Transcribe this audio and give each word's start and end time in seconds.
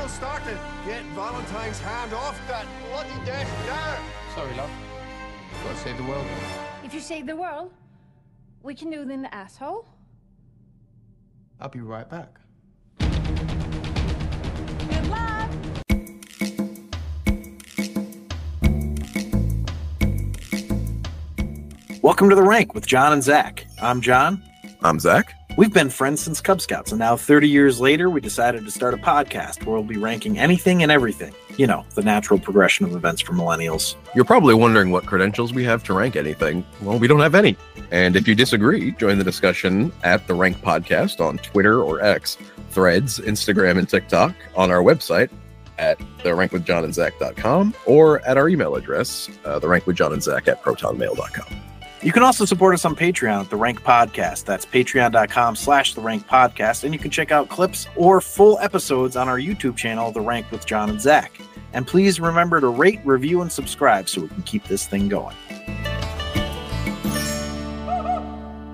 battle 0.00 0.16
started. 0.16 0.58
Get 0.86 1.02
Valentine's 1.14 1.78
hand 1.80 2.14
off 2.14 2.40
that 2.48 2.66
bloody 2.88 3.26
desk 3.26 3.52
now. 3.66 3.98
Sorry, 4.34 4.54
love. 4.56 4.70
you 4.70 5.64
Gotta 5.64 5.76
save 5.76 5.96
the 5.98 6.04
world. 6.04 6.26
If 6.82 6.94
you 6.94 7.00
save 7.00 7.26
the 7.26 7.36
world, 7.36 7.70
we 8.62 8.74
can 8.74 8.90
do 8.90 9.02
it 9.02 9.10
in 9.10 9.20
the 9.22 9.34
asshole. 9.34 9.84
I'll 11.60 11.68
be 11.68 11.80
right 11.80 12.08
back. 12.08 12.40
Good 14.88 15.06
luck. 15.08 15.50
Welcome 22.02 22.30
to 22.30 22.34
the 22.34 22.42
rank 22.42 22.74
with 22.74 22.86
John 22.86 23.12
and 23.12 23.22
Zac. 23.22 23.66
I'm 23.82 24.00
John. 24.00 24.42
I'm 24.82 24.98
Zac. 24.98 25.39
We've 25.56 25.72
been 25.72 25.90
friends 25.90 26.20
since 26.22 26.40
Cub 26.40 26.60
Scouts, 26.60 26.92
and 26.92 26.98
now 27.00 27.16
30 27.16 27.48
years 27.48 27.80
later, 27.80 28.08
we 28.08 28.20
decided 28.20 28.64
to 28.64 28.70
start 28.70 28.94
a 28.94 28.96
podcast 28.96 29.66
where 29.66 29.74
we'll 29.74 29.84
be 29.84 29.98
ranking 29.98 30.38
anything 30.38 30.82
and 30.82 30.92
everything. 30.92 31.34
You 31.56 31.66
know, 31.66 31.84
the 31.94 32.02
natural 32.02 32.38
progression 32.38 32.86
of 32.86 32.94
events 32.94 33.20
for 33.20 33.32
millennials. 33.32 33.96
You're 34.14 34.24
probably 34.24 34.54
wondering 34.54 34.90
what 34.90 35.06
credentials 35.06 35.52
we 35.52 35.64
have 35.64 35.82
to 35.84 35.92
rank 35.92 36.16
anything. 36.16 36.64
Well, 36.80 36.98
we 36.98 37.08
don't 37.08 37.20
have 37.20 37.34
any. 37.34 37.56
And 37.90 38.16
if 38.16 38.28
you 38.28 38.34
disagree, 38.34 38.92
join 38.92 39.18
the 39.18 39.24
discussion 39.24 39.92
at 40.04 40.26
the 40.26 40.34
Rank 40.34 40.58
Podcast 40.58 41.20
on 41.20 41.38
Twitter 41.38 41.82
or 41.82 42.00
X, 42.00 42.38
Threads, 42.70 43.18
Instagram, 43.18 43.76
and 43.76 43.88
TikTok, 43.88 44.34
on 44.54 44.70
our 44.70 44.82
website 44.82 45.30
at 45.78 45.98
therankwithjohnandzach.com 46.18 47.74
or 47.86 48.20
at 48.20 48.36
our 48.36 48.48
email 48.48 48.76
address, 48.76 49.28
uh, 49.44 49.58
therankwithjohnandzach 49.58 50.46
at 50.46 50.62
protonmail.com. 50.62 51.69
You 52.02 52.12
can 52.12 52.22
also 52.22 52.46
support 52.46 52.72
us 52.72 52.86
on 52.86 52.96
Patreon 52.96 53.40
at 53.40 53.50
The 53.50 53.56
Rank 53.56 53.82
Podcast. 53.82 54.46
That's 54.46 54.64
patreon.com 54.64 55.54
slash 55.54 55.92
The 55.92 56.00
Rank 56.00 56.26
Podcast. 56.26 56.84
And 56.84 56.94
you 56.94 56.98
can 56.98 57.10
check 57.10 57.30
out 57.30 57.50
clips 57.50 57.88
or 57.94 58.22
full 58.22 58.58
episodes 58.60 59.16
on 59.16 59.28
our 59.28 59.38
YouTube 59.38 59.76
channel, 59.76 60.10
The 60.10 60.22
Rank 60.22 60.50
with 60.50 60.64
John 60.64 60.88
and 60.88 60.98
Zac. 60.98 61.38
And 61.74 61.86
please 61.86 62.18
remember 62.18 62.58
to 62.58 62.68
rate, 62.68 63.00
review, 63.04 63.42
and 63.42 63.52
subscribe 63.52 64.08
so 64.08 64.22
we 64.22 64.28
can 64.28 64.42
keep 64.44 64.64
this 64.64 64.86
thing 64.86 65.10
going. 65.10 65.36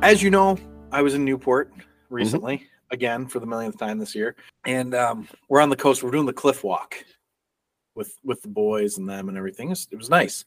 As 0.02 0.22
you 0.22 0.30
know, 0.30 0.56
I 0.92 1.02
was 1.02 1.14
in 1.14 1.24
Newport 1.24 1.72
recently, 2.10 2.68
again 2.92 3.26
for 3.26 3.40
the 3.40 3.46
millionth 3.46 3.76
time 3.76 3.98
this 3.98 4.14
year. 4.14 4.36
And 4.66 4.94
um, 4.94 5.28
we're 5.48 5.60
on 5.60 5.68
the 5.68 5.76
coast. 5.76 6.04
We're 6.04 6.12
doing 6.12 6.26
the 6.26 6.32
cliff 6.32 6.62
walk 6.62 6.94
with 7.96 8.16
with 8.22 8.40
the 8.42 8.48
boys 8.48 8.98
and 8.98 9.08
them 9.08 9.28
and 9.28 9.36
everything. 9.36 9.66
It 9.66 9.70
was, 9.70 9.88
it 9.90 9.96
was 9.96 10.10
nice. 10.10 10.44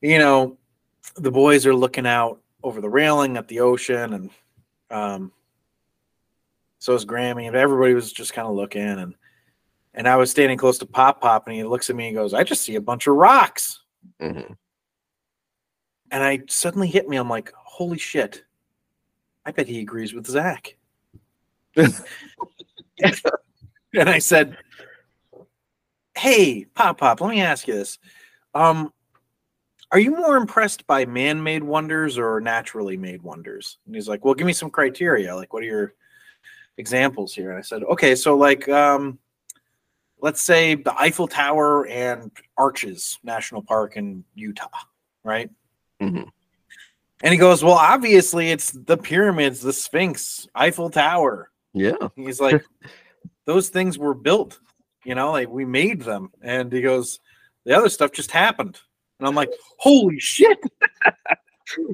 You 0.00 0.20
know, 0.20 0.56
the 1.16 1.30
boys 1.30 1.66
are 1.66 1.74
looking 1.74 2.06
out 2.06 2.40
over 2.62 2.80
the 2.80 2.88
railing 2.88 3.36
at 3.36 3.48
the 3.48 3.60
ocean 3.60 4.14
and 4.14 4.30
um 4.90 5.32
so 6.78 6.94
is 6.94 7.04
Grammy 7.04 7.46
and 7.46 7.56
everybody 7.56 7.94
was 7.94 8.12
just 8.12 8.32
kind 8.34 8.48
of 8.48 8.54
looking 8.54 8.82
and 8.82 9.14
and 9.94 10.08
I 10.08 10.16
was 10.16 10.30
standing 10.30 10.58
close 10.58 10.78
to 10.78 10.86
Pop 10.86 11.20
Pop 11.20 11.46
and 11.46 11.56
he 11.56 11.62
looks 11.62 11.88
at 11.88 11.94
me 11.96 12.08
and 12.08 12.16
goes, 12.16 12.34
I 12.34 12.42
just 12.42 12.62
see 12.62 12.74
a 12.74 12.80
bunch 12.80 13.06
of 13.06 13.14
rocks. 13.14 13.80
Mhm. 14.20 14.56
And 16.10 16.22
I 16.22 16.42
suddenly 16.48 16.88
hit 16.88 17.08
me. 17.08 17.16
I'm 17.16 17.30
like, 17.30 17.52
holy 17.54 17.98
shit. 17.98 18.44
I 19.46 19.52
bet 19.52 19.68
he 19.68 19.80
agrees 19.80 20.12
with 20.12 20.26
Zac. 20.26 20.76
and 21.76 21.92
I 23.94 24.18
said, 24.18 24.56
Hey, 26.16 26.64
Pop 26.64 26.98
Pop, 26.98 27.20
let 27.20 27.30
me 27.30 27.40
ask 27.40 27.66
you 27.68 27.74
this. 27.74 27.98
Um, 28.54 28.92
are 29.90 29.98
you 29.98 30.10
more 30.10 30.36
impressed 30.36 30.86
by 30.86 31.04
man-made 31.04 31.62
wonders 31.62 32.18
or 32.18 32.40
naturally 32.40 32.96
made 32.96 33.22
wonders? 33.22 33.78
And 33.86 33.94
he's 33.94 34.08
like, 34.08 34.24
Well, 34.24 34.34
give 34.34 34.46
me 34.46 34.52
some 34.52 34.70
criteria. 34.70 35.34
Like, 35.34 35.52
what 35.52 35.62
are 35.62 35.66
your 35.66 35.94
examples 36.76 37.34
here? 37.34 37.50
And 37.50 37.58
I 37.58 37.62
said, 37.62 37.82
Okay, 37.84 38.14
so 38.14 38.36
like 38.36 38.68
um 38.68 39.18
let's 40.20 40.40
say 40.42 40.74
the 40.74 40.98
Eiffel 40.98 41.28
Tower 41.28 41.86
and 41.86 42.30
Arches 42.56 43.18
National 43.22 43.62
Park 43.62 43.96
in 43.96 44.24
Utah, 44.34 44.68
right? 45.22 45.50
Mhm. 46.00 46.28
And 47.22 47.32
he 47.32 47.38
goes, 47.38 47.62
Well, 47.62 47.74
obviously 47.74 48.50
it's 48.50 48.72
the 48.72 48.96
pyramids, 48.96 49.60
the 49.60 49.72
Sphinx, 49.72 50.48
Eiffel 50.54 50.90
Tower. 50.90 51.50
Yeah. 51.72 52.08
He's 52.16 52.40
like, 52.40 52.64
those 53.44 53.68
things 53.68 53.98
were 53.98 54.14
built, 54.14 54.58
you 55.04 55.14
know, 55.14 55.32
like 55.32 55.48
we 55.48 55.64
made 55.64 56.02
them. 56.02 56.30
And 56.40 56.72
he 56.72 56.80
goes, 56.80 57.20
the 57.64 57.76
other 57.76 57.88
stuff 57.88 58.12
just 58.12 58.30
happened. 58.30 58.78
And 59.24 59.28
I'm 59.30 59.34
like, 59.34 59.52
holy 59.78 60.20
shit. 60.20 60.58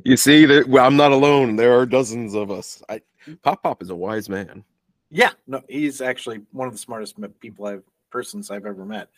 You 0.04 0.16
see, 0.16 0.46
that 0.46 0.66
well, 0.68 0.84
I'm 0.84 0.96
not 0.96 1.12
alone. 1.12 1.54
There 1.54 1.78
are 1.78 1.86
dozens 1.86 2.34
of 2.34 2.50
us. 2.50 2.82
I, 2.88 3.00
Pop 3.44 3.62
Pop 3.62 3.80
is 3.82 3.88
a 3.90 3.94
wise 3.94 4.28
man. 4.28 4.64
Yeah, 5.10 5.30
no, 5.46 5.62
he's 5.68 6.00
actually 6.00 6.40
one 6.50 6.66
of 6.66 6.74
the 6.74 6.78
smartest 6.78 7.14
people 7.38 7.66
I've 7.66 7.84
persons 8.10 8.50
I've 8.50 8.66
ever 8.66 8.84
met. 8.84 9.08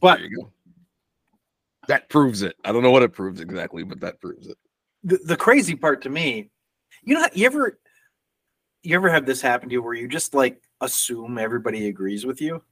But- 0.00 0.16
There 0.20 0.26
you 0.26 0.36
go. 0.38 0.50
That 1.88 2.08
proves 2.08 2.40
it. 2.40 2.56
I 2.64 2.72
don't 2.72 2.82
know 2.82 2.90
what 2.90 3.02
it 3.02 3.12
proves 3.12 3.42
exactly, 3.42 3.82
but 3.84 4.00
that 4.00 4.18
proves 4.18 4.46
it. 4.48 4.56
The, 5.04 5.18
the 5.18 5.36
crazy 5.36 5.76
part 5.76 6.00
to 6.02 6.08
me, 6.10 6.48
you 7.04 7.14
know, 7.14 7.26
you 7.34 7.44
ever 7.44 7.78
you 8.82 8.96
ever 8.96 9.10
have 9.10 9.26
this 9.26 9.42
happen 9.42 9.68
to 9.68 9.74
you 9.74 9.82
where 9.82 9.94
you 9.94 10.08
just 10.08 10.32
like 10.32 10.58
assume 10.80 11.36
everybody 11.36 11.88
agrees 11.88 12.24
with 12.24 12.40
you? 12.40 12.62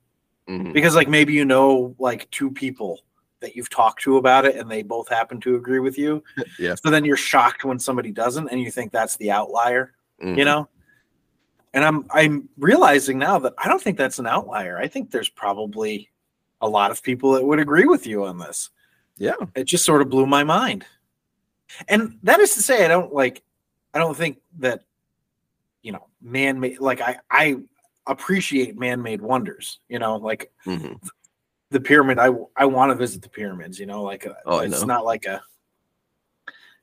Mhm. 0.49 0.73
Because 0.73 0.95
like 0.97 1.09
maybe 1.09 1.35
you 1.35 1.45
know 1.45 1.95
like 1.99 2.31
two 2.31 2.51
people 2.51 3.03
that 3.41 3.55
you've 3.55 3.71
talked 3.71 4.03
to 4.03 4.17
about 4.17 4.45
it 4.45 4.57
and 4.57 4.71
they 4.71 4.83
both 4.83 5.09
happen 5.09 5.41
to 5.41 5.57
agree 5.57 5.81
with 5.81 5.99
you. 5.99 6.23
yeah. 6.59 6.75
So 6.75 6.91
then 6.91 7.05
you're 7.05 7.17
shocked 7.17 7.65
when 7.65 7.79
somebody 7.79 8.11
doesn't 8.13 8.49
and 8.49 8.61
you 8.61 8.71
think 8.71 8.93
that's 8.93 9.17
the 9.17 9.31
outlier, 9.31 9.93
Mhm. 10.23 10.39
you 10.39 10.45
know? 10.45 10.69
And 11.75 11.85
I'm 11.85 12.07
I'm 12.11 12.49
realizing 12.57 13.19
now 13.19 13.39
that 13.41 13.53
I 13.59 13.69
don't 13.69 13.83
think 13.83 13.99
that's 13.99 14.19
an 14.19 14.27
outlier. 14.27 14.79
I 14.79 14.89
think 14.89 15.11
there's 15.11 15.29
probably 15.29 16.11
a 16.63 16.69
lot 16.69 16.91
of 16.91 17.03
people 17.03 17.33
that 17.33 17.45
would 17.45 17.59
agree 17.61 17.85
with 17.85 18.07
you 18.07 18.25
on 18.25 18.39
this. 18.39 18.71
Yeah. 19.19 19.35
It 19.55 19.65
just 19.65 19.85
sort 19.85 20.01
of 20.01 20.09
blew 20.09 20.27
my 20.27 20.43
mind. 20.45 20.87
And 21.89 22.19
that 22.23 22.41
is 22.41 22.55
to 22.55 22.63
say 22.63 22.85
I 22.85 22.89
don't 22.89 23.13
like 23.13 23.43
I 23.93 23.99
don't 23.99 24.17
think 24.17 24.39
that 24.59 24.85
you 25.83 25.93
know, 25.93 26.07
man-made 26.23 26.81
like 26.81 27.01
I 27.03 27.19
I 27.31 27.57
appreciate 28.07 28.79
man-made 28.79 29.21
wonders, 29.21 29.81
you 29.89 29.99
know, 29.99 30.17
like 30.17 30.51
Mhm. 30.65 30.99
The 31.71 31.81
pyramid 31.81 32.19
i 32.19 32.31
i 32.57 32.65
want 32.65 32.91
to 32.91 32.95
visit 32.95 33.23
the 33.23 33.29
pyramids 33.29 33.79
you 33.79 33.87
know 33.87 34.03
like 34.03 34.27
uh, 34.27 34.35
Oh, 34.45 34.59
it's 34.61 34.81
know. 34.81 34.87
not 34.87 35.05
like 35.05 35.25
a 35.27 35.43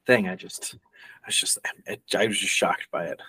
thing 0.06 0.28
i 0.28 0.36
just 0.36 0.76
i 1.24 1.28
was 1.28 1.36
just 1.36 1.58
i 2.16 2.28
was 2.28 2.38
just 2.38 2.54
shocked 2.54 2.88
by 2.92 3.06
it 3.06 3.20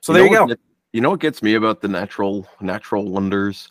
so 0.00 0.12
there 0.12 0.24
you 0.24 0.32
go 0.34 0.46
what 0.46 0.58
you 0.92 1.00
know 1.00 1.10
what 1.10 1.20
gets 1.20 1.42
me 1.42 1.54
about 1.54 1.80
the 1.80 1.88
natural 1.88 2.46
natural 2.60 3.08
wonders 3.10 3.70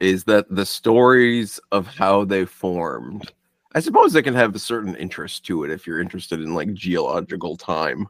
is 0.00 0.24
that 0.24 0.46
the 0.48 0.66
stories 0.66 1.58
of 1.72 1.86
how 1.86 2.24
they 2.24 2.44
formed. 2.44 3.32
I 3.74 3.80
suppose 3.80 4.12
they 4.12 4.22
can 4.22 4.34
have 4.34 4.54
a 4.54 4.58
certain 4.58 4.94
interest 4.96 5.44
to 5.46 5.64
it 5.64 5.70
if 5.70 5.86
you're 5.86 6.00
interested 6.00 6.40
in 6.40 6.54
like 6.54 6.72
geological 6.72 7.56
time, 7.56 8.06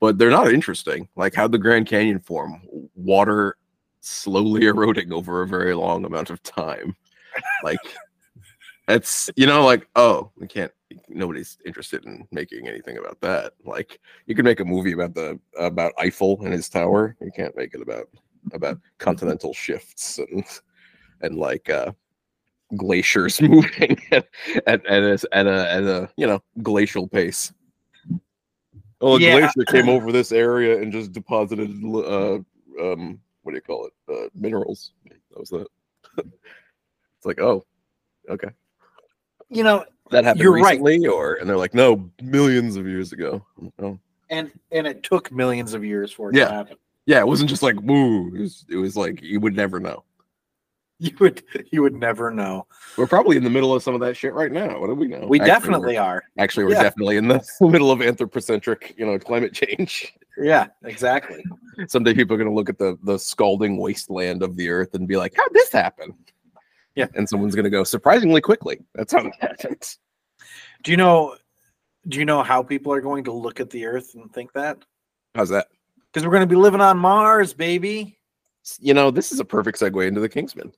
but 0.00 0.18
they're 0.18 0.30
not 0.30 0.52
interesting. 0.52 1.08
Like 1.16 1.34
how 1.34 1.48
the 1.48 1.58
Grand 1.58 1.86
Canyon 1.86 2.20
form, 2.20 2.62
water 2.94 3.56
slowly 4.00 4.66
eroding 4.66 5.12
over 5.12 5.42
a 5.42 5.48
very 5.48 5.74
long 5.74 6.04
amount 6.04 6.30
of 6.30 6.42
time. 6.42 6.96
Like 7.62 7.80
it's 8.88 9.30
you 9.36 9.46
know 9.46 9.64
like 9.64 9.88
oh 9.96 10.30
we 10.36 10.46
can't 10.46 10.72
nobody's 11.08 11.58
interested 11.64 12.04
in 12.04 12.26
making 12.32 12.68
anything 12.68 12.98
about 12.98 13.20
that. 13.20 13.54
Like 13.64 14.00
you 14.26 14.34
can 14.34 14.44
make 14.44 14.60
a 14.60 14.64
movie 14.64 14.92
about 14.92 15.14
the 15.14 15.38
about 15.58 15.92
eiffel 15.98 16.42
and 16.44 16.52
his 16.52 16.68
tower. 16.68 17.16
You 17.20 17.30
can't 17.34 17.56
make 17.56 17.74
it 17.74 17.82
about 17.82 18.08
about 18.52 18.78
continental 18.98 19.54
shifts 19.54 20.18
and 20.18 20.44
and 21.20 21.36
like 21.36 21.70
uh 21.70 21.92
glaciers 22.76 23.40
moving 23.42 23.98
at 24.10 24.26
at, 24.66 24.84
at, 24.86 25.02
a, 25.02 25.18
at 25.32 25.46
a 25.46 25.70
at 25.70 25.82
a 25.84 26.10
you 26.16 26.26
know 26.26 26.42
glacial 26.62 27.06
pace. 27.08 27.52
Oh 29.00 29.16
a 29.16 29.20
Yeah. 29.20 29.32
glacier 29.32 29.64
came 29.66 29.88
over 29.88 30.12
this 30.12 30.32
area 30.32 30.80
and 30.80 30.92
just 30.92 31.12
deposited 31.12 31.70
uh 31.84 32.38
um 32.80 33.20
what 33.42 33.52
do 33.52 33.56
you 33.56 33.60
call 33.60 33.86
it? 33.86 33.92
Uh 34.12 34.28
minerals. 34.34 34.92
That 35.30 35.38
was 35.40 35.50
that 35.50 35.66
it's 37.22 37.26
like 37.26 37.40
oh 37.40 37.64
okay. 38.28 38.48
You 39.48 39.62
know 39.62 39.84
that 40.10 40.24
happened 40.24 40.42
You're 40.42 40.54
right. 40.54 40.80
recently 40.80 41.06
or 41.06 41.34
and 41.34 41.48
they're 41.48 41.56
like 41.56 41.72
no 41.72 42.10
millions 42.20 42.74
of 42.76 42.86
years 42.88 43.12
ago. 43.12 43.46
Oh. 43.80 43.96
And 44.28 44.50
and 44.72 44.86
it 44.88 45.04
took 45.04 45.30
millions 45.30 45.72
of 45.72 45.84
years 45.84 46.10
for 46.10 46.30
it 46.30 46.34
Yeah. 46.36 46.46
to 46.48 46.52
happen. 46.52 46.76
Yeah 47.06 47.20
it 47.20 47.28
wasn't 47.28 47.48
just 47.48 47.62
like 47.62 47.76
woo. 47.82 48.34
It 48.34 48.40
was, 48.40 48.64
it 48.68 48.76
was 48.76 48.96
like 48.96 49.22
you 49.22 49.38
would 49.40 49.54
never 49.54 49.78
know. 49.78 50.02
You 50.98 51.10
would 51.20 51.42
you 51.72 51.82
would 51.82 51.94
never 51.94 52.30
know. 52.30 52.66
We're 52.96 53.06
probably 53.08 53.36
in 53.36 53.42
the 53.44 53.50
middle 53.50 53.72
of 53.74 53.82
some 53.82 53.94
of 53.94 54.00
that 54.02 54.16
shit 54.16 54.34
right 54.34 54.52
now. 54.52 54.78
What 54.80 54.86
do 54.88 54.94
we 54.94 55.08
know? 55.08 55.26
We 55.26 55.40
Actually, 55.40 55.50
definitely 55.52 55.96
are. 55.98 56.22
actually 56.38 56.64
we're 56.64 56.72
Yeah. 56.74 56.82
definitely 56.84 57.16
in 57.18 57.26
the 57.28 57.44
middle 57.60 57.90
of 57.92 58.02
anthropocentric 58.02 58.94
you 58.98 59.06
know 59.06 59.16
climate 59.18 59.52
change. 59.52 60.12
Yeah 60.38 60.66
exactly. 60.84 61.44
Someday 61.88 62.14
people 62.14 62.34
are 62.34 62.38
going 62.38 62.48
to 62.50 62.54
look 62.54 62.68
at 62.68 62.78
the 62.78 62.98
the 63.04 63.18
scalding 63.18 63.76
wasteland 63.78 64.42
of 64.42 64.56
the 64.56 64.68
earth 64.68 64.94
and 64.94 65.06
be 65.08 65.16
like 65.16 65.34
how'd 65.36 65.52
this 65.52 65.70
happen 65.72 66.14
yeah. 66.94 67.06
And 67.14 67.28
someone's 67.28 67.54
going 67.54 67.64
to 67.64 67.70
go 67.70 67.84
surprisingly 67.84 68.40
quickly. 68.40 68.80
That's 68.94 69.12
how 69.12 69.26
it 69.26 69.34
happens. 69.40 69.98
Do 70.82 70.90
you 70.90 70.96
know 70.96 71.36
do 72.08 72.18
you 72.18 72.24
know 72.24 72.42
how 72.42 72.62
people 72.62 72.92
are 72.92 73.00
going 73.00 73.24
to 73.24 73.32
look 73.32 73.60
at 73.60 73.70
the 73.70 73.86
earth 73.86 74.14
and 74.14 74.32
think 74.32 74.52
that? 74.54 74.78
How's 75.34 75.50
that? 75.50 75.68
Cuz 76.12 76.24
we're 76.24 76.32
going 76.32 76.42
to 76.42 76.46
be 76.46 76.56
living 76.56 76.80
on 76.80 76.98
Mars, 76.98 77.54
baby. 77.54 78.18
You 78.78 78.94
know, 78.94 79.10
this 79.10 79.32
is 79.32 79.40
a 79.40 79.44
perfect 79.44 79.78
segue 79.78 80.06
into 80.06 80.20
the 80.20 80.28
Kingsman. 80.28 80.72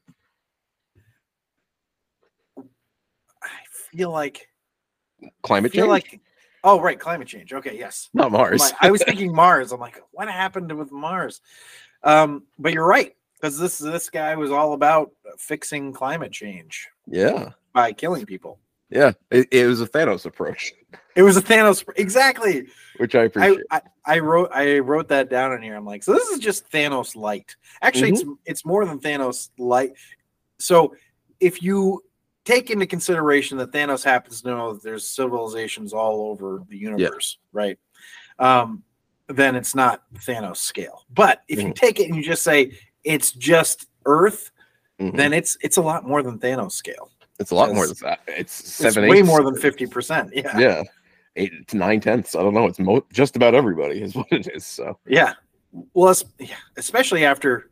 I 2.58 3.61
feel 3.90 4.11
like 4.11 4.49
climate 5.43 5.72
feel 5.72 5.84
change. 5.84 5.90
Like 5.90 6.20
Oh, 6.66 6.81
right, 6.81 6.99
climate 6.99 7.28
change. 7.28 7.52
Okay, 7.52 7.76
yes. 7.78 8.08
Not 8.14 8.32
Mars. 8.32 8.72
I 8.81 8.90
was 8.90 9.02
thinking 9.06 9.34
Mars. 9.34 9.70
I'm 9.70 9.81
like, 9.81 10.00
what 10.12 10.28
happened 10.28 10.72
with 10.72 10.90
Mars? 10.90 11.43
Um, 12.02 12.44
but 12.58 12.72
you're 12.72 12.87
right 12.87 13.14
because 13.44 13.58
this 13.58 13.76
this 13.76 14.08
guy 14.08 14.35
was 14.37 14.50
all 14.50 14.73
about 14.73 15.12
fixing 15.37 15.93
climate 15.93 16.32
change 16.32 16.88
yeah, 17.06 17.50
by 17.75 17.93
killing 17.93 18.25
people. 18.25 18.58
yeah. 18.88 19.12
It, 19.31 19.49
it 19.50 19.67
was 19.67 19.82
a 19.82 19.87
Thanos 19.87 20.25
approach, 20.25 20.73
It 21.14 21.23
was 21.23 21.37
a 21.37 21.43
Thanos 21.43 21.85
exactly. 21.96 22.67
which 22.96 23.14
I 23.14 23.20
I, 23.20 23.25
appreciate. 23.25 23.61
I 23.70 23.82
I 24.06 24.19
wrote 24.20 24.50
I 24.50 24.79
wrote 24.79 25.08
that 25.08 25.29
down 25.29 25.52
in 25.52 25.61
here. 25.61 25.76
I'm 25.76 25.85
like, 25.85 26.02
so 26.02 26.14
this 26.14 26.31
is 26.31 26.38
just 26.38 26.70
Thanos 26.70 27.14
light. 27.14 27.55
Actually, 27.82 28.12
it's 28.12 28.25
it's 28.46 28.64
more 28.64 28.87
than 28.87 28.99
Thanos 28.99 29.50
light. 29.58 29.93
So 30.58 30.94
if 31.38 31.62
you 31.62 32.02
take 32.47 32.70
into 32.70 32.87
consideration 32.87 33.58
that 33.58 33.73
Thanos 33.73 34.02
happens 34.02 34.40
to 34.40 34.49
know 34.49 34.73
that 34.73 34.82
there's 34.82 35.06
civilizations 35.06 35.93
all 35.93 36.31
over 36.31 36.62
the 36.70 36.79
universe, 36.79 37.37
right? 37.52 37.79
Um, 38.38 38.85
then 39.29 39.55
it's 39.55 39.75
not 39.75 40.02
Thanos 40.14 40.58
scale. 40.58 41.05
But 41.12 41.43
if 41.47 41.61
you 41.61 41.75
take 41.75 42.00
it 42.00 42.06
and 42.06 42.17
you 42.17 42.23
just 42.23 42.43
say 42.43 42.73
it's 43.05 43.33
just 43.33 43.87
Earth, 44.06 44.51
Mhm. 45.01 45.17
then 45.17 45.33
it's 45.33 45.56
it's 45.62 45.77
a 45.77 45.83
lot 45.83 46.06
more 46.06 46.23
than 46.23 46.39
Thanos 46.39 46.73
scale. 46.73 47.11
it's 47.41 47.51
a 47.51 47.55
lot 47.55 47.73
more 47.75 47.87
than 47.87 47.97
that. 48.03 48.21
It's 48.29 48.61
It's 48.61 48.73
seven, 48.75 49.09
way 49.09 49.23
more 49.23 49.43
than 49.43 49.56
fifty 49.56 49.87
percent. 49.87 50.31
Yeah. 50.35 50.56
Yeah, 50.59 50.83
eight 51.37 51.67
to 51.69 51.77
nine 51.77 52.01
tenths. 52.01 52.35
I 52.37 52.43
don't 52.43 52.55
know. 52.55 52.67
It's 52.67 52.79
mo- 52.79 53.05
just 53.12 53.35
about 53.37 53.55
everybody 53.55 54.03
is 54.03 54.15
what 54.19 54.29
it 54.31 54.49
is. 54.55 54.65
So 54.67 54.99
Yeah. 55.06 55.35
Well, 55.95 56.15
especially 56.77 57.25
after. 57.25 57.71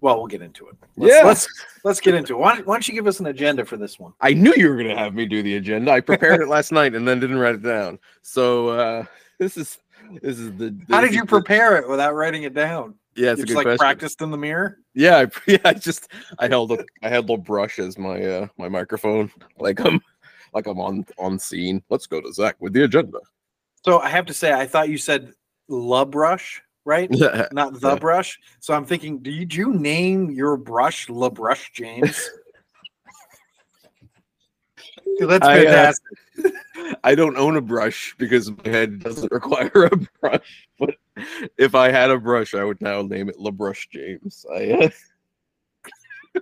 Well, 0.00 0.18
we'll 0.18 0.26
get 0.28 0.42
into 0.42 0.68
it. 0.68 0.76
Let's, 0.96 1.12
Yeah. 1.14 1.24
Let's 1.24 1.48
let's 1.84 2.00
get 2.00 2.14
into 2.14 2.34
it. 2.34 2.38
Why, 2.38 2.54
don't- 2.56 2.66
why 2.66 2.74
don't 2.74 2.86
you 2.86 2.94
give 2.94 3.06
us 3.08 3.18
an 3.18 3.26
agenda 3.26 3.64
for 3.64 3.76
this 3.76 3.98
one? 3.98 4.12
I 4.20 4.32
knew 4.32 4.52
you 4.56 4.68
were 4.68 4.76
going 4.76 4.88
to 4.88 4.96
have 4.96 5.12
me 5.14 5.26
do 5.26 5.42
the 5.42 5.56
agenda. 5.56 5.90
I 5.90 6.00
prepared 6.00 6.40
it 6.40 6.46
last 6.48 6.70
night 6.80 6.94
and 6.94 7.08
then 7.08 7.18
didn't 7.18 7.38
write 7.38 7.56
it 7.56 7.62
down. 7.62 7.98
So 8.22 8.68
uh 8.68 9.04
this 9.38 9.56
is 9.56 9.78
this 10.22 10.38
is 10.38 10.52
the. 10.56 10.76
How 10.90 11.00
did 11.00 11.12
you 11.14 11.20
is 11.20 11.22
the- 11.22 11.26
prepare 11.26 11.76
it 11.78 11.88
without 11.88 12.14
writing 12.14 12.42
it 12.44 12.54
down? 12.54 12.94
Yeah, 13.18 13.32
it's 13.32 13.38
you 13.38 13.42
a 13.42 13.46
just 13.46 13.48
good 13.48 13.56
like 13.56 13.64
question. 13.64 13.78
practiced 13.78 14.22
in 14.22 14.30
the 14.30 14.38
mirror. 14.38 14.78
Yeah, 14.94 15.16
I, 15.16 15.26
yeah. 15.50 15.58
I 15.64 15.74
just 15.74 16.08
I 16.38 16.46
held 16.46 16.70
a 16.70 16.84
I 17.02 17.08
held 17.08 17.28
a 17.30 17.36
brush 17.36 17.80
as 17.80 17.98
my 17.98 18.22
uh 18.22 18.46
my 18.56 18.68
microphone, 18.68 19.30
like 19.58 19.80
I'm 19.84 20.00
like 20.54 20.66
I'm 20.68 20.78
on 20.80 21.04
on 21.18 21.38
scene. 21.38 21.82
Let's 21.90 22.06
go 22.06 22.20
to 22.20 22.32
Zac 22.32 22.54
with 22.60 22.72
the 22.74 22.84
agenda. 22.84 23.18
So 23.84 23.98
I 23.98 24.08
have 24.08 24.26
to 24.26 24.34
say, 24.34 24.52
I 24.52 24.66
thought 24.66 24.88
you 24.88 24.98
said 24.98 25.32
la 25.68 26.04
brush, 26.04 26.62
right? 26.84 27.08
Yeah, 27.12 27.48
Not 27.50 27.80
the 27.80 27.90
Yeah. 27.94 27.98
brush. 27.98 28.38
So 28.60 28.72
I'm 28.72 28.84
thinking, 28.84 29.18
did 29.18 29.52
you 29.52 29.72
name 29.72 30.30
your 30.30 30.56
brush 30.56 31.08
La 31.08 31.28
Brush 31.28 31.72
James? 31.72 32.30
Dude, 35.18 35.28
that's 35.28 35.46
I, 35.46 35.66
uh, 35.66 35.92
fantastic. 35.92 36.54
I 37.02 37.14
don't 37.14 37.36
own 37.36 37.56
a 37.56 37.60
brush 37.60 38.14
because 38.18 38.50
my 38.50 38.56
head 38.64 39.00
doesn't 39.00 39.32
require 39.32 39.88
a 39.90 39.96
brush. 40.20 40.68
But 40.78 40.94
if 41.56 41.74
I 41.74 41.90
had 41.90 42.10
a 42.10 42.18
brush, 42.18 42.54
I 42.54 42.64
would 42.64 42.80
now 42.80 43.02
name 43.02 43.28
it 43.28 43.36
LaBrush 43.38 43.88
James. 43.90 44.44
I, 44.52 44.90
uh... 46.36 46.40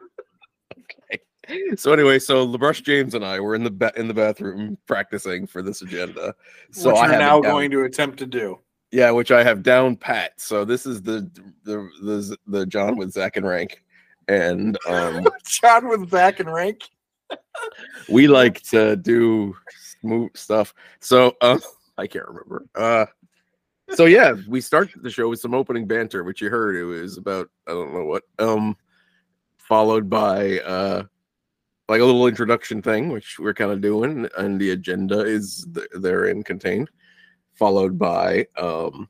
okay. 0.79 1.77
So 1.77 1.93
anyway, 1.93 2.19
so 2.19 2.47
LaBrush 2.47 2.83
James 2.83 3.15
and 3.15 3.25
I 3.25 3.41
were 3.41 3.55
in 3.55 3.65
the 3.65 3.71
ba- 3.71 3.93
in 3.97 4.09
the 4.09 4.15
bathroom 4.15 4.77
practicing 4.87 5.47
for 5.47 5.63
this 5.63 5.83
agenda. 5.83 6.35
So 6.71 6.91
which 6.91 6.99
I 6.99 7.07
you're 7.11 7.19
now 7.19 7.41
down- 7.41 7.53
going 7.53 7.71
to 7.73 7.83
attempt 7.85 8.19
to 8.19 8.27
do. 8.27 8.59
yeah, 8.91 9.11
which 9.11 9.31
I 9.31 9.43
have 9.45 9.63
down 9.63 9.97
pat. 9.97 10.33
So 10.41 10.65
this 10.65 10.87
is 10.87 11.03
the 11.03 11.31
the 11.65 11.89
the, 12.03 12.37
the 12.47 12.67
John 12.67 12.97
with 12.97 13.13
Zac 13.13 13.37
and 13.37 13.47
Rank, 13.47 13.83
and 14.29 14.77
um, 14.89 15.27
John 15.47 15.89
with 15.89 16.11
Zac 16.11 16.41
and 16.41 16.53
Rank. 16.53 16.81
we 18.09 18.29
like 18.29 18.61
to 18.63 18.97
do 18.97 19.57
smooth 20.01 20.37
stuff. 20.37 20.73
So 21.01 21.35
uh, 21.41 21.59
I 21.99 22.07
can't 22.07 22.27
remember. 22.29 22.67
Uh, 22.75 23.07
so 23.95 24.07
yeah, 24.07 24.35
we 24.49 24.61
start 24.61 24.91
the 24.97 25.11
show 25.11 25.29
with 25.29 25.41
some 25.41 25.55
opening 25.55 25.87
banter, 25.87 26.25
which 26.25 26.41
you 26.41 26.51
heard. 26.51 26.77
It 26.77 26.85
was 26.85 27.17
about 27.17 27.49
I 27.67 27.73
don't 27.73 27.95
know 27.95 28.05
what. 28.05 28.23
Um, 28.39 28.77
followed 29.59 30.09
by 30.09 30.61
uh, 30.61 31.03
like 31.89 32.01
a 32.01 32.05
little 32.05 32.27
introduction 32.27 32.83
thing, 32.83 33.09
which 33.11 33.39
we're 33.39 33.55
kind 33.55 33.71
of 33.71 33.81
doing, 33.81 34.29
and 34.39 34.61
the 34.61 34.71
agenda 34.71 35.21
is 35.21 35.67
th- 35.75 35.89
therein 35.95 36.43
contained. 36.43 36.91
Followed 37.55 37.99
by 37.99 38.47
um, 38.57 39.09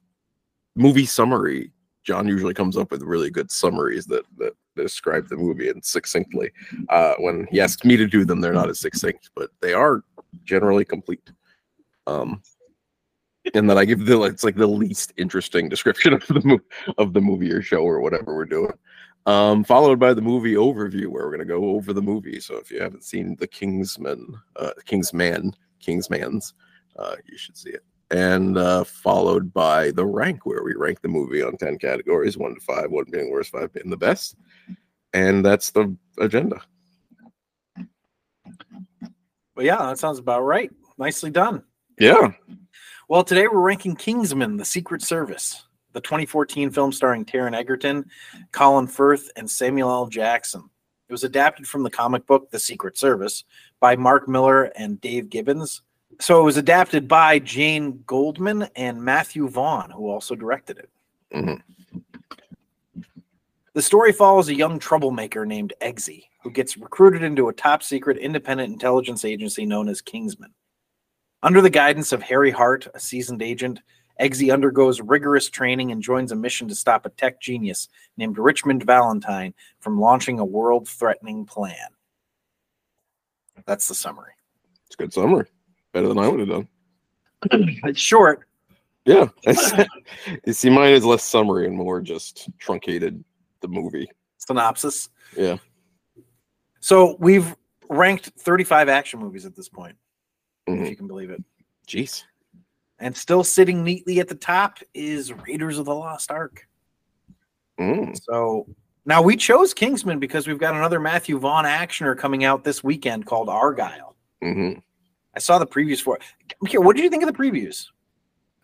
movie 0.74 1.06
summary. 1.06 1.72
John 2.04 2.28
usually 2.28 2.54
comes 2.54 2.76
up 2.76 2.92
with 2.92 3.02
really 3.02 3.30
good 3.30 3.50
summaries 3.50 4.06
that 4.06 4.24
that 4.36 4.52
describe 4.76 5.28
the 5.28 5.36
movie 5.36 5.70
and 5.70 5.84
succinctly. 5.84 6.52
Uh, 6.90 7.14
when 7.18 7.46
he 7.50 7.60
asks 7.60 7.84
me 7.84 7.96
to 7.96 8.06
do 8.06 8.24
them, 8.24 8.40
they're 8.40 8.52
not 8.52 8.68
as 8.68 8.78
succinct, 8.78 9.30
but 9.34 9.50
they 9.60 9.72
are 9.72 10.04
generally 10.44 10.84
complete. 10.84 11.30
Um, 12.06 12.42
and 13.54 13.68
then 13.68 13.78
I 13.78 13.84
give 13.84 14.06
the 14.06 14.22
it's 14.22 14.44
like 14.44 14.56
the 14.56 14.66
least 14.66 15.12
interesting 15.16 15.68
description 15.68 16.12
of 16.14 16.26
the 16.26 16.42
movie 16.44 16.64
of 16.98 17.12
the 17.12 17.20
movie 17.20 17.52
or 17.52 17.62
show 17.62 17.82
or 17.82 18.00
whatever 18.00 18.34
we're 18.34 18.44
doing. 18.44 18.72
Um, 19.26 19.64
followed 19.64 19.98
by 19.98 20.14
the 20.14 20.22
movie 20.22 20.54
overview 20.54 21.08
where 21.08 21.24
we're 21.24 21.32
gonna 21.32 21.44
go 21.44 21.70
over 21.70 21.92
the 21.92 22.02
movie. 22.02 22.40
So 22.40 22.56
if 22.56 22.70
you 22.70 22.80
haven't 22.80 23.04
seen 23.04 23.36
the 23.36 23.46
Kingsman, 23.46 24.34
uh, 24.56 24.70
Kingsman, 24.84 25.52
Kingsman's, 25.80 26.54
uh, 26.96 27.16
you 27.24 27.36
should 27.36 27.56
see 27.56 27.70
it. 27.70 27.84
And 28.12 28.56
uh, 28.56 28.84
followed 28.84 29.52
by 29.52 29.90
the 29.90 30.06
rank 30.06 30.46
where 30.46 30.62
we 30.62 30.74
rank 30.74 31.00
the 31.00 31.08
movie 31.08 31.42
on 31.42 31.56
ten 31.56 31.76
categories, 31.76 32.38
one 32.38 32.54
to 32.54 32.60
five, 32.60 32.90
one 32.90 33.06
being 33.10 33.30
worst, 33.30 33.50
five 33.50 33.72
being 33.72 33.90
the 33.90 33.96
best. 33.96 34.36
And 35.12 35.44
that's 35.44 35.70
the 35.70 35.96
agenda. 36.18 36.60
Well, 39.56 39.64
yeah, 39.64 39.78
that 39.78 39.98
sounds 39.98 40.18
about 40.18 40.42
right. 40.42 40.70
Nicely 40.98 41.30
done. 41.30 41.64
Yeah. 41.98 42.32
Well, 43.08 43.22
today 43.22 43.46
we're 43.46 43.60
ranking 43.60 43.94
Kingsman: 43.94 44.56
The 44.56 44.64
Secret 44.64 45.00
Service, 45.00 45.68
the 45.92 46.00
2014 46.00 46.70
film 46.70 46.90
starring 46.90 47.24
Taron 47.24 47.54
Egerton, 47.54 48.04
Colin 48.50 48.88
Firth, 48.88 49.30
and 49.36 49.48
Samuel 49.48 49.90
L. 49.90 50.06
Jackson. 50.06 50.68
It 51.08 51.12
was 51.12 51.22
adapted 51.22 51.68
from 51.68 51.84
the 51.84 51.90
comic 51.90 52.26
book 52.26 52.50
The 52.50 52.58
Secret 52.58 52.98
Service 52.98 53.44
by 53.78 53.94
Mark 53.94 54.26
Millar 54.26 54.72
and 54.74 55.00
Dave 55.00 55.30
Gibbons. 55.30 55.82
So 56.18 56.40
it 56.40 56.44
was 56.44 56.56
adapted 56.56 57.06
by 57.06 57.38
Jane 57.38 58.02
Goldman 58.08 58.68
and 58.74 59.00
Matthew 59.00 59.48
Vaughn, 59.48 59.90
who 59.90 60.10
also 60.10 60.34
directed 60.34 60.78
it. 60.78 60.90
Mhm. 61.32 61.62
The 63.74 63.82
story 63.82 64.10
follows 64.10 64.48
a 64.48 64.54
young 64.54 64.80
troublemaker 64.80 65.46
named 65.46 65.74
Eggsy, 65.80 66.24
who 66.42 66.50
gets 66.50 66.76
recruited 66.76 67.22
into 67.22 67.46
a 67.48 67.52
top 67.52 67.84
secret 67.84 68.18
independent 68.18 68.72
intelligence 68.72 69.24
agency 69.24 69.64
known 69.64 69.88
as 69.88 70.00
Kingsman. 70.00 70.52
Under 71.42 71.60
the 71.60 71.70
guidance 71.70 72.12
of 72.12 72.22
Harry 72.22 72.50
Hart, 72.50 72.86
a 72.94 73.00
seasoned 73.00 73.42
agent, 73.42 73.80
Eggsy 74.20 74.52
undergoes 74.52 75.00
rigorous 75.00 75.50
training 75.50 75.92
and 75.92 76.02
joins 76.02 76.32
a 76.32 76.36
mission 76.36 76.68
to 76.68 76.74
stop 76.74 77.04
a 77.04 77.10
tech 77.10 77.40
genius 77.40 77.88
named 78.16 78.38
Richmond 78.38 78.84
Valentine 78.84 79.52
from 79.80 80.00
launching 80.00 80.38
a 80.38 80.44
world 80.44 80.88
threatening 80.88 81.44
plan. 81.44 81.76
That's 83.66 83.88
the 83.88 83.94
summary. 83.94 84.32
It's 84.86 84.94
a 84.94 84.98
good 84.98 85.12
summary. 85.12 85.46
Better 85.92 86.08
than 86.08 86.18
I 86.18 86.28
would 86.28 86.40
have 86.40 86.48
done. 86.48 86.68
It's 87.84 88.00
short. 88.00 88.46
Yeah. 89.04 89.28
you 90.46 90.52
see, 90.52 90.70
mine 90.70 90.92
is 90.92 91.04
less 91.04 91.22
summary 91.22 91.66
and 91.66 91.76
more 91.76 92.00
just 92.00 92.48
truncated 92.58 93.22
the 93.60 93.68
movie. 93.68 94.08
Synopsis. 94.38 95.10
Yeah. 95.36 95.58
So 96.80 97.16
we've 97.20 97.54
ranked 97.88 98.32
35 98.38 98.88
action 98.88 99.20
movies 99.20 99.46
at 99.46 99.54
this 99.54 99.68
point, 99.68 99.96
if 100.66 100.74
Mhm. 100.80 100.90
you 100.90 100.96
can 100.96 101.06
believe 101.06 101.30
it. 101.30 101.42
Jeez. 101.86 102.24
And 102.98 103.16
still 103.16 103.44
sitting 103.44 103.84
neatly 103.84 104.20
at 104.20 104.28
the 104.28 104.34
top 104.34 104.78
is 104.94 105.32
Raiders 105.32 105.78
of 105.78 105.84
the 105.84 105.94
Lost 105.94 106.30
Ark. 106.30 106.66
Mm. 107.78 108.18
So 108.22 108.66
now 109.04 109.20
we 109.22 109.36
chose 109.36 109.74
Kingsman 109.74 110.18
because 110.18 110.46
we've 110.46 110.58
got 110.58 110.74
another 110.74 110.98
Matthew 110.98 111.38
Vaughn 111.38 111.64
actioner 111.64 112.16
coming 112.16 112.44
out 112.44 112.64
this 112.64 112.82
weekend 112.82 113.26
called 113.26 113.48
Argylle. 113.48 114.14
hmm 114.42 114.72
I 115.34 115.38
saw 115.38 115.58
the 115.58 115.66
previews 115.66 116.00
for 116.00 116.16
it. 116.16 116.80
What 116.80 116.96
did 116.96 117.02
you 117.04 117.10
think 117.10 117.22
of 117.22 117.26
the 117.26 117.38
previews? 117.38 117.88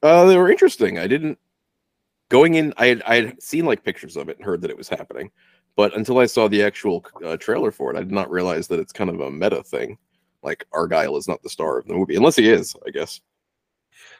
Uh, 0.03 0.25
they 0.25 0.39
were 0.39 0.51
interesting. 0.51 0.99
I 0.99 1.07
didn't 1.07 1.39
going 2.31 2.55
in. 2.55 2.73
I 2.79 2.87
had 2.87 3.03
I 3.03 3.15
had 3.17 3.43
seen 3.43 3.67
like 3.67 3.85
pictures 3.85 4.17
of 4.17 4.31
it 4.31 4.39
and 4.39 4.45
heard 4.47 4.63
that 4.63 4.71
it 4.71 4.77
was 4.77 4.89
happening, 4.89 5.31
but 5.77 5.95
until 5.95 6.19
I 6.19 6.25
saw 6.25 6.49
the 6.49 6.63
actual 6.63 7.05
uh, 7.23 7.37
trailer 7.37 7.71
for 7.71 7.93
it, 7.93 7.97
I 7.99 8.01
did 8.01 8.11
not 8.11 8.31
realize 8.31 8.69
that 8.69 8.81
it's 8.81 8.93
kind 8.93 9.11
of 9.11 9.21
a 9.21 9.31
meta 9.31 9.63
thing. 9.63 9.99
Like 10.43 10.65
Argylle 10.73 11.19
is 11.19 11.29
not 11.29 11.43
the 11.43 11.49
star 11.51 11.79
of 11.79 11.87
the 11.87 11.95
movie, 11.95 12.17
unless 12.17 12.37
he 12.37 12.49
is. 12.49 12.75
I 12.87 12.91
guess. 12.91 13.21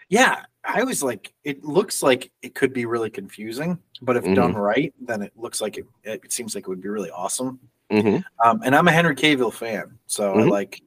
Yeah, 0.09 0.45
I 0.65 0.85
was 0.85 1.03
like, 1.03 1.33
it 1.43 1.65
looks 1.65 2.03
like 2.03 2.31
it 2.43 2.55
could 2.55 2.73
be 2.73 2.85
really 2.87 3.09
confusing, 3.11 3.79
but 4.03 4.17
if 4.17 4.25
done 4.35 4.53
right, 4.55 4.93
then 5.01 5.23
it 5.23 5.33
looks 5.37 5.61
like 5.61 5.79
it. 5.79 5.87
It 6.05 6.33
seems 6.33 6.55
like 6.55 6.65
it 6.65 6.69
would 6.69 6.83
be 6.83 6.89
really 6.89 7.11
awesome. 7.11 7.59
hmm 7.91 8.19
Um, 8.45 8.61
and 8.65 8.75
I'm 8.75 8.89
a 8.89 8.93
Henry 8.93 9.15
Cavill 9.17 9.53
fan, 9.53 9.99
so 10.07 10.35
I 10.35 10.43
Mhm. 10.43 10.51
like. 10.51 10.83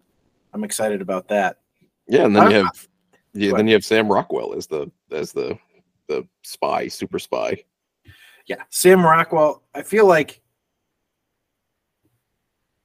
I'm 0.53 0.63
excited 0.63 1.01
about 1.01 1.27
that. 1.29 1.59
Yeah, 2.07 2.25
and 2.25 2.33
then 2.35 2.43
I- 2.43 2.49
you 2.49 2.55
have 2.63 2.87
yeah, 3.33 3.51
Go 3.51 3.57
then 3.57 3.67
you 3.67 3.73
have 3.73 3.83
Sam 3.83 4.09
Rockwell 4.09 4.53
as 4.53 4.67
the 4.67 4.89
as 5.11 5.33
the 5.33 5.57
the 6.07 6.25
spy, 6.43 6.87
super 6.87 7.19
spy. 7.19 7.65
Yeah, 8.45 8.63
Sam 8.69 9.03
Rockwell. 9.03 9.63
I 9.73 9.81
feel 9.81 10.05
like, 10.05 10.41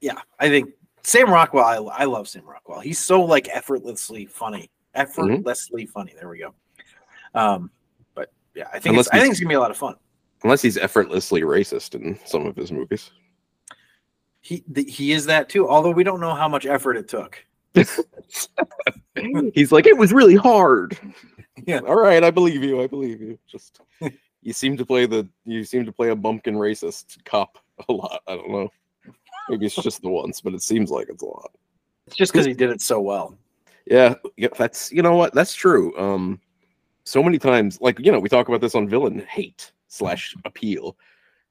yeah, 0.01 0.19
I 0.39 0.49
think 0.49 0.71
Sam 1.03 1.29
Rockwell, 1.29 1.65
I, 1.65 1.75
I 1.75 2.05
love 2.05 2.27
Sam 2.27 2.45
Rockwell. 2.45 2.79
He's 2.79 2.99
so 2.99 3.23
like 3.23 3.49
effortlessly 3.49 4.25
funny, 4.25 4.69
effortlessly 4.93 5.85
funny. 5.85 6.13
There 6.15 6.29
we 6.29 6.39
go. 6.39 6.53
Um, 7.33 7.71
but 8.13 8.31
yeah, 8.55 8.67
I 8.73 8.79
think 8.79 8.97
it's, 8.97 9.09
I 9.09 9.19
think 9.19 9.31
it's 9.31 9.39
gonna 9.39 9.49
be 9.49 9.55
a 9.55 9.59
lot 9.59 9.71
of 9.71 9.77
fun. 9.77 9.95
Unless 10.43 10.61
he's 10.61 10.77
effortlessly 10.77 11.41
racist 11.41 11.95
in 11.95 12.19
some 12.25 12.45
of 12.45 12.55
his 12.55 12.71
movies. 12.71 13.11
He 14.41 14.63
th- 14.73 14.95
he 14.95 15.11
is 15.11 15.25
that 15.27 15.49
too. 15.49 15.69
Although 15.69 15.91
we 15.91 16.03
don't 16.03 16.19
know 16.19 16.33
how 16.33 16.47
much 16.47 16.65
effort 16.65 16.97
it 16.97 17.07
took. 17.07 17.43
he's 19.53 19.71
like, 19.71 19.85
it 19.85 19.97
was 19.97 20.11
really 20.13 20.35
hard. 20.35 20.97
Yeah. 21.67 21.79
All 21.79 21.99
right, 21.99 22.23
I 22.23 22.31
believe 22.31 22.63
you. 22.63 22.81
I 22.81 22.87
believe 22.87 23.21
you. 23.21 23.37
Just 23.45 23.81
you 24.41 24.51
seem 24.51 24.77
to 24.77 24.85
play 24.85 25.05
the 25.05 25.27
you 25.45 25.63
seem 25.63 25.85
to 25.85 25.91
play 25.91 26.09
a 26.09 26.15
bumpkin 26.15 26.55
racist 26.55 27.23
cop 27.23 27.59
a 27.87 27.93
lot. 27.93 28.23
I 28.25 28.35
don't 28.35 28.49
know. 28.49 28.69
Maybe 29.49 29.65
it's 29.65 29.75
just 29.75 30.01
the 30.01 30.09
once, 30.09 30.41
but 30.41 30.53
it 30.53 30.61
seems 30.61 30.89
like 30.91 31.07
it's 31.09 31.23
a 31.23 31.25
lot. 31.25 31.51
It's 32.07 32.15
just 32.15 32.31
because 32.31 32.45
he 32.45 32.53
did 32.53 32.69
it 32.69 32.81
so 32.81 32.99
well. 33.01 33.37
Yeah, 33.85 34.15
yeah, 34.37 34.49
that's 34.57 34.91
you 34.91 35.01
know 35.01 35.15
what, 35.15 35.33
that's 35.33 35.53
true. 35.53 35.97
Um 35.97 36.39
so 37.03 37.23
many 37.23 37.39
times, 37.39 37.79
like 37.81 37.99
you 37.99 38.11
know, 38.11 38.19
we 38.19 38.29
talk 38.29 38.47
about 38.47 38.61
this 38.61 38.75
on 38.75 38.87
villain 38.87 39.19
hate 39.29 39.71
slash 39.87 40.35
appeal. 40.45 40.97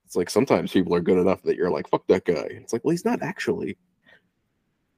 It's 0.06 0.16
like 0.16 0.30
sometimes 0.30 0.72
people 0.72 0.94
are 0.94 1.00
good 1.00 1.18
enough 1.18 1.42
that 1.42 1.56
you're 1.56 1.70
like, 1.70 1.88
fuck 1.88 2.06
that 2.08 2.24
guy. 2.24 2.46
It's 2.50 2.72
like, 2.72 2.84
well, 2.84 2.90
he's 2.92 3.04
not 3.04 3.22
actually. 3.22 3.76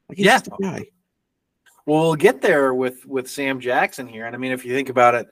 Like, 0.09 0.19
he's 0.19 0.27
Yeah. 0.27 0.33
just 0.39 0.49
a 0.49 0.57
guy. 0.63 0.85
Well, 1.87 2.03
we'll 2.03 2.15
get 2.15 2.41
there 2.43 2.75
with 2.75 3.05
with 3.07 3.29
Sam 3.29 3.59
Jackson 3.61 4.07
here, 4.07 4.27
and 4.27 4.35
I 4.35 4.39
mean, 4.39 4.53
if 4.53 4.65
you 4.65 4.73
think 4.73 4.89
about 4.89 5.15
it, 5.15 5.29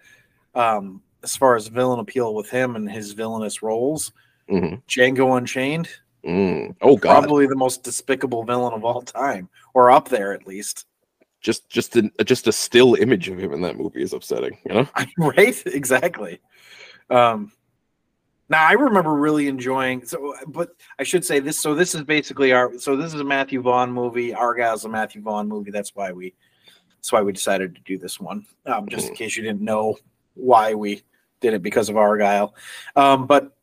um, 0.55 1.03
as 1.23 1.37
far 1.37 1.55
as 1.55 1.69
villain 1.69 2.01
appeal 2.01 2.35
with 2.35 2.51
him 2.51 2.77
and 2.77 2.91
his 2.91 3.13
villainous 3.13 3.63
roles, 3.63 4.13
Mhm. 4.49 4.83
Django 4.89 5.37
Unchained, 5.39 5.89
Mm. 6.25 6.77
Oh 6.83 6.97
god, 6.97 7.21
probably 7.21 7.47
the 7.47 7.57
most 7.57 7.83
despicable 7.83 8.45
villain 8.45 8.75
of 8.75 8.85
all 8.85 9.03
time, 9.03 9.49
or 9.75 9.91
up 9.91 10.09
there 10.09 10.33
at 10.33 10.47
least. 10.47 10.87
just 11.41 11.69
just 11.71 11.97
a 11.97 12.11
just 12.25 12.47
a 12.47 12.53
still 12.53 12.95
image 12.95 13.29
of 13.29 13.39
him 13.39 13.53
in 13.53 13.63
that 13.63 13.77
movie 13.77 14.03
is 14.03 14.13
upsetting. 14.13 14.59
You 14.67 14.75
know. 14.75 14.89
right? 15.19 15.63
Exactly. 15.67 16.41
Um, 17.09 17.53
now 18.51 18.67
I 18.67 18.73
remember 18.73 19.15
really 19.15 19.49
enjoying. 19.49 20.05
So, 20.05 20.35
but 20.47 20.71
I 20.99 21.05
should 21.05 21.25
say 21.25 21.39
this. 21.39 21.59
So 21.59 21.75
this 21.75 21.95
is 21.95 22.03
basically 22.03 22.53
our. 22.53 22.79
So 22.79 22.97
this 22.97 23.15
is 23.15 23.21
a 23.21 23.25
Matthew 23.25 23.63
Vaughn 23.63 23.93
movie. 23.93 24.33
Argylle's 24.33 24.85
a 24.85 24.89
Matthew 24.89 25.23
Vaughn 25.23 25.49
movie. 25.49 25.71
That's 25.71 25.95
why 25.95 26.13
we. 26.13 26.35
That's 26.97 27.13
why 27.13 27.23
we 27.23 27.33
decided 27.33 27.75
to 27.77 27.81
do 27.83 27.97
this 27.97 28.21
one. 28.21 28.45
Um, 28.67 28.87
just 28.87 29.09
in 29.09 29.15
case 29.15 29.35
you 29.35 29.43
didn't 29.43 29.63
know 29.63 29.97
why 30.35 30.75
we 30.75 31.03
did 31.41 31.55
it 31.55 31.63
because 31.63 31.89
of 31.89 31.97
Argylle. 31.97 32.53
Um, 32.95 33.27
but 33.27 33.57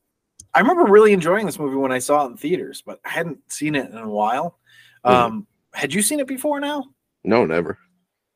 I 0.54 0.60
remember 0.60 0.84
really 0.86 1.14
enjoying 1.14 1.46
this 1.46 1.60
movie 1.60 1.76
when 1.76 1.92
I 1.92 2.00
saw 2.00 2.26
it 2.26 2.32
in 2.32 2.38
theaters, 2.38 2.82
but 2.86 3.00
I 3.06 3.10
hadn't 3.10 3.40
seen 3.52 3.76
it 3.76 3.90
in 3.92 3.98
a 3.98 4.10
while. 4.10 4.58
Um, 5.04 5.46
Had 5.74 5.94
you 5.94 6.02
seen 6.02 6.20
it 6.20 6.28
before 6.28 6.60
now? 6.60 6.84
No, 7.24 7.46
never. 7.46 7.78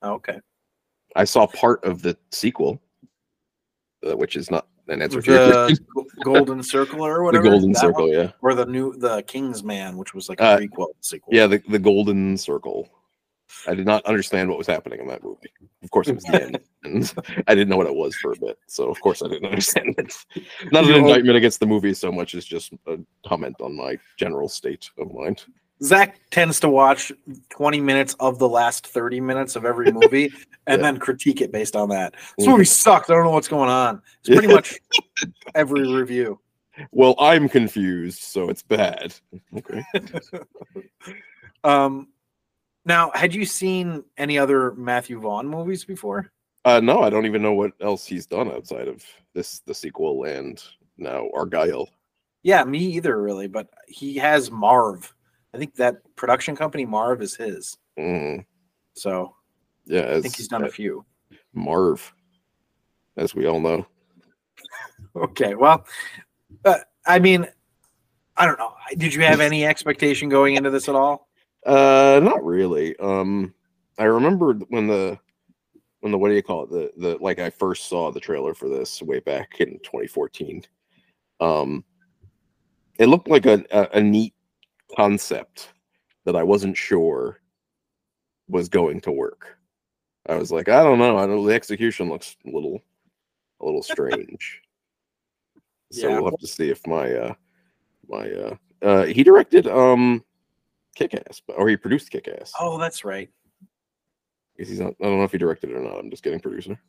Oh, 0.01 0.13
okay. 0.13 0.39
I 1.15 1.24
saw 1.24 1.48
part 1.48 1.84
of 1.84 2.01
the 2.01 2.18
sequel, 2.32 2.82
uh, 4.08 4.15
which 4.15 4.36
is 4.36 4.50
not 4.51 4.68
an 4.88 5.01
answer 5.01 5.22
to. 5.22 5.32
The 5.32 5.80
Golden 6.24 6.62
Circle 6.63 7.06
or 7.06 7.24
whatever. 7.24 7.44
The. 7.44 7.50
Golden 7.50 7.75
Circle, 7.75 8.08
one? 8.10 8.13
yeah, 8.18 8.32
or 8.41 8.53
the 8.53 8.65
new 8.65 8.94
the 8.98 9.22
King's 9.24 9.63
Man, 9.63 9.98
which 9.98 10.13
was 10.13 10.30
like 10.30 10.39
a 10.39 10.44
Uh, 10.44 10.58
prequel 10.60 10.88
sequel. 11.01 11.34
yeah, 11.34 11.48
the 11.48 11.62
the 11.70 11.80
Golden 11.80 12.38
Circle. 12.38 12.88
I 13.67 13.75
did 13.75 13.86
not 13.86 14.05
understand 14.05 14.50
what 14.50 14.58
was 14.58 14.67
happening 14.67 15.00
in 15.00 15.08
that 15.08 15.24
movie. 15.24 15.51
Of 15.84 15.91
course, 15.91 16.08
it 16.08 16.15
was 16.15 16.24
the 16.25 16.43
end, 16.43 16.60
and 16.84 17.13
I 17.48 17.55
didn't 17.55 17.70
know 17.70 17.77
what 17.77 17.88
it 17.88 17.96
was 17.96 18.15
for 18.15 18.31
a 18.34 18.36
bit. 18.39 18.58
So, 18.67 18.89
of 18.89 19.00
course, 19.01 19.22
I 19.22 19.27
didn't 19.27 19.46
understand 19.50 19.96
it. 19.98 20.13
Not 20.72 20.86
an 20.86 20.96
indictment 20.96 21.38
against 21.38 21.60
the 21.60 21.65
movie 21.67 21.93
so 21.93 22.12
much 22.12 22.36
as 22.36 22.46
just 22.46 22.74
a 22.88 22.98
comment 23.27 23.55
on 23.62 23.75
my 23.75 23.98
general 24.17 24.50
state 24.50 24.89
of 24.98 25.13
mind. 25.13 25.43
Zac 25.84 26.20
tends 26.29 26.60
to 26.60 26.70
watch 26.70 27.12
20 27.50 27.81
minutes 27.81 28.13
of 28.20 28.38
the 28.38 28.48
last 28.48 28.86
30 28.86 29.20
minutes 29.20 29.55
of 29.55 29.65
every 29.65 29.91
movie 29.91 30.25
and 30.67 30.79
Yeah. 30.79 30.91
then 30.91 30.98
critique 31.00 31.41
it 31.41 31.51
based 31.51 31.75
on 31.75 31.89
that. 31.89 32.13
This 32.38 32.46
Mhm. 32.48 32.51
movie 32.51 32.65
sucks. 32.65 33.10
I 33.10 33.13
don't 33.13 33.24
know 33.24 33.31
what's 33.31 33.48
going 33.48 33.70
on. 33.70 34.01
It's 34.20 34.29
pretty 34.29 34.48
much 34.48 34.77
every 35.55 35.88
review. 35.88 36.39
Well, 36.91 37.15
I'm 37.20 37.50
confused, 37.50 38.20
so 38.22 38.50
it's 38.50 38.62
bad. 38.62 39.13
Okay. 39.58 39.84
Um, 41.63 42.08
now, 42.86 43.12
had 43.14 43.34
you 43.34 43.46
seen 43.46 44.04
any 44.18 44.38
other 44.38 44.74
Matthew 44.74 45.20
Vaughn 45.20 45.48
movies 45.48 45.86
before? 45.86 46.32
Uh, 46.66 46.80
no, 46.80 47.02
I 47.02 47.10
don't 47.10 47.26
even 47.26 47.42
know 47.42 47.54
what 47.54 47.72
else 47.82 48.06
he's 48.06 48.26
done 48.26 48.52
outside 48.52 48.88
of 48.88 49.04
this, 49.34 49.60
the 49.66 49.74
sequel, 49.74 50.26
and 50.26 50.64
now 50.98 51.28
Argylle. 51.36 51.88
Yeah, 52.44 52.64
me 52.64 52.80
either, 52.80 53.22
really. 53.22 53.48
But 53.48 53.70
he 53.88 54.16
has 54.18 54.52
Marv. 54.52 55.14
I 55.54 55.58
think 55.58 55.76
that 55.76 55.98
production 56.16 56.56
company 56.56 56.86
Marv 56.86 57.22
is 57.22 57.36
his. 57.36 57.78
Mm, 58.00 58.46
So 58.94 59.36
yeah, 59.86 60.16
I 60.16 60.22
think 60.22 60.36
he's 60.36 60.48
done 60.48 60.64
a 60.64 60.70
few. 60.70 61.06
Marv, 61.54 62.14
as 63.18 63.36
we 63.36 63.48
all 63.48 63.60
know. 63.60 63.86
Okay, 65.16 65.56
well, 65.56 65.86
uh, 66.64 66.78
I 67.06 67.20
mean, 67.20 67.46
I 68.38 68.46
don't 68.46 68.58
know. 68.58 68.74
Did 68.96 69.14
you 69.14 69.24
have 69.24 69.42
any 69.42 69.66
expectation 69.66 70.30
going 70.30 70.56
into 70.56 70.70
this 70.70 70.88
at 70.88 70.96
all? 70.96 71.28
Uh, 71.65 72.20
not 72.24 72.44
really. 72.44 72.98
Um, 72.98 73.53
I 73.98 74.06
remember 74.06 74.53
when 74.70 74.88
the 74.88 75.20
when 76.00 76.12
the 76.12 76.18
what 76.18 76.30
do 76.30 76.36
you 76.36 76.41
call 76.41 76.63
it? 76.63 76.72
The 76.72 76.91
the 76.98 77.18
like 77.20 77.39
I 77.39 77.50
first 77.50 77.88
saw 77.88 78.12
the 78.12 78.20
trailer 78.20 78.53
for 78.53 78.68
this 78.68 79.01
way 79.01 79.20
back 79.20 79.60
in 79.60 79.80
2014. 79.84 80.63
Um, 81.39 81.84
it 82.98 83.08
looked 83.08 83.27
like 83.27 83.46
a 83.46 83.63
a, 83.72 83.98
a 83.98 84.01
neat 84.01 84.34
concept 84.96 85.74
that 86.25 86.36
I 86.36 86.44
wasn't 86.44 86.77
sure 86.77 87.41
was 88.48 88.70
going 88.70 89.01
to 89.01 89.12
work. 89.12 89.58
I 90.27 90.36
was 90.36 90.51
like, 90.51 90.70
I 90.70 90.84
don't 90.84 91.00
know. 91.00 91.18
I 91.18 91.25
don't. 91.25 91.46
The 91.46 91.53
execution 91.53 92.10
looks 92.10 92.36
a 92.46 92.50
little 92.50 92.82
a 93.60 93.65
little 93.65 93.84
strange. 93.84 94.62
so 95.91 96.08
Yeah. 96.10 96.15
we'll 96.15 96.32
have 96.32 96.39
to 96.39 96.48
see 96.48 96.70
if 96.70 96.86
my 96.88 97.13
uh 97.13 97.34
my 98.08 98.32
uh 98.32 98.56
uh 98.82 99.06
he 99.06 99.24
directed 99.24 99.68
um 99.68 100.24
Kick 101.10 101.24
Ass, 101.27 101.41
or 101.48 101.67
he 101.67 101.77
produced 101.77 102.12
Kick 102.12 102.27
Ass. 102.27 102.53
Oh, 102.60 102.77
that's 102.77 103.03
right. 103.03 103.29
He's 104.58 104.79
not. 104.79 104.93
I 105.01 105.05
don't 105.05 105.17
know 105.17 105.24
if 105.24 105.31
he 105.31 105.38
directed 105.39 105.72
it 105.72 105.75
or 105.75 105.79
not. 105.81 105.98
I'm 105.98 106.12
just 106.12 106.24
getting 106.24 106.39
producer. 106.39 106.79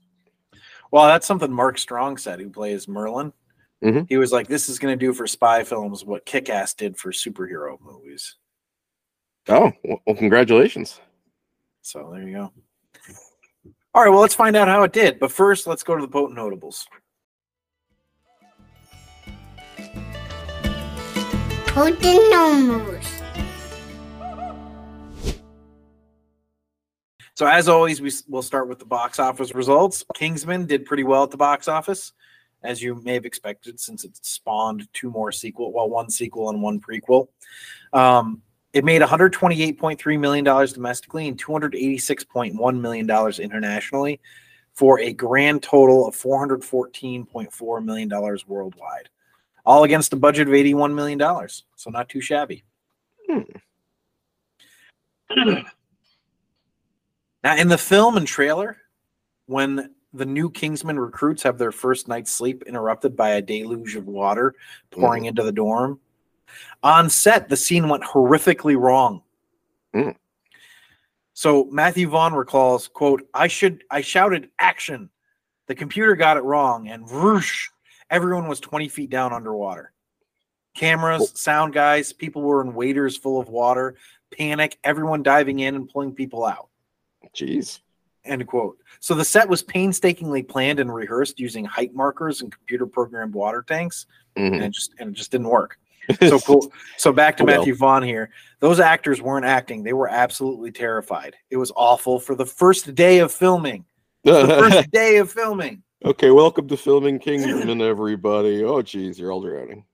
Well, 0.91 1.07
that's 1.07 1.27
something 1.27 1.51
Mark 1.51 1.79
Strong 1.79 2.19
said, 2.19 2.39
who 2.41 2.51
plays 2.51 2.87
Merlin. 2.87 3.33
Mhm. 3.83 4.07
He 4.09 4.19
was 4.19 4.31
like, 4.33 4.47
"This 4.47 4.69
is 4.69 4.79
going 4.79 4.97
to 4.97 5.07
do 5.07 5.15
for 5.15 5.27
spy 5.27 5.65
films 5.65 6.05
what 6.05 6.27
Kick-Ass 6.27 6.75
did 6.75 6.99
for 6.99 7.11
superhero 7.13 7.81
movies." 7.81 8.37
Oh, 9.49 9.73
well, 9.85 10.03
well, 10.07 10.17
congratulations. 10.17 11.01
So 11.81 12.11
there 12.13 12.23
you 12.29 12.35
go. 12.35 12.53
All 13.95 14.03
right, 14.03 14.11
well, 14.11 14.21
let's 14.21 14.35
find 14.35 14.55
out 14.55 14.69
how 14.69 14.83
it 14.83 14.93
did. 14.93 15.19
But 15.19 15.33
first, 15.33 15.67
let's 15.67 15.83
go 15.83 15.97
to 15.97 16.03
the 16.03 16.09
potent 16.09 16.37
notables. 16.37 16.87
Potent 21.67 22.31
Nobles. 22.31 23.23
So 27.43 27.49
as 27.49 27.69
always, 27.69 28.01
we 28.01 28.13
will 28.29 28.41
start 28.41 28.69
with 28.69 28.79
the 28.79 28.85
box 28.85 29.19
office 29.19 29.53
results. 29.53 30.05
Kingsman 30.15 30.65
did 30.65 30.85
pretty 30.85 31.03
well 31.03 31.25
at 31.25 31.33
the 31.33 31.37
box 31.37 31.67
office, 31.67 32.13
as 32.63 32.81
you 32.81 32.95
may 33.03 33.15
have 33.15 33.25
expected, 33.25 33.81
since 33.81 34.05
it 34.05 34.17
spawned 34.25 34.87
two 34.93 35.11
more 35.11 35.33
sequel, 35.33 35.73
well, 35.73 35.91
one 35.91 36.09
sequel 36.09 36.51
and 36.51 36.63
one 36.63 36.79
prequel. 36.79 37.27
Um, 37.93 38.43
it 38.73 38.85
made 38.85 39.03
128.3 39.03 40.21
million 40.21 40.45
dollars 40.45 40.73
domestically 40.73 41.27
and 41.27 41.45
286.1 41.45 42.81
million 42.81 43.07
dollars 43.09 43.41
internationally, 43.41 44.21
for 44.73 45.01
a 45.01 45.13
grand 45.13 45.65
total 45.65 46.07
of 46.07 46.15
414.4 46.15 47.85
million 47.85 48.09
dollars 48.09 48.47
worldwide, 48.47 49.09
all 49.67 49.83
against 49.83 50.13
a 50.13 50.17
budget 50.17 50.47
of 50.47 50.55
81 50.55 50.95
million 50.95 51.19
dollars. 51.19 51.65
So 51.75 51.91
not 51.91 52.09
too 52.09 52.21
shabby. 52.21 52.63
Now, 57.45 57.57
in 57.57 57.69
the 57.69 57.79
film 57.79 58.17
and 58.17 58.27
trailer, 58.27 58.77
when 59.47 59.95
the 60.13 60.27
new 60.27 60.51
Kingsman 60.51 60.99
recruits 60.99 61.43
have 61.43 61.59
their 61.59 61.73
first 61.73 62.07
night's 62.07 62.31
sleep 62.31 62.63
interrupted 62.67 63.17
by 63.17 63.31
a 63.31 63.43
deluge 63.43 63.97
of 63.97 64.07
water 64.07 64.55
pouring 64.91 65.25
into 65.25 65.43
the 65.43 65.53
dorm, 65.53 65.99
on 66.83 67.09
set, 67.11 67.49
the 67.49 67.57
scene 67.57 67.89
went 67.89 68.05
horrifically 68.05 68.79
wrong. 68.79 69.23
Mm. 69.95 70.17
So 71.35 71.65
Matthew 71.71 72.09
Vaughn 72.09 72.35
recalls, 72.35 72.89
quote, 72.89 73.27
I 73.33 73.49
should 73.49 73.85
I 73.91 74.03
shouted 74.03 74.51
action. 74.59 75.11
The 75.67 75.75
computer 75.75 76.15
got 76.15 76.37
it 76.37 76.43
wrong, 76.43 76.89
and 76.89 77.09
whoosh, 77.09 77.69
everyone 78.11 78.49
was 78.49 78.61
20 78.61 78.89
feet 78.89 79.11
down 79.11 79.33
underwater. 79.33 79.93
Cameras, 80.75 81.33
sound 81.35 81.73
guys, 81.73 82.13
people 82.13 82.43
were 82.43 82.63
in 82.63 82.75
waders 82.75 83.17
full 83.17 83.41
of 83.41 83.49
water, 83.49 83.97
panic, 84.37 84.79
everyone 84.85 85.23
diving 85.23 85.61
in 85.61 85.75
and 85.75 85.89
pulling 85.89 86.15
people 86.15 86.45
out. 86.45 86.69
Jeez. 87.37 87.81
End 88.25 88.47
quote. 88.47 88.79
So 89.01 89.15
the 89.15 89.25
set 89.25 89.49
was 89.49 89.63
painstakingly 89.63 90.43
planned 90.43 90.79
and 90.79 90.95
rehearsed 90.95 91.41
using 91.41 91.65
height 91.65 91.95
markers 91.95 92.41
and 92.41 92.53
computer 92.53 92.87
programmed 92.87 93.35
water 93.35 93.65
tanks, 93.67 94.07
Mhm. 94.37 94.53
and 94.55 94.63
it 94.63 94.71
just 94.73 94.95
and 94.99 95.11
it 95.11 95.15
just 95.17 95.31
didn't 95.33 95.49
work. 95.49 95.79
so 96.21 96.39
cool. 96.41 96.73
So 96.99 97.13
back 97.13 97.37
to. 97.39 97.45
Matthew 97.45 97.75
Vaughn 97.75 98.03
here. 98.03 98.31
Those 98.61 98.79
actors 98.81 99.21
weren't 99.21 99.45
acting; 99.45 99.83
they 99.83 99.93
were 99.93 100.09
absolutely 100.09 100.71
terrified. 100.73 101.35
It 101.51 101.57
was 101.57 101.73
awful 101.75 102.21
for 102.21 102.35
the 102.37 102.47
first 102.47 102.95
day 102.95 103.19
of 103.19 103.33
filming. 103.33 103.85
The 104.25 104.47
first 104.47 104.91
day 104.93 105.17
of 105.17 105.31
filming. 105.33 105.83
okay, 106.05 106.31
welcome 106.31 106.69
to 106.69 106.77
filming 106.77 107.19
Kingdom, 107.19 107.81
everybody. 107.83 108.63
Oh, 108.63 108.83
geez, 108.83 109.19
you're 109.19 109.33
all 109.33 109.41
drowning. 109.43 109.85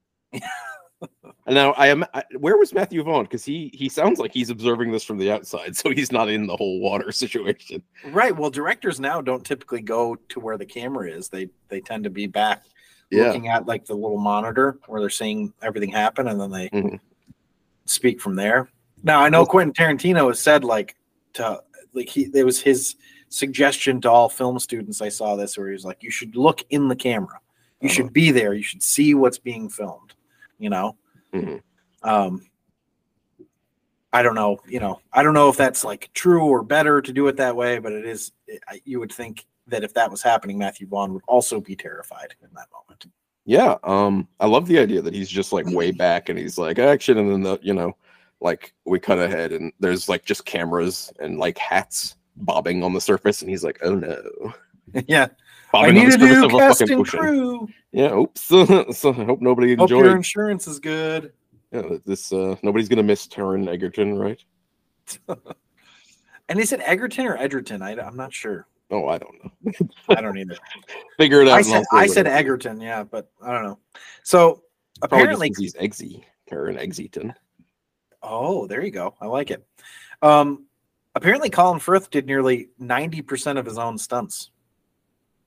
And 1.02 1.55
now 1.55 1.73
I 1.73 1.88
am. 1.88 2.05
I, 2.14 2.23
where 2.38 2.57
was 2.57 2.73
Matthew 2.75 3.02
Vaughn? 3.02 3.25
Because 3.25 3.45
he 3.45 3.71
he 3.75 3.88
sounds 3.88 4.19
like 4.19 4.33
he's 4.33 4.50
observing 4.50 4.90
this 4.93 5.05
from 5.05 5.19
the 5.19 5.31
outside, 5.31 5.76
so 5.76 5.90
he's 5.90 6.11
not 6.12 6.28
in 6.28 6.47
the 6.47 6.57
whole 6.57 6.81
water 6.81 7.12
situation. 7.12 7.83
Right. 8.07 8.37
Well, 8.37 8.50
directors 8.50 8.99
now 9.00 9.21
don't 9.21 9.45
typically 9.45 9.83
go 9.83 10.17
to 10.31 10.40
where 10.40 10.59
the 10.59 10.67
camera 10.67 11.11
is. 11.11 11.28
They 11.28 11.49
they 11.69 11.81
tend 11.81 12.05
to 12.05 12.11
be 12.11 12.26
back 12.26 12.64
Yeah. 13.11 13.25
looking 13.28 13.49
at 13.49 13.67
like 13.67 13.85
the 13.87 13.95
little 13.95 14.19
monitor 14.19 14.78
where 14.87 15.00
they're 15.00 15.11
seeing 15.11 15.52
everything 15.62 15.90
happen, 15.90 16.28
and 16.28 16.40
then 16.40 16.50
they 16.50 16.69
Mhm. 16.71 17.00
speak 17.85 18.21
from 18.21 18.35
there. 18.35 18.69
Now 19.02 19.21
I 19.21 19.28
know 19.28 19.47
Quentin 19.47 19.73
Tarantino 19.73 20.28
has 20.28 20.40
said 20.40 20.64
like 20.64 20.97
to 21.35 21.62
like 21.93 22.09
he 22.09 22.28
it 22.35 22.45
was 22.45 22.61
his 22.61 22.97
suggestion 23.28 24.00
to 24.00 24.11
all 24.11 24.28
film 24.28 24.59
students. 24.59 25.00
I 25.02 25.11
saw 25.11 25.37
this 25.37 25.57
where 25.59 25.69
he 25.69 25.73
was 25.75 25.85
like, 25.85 26.02
you 26.02 26.11
should 26.11 26.35
look 26.35 26.64
in 26.71 26.88
the 26.88 26.97
camera. 26.97 27.38
You 27.81 27.87
Uh-huh. 27.87 27.95
should 27.95 28.12
be 28.12 28.31
there. 28.33 28.55
You 28.55 28.62
should 28.62 28.83
see 28.83 29.14
what's 29.14 29.38
being 29.38 29.69
filmed. 29.69 30.14
You 30.58 30.70
know. 30.70 30.96
Mhm. 31.32 31.62
Um. 32.02 32.44
I 34.10 34.22
don't 34.22 34.34
know, 34.34 34.58
you 34.66 34.80
know, 34.80 35.00
I 35.12 35.22
don't 35.22 35.34
know 35.34 35.50
if 35.50 35.58
that's 35.58 35.84
like 35.84 36.10
true 36.14 36.46
or 36.46 36.62
better 36.62 37.02
to 37.02 37.12
do 37.12 37.26
it 37.28 37.36
that 37.36 37.56
way, 37.56 37.78
but 37.78 37.92
it 37.92 38.06
is. 38.06 38.32
I- 38.66 38.80
You 38.84 39.00
would 39.00 39.12
think 39.12 39.44
that 39.66 39.84
if 39.84 39.92
that 39.94 40.10
was 40.10 40.22
happening, 40.22 40.56
Matthew 40.58 40.86
Vaughn 40.86 41.12
would 41.12 41.22
also 41.28 41.60
be 41.60 41.76
terrified 41.76 42.34
in 42.42 42.48
that 42.54 42.68
moment. 42.72 43.06
Yeah, 43.44 43.76
um, 43.84 44.26
I 44.40 44.46
love 44.46 44.66
the 44.66 44.78
idea 44.78 45.02
that 45.02 45.12
he's 45.14 45.28
just 45.28 45.52
like 45.52 45.66
way 45.66 45.90
back 45.90 46.30
and 46.30 46.38
he's 46.38 46.56
like 46.56 46.78
action, 46.78 47.18
and 47.18 47.30
then 47.30 47.42
the 47.42 47.58
you 47.62 47.74
know, 47.74 47.96
like 48.40 48.72
we 48.86 48.98
cut 48.98 49.18
ahead 49.18 49.52
and 49.52 49.72
there's 49.78 50.08
like 50.08 50.24
just 50.24 50.46
cameras 50.46 51.12
and 51.20 51.38
like 51.38 51.58
hats 51.58 52.16
bobbing 52.36 52.82
on 52.82 52.94
the 52.94 53.00
surface, 53.02 53.42
and 53.42 53.50
he's 53.50 53.64
like, 53.64 53.78
oh 53.82 53.94
no, 53.94 54.54
yeah, 55.06 55.28
I 55.75 55.90
need 55.90 56.12
the 56.12 56.25
a 56.25 56.40
new 56.40 56.48
cast 56.48 56.80
and 56.82 56.92
ocean. 56.92 57.20
crew. 57.20 57.68
Yeah, 57.92 58.14
oops. 58.14 58.40
so 58.42 59.10
I 59.10 59.25
hope 59.25 59.40
nobody 59.40 59.72
enjoyed. 59.72 59.90
Hope 59.90 60.04
your 60.04 60.16
insurance 60.16 60.66
is 60.66 60.78
good. 60.78 61.32
Yeah, 61.72 61.82
this 62.06 62.32
uh, 62.32 62.56
nobody's 62.62 62.88
gonna 62.88 63.02
miss 63.02 63.26
Taron 63.26 63.68
Egerton, 63.68 64.18
right? 64.18 64.42
And 66.48 66.58
is 66.58 66.72
it 66.72 66.80
Egerton 66.82 67.26
or 67.26 67.37
Edgerton? 67.37 67.82
I, 67.82 67.92
am 67.92 68.16
not 68.16 68.32
sure. 68.32 68.66
Oh, 68.90 69.06
I 69.06 69.18
don't 69.18 69.44
know. 69.44 69.88
I 70.08 70.20
don't 70.20 70.38
either. 70.38 70.56
Figure 71.18 71.42
it 71.42 71.48
out. 71.48 71.58
I 71.58 71.62
said 71.62 71.84
I 71.92 72.06
said. 72.06 72.26
Egerton, 72.26 72.80
yeah, 72.80 73.04
but 73.04 73.30
I 73.42 73.52
don't 73.52 73.64
know. 73.64 73.78
So 74.22 74.62
apparently, 75.02 75.52
he's 75.58 75.75
Eggsy, 75.75 76.25
Taron 76.50 76.78
Egerton. 76.78 77.34
oh, 78.22 78.66
there 78.66 78.82
you 78.82 78.90
go. 78.90 79.14
I 79.20 79.26
like 79.26 79.50
it. 79.50 79.66
Um, 80.22 80.66
apparently, 81.14 81.50
Colin 81.50 81.80
Firth 81.80 82.08
did 82.08 82.25
nearly 82.25 82.70
90 82.78 83.20
percent 83.22 83.58
of 83.58 83.66
his 83.66 83.76
own 83.76 83.98
stunts, 83.98 84.50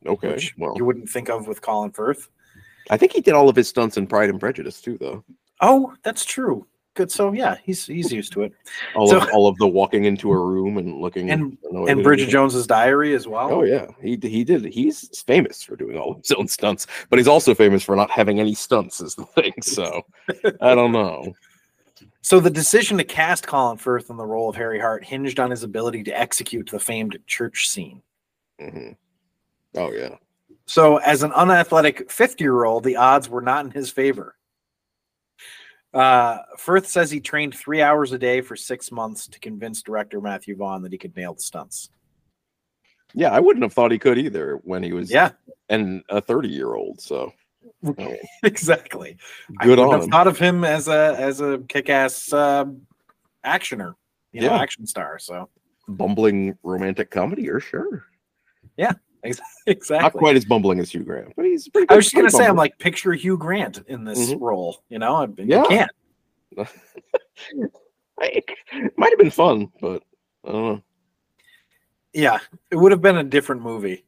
Okay, 0.06 0.40
well, 0.58 0.74
you 0.76 0.86
wouldn't 0.86 1.10
think 1.10 1.30
of 1.30 1.48
with 1.48 1.62
Colin 1.62 1.92
Firth. 1.92 2.30
I 2.90 2.98
think 2.98 3.12
he 3.14 3.22
did 3.22 3.34
all 3.36 3.48
of 3.50 3.56
his 3.56 3.70
stunts 3.70 3.98
in 3.98 4.08
Pride 4.08 4.30
and 4.30 4.40
Prejudice 4.40 4.82
too, 4.82 4.98
though. 5.00 5.24
Oh, 5.62 5.94
that's 6.04 6.26
true. 6.26 6.66
Good. 6.94 7.10
So 7.10 7.32
yeah, 7.32 7.56
he's 7.64 7.86
he's 7.86 8.12
used 8.12 8.34
to 8.34 8.42
it. 8.44 8.54
All 8.96 9.08
So- 9.08 9.18
of 9.22 9.30
all 9.32 9.48
of 9.48 9.58
the 9.60 9.68
walking 9.68 10.04
into 10.06 10.30
a 10.32 10.38
room 10.38 10.78
and 10.78 11.00
looking 11.00 11.30
And- 11.32 11.58
And 11.88 12.04
Bridget. 12.04 12.28
Jones's 12.30 12.68
Diary 12.68 13.14
as 13.14 13.28
well. 13.28 13.50
Oh 13.50 13.64
yeah, 13.64 13.86
he 14.02 14.20
he 14.22 14.44
did. 14.44 14.66
He's 14.66 15.08
famous 15.26 15.64
for 15.64 15.78
doing 15.78 15.98
all 15.98 16.12
of 16.12 16.18
his 16.18 16.32
own 16.34 16.48
stunts, 16.50 16.88
but 17.10 17.18
he's 17.18 17.30
also 17.30 17.54
famous 17.56 17.82
for 17.82 17.96
not 17.96 18.12
having 18.12 18.42
any 18.42 18.54
stunts. 18.54 19.00
Is 19.00 19.16
the 19.16 19.26
thing. 19.26 19.54
So 19.62 20.02
I 20.62 20.76
don't 20.76 20.92
know. 20.92 21.34
So 22.24 22.40
the 22.42 22.50
decision 22.50 22.98
to 22.98 23.04
cast 23.06 23.48
Colin 23.48 23.78
Firth 23.78 24.10
in 24.10 24.18
the 24.18 24.26
role 24.26 24.50
of 24.50 24.56
Harry 24.58 24.80
Hart 24.80 25.06
hinged 25.06 25.40
on 25.40 25.50
his 25.50 25.64
ability 25.64 26.04
to 26.04 26.20
execute 26.20 26.70
the 26.72 26.80
famed 26.80 27.18
church 27.26 27.70
scene. 27.70 28.02
Mhm. 28.60 28.96
Oh 29.76 29.92
yeah. 29.92 30.16
So, 30.66 30.98
as 30.98 31.24
an 31.24 31.32
unathletic 31.34 32.10
50 32.12 32.44
year 32.44 32.64
old, 32.66 32.84
the 32.84 32.96
odds 32.98 33.28
were 33.30 33.42
not 33.42 33.66
in 33.66 33.72
his 33.72 33.90
favor. 33.90 34.36
Uh, 35.94 36.38
Firth 36.58 36.88
says 36.88 37.12
he 37.12 37.20
trained 37.20 37.54
three 37.54 37.82
hours 37.82 38.14
a 38.14 38.18
day 38.18 38.40
for 38.42 38.56
six 38.56 38.92
months 38.92 39.28
to 39.28 39.40
convince 39.40 39.82
director 39.82 40.22
Matthew 40.22 40.56
Vaughn 40.56 40.82
that 40.84 40.92
he 40.94 40.98
could 40.98 41.16
nail 41.18 41.34
the 41.34 41.42
stunts. 41.42 41.90
Yeah, 43.14 43.32
I 43.32 43.42
wouldn't 43.42 43.64
have 43.64 43.74
thought 43.74 43.92
he 43.92 44.00
could 44.00 44.18
either 44.18 44.62
when 44.64 44.84
he 44.84 44.94
was 44.94 45.12
Yeah, 45.12 45.32
and 45.68 46.02
a 46.08 46.22
30 46.22 46.48
year 46.48 46.76
old. 46.76 47.02
So 47.02 47.34
I 48.00 48.18
exactly. 48.44 49.18
Good 49.60 49.70
wouldn't 49.70 49.88
on 49.88 49.94
have 49.94 50.04
him. 50.04 50.10
thought 50.12 50.28
of 50.28 50.40
him 50.40 50.64
as 50.64 50.88
a 50.88 51.16
as 51.20 51.42
a 51.42 51.58
kick 51.68 51.90
ass 51.90 52.32
um 52.32 52.82
actioner, 53.46 53.96
you 54.32 54.42
know, 54.42 54.48
Yeah. 54.52 54.58
action 54.62 54.88
star. 54.88 55.20
So 55.20 55.50
Bumbling 55.90 56.58
romantic 56.64 57.12
comedy, 57.12 57.50
or 57.50 57.60
sure. 57.60 58.06
exactly. 59.68 59.98
Not 60.00 60.14
quite 60.14 60.36
as 60.36 60.46
bumbling 60.46 60.80
as 60.80 60.92
Hugh 60.92 61.04
Grant, 61.04 61.34
but 61.36 61.46
he's 61.46 61.68
pretty. 61.70 61.88
I 61.90 61.96
was 61.96 62.06
just 62.06 62.16
gonna 62.16 62.30
say, 62.32 62.46
I'm 62.46 62.56
like, 62.56 62.78
picture 62.80 63.14
Hugh 63.14 63.38
Grant 63.38 63.84
in 63.88 64.04
this 64.04 64.32
Mhm. 64.32 64.42
role. 64.42 64.84
You 64.90 65.00
know, 65.00 65.16
I 65.16 65.26
mean, 65.28 65.48
Yeah. 65.48 65.62
you 65.64 65.68
can't. 65.68 65.92
It 68.24 68.46
might 68.98 69.12
have 69.12 69.18
been 69.20 69.32
fun, 69.32 69.72
but 69.82 70.04
I 70.46 70.52
don't 70.52 70.62
know. 70.76 70.82
Yeah, 72.14 72.40
it 72.70 72.76
would 72.76 72.92
have 72.92 73.02
been 73.02 73.18
a 73.18 73.24
different 73.24 73.62
movie. 73.64 74.06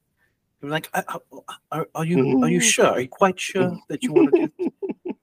I'm 0.62 0.70
like, 0.70 0.90
"Uh, 0.94 1.02
uh, 1.08 1.40
are, 1.72 1.88
are 1.96 2.06
you 2.06 2.42
are 2.44 2.50
you 2.50 2.60
sure? 2.60 2.88
Are 2.88 3.00
you 3.00 3.08
quite 3.08 3.40
sure 3.40 3.76
that 3.90 4.04
you 4.04 4.14
want 4.14 4.36
to 4.36 4.52
do? 4.58 5.14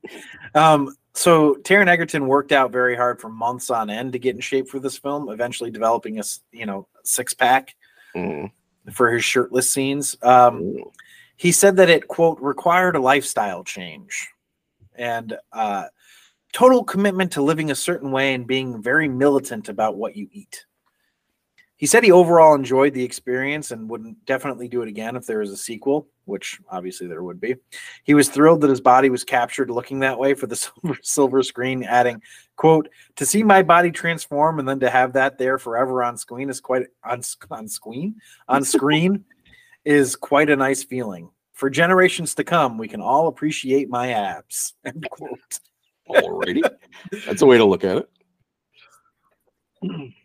um, 0.54 0.94
so 1.14 1.54
Taron 1.62 1.86
Egerton 1.88 2.26
worked 2.26 2.52
out 2.52 2.72
very 2.72 2.96
hard 2.96 3.20
for 3.20 3.28
months 3.28 3.70
on 3.70 3.90
end 3.90 4.12
to 4.14 4.18
get 4.18 4.34
in 4.34 4.40
shape 4.40 4.68
for 4.68 4.80
this 4.80 4.98
film, 4.98 5.28
eventually 5.30 5.70
developing 5.70 6.18
a 6.18 6.22
you 6.52 6.66
know 6.66 6.88
six 7.04 7.32
pack 7.32 7.76
Mhm. 8.16 8.50
For 8.90 9.10
his 9.10 9.24
shirtless 9.24 9.70
scenes. 9.70 10.16
Um, 10.22 10.76
he 11.36 11.52
said 11.52 11.76
that 11.76 11.90
it 11.90 12.08
quote 12.08 12.38
required 12.40 12.96
a 12.96 13.00
lifestyle 13.00 13.64
change 13.64 14.28
and 14.94 15.36
uh, 15.52 15.86
total 16.52 16.84
commitment 16.84 17.32
to 17.32 17.42
living 17.42 17.70
a 17.70 17.74
certain 17.74 18.10
way 18.10 18.34
and 18.34 18.46
being 18.46 18.82
very 18.82 19.08
militant 19.08 19.68
about 19.68 19.96
what 19.96 20.16
you 20.16 20.28
eat. 20.32 20.66
He 21.80 21.86
said 21.86 22.04
he 22.04 22.12
overall 22.12 22.54
enjoyed 22.54 22.92
the 22.92 23.02
experience 23.02 23.70
and 23.70 23.88
wouldn't 23.88 24.22
definitely 24.26 24.68
do 24.68 24.82
it 24.82 24.88
again 24.88 25.16
if 25.16 25.24
there 25.24 25.38
was 25.38 25.50
a 25.50 25.56
sequel, 25.56 26.08
which 26.26 26.60
obviously 26.68 27.06
there 27.06 27.22
would 27.22 27.40
be. 27.40 27.56
He 28.04 28.12
was 28.12 28.28
thrilled 28.28 28.60
that 28.60 28.68
his 28.68 28.82
body 28.82 29.08
was 29.08 29.24
captured 29.24 29.70
looking 29.70 30.00
that 30.00 30.18
way 30.18 30.34
for 30.34 30.46
the 30.46 30.56
silver, 30.82 30.98
silver 31.00 31.42
screen, 31.42 31.82
adding, 31.82 32.20
"quote 32.56 32.90
To 33.16 33.24
see 33.24 33.42
my 33.42 33.62
body 33.62 33.90
transform 33.90 34.58
and 34.58 34.68
then 34.68 34.78
to 34.80 34.90
have 34.90 35.14
that 35.14 35.38
there 35.38 35.56
forever 35.56 36.04
on 36.04 36.18
screen 36.18 36.50
is 36.50 36.60
quite 36.60 36.86
on 37.02 37.22
on 37.50 37.66
screen 37.66 38.16
on 38.46 38.62
screen 38.62 39.24
is 39.86 40.16
quite 40.16 40.50
a 40.50 40.56
nice 40.56 40.84
feeling. 40.84 41.30
For 41.54 41.70
generations 41.70 42.34
to 42.34 42.44
come, 42.44 42.76
we 42.76 42.88
can 42.88 43.00
all 43.00 43.26
appreciate 43.26 43.88
my 43.88 44.10
abs." 44.10 44.74
End 44.84 45.08
quote. 45.08 45.60
Alrighty, 46.10 46.62
that's 47.24 47.40
a 47.40 47.46
way 47.46 47.56
to 47.56 47.64
look 47.64 47.84
at 47.84 48.06
it. 49.82 50.12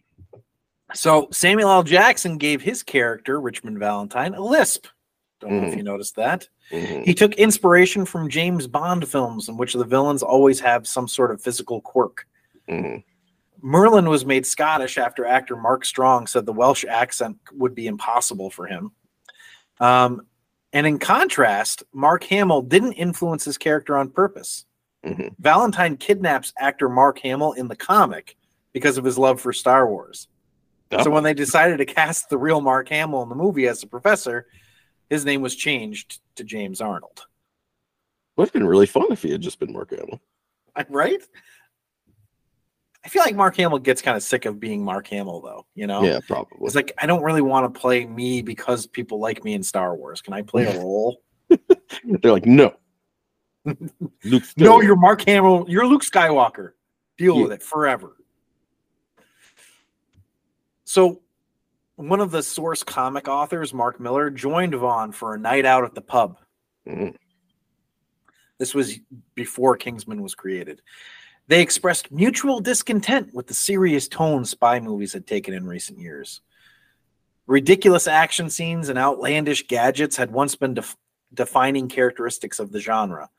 So 0.95 1.27
Samuel 1.31 1.69
L. 1.69 1.83
Jackson 1.83 2.37
gave 2.37 2.61
his 2.61 2.81
character 2.83 3.39
Richmond 3.39 3.79
Valentine 3.79 4.33
a 4.33 4.41
lisp. 4.41 4.87
Don't 5.41 5.51
know 5.51 5.67
if 5.67 5.73
Mhm. 5.73 5.77
you 5.77 5.83
noticed 5.83 6.15
that. 6.15 6.47
Mhm. 6.71 7.05
He 7.05 7.13
took 7.13 7.33
inspiration 7.35 8.05
from 8.05 8.29
James 8.29 8.65
Bond 8.67 9.07
films, 9.07 9.49
in 9.49 9.57
which 9.57 9.73
the 9.73 9.83
villains 9.83 10.23
always 10.23 10.61
have 10.61 10.87
some 10.87 11.07
sort 11.07 11.31
of 11.31 11.41
physical 11.41 11.81
quirk. 11.81 12.25
Mhm. 12.69 13.03
Merlin 13.61 14.09
was 14.09 14.25
made 14.25 14.45
Scottish 14.45 14.97
after 14.97 15.25
actor 15.25 15.55
Mark 15.55 15.85
Strong 15.85 16.27
said 16.27 16.45
the 16.45 16.53
Welsh 16.53 16.85
accent 16.85 17.37
would 17.51 17.75
be 17.75 17.87
impossible 17.87 18.49
for 18.49 18.65
him. 18.67 18.91
Um, 19.79 20.25
and 20.71 20.87
in 20.87 20.99
contrast, 20.99 21.83
Mark 21.93 22.23
Hamill 22.25 22.61
didn't 22.61 22.93
influence 22.93 23.43
his 23.43 23.57
character 23.57 23.97
on 23.97 24.09
purpose. 24.09 24.65
Mhm. 25.03 25.35
Valentine 25.39 25.97
kidnaps 25.97 26.53
actor 26.57 26.89
Mark 26.89 27.19
Hamill 27.19 27.53
in 27.53 27.67
the 27.67 27.75
comic 27.75 28.37
because 28.71 28.97
of 28.97 29.03
his 29.03 29.17
love 29.17 29.41
for 29.41 29.51
Star 29.53 29.87
Wars. 29.87 30.27
Oh. 30.91 31.03
So 31.03 31.09
Oh. 31.09 31.13
when 31.13 31.23
they 31.23 31.33
decided 31.33 31.77
to 31.77 31.85
cast 31.85 32.29
the 32.29 32.37
real 32.37 32.61
Mark 32.61 32.89
Hamill 32.89 33.23
in 33.23 33.29
the 33.29 33.35
movie 33.35 33.67
as 33.67 33.81
the 33.81 33.87
professor, 33.87 34.47
his 35.09 35.25
name 35.25 35.41
was 35.41 35.55
changed 35.55 36.19
to 36.35 36.43
James 36.43 36.81
Arnold. 36.81 37.25
Would 38.37 38.45
have 38.47 38.53
been 38.53 38.67
really 38.67 38.85
fun 38.85 39.07
if 39.11 39.21
he 39.23 39.31
had 39.31 39.41
just 39.41 39.59
been 39.59 39.71
Mark 39.73 39.91
Hamill. 39.91 40.21
Right? 40.89 41.21
I 43.03 43.07
feel 43.07 43.21
like 43.23 43.35
Mark 43.35 43.55
Hamill 43.57 43.77
gets 43.79 44.01
kind 44.01 44.17
of 44.17 44.23
sick 44.23 44.45
of 44.45 44.59
being 44.59 44.83
Mark 44.83 45.07
Hamill, 45.07 45.39
though. 45.41 45.65
You 45.75 45.85
know, 45.87 46.03
Yeah, 46.03 46.19
probably. 46.27 46.57
it's 46.61 46.75
like 46.75 46.91
I 46.97 47.05
don't 47.05 47.21
really 47.23 47.41
want 47.41 47.71
to 47.71 47.79
play 47.79 48.05
me 48.05 48.41
because 48.41 48.87
people 48.87 49.19
like 49.19 49.43
me 49.43 49.53
in 49.53 49.61
Star 49.63 49.95
Wars. 49.95 50.21
Can 50.21 50.33
I 50.33 50.41
play 50.41 50.65
a 50.65 50.79
role? 50.79 51.21
They're 52.03 52.31
like, 52.31 52.45
no. 52.47 52.73
Luke 54.23 54.43
no, 54.57 54.81
you're 54.81 54.95
Mark 54.95 55.21
Hamill. 55.27 55.65
You're 55.69 55.85
Luke 55.87 56.03
Skywalker. 56.03 56.71
Deal 57.17 57.35
Yeah. 57.37 57.43
with 57.43 57.51
it 57.53 57.63
forever. 57.63 58.17
So, 60.85 61.21
one 61.95 62.19
of 62.19 62.31
the 62.31 62.43
source 62.43 62.83
comic 62.83 63.27
authors, 63.27 63.73
Mark 63.73 63.99
Millar, 63.99 64.29
joined 64.29 64.75
Vaughn 64.75 65.11
for 65.11 65.33
a 65.33 65.39
night 65.39 65.65
out 65.65 65.83
at 65.83 65.95
the 65.95 66.01
pub. 66.01 66.37
Mhm. 66.87 67.15
This 68.57 68.73
was 68.73 68.99
before 69.33 69.75
Kingsman 69.77 70.21
was 70.21 70.35
created. 70.35 70.81
They 71.47 71.61
expressed 71.61 72.11
mutual 72.11 72.59
discontent 72.59 73.33
with 73.33 73.47
the 73.47 73.53
serious 73.53 74.07
tone 74.07 74.45
spy 74.45 74.79
movies 74.79 75.13
had 75.13 75.27
taken 75.27 75.53
in 75.53 75.65
recent 75.65 75.99
years. 75.99 76.41
Ridiculous 77.47 78.07
action 78.07 78.49
scenes 78.49 78.89
and 78.89 78.97
outlandish 78.97 79.67
gadgets 79.67 80.15
had 80.15 80.31
once 80.31 80.55
been 80.55 80.73
def- 80.73 80.97
defining 81.33 81.87
characteristics 81.87 82.59
of 82.59 82.71
the 82.71 82.79
genre. 82.79 83.29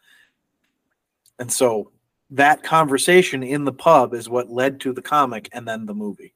And 1.38 1.52
so 1.52 1.92
that 2.30 2.62
conversation 2.62 3.42
in 3.42 3.64
the 3.64 3.72
pub 3.72 4.14
is 4.14 4.28
what 4.28 4.50
led 4.50 4.80
to 4.80 4.92
the 4.92 5.02
comic 5.02 5.48
and 5.52 5.66
then 5.66 5.86
the 5.86 5.94
movie. 5.94 6.32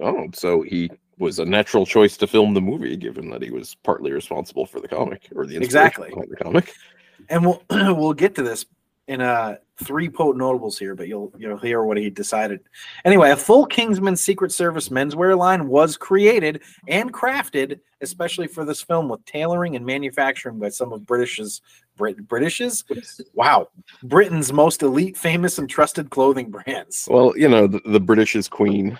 Oh, 0.00 0.28
so 0.34 0.62
he 0.62 0.90
was 1.18 1.38
a 1.38 1.44
natural 1.44 1.86
choice 1.86 2.16
to 2.18 2.26
film 2.26 2.54
the 2.54 2.60
movie, 2.60 2.96
given 2.96 3.30
that 3.30 3.42
he 3.42 3.50
was 3.50 3.74
partly 3.82 4.12
responsible 4.12 4.66
for 4.66 4.80
the 4.80 4.88
comic 4.88 5.28
or 5.34 5.46
the 5.46 5.56
Exactly. 5.56 6.12
the 6.28 6.36
comic. 6.36 6.74
and 7.28 7.44
we'll 7.46 7.62
we'll 7.70 8.12
get 8.12 8.34
to 8.34 8.42
this 8.42 8.66
in 9.06 9.20
uh 9.20 9.56
three 9.82 10.08
potent 10.08 10.38
notables 10.38 10.78
here, 10.78 10.94
but 10.94 11.08
you'll 11.08 11.32
you'll 11.36 11.58
hear 11.58 11.82
what 11.84 11.96
he 11.96 12.10
decided. 12.10 12.60
Anyway, 13.04 13.30
a 13.30 13.36
full 13.36 13.66
Kingsman 13.66 14.16
Secret 14.16 14.50
Service 14.52 14.88
menswear 14.88 15.36
line 15.36 15.68
was 15.68 15.96
created 15.96 16.62
and 16.88 17.12
crafted 17.12 17.80
especially 18.00 18.46
for 18.46 18.64
this 18.64 18.82
film 18.82 19.08
with 19.08 19.24
tailoring 19.24 19.76
and 19.76 19.84
manufacturing 19.84 20.58
by 20.58 20.68
some 20.68 20.92
of 20.92 21.00
British's 21.02 21.62
Brit 21.96 22.26
British's 22.28 22.84
wow 23.34 23.68
Britain's 24.02 24.52
most 24.52 24.82
elite, 24.82 25.16
famous, 25.16 25.58
and 25.58 25.68
trusted 25.68 26.10
clothing 26.10 26.50
brands. 26.50 27.08
Well, 27.10 27.32
you 27.36 27.48
know, 27.48 27.66
the, 27.66 27.80
the 27.86 28.00
British 28.00 28.36
is 28.36 28.48
queen. 28.48 28.98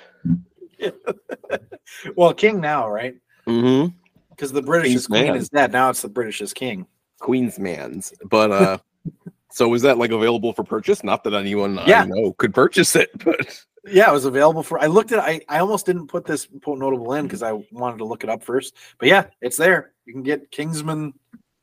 Well, 2.16 2.32
king 2.34 2.60
now, 2.60 2.88
right? 2.88 3.14
Mm-hmm. 3.46 3.94
Because 4.30 4.52
the 4.52 4.62
British 4.62 5.06
queen 5.06 5.26
man. 5.26 5.36
is 5.36 5.48
dead. 5.48 5.72
Now 5.72 5.90
it's 5.90 6.02
the 6.02 6.08
British 6.08 6.40
is 6.40 6.52
king. 6.52 6.86
Queen's 7.20 7.58
man's. 7.58 8.12
But 8.24 8.50
uh 8.50 8.78
so 9.50 9.68
was 9.68 9.82
that 9.82 9.98
like 9.98 10.10
available 10.10 10.52
for 10.52 10.64
purchase? 10.64 11.04
Not 11.04 11.24
that 11.24 11.34
anyone 11.34 11.78
Yeah. 11.86 12.02
I 12.02 12.06
know 12.06 12.32
could 12.32 12.54
purchase 12.54 12.96
it, 12.96 13.10
but 13.24 13.64
Yeah, 13.86 14.08
it 14.08 14.12
was 14.14 14.24
available 14.24 14.62
for. 14.62 14.78
I 14.82 14.86
looked 14.86 15.12
at. 15.12 15.18
I 15.18 15.42
I 15.48 15.58
almost 15.58 15.84
didn't 15.86 16.08
put 16.08 16.24
this 16.24 16.48
notable 16.66 17.12
in 17.14 17.26
because 17.26 17.42
I 17.42 17.52
wanted 17.70 17.98
to 17.98 18.06
look 18.06 18.24
it 18.24 18.30
up 18.30 18.42
first. 18.42 18.74
But 18.98 19.08
yeah, 19.08 19.26
it's 19.42 19.58
there. 19.58 19.92
You 20.06 20.14
can 20.14 20.22
get 20.22 20.50
Kingsman 20.50 21.12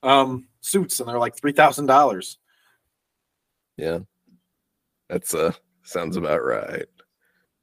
um 0.04 0.48
suits, 0.62 1.00
and 1.00 1.10
they're 1.10 1.18
like 1.20 1.36
three 1.36 1.52
thousand 1.52 1.88
dollars. 1.88 2.38
yeah. 3.76 4.00
That's 5.10 5.34
uh 5.34 5.52
sounds 5.84 6.16
about 6.16 6.44
right. 6.46 6.86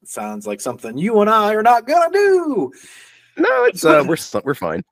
Sounds 0.09 0.47
like 0.47 0.59
something 0.59 0.97
you 0.97 1.21
and 1.21 1.29
I 1.29 1.55
are 1.55 1.63
not 1.63 1.87
gonna 1.87 2.11
do. 2.11 2.73
No, 3.37 3.65
it's 3.65 3.85
uh 3.85 4.03
we're 4.09 4.17
we're 4.43 4.55
fine. 4.55 4.83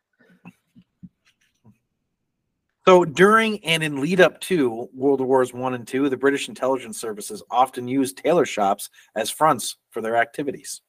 So 2.86 3.06
during 3.06 3.64
and 3.64 3.82
in 3.82 4.02
lead 4.02 4.20
up 4.20 4.38
to 4.42 4.90
World 4.92 5.22
Wars 5.22 5.54
One 5.54 5.72
and 5.72 5.88
Two, 5.88 6.10
the 6.10 6.18
British 6.18 6.50
intelligence 6.50 7.00
services 7.00 7.42
often 7.50 7.88
used 7.88 8.18
tailor 8.18 8.44
shops 8.44 8.90
as 9.14 9.30
fronts 9.30 9.78
for 9.90 10.02
their 10.02 10.16
activities. 10.16 10.82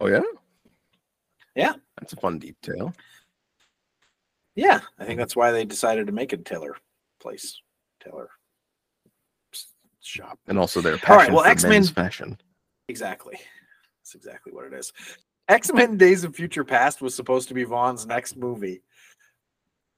Oh 0.00 0.08
yeah? 0.08 0.22
Yeah. 1.54 1.74
That's 2.00 2.12
a 2.12 2.16
fun 2.16 2.40
detail. 2.40 2.92
Yeah, 4.56 4.80
I 4.98 5.04
think 5.04 5.18
that's 5.18 5.36
why 5.36 5.52
they 5.52 5.64
decided 5.64 6.08
to 6.08 6.12
make 6.12 6.32
a 6.32 6.38
tailor 6.38 6.76
place, 7.20 7.62
tailor 8.02 8.30
shop. 10.02 10.40
And 10.48 10.58
also 10.58 10.80
their 10.80 10.94
All 10.94 10.98
right, 10.98 11.02
passion 11.20 11.34
well, 11.34 11.44
for 11.44 11.50
X-Men- 11.50 11.70
men's 11.70 11.90
fashion. 11.90 12.36
Exactly. 12.88 13.38
That's 14.00 14.14
exactly 14.14 14.52
what 14.52 14.66
it 14.66 14.72
is. 14.72 14.92
X 15.48 15.72
Men 15.72 15.96
Days 15.96 16.24
of 16.24 16.34
Future 16.34 16.64
Past 16.64 17.00
was 17.00 17.14
supposed 17.14 17.48
to 17.48 17.54
be 17.54 17.64
Vaughn's 17.64 18.06
next 18.06 18.36
movie. 18.36 18.82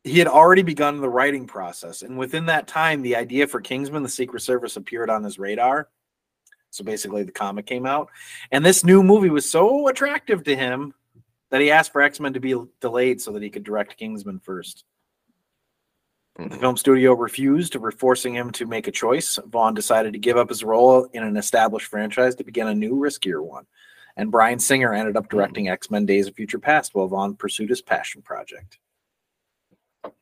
He 0.04 0.18
had 0.18 0.28
already 0.28 0.62
begun 0.62 1.00
the 1.00 1.08
writing 1.08 1.46
process, 1.46 2.02
and 2.02 2.16
within 2.16 2.46
that 2.46 2.66
time, 2.66 3.02
the 3.02 3.16
idea 3.16 3.46
for 3.46 3.60
Kingsman: 3.60 4.02
The 4.02 4.08
Secret 4.08 4.40
Service 4.40 4.76
appeared 4.76 5.10
on 5.10 5.24
his 5.24 5.38
radar. 5.38 5.88
So 6.70 6.84
basically, 6.84 7.22
the 7.22 7.32
comic 7.32 7.66
came 7.66 7.86
out, 7.86 8.08
and 8.52 8.64
this 8.64 8.84
new 8.84 9.02
movie 9.02 9.30
was 9.30 9.50
so 9.50 9.88
attractive 9.88 10.44
to 10.44 10.56
him 10.56 10.94
that 11.50 11.62
he 11.62 11.70
asked 11.70 11.92
for 11.92 12.02
X 12.02 12.20
Men 12.20 12.34
to 12.34 12.40
be 12.40 12.54
delayed 12.80 13.20
so 13.20 13.32
that 13.32 13.42
he 13.42 13.50
could 13.50 13.64
direct 13.64 13.96
Kingsman 13.96 14.38
first. 14.38 14.84
The 16.38 16.56
film 16.56 16.76
studio 16.76 17.14
refused, 17.14 17.76
forcing 17.98 18.32
him 18.32 18.52
to 18.52 18.64
make 18.64 18.86
a 18.86 18.92
choice. 18.92 19.40
Vaughn 19.46 19.74
decided 19.74 20.12
to 20.12 20.20
give 20.20 20.36
up 20.36 20.48
his 20.48 20.62
role 20.62 21.08
in 21.12 21.24
an 21.24 21.36
established 21.36 21.88
franchise 21.88 22.36
to 22.36 22.44
begin 22.44 22.68
a 22.68 22.74
new, 22.74 22.94
riskier 22.94 23.44
one. 23.44 23.66
And 24.16 24.30
Bryan 24.30 24.60
Singer 24.60 24.94
ended 24.94 25.16
up 25.16 25.28
directing 25.28 25.68
X 25.68 25.90
Men 25.90 26.06
Days 26.06 26.28
of 26.28 26.36
Future 26.36 26.60
Past 26.60 26.94
while 26.94 27.08
Vaughn 27.08 27.34
pursued 27.34 27.70
his 27.70 27.82
passion 27.82 28.22
project. 28.22 28.78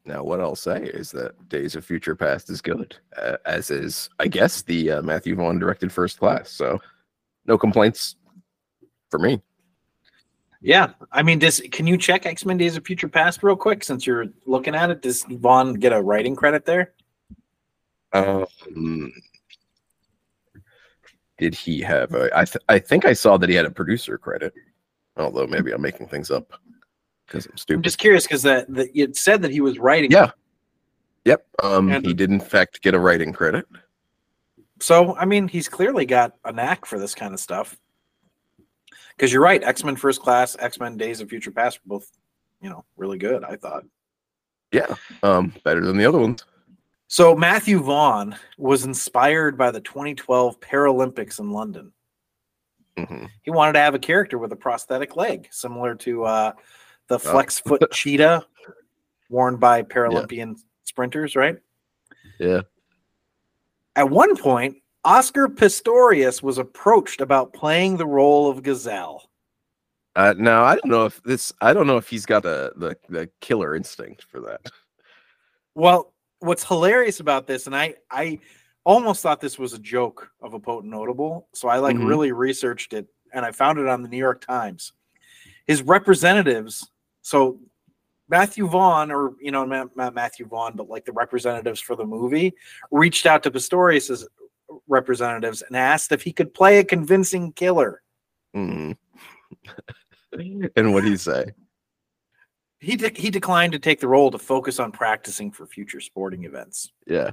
Now, 0.07 0.23
what 0.23 0.41
I'll 0.41 0.57
say 0.57 0.85
is 0.85 1.11
that 1.11 1.49
Days 1.51 1.77
of 1.77 1.85
Future 1.85 2.17
Past 2.17 2.49
is 2.49 2.63
good, 2.63 2.97
uh, 3.17 3.37
as 3.45 3.71
is, 3.71 4.09
I 4.19 4.29
guess, 4.29 4.63
the 4.63 4.93
uh, 4.93 5.03
Matthew 5.03 5.35
Vaughn 5.35 5.59
directed 5.59 5.93
First 5.93 6.19
Class. 6.19 6.51
So, 6.51 6.81
no 7.45 7.59
complaints 7.59 8.17
for 9.11 9.19
me. 9.19 9.43
Yeah, 10.67 10.95
I 11.13 11.23
mean, 11.23 11.39
does 11.39 11.63
can 11.71 11.87
you 11.87 11.97
check 11.97 12.27
X 12.27 12.45
Men 12.45 12.57
Days 12.57 12.77
of 12.77 12.85
Future 12.85 13.07
Past 13.07 13.45
real 13.45 13.55
quick 13.55 13.85
since 13.85 14.05
you're 14.05 14.27
looking 14.47 14.75
at 14.75 14.91
it? 14.91 15.01
Does 15.01 15.23
Vaughn 15.23 15.75
get 15.75 15.93
a 15.93 16.03
writing 16.03 16.35
credit 16.35 16.65
there? 16.65 16.93
Um, 18.13 19.13
did 21.39 21.55
he 21.55 21.81
have 21.83 22.13
a? 22.15 22.37
I 22.37 22.45
th- 22.45 22.65
I 22.69 22.81
think 22.81 23.05
I 23.05 23.13
saw 23.13 23.37
that 23.37 23.49
he 23.49 23.55
had 23.55 23.65
a 23.65 23.71
producer 23.71 24.19
credit, 24.19 24.55
although 25.17 25.47
maybe 25.47 25.71
I'm 25.71 25.81
making 25.81 26.09
things 26.09 26.33
up 26.33 26.55
because 27.29 27.47
I'm 27.47 27.57
stupid. 27.57 27.79
I'm 27.79 27.83
just 27.85 27.99
curious 27.99 28.25
because 28.25 28.43
that 28.43 28.67
the, 28.69 28.91
it 28.99 29.17
said 29.17 29.43
that 29.43 29.53
he 29.53 29.61
was 29.61 29.79
writing. 29.79 30.11
Yeah. 30.11 30.33
Yep. 31.27 31.47
Um, 31.63 31.93
And- 31.93 32.05
he 32.05 32.13
did 32.13 32.31
in 32.33 32.41
fact 32.41 32.83
get 32.83 32.93
a 32.93 32.99
writing 32.99 33.33
credit. 33.33 33.67
So 34.81 35.15
I 35.15 35.27
mean, 35.27 35.47
he's 35.47 35.69
clearly 35.69 36.07
got 36.07 36.35
a 36.45 36.51
knack 36.51 36.87
for 36.87 36.99
this 36.99 37.15
kind 37.15 37.33
of 37.33 37.39
stuff. 37.39 37.79
Because 39.17 39.33
you're 39.33 39.43
right, 39.43 39.63
X 39.63 39.83
Men 39.83 39.97
First 39.97 40.21
Class, 40.21 40.57
X 40.59 40.79
Men 40.79 40.97
Days 40.97 41.21
of 41.21 41.29
Future 41.29 41.51
Past 41.51 41.81
were 41.85 41.99
both, 41.99 42.11
you 42.61 42.69
know, 42.69 42.85
really 42.97 43.19
good. 43.19 43.45
I 43.45 43.57
thought. 43.57 43.85
Yeah. 44.73 44.95
Um, 45.23 45.53
better 45.65 45.81
than 45.81 45.97
the 45.97 46.05
other 46.05 46.19
ones. 46.19 46.45
So 47.09 47.37
Matthew 47.37 47.81
Vaughn 47.81 48.37
was 48.59 48.85
inspired 48.85 49.57
by 49.57 49.71
the 49.71 49.81
2012 49.81 50.61
Paralympics 50.61 51.39
in 51.39 51.53
London. 51.53 51.93
hmm 52.99 53.27
He 53.43 53.51
wanted 53.51 53.75
to 53.75 53.79
have 53.79 53.95
a 53.95 53.99
character 53.99 54.39
with 54.39 54.53
a 54.53 54.57
prosthetic 54.57 55.17
leg, 55.17 55.49
similar 55.51 55.95
to 55.97 56.25
uh, 56.25 56.53
the 57.07 57.19
flex 57.19 57.61
foot 57.61 57.83
cheetah 57.93 58.45
worn 59.31 59.57
by 59.57 59.83
Paralympian 59.83 60.57
sprinters, 60.85 61.37
right? 61.37 61.57
Yeah. 62.39 62.63
At 63.95 64.11
one 64.11 64.37
point, 64.37 64.77
Oscar 65.07 65.47
Pistorius 65.47 66.43
was 66.43 66.59
approached 66.59 67.21
about 67.21 67.53
playing 67.53 67.97
the 67.97 68.07
role 68.07 68.51
of 68.51 68.65
Gazelle. 68.65 69.31
Uh, 70.17 70.35
now 70.37 70.65
I 70.65 70.75
don't 70.75 70.91
know 70.91 71.05
if 71.05 71.23
this. 71.23 71.53
I 71.61 71.73
don't 71.73 71.87
know 71.87 71.97
if 71.97 72.09
he's 72.09 72.27
got 72.27 72.43
the 72.43 72.73
the, 72.77 72.97
the 73.09 73.31
killer 73.41 73.77
instinct 73.77 74.25
for 74.25 74.41
that. 74.41 74.61
Well, 75.77 76.13
what's 76.41 76.65
hilarious 76.65 77.21
about 77.21 77.47
this, 77.47 77.67
and 77.67 77.77
I 77.77 77.95
I 78.11 78.41
almost 78.85 79.23
thought 79.23 79.41
this 79.41 79.59
was 79.59 79.75
a 79.75 79.79
joke 79.79 80.29
of 80.43 80.55
a 80.55 80.59
potent 80.59 80.91
notable, 80.91 81.49
so 81.55 81.69
I 81.69 81.79
like 81.79 81.97
Mhm. 81.97 82.09
really 82.09 82.33
researched 82.33 82.93
it, 82.93 83.07
and 83.33 83.45
I 83.45 83.53
found 83.53 83.79
it 83.79 83.87
on 83.87 84.03
the 84.03 84.09
New 84.09 84.17
York 84.17 84.45
Times. 84.45 84.93
His 85.67 85.83
representatives, 85.83 86.91
so 87.23 87.61
Matthew 88.29 88.67
Vaughn, 88.67 89.13
or 89.13 89.35
you 89.41 89.53
know, 89.53 89.65
not, 89.65 90.15
Matthew 90.15 90.47
Vaughn, 90.47 90.73
but 90.75 90.89
like 90.89 91.05
the 91.05 91.13
representatives 91.13 91.81
for 91.81 91.95
the 91.95 92.05
movie, 92.05 92.55
reached 92.91 93.27
out 93.27 93.43
to 93.45 93.51
Pistorius's 93.53 94.27
representatives 94.89 95.63
and 95.63 95.77
asked 95.77 96.13
if 96.13 96.23
he 96.23 96.33
could 96.33 96.53
play 96.55 96.79
a 96.79 96.85
convincing 96.85 97.53
killer. 97.53 98.03
Mhm. 98.55 98.97
and 100.77 100.93
what 100.95 101.03
do 101.05 101.11
you 101.11 101.17
say? 101.17 101.53
He 102.81 102.97
de- 102.97 103.13
he 103.19 103.31
declined 103.31 103.73
to 103.73 103.79
take 103.79 104.01
the 104.01 104.09
role 104.09 104.31
to 104.31 104.39
focus 104.39 104.79
on 104.79 104.93
practicing 104.93 105.51
for 105.51 105.67
future 105.67 106.01
sporting 106.01 106.45
events. 106.45 106.93
Yeah. 107.07 107.31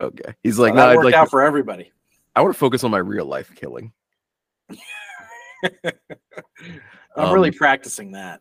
Okay. 0.00 0.34
He's 0.42 0.58
like, 0.58 0.70
So 0.70 0.74
no, 0.76 0.80
that 0.82 0.88
I'd 0.90 0.96
worked 0.96 1.04
like. 1.06 1.14
out 1.14 1.30
for 1.30 1.42
everybody. 1.42 1.92
I 2.36 2.40
want 2.42 2.54
to 2.54 2.58
focus 2.58 2.84
on 2.84 2.90
my 2.90 2.98
real 2.98 3.24
life 3.26 3.52
killing. 3.54 3.92
I'm 7.16 7.32
really 7.34 7.48
Um, 7.50 7.54
practicing 7.54 8.12
that. 8.12 8.40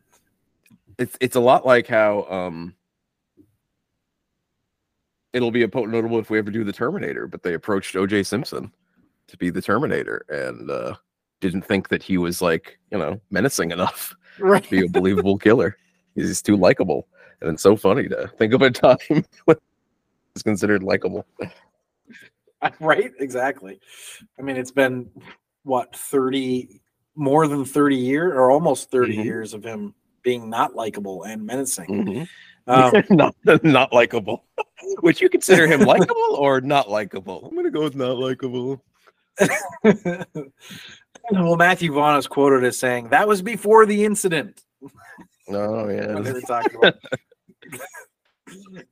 It's 0.97 1.17
it's 1.19 1.35
a 1.35 1.39
lot 1.39 1.65
like 1.65 1.87
how 1.87 2.23
um. 2.29 2.75
It'll 5.33 5.51
be 5.51 5.61
a 5.63 5.67
potent 5.69 5.93
notable 5.93 6.19
if 6.19 6.29
we 6.29 6.39
ever 6.39 6.49
do 6.51 6.63
the 6.63 6.71
Terminator, 6.73 7.27
but 7.27 7.43
they 7.43 7.53
approached 7.53 7.95
O.J. 7.95 8.23
Simpson 8.23 8.71
to 9.27 9.37
be 9.37 9.49
the 9.51 9.61
Terminator 9.61 10.25
and 10.29 10.69
uh, 10.71 10.95
didn't 11.39 11.61
think 11.61 11.89
that 11.89 12.01
he 12.01 12.17
was 12.17 12.41
like 12.41 12.79
you 12.91 12.97
know 12.97 13.19
menacing 13.29 13.71
enough 13.71 14.15
Right. 14.39 14.63
to 14.63 14.69
be 14.69 14.85
a 14.85 14.89
believable 14.99 15.37
killer. 15.37 15.77
He's 16.15 16.41
too 16.41 16.55
likable, 16.57 17.07
and 17.41 17.51
it's 17.51 17.61
so 17.63 17.75
funny 17.75 18.07
to 18.09 18.27
think 18.39 18.53
of 18.53 18.61
a 18.63 18.71
time 18.71 18.97
when 19.45 19.57
he's 20.33 20.43
considered 20.43 20.81
likable. 20.83 21.25
right 22.81 23.11
exactly 23.19 23.79
i 24.37 24.41
mean 24.41 24.57
it's 24.57 24.69
been 24.71 25.09
what 25.63 25.95
30 25.95 26.81
more 27.15 27.47
than 27.47 27.63
30 27.63 27.95
years 27.95 28.33
or 28.33 28.51
almost 28.51 28.91
30 28.91 29.15
Mhm. 29.15 29.23
years 29.23 29.53
of 29.53 29.63
him 29.63 29.95
being 30.23 30.49
not 30.49 30.75
likable 30.75 31.23
and 31.23 31.45
menacing 31.45 31.87
Mhm. 31.87 32.27
Um, 32.69 33.03
not 33.09 33.35
not 33.63 33.91
likable. 33.91 34.45
Would 35.01 35.19
you 35.19 35.27
consider 35.29 35.67
him 35.67 35.81
likable 35.81 36.35
or 36.37 36.61
not 36.61 36.89
likable? 36.89 37.47
I'm 37.49 37.55
gonna 37.55 37.71
go 37.71 37.83
with 37.83 37.95
not 37.95 38.17
likable. 38.17 38.83
well, 41.31 41.55
Matthew 41.55 41.93
Vaughn 41.93 42.17
is 42.17 42.27
quoted 42.27 42.63
as 42.63 42.77
saying, 42.77 43.09
"That 43.09 43.27
was 43.27 43.41
before 43.41 43.85
the 43.85 44.05
incident." 44.05 44.63
Oh 45.49 45.89
yeah. 45.89 46.19
they 46.19 46.31
were 46.31 46.41
talking 46.41 46.77
about. 46.77 46.95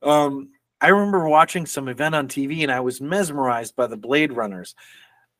um, 0.02 0.50
I 0.82 0.90
remember 0.90 1.28
watching 1.28 1.66
some 1.66 1.88
event 1.88 2.16
on 2.16 2.28
TV 2.28 2.63
and 2.63 2.72
I 2.72 2.80
was 2.80 3.00
mesmerized 3.00 3.76
by 3.76 3.88
the 3.88 3.98
Blade 3.98 4.34
Runners. 4.34 4.74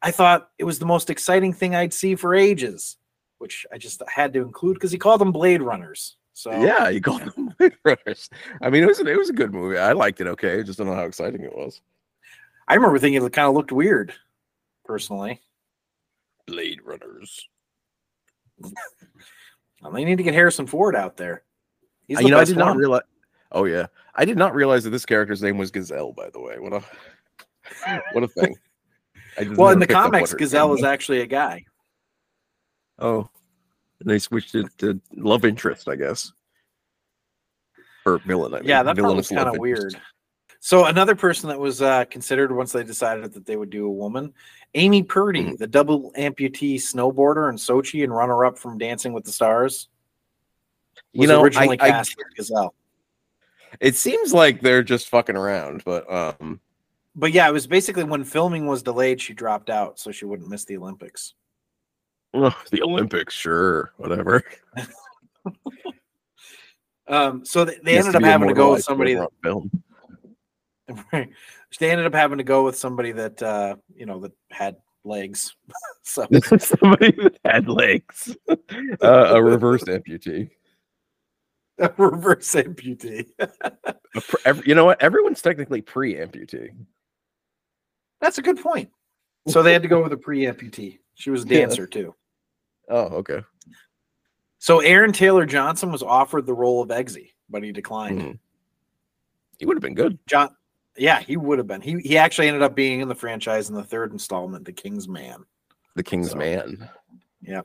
I 0.02 0.12
thought 0.12 0.50
it 0.60 0.63
was 0.63 0.78
the 0.80 0.86
most 0.86 1.10
exciting 1.10 1.54
thing 1.54 1.76
I'd 1.76 1.93
see 1.93 2.15
for 2.15 2.36
ages, 2.36 2.97
which 3.39 3.65
I 3.73 3.78
just 3.78 4.02
had 4.08 4.34
to 4.34 4.41
include 4.41 4.76
because 4.76 4.91
he 4.91 4.97
called 4.97 5.21
them 5.21 5.32
Blade 5.32 5.62
Runners. 5.62 6.17
So 6.34 6.52
Yeah, 6.52 6.91
he 6.91 7.02
called 7.02 7.21
them 7.21 7.46
Blade 7.60 7.78
Runners. 7.84 8.30
I 8.62 8.70
mean, 8.70 8.84
it 8.84 8.88
was 8.88 9.00
it 9.00 9.17
was 9.17 9.30
a 9.30 9.34
good 9.34 9.54
movie. 9.54 9.78
I 9.78 9.93
liked 9.93 10.22
it. 10.22 10.28
Okay, 10.28 10.60
I 10.60 10.63
just 10.63 10.78
don't 10.78 10.88
know 10.88 10.96
how 10.96 11.06
exciting 11.06 11.41
it 11.41 11.56
was. 11.56 11.82
I 12.67 12.76
remember 12.76 13.00
thinking 13.00 13.24
it 13.24 13.34
kind 13.34 13.48
of 13.48 13.56
looked 13.56 13.72
weird, 13.72 14.13
personally. 14.86 15.41
Blade 16.46 16.82
Runners. 16.84 17.48
Well, 19.82 19.91
they 19.91 20.06
need 20.06 20.17
to 20.17 20.24
get 20.24 20.34
Harrison 20.34 20.65
Ford 20.65 20.96
out 20.96 21.17
there. 21.17 21.43
He's 22.08 22.17
Uh, 22.17 22.22
the 22.22 22.26
you 22.26 22.32
know, 22.32 22.39
I 22.39 22.46
did 22.46 22.58
not 22.58 22.78
realize. 22.78 23.04
Oh 23.52 23.65
yeah, 23.65 23.86
I 24.15 24.26
did 24.26 24.36
not 24.38 24.56
realize 24.56 24.84
that 24.84 24.89
this 24.89 25.06
character's 25.06 25.43
name 25.43 25.58
was 25.58 25.70
Gazelle. 25.72 26.13
By 26.13 26.30
the 26.32 26.39
way, 26.39 26.58
what 26.58 26.74
a 26.74 26.84
what 28.13 28.24
a 28.24 28.28
thing. 28.28 28.56
Well, 29.56 29.70
in 29.70 29.80
the 29.80 29.86
picked 29.86 29.96
up 29.96 30.06
what 30.06 30.13
comics, 30.13 30.34
Gazelle 30.34 30.74
is 30.74 30.82
was. 30.82 30.84
actually 30.84 31.22
a 31.22 31.28
guy. 31.28 31.63
Oh, 32.98 33.30
and 34.00 34.10
they 34.10 34.17
switched 34.17 34.56
it 34.56 34.65
to 34.80 35.00
love 35.15 35.46
interest, 35.46 35.88
I 35.88 35.96
guess, 35.96 36.34
or 38.08 38.17
villain. 38.20 38.54
I 38.54 38.60
mean, 38.60 38.70
Yeah, 38.70 38.84
that 38.84 38.96
part 38.98 39.15
was 39.15 39.28
villainous 39.28 39.30
kind 39.30 39.50
of 39.50 39.58
weird. 39.60 40.00
So 40.60 40.86
another 40.86 41.15
person 41.15 41.50
that 41.50 41.60
was 41.60 41.82
uh, 41.82 42.06
considered 42.06 42.52
once 42.52 42.72
they 42.72 42.84
decided 42.84 43.34
that 43.34 43.46
they 43.46 43.56
would 43.56 43.70
do 43.70 43.86
a 43.86 43.91
woman, 43.91 44.34
Amy 44.74 45.04
Purdy, 45.04 45.43
Mhm. 45.46 45.58
the 45.58 45.67
double 45.67 46.12
amputee 46.17 46.76
snowboarder 46.76 47.50
in 47.50 47.56
Sochi 47.58 48.04
and 48.04 48.13
runner-up 48.13 48.58
from 48.58 48.78
Dancing 48.78 49.13
with 49.13 49.24
the 49.24 49.32
Stars, 49.32 49.88
was 51.13 51.22
You 51.22 51.28
know, 51.28 51.41
originally 51.43 51.80
I, 51.80 51.86
I, 51.86 51.89
cast 51.91 52.15
as 52.17 52.34
Gazelle. 52.36 52.74
it 53.80 53.96
seems 53.96 54.34
like 54.34 54.62
they're 54.62 54.84
just 54.84 55.10
fucking 55.10 55.38
around, 55.38 55.84
but 55.86 56.12
um, 56.12 56.60
But 57.15 57.32
yeah, 57.34 57.48
it 57.48 57.54
was 57.54 57.67
basically 57.67 58.04
when 58.04 58.24
filming 58.24 58.65
was 58.65 58.82
delayed, 58.84 59.22
she 59.22 59.34
dropped 59.34 59.70
out 59.70 60.00
so 60.00 60.12
she 60.12 60.26
wouldn't 60.26 60.50
miss 60.50 60.65
the 60.65 60.78
Olympics. 60.78 61.34
ugh, 62.34 62.54
the 62.72 62.82
Olympics, 62.82 63.34
sure, 63.36 63.93
whatever. 63.98 64.43
Um, 67.08 67.46
so 67.46 67.65
they, 67.65 67.78
they 67.84 67.98
ended 67.98 68.15
up 68.15 68.24
having 68.24 68.50
to 68.50 68.54
go 68.54 68.74
with 68.74 68.84
somebody. 68.84 69.13
That, 69.13 69.30
film. 69.43 69.72
they 71.12 71.91
ended 71.91 72.06
up 72.06 72.13
having 72.13 72.38
to 72.38 72.43
go 72.43 72.63
with 72.65 72.78
somebody 72.78 73.12
that 73.13 73.41
uh, 73.41 73.76
you 73.96 74.06
know 74.06 74.20
that 74.20 74.32
had 74.52 74.78
legs. 75.04 75.56
so 76.04 76.28
Somebody 76.60 77.12
that 77.12 77.39
had 77.46 77.67
legs, 77.70 78.36
uh, 78.50 79.36
a 79.36 79.41
reverse 79.41 79.84
amputee. 79.84 80.50
a 81.80 81.91
reverse 81.98 82.54
amputee. 82.56 83.28
A 83.39 84.22
pr- 84.22 84.36
ev- 84.46 84.67
you 84.67 84.76
know 84.76 84.86
what? 84.86 85.02
Everyone's 85.02 85.41
technically 85.41 85.82
pre-amputee. 85.82 86.70
That's 88.20 88.38
a 88.38 88.41
good 88.41 88.60
point. 88.60 88.89
So 89.48 89.62
they 89.63 89.74
had 89.74 89.84
to 89.84 89.88
go 89.88 90.02
with 90.04 90.12
a 90.12 90.17
pre-amputee. 90.17 91.00
She 91.13 91.30
was 91.30 91.46
a 91.46 91.48
Yeah. 91.48 91.60
dancer 91.60 91.88
too. 91.88 92.15
Oh, 92.89 93.04
okay. 93.17 93.41
So 94.60 94.80
Aaron 94.80 95.12
Taylor 95.13 95.46
Johnson 95.46 95.91
was 95.91 96.02
offered 96.04 96.46
the 96.46 96.54
role 96.54 96.82
of 96.82 96.89
Eggsy, 96.89 97.32
but 97.50 97.63
he 97.63 97.72
declined. 97.72 98.22
Mhm. 98.22 98.39
He 99.60 99.65
would 99.65 99.78
have 99.78 99.82
been 99.84 99.96
good. 99.96 100.17
John, 100.28 100.56
yeah, 100.98 101.20
he 101.20 101.38
would 101.38 101.58
have 101.58 101.67
been. 101.67 101.82
He 101.82 102.00
he 102.00 102.17
actually 102.17 102.48
ended 102.48 102.63
up 102.63 102.76
being 102.76 103.02
in 103.02 103.08
the 103.08 103.15
franchise 103.15 103.70
in 103.70 103.76
the 103.76 103.84
third 103.84 104.12
installment, 104.12 104.65
The 104.65 104.74
King's 104.74 105.08
Man. 105.08 105.46
The 105.96 106.04
King's 106.04 106.32
So, 106.32 106.38
Man. 106.38 106.89
Yeah. 107.41 107.62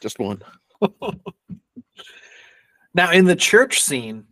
Just 0.00 0.18
one. 0.18 0.42
Now 2.96 3.10
in 3.10 3.24
the 3.24 3.34
church 3.34 3.82
scene, 3.82 4.24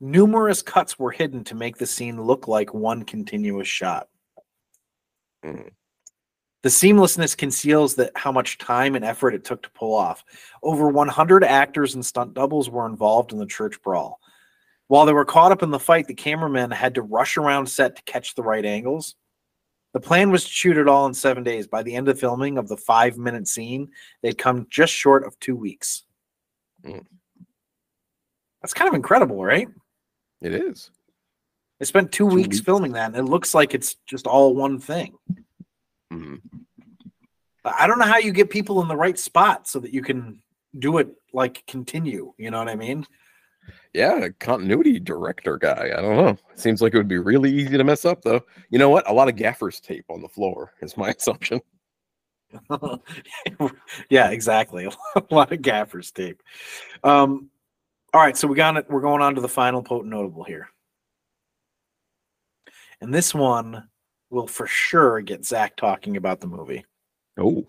numerous 0.00 0.60
cuts 0.60 0.98
were 0.98 1.12
hidden 1.12 1.44
to 1.44 1.54
make 1.54 1.76
the 1.76 1.86
scene 1.86 2.20
look 2.20 2.48
like 2.48 2.74
one 2.74 3.04
continuous 3.04 3.68
shot. 3.68 4.08
Mhm. 5.44 5.70
The 6.62 6.68
seamlessness 6.68 7.36
conceals 7.36 7.96
that 7.96 8.12
how 8.14 8.30
much 8.30 8.58
time 8.58 8.94
and 8.94 9.04
effort 9.04 9.34
it 9.34 9.44
took 9.44 9.62
to 9.64 9.70
pull 9.70 9.94
off. 9.94 10.24
Over 10.62 10.88
100 10.88 11.42
actors 11.42 11.94
and 11.94 12.06
stunt 12.06 12.34
doubles 12.34 12.70
were 12.70 12.86
involved 12.86 13.32
in 13.32 13.38
the 13.38 13.46
church 13.46 13.82
brawl. 13.82 14.20
While 14.86 15.06
they 15.06 15.12
were 15.12 15.24
caught 15.24 15.52
up 15.52 15.62
in 15.62 15.70
the 15.70 15.78
fight, 15.80 16.06
the 16.06 16.14
cameramen 16.14 16.70
had 16.70 16.94
to 16.94 17.02
rush 17.02 17.36
around 17.36 17.66
set 17.66 17.96
to 17.96 18.02
catch 18.04 18.34
the 18.34 18.42
right 18.42 18.64
angles. 18.64 19.16
The 19.92 20.00
plan 20.00 20.30
was 20.30 20.44
to 20.44 20.50
shoot 20.50 20.78
it 20.78 20.88
all 20.88 21.06
in 21.06 21.14
seven 21.14 21.42
days. 21.42 21.66
By 21.66 21.82
the 21.82 21.94
end 21.94 22.08
of 22.08 22.18
filming 22.18 22.58
of 22.58 22.68
the 22.68 22.76
five 22.76 23.18
minute 23.18 23.48
scene, 23.48 23.90
they'd 24.22 24.38
come 24.38 24.66
just 24.70 24.92
short 24.92 25.26
of 25.26 25.38
two 25.40 25.56
weeks. 25.56 26.04
Mm. 26.84 27.04
That's 28.62 28.74
kind 28.74 28.88
of 28.88 28.94
incredible, 28.94 29.44
right? 29.44 29.68
It 30.40 30.54
is. 30.54 30.90
They 31.78 31.86
spent 31.86 32.12
two, 32.12 32.28
Two 32.28 32.34
weeks, 32.36 32.48
weeks. 32.56 32.60
filming 32.60 32.92
that, 32.92 33.08
and 33.08 33.16
it 33.16 33.30
looks 33.30 33.54
like 33.54 33.74
it's 33.74 33.96
just 34.06 34.26
all 34.26 34.54
one 34.54 34.78
thing. 34.78 35.14
Mhm. 36.12 36.40
I 37.64 37.86
don't 37.86 37.98
know 37.98 38.06
how 38.06 38.18
you 38.18 38.32
get 38.32 38.50
people 38.50 38.82
in 38.82 38.88
the 38.88 38.96
right 38.96 39.18
spot 39.18 39.68
so 39.68 39.78
that 39.80 39.92
you 39.92 40.02
can 40.02 40.42
do 40.78 40.98
it 40.98 41.08
like 41.32 41.64
continue. 41.66 42.34
You 42.36 42.50
know 42.50 42.58
what 42.58 42.68
I 42.68 42.74
mean? 42.74 43.06
Yeah, 43.94 44.18
a 44.24 44.30
continuity 44.30 44.98
director 44.98 45.58
guy. 45.58 45.92
I 45.96 46.00
don't 46.00 46.16
know. 46.16 46.36
Seems 46.56 46.82
like 46.82 46.94
it 46.94 46.96
would 46.96 47.08
be 47.08 47.18
really 47.18 47.52
easy 47.52 47.76
to 47.78 47.84
mess 47.84 48.04
up, 48.04 48.22
though. 48.22 48.40
You 48.70 48.78
know 48.78 48.88
what? 48.88 49.08
A 49.08 49.12
lot 49.12 49.28
of 49.28 49.36
gaffer's 49.36 49.80
tape 49.80 50.06
on 50.08 50.20
the 50.22 50.28
floor 50.28 50.72
is 50.80 50.96
my 50.96 51.10
assumption. 51.18 51.60
yeah, 54.10 54.30
exactly. 54.30 54.86
A 55.16 55.22
lot 55.34 55.52
of 55.52 55.62
gaffer's 55.62 56.10
tape. 56.10 56.42
Um, 57.04 57.50
all 58.12 58.20
right, 58.20 58.36
so 58.36 58.46
we 58.48 58.56
got 58.56 58.76
it. 58.76 58.90
We're 58.90 59.00
going 59.00 59.22
on 59.22 59.36
to 59.36 59.40
the 59.40 59.48
final 59.48 59.82
potent 59.82 60.10
notable 60.10 60.44
here, 60.44 60.68
and 63.00 63.14
this 63.14 63.32
one 63.34 63.88
will 64.32 64.46
for 64.46 64.66
sure 64.66 65.20
get 65.20 65.44
Zac 65.44 65.76
talking 65.76 66.16
about 66.16 66.40
the 66.40 66.46
movie. 66.46 66.84
Oh, 67.38 67.66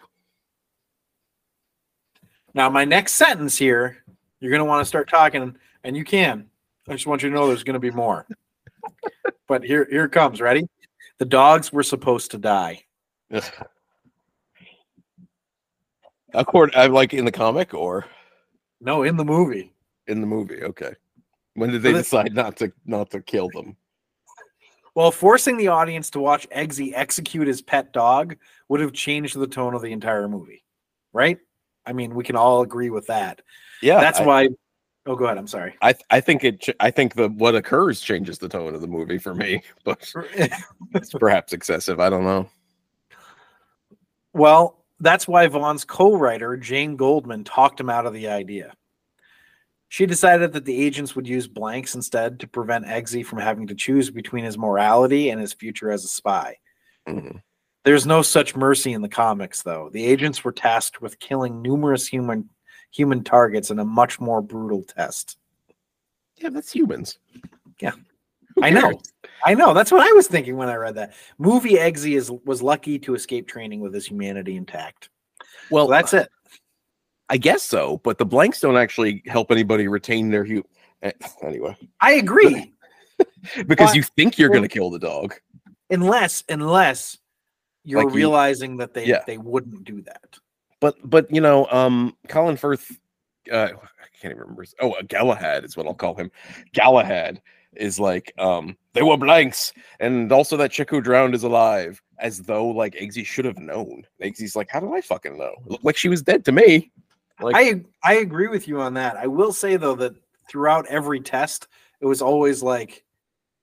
Now, 2.53 2.69
my 2.69 2.85
next 2.85 3.13
sentence 3.13 3.57
here, 3.57 3.97
you're 4.39 4.49
going 4.51 4.59
to 4.59 4.65
want 4.65 4.81
to 4.81 4.85
start 4.87 5.09
talking, 5.09 5.55
and 5.83 5.97
you 5.97 6.05
can. 6.05 6.49
I 6.87 6.93
just 6.93 7.05
want 7.05 7.21
you 7.21 7.29
to 7.29 7.35
know 7.35 7.47
there's 7.47 7.63
going 7.63 7.73
to 7.75 7.79
be 7.79 7.91
more. 7.91 8.25
but 9.47 9.63
here, 9.63 9.87
here 9.89 10.05
it 10.05 10.11
comes. 10.11 10.39
Ready? 10.39 10.67
The 11.19 11.25
dogs 11.25 11.71
were 11.73 11.83
supposed 11.83 12.31
to 12.31 12.37
die. 12.37 12.83
According, 16.33 16.75
I 16.75 16.85
uh, 16.85 16.89
like 16.89 17.13
in 17.13 17.25
the 17.25 17.31
comic 17.31 17.73
or 17.73 18.05
No, 18.81 19.03
in 19.03 19.17
the 19.17 19.25
movie. 19.25 19.71
in 20.07 20.21
the 20.21 20.27
movie. 20.27 20.63
Okay. 20.63 20.93
When 21.55 21.69
did 21.71 21.81
So 21.81 21.83
they 21.83 21.93
this- 21.93 22.05
decide 22.09 22.33
not 22.33 22.55
to 22.57 22.71
not 22.85 23.09
to 23.11 23.21
kill 23.21 23.49
them? 23.49 23.75
Well, 24.95 25.11
forcing 25.11 25.57
the 25.57 25.69
audience 25.69 26.11
to 26.11 26.19
watch 26.19 26.47
Eggsy 26.49 26.91
execute 26.93 27.47
his 27.47 27.61
pet 27.61 27.93
dog 27.93 28.35
would 28.69 28.79
have 28.79 28.93
changed 28.93 29.37
the 29.37 29.47
tone 29.47 29.73
of 29.73 29.81
the 29.81 29.91
entire 29.91 30.27
movie, 30.27 30.63
right? 31.13 31.39
I 31.85 31.93
mean, 31.93 32.13
we 32.13 32.23
can 32.23 32.35
all 32.35 32.61
agree 32.61 32.89
with 32.89 33.07
that. 33.07 33.41
Yeah, 33.81 33.99
That's 33.99 34.19
I, 34.19 34.25
why. 34.25 34.49
Oh, 35.05 35.15
go 35.15 35.25
ahead. 35.25 35.37
I'm 35.37 35.47
sorry. 35.47 35.75
I 35.81 35.95
I 36.09 36.21
think 36.21 36.43
it. 36.43 36.69
I 36.79 36.91
think 36.91 37.15
the 37.15 37.27
what 37.29 37.55
occurs 37.55 37.99
changes 37.99 38.37
the 38.37 38.47
tone 38.47 38.73
of 38.73 38.81
the 38.81 38.87
movie 38.87 39.17
for 39.17 39.35
me, 39.35 39.61
but 39.83 40.09
it's 40.93 41.11
perhaps 41.11 41.51
excessive. 41.53 41.99
I 41.99 42.09
don't 42.09 42.23
know. 42.23 42.49
Well, 44.33 44.83
that's 44.99 45.27
why 45.27 45.47
Vaughn's 45.47 45.83
co 45.83 46.15
writer, 46.15 46.55
Jane 46.55 46.95
Goldman, 46.95 47.43
talked 47.43 47.79
him 47.79 47.89
out 47.89 48.05
of 48.05 48.13
the 48.13 48.29
idea. 48.29 48.73
She 49.93 50.07
decided 50.07 50.53
that 50.53 50.65
the 50.65 50.83
agents 50.83 51.15
would 51.15 51.27
use 51.27 51.47
blanks 51.47 51.93
instead 51.93 52.39
to 52.39 52.47
prevent 52.47 52.87
Eggsy 52.87 53.23
from 53.23 53.37
having 53.37 53.67
to 53.67 53.75
choose 53.75 54.09
between 54.09 54.43
his 54.43 54.57
morality 54.57 55.29
and 55.29 55.39
his 55.39 55.53
future 55.53 55.91
as 55.91 56.03
a 56.03 56.07
spy. 56.07 56.57
Mhm. 57.07 57.43
There's 57.83 58.07
no 58.07 58.23
such 58.23 58.55
mercy 58.55 58.93
in 58.93 59.03
the 59.03 59.07
comics, 59.07 59.61
though. 59.61 59.91
The 59.93 60.03
agents 60.03 60.43
were 60.43 60.51
tasked 60.51 61.03
with 61.03 61.19
killing 61.19 61.61
numerous 61.61 62.07
human 62.07 62.49
human 62.89 63.23
targets 63.23 63.69
in 63.69 63.77
a 63.77 63.85
much 63.85 64.19
more 64.19 64.41
brutal 64.41 64.81
test. 64.81 65.37
Yeah, 66.37 66.49
that's 66.49 66.71
humans. 66.71 67.19
Yeah. 67.79 67.93
I 68.63 68.71
know. 68.71 68.99
I 69.45 69.53
know. 69.53 69.75
That's 69.75 69.91
what 69.91 70.01
I 70.01 70.11
was 70.13 70.25
thinking 70.25 70.57
when 70.57 70.69
I 70.69 70.75
read 70.75 70.95
that. 70.95 71.13
Movie 71.37 71.75
Eggsy 71.75 72.17
is 72.17 72.31
was 72.31 72.63
lucky 72.63 72.97
to 72.97 73.13
escape 73.13 73.47
training 73.47 73.79
with 73.79 73.93
his 73.93 74.07
humanity 74.07 74.55
intact. 74.55 75.09
Well, 75.69 75.87
Well, 75.87 75.87
that's 75.87 76.13
it. 76.13 76.29
I 77.29 77.37
guess 77.37 77.63
so, 77.63 77.97
but 78.03 78.17
the 78.17 78.25
blanks 78.25 78.59
don't 78.59 78.77
actually 78.77 79.23
help 79.27 79.51
anybody 79.51 79.87
retain 79.87 80.29
their 80.29 80.43
hu. 80.43 80.63
eh, 81.01 81.11
Anyway, 81.43 81.75
I 82.01 82.13
agree. 82.13 82.73
because 83.67 83.89
But- 83.89 83.95
you 83.95 84.03
think 84.03 84.37
you're 84.37 84.49
well- 84.49 84.59
going 84.59 84.69
to 84.69 84.73
kill 84.73 84.89
the 84.89 84.99
dog. 84.99 85.33
unless 85.89 86.43
unless 86.49 87.17
you're 87.83 88.03
Like 88.03 88.11
you- 88.13 88.17
realizing 88.17 88.77
that 88.77 88.93
they 88.93 89.05
Yeah. 89.05 89.23
they 89.27 89.37
wouldn't 89.37 89.83
do 89.83 90.01
that. 90.03 90.37
But 90.79 90.95
but 91.03 91.31
you 91.33 91.41
know, 91.41 91.65
um, 91.71 92.15
Colin 92.27 92.57
Firth 92.57 92.91
uh, 93.51 93.55
I 93.75 94.07
can't 94.21 94.31
even 94.31 94.37
remember. 94.39 94.61
his- 94.63 94.75
Oh, 94.79 94.91
uh, 94.93 95.01
Galahad 95.01 95.65
is 95.65 95.75
what 95.75 95.85
I'll 95.85 95.93
call 95.93 96.15
him. 96.15 96.31
Galahad 96.73 97.41
is 97.75 97.99
like, 97.99 98.31
um, 98.37 98.77
they 98.93 99.01
were 99.01 99.17
blanks, 99.17 99.73
and 99.99 100.31
also 100.31 100.55
that 100.57 100.71
chick 100.71 100.89
who 100.89 101.01
drowned 101.01 101.35
is 101.35 101.43
alive, 101.43 102.01
as 102.19 102.37
though 102.39 102.67
like 102.67 102.93
Eggsy 102.93 103.25
should 103.25 103.43
have 103.45 103.57
known. 103.57 104.03
Eggsy's 104.21 104.55
like, 104.55 104.69
how 104.69 104.79
did 104.79 104.91
I 104.93 105.01
fucking 105.01 105.37
know? 105.37 105.53
It 105.65 105.71
looked 105.71 105.83
like 105.83 105.97
she 105.97 106.07
was 106.09 106.21
dead 106.21 106.45
to 106.45 106.51
me. 106.53 106.91
Like, 107.43 107.55
I 107.55 107.83
I 108.03 108.15
agree 108.15 108.47
with 108.47 108.67
you 108.67 108.81
on 108.81 108.95
that. 108.95 109.17
I 109.17 109.27
will 109.27 109.53
say 109.53 109.77
though 109.77 109.95
that 109.95 110.15
throughout 110.49 110.85
every 110.87 111.19
test, 111.19 111.67
it 111.99 112.05
was 112.05 112.21
always 112.21 112.63
like 112.63 113.03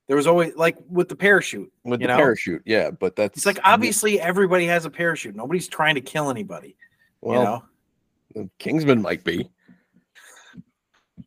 there 0.06 0.16
was 0.16 0.26
always 0.26 0.56
like 0.56 0.76
with 0.88 1.08
the 1.08 1.16
parachute. 1.16 1.72
with 1.84 2.00
the 2.00 2.08
know? 2.08 2.16
parachute, 2.16 2.62
yeah, 2.66 2.90
but 2.90 3.14
that's 3.16 3.36
It's 3.36 3.46
like 3.46 3.60
obviously 3.64 4.20
everybody 4.20 4.66
has 4.66 4.84
a 4.84 4.90
parachute. 4.90 5.36
Nobody's 5.36 5.68
trying 5.68 5.94
to 5.94 6.00
kill 6.00 6.30
anybody. 6.30 6.76
well, 7.20 7.38
you 8.34 8.42
know. 8.42 8.50
Kingsman 8.58 9.02
might 9.02 9.24
be. 9.24 9.50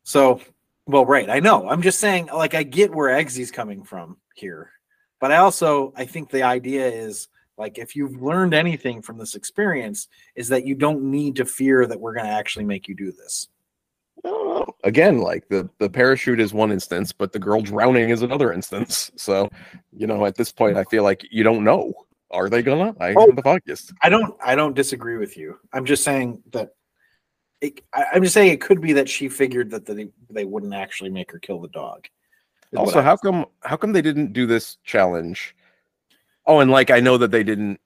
So, 0.04 0.42
well, 0.86 1.06
right. 1.06 1.30
I 1.30 1.40
know. 1.40 1.70
I'm 1.70 1.82
just 1.82 2.00
saying, 2.00 2.28
like, 2.28 2.56
I 2.56 2.64
get 2.64 2.94
where 2.94 3.10
Eggsy's 3.10 3.52
coming 3.52 3.84
from 3.84 4.18
here, 4.36 4.72
but 5.20 5.32
I 5.32 5.38
also 5.38 5.94
I 5.96 6.06
think 6.06 6.30
the 6.30 6.44
idea 6.44 6.88
is 6.88 7.30
like 7.58 7.78
if 7.78 7.96
you've 7.96 8.22
learned 8.22 8.54
anything 8.54 9.02
from 9.02 9.18
this 9.18 9.36
experience, 9.36 10.08
is 10.36 10.48
that 10.50 10.66
you 10.66 10.76
don't 10.76 11.04
need 11.04 11.36
to 11.38 11.46
fear 11.46 11.86
that 11.86 12.00
we're 12.00 12.14
going 12.14 12.26
to 12.26 12.32
actually 12.32 12.66
make 12.66 12.88
you 12.88 12.96
do 12.96 13.12
this. 13.12 13.48
I 14.26 14.30
don't 14.30 14.48
know. 14.48 14.76
Again, 14.84 15.20
like 15.20 15.48
the 15.50 15.70
the 15.80 15.90
parachute 15.90 16.40
is 16.40 16.54
one 16.54 16.72
instance, 16.72 17.12
but 17.12 17.32
the 17.32 17.40
girl 17.40 17.62
drowning 17.62 18.10
is 18.10 18.22
another 18.22 18.54
instance. 18.54 19.12
So, 19.16 19.50
you 19.92 20.08
know, 20.08 20.26
at 20.26 20.36
this 20.36 20.52
point, 20.52 20.78
I 20.78 20.84
feel 20.86 21.04
like 21.04 21.26
you 21.32 21.44
don't 21.44 21.64
know. 21.64 21.94
Are 22.32 22.50
they 22.50 22.64
gonna? 22.64 22.96
I 23.00 23.14
Oh. 23.14 23.30
am 23.30 23.36
the 23.36 23.44
focus. 23.44 23.92
I 24.02 24.10
don't 24.10 24.36
I 24.44 24.56
don't 24.56 24.76
disagree 24.76 25.18
with 25.18 25.38
you. 25.38 25.60
I'm 25.72 25.86
just 25.86 26.04
saying 26.04 26.42
that. 26.52 26.74
It, 27.62 27.82
I, 27.94 28.06
I'm 28.14 28.24
just 28.24 28.34
saying 28.34 28.52
it 28.52 28.60
could 28.62 28.82
be 28.82 28.94
that 28.94 29.08
she 29.08 29.30
figured 29.30 29.70
that 29.72 29.86
they 29.86 30.10
they 30.30 30.46
wouldn't 30.46 30.74
actually 30.74 31.12
make 31.12 31.32
her 31.32 31.40
kill 31.40 31.60
the 31.60 31.68
dog. 31.70 32.08
Also, 32.76 33.02
how 33.02 33.16
come 33.18 33.46
how 33.62 33.78
come 33.78 33.94
they 33.94 34.02
didn't 34.02 34.34
do 34.34 34.48
this 34.48 34.78
challenge? 34.84 35.56
Oh, 36.46 36.60
and 36.60 36.70
like 36.72 36.92
I 36.92 37.00
know 37.00 37.18
that 37.18 37.32
they 37.32 37.44
didn't 37.44 37.80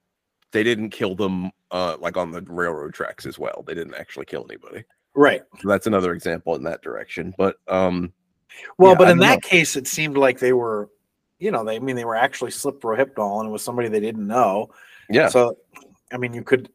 they 0.52 0.62
didn't 0.62 0.90
kill 0.90 1.14
them 1.14 1.50
uh 1.70 1.96
like 2.00 2.16
on 2.16 2.30
the 2.30 2.42
railroad 2.42 2.94
tracks 2.94 3.26
as 3.26 3.38
well. 3.38 3.62
They 3.66 3.74
didn't 3.74 3.94
actually 3.94 4.26
kill 4.26 4.46
anybody. 4.48 4.84
right? 5.14 5.42
So 5.60 5.68
that's 5.68 5.86
another 5.86 6.12
example 6.12 6.54
in 6.56 6.62
that 6.64 6.82
direction. 6.82 7.34
But 7.38 7.56
um 7.68 8.12
Well, 8.78 8.92
Yeah, 8.92 8.98
but 8.98 9.08
I 9.08 9.10
in 9.12 9.18
that 9.18 9.42
know. 9.42 9.48
case, 9.48 9.76
it 9.76 9.86
seemed 9.86 10.16
like 10.16 10.38
they 10.38 10.52
were, 10.52 10.88
you 11.38 11.50
know, 11.50 11.64
they 11.64 11.76
I 11.76 11.78
mean 11.78 11.96
they 11.96 12.04
were 12.04 12.16
actually 12.16 12.50
slip 12.50 12.80
rohypnol 12.80 13.40
and 13.40 13.48
it 13.48 13.52
was 13.52 13.62
somebody 13.62 13.88
they 13.88 14.00
didn't 14.00 14.26
know. 14.26 14.70
yeah, 15.10 15.28
So, 15.28 15.56
I 16.12 16.16
mean, 16.16 16.32
you 16.34 16.42
could. 16.42 16.68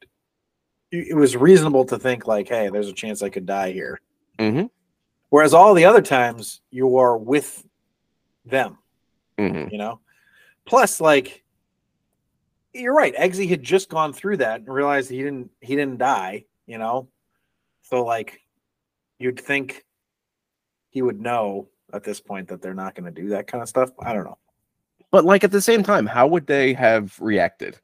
It 0.91 1.15
was 1.17 1.35
reasonable 1.35 1.85
to 1.85 1.97
think 1.97 2.27
like, 2.27 2.47
hey, 2.47 2.69
there's 2.69 2.87
a 2.87 2.93
chance 2.93 3.23
I 3.23 3.29
could 3.29 3.47
die 3.47 3.71
here. 3.71 3.99
Mm-hmm. 4.37 4.67
Whereas 5.29 5.51
all 5.55 5.73
the 5.73 5.85
other 5.85 6.03
times 6.03 6.61
you 6.69 6.97
are 6.97 7.17
with 7.17 7.65
them, 8.45 8.77
mhm. 9.39 9.71
you 9.71 9.79
know. 9.79 9.99
Plus, 10.65 11.01
like, 11.01 11.42
you're 12.73 12.93
right. 12.95 13.15
Eggsy 13.15 13.47
had 13.47 13.63
just 13.63 13.89
gone 13.89 14.13
through 14.13 14.37
that 14.37 14.61
and 14.61 14.73
realized 14.73 15.09
he 15.09 15.17
didn't 15.19 15.49
he 15.61 15.75
didn't 15.75 15.99
die, 15.99 16.45
you 16.65 16.77
know. 16.77 17.07
So 17.81 18.03
like, 18.03 18.41
you'd 19.19 19.39
think 19.39 19.85
he 20.89 21.01
would 21.01 21.19
know 21.19 21.67
at 21.93 22.03
this 22.03 22.19
point 22.19 22.47
that 22.47 22.61
they're 22.61 22.73
not 22.73 22.95
going 22.95 23.05
to 23.13 23.21
do 23.21 23.29
that 23.29 23.47
kind 23.47 23.61
of 23.61 23.69
stuff. 23.69 23.91
I 23.99 24.13
don't 24.13 24.23
know. 24.23 24.37
But 25.11 25.25
like 25.25 25.43
at 25.43 25.51
the 25.51 25.61
same 25.61 25.83
time, 25.83 26.05
how 26.05 26.27
would 26.27 26.47
they 26.47 26.73
have 26.73 27.15
reacted 27.19 27.79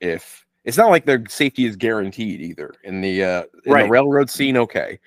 if 0.00 0.44
it's 0.64 0.76
not 0.76 0.90
like 0.90 1.06
their 1.06 1.24
safety 1.28 1.66
is 1.66 1.76
guaranteed 1.76 2.40
either 2.40 2.74
in 2.82 3.00
the 3.00 3.22
uh 3.22 3.42
in 3.64 3.72
Right. 3.72 3.82
the 3.84 3.90
railroad 3.90 4.28
scene? 4.30 4.56
Okay, 4.56 4.98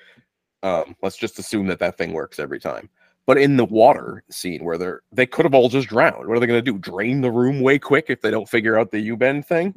um, 0.63 0.95
let's 1.01 1.17
just 1.17 1.39
assume 1.39 1.67
that 1.67 1.79
that 1.79 1.97
thing 1.97 2.13
works 2.13 2.39
every 2.39 2.59
time. 2.59 2.89
But 3.27 3.37
in 3.37 3.57
the 3.57 3.65
water 3.65 4.23
scene 4.31 4.63
where 4.63 4.77
they're 4.79 5.01
they 5.11 5.27
could 5.27 5.45
have 5.45 5.53
all 5.53 5.69
just 5.69 5.89
drowned. 5.89 6.27
What 6.27 6.35
are 6.35 6.39
they 6.39 6.47
going 6.47 6.63
to 6.63 6.71
do? 6.71 6.79
Drain 6.79 7.21
the 7.21 7.31
room 7.31 7.61
way 7.61 7.77
quick 7.77 8.05
if 8.09 8.21
they 8.21 8.31
don't 8.31 8.49
figure 8.49 8.79
out 8.79 8.89
the 8.89 8.99
U 9.01 9.15
bend 9.15 9.45
thing? 9.45 9.75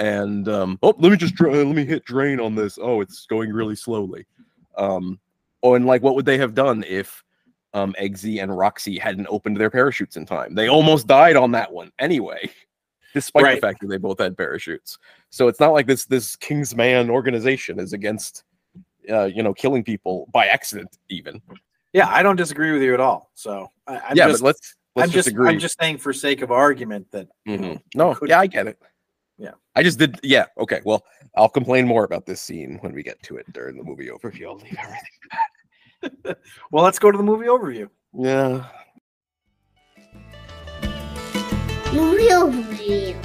And 0.00 0.48
um, 0.48 0.78
oh, 0.82 0.94
let 0.98 1.12
me 1.12 1.16
just 1.16 1.36
dra- 1.36 1.52
let 1.52 1.76
me 1.76 1.84
hit 1.84 2.04
drain 2.04 2.40
on 2.40 2.56
this. 2.56 2.78
Oh, 2.82 3.00
it's 3.00 3.26
going 3.26 3.52
really 3.52 3.76
slowly. 3.76 4.26
Um, 4.76 5.20
oh, 5.62 5.74
and 5.74 5.86
like, 5.86 6.02
what 6.02 6.16
would 6.16 6.26
they 6.26 6.38
have 6.38 6.54
done 6.54 6.82
if 6.88 7.22
um, 7.74 7.94
Eggsy 8.00 8.42
and 8.42 8.56
Roxy 8.56 8.98
hadn't 8.98 9.26
opened 9.28 9.56
their 9.56 9.70
parachutes 9.70 10.16
in 10.16 10.26
time. 10.26 10.54
They 10.54 10.68
almost 10.68 11.06
died 11.06 11.36
on 11.36 11.52
that 11.52 11.72
one 11.72 11.90
anyway, 11.98 12.50
despite 13.14 13.44
Right. 13.44 13.54
the 13.54 13.66
fact 13.66 13.80
that 13.80 13.88
they 13.88 13.96
both 13.96 14.18
had 14.18 14.36
parachutes. 14.36 14.98
So 15.30 15.48
it's 15.48 15.60
not 15.60 15.72
like 15.72 15.86
this 15.86 16.04
this 16.04 16.36
Kingsman 16.36 17.10
organization 17.10 17.80
is 17.80 17.92
against 17.92 18.44
uh, 19.10 19.24
you 19.24 19.42
know 19.42 19.54
killing 19.54 19.84
people 19.84 20.28
by 20.32 20.46
accident 20.46 20.98
even. 21.08 21.40
Yeah, 21.92 22.08
I 22.08 22.22
don't 22.22 22.36
disagree 22.36 22.72
with 22.72 22.82
you 22.82 22.94
at 22.94 23.00
all. 23.00 23.30
So 23.34 23.68
I, 23.86 23.98
I'm 23.98 24.16
yeah, 24.16 24.28
just, 24.28 24.40
but 24.40 24.46
let's 24.46 24.74
let's 24.96 25.08
I'm 25.08 25.12
just, 25.12 25.26
just, 25.26 25.28
agree. 25.28 25.50
I'm 25.50 25.58
just 25.58 25.78
saying 25.78 25.98
for 25.98 26.12
sake 26.12 26.42
of 26.42 26.50
argument 26.50 27.10
that 27.10 27.28
Mhm. 27.46 27.80
No, 27.94 28.16
yeah, 28.26 28.40
I 28.40 28.46
get 28.46 28.66
it. 28.66 28.78
Yeah. 29.38 29.52
I 29.74 29.82
just 29.82 29.98
did. 29.98 30.18
Yeah. 30.22 30.46
Okay. 30.58 30.80
Well, 30.84 31.04
I'll 31.36 31.48
complain 31.48 31.86
more 31.86 32.04
about 32.04 32.26
this 32.26 32.40
scene 32.40 32.78
when 32.80 32.92
we 32.92 33.02
get 33.02 33.22
to 33.24 33.36
it 33.36 33.52
during 33.52 33.76
the 33.76 33.82
movie 33.82 34.08
overview. 34.08 34.46
I'll 34.46 34.56
leave 34.56 34.76
everything. 34.78 36.36
well, 36.70 36.84
let's 36.84 36.98
go 36.98 37.10
to 37.10 37.16
the 37.16 37.24
movie 37.24 37.46
overview. 37.46 37.88
Yeah. 38.14 38.66
Movie 41.92 42.28
overview. 42.28 43.16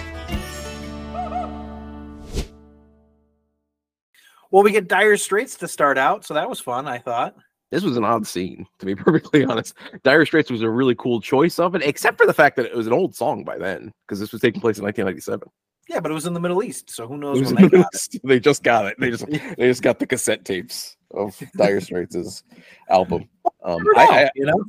Well, 4.49 4.63
we 4.63 4.71
get 4.71 4.87
Dire 4.87 5.17
Straits 5.17 5.55
to 5.57 5.67
start 5.67 5.97
out, 5.97 6.25
so 6.25 6.33
that 6.33 6.49
was 6.49 6.59
fun. 6.59 6.87
I 6.87 6.97
thought. 6.97 7.35
This 7.71 7.83
was 7.83 7.97
an 7.97 8.03
odd 8.03 8.25
scene, 8.25 8.65
to 8.79 8.85
be 8.85 8.95
perfectly 8.95 9.43
honest. 9.43 9.75
Dire 10.03 10.25
Straits 10.25 10.49
was 10.49 10.61
a 10.61 10.69
really 10.69 10.95
cool 10.95 11.19
choice 11.19 11.59
of 11.59 11.75
it, 11.75 11.83
except 11.83 12.17
for 12.17 12.25
the 12.25 12.33
fact 12.33 12.55
that 12.55 12.65
it 12.65 12.75
was 12.75 12.87
an 12.87 12.93
old 12.93 13.15
song 13.15 13.43
by 13.43 13.57
then, 13.57 13.91
because 14.05 14.19
this 14.19 14.31
was 14.31 14.41
taking 14.41 14.61
place 14.61 14.77
in 14.77 14.83
1997. 14.83 15.49
Yeah, 15.89 16.01
but 16.01 16.11
it 16.11 16.13
was 16.13 16.25
in 16.25 16.33
the 16.33 16.39
Middle 16.39 16.63
East, 16.63 16.89
so 16.89 17.07
who 17.07 17.17
knows 17.17 17.53
they 17.53 17.63
the 17.63 17.69
got 17.69 17.93
it. 17.93 18.21
They 18.23 18.39
just 18.39 18.63
got 18.63 18.85
it. 18.85 18.95
They 18.99 19.09
just 19.09 19.25
they 19.29 19.67
just 19.67 19.81
got 19.81 19.99
the 19.99 20.07
cassette 20.07 20.43
tapes 20.43 20.97
of 21.11 21.41
Dire 21.55 21.79
Straits' 21.79 22.43
album. 22.89 23.29
Um, 23.63 23.77
Never 23.83 23.97
I, 23.97 24.23
I, 24.23 24.29
you 24.35 24.45
know, 24.45 24.65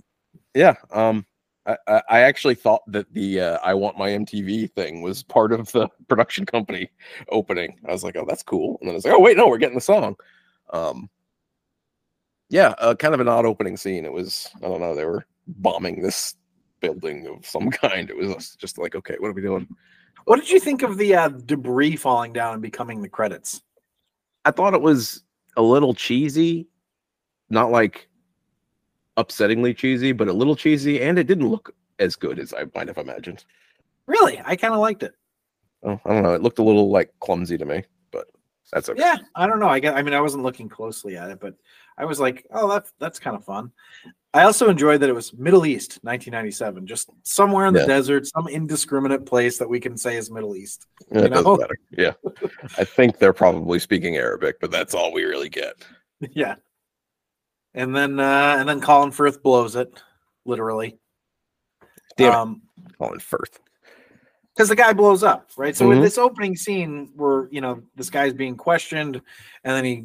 yeah, 0.54 0.74
um, 0.92 1.26
I, 1.66 1.76
I 1.88 2.02
I 2.08 2.20
actually 2.20 2.54
thought 2.54 2.82
that 2.92 3.12
the 3.12 3.40
uh, 3.40 3.58
"I 3.64 3.74
Want 3.74 3.98
My 3.98 4.10
MTV" 4.10 4.72
thing 4.72 5.02
was 5.02 5.24
part 5.24 5.52
of 5.52 5.70
the 5.72 5.88
production 6.06 6.46
company 6.46 6.88
opening. 7.30 7.76
I 7.88 7.92
was 7.92 8.04
like, 8.04 8.16
"Oh, 8.16 8.24
that's 8.26 8.44
cool," 8.44 8.78
and 8.80 8.88
then 8.88 8.94
I 8.94 8.96
was 8.96 9.04
like, 9.04 9.14
"Oh, 9.14 9.20
wait, 9.20 9.36
no, 9.36 9.48
we're 9.48 9.58
getting 9.58 9.74
the 9.74 9.80
song." 9.80 10.14
Um, 10.72 11.10
yeah, 12.48 12.74
uh, 12.78 12.94
kind 12.94 13.14
of 13.14 13.20
an 13.20 13.28
odd 13.28 13.46
opening 13.46 13.76
scene. 13.76 14.04
It 14.04 14.12
was 14.12 14.48
I 14.56 14.68
don't 14.68 14.80
know. 14.80 14.94
They 14.94 15.04
were 15.04 15.26
bombing 15.46 16.02
this 16.02 16.34
building 16.80 17.26
of 17.26 17.46
some 17.46 17.70
kind. 17.70 18.10
It 18.10 18.16
was 18.16 18.56
just 18.56 18.78
like, 18.78 18.94
okay, 18.94 19.16
what 19.18 19.28
are 19.28 19.32
we 19.32 19.42
doing? 19.42 19.68
what 20.28 20.38
did 20.38 20.50
you 20.50 20.60
think 20.60 20.82
of 20.82 20.98
the 20.98 21.14
uh, 21.14 21.28
debris 21.28 21.96
falling 21.96 22.34
down 22.34 22.52
and 22.52 22.60
becoming 22.60 23.00
the 23.00 23.08
credits? 23.08 23.62
I 24.44 24.50
thought 24.50 24.74
it 24.74 24.82
was 24.82 25.22
a 25.56 25.62
little 25.62 25.94
cheesy, 25.94 26.68
not 27.48 27.70
like 27.70 28.10
upsettingly 29.16 29.74
cheesy, 29.74 30.12
but 30.12 30.28
a 30.28 30.32
little 30.32 30.54
cheesy, 30.54 31.00
and 31.00 31.18
it 31.18 31.26
didn't 31.26 31.48
look 31.48 31.74
as 31.98 32.14
good 32.14 32.38
as 32.38 32.52
I 32.52 32.64
might 32.74 32.88
have 32.88 32.98
imagined. 32.98 33.46
Really, 34.06 34.38
I 34.44 34.54
kind 34.54 34.74
of 34.74 34.80
liked 34.80 35.02
it. 35.02 35.14
Oh, 35.82 35.98
I 36.04 36.12
don't 36.12 36.22
know. 36.22 36.34
It 36.34 36.42
looked 36.42 36.58
a 36.58 36.62
little 36.62 36.90
like 36.90 37.12
clumsy 37.20 37.56
to 37.56 37.64
me, 37.64 37.84
but 38.10 38.26
that's 38.70 38.90
okay. 38.90 39.00
Yeah, 39.00 39.16
I 39.34 39.46
don't 39.46 39.60
know. 39.60 39.68
I 39.68 39.80
get. 39.80 39.96
I 39.96 40.02
mean, 40.02 40.14
I 40.14 40.20
wasn't 40.20 40.42
looking 40.42 40.68
closely 40.68 41.16
at 41.16 41.30
it, 41.30 41.40
but 41.40 41.54
I 41.98 42.04
was 42.04 42.20
like, 42.20 42.46
oh, 42.52 42.68
that's 42.68 42.92
that's 42.98 43.18
kind 43.18 43.36
of 43.36 43.44
fun. 43.44 43.72
I 44.34 44.44
also 44.44 44.68
enjoyed 44.68 45.00
that 45.00 45.08
it 45.08 45.14
was 45.14 45.32
Middle 45.32 45.64
East, 45.66 45.98
1997, 46.02 46.86
just 46.86 47.08
somewhere 47.24 47.66
in 47.66 47.74
the 47.74 47.80
Yeah. 47.80 47.86
desert, 47.86 48.26
some 48.26 48.46
indiscriminate 48.46 49.24
place 49.26 49.58
that 49.58 49.68
we 49.68 49.80
can 49.80 49.96
say 49.96 50.16
is 50.16 50.30
Middle 50.30 50.54
East. 50.54 50.86
Yeah, 51.10 51.22
you 51.22 51.28
doesn't 51.30 51.44
know? 51.44 51.56
matter. 51.56 51.78
Yeah, 51.90 52.12
I 52.78 52.84
think 52.84 53.18
they're 53.18 53.32
probably 53.32 53.78
speaking 53.78 54.16
Arabic, 54.16 54.60
but 54.60 54.70
that's 54.70 54.94
all 54.94 55.12
we 55.12 55.24
really 55.24 55.48
get. 55.48 55.74
yeah. 56.32 56.56
And 57.74 57.94
then 57.96 58.20
uh 58.20 58.56
and 58.58 58.68
then 58.68 58.80
Colin 58.80 59.10
Firth 59.10 59.42
blows 59.42 59.76
it, 59.76 59.90
literally. 60.44 60.98
Damn 62.16 62.34
um 62.34 62.62
Colin 62.98 63.20
Firth. 63.20 63.58
because 64.54 64.68
the 64.68 64.76
guy 64.76 64.92
blows 64.92 65.22
up, 65.22 65.50
right? 65.56 65.76
So 65.76 65.90
in 65.90 65.98
Mhm. 65.98 66.02
this 66.02 66.18
opening 66.18 66.54
scene 66.56 67.10
where 67.16 67.48
you 67.50 67.60
know 67.60 67.82
this 67.96 68.10
guy's 68.10 68.34
being 68.34 68.56
questioned, 68.56 69.20
and 69.64 69.72
then 69.76 69.84
he 69.84 70.04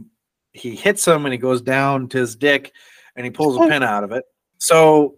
he 0.53 0.75
hits 0.75 1.07
him 1.07 1.25
and 1.25 1.33
he 1.33 1.37
goes 1.37 1.61
down 1.61 2.07
to 2.09 2.19
his 2.19 2.35
dick, 2.35 2.71
and 3.15 3.25
he 3.25 3.31
pulls 3.31 3.57
a 3.57 3.59
oh. 3.59 3.67
pin 3.67 3.83
out 3.83 4.03
of 4.03 4.11
it. 4.11 4.23
So 4.59 5.15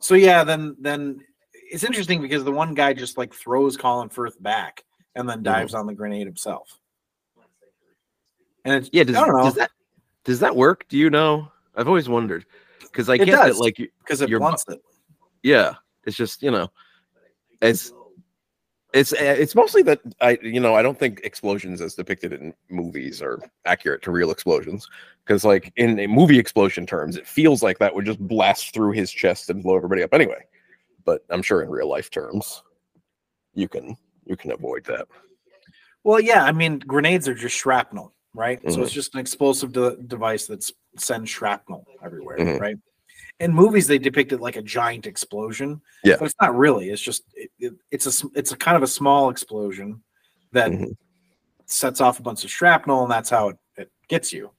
so 0.00 0.14
yeah, 0.14 0.44
then 0.44 0.76
then 0.80 1.20
it's 1.52 1.84
interesting 1.84 2.22
because 2.22 2.44
the 2.44 2.52
one 2.52 2.74
guy 2.74 2.92
just 2.92 3.18
like 3.18 3.34
throws 3.34 3.76
Colin 3.76 4.08
Firth 4.08 4.40
back 4.42 4.84
and 5.14 5.28
then 5.28 5.42
dives 5.42 5.74
on 5.74 5.86
the 5.86 5.94
grenade 5.94 6.26
himself. 6.26 6.78
And 8.64 8.74
it's 8.74 8.90
Yeah, 8.92 9.04
does, 9.04 9.16
I 9.16 9.26
don't 9.26 9.36
know 9.36 9.44
does 9.44 9.54
that 9.54 9.70
does 10.24 10.40
that 10.40 10.56
work? 10.56 10.86
Do 10.88 10.96
you 10.96 11.10
know? 11.10 11.50
I've 11.74 11.88
always 11.88 12.08
wondered 12.08 12.46
because 12.80 13.08
I 13.08 13.14
It 13.14 13.26
get 13.26 13.32
that 13.32 13.56
like 13.56 13.76
because 13.76 14.22
it 14.22 14.28
your 14.28 14.40
blunts 14.40 14.64
it. 14.68 14.80
yeah, 15.42 15.74
it's 16.04 16.16
just 16.16 16.42
you 16.42 16.50
know, 16.50 16.68
as 17.60 17.92
It's 18.96 19.12
uh, 19.12 19.16
it's 19.20 19.54
mostly 19.54 19.82
that 19.82 20.00
I 20.22 20.38
you 20.42 20.58
know 20.58 20.74
I 20.74 20.80
don't 20.80 20.98
think 20.98 21.20
explosions 21.22 21.82
as 21.82 21.94
depicted 21.94 22.32
in 22.32 22.54
movies 22.70 23.20
are 23.20 23.38
accurate 23.66 24.00
to 24.02 24.10
real 24.10 24.30
explosions 24.30 24.88
because 25.24 25.44
like 25.44 25.70
in 25.76 25.98
a 26.00 26.06
movie 26.06 26.38
explosion 26.38 26.86
terms 26.86 27.16
it 27.16 27.26
feels 27.26 27.62
like 27.62 27.78
that 27.78 27.94
would 27.94 28.06
just 28.06 28.18
blast 28.26 28.72
through 28.72 28.92
his 28.92 29.12
chest 29.12 29.50
and 29.50 29.62
blow 29.62 29.76
everybody 29.76 30.02
up 30.02 30.14
anyway. 30.14 30.42
But 31.04 31.24
I'm 31.28 31.42
sure 31.42 31.62
in 31.62 31.68
real 31.68 31.90
life 31.90 32.10
terms 32.10 32.62
you 33.54 33.68
can 33.68 33.98
you 34.24 34.34
can 34.34 34.52
avoid 34.52 34.84
that. 34.84 35.06
Well, 36.02 36.20
yeah, 36.20 36.44
I 36.44 36.52
mean, 36.52 36.78
grenades 36.78 37.28
are 37.28 37.34
just 37.34 37.56
shrapnel, 37.56 38.14
right? 38.32 38.62
So 38.70 38.78
Mhm. 38.78 38.84
it's 38.84 38.92
just 38.92 39.14
an 39.14 39.20
explosive 39.20 39.72
de- 39.72 39.96
device 40.06 40.46
that 40.46 40.64
sends 40.96 41.28
shrapnel 41.28 41.84
everywhere, 42.02 42.38
Mhm. 42.38 42.60
right? 42.60 42.76
In 43.38 43.52
movies, 43.52 43.86
they 43.86 43.98
depict 43.98 44.32
it 44.32 44.40
like 44.40 44.56
a 44.56 44.62
giant 44.62 45.06
explosion. 45.06 45.80
Yeah. 46.02 46.16
but 46.18 46.24
it's 46.26 46.34
not 46.40 46.56
really. 46.56 46.88
It's 46.90 47.02
just 47.02 47.22
it, 47.34 47.50
it, 47.58 47.74
it's 47.90 48.06
a 48.24 48.26
it's 48.34 48.52
a 48.52 48.56
kind 48.56 48.76
of 48.76 48.82
a 48.82 48.86
small 48.86 49.28
explosion 49.30 50.02
that 50.52 50.70
Mhm. 50.70 50.96
sets 51.66 52.00
off 52.00 52.18
a 52.18 52.22
bunch 52.22 52.44
of 52.44 52.50
shrapnel, 52.50 53.02
and 53.02 53.10
that's 53.10 53.28
how 53.30 53.48
it, 53.50 53.58
it 53.76 53.90
gets 54.08 54.32
you, 54.32 54.50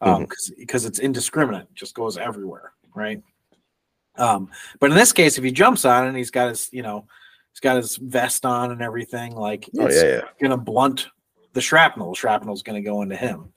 um, 0.00 0.26
because 0.58 0.84
it's 0.84 0.98
indiscriminate, 1.00 1.62
it 1.62 1.74
just 1.74 1.94
goes 1.94 2.16
everywhere, 2.18 2.72
right? 2.94 3.20
Um, 4.16 4.50
but 4.78 4.90
in 4.90 4.96
this 4.96 5.12
case, 5.12 5.38
if 5.38 5.44
he 5.44 5.50
jumps 5.50 5.84
on 5.84 6.04
it, 6.04 6.08
and 6.08 6.16
he's 6.16 6.30
got 6.30 6.50
his 6.50 6.68
you 6.72 6.82
know 6.82 7.06
he's 7.52 7.60
got 7.60 7.76
his 7.76 7.96
vest 7.96 8.44
on 8.46 8.70
and 8.70 8.80
everything, 8.82 9.34
like 9.34 9.68
Oh 9.78 9.86
it's- 9.86 10.02
yeah, 10.02 10.08
yeah. 10.18 10.20
going 10.40 10.50
to 10.52 10.56
blunt 10.56 11.08
the 11.52 11.60
shrapnel. 11.60 12.14
Shrapnel 12.14 12.54
is 12.54 12.62
going 12.62 12.80
to 12.80 12.88
go 12.88 13.02
into 13.02 13.16
him. 13.16 13.52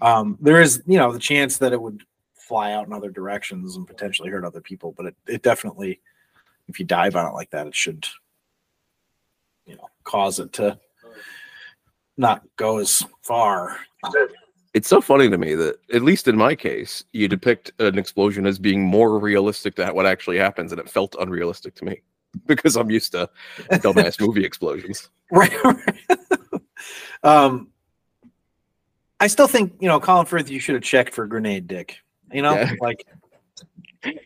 Um, 0.00 0.38
there 0.40 0.60
is, 0.62 0.82
you 0.86 0.96
know, 0.98 1.12
the 1.12 1.18
chance 1.18 1.58
that 1.58 1.72
it 1.74 1.80
would 1.80 2.02
fly 2.44 2.72
out 2.72 2.86
in 2.86 2.92
other 2.92 3.10
directions 3.10 3.76
and 3.76 3.86
potentially 3.86 4.30
hurt 4.30 4.44
other 4.44 4.60
people, 4.60 4.92
but 4.96 5.06
it, 5.06 5.16
it 5.26 5.42
definitely, 5.42 6.00
if 6.68 6.78
you 6.78 6.84
dive 6.84 7.16
on 7.16 7.26
it 7.26 7.34
like 7.34 7.50
that, 7.50 7.66
it 7.66 7.74
should, 7.74 8.06
you 9.66 9.76
know, 9.76 9.88
cause 10.04 10.38
it 10.38 10.52
to 10.54 10.78
not 12.16 12.42
go 12.56 12.78
as 12.78 13.02
far. 13.22 13.78
It's 14.74 14.88
so 14.88 15.00
funny 15.00 15.30
to 15.30 15.38
me 15.38 15.54
that, 15.54 15.76
at 15.92 16.02
least 16.02 16.28
in 16.28 16.36
my 16.36 16.54
case, 16.54 17.04
you 17.12 17.28
depict 17.28 17.72
an 17.78 17.98
explosion 17.98 18.46
as 18.46 18.58
being 18.58 18.82
more 18.82 19.18
realistic 19.18 19.76
than 19.76 19.94
what 19.94 20.06
actually 20.06 20.38
happens, 20.38 20.72
and 20.72 20.80
it 20.80 20.88
felt 20.88 21.16
unrealistic 21.18 21.74
to 21.76 21.84
me 21.84 22.02
because 22.46 22.76
I'm 22.76 22.90
used 22.90 23.12
to 23.12 23.30
dumbass 23.70 24.20
movie 24.20 24.44
explosions. 24.50 25.08
Right. 25.30 25.52
right. 25.64 26.18
um, 27.22 27.68
I 29.20 29.28
still 29.28 29.46
think, 29.46 29.74
you 29.80 29.88
know, 29.88 30.00
Colin 30.00 30.26
Firth, 30.26 30.50
you 30.50 30.60
should 30.60 30.74
have 30.74 30.84
checked 30.84 31.14
for 31.14 31.26
grenade 31.26 31.66
dick. 31.66 31.98
You 32.34 32.42
know, 32.42 32.54
Yeah. 32.54 32.72
like 32.80 33.06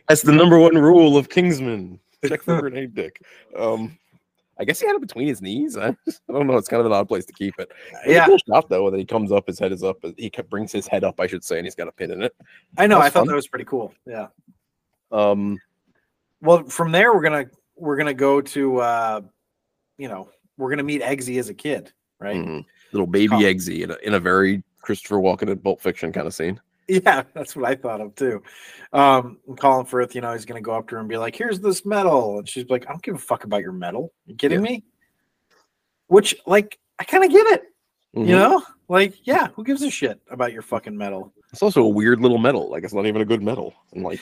That's 0.09 0.23
the 0.23 0.33
number 0.33 0.59
one 0.59 0.75
rule 0.77 1.15
of 1.15 1.29
Kingsman. 1.29 1.99
Check 2.25 2.41
for 2.41 2.59
grenade 2.59 2.93
dick. 2.95 3.21
Um, 3.57 3.97
I 4.59 4.65
guess 4.65 4.81
he 4.81 4.87
had 4.87 4.95
it 4.97 5.01
between 5.01 5.27
his 5.27 5.41
knees. 5.41 5.77
I, 5.77 5.95
don't 6.29 6.47
know. 6.47 6.57
It's 6.57 6.67
kind 6.67 6.81
of 6.81 6.85
an 6.87 6.91
odd 6.91 7.07
place 7.07 7.25
to 7.27 7.33
keep 7.33 7.53
it. 7.59 7.71
It's 8.03 8.07
a 8.07 8.11
yeah, 8.11 8.25
cool 8.25 8.37
shot 8.39 8.67
though. 8.67 8.83
When 8.89 8.95
he 8.99 9.05
comes 9.05 9.31
up, 9.31 9.47
his 9.47 9.57
head 9.57 9.71
is 9.71 9.83
up. 9.83 9.97
He 10.17 10.29
brings 10.49 10.71
his 10.73 10.85
head 10.87 11.05
up, 11.05 11.19
I 11.19 11.27
should 11.27 11.43
say, 11.45 11.57
and 11.59 11.65
he's 11.65 11.75
got 11.75 11.87
a 11.87 11.93
pin 11.93 12.11
in 12.11 12.21
it. 12.23 12.35
I 12.77 12.85
know. 12.87 12.99
I 12.99 13.03
thought 13.09 13.21
fun. 13.21 13.27
that 13.27 13.35
was 13.35 13.47
pretty 13.47 13.63
cool. 13.65 13.93
Yeah. 14.05 14.27
Um, 15.11 15.57
Well, 16.41 16.63
from 16.65 16.91
there 16.91 17.13
we're 17.13 17.21
gonna 17.23 17.45
we're 17.77 17.95
gonna 17.95 18.13
go 18.13 18.41
to 18.41 18.77
uh 18.81 19.21
you 19.97 20.09
know 20.09 20.29
we're 20.57 20.69
gonna 20.69 20.83
meet 20.83 21.01
Eggsy 21.01 21.39
as 21.39 21.47
a 21.49 21.53
kid, 21.53 21.93
right? 22.19 22.35
mhm. 22.35 22.65
little 22.91 23.07
baby 23.07 23.35
Oh. 23.35 23.39
Eggsy 23.39 23.83
in 23.83 23.91
a, 23.91 23.95
in 24.03 24.13
a 24.15 24.19
very 24.19 24.61
Christopher 24.81 25.17
Walken 25.17 25.49
and 25.49 25.63
Pulp 25.63 25.79
Fiction 25.79 26.11
kind 26.11 26.27
of 26.27 26.33
scene. 26.33 26.59
Yeah, 26.89 27.23
that's 27.35 27.55
what 27.55 27.65
I 27.69 27.75
thought 27.75 28.01
of 28.01 28.15
too. 28.15 28.41
Um, 28.93 29.37
and 29.47 29.57
Colin 29.59 29.85
Firth, 29.85 30.15
you 30.15 30.21
know, 30.21 30.33
he's 30.33 30.45
gonna 30.45 30.59
go 30.59 30.73
up 30.73 30.87
to 30.87 30.95
her 30.95 30.99
and 30.99 31.07
be 31.07 31.17
like, 31.17 31.35
"Here's 31.35 31.59
this 31.59 31.85
medal," 31.85 32.39
and 32.39 32.49
she's 32.49 32.67
like, 32.67 32.87
"I 32.87 32.91
don't 32.91 33.03
give 33.03 33.13
a 33.15 33.19
fuck 33.19 33.43
about 33.43 33.61
your 33.61 33.73
medal. 33.73 34.11
You 34.25 34.35
kidding 34.35 34.61
me?" 34.61 34.83
Which, 36.07 36.35
like, 36.47 36.79
I 36.97 37.03
kind 37.03 37.23
of 37.23 37.29
get 37.29 37.45
it. 37.47 37.63
Mhm. 38.15 38.27
You 38.27 38.35
know, 38.35 38.63
like, 38.87 39.27
yeah, 39.27 39.49
who 39.49 39.63
gives 39.63 39.83
a 39.83 39.91
shit 39.91 40.19
about 40.31 40.51
your 40.51 40.63
fucking 40.63 40.97
medal? 40.97 41.31
It's 41.51 41.61
also 41.61 41.83
a 41.83 41.87
weird 41.87 42.21
little 42.21 42.39
medal. 42.39 42.69
Like 42.71 42.83
it's 42.83 42.93
not 42.93 43.05
even 43.05 43.21
a 43.21 43.25
good 43.25 43.43
medal. 43.43 43.73
And 43.93 44.03
like, 44.03 44.19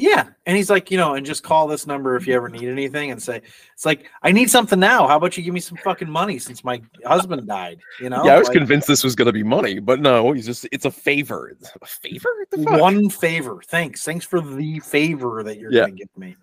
Yeah, 0.00 0.28
and 0.46 0.56
he's 0.56 0.70
like, 0.70 0.92
you 0.92 0.96
know, 0.96 1.14
and 1.14 1.26
just 1.26 1.42
call 1.42 1.66
this 1.66 1.84
number 1.84 2.14
if 2.14 2.24
you 2.24 2.34
ever 2.34 2.48
need 2.48 2.68
anything, 2.68 3.10
and 3.10 3.20
say, 3.20 3.42
it's 3.74 3.84
like, 3.84 4.08
I 4.22 4.30
need 4.30 4.48
something 4.48 4.78
now. 4.78 5.08
How 5.08 5.16
about 5.16 5.36
you 5.36 5.42
give 5.42 5.52
me 5.52 5.58
some 5.58 5.76
fucking 5.78 6.08
money 6.08 6.38
since 6.38 6.62
my 6.62 6.80
husband 7.04 7.44
died? 7.48 7.80
You 8.00 8.08
know, 8.08 8.24
yeah, 8.24 8.34
I 8.34 8.38
was 8.38 8.46
Like, 8.46 8.58
convinced 8.58 8.86
this 8.86 9.02
was 9.02 9.16
gonna 9.16 9.32
be 9.32 9.42
money, 9.42 9.80
but 9.80 9.98
no, 10.00 10.30
he's 10.32 10.46
just 10.46 10.68
it's 10.70 10.84
a 10.84 10.90
favor. 10.92 11.48
It's 11.48 11.72
a 11.82 11.84
favor? 11.86 12.28
The 12.52 12.62
fuck? 12.62 12.80
one 12.80 13.10
favor. 13.10 13.60
Thanks, 13.66 14.04
thanks 14.04 14.24
for 14.24 14.40
the 14.40 14.78
favor 14.78 15.42
that 15.42 15.58
you're 15.58 15.72
Yeah. 15.72 15.80
gonna 15.82 15.92
give 15.94 16.16
me. 16.16 16.36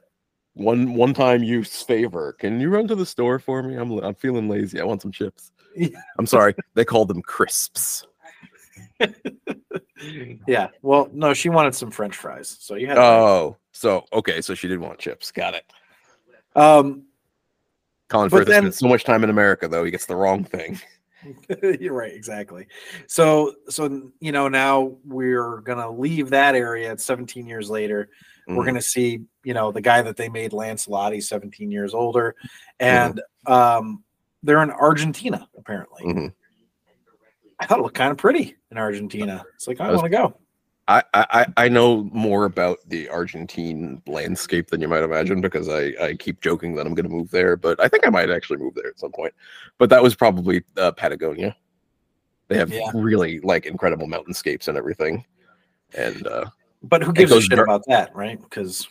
one 0.55 0.93
one 0.93 1.13
time 1.13 1.41
use 1.41 1.81
favor. 1.81 2.33
Can 2.33 2.59
you 2.59 2.69
run 2.69 2.89
to 2.89 2.95
the 2.95 3.05
store 3.05 3.39
for 3.39 3.63
me? 3.63 3.75
I'm 3.75 3.89
I'm 3.99 4.15
feeling 4.15 4.49
lazy. 4.49 4.81
I 4.81 4.83
want 4.83 5.01
some 5.01 5.11
chips. 5.13 5.53
Yeah. 5.77 5.87
I'm 6.19 6.25
sorry. 6.25 6.55
They 6.73 6.83
call 6.83 7.05
them 7.05 7.21
crisps. 7.21 8.05
yeah. 10.47 10.67
Well, 10.81 11.09
no, 11.13 11.33
she 11.33 11.49
wanted 11.49 11.75
some 11.75 11.91
French 11.91 12.15
fries, 12.15 12.57
so 12.59 12.75
you 12.75 12.87
had. 12.87 12.97
Oh, 12.97 13.57
so 13.71 14.05
okay, 14.13 14.41
so 14.41 14.53
she 14.55 14.67
did 14.67 14.79
want 14.79 14.99
chips. 14.99 15.31
Got 15.31 15.55
it. 15.55 15.65
um, 16.55 17.03
Colin 18.07 18.29
Firth 18.29 18.47
then- 18.47 18.61
spent 18.63 18.75
so 18.75 18.87
much 18.87 19.03
time 19.03 19.23
in 19.23 19.29
America, 19.29 19.67
though 19.67 19.83
he 19.83 19.91
gets 19.91 20.05
the 20.05 20.15
wrong 20.15 20.43
thing. 20.43 20.79
you're 21.79 21.93
right, 21.95 22.13
exactly. 22.13 22.67
So, 23.07 23.55
so 23.67 24.11
you 24.19 24.31
know, 24.31 24.47
now 24.47 24.95
we're 25.03 25.61
gonna 25.61 25.89
leave 25.89 26.29
that 26.29 26.53
area. 26.53 26.91
It's 26.91 27.03
17 27.03 27.47
years 27.47 27.67
later. 27.69 28.09
We're 28.47 28.61
Mhm. 28.61 28.65
gonna 28.67 28.81
see, 28.81 29.21
you 29.43 29.55
know, 29.55 29.71
the 29.71 29.81
guy 29.81 30.03
that 30.03 30.17
they 30.17 30.29
made 30.29 30.53
Lancelot. 30.53 31.13
He's 31.13 31.27
17 31.27 31.71
years 31.71 31.95
older, 31.95 32.35
Mm-hmm. 32.79 32.85
and 32.85 33.21
um, 33.47 34.03
they're 34.43 34.61
in 34.61 34.69
Argentina 34.69 35.49
apparently. 35.57 36.03
Mhm. 36.03 36.33
I 37.59 37.65
thought 37.65 37.79
it 37.79 37.81
looked 37.83 37.95
kind 37.95 38.11
of 38.11 38.17
pretty 38.17 38.55
in 38.71 38.77
Argentina. 38.77 39.43
It's 39.55 39.67
like 39.67 39.79
I 39.81 39.89
was- 39.91 40.01
want 40.01 40.11
to 40.11 40.17
go. 40.17 40.37
I, 40.87 41.01
I 41.15 41.25
I- 41.57 41.63
I 41.65 41.69
know 41.69 42.03
more 42.13 42.45
about 42.45 42.77
the 42.87 43.09
Argentine 43.09 44.03
landscape 44.05 44.67
than 44.69 44.81
you 44.81 44.87
might 44.87 45.01
imagine 45.03 45.41
because 45.41 45.67
I, 45.67 45.93
I 45.99 46.13
keep 46.13 46.41
joking 46.41 46.75
that 46.75 46.85
I'm 46.85 46.93
going 46.93 47.09
to 47.09 47.15
move 47.15 47.31
there, 47.31 47.55
but 47.57 47.79
I 47.79 47.87
think 47.87 48.05
I 48.05 48.11
might 48.11 48.29
actually 48.29 48.57
move 48.57 48.75
there 48.75 48.87
at 48.89 48.99
some 48.99 49.11
point. 49.11 49.33
But 49.79 49.89
that 49.89 50.03
was 50.03 50.13
probably 50.15 50.63
uh, 50.77 50.91
Patagonia. 50.91 51.55
They 52.49 52.57
have 52.57 52.71
Yeah. 52.71 52.91
really 52.93 53.39
like 53.39 53.65
incredible 53.65 54.05
mountainscapes 54.07 54.67
and 54.67 54.77
everything, 54.77 55.25
and 55.95 56.27
uh, 56.27 56.45
But 56.83 57.01
who 57.01 57.13
gives 57.13 57.31
a 57.31 57.41
shit 57.41 57.57
about 57.57 57.81
that, 57.87 58.15
right? 58.15 58.39
Because 58.39 58.87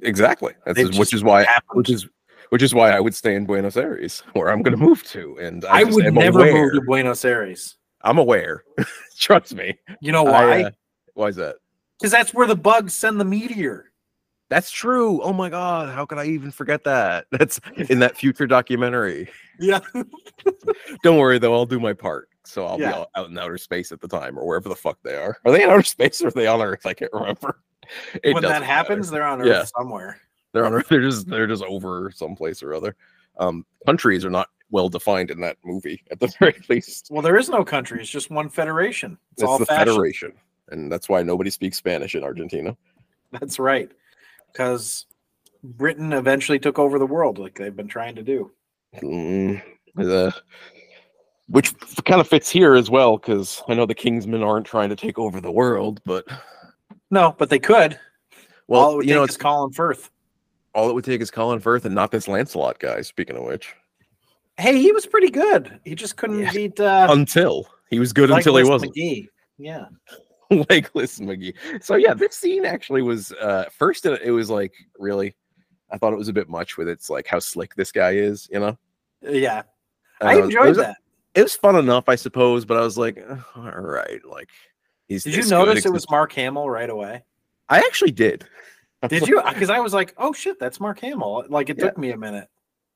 exactly 0.00 0.54
that's 0.66 0.78
It 0.78 0.82
just- 0.82 0.92
just 0.94 0.98
which 1.00 1.14
is 1.14 1.22
why 1.22 1.44
happened. 1.44 1.76
which 1.76 1.90
is 1.90 2.08
which 2.48 2.62
is 2.64 2.74
why 2.74 2.90
I 2.90 2.98
would 2.98 3.14
stay 3.14 3.36
in 3.36 3.46
Buenos 3.46 3.76
Aires, 3.76 4.24
where 4.32 4.50
I'm 4.50 4.62
going 4.62 4.76
to 4.76 4.84
move 4.84 5.04
to, 5.04 5.38
and 5.40 5.64
I, 5.66 5.82
I, 5.82 5.84
would 5.84 6.12
never 6.12 6.40
aware. 6.40 6.52
move 6.64 6.72
to 6.72 6.80
Buenos 6.80 7.24
Aires. 7.24 7.76
I'm 8.02 8.18
aware. 8.18 8.64
Trust 9.18 9.54
me. 9.54 9.78
You 10.00 10.12
know 10.12 10.26
I, 10.26 10.30
why? 10.30 10.62
uh, 10.64 10.70
why 11.14 11.26
is 11.28 11.36
that? 11.36 11.56
Because 11.98 12.12
that's 12.12 12.32
where 12.32 12.46
the 12.46 12.56
bugs 12.56 12.94
send 12.94 13.20
the 13.20 13.24
meteor. 13.24 13.86
That's 14.48 14.70
true. 14.70 15.22
Oh 15.22 15.32
my 15.32 15.48
god, 15.48 15.94
how 15.94 16.06
could 16.06 16.18
I 16.18 16.24
even 16.26 16.50
forget 16.50 16.82
that? 16.84 17.26
That's 17.30 17.60
in 17.88 18.00
that 18.00 18.16
future 18.16 18.48
documentary. 18.48 19.28
Yeah. 19.60 19.78
Don't 21.04 21.18
worry 21.18 21.38
though, 21.38 21.52
I'll 21.54 21.66
do 21.66 21.78
my 21.78 21.92
part. 21.92 22.28
So 22.44 22.66
I'll 22.66 22.80
Yeah. 22.80 22.90
be 22.92 23.20
out, 23.20 23.30
in 23.30 23.38
outer 23.38 23.58
space 23.58 23.92
at 23.92 24.00
the 24.00 24.08
time 24.08 24.36
or 24.36 24.44
wherever 24.46 24.68
the 24.68 24.74
fuck 24.74 24.98
they 25.04 25.14
are. 25.14 25.36
Are 25.44 25.52
they 25.52 25.62
in 25.62 25.70
outer 25.70 25.84
space 25.84 26.20
or 26.22 26.28
are 26.28 26.32
they 26.32 26.48
on 26.48 26.60
Earth? 26.62 26.84
I 26.84 26.94
can't 26.94 27.12
remember. 27.12 27.60
It 28.24 28.34
when 28.34 28.42
that 28.42 28.48
matter. 28.48 28.64
happens, 28.64 29.08
they're 29.10 29.22
on 29.22 29.40
Earth 29.40 29.46
Yeah. 29.46 29.64
somewhere. 29.78 30.18
they're 30.52 30.64
on 30.66 30.74
Earth. 30.74 30.88
They're 30.88 31.00
just 31.02 31.28
they're 31.28 31.46
just 31.46 31.62
over 31.62 32.10
someplace 32.12 32.60
or 32.62 32.74
other. 32.74 32.96
Um, 33.38 33.64
countries 33.86 34.24
are 34.24 34.30
not 34.30 34.48
well 34.70 34.88
defined 34.88 35.30
in 35.30 35.40
that 35.40 35.56
movie 35.64 36.02
at 36.10 36.20
the 36.20 36.28
very 36.40 36.60
least. 36.68 37.08
Well, 37.10 37.22
there 37.22 37.36
is 37.36 37.48
no 37.48 37.64
country. 37.64 38.00
It's 38.00 38.10
just 38.10 38.30
one 38.30 38.48
federation. 38.48 39.18
It's, 39.32 39.42
It's, 39.42 39.48
all 39.48 39.58
the 39.58 39.66
fashion. 39.66 39.86
Federation, 39.86 40.32
and 40.68 40.90
that's 40.90 41.08
why 41.08 41.22
nobody 41.22 41.50
speaks 41.50 41.76
Spanish 41.76 42.14
in 42.14 42.22
Argentina. 42.24 42.76
That's 43.32 43.58
right. 43.58 43.90
Because 44.52 45.06
Britain 45.62 46.12
eventually 46.12 46.58
took 46.58 46.78
over 46.78 46.98
the 46.98 47.06
world, 47.06 47.38
like 47.38 47.56
they've 47.56 47.76
been 47.76 47.88
trying 47.88 48.16
to 48.16 48.22
do. 48.22 48.50
Mm, 48.96 49.62
uh, 49.98 50.30
which 51.48 51.72
kind 52.04 52.20
of 52.20 52.28
fits 52.28 52.50
here 52.50 52.74
as 52.74 52.90
well, 52.90 53.18
because 53.18 53.62
I 53.68 53.74
know 53.74 53.86
the 53.86 53.94
Kingsmen 53.94 54.44
aren't 54.44 54.66
trying 54.66 54.88
to 54.88 54.96
take 54.96 55.18
over 55.18 55.40
the 55.40 55.50
world, 55.52 56.00
but 56.04 56.24
No, 57.10 57.34
but 57.38 57.50
they 57.50 57.58
could. 57.58 57.98
well, 58.68 58.80
all 58.80 58.92
it 58.92 58.96
would 58.96 59.08
you 59.08 59.14
know, 59.14 59.22
it's, 59.22 59.36
Colin 59.36 59.72
Firth. 59.72 60.10
all 60.74 60.88
it 60.88 60.94
would 60.94 61.04
take 61.04 61.20
is 61.20 61.30
Colin 61.30 61.60
Firth 61.60 61.84
and 61.84 61.94
not 61.94 62.10
this 62.10 62.28
Lancelot 62.28 62.78
guy. 62.78 63.00
Speaking 63.02 63.36
of 63.36 63.44
which, 63.44 63.74
Hey, 64.60 64.80
he 64.80 64.92
was 64.92 65.06
pretty 65.06 65.30
good. 65.30 65.80
He 65.84 65.94
just 65.94 66.16
couldn't 66.16 66.40
Yeah. 66.40 66.52
beat 66.52 66.78
uh, 66.80 67.08
until 67.10 67.66
he 67.90 67.98
was 67.98 68.12
good 68.12 68.30
until 68.30 68.56
he 68.56 68.64
wasn't. 68.64 68.94
McGee. 68.94 69.26
Yeah. 69.58 69.86
Legless 70.50 71.18
McGee. 71.20 71.54
So 71.82 71.94
yeah, 71.96 72.12
this 72.14 72.36
scene 72.36 72.64
actually 72.64 73.02
was 73.02 73.32
uh 73.32 73.64
first 73.78 74.04
it, 74.06 74.20
it 74.22 74.30
was 74.32 74.50
like 74.50 74.74
really 74.98 75.34
I 75.90 75.98
thought 75.98 76.12
it 76.12 76.16
was 76.16 76.28
a 76.28 76.32
bit 76.32 76.48
much 76.48 76.76
with 76.76 76.88
its 76.88 77.08
like 77.10 77.26
how 77.26 77.38
slick 77.38 77.74
this 77.74 77.90
guy 77.92 78.12
is, 78.12 78.48
you 78.52 78.60
know. 78.60 78.76
Yeah. 79.22 79.62
I 80.20 80.34
Uh, 80.34 80.38
it 80.38 80.44
enjoyed 80.44 80.68
was- 80.68 80.76
that. 80.78 80.96
It 81.34 81.42
was 81.44 81.54
fun 81.54 81.76
enough, 81.76 82.08
I 82.08 82.16
suppose, 82.16 82.64
but 82.64 82.76
I 82.76 82.80
was 82.80 82.98
like, 82.98 83.16
"Uh, 83.16 83.36
all 83.54 83.70
right, 83.70 84.18
like 84.28 84.48
he's. 85.06 85.22
Did 85.22 85.36
you 85.36 85.48
notice 85.48 85.86
it 85.86 85.92
was 85.92 86.04
Mark 86.10 86.32
Hamill 86.32 86.68
right 86.68 86.90
away? 86.90 87.22
I 87.68 87.78
actually 87.78 88.10
did. 88.10 88.44
Did 89.08 89.28
you? 89.28 89.40
Because 89.48 89.70
I 89.70 89.78
was 89.78 89.94
like, 89.94 90.12
oh 90.18 90.32
shit, 90.32 90.58
that's 90.58 90.80
Mark 90.80 90.98
Hamill. 90.98 91.44
Like 91.48 91.70
it 91.70 91.78
Yeah. 91.78 91.84
took 91.84 91.98
me 91.98 92.10
a 92.10 92.16
minute. 92.16 92.48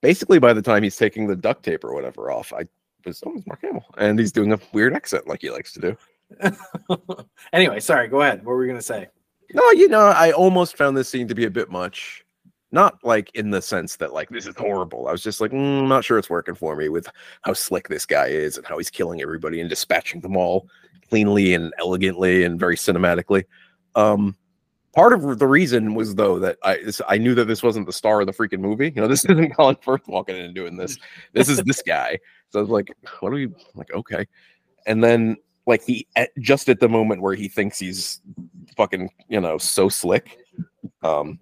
Basically 0.05 0.39
by 0.39 0.53
the 0.53 0.61
time 0.61 0.83
he's 0.83 0.97
taking 0.97 1.27
the 1.27 1.35
duct 1.35 1.65
tape 1.65 1.83
or 1.83 1.95
whatever 1.95 2.31
off, 2.31 2.53
I 2.53 2.67
was 3.07 3.23
oh, 3.27 3.33
it's 3.35 3.47
Mark 3.47 3.63
Hamill, 3.63 3.87
and 3.97 4.19
he's 4.19 4.33
doing 4.33 4.53
a 4.53 4.61
weird 4.75 4.93
accent 4.93 5.27
like 5.27 5.41
he 5.41 5.51
likes 5.51 5.73
to 5.73 5.81
do. 5.81 7.27
anyway, 7.55 7.81
sorry. 7.81 8.07
Go 8.09 8.21
ahead. 8.21 8.41
What 8.41 8.53
were 8.53 8.59
we 8.59 8.67
gonna 8.67 8.83
say? 8.83 9.09
No, 9.55 9.71
you 9.71 9.89
know, 9.89 10.05
I 10.09 10.33
almost 10.33 10.77
found 10.77 10.95
this 10.95 11.09
scene 11.09 11.27
to 11.29 11.35
be 11.35 11.47
a 11.47 11.51
bit 11.51 11.71
much. 11.71 12.23
Not 12.71 12.99
like 13.03 13.31
in 13.35 13.49
the 13.51 13.63
sense 13.63 13.97
that 13.97 14.13
like 14.13 14.29
this 14.29 14.47
is 14.47 14.57
horrible. 14.57 15.09
I 15.09 15.13
was 15.13 15.23
just 15.23 15.41
like, 15.41 15.53
mm, 15.53 15.81
I'm 15.81 15.89
not 15.89 16.05
sure 16.05 16.19
it's 16.19 16.29
working 16.29 16.55
for 16.55 16.77
me 16.77 16.91
with 16.91 17.09
how 17.41 17.55
slick 17.55 17.89
this 17.89 18.05
guy 18.05 18.27
is 18.27 18.59
and 18.59 18.67
how 18.67 18.77
he's 18.77 18.91
killing 18.91 19.23
everybody 19.23 19.61
and 19.61 19.71
dispatching 19.71 20.21
them 20.21 20.37
all 20.37 20.69
cleanly 21.09 21.55
and 21.55 21.73
elegantly 21.79 22.45
and 22.45 22.61
very 22.61 22.77
cinematically. 22.77 23.45
Um, 23.95 24.37
part 24.95 25.13
of 25.13 25.39
the 25.39 25.47
reason 25.47 25.95
was 25.95 26.15
though 26.15 26.39
that 26.39 26.59
I 26.63 26.79
I 27.09 27.19
knew 27.19 27.35
that 27.35 27.47
this 27.47 27.63
wasn't 27.63 27.87
the 27.87 27.93
star 27.93 28.21
of 28.21 28.27
the 28.27 28.33
freaking 28.33 28.61
movie. 28.61 28.93
You 28.95 29.03
know, 29.03 29.09
this 29.09 29.25
isn't 29.29 29.55
Colin 29.57 29.77
Firth 29.83 30.07
walking 30.07 30.37
in 30.37 30.47
and 30.47 30.55
doing 30.55 30.77
this. 30.77 30.99
This 31.33 31.49
is 31.49 31.63
this 31.63 31.83
guy. 31.83 32.19
So 32.51 32.61
I 32.61 32.63
was 32.63 32.71
like, 32.71 32.95
what 33.21 33.31
are 33.31 33.37
we 33.37 33.49
like? 33.75 33.93
Okay, 33.93 34.27
and 34.87 35.03
then 35.03 35.37
like 35.67 35.83
he 35.83 36.07
at, 36.17 36.31
just 36.39 36.69
at 36.69 36.81
the 36.81 36.89
moment 36.89 37.23
where 37.23 37.35
he 37.35 37.49
thinks 37.49 37.79
he's 37.79 38.21
fucking 38.77 39.11
you 39.29 39.41
know 39.41 39.59
so 39.59 39.89
slick. 39.89 40.39
Um, 41.03 41.41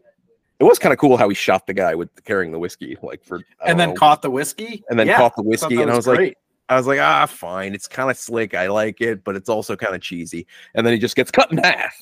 it 0.59 0.65
was 0.65 0.79
kind 0.79 0.93
of 0.93 0.99
cool 0.99 1.17
how 1.17 1.29
he 1.29 1.35
shot 1.35 1.67
the 1.67 1.75
guy 1.75 1.95
with 1.95 2.09
carrying 2.25 2.53
the 2.53 2.59
whiskey, 2.59 2.97
like 3.03 3.25
for 3.25 3.41
And 3.67 3.79
then 3.79 3.91
know, 3.91 3.95
caught 3.97 4.23
the 4.23 4.31
whiskey. 4.31 4.83
and 4.89 4.99
then 4.99 5.09
Yeah, 5.09 5.17
caught 5.17 5.35
the 5.37 5.43
whiskey, 5.43 5.77
that 5.77 5.83
and 5.83 5.91
I 5.91 5.97
was 5.97 6.07
like. 6.07 6.37
I 6.69 6.77
was 6.77 6.87
like, 6.87 7.01
ah, 7.01 7.27
fine. 7.27 7.75
It's 7.75 7.87
kind 7.89 8.11
of 8.11 8.17
slick. 8.17 8.55
I 8.55 8.69
like 8.69 9.03
it, 9.03 9.25
but 9.25 9.37
it's 9.37 9.51
also 9.51 9.77
kind 9.77 9.95
of 9.95 10.01
cheesy. 10.01 10.47
And 10.75 10.87
then 10.87 10.95
he 10.95 10.99
just 10.99 11.17
gets 11.17 11.31
cut 11.31 11.51
in 11.53 11.59
half. 11.59 11.95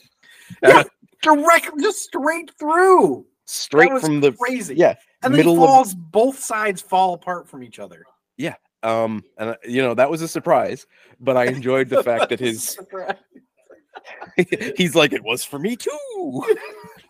Yeah, 0.62 0.82
direct, 1.22 1.70
just 1.80 2.02
straight 2.04 2.50
through. 2.58 3.26
straight 3.46 3.92
from 4.00 4.20
the 4.20 4.32
crazy. 4.32 4.74
yeah 4.76 4.94
And 5.22 5.32
then 5.34 5.40
he 5.40 5.46
middle 5.46 5.62
of 5.62 5.68
falls. 5.68 5.94
Both 5.94 6.38
sides 6.38 6.80
fall 6.82 7.14
apart 7.14 7.48
from 7.48 7.62
each 7.62 7.78
other. 7.78 8.04
Yeah, 8.36 8.54
um 8.82 9.22
and 9.38 9.50
uh, 9.50 9.56
you 9.64 9.82
know 9.82 9.92
that 9.94 10.10
was 10.10 10.22
a 10.22 10.28
surprise 10.28 10.86
but 11.20 11.36
i 11.36 11.44
enjoyed 11.44 11.88
the 11.90 12.02
fact 12.02 12.30
that 12.30 12.40
his 12.48 12.78
he's 14.76 14.94
like 14.94 15.12
it 15.12 15.22
was 15.22 15.44
for 15.44 15.58
me 15.58 15.76
too 15.76 16.42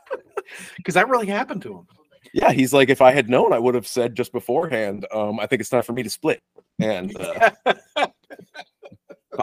because 0.77 0.95
that 0.95 1.09
really 1.09 1.29
happened 1.29 1.63
to 1.63 1.79
him. 1.79 1.87
yeah 2.35 2.51
he's 2.51 2.73
like 2.73 2.89
if 2.89 3.01
i 3.01 3.13
had 3.13 3.31
known 3.31 3.53
i 3.53 3.59
would 3.59 3.77
have 3.77 3.87
said 3.87 4.17
just 4.17 4.33
beforehand 4.33 5.07
um 5.13 5.39
i 5.39 5.47
think 5.47 5.61
it's 5.61 5.71
time 5.71 5.83
for 5.85 5.93
me 5.93 6.03
to 6.03 6.11
split 6.11 6.41
and 6.81 7.17
uh, 7.21 7.51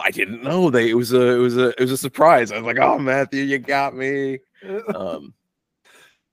i 0.04 0.10
didn't 0.10 0.42
know 0.42 0.70
they 0.70 0.90
it 0.90 0.94
was 0.94 1.12
a 1.12 1.20
it 1.36 1.38
was 1.38 1.56
a 1.56 1.68
it 1.70 1.80
was 1.80 1.92
a 1.92 1.96
surprise. 1.98 2.52
I 2.52 2.56
was 2.56 2.64
like 2.64 2.78
oh 2.78 2.98
matthew 2.98 3.42
you 3.42 3.58
got 3.58 3.94
me. 3.94 4.38
Um 4.94 5.34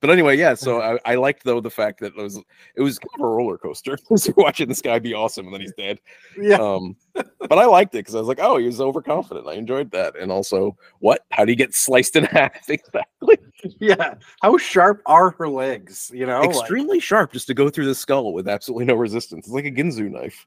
but 0.02 0.10
anyway 0.10 0.36
yeah 0.38 0.56
so 0.56 0.82
I, 1.06 1.14
I 1.14 1.16
liked 1.16 1.44
though 1.44 1.62
the 1.62 1.70
fact 1.70 2.00
that 2.00 2.14
it 2.18 2.22
was 2.22 2.38
it 2.76 2.82
was 2.82 2.98
kind 3.00 3.10
of 3.16 3.22
a 3.26 3.30
roller 3.30 3.58
coaster 3.58 3.98
you're 4.10 4.34
watching 4.38 4.68
this 4.68 4.82
guy 4.82 4.98
be 5.00 5.14
awesome 5.14 5.46
and 5.46 5.54
then 5.54 5.62
he's 5.62 5.74
dead. 5.78 6.00
Yeah, 6.40 6.58
um 6.58 6.96
but 7.14 7.60
i 7.60 7.66
liked 7.66 7.94
it 7.96 8.00
because 8.00 8.16
i 8.16 8.20
was 8.20 8.28
like 8.28 8.40
oh 8.42 8.58
he 8.58 8.66
was 8.66 8.82
overconfident. 8.82 9.48
I 9.48 9.54
enjoyed 9.54 9.92
that. 9.92 10.16
And 10.18 10.32
also 10.32 10.76
what? 11.00 11.24
How 11.32 11.46
do 11.46 11.52
you 11.52 11.56
get 11.56 11.74
sliced 11.76 12.16
in 12.16 12.24
half? 12.26 12.52
Exactly. 12.68 13.38
Yeah. 13.80 14.16
How 14.42 14.58
sharp 14.58 15.02
are 15.06 15.32
her 15.32 15.48
legs? 15.50 16.12
You 16.14 16.26
know, 16.26 16.42
like- 16.42 16.50
extremely 16.50 17.00
sharp 17.00 17.32
just 17.32 17.48
to 17.48 17.54
go 17.54 17.70
through 17.70 17.86
the 17.86 17.96
skull 17.96 18.34
with 18.34 18.48
absolutely 18.48 18.86
no 18.86 18.96
resistance. 18.96 19.46
It's 19.46 19.54
like 19.54 19.66
a 19.66 19.72
Ginsu 19.72 20.10
knife. 20.12 20.46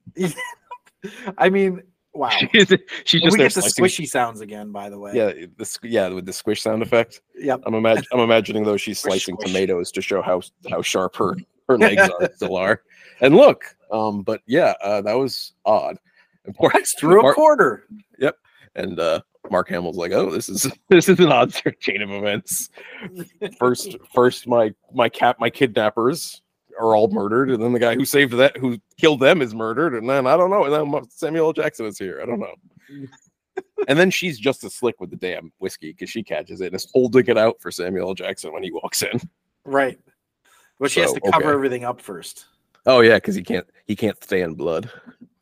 I 1.39 1.49
mean, 1.49 1.83
wow. 2.15 2.31
she's 3.05 3.23
just 3.23 3.33
we 3.33 3.39
get 3.39 3.53
the 3.55 3.61
squishy 3.61 4.07
sounds 4.07 4.41
again. 4.41 4.73
By 4.73 4.89
the 4.91 4.99
way, 4.99 5.13
yeah 5.15 5.33
the 5.57 5.79
yeah 5.83 6.09
with 6.09 6.27
the 6.27 6.33
squish 6.33 6.63
sound 6.63 6.83
effect 6.83 7.21
Yep. 7.37 7.61
i'm 7.67 7.75
imag- 7.75 8.05
i'm 8.13 8.21
imagining 8.21 8.65
though 8.65 8.77
she's 8.77 8.99
slicing 8.99 9.37
squish. 9.37 9.49
tomatoes 9.53 9.93
to 9.93 10.03
show 10.03 10.23
how 10.23 10.41
how 10.71 10.83
sharp 10.83 11.17
her 11.17 11.37
her 11.69 11.79
legs 11.79 12.01
are 12.03 12.31
still 12.35 12.57
are 12.57 12.83
and 13.21 13.37
look 13.37 13.77
um 13.93 14.23
but 14.23 14.41
yeah 14.47 14.75
uh 14.83 15.01
that 15.03 15.15
was 15.15 15.53
odd 15.65 15.99
and 16.45 16.55
poor, 16.55 16.73
through 16.99 17.21
a 17.21 17.23
Mark- 17.23 17.35
quarter. 17.37 17.87
and 18.75 18.99
uh 18.99 19.21
Mark 19.51 19.71
Hamill's 19.71 19.97
like, 19.97 20.13
oh, 20.13 20.31
this 20.31 20.51
is 20.51 20.71
this 20.91 21.09
is 21.09 21.19
an 21.21 21.33
odd 21.33 21.55
chain 21.81 22.03
of 22.03 22.11
events. 22.11 22.69
First, 23.59 23.97
first 24.15 24.47
my 24.47 24.75
my 24.93 25.09
cat 25.09 25.37
my 25.41 25.49
kidnappers 25.49 26.43
are 26.79 26.95
all 26.97 27.09
murdered, 27.09 27.51
and 27.51 27.63
then 27.63 27.73
the 27.73 27.79
guy 27.79 27.95
who 27.95 28.05
saved 28.05 28.33
that 28.35 28.57
who 28.57 28.79
killed 28.99 29.21
them 29.21 29.43
is 29.43 29.55
murdered, 29.55 29.95
and 29.95 30.09
then 30.09 30.27
I 30.27 30.37
don't 30.37 30.51
know, 30.51 30.65
and 30.65 30.93
then 30.93 31.11
Samuel 31.11 31.53
Jackson 31.53 31.87
is 31.87 31.99
here. 31.99 32.21
I 32.23 32.27
don't 32.27 32.41
know. 32.41 32.55
and 33.89 33.99
then 33.99 34.11
she's 34.11 34.39
just 34.39 34.65
as 34.65 34.75
slick 34.75 35.01
with 35.01 35.11
the 35.11 35.17
damn 35.17 35.53
whiskey 35.59 35.93
because 35.93 36.11
she 36.11 36.23
catches 36.23 36.61
it 36.61 36.67
and 36.67 36.77
is 36.77 36.89
holding 36.93 37.27
it 37.27 37.39
out 37.39 37.61
for 37.61 37.71
Samuel 37.71 38.15
Jackson 38.15 38.53
when 38.53 38.63
he 38.63 38.71
walks 38.71 39.03
in. 39.03 39.21
Right. 39.65 39.99
But 40.79 40.91
she 40.91 41.01
has 41.01 41.13
to 41.13 41.21
cover 41.21 41.47
okay. 41.47 41.55
everything 41.55 41.85
up 41.85 42.01
first. 42.01 42.47
Oh 42.87 43.01
yeah, 43.01 43.17
because 43.17 43.35
he 43.35 43.43
can't 43.43 43.67
he 43.87 43.97
can't 43.97 44.23
stand 44.23 44.57
blood. 44.57 44.91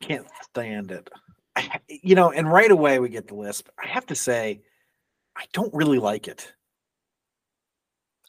Can't 0.01 0.27
stand 0.43 0.91
it. 0.91 1.09
I, 1.55 1.79
you 1.87 2.15
know, 2.15 2.31
and 2.31 2.51
right 2.51 2.69
away 2.69 2.99
we 2.99 3.09
get 3.09 3.27
the 3.27 3.35
lisp. 3.35 3.69
I 3.81 3.87
have 3.87 4.05
to 4.07 4.15
say, 4.15 4.61
I 5.35 5.45
don't 5.53 5.73
really 5.73 5.99
like 5.99 6.27
it. 6.27 6.53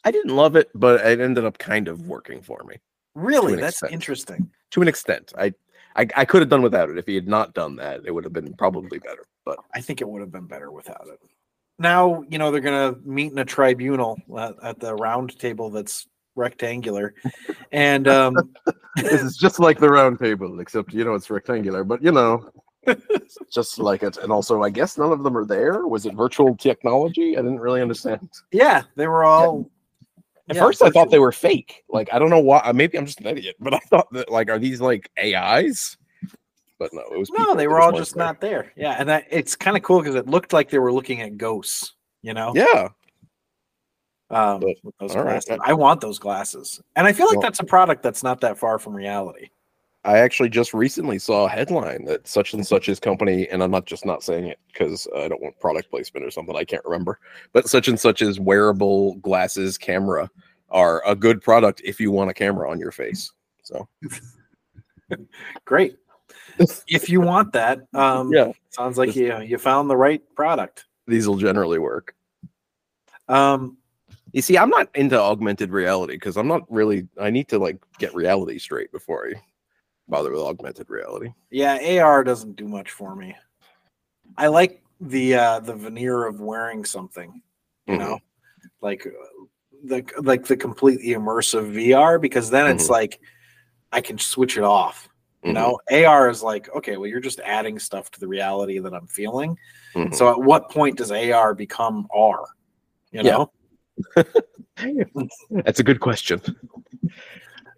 I 0.03 0.11
didn't 0.11 0.35
love 0.35 0.55
it, 0.55 0.69
but 0.73 1.01
it 1.05 1.19
ended 1.19 1.45
up 1.45 1.57
kind 1.57 1.87
of 1.87 2.07
working 2.07 2.41
for 2.41 2.63
me. 2.63 2.77
Really, 3.15 3.55
that's 3.55 3.77
extent. 3.77 3.93
interesting. 3.93 4.49
to 4.71 4.81
an 4.81 4.87
extent. 4.87 5.33
I 5.37 5.53
I, 5.95 6.07
I 6.15 6.25
could 6.25 6.41
have 6.41 6.49
done 6.49 6.61
without 6.61 6.89
it. 6.89 6.97
If 6.97 7.07
he 7.07 7.15
had 7.15 7.27
not 7.27 7.53
done 7.53 7.75
that, 7.77 8.01
it 8.05 8.11
would 8.11 8.23
have 8.23 8.33
been 8.33 8.53
probably 8.53 8.99
better. 8.99 9.25
But 9.43 9.57
I 9.73 9.81
think 9.81 10.01
it 10.01 10.07
would 10.07 10.21
have 10.21 10.31
been 10.31 10.45
better 10.45 10.71
without 10.71 11.07
it. 11.07 11.19
Now, 11.77 12.23
you 12.29 12.37
know, 12.37 12.51
they're 12.51 12.61
going 12.61 12.93
to 12.93 12.99
meet 13.07 13.31
in 13.31 13.39
a 13.39 13.45
tribunal 13.45 14.17
at, 14.37 14.55
at 14.61 14.79
the 14.79 14.95
round 14.95 15.37
table 15.39 15.69
that's 15.69 16.07
rectangular. 16.35 17.15
And 17.71 18.07
um, 18.07 18.35
this 18.95 19.21
is 19.21 19.37
just 19.37 19.59
like 19.59 19.79
the 19.79 19.89
round 19.89 20.19
table, 20.19 20.59
except 20.59 20.93
you 20.93 21.03
know 21.03 21.15
it's 21.15 21.29
rectangular. 21.29 21.83
But 21.83 22.03
you 22.03 22.11
know, 22.11 22.49
just 23.51 23.79
like 23.79 24.03
it. 24.03 24.17
And 24.17 24.31
also, 24.31 24.63
I 24.63 24.69
guess 24.69 24.97
none 24.97 25.11
of 25.11 25.23
them 25.23 25.37
are 25.37 25.45
there. 25.45 25.87
Was 25.87 26.05
it 26.05 26.15
virtual 26.15 26.55
technology? 26.55 27.37
I 27.37 27.41
didn't 27.41 27.59
really 27.59 27.81
understand. 27.81 28.29
yeah, 28.51 28.83
they 28.95 29.07
were 29.07 29.23
all. 29.23 29.69
At 30.49 30.55
yeah, 30.55 30.61
first, 30.63 30.81
I 30.81 30.89
thought 30.89 31.11
they 31.11 31.19
were 31.19 31.31
fake. 31.31 31.83
Like 31.89 32.09
I 32.11 32.17
don't 32.19 32.29
know 32.29 32.39
why. 32.39 32.71
Maybe 32.73 32.97
I'm 32.97 33.05
just 33.05 33.21
an 33.21 33.27
idiot, 33.27 33.55
but 33.59 33.73
I 33.73 33.79
thought 33.79 34.11
that 34.13 34.31
like 34.31 34.49
are 34.49 34.57
these 34.59 34.81
like 34.81 35.09
AIs? 35.23 35.97
But 36.79 36.93
no, 36.93 37.01
it 37.11 37.19
was 37.19 37.29
No, 37.29 37.53
they 37.55 37.67
were 37.67 37.81
all 37.81 37.91
just 37.91 38.15
there. 38.15 38.25
not 38.25 38.41
there. 38.41 38.71
Yeah, 38.75 38.95
and 38.97 39.07
that 39.09 39.25
it's 39.29 39.55
kind 39.55 39.77
of 39.77 39.83
cool 39.83 39.99
because 39.99 40.15
it 40.15 40.27
looked 40.27 40.53
like 40.53 40.69
they 40.69 40.79
were 40.79 40.93
looking 40.93 41.21
at 41.21 41.37
ghosts. 41.37 41.93
You 42.21 42.33
know, 42.33 42.51
Yeah, 42.55 42.89
um, 44.29 44.59
But, 44.59 44.75
those 44.99 45.15
all 45.15 45.23
right. 45.23 45.43
I 45.61 45.73
want 45.73 46.01
those 46.01 46.19
glasses, 46.19 46.81
and 46.95 47.07
I 47.07 47.13
feel 47.13 47.27
like 47.27 47.37
Well- 47.37 47.43
that's 47.43 47.59
a 47.59 47.63
product 47.65 48.03
that's 48.03 48.23
not 48.23 48.41
that 48.41 48.57
far 48.57 48.77
from 48.79 48.93
reality. 48.93 49.49
I 50.05 50.19
actually 50.19 50.49
just 50.49 50.73
recently 50.73 51.19
saw 51.19 51.45
a 51.45 51.49
headline 51.49 52.05
that 52.05 52.27
such 52.27 52.53
and 52.53 52.65
such 52.65 52.87
is 52.87 52.99
company, 52.99 53.47
and 53.49 53.61
I'm 53.61 53.71
not 53.71 53.85
just 53.85 54.05
not 54.05 54.23
saying 54.23 54.45
it 54.47 54.59
because 54.71 55.07
I 55.15 55.27
don't 55.27 55.41
want 55.41 55.59
product 55.59 55.89
placement 55.89 56.25
or 56.25 56.31
something 56.31 56.55
I 56.55 56.63
can't 56.63 56.85
remember, 56.85 57.19
but 57.51 57.67
such 57.67 57.87
and 57.89 57.99
such 57.99 58.21
is 58.21 58.39
wearable 58.39 59.15
glasses 59.15 59.77
camera 59.77 60.29
are 60.69 61.03
a 61.05 61.15
good 61.15 61.41
product 61.41 61.81
if 61.83 61.99
you 61.99 62.11
want 62.11 62.29
a 62.29 62.33
camera 62.33 62.69
on 62.71 62.79
your 62.79 62.91
face. 62.91 63.31
So 63.63 63.87
Great. 65.65 65.97
if 66.87 67.09
you 67.09 67.19
want 67.21 67.51
that, 67.53 67.79
um, 67.93 68.31
yeah, 68.31 68.51
sounds 68.69 68.97
like 68.97 69.15
you 69.15 69.37
you 69.41 69.57
found 69.57 69.89
the 69.89 69.97
right 69.97 70.21
product. 70.35 70.85
these 71.07 71.27
will 71.27 71.37
generally 71.37 71.79
work. 71.79 72.15
Um, 73.27 73.77
You 74.31 74.41
see, 74.41 74.57
I'm 74.57 74.69
not 74.69 74.89
into 74.95 75.19
augmented 75.19 75.71
reality 75.71 76.13
because 76.13 76.37
I'm 76.37 76.47
not 76.47 76.61
really. 76.71 77.07
I 77.19 77.29
need 77.31 77.47
to 77.49 77.59
like 77.59 77.77
get 77.97 78.13
reality 78.15 78.59
straight 78.59 78.91
before 78.91 79.27
I 79.27 79.41
bother 80.09 80.31
with 80.31 80.41
augmented 80.41 80.89
reality. 80.89 81.31
yeah, 81.51 82.01
AR 82.01 82.23
doesn't 82.23 82.55
do 82.55 82.67
much 82.67 82.91
for 82.91 83.15
me. 83.15 83.35
I 84.37 84.47
like 84.47 84.83
the 84.99 85.35
uh, 85.35 85.59
the 85.59 85.73
veneer 85.75 86.25
of 86.25 86.39
wearing 86.41 86.83
something, 86.85 87.41
you 87.87 87.95
Mhm. 87.95 87.99
know, 87.99 88.19
like 88.81 89.05
uh, 89.07 89.45
the 89.85 90.03
like 90.21 90.45
the 90.45 90.57
completely 90.57 91.09
immersive 91.09 91.71
VR 91.73 92.19
because 92.19 92.49
then 92.49 92.67
it's 92.69 92.87
Mhm. 92.87 92.91
like 92.91 93.19
I 93.91 94.01
can 94.01 94.17
switch 94.17 94.57
it 94.57 94.63
off. 94.63 95.07
You 95.43 95.53
know, 95.53 95.79
AR 95.89 96.29
is 96.29 96.43
like 96.43 96.69
okay, 96.75 96.97
well, 96.97 97.07
you're 97.07 97.21
just 97.21 97.39
adding 97.39 97.79
stuff 97.79 98.11
to 98.11 98.19
the 98.19 98.27
reality 98.27 98.79
that 98.79 98.93
I'm 98.93 99.07
feeling. 99.07 99.57
Mhm. 99.95 100.13
So 100.13 100.29
at 100.29 100.39
what 100.41 100.69
point 100.69 100.97
does 100.97 101.11
AR 101.11 101.53
become 101.55 102.07
R? 102.13 102.45
You 103.11 103.23
Yeah. 103.23 103.37
know, 103.37 103.51
That's 105.63 105.79
a 105.79 105.83
good 105.83 105.99
question. 105.99 106.41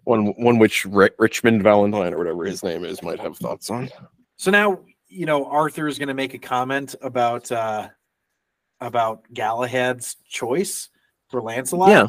One 0.04 0.26
one 0.36 0.58
which 0.58 0.84
Ri- 0.84 1.10
Richmond 1.18 1.62
Valentine 1.62 2.12
or 2.12 2.18
whatever 2.18 2.44
his 2.44 2.62
name 2.62 2.84
is 2.84 3.02
might 3.02 3.20
have 3.20 3.36
thoughts 3.36 3.70
on. 3.70 3.88
So 4.36 4.50
now 4.50 4.80
you 5.08 5.26
know 5.26 5.44
Arthur 5.46 5.86
is 5.88 5.98
going 5.98 6.08
to 6.08 6.14
make 6.14 6.34
a 6.34 6.38
comment 6.38 6.94
about 7.02 7.50
uh 7.52 7.88
about 8.80 9.22
Galahad's 9.32 10.16
choice 10.28 10.88
for 11.28 11.40
Lancelot. 11.40 11.90
Yeah. 11.90 12.06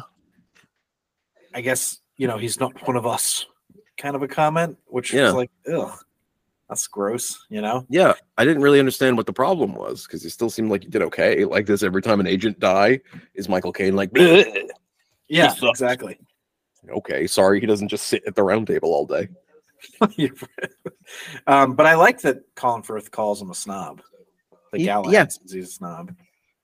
I 1.54 1.60
guess 1.60 2.00
you 2.16 2.26
know 2.26 2.36
he's 2.38 2.58
not 2.58 2.86
one 2.86 2.96
of 2.96 3.06
us. 3.06 3.46
Kind 3.96 4.16
of 4.16 4.22
a 4.22 4.28
comment, 4.28 4.76
which 4.86 5.12
Yeah. 5.12 5.28
is 5.28 5.34
like, 5.34 5.52
ugh, 5.72 5.96
that's 6.68 6.88
gross. 6.88 7.46
You 7.48 7.60
know? 7.60 7.86
Yeah, 7.88 8.14
I 8.36 8.44
didn't 8.44 8.62
really 8.62 8.80
understand 8.80 9.16
what 9.16 9.26
the 9.26 9.32
problem 9.32 9.72
was 9.76 10.04
because 10.04 10.20
he 10.20 10.28
still 10.30 10.50
seemed 10.50 10.68
like 10.68 10.82
he 10.82 10.88
did 10.88 11.02
okay. 11.02 11.44
Like 11.44 11.66
this, 11.66 11.84
every 11.84 12.02
time 12.02 12.18
an 12.18 12.26
agent 12.26 12.58
die, 12.58 12.98
is 13.34 13.48
Michael 13.48 13.72
Caine 13.72 13.94
like, 13.94 14.10
"Bleh." 14.10 14.68
Yeah, 15.28 15.54
exactly. 15.62 16.18
Okay, 16.90 17.26
sorry, 17.26 17.60
he 17.60 17.66
doesn't 17.66 17.88
just 17.88 18.06
sit 18.06 18.22
at 18.26 18.34
the 18.34 18.42
round 18.42 18.66
table 18.66 18.92
all 18.92 19.06
day. 19.06 19.28
um, 21.46 21.74
but 21.74 21.86
I 21.86 21.94
like 21.94 22.20
that 22.22 22.42
Colin 22.54 22.82
Firth 22.82 23.10
calls 23.10 23.40
him 23.40 23.50
a 23.50 23.54
snob. 23.54 24.02
The 24.72 24.78
He- 24.78 24.84
Galahad 24.86 25.12
yeah. 25.12 25.26
he's 25.42 25.68
a 25.68 25.70
snob. 25.70 26.14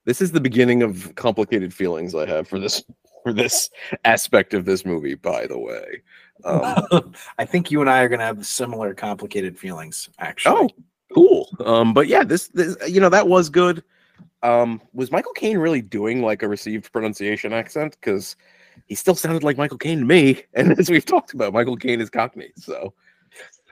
This 0.05 0.21
is 0.21 0.33
the 0.33 0.41
beginning 0.41 0.83
of 0.83 1.15
complicated 1.15 1.75
feelings 1.75 2.15
I 2.15 2.27
have 2.27 2.49
for 2.49 2.59
this 2.59 2.83
for 3.23 3.33
this 3.33 3.69
aspect 4.05 4.55
of 4.55 4.65
this 4.65 4.85
movie. 4.85 5.15
By 5.15 5.47
the 5.47 5.59
way, 5.59 6.03
um, 6.45 7.15
I 7.39 7.45
think 7.45 7.71
you 7.71 7.81
and 7.81 7.91
I 7.91 8.01
are 8.01 8.09
going 8.09 8.21
to 8.21 8.25
have 8.25 8.45
similar 8.47 8.95
complicated 8.95 9.59
feelings. 9.59 10.09
Actually, 10.19 10.55
oh, 10.55 10.71
cool. 11.15 11.49
Um, 11.65 11.93
but 11.93 12.09
yeah, 12.09 12.25
this, 12.25 12.49
this 12.49 12.77
you 12.89 13.01
know 13.01 13.11
that 13.11 13.29
was 13.29 13.49
good. 13.51 13.85
Um, 14.43 14.81
was 14.95 15.13
Michael 15.13 15.35
Caine 15.35 15.59
really 15.59 15.83
doing 15.83 16.23
like 16.23 16.43
a 16.43 16.49
received 16.49 16.91
pronunciation 16.93 17.53
accent? 17.53 17.97
Because 18.01 18.37
he 18.91 18.97
still 18.97 19.15
sounded 19.15 19.45
like 19.45 19.57
Michael 19.57 19.79
Caine 19.79 20.01
to 20.01 20.05
me. 20.05 20.43
And 20.55 20.79
as 20.79 20.91
we've 20.91 21.07
talked 21.07 21.33
about, 21.33 21.55
Michael 21.55 21.77
Caine 21.77 22.01
is 22.03 22.11
Cockney, 22.11 22.51
so 22.57 22.93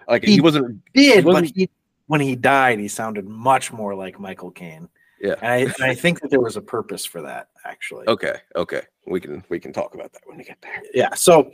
like 0.09 0.25
he, 0.25 0.35
He 0.35 0.41
wasn't. 0.41 0.81
did, 0.95 1.25
but 1.25 1.35
wasn't- 1.35 1.57
he, 1.57 1.69
when 2.07 2.21
he 2.23 2.37
died, 2.37 2.79
he 2.79 2.89
sounded 2.89 3.27
much 3.29 3.71
more 3.73 3.95
like 3.95 4.19
Michael 4.19 4.51
Caine. 4.53 4.89
Yeah. 5.21 5.35
and 5.43 5.47
I, 5.53 5.57
and 5.59 5.83
I 5.83 5.95
think 5.97 6.21
that 6.21 6.31
there 6.31 6.41
was 6.41 6.57
a 6.57 6.61
purpose 6.63 7.05
for 7.05 7.21
that. 7.23 7.49
Actually, 7.67 8.07
Okay, 8.07 8.37
okay, 8.55 8.83
we 9.07 9.19
can 9.21 9.45
we 9.49 9.59
can 9.59 9.73
talk 9.73 9.95
about 9.95 10.13
that 10.13 10.23
when 10.25 10.39
we 10.39 10.45
get 10.45 10.59
there. 10.63 10.81
yeah. 10.95 11.13
So, 11.15 11.51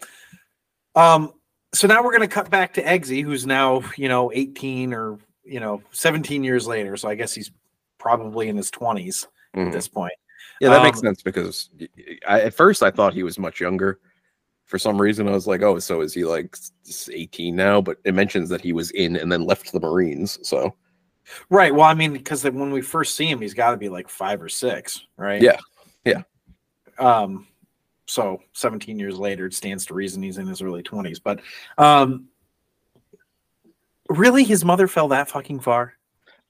um, 0.95 1.33
so 1.73 1.87
now 1.89 2.05
we're 2.05 2.11
going 2.17 2.29
to 2.29 2.35
cut 2.35 2.51
back 2.51 2.75
to 2.75 2.83
Eggsy, 2.85 3.25
who's 3.25 3.47
now 3.47 3.83
you 3.97 4.09
know 4.09 4.31
18 4.35 4.93
or 4.93 5.19
you 5.45 5.61
know 5.61 5.83
17 5.93 6.45
years 6.45 6.67
later. 6.67 6.97
So 6.99 7.09
I 7.09 7.15
guess 7.15 7.33
he's 7.35 7.51
probably 7.99 8.49
in 8.49 8.57
his 8.59 8.71
20s 8.71 9.27
at 9.55 9.61
Mhm. 9.61 9.73
this 9.73 9.89
point. 9.89 10.13
Yeah, 10.61 10.71
that 10.71 10.83
makes 10.83 10.99
Um, 10.99 11.05
sense 11.05 11.23
because 11.23 11.71
I, 12.27 12.43
at 12.43 12.55
first 12.55 12.83
I 12.83 12.91
thought 12.91 13.15
he 13.15 13.23
was 13.23 13.39
much 13.39 13.61
younger. 13.61 14.01
For 14.65 14.79
some 14.79 15.01
reason, 15.01 15.29
I 15.29 15.33
was 15.33 15.47
like, 15.47 15.63
"Oh, 15.63 15.79
so 15.79 16.01
is 16.01 16.15
he 16.15 16.25
like 16.25 16.57
18 17.13 17.55
now?" 17.55 17.81
But 17.81 17.99
it 18.05 18.15
mentions 18.15 18.49
that 18.49 18.63
he 18.63 18.73
was 18.73 18.91
in 18.93 19.17
and 19.17 19.31
then 19.31 19.45
left 19.45 19.73
the 19.73 19.81
Marines. 19.81 20.39
So 20.47 20.75
Right. 21.51 21.75
Well, 21.75 21.87
I 21.87 21.95
mean, 21.95 22.13
because 22.13 22.45
when 22.45 22.71
we 22.71 22.83
first 22.83 23.17
see 23.17 23.27
him, 23.27 23.41
he's 23.41 23.55
got 23.55 23.71
to 23.71 23.77
be 23.77 23.89
like 23.89 24.09
five 24.09 24.43
or 24.43 24.49
six, 24.49 25.07
right? 25.17 25.41
Yeah, 25.41 25.59
yeah. 26.05 26.23
Um, 26.99 27.47
so 28.07 28.41
17 28.53 28.99
years 28.99 29.19
later, 29.19 29.47
it 29.47 29.55
stands 29.55 29.87
to 29.87 29.95
reason 29.95 30.23
he's 30.23 30.39
in 30.39 30.47
his 30.47 30.61
early 30.61 30.83
20s. 30.83 31.21
But 31.23 31.41
um, 31.79 32.29
really, 34.09 34.45
his 34.45 34.65
mother 34.65 34.87
fell 34.87 35.09
that 35.09 35.29
fucking 35.29 35.61
far. 35.61 35.95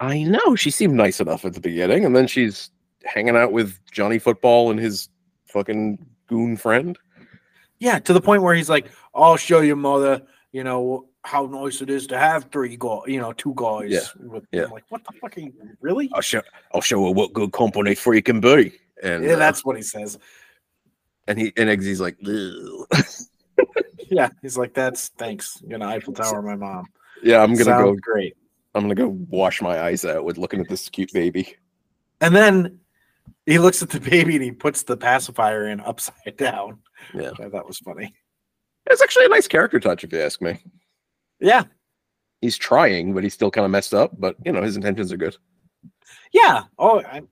I 0.01 0.25
know 0.25 0.57
she 0.57 0.71
seemed 0.71 0.95
nice 0.95 1.21
enough 1.21 1.45
at 1.45 1.55
the 1.55 1.61
beginning, 1.61 2.05
and 2.05 2.15
then 2.15 2.27
she's 2.27 2.71
hanging 3.05 3.37
out 3.37 3.53
with 3.53 3.79
Johnny 3.91 4.19
Football 4.19 4.71
and 4.71 4.79
his 4.81 5.09
fucking 5.47 6.05
goon 6.27 6.57
friend. 6.57 6.99
Yeah, 7.79 7.99
to 8.01 8.13
the 8.13 8.21
point 8.21 8.43
where 8.43 8.55
he's 8.55 8.71
like, 8.71 8.87
"I'll 9.15 9.37
show 9.37 9.61
your 9.61 9.77
mother, 9.77 10.23
you 10.53 10.65
know, 10.65 11.09
how 11.23 11.47
nice 11.47 11.81
it 11.83 11.91
is 11.91 12.07
to 12.09 12.19
have 12.19 12.49
three 12.53 12.77
guys, 12.79 13.03
you 13.07 13.21
know, 13.21 13.33
two 13.33 13.53
guys." 13.57 13.91
Yeah, 13.91 14.01
With, 14.27 14.45
yeah. 14.53 14.65
I'm 14.65 14.71
like, 14.71 14.85
what 14.89 15.03
the 15.05 15.13
fuck? 15.21 15.37
Are 15.37 15.41
you, 15.41 15.53
really? 15.81 16.09
I'll 16.15 16.21
show 16.21 16.41
I'll 16.73 16.81
show 16.81 17.05
her 17.05 17.11
what 17.11 17.33
good 17.33 17.53
company 17.53 17.95
free 17.95 18.23
can 18.23 18.41
be. 18.41 18.73
And 19.03 19.25
Yeah, 19.25 19.33
uh, 19.35 19.37
that's 19.37 19.65
what 19.65 19.77
he 19.77 19.83
says. 19.83 20.19
and 21.27 21.39
he 21.39 21.53
and 21.57 21.69
Eggsy's 21.69 22.01
like, 22.01 22.17
Yeah, 24.11 24.29
he's 24.43 24.57
like, 24.57 24.75
"That's 24.75 25.09
thanks." 25.19 25.61
I'm 25.63 25.69
gonna 25.71 25.87
Eiffel 25.87 26.13
Tower 26.15 26.43
my 26.43 26.57
mom. 26.57 26.87
yeah, 27.23 27.43
I'm 27.43 27.53
gonna 27.53 27.65
Sounds 27.65 28.01
go. 28.01 28.13
great. 28.13 28.37
I'm 28.75 28.83
gonna 28.83 28.95
go 28.95 29.09
wash 29.31 29.61
my 29.63 29.81
eyes 29.81 30.05
out 30.05 30.25
with 30.25 30.39
looking 30.39 30.61
at 30.61 30.69
this 30.69 30.89
cute 30.89 31.13
baby. 31.13 31.57
And 32.21 32.35
then 32.35 32.79
he 33.47 33.59
looks 33.59 33.83
at 33.83 33.91
the 33.91 34.01
baby 34.01 34.35
and 34.37 34.45
he 34.45 34.53
puts 34.53 34.83
the 34.83 34.97
pacifier 34.97 35.67
in 35.69 35.81
upside 35.81 36.37
down. 36.37 36.79
Yeah. 37.13 37.33
I 37.41 37.49
thought 37.49 37.67
was 37.67 37.79
funny. 37.79 38.15
It's 38.87 39.03
actually 39.03 39.27
a 39.27 39.31
nice 39.31 39.49
character 39.49 39.81
touch, 39.81 40.05
if 40.05 40.13
you 40.13 40.21
ask 40.21 40.41
me. 40.43 40.59
Yeah, 41.41 41.65
He's 42.41 42.59
trying, 42.59 43.15
but 43.15 43.23
he's 43.23 43.33
still 43.33 43.51
kind 43.51 43.65
of 43.65 43.71
messed 43.71 43.95
up. 43.95 44.13
But 44.19 44.37
you 44.45 44.53
know, 44.53 44.63
his 44.63 44.77
intentions 44.77 45.11
are 45.13 45.17
good. 45.17 45.35
yeah. 46.33 46.65
Oh, 46.79 47.01
I 47.01 47.23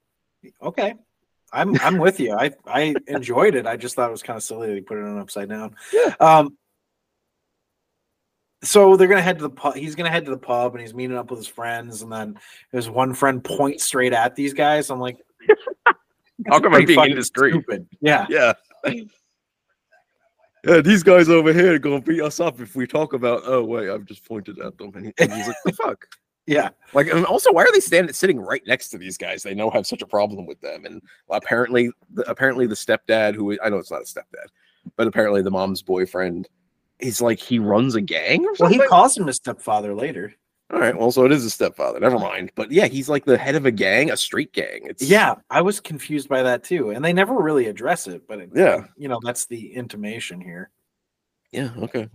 okay. 0.62 0.94
I'm 1.52 1.78
I'm 1.80 1.98
with 1.98 2.18
you. 2.18 2.32
I 2.32 2.52
I 2.66 2.94
enjoyed 3.06 3.54
it. 3.54 3.66
I 3.66 3.76
just 3.76 3.94
thought 3.94 4.08
it 4.08 4.12
was 4.12 4.22
kind 4.22 4.38
of 4.38 4.42
silly 4.42 4.68
that 4.68 4.74
he 4.74 4.80
put 4.80 4.96
it 4.96 5.04
on 5.04 5.18
upside 5.18 5.50
down. 5.50 5.76
Yeah. 5.92 6.14
Um. 6.18 6.56
So 8.64 8.96
they're 8.96 9.08
gonna 9.08 9.20
head 9.20 9.36
to 9.38 9.42
the 9.42 9.50
pub. 9.50 9.74
He's 9.74 9.94
gonna 9.94 10.10
head 10.10 10.24
to 10.24 10.30
the 10.30 10.38
pub, 10.38 10.72
and 10.74 10.80
he's 10.80 10.94
meeting 10.94 11.18
up 11.18 11.30
with 11.30 11.40
his 11.40 11.46
friends. 11.48 12.00
And 12.00 12.10
then 12.10 12.38
his 12.72 12.88
one 12.88 13.12
friend 13.12 13.44
points 13.44 13.84
straight 13.84 14.14
at 14.14 14.34
these 14.34 14.54
guys. 14.54 14.88
I'm 14.88 14.98
like, 15.00 15.18
How 16.48 16.60
come 16.60 16.66
I'm 16.66 16.70
pretty 16.72 16.86
being 16.86 16.98
fucking 16.98 17.12
indiscreet? 17.12 17.52
Stupid. 17.52 17.86
Yeah. 18.00 18.26
Yeah. 18.28 18.52
Yeah, 20.64 20.80
these 20.80 21.02
guys 21.02 21.28
over 21.28 21.52
here 21.52 21.74
are 21.74 21.78
gonna 21.78 22.00
beat 22.00 22.22
us 22.22 22.38
up 22.38 22.60
if 22.60 22.76
we 22.76 22.86
talk 22.86 23.14
about. 23.14 23.42
Oh 23.44 23.64
wait, 23.64 23.90
I've 23.90 24.04
just 24.04 24.24
pointed 24.24 24.60
at 24.60 24.78
them, 24.78 24.92
and, 24.94 25.12
and 25.18 25.32
he's 25.32 25.46
like, 25.48 25.56
"The 25.64 25.72
fuck." 25.72 26.06
Yeah. 26.44 26.70
Like, 26.92 27.06
and 27.06 27.24
also, 27.24 27.52
why 27.52 27.62
are 27.62 27.70
they 27.72 27.78
standing 27.78 28.12
sitting 28.12 28.40
right 28.40 28.62
next 28.66 28.88
to 28.88 28.98
these 28.98 29.16
guys? 29.16 29.44
They 29.44 29.54
know 29.54 29.70
have 29.70 29.86
such 29.86 30.02
a 30.02 30.06
problem 30.06 30.44
with 30.44 30.60
them, 30.60 30.84
and 30.84 31.00
apparently, 31.30 31.92
the, 32.12 32.28
apparently, 32.28 32.66
the 32.66 32.74
stepdad, 32.74 33.36
who 33.36 33.56
I 33.62 33.68
know 33.68 33.76
it's 33.76 33.92
not 33.92 34.00
a 34.00 34.04
stepdad, 34.04 34.48
but 34.96 35.06
apparently 35.06 35.42
the 35.42 35.52
mom's 35.52 35.82
boyfriend 35.82 36.48
is 36.98 37.20
like 37.20 37.38
he 37.38 37.60
runs 37.60 37.94
a 37.94 38.00
gang 38.00 38.44
or 38.44 38.54
Well, 38.58 38.70
he 38.70 38.80
calls 38.88 39.16
him 39.16 39.28
a 39.28 39.32
stepfather 39.32 39.94
later. 39.94 40.34
All 40.72 40.78
right, 40.78 40.96
well, 40.96 41.12
so 41.12 41.24
it 41.26 41.32
is 41.32 41.44
a 41.44 41.50
stepfather. 41.50 42.00
Never 42.00 42.18
mind. 42.18 42.50
But 42.54 42.72
yeah, 42.72 42.86
he's 42.86 43.08
like 43.08 43.26
the 43.26 43.36
head 43.36 43.56
of 43.56 43.66
a 43.66 43.70
gang, 43.70 44.10
a 44.10 44.16
street 44.16 44.52
gang. 44.54 44.80
It's 44.84 45.02
Yeah, 45.02 45.34
I 45.50 45.60
was 45.60 45.80
confused 45.80 46.28
by 46.30 46.42
that 46.42 46.64
too, 46.64 46.90
and 46.90 47.04
they 47.04 47.12
never 47.12 47.34
really 47.34 47.66
address 47.66 48.06
it. 48.06 48.26
But 48.26 48.38
it, 48.40 48.50
Yeah. 48.54 48.84
you 48.96 49.08
know, 49.08 49.20
that's 49.22 49.44
the 49.46 49.74
intimation 49.74 50.40
here. 50.40 50.70
yeah, 51.52 51.70
okay, 51.78 52.08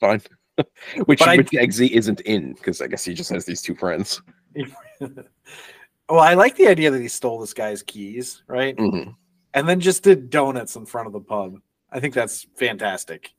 fine. 0.00 0.20
which 1.06 1.20
But 1.20 1.28
I- 1.28 1.36
which 1.36 1.50
Eggsy 1.50 1.90
isn't 1.90 2.20
in 2.22 2.54
because 2.54 2.80
I 2.80 2.88
guess 2.88 3.04
he 3.04 3.14
just 3.14 3.30
has 3.30 3.44
these 3.44 3.62
two 3.62 3.76
friends. 3.76 4.20
well, 5.00 6.20
I 6.20 6.34
like 6.34 6.56
the 6.56 6.66
idea 6.66 6.90
that 6.90 7.00
he 7.00 7.06
stole 7.08 7.38
this 7.38 7.54
guy's 7.54 7.82
keys, 7.84 8.42
right? 8.48 8.76
Mhm. 8.76 9.14
And 9.54 9.68
then 9.68 9.78
just 9.80 10.02
did 10.02 10.30
donuts 10.30 10.74
in 10.76 10.84
front 10.86 11.06
of 11.06 11.12
the 11.12 11.20
pub. 11.20 11.58
I 11.92 12.00
think 12.00 12.14
that's 12.14 12.46
fantastic. 12.56 13.30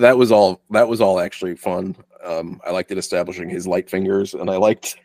That 0.00 0.16
was 0.16 0.30
all 0.32 0.60
that 0.70 0.88
was 0.88 1.00
all 1.00 1.20
actually 1.20 1.54
fun 1.54 1.94
um 2.24 2.60
i 2.66 2.70
liked 2.70 2.90
it 2.90 2.98
establishing 2.98 3.48
his 3.48 3.66
light 3.66 3.88
fingers 3.88 4.34
and 4.34 4.50
i 4.50 4.56
liked 4.56 4.96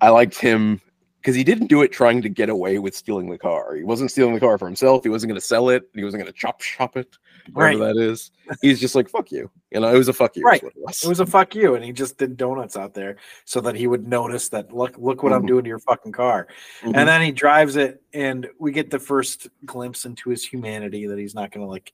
i 0.00 0.08
liked 0.08 0.38
him 0.38 0.80
because 1.20 1.36
he 1.36 1.44
didn't 1.44 1.68
do 1.68 1.82
it 1.82 1.92
trying 1.92 2.20
to 2.20 2.28
get 2.28 2.48
away 2.48 2.78
with 2.80 2.96
stealing 2.96 3.30
the 3.30 3.38
car 3.38 3.74
he 3.76 3.84
wasn't 3.84 4.10
stealing 4.10 4.34
the 4.34 4.40
car 4.40 4.58
for 4.58 4.66
himself 4.66 5.02
he 5.04 5.08
wasn't 5.08 5.28
going 5.28 5.40
to 5.40 5.46
sell 5.46 5.68
it 5.68 5.88
he 5.94 6.02
wasn't 6.04 6.20
going 6.20 6.32
to 6.32 6.38
chop 6.38 6.60
shop 6.60 6.96
it 6.96 7.16
whatever 7.52 7.78
Right. 7.84 7.94
that 7.94 8.00
is 8.00 8.30
he's 8.60 8.80
just 8.80 8.94
like 8.94 9.08
fuck 9.08 9.30
you 9.30 9.50
you 9.70 9.80
know 9.80 9.92
it 9.94 9.98
was 9.98 10.08
a 10.08 10.12
fuck 10.12 10.36
you 10.36 10.42
Right. 10.44 10.62
it 10.62 10.72
was. 10.76 11.04
It 11.04 11.08
was 11.08 11.20
a 11.20 11.26
fuck 11.26 11.54
you, 11.54 11.74
and 11.74 11.84
he 11.84 11.92
just 11.92 12.18
did 12.18 12.36
donuts 12.36 12.76
out 12.76 12.92
there 12.94 13.16
so 13.44 13.60
that 13.62 13.74
he 13.74 13.86
would 13.86 14.06
notice 14.06 14.48
that 14.50 14.72
look, 14.72 14.96
look 14.98 15.22
what 15.22 15.32
I'm 15.32 15.42
Mhm. 15.42 15.46
doing 15.48 15.64
to 15.64 15.68
your 15.68 15.78
fucking 15.80 16.12
car. 16.12 16.46
Mhm. 16.82 16.92
And 16.94 17.08
then 17.08 17.22
he 17.22 17.32
drives 17.32 17.76
it, 17.76 18.00
and 18.12 18.48
we 18.60 18.70
get 18.70 18.90
the 18.90 18.98
first 18.98 19.48
glimpse 19.64 20.04
into 20.04 20.28
his 20.30 20.44
humanity 20.44 21.06
that 21.06 21.18
he's 21.18 21.34
not 21.34 21.50
going 21.52 21.64
to 21.64 21.70
like 21.70 21.92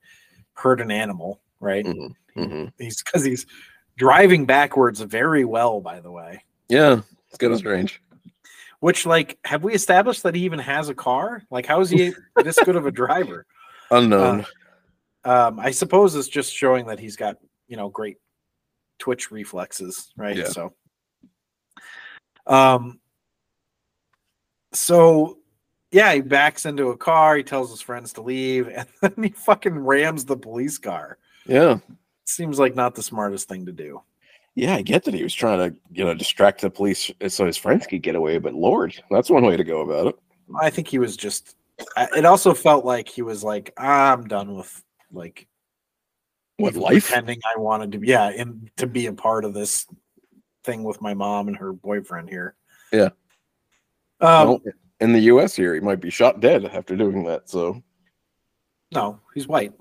hurt 0.54 0.80
an 0.80 0.90
animal, 0.90 1.40
right? 1.60 1.84
Mhm. 1.84 2.14
Mhm. 2.36 2.72
He's 2.78 3.02
because 3.02 3.24
he's 3.24 3.46
driving 3.96 4.46
backwards 4.46 5.00
very 5.00 5.44
well, 5.44 5.80
by 5.80 6.00
the 6.00 6.10
way. 6.10 6.42
yeah 6.68 7.00
it's 7.28 7.38
kind 7.38 7.52
of 7.52 7.58
strange 7.58 8.00
Which, 8.80 9.04
like, 9.06 9.38
have 9.44 9.64
we 9.64 9.74
established 9.74 10.22
that 10.22 10.34
he 10.36 10.42
even 10.44 10.60
has 10.60 10.88
a 10.88 10.94
car? 10.94 11.42
Like, 11.50 11.66
how 11.66 11.80
is 11.80 11.90
he 11.90 12.12
this 12.44 12.58
good 12.64 12.76
of 12.76 12.86
a 12.86 12.92
driver? 12.92 13.44
unknown 13.90 14.44
Um, 15.24 15.58
I 15.58 15.72
suppose 15.72 16.14
it's 16.14 16.28
just 16.28 16.52
showing 16.54 16.86
that 16.86 17.00
he's 17.00 17.16
got 17.16 17.36
you 17.66 17.76
know 17.76 17.88
great 17.88 18.18
twitch 18.98 19.30
reflexes, 19.30 20.12
right? 20.16 20.36
Yeah. 20.36 20.48
So, 20.48 20.72
um, 22.46 23.00
so 24.72 25.38
yeah, 25.90 26.12
he 26.14 26.20
backs 26.20 26.66
into 26.66 26.90
a 26.90 26.96
car. 26.96 27.36
He 27.36 27.42
tells 27.42 27.70
his 27.70 27.80
friends 27.80 28.12
to 28.14 28.22
leave, 28.22 28.68
and 28.74 28.86
then 29.00 29.14
he 29.22 29.30
fucking 29.30 29.78
rams 29.78 30.24
the 30.24 30.36
police 30.36 30.78
car. 30.78 31.18
Yeah 31.48 31.78
Seems 32.24 32.58
like 32.58 32.76
not 32.76 32.94
the 32.94 33.02
smartest 33.02 33.48
thing 33.48 33.66
to 33.66 33.72
do. 33.72 34.02
yeah 34.54 34.74
i 34.76 34.82
get 34.82 35.04
that 35.04 35.14
he 35.14 35.22
was 35.22 35.34
trying 35.34 35.58
to 35.58 35.76
you 35.90 36.04
know 36.04 36.14
distract 36.14 36.60
the 36.60 36.70
police 36.70 37.10
so 37.28 37.46
his 37.46 37.56
friends 37.56 37.86
could 37.86 38.02
get 38.02 38.14
away 38.14 38.38
but 38.38 38.54
lord 38.54 38.94
that's 39.10 39.30
one 39.30 39.44
way 39.44 39.56
to 39.56 39.64
go 39.64 39.80
about 39.80 40.06
it 40.08 40.18
I 40.60 40.70
think 40.70 40.88
he 40.88 40.98
was 40.98 41.16
just. 41.16 41.56
It 41.96 42.24
also 42.24 42.54
felt 42.54 42.84
like 42.84 43.08
he 43.08 43.22
was 43.22 43.44
like, 43.44 43.72
I'm 43.76 44.26
done 44.26 44.54
with 44.56 44.82
like 45.12 45.46
with 46.58 46.76
life 46.76 47.06
pretending 47.08 47.38
I 47.54 47.58
wanted 47.58 47.92
to, 47.92 48.00
yeah, 48.06 48.28
and 48.30 48.70
to 48.78 48.86
be 48.86 49.06
a 49.06 49.12
part 49.12 49.44
of 49.44 49.54
this 49.54 49.86
thing 50.64 50.82
with 50.82 51.00
my 51.00 51.14
mom 51.14 51.48
and 51.48 51.56
her 51.56 51.72
boyfriend 51.72 52.28
here. 52.28 52.56
Yeah. 52.92 53.10
Um, 54.20 54.48
well, 54.48 54.60
in 55.00 55.12
the 55.12 55.20
us 55.20 55.54
here 55.54 55.74
he 55.74 55.80
might 55.80 56.00
be 56.00 56.10
shot 56.10 56.40
dead 56.40 56.64
after 56.64 56.96
doing 56.96 57.22
that 57.24 57.48
so 57.48 57.80
no, 58.90 59.20
he's 59.34 59.46
white. 59.46 59.74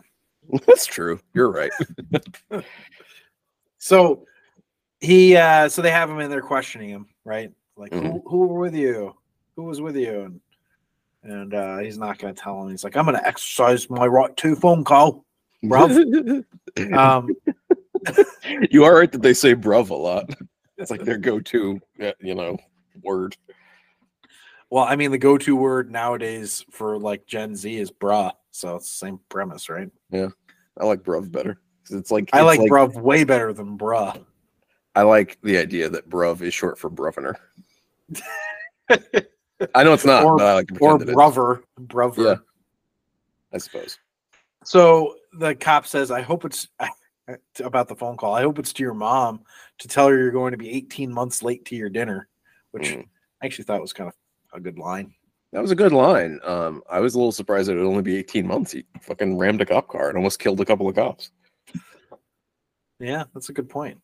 That's 0.65 0.85
true. 0.85 1.19
You're 1.33 1.51
right. 1.51 1.71
So 3.79 4.25
he, 4.99 5.37
uh, 5.37 5.69
so 5.69 5.81
they 5.81 5.91
have 5.91 6.09
him 6.09 6.19
in 6.19 6.29
there 6.29 6.41
questioning 6.41 6.89
him, 6.89 7.07
right? 7.23 7.51
Like, 7.77 7.93
who, 7.93 8.01
Mhm. 8.01 8.21
who 8.25 8.37
were 8.47 8.59
with 8.59 8.75
you? 8.75 9.15
Who 9.55 9.63
was 9.63 9.79
with 9.81 9.95
you? 9.95 10.21
And 10.23 10.41
and 11.23 11.53
uh, 11.53 11.77
he's 11.77 11.97
not 11.97 12.17
going 12.17 12.33
to 12.33 12.41
tell 12.41 12.61
him. 12.61 12.69
He's 12.69 12.83
like, 12.83 12.95
I'm 12.97 13.05
going 13.05 13.17
to 13.17 13.25
exercise 13.25 13.89
my 13.89 14.05
right 14.07 14.35
to 14.37 14.55
phone 14.55 14.83
call. 14.83 15.25
Bruv. 15.63 16.43
um, 16.97 17.29
you 18.71 18.83
are 18.83 18.95
right 18.95 19.11
that 19.11 19.21
they 19.21 19.33
say 19.33 19.53
bruv 19.53 19.89
a 19.89 19.93
lot. 19.95 20.29
It's 20.77 20.91
like 20.91 21.03
their 21.03 21.17
go-to, 21.17 21.79
you 22.19 22.35
know, 22.35 22.57
word. 23.03 23.35
Well, 24.69 24.83
I 24.83 24.95
mean, 24.95 25.11
the 25.11 25.17
go-to 25.17 25.55
word 25.55 25.91
nowadays 25.91 26.65
for 26.71 26.97
like 26.97 27.25
Gen 27.25 27.55
Z 27.55 27.75
is 27.75 27.91
bruh, 27.91 28.31
so 28.57 28.75
it's 28.75 28.89
the 28.91 29.05
same 29.05 29.19
premise, 29.29 29.69
right? 29.69 29.89
Yeah. 30.09 30.29
I 30.79 30.85
like 30.85 31.01
bruv 31.03 31.31
better. 31.31 31.59
It's 31.89 32.11
like 32.11 32.29
I 32.33 32.39
it's 32.39 32.59
like, 32.59 32.69
bruv 32.71 32.99
way 32.99 33.23
better 33.23 33.53
than 33.53 33.77
bruh. 33.77 34.23
I 34.95 35.03
like 35.03 35.37
the 35.43 35.57
idea 35.57 35.89
that 35.89 36.09
bruv 36.09 36.41
is 36.41 36.53
short 36.53 36.77
for 36.79 36.89
bruviner. 36.89 37.35
I 39.73 39.83
know 39.83 39.93
it's 39.93 40.05
not, 40.05 40.23
Or- 40.23 40.37
but 40.37 40.45
I 40.45 40.53
like 40.55 40.71
Or 40.73 40.75
pretend 40.97 41.01
it 41.03 41.09
is, 41.09 41.13
brother, 41.15 41.63
brother. 41.77 42.23
Yeah. 42.23 42.35
I 43.53 43.57
suppose. 43.59 43.97
So 44.63 45.15
the 45.33 45.55
cop 45.55 45.87
says, 45.87 46.11
"I 46.11 46.21
hope 46.21 46.45
it's 46.45 46.67
about 47.63 47.87
the 47.87 47.95
phone 47.95 48.17
call. 48.17 48.33
I 48.33 48.41
hope 48.41 48.59
it's 48.59 48.73
to 48.73 48.83
your 48.83 48.93
mom 48.93 49.41
to 49.79 49.87
tell 49.87 50.07
her 50.07 50.17
you're 50.17 50.31
going 50.31 50.51
to 50.51 50.57
be 50.57 50.69
18 50.69 51.11
months 51.11 51.41
late 51.43 51.63
to 51.65 51.75
your 51.75 51.89
dinner," 51.89 52.27
which 52.71 52.89
Mm. 52.89 53.05
I 53.41 53.45
actually 53.45 53.65
thought 53.65 53.81
was 53.81 53.93
kind 53.93 54.09
of 54.09 54.15
a 54.53 54.59
good 54.59 54.77
line. 54.77 55.13
That 55.53 55.61
was 55.61 55.71
a 55.71 55.75
good 55.75 55.93
line. 55.93 56.39
Um, 56.43 56.83
I 56.89 56.99
was 56.99 57.15
a 57.15 57.17
little 57.17 57.31
surprised 57.31 57.69
it 57.69 57.75
would 57.75 57.85
only 57.85 58.01
be 58.01 58.17
18 58.17 58.45
months. 58.45 58.71
He 58.73 58.85
fucking 59.01 59.37
rammed 59.37 59.61
a 59.61 59.65
cop 59.65 59.87
car 59.87 60.09
and 60.09 60.17
almost 60.17 60.39
killed 60.39 60.59
a 60.59 60.65
couple 60.65 60.87
of 60.89 60.95
cops. 60.95 61.31
Yeah, 62.99 63.23
that's 63.33 63.49
a 63.49 63.53
good 63.53 63.69
point. 63.69 63.99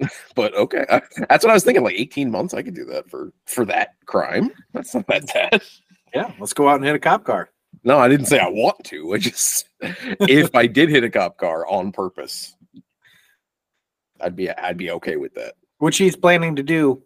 But 0.36 0.54
okay, 0.54 0.84
I, 0.88 1.02
that's 1.28 1.44
what 1.44 1.50
I 1.50 1.54
was 1.54 1.64
thinking. 1.64 1.82
Like 1.82 1.96
18 1.98 2.30
months, 2.30 2.54
I 2.54 2.62
could 2.62 2.74
do 2.74 2.84
that 2.86 3.10
for 3.10 3.32
for 3.46 3.64
that 3.64 3.94
crime. 4.06 4.50
That's 4.72 4.94
not 4.94 5.06
that 5.08 5.26
bad. 5.32 5.62
Yeah, 6.14 6.32
let's 6.38 6.52
go 6.52 6.68
out 6.68 6.76
and 6.76 6.84
hit 6.84 6.94
a 6.94 6.98
cop 7.00 7.24
car. 7.24 7.50
No, 7.84 7.98
I 7.98 8.06
didn't 8.08 8.26
say 8.26 8.38
I 8.38 8.48
want 8.48 8.84
to. 8.84 9.14
I 9.14 9.18
just 9.18 9.68
if 9.80 10.54
I 10.54 10.66
did 10.68 10.88
hit 10.88 11.02
a 11.04 11.10
cop 11.10 11.36
car 11.38 11.66
on 11.66 11.90
purpose, 11.90 12.54
I'd 14.20 14.36
be 14.36 14.50
I'd 14.50 14.76
be 14.76 14.90
okay 14.92 15.16
with 15.16 15.34
that. 15.34 15.54
which 15.78 15.96
he's 15.98 16.16
planning 16.16 16.54
to 16.56 16.62
do. 16.62 17.02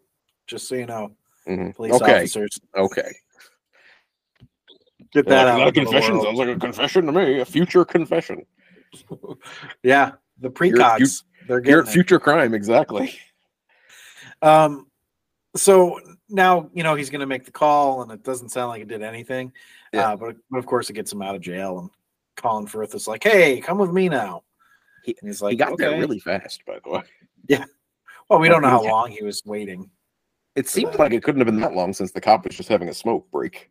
Just 0.46 0.68
so 0.68 0.74
you 0.74 0.86
know, 0.86 1.12
Mhm. 1.48 1.74
police 1.74 1.94
Okay, 1.94 2.16
officers, 2.16 2.60
okay. 2.76 3.12
Get 5.12 5.26
that 5.26 5.44
Like, 5.44 5.54
out. 5.54 5.64
that 5.66 5.74
confession 5.74 6.20
sounds 6.20 6.38
like 6.38 6.48
a 6.48 6.58
confession 6.58 7.06
to 7.06 7.12
me. 7.12 7.40
A 7.40 7.44
future 7.44 7.84
confession. 7.84 8.44
Yeah, 9.82 10.12
the 10.38 10.48
You're 10.48 10.50
a 10.50 10.52
precogs. 10.52 11.22
They're 11.48 11.56
You're 11.64 11.82
getting 11.82 11.92
future 11.92 12.20
crime, 12.20 12.54
exactly. 12.54 13.14
Um, 14.42 14.88
so 15.54 16.00
now 16.28 16.68
you 16.74 16.82
know 16.82 16.96
he's 16.96 17.10
going 17.10 17.20
to 17.20 17.26
make 17.26 17.44
the 17.44 17.52
call, 17.52 18.02
and 18.02 18.10
it 18.10 18.24
doesn't 18.24 18.48
sound 18.48 18.70
like 18.70 18.82
it 18.82 18.88
did 18.88 19.00
anything. 19.02 19.52
Yeah. 19.92 20.10
Uh, 20.10 20.16
but, 20.16 20.36
but 20.50 20.58
of 20.58 20.66
course, 20.66 20.90
it 20.90 20.94
gets 20.94 21.12
him 21.12 21.22
out 21.22 21.36
of 21.36 21.40
jail. 21.42 21.78
And 21.78 21.90
Colin 22.34 22.66
Firth 22.66 22.92
is 22.96 23.06
like, 23.06 23.22
"Hey, 23.22 23.60
come 23.60 23.78
with 23.78 23.92
me 23.92 24.08
now." 24.08 24.42
He- 25.04 25.16
and 25.20 25.28
he's 25.28 25.40
like, 25.40 25.52
he 25.52 25.56
got 25.56 25.72
okay. 25.74 25.84
there 25.84 25.98
really 26.00 26.18
fast, 26.18 26.64
by 26.66 26.78
the 26.82 26.90
way. 26.90 27.02
Yeah. 27.46 27.64
Well, 28.28 28.40
we 28.40 28.48
don't 28.48 28.62
know 28.62 28.68
how 28.68 28.82
long 28.82 29.12
he 29.12 29.22
was 29.22 29.42
waiting. 29.44 29.90
It 30.56 30.68
seemed 30.68 30.96
like 30.96 31.12
it 31.12 31.22
couldn't 31.22 31.40
have 31.40 31.46
been 31.46 31.60
that 31.60 31.74
long 31.74 31.92
since 31.92 32.10
the 32.12 32.20
cop 32.20 32.44
was 32.44 32.56
just 32.56 32.68
having 32.68 32.88
a 32.88 32.94
smoke 32.94 33.30
break. 33.30 33.70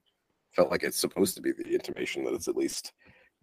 Felt 0.53 0.71
like 0.71 0.83
it's 0.83 0.99
supposed 0.99 1.35
to 1.35 1.41
be 1.41 1.51
the 1.51 1.73
intimation 1.73 2.23
that 2.25 2.33
it's 2.33 2.47
at 2.47 2.57
least 2.57 2.93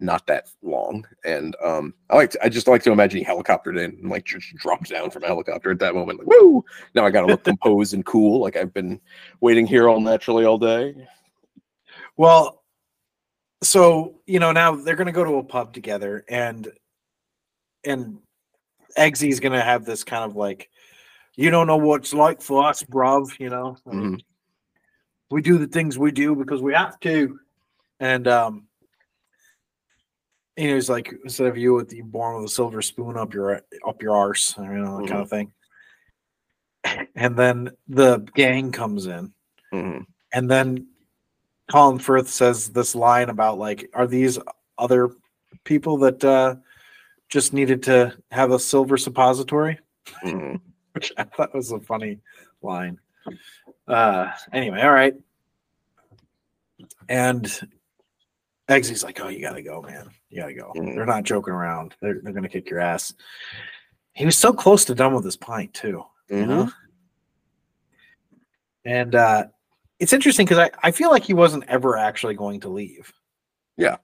not 0.01 0.27
that 0.27 0.49
long. 0.63 1.07
And 1.25 1.57
um, 1.65 1.95
I 2.11 2.17
like 2.17 2.31
to, 2.31 2.45
I 2.45 2.49
just 2.49 2.69
like 2.69 2.83
to 2.85 2.93
imagine 2.93 3.19
he 3.19 3.25
helicoptered 3.25 3.79
in 3.83 3.99
and 4.01 4.11
like 4.11 4.25
just 4.25 4.55
dropped 4.57 4.91
down 4.91 5.11
from 5.11 5.25
a 5.25 5.27
helicopter 5.27 5.71
at 5.71 5.79
that 5.81 5.95
moment. 5.95 6.21
Like, 6.21 6.29
woo! 6.29 6.65
Now 6.95 7.05
I 7.05 7.11
got 7.11 7.23
to 7.23 7.27
look 7.27 7.45
composed 7.45 7.95
and 7.95 8.05
cool, 8.05 8.41
like 8.41 8.57
I've 8.57 8.75
been 8.75 9.01
waiting 9.41 9.67
here 9.67 9.89
all 9.89 10.01
naturally 10.01 10.45
all 10.45 10.59
day. 10.59 10.95
Well, 12.17 12.63
so 13.63 14.21
you 14.27 14.39
know 14.39 14.53
now 14.53 14.77
they're 14.77 14.97
going 14.97 15.07
to 15.07 15.13
go 15.13 15.25
to 15.25 15.37
a 15.37 15.45
pub 15.45 15.73
together, 15.73 16.25
and 16.29 16.71
and 17.85 18.19
Eggsy's 18.97 19.41
going 19.41 19.53
to 19.53 19.63
have 19.63 19.85
this 19.85 20.05
kind 20.05 20.25
of 20.25 20.37
like, 20.37 20.69
you 21.37 21.51
don't 21.51 21.67
know 21.67 21.77
what 21.77 22.03
it's 22.03 22.15
like 22.15 22.41
for 22.41 22.65
us, 22.65 22.83
bruv. 22.83 23.39
You 23.41 23.51
know, 23.51 23.77
Mhm. 23.87 24.21
We 25.31 25.43
do 25.43 25.59
the 25.59 25.67
things 25.67 25.99
we 25.99 26.11
do 26.11 26.35
because 26.35 26.63
we 26.63 26.73
have 26.75 26.99
to, 27.01 27.39
and 28.01 28.27
um, 28.29 28.67
you 30.57 30.69
know, 30.71 30.77
it's 30.77 30.89
like, 30.89 31.15
instead 31.25 31.47
of 31.47 31.57
you 31.57 31.75
with 31.75 31.93
you 31.93 32.05
born 32.05 32.37
with 32.37 32.47
a 32.47 32.49
silver 32.49 32.83
spoon 32.83 33.17
up 33.17 33.35
your 33.35 33.63
up 33.87 34.03
your 34.03 34.17
arse, 34.17 34.57
you 34.59 34.65
know, 34.65 34.99
that 35.01 35.09
kind 35.09 35.23
of 35.23 35.31
thing. 35.31 35.53
And 37.15 37.37
then 37.37 37.71
the 37.89 38.19
gang 38.35 38.73
comes 38.73 39.07
in, 39.07 39.33
Mhm. 39.73 40.07
and 40.33 40.51
then 40.51 40.87
Colin 41.71 41.99
Firth 41.99 42.29
says 42.29 42.69
this 42.71 42.95
line 42.95 43.29
about 43.29 43.59
like, 43.59 43.91
are 43.93 44.07
these 44.07 44.39
other 44.79 45.11
people 45.65 45.99
that 45.99 46.25
uh, 46.25 46.57
just 47.29 47.53
needed 47.53 47.83
to 47.83 48.17
have 48.31 48.53
a 48.53 48.59
silver 48.59 48.97
suppository? 48.97 49.79
Mhm. 50.25 50.61
Which 50.93 51.13
I 51.19 51.25
thought 51.25 51.55
was 51.55 51.71
a 51.73 51.81
funny 51.81 52.21
line. 52.63 52.99
Uh, 53.89 54.31
anyway, 54.53 54.83
all 54.83 54.93
right. 54.93 55.15
And 57.09 57.45
Eggsy's 58.69 59.03
like, 59.03 59.19
oh, 59.21 59.29
you 59.29 59.41
gotta 59.41 59.63
go, 59.63 59.81
man. 59.83 60.11
You 60.29 60.43
gotta 60.43 60.55
go. 60.55 60.73
Mhm. 60.77 60.95
They're 60.95 61.07
not 61.07 61.25
joking 61.25 61.55
around. 61.55 61.97
They're, 62.01 62.21
they're 62.23 62.35
gonna 62.35 62.49
kick 62.51 62.69
your 62.69 62.81
ass. 62.81 63.15
He 64.13 64.25
was 64.27 64.37
so 64.37 64.53
close 64.53 64.85
to 64.87 64.95
done 64.95 65.15
with 65.15 65.25
his 65.25 65.37
pint 65.37 65.73
too 65.75 66.05
you 66.29 66.37
Mhm. 66.37 66.49
know 66.49 66.71
and 68.85 69.15
uh 69.15 69.45
it's 69.99 70.13
interesting 70.13 70.45
because 70.45 70.59
I, 70.59 70.71
I 70.83 70.91
feel 70.91 71.11
like 71.11 71.25
he 71.25 71.33
wasn't 71.35 71.65
ever 71.69 71.97
actually 71.97 72.35
going 72.35 72.61
to 72.61 72.69
leave 72.69 73.11
Yeah. 73.77 73.97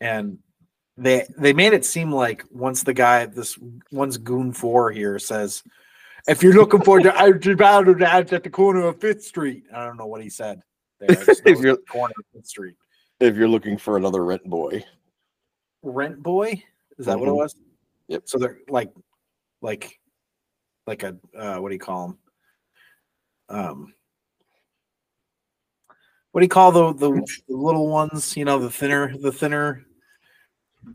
and 0.00 0.38
they 0.96 1.26
they 1.38 1.52
made 1.52 1.74
it 1.74 1.84
seem 1.84 2.10
like 2.10 2.44
once 2.50 2.82
the 2.82 2.92
guy 2.94 3.26
this 3.26 3.58
once 3.92 4.16
goon 4.16 4.52
four 4.52 4.90
here 4.90 5.18
says 5.18 5.62
if 6.28 6.42
you're 6.42 6.54
looking 6.54 6.82
for 6.82 7.00
the 7.02 7.12
outer 7.16 7.56
battle 7.56 7.94
that's 7.94 8.32
at 8.32 8.42
the 8.44 8.50
corner 8.50 8.86
of 8.86 9.00
fifth 9.00 9.22
street 9.24 9.64
i 9.74 9.84
don't 9.84 9.96
know 9.96 10.06
what 10.06 10.22
he 10.22 10.28
said 10.30 10.60
there. 11.00 11.10
I 11.10 11.24
just 11.24 11.44
know 11.46 11.52
If 11.52 11.60
you're- 11.60 11.78
corner 11.90 12.14
of 12.18 12.24
fifth 12.34 12.46
street 12.46 12.76
If 13.20 13.36
you're 13.36 13.48
looking 13.48 13.76
for 13.78 13.96
another 13.96 14.24
rent 14.24 14.44
boy, 14.44 14.84
rent 15.82 16.22
boy 16.22 16.62
is 16.98 17.06
that 17.06 17.18
what 17.18 17.28
it 17.28 17.32
Mhm. 17.32 17.36
was 17.36 17.56
Yep. 18.08 18.22
so 18.26 18.38
they're 18.38 18.58
like 18.68 18.90
like 19.62 19.98
like 20.86 21.02
a 21.02 21.16
uh 21.36 21.56
what 21.58 21.68
do 21.70 21.74
you 21.74 21.80
call 21.80 22.08
them 22.08 22.18
um 23.48 23.94
what 26.32 26.40
do 26.40 26.44
you 26.44 26.48
call 26.48 26.72
the, 26.72 26.92
the 26.94 27.10
the 27.48 27.56
little 27.56 27.88
ones 27.88 28.36
you 28.36 28.44
know 28.44 28.58
the 28.58 28.70
thinner 28.70 29.16
the 29.18 29.32
thinner 29.32 29.84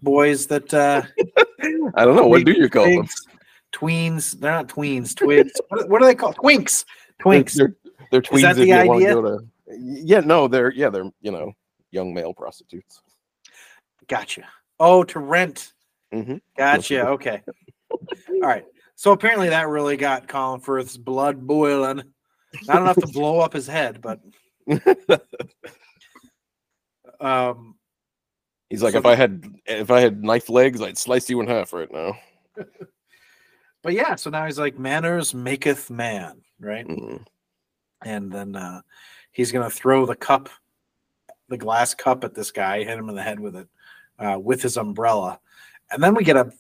boys 0.02 0.48
that 0.48 0.74
uh 0.74 1.02
I 1.96 2.06
don't 2.06 2.16
know 2.16 2.28
what 2.28 2.44
do 2.46 2.52
you 2.52 2.70
call 2.70 2.86
them? 2.86 3.08
Twigs, 3.78 4.34
tweens 4.36 4.40
they're 4.40 4.52
not 4.52 4.68
tweens 4.68 5.16
twigs 5.16 5.52
what, 5.70 5.90
what 5.90 6.02
are 6.02 6.06
they 6.06 6.16
called 6.16 6.36
twinks 6.36 6.86
twinks 7.22 7.54
They're, 7.54 7.76
they're 8.12 8.22
tweens 8.22 8.42
that 8.42 8.56
the 8.56 8.68
you 8.68 8.88
want 8.88 9.02
to 9.02 9.08
idea? 9.08 9.22
to. 9.22 9.40
Yeah, 9.70 10.20
no, 10.22 10.48
they're 10.48 10.72
yeah, 10.72 10.90
they're 10.90 11.12
you 11.22 11.32
know 11.32 11.52
young 11.92 12.14
male 12.14 12.34
prostitutes. 12.34 13.02
Gotcha. 14.08 14.44
Oh, 14.80 15.04
to 15.06 15.20
rent. 15.20 15.74
Mhm. 16.14 16.42
Gotcha. 16.58 17.08
Okay. 17.08 17.42
All 17.90 18.40
right. 18.42 18.66
So 18.96 19.12
apparently 19.12 19.50
that 19.50 19.68
really 19.68 19.98
got 19.98 20.28
Colin 20.28 20.60
Firth's 20.60 20.98
blood 20.98 21.46
boiling. 21.46 22.04
Not 22.66 22.82
enough 22.82 22.98
to 22.98 23.08
blow 23.08 23.40
up 23.40 23.54
his 23.54 23.68
head, 23.68 24.02
but 24.02 24.20
um, 27.20 27.76
He's 28.70 28.84
like, 28.84 28.94
So 28.94 29.00
if 29.00 29.06
I 29.06 29.16
had 29.16 29.46
if 29.66 29.92
I 29.92 30.00
had 30.02 30.24
knife 30.24 30.50
legs, 30.50 30.82
I'd 30.82 30.98
slice 30.98 31.30
you 31.30 31.40
in 31.42 31.48
half 31.48 31.74
right 31.74 31.92
now. 31.92 32.18
but 33.84 33.94
yeah. 33.94 34.16
So 34.16 34.30
now 34.30 34.46
he's 34.46 34.60
like, 34.60 34.78
"Manners 34.80 35.34
maketh 35.34 35.90
man," 35.90 36.42
right? 36.60 36.86
Mhm. 36.88 37.26
And 38.04 38.32
then 38.32 38.56
uh, 38.56 38.82
he's 39.32 39.52
gonna 39.52 39.70
throw 39.70 40.06
the 40.06 40.16
cup, 40.16 40.50
the 41.50 41.58
glass 41.58 41.94
cup, 41.94 42.24
at 42.24 42.36
this 42.36 42.52
guy, 42.52 42.84
hit 42.84 42.98
him 42.98 43.10
in 43.10 43.16
the 43.16 43.24
head 43.24 43.40
with 43.40 43.56
it, 43.56 43.68
uh, 44.20 44.38
with 44.40 44.62
his 44.62 44.78
umbrella, 44.78 45.40
and 45.92 46.02
then 46.04 46.14
we 46.16 46.24
get 46.24 46.38
a 46.38 46.52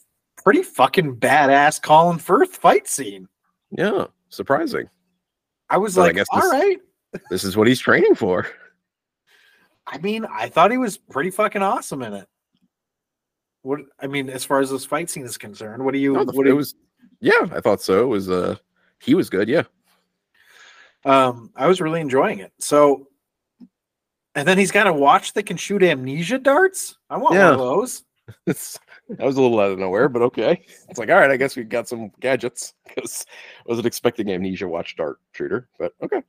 pretty 0.43 0.63
fucking 0.63 1.18
badass 1.18 1.82
Colin 1.82 2.18
Firth 2.20 2.55
fight 2.57 2.88
scene. 2.88 3.28
Yeah, 3.72 4.05
surprising. 4.30 4.89
I 5.70 5.78
was 5.78 5.95
But 5.95 6.01
I 6.01 6.05
like, 6.05 6.15
guess 6.15 6.28
all 6.32 6.41
this- 6.41 6.51
right. 6.51 6.78
This 7.30 7.43
is 7.43 7.57
what 7.57 7.68
he's 7.68 7.80
training 7.80 8.15
for. 8.15 8.45
I 9.88 9.97
mean, 9.99 10.26
I 10.26 10.49
thought 10.49 10.72
he 10.72 10.78
was 10.78 10.97
pretty 10.97 11.32
fucking 11.32 11.61
awesome 11.63 12.03
in 12.03 12.13
it. 12.13 12.28
What 13.61 13.82
I 13.99 14.07
mean, 14.07 14.30
as 14.30 14.43
far 14.45 14.59
as 14.59 14.70
this 14.70 14.86
fight 14.86 15.09
scene 15.09 15.26
is 15.26 15.38
concerned, 15.38 15.84
what 15.84 15.93
do 15.93 15.99
you? 15.99 16.13
No, 16.13 16.24
the- 16.26 16.34
what 16.34 16.43
do 16.43 16.49
it 16.49 16.53
you 16.53 16.57
was, 16.57 16.76
yeah, 17.19 17.47
I 17.51 17.59
thought 17.61 17.81
so. 17.81 18.03
It 18.03 18.07
was 18.07 18.29
uh, 18.29 18.55
he 18.99 19.15
was 19.15 19.29
good. 19.29 19.47
Yeah, 19.49 19.63
um, 21.05 21.51
I 21.55 21.67
was 21.67 21.81
really 21.81 22.01
enjoying 22.01 22.39
it. 22.39 22.51
So, 22.59 23.07
and 24.35 24.47
then 24.47 24.57
he's 24.57 24.71
got 24.71 24.87
a 24.87 24.93
watch 24.93 25.33
that 25.33 25.43
can 25.43 25.57
shoot 25.57 25.83
amnesia 25.83 26.37
darts. 26.39 26.97
I 27.09 27.17
want 27.17 27.35
Yeah. 27.35 27.51
one 27.51 27.53
of 27.53 27.59
those. 27.59 28.03
it's 28.45 28.77
that 29.09 29.25
was 29.25 29.37
a 29.37 29.41
little 29.41 29.59
out 29.59 29.71
of 29.71 29.79
nowhere, 29.79 30.09
but 30.09 30.21
okay. 30.21 30.65
It's 30.89 30.99
like, 30.99 31.09
all 31.09 31.15
right, 31.15 31.31
I 31.31 31.37
guess 31.37 31.55
we 31.55 31.63
got 31.63 31.87
some 31.87 32.11
gadgets 32.19 32.73
because 32.85 33.25
I 33.59 33.63
wasn't 33.69 33.87
expecting 33.87 34.29
amnesia 34.29 34.67
watch 34.67 34.95
dart 34.97 35.19
shooter, 35.31 35.69
but 35.79 35.93
okay. 36.03 36.21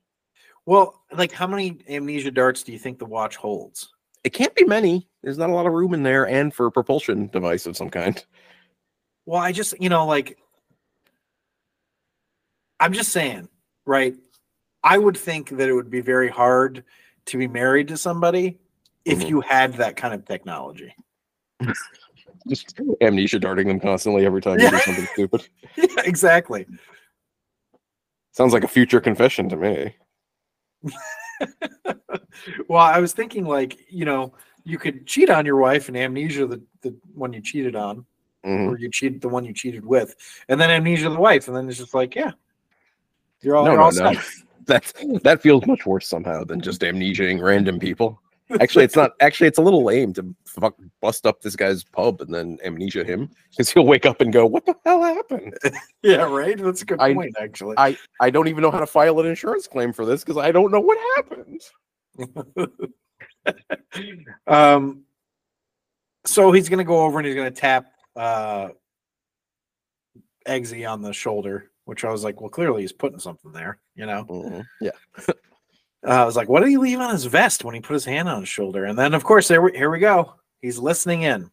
Well, 0.65 1.03
like, 1.13 1.33
how 1.33 1.47
many 1.47 1.81
amnesia 1.89 2.31
darts 2.31 2.63
do 2.63 2.73
you 2.73 2.79
think 2.79 2.99
the 2.99 3.07
watch 3.07 3.37
holds? 3.37 3.89
It 4.23 4.31
can't 4.31 4.55
be 4.55 4.65
many. 4.65 5.09
There's 5.23 5.39
not 5.39 5.51
a 5.51 5.55
lot 5.55 5.67
of 5.67 5.73
room 5.73 5.93
in 5.95 6.03
there, 6.03 6.29
and 6.29 6.53
for 6.55 6.67
a 6.67 6.71
propulsion 6.73 7.27
device 7.29 7.67
of 7.67 7.77
some 7.77 7.89
kind. 7.91 8.23
Well, 9.27 9.41
I 9.41 9.51
just, 9.53 9.81
you 9.81 9.89
know, 9.89 10.07
like, 10.07 10.39
I'm 12.81 12.93
just 12.93 13.13
saying, 13.13 13.49
right? 13.87 14.15
I 14.85 14.99
would 14.99 15.17
think 15.17 15.51
that 15.51 15.69
it 15.69 15.73
would 15.73 15.91
be 15.91 16.01
very 16.01 16.29
hard 16.29 16.85
to 17.27 17.39
be 17.39 17.49
married 17.49 17.89
to 17.89 17.97
somebody 17.97 18.59
if 19.05 19.21
Mhm. 19.21 19.29
you 19.29 19.41
had 19.41 19.75
that 19.75 19.97
kind 19.97 20.15
of 20.15 20.25
technology. 20.25 20.95
Just 22.47 22.81
amnesia 23.01 23.39
darting 23.39 23.69
them 23.69 23.81
constantly 23.81 24.25
every 24.25 24.41
time 24.41 24.59
you 24.61 24.71
do 24.71 24.79
something 24.79 25.07
stupid. 25.13 25.47
yeah, 25.77 26.03
exactly. 26.05 26.67
Sounds 28.33 28.53
like 28.53 28.65
a 28.65 28.69
future 28.69 29.01
confession 29.01 29.49
to 29.49 29.57
me. 29.57 29.97
well, 32.69 32.81
I 32.81 33.01
was 33.01 33.13
thinking, 33.13 33.45
like, 33.45 33.79
you 33.91 34.05
know, 34.05 34.33
you 34.65 34.79
could 34.79 35.07
cheat 35.07 35.29
on 35.31 35.45
your 35.45 35.57
wife 35.57 35.89
and 35.89 35.97
amnesia 35.97 36.47
the, 36.47 36.63
the 36.83 36.97
one 37.15 37.33
you 37.33 37.41
cheated 37.43 37.75
on, 37.77 38.07
Mhm. 38.45 38.69
or 38.69 38.79
you 38.79 38.91
cheated 38.91 39.21
the 39.21 39.29
one 39.29 39.45
you 39.45 39.53
cheated 39.53 39.85
with, 39.85 40.15
and 40.49 40.61
then 40.61 40.71
amnesia 40.71 41.11
the 41.11 41.19
wife, 41.19 41.49
and 41.49 41.57
then 41.57 41.69
it's 41.69 41.79
just 41.79 41.95
like, 41.95 42.15
yeah, 42.15 42.33
you're 43.43 43.57
all, 43.57 43.65
No, 43.65 43.73
you're 43.73 43.81
no, 43.81 43.85
all 43.87 43.93
no. 43.93 44.13
set. 44.21 44.25
That 44.69 44.93
that 45.23 45.41
feels 45.41 45.65
much 45.67 45.87
worse 45.87 46.07
somehow 46.07 46.45
than 46.45 46.61
just 46.61 46.83
amnesiaing 46.83 47.41
random 47.41 47.79
people. 47.79 48.21
Actually, 48.61 48.85
it's 48.85 48.97
not. 48.97 49.13
Actually, 49.21 49.47
it's 49.47 49.57
a 49.57 49.63
little 49.63 49.83
lame 49.83 50.13
to 50.13 50.35
fuck 50.45 50.75
bust 51.01 51.25
up 51.25 51.41
this 51.41 51.57
guy's 51.57 51.85
pub 51.85 52.21
and 52.21 52.35
then 52.35 52.59
amnesia 52.63 53.03
him 53.03 53.31
because 53.51 53.71
he'll 53.71 53.87
wake 53.87 54.05
up 54.05 54.21
and 54.21 54.31
go, 54.31 54.45
"What 54.45 54.67
the 54.67 54.75
hell 54.85 55.03
happened?" 55.03 55.55
Yeah, 56.03 56.31
right. 56.31 56.59
That's 56.59 56.83
a 56.83 56.85
good 56.85 57.01
I- 57.01 57.15
point, 57.15 57.35
actually. 57.41 57.77
I 57.79 57.97
I 58.21 58.29
don't 58.29 58.47
even 58.49 58.61
know 58.61 58.71
how 58.71 58.81
to 58.81 58.87
file 58.87 59.19
an 59.21 59.27
insurance 59.27 59.67
claim 59.67 59.95
for 59.95 60.05
this 60.05 60.23
because 60.23 60.37
I 60.37 60.53
don't 60.53 60.71
know 60.71 60.81
what 60.81 60.99
happened. 61.17 61.63
um, 64.47 65.05
so 66.27 66.53
he's 66.53 66.69
gonna 66.69 66.85
go 66.85 67.05
over 67.05 67.19
and 67.19 67.27
he's 67.27 67.37
gonna 67.37 67.51
tap 67.51 67.87
uh 68.17 68.69
Eggsy 70.47 70.87
on 70.91 71.01
the 71.01 71.15
shoulder, 71.15 71.71
which 71.89 72.05
I 72.05 72.11
was 72.13 72.23
like, 72.23 72.39
well, 72.39 72.51
clearly 72.51 72.83
he's 72.83 72.93
putting 72.93 73.19
something 73.19 73.51
there, 73.51 73.79
you 73.95 74.05
know. 74.05 74.27
Mhm. 74.29 74.65
Yeah, 74.83 74.91
Uh, 76.07 76.11
I 76.11 76.25
was 76.27 76.37
like, 76.37 76.49
what 76.49 76.61
did 76.61 76.69
he 76.69 76.77
leave 76.77 77.01
on 77.01 77.11
his 77.11 77.25
vest 77.25 77.65
when 77.65 77.75
he 77.75 77.81
put 77.81 77.95
his 77.95 78.05
hand 78.05 78.29
on 78.29 78.41
his 78.41 78.49
shoulder? 78.49 78.85
And 78.85 78.97
then, 78.97 79.15
of 79.15 79.25
course, 79.25 79.49
there 79.49 79.63
we, 79.63 79.73
here 79.73 79.91
we 79.91 79.99
go. 79.99 80.35
He's 80.61 80.79
listening 80.79 81.23
in. 81.23 81.51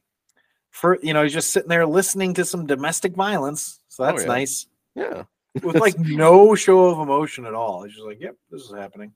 For 0.71 0.99
you 1.01 1.13
know, 1.13 1.23
he's 1.23 1.33
just 1.33 1.51
sitting 1.51 1.69
there 1.69 1.85
listening 1.85 2.33
to 2.35 2.43
some 2.45 2.67
domestic 2.67 3.13
violence. 3.15 3.79
So 3.87 4.03
Oh, 4.03 4.07
that's 4.07 4.23
yeah. 4.23 4.27
nice. 4.27 4.67
yeah. 4.93 5.23
With 5.63 5.77
like 5.77 5.97
no 5.99 6.53
show 6.53 6.89
of 6.89 6.99
emotion 6.99 7.45
at 7.45 7.53
all. 7.55 7.83
He's 7.83 7.93
just 7.93 8.05
like, 8.05 8.19
yep, 8.19 8.35
this 8.51 8.61
is 8.63 8.73
happening. 8.73 9.13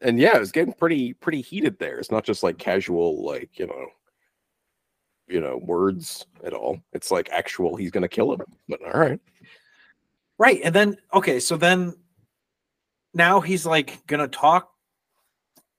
And 0.00 0.18
yeah, 0.20 0.38
it's 0.38 0.52
getting 0.52 0.72
pretty 0.72 1.12
pretty 1.14 1.40
heated 1.40 1.78
there. 1.80 1.98
It's 1.98 2.12
not 2.12 2.24
just 2.24 2.42
like 2.44 2.58
casual, 2.58 3.22
like 3.26 3.58
you 3.58 3.66
know, 3.66 3.86
you 5.28 5.40
know, 5.40 5.58
words 5.58 6.24
at 6.44 6.52
all. 6.54 6.78
It's 6.92 7.10
like 7.10 7.28
actual. 7.30 7.76
He's 7.76 7.90
gonna 7.90 8.08
kill 8.08 8.32
him. 8.32 8.40
But 8.68 8.80
all 8.82 8.98
right. 9.00 9.20
Right. 10.38 10.60
And 10.62 10.74
then 10.74 10.96
okay, 11.14 11.40
so 11.40 11.56
then 11.56 11.94
now 13.14 13.40
he's 13.40 13.64
like 13.64 14.06
gonna 14.06 14.28
talk 14.28 14.70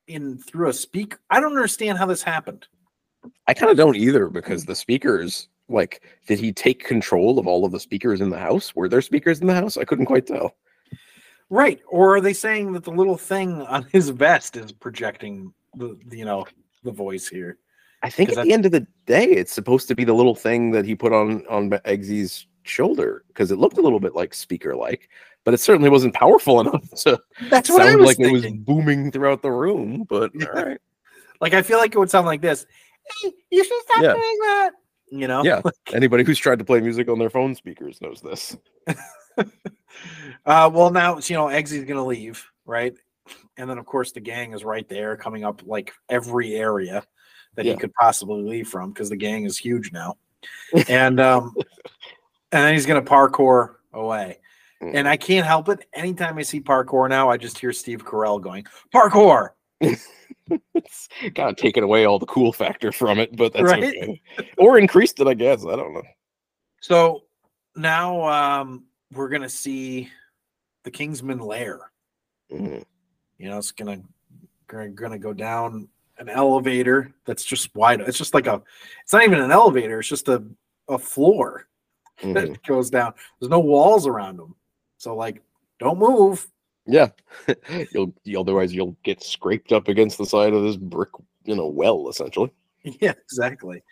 in 0.07 0.37
through 0.39 0.69
a 0.69 0.73
speak. 0.73 1.15
I 1.29 1.39
don't 1.39 1.51
understand 1.51 1.97
how 1.97 2.05
this 2.05 2.23
happened. 2.23 2.67
I 3.47 3.53
kind 3.53 3.71
of 3.71 3.77
don't 3.77 3.95
either 3.95 4.27
because 4.27 4.65
the 4.65 4.75
speakers, 4.75 5.49
like, 5.69 6.01
did 6.27 6.39
he 6.39 6.51
take 6.53 6.83
control 6.83 7.39
of 7.39 7.47
all 7.47 7.65
of 7.65 7.71
the 7.71 7.79
speakers 7.79 8.21
in 8.21 8.29
the 8.29 8.39
house? 8.39 8.75
Were 8.75 8.89
there 8.89 9.01
speakers 9.01 9.41
in 9.41 9.47
the 9.47 9.53
house? 9.53 9.77
I 9.77 9.83
couldn't 9.83 10.05
quite 10.05 10.25
tell. 10.25 10.55
Right. 11.49 11.81
Or 11.87 12.15
are 12.15 12.21
they 12.21 12.33
saying 12.33 12.73
that 12.73 12.83
the 12.83 12.91
little 12.91 13.17
thing 13.17 13.61
on 13.63 13.83
his 13.91 14.09
vest 14.09 14.57
is 14.57 14.71
projecting 14.71 15.53
the, 15.75 15.97
you 16.09 16.25
know 16.25 16.45
the 16.83 16.91
voice 16.91 17.27
here? 17.27 17.57
I 18.03 18.09
think 18.09 18.29
at 18.29 18.43
the 18.43 18.53
end 18.53 18.65
of 18.65 18.71
the 18.71 18.85
day, 19.05 19.25
it's 19.25 19.51
supposed 19.51 19.87
to 19.87 19.95
be 19.95 20.03
the 20.03 20.13
little 20.13 20.35
thing 20.35 20.71
that 20.71 20.85
he 20.85 20.93
put 20.93 21.13
on 21.13 21.45
on 21.47 21.69
Eggsy's 21.69 22.45
shoulder 22.67 23.23
because 23.27 23.51
it 23.51 23.57
looked 23.57 23.77
a 23.77 23.81
little 23.81 23.99
bit 23.99 24.15
like 24.15 24.33
speaker 24.33 24.75
like, 24.75 25.09
but 25.43 25.53
it 25.53 25.59
certainly 25.59 25.89
wasn't 25.89 26.13
powerful 26.13 26.59
enough 26.61 26.89
to 27.03 27.19
That's 27.49 27.69
what 27.69 27.81
I 27.81 27.87
sound 27.89 27.99
was 28.01 28.07
like 28.17 28.19
it 28.27 28.31
was 28.31 28.45
booming 28.51 29.11
throughout 29.11 29.41
the 29.41 29.51
room. 29.51 30.05
But 30.07 30.31
all 30.45 30.63
right. 30.63 30.79
Like 31.41 31.53
I 31.53 31.61
feel 31.61 31.77
like 31.77 31.93
it 31.95 31.99
would 31.99 32.09
sound 32.09 32.25
like 32.25 32.41
this. 32.41 32.65
Hey, 33.21 33.31
you 33.51 33.63
should 33.63 33.81
stop 33.83 34.01
Yeah. 34.03 34.13
doing 34.13 34.37
that. 34.41 34.71
You 35.09 35.27
know? 35.27 35.43
Yeah. 35.43 35.61
Anybody 35.93 36.23
who's 36.23 36.37
tried 36.39 36.59
to 36.59 36.65
play 36.65 36.81
music 36.81 37.07
on 37.09 37.19
their 37.19 37.29
phone 37.29 37.55
speakers 37.55 38.01
knows 38.01 38.21
this. 38.21 38.57
Uh 40.45 40.69
well 40.71 40.91
now 40.91 41.17
you 41.17 41.35
know 41.35 41.45
Eggsy's 41.47 41.83
gonna 41.85 42.05
leave, 42.05 42.45
right? 42.65 42.93
And 43.57 43.69
then 43.69 43.77
of 43.79 43.85
course 43.85 44.11
the 44.11 44.19
gang 44.19 44.53
is 44.53 44.63
right 44.63 44.87
there 44.87 45.17
coming 45.17 45.43
up 45.43 45.61
like 45.65 45.91
every 46.07 46.53
area 46.55 47.03
that 47.55 47.65
Yeah. 47.65 47.73
he 47.73 47.79
could 47.79 47.93
possibly 47.95 48.43
leave 48.43 48.67
from 48.67 48.91
because 48.91 49.09
the 49.09 49.15
gang 49.15 49.45
is 49.45 49.57
huge 49.57 49.91
now. 49.91 50.17
and 50.87 51.19
um 51.19 51.55
and 52.51 52.63
then 52.63 52.73
he's 52.73 52.85
gonna 52.85 53.01
parkour 53.01 53.75
away. 53.93 54.39
Mm. 54.81 54.93
And 54.93 55.07
I 55.07 55.17
can't 55.17 55.45
help 55.45 55.69
it. 55.69 55.85
Anytime 55.93 56.37
I 56.37 56.43
see 56.43 56.61
parkour 56.61 57.09
now, 57.09 57.29
I 57.29 57.37
just 57.37 57.57
hear 57.57 57.73
Steve 57.73 58.05
Carell 58.05 58.39
going, 58.41 58.65
Parkour. 58.93 59.49
it's 59.81 61.09
kind 61.35 61.49
of 61.49 61.55
taken 61.55 61.83
away 61.83 62.05
all 62.05 62.19
the 62.19 62.25
cool 62.27 62.53
factor 62.53 62.91
from 62.91 63.19
it, 63.19 63.35
but 63.35 63.53
that's 63.53 63.63
Right? 63.63 63.83
okay. 63.83 64.21
Or 64.57 64.77
increased 64.77 65.19
it, 65.19 65.27
I 65.27 65.33
guess. 65.33 65.65
I 65.65 65.75
don't 65.75 65.93
know. 65.93 66.03
So 66.81 67.23
now 67.75 68.21
um 68.23 68.85
we're 69.13 69.29
gonna 69.29 69.49
see 69.49 70.09
the 70.83 70.91
Kingsman 70.91 71.39
lair. 71.39 71.91
Mhm. 72.51 72.83
You 73.37 73.49
know, 73.49 73.57
it's 73.57 73.71
gonna, 73.71 74.01
gonna 74.67 75.19
go 75.19 75.33
down 75.33 75.89
an 76.17 76.29
elevator 76.29 77.13
that's 77.25 77.43
just 77.43 77.75
wide. 77.75 78.01
It's 78.01 78.17
just 78.17 78.33
like 78.33 78.47
a. 78.47 78.61
It's 79.03 79.13
not 79.13 79.23
even 79.23 79.39
an 79.39 79.51
elevator. 79.51 79.99
It's 79.99 80.09
just 80.09 80.27
a 80.27 80.43
a 80.89 80.97
floor 80.97 81.67
Mhm. 82.21 82.33
that 82.33 82.63
goes 82.63 82.89
down. 82.89 83.13
There's 83.39 83.49
no 83.49 83.59
walls 83.59 84.07
around 84.07 84.37
them. 84.37 84.55
So 84.97 85.15
like, 85.15 85.41
don't 85.79 85.99
move. 85.99 86.47
Yeah, 86.87 87.09
you'll, 87.91 88.13
otherwise 88.37 88.73
you'll 88.73 88.95
get 89.03 89.21
scraped 89.21 89.71
up 89.73 89.87
against 89.89 90.17
the 90.17 90.25
side 90.25 90.53
of 90.53 90.63
this 90.63 90.77
brick, 90.77 91.09
you 91.43 91.55
know, 91.55 91.67
well, 91.67 92.09
essentially. 92.09 92.51
Yeah, 93.01 93.11
exactly. 93.23 93.83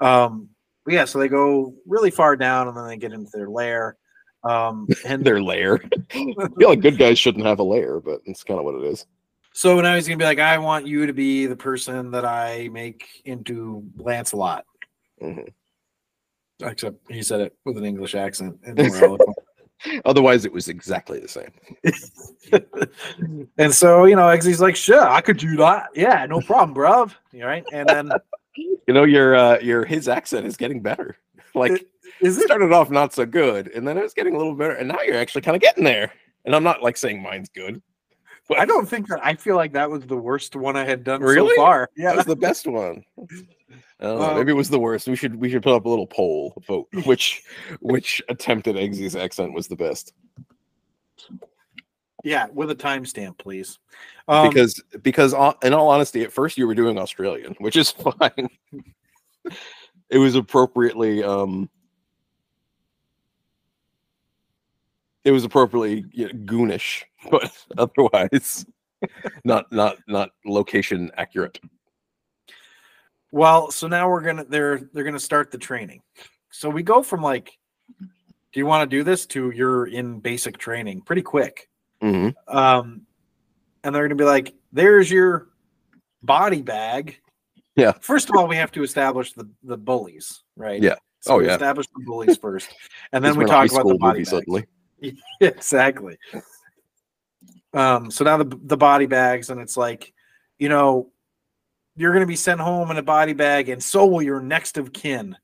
Um, 0.00 0.48
but 0.84 0.94
yeah, 0.94 1.04
so 1.04 1.18
they 1.20 1.28
go 1.28 1.74
really 1.86 2.10
far 2.10 2.34
down 2.36 2.66
and 2.68 2.76
then 2.76 2.86
they 2.88 2.96
get 2.96 3.12
into 3.12 3.30
their 3.32 3.48
lair. 3.48 3.96
Um, 4.42 4.88
and 5.06 5.22
Their 5.24 5.40
lair. 5.42 5.78
I 6.12 6.48
feel 6.58 6.70
like 6.70 6.80
good 6.80 6.98
guys 6.98 7.18
shouldn't 7.18 7.44
have 7.46 7.60
a 7.60 7.62
lair, 7.62 8.00
but 8.00 8.22
it's 8.24 8.42
kind 8.42 8.58
of 8.58 8.64
what 8.64 8.74
it 8.74 8.84
is. 8.84 9.06
so 9.52 9.80
now 9.80 9.94
he's 9.94 10.08
gonna 10.08 10.16
be 10.18 10.24
like, 10.24 10.38
I 10.40 10.58
want 10.58 10.86
you 10.86 11.06
to 11.06 11.12
be 11.12 11.46
the 11.46 11.54
person 11.56 12.10
that 12.12 12.24
I 12.24 12.68
make 12.72 13.06
into 13.24 13.84
Lancelot. 13.98 14.64
Mhm. 15.22 15.52
Except 16.62 16.96
he 17.10 17.22
said 17.22 17.40
it 17.40 17.56
with 17.64 17.76
an 17.78 17.84
English 17.84 18.14
accent 18.14 18.58
and 18.64 18.76
more 18.76 18.96
eloquent. 19.04 19.36
Otherwise, 20.04 20.44
it 20.44 20.52
was 20.52 20.68
exactly 20.68 21.20
the 21.20 21.28
same. 21.28 21.50
and 23.58 23.74
so, 23.74 24.04
you 24.04 24.14
know, 24.16 24.22
Eggsy's 24.22 24.60
like, 24.60 24.76
sure, 24.76 25.08
I 25.08 25.20
could 25.20 25.38
do 25.38 25.56
that. 25.56 25.88
Yeah, 25.94 26.26
no 26.26 26.40
problem, 26.40 26.74
bruv. 26.76 27.14
You 27.32 27.46
right? 27.46 27.64
And 27.72 27.88
then 27.88 28.12
You 28.86 28.92
know, 28.94 29.04
your 29.04 29.34
uh, 29.36 29.58
your 29.60 29.84
his 29.84 30.08
accent 30.08 30.46
is 30.46 30.56
getting 30.56 30.80
better. 30.80 31.16
Like 31.52 31.84
is 32.20 32.38
it 32.38 32.44
started 32.44 32.72
off 32.72 32.90
not 32.90 33.12
so 33.12 33.26
good, 33.26 33.72
and 33.74 33.86
then 33.88 33.98
it 33.98 34.02
was 34.04 34.14
getting 34.14 34.36
a 34.36 34.38
little 34.38 34.54
better, 34.54 34.74
and 34.74 34.86
now 34.86 35.00
you're 35.04 35.16
actually 35.16 35.40
kind 35.40 35.56
of 35.56 35.60
getting 35.60 35.82
there. 35.82 36.12
And 36.44 36.54
I'm 36.54 36.62
not 36.62 36.80
like 36.80 36.96
saying 36.96 37.20
mine's 37.20 37.48
good. 37.48 37.82
But 38.48 38.58
I 38.60 38.64
don't 38.64 38.88
think 38.88 39.08
that 39.08 39.18
I 39.24 39.34
feel 39.34 39.56
like 39.56 39.72
that 39.72 39.90
was 39.90 40.06
the 40.06 40.16
worst 40.16 40.54
one 40.54 40.76
I 40.76 40.84
had 40.84 41.02
done 41.02 41.22
Really? 41.22 41.48
so 41.56 41.56
far. 41.56 41.88
That 41.96 42.02
Yeah. 42.02 42.14
was 42.14 42.26
the 42.26 42.36
best 42.36 42.68
one. 42.68 43.02
I 44.00 44.04
know, 44.04 44.22
Um, 44.22 44.36
maybe 44.36 44.52
it 44.52 44.56
was 44.56 44.70
the 44.70 44.78
worst. 44.78 45.06
We 45.08 45.16
should 45.16 45.36
we 45.36 45.50
should 45.50 45.62
put 45.62 45.74
up 45.74 45.84
a 45.84 45.88
little 45.88 46.06
poll 46.06 46.54
vote 46.66 46.88
which 47.04 47.42
which 47.80 48.22
attempt 48.28 48.66
at 48.68 48.74
Eggsy's 48.74 49.16
accent 49.16 49.52
was 49.52 49.68
the 49.68 49.76
best. 49.76 50.12
Yeah, 52.22 52.48
with 52.52 52.70
a 52.70 52.74
timestamp, 52.74 53.38
please. 53.38 53.78
Um, 54.28 54.48
because 54.48 54.82
because 55.02 55.32
in 55.62 55.72
all 55.72 55.88
honesty, 55.88 56.22
at 56.22 56.32
first 56.32 56.58
you 56.58 56.66
were 56.66 56.74
doing 56.74 56.98
Australian, 56.98 57.54
which 57.58 57.76
is 57.76 57.90
fine. 58.18 58.48
it 60.10 60.18
was 60.18 60.34
appropriately 60.34 61.22
um 61.22 61.68
it 65.24 65.32
was 65.32 65.44
appropriately 65.44 66.04
you 66.12 66.26
know, 66.26 66.32
goonish, 66.44 67.04
but 67.30 67.50
otherwise 67.78 68.66
not 69.44 69.70
not 69.72 69.96
not 70.08 70.30
location 70.44 71.10
accurate. 71.16 71.58
Well, 73.30 73.70
so 73.70 73.86
now 73.86 74.08
we're 74.08 74.20
gonna 74.22 74.44
they're 74.44 74.80
they're 74.92 75.04
gonna 75.04 75.18
start 75.20 75.50
the 75.50 75.58
training. 75.58 76.02
So 76.50 76.68
we 76.68 76.82
go 76.82 77.02
from 77.02 77.22
like, 77.22 77.56
do 78.00 78.60
you 78.60 78.66
want 78.66 78.88
to 78.90 78.96
do 78.96 79.04
this 79.04 79.26
to 79.26 79.50
you're 79.50 79.86
in 79.86 80.20
basic 80.20 80.58
training 80.58 81.02
pretty 81.02 81.22
quick. 81.22 81.68
Mhm. 82.02 82.34
Um, 82.48 83.02
and 83.84 83.94
they're 83.94 84.02
gonna 84.06 84.16
be 84.16 84.24
like, 84.24 84.54
there's 84.72 85.10
your 85.10 85.48
body 86.22 86.62
bag. 86.62 87.20
Yeah. 87.76 87.92
First 88.00 88.28
of 88.28 88.36
all, 88.36 88.48
we 88.48 88.56
have 88.56 88.72
to 88.72 88.82
establish 88.82 89.32
the 89.32 89.48
the 89.62 89.76
bullies, 89.76 90.42
right? 90.56 90.82
Yeah. 90.82 90.96
So 91.20 91.34
Oh, 91.34 91.38
yeah. 91.40 91.52
Establish 91.52 91.86
the 91.94 92.02
bullies 92.04 92.36
first, 92.42 92.68
and 93.12 93.24
then 93.24 93.32
we 93.34 93.44
we're 93.44 93.44
in 93.44 93.50
a 93.50 93.56
high 93.56 93.66
talk 93.68 93.80
about 93.82 93.88
the 93.88 93.98
body 93.98 94.18
bags. 94.20 94.30
suddenly. 94.30 94.66
Exactly. 95.40 96.18
Um, 97.72 98.10
so 98.10 98.24
now 98.24 98.36
the 98.36 98.58
the 98.64 98.76
body 98.76 99.06
bags, 99.06 99.50
and 99.50 99.60
it's 99.60 99.76
like, 99.76 100.12
you 100.58 100.68
know, 100.68 101.10
you're 102.00 102.12
gonna 102.12 102.26
be 102.26 102.36
sent 102.36 102.60
home 102.60 102.90
in 102.90 102.96
a 102.96 103.02
body 103.02 103.32
bag, 103.34 103.68
and 103.68 103.82
so 103.82 104.06
will 104.06 104.22
your 104.22 104.40
next 104.40 104.78
of 104.78 104.92
kin. 104.92 105.36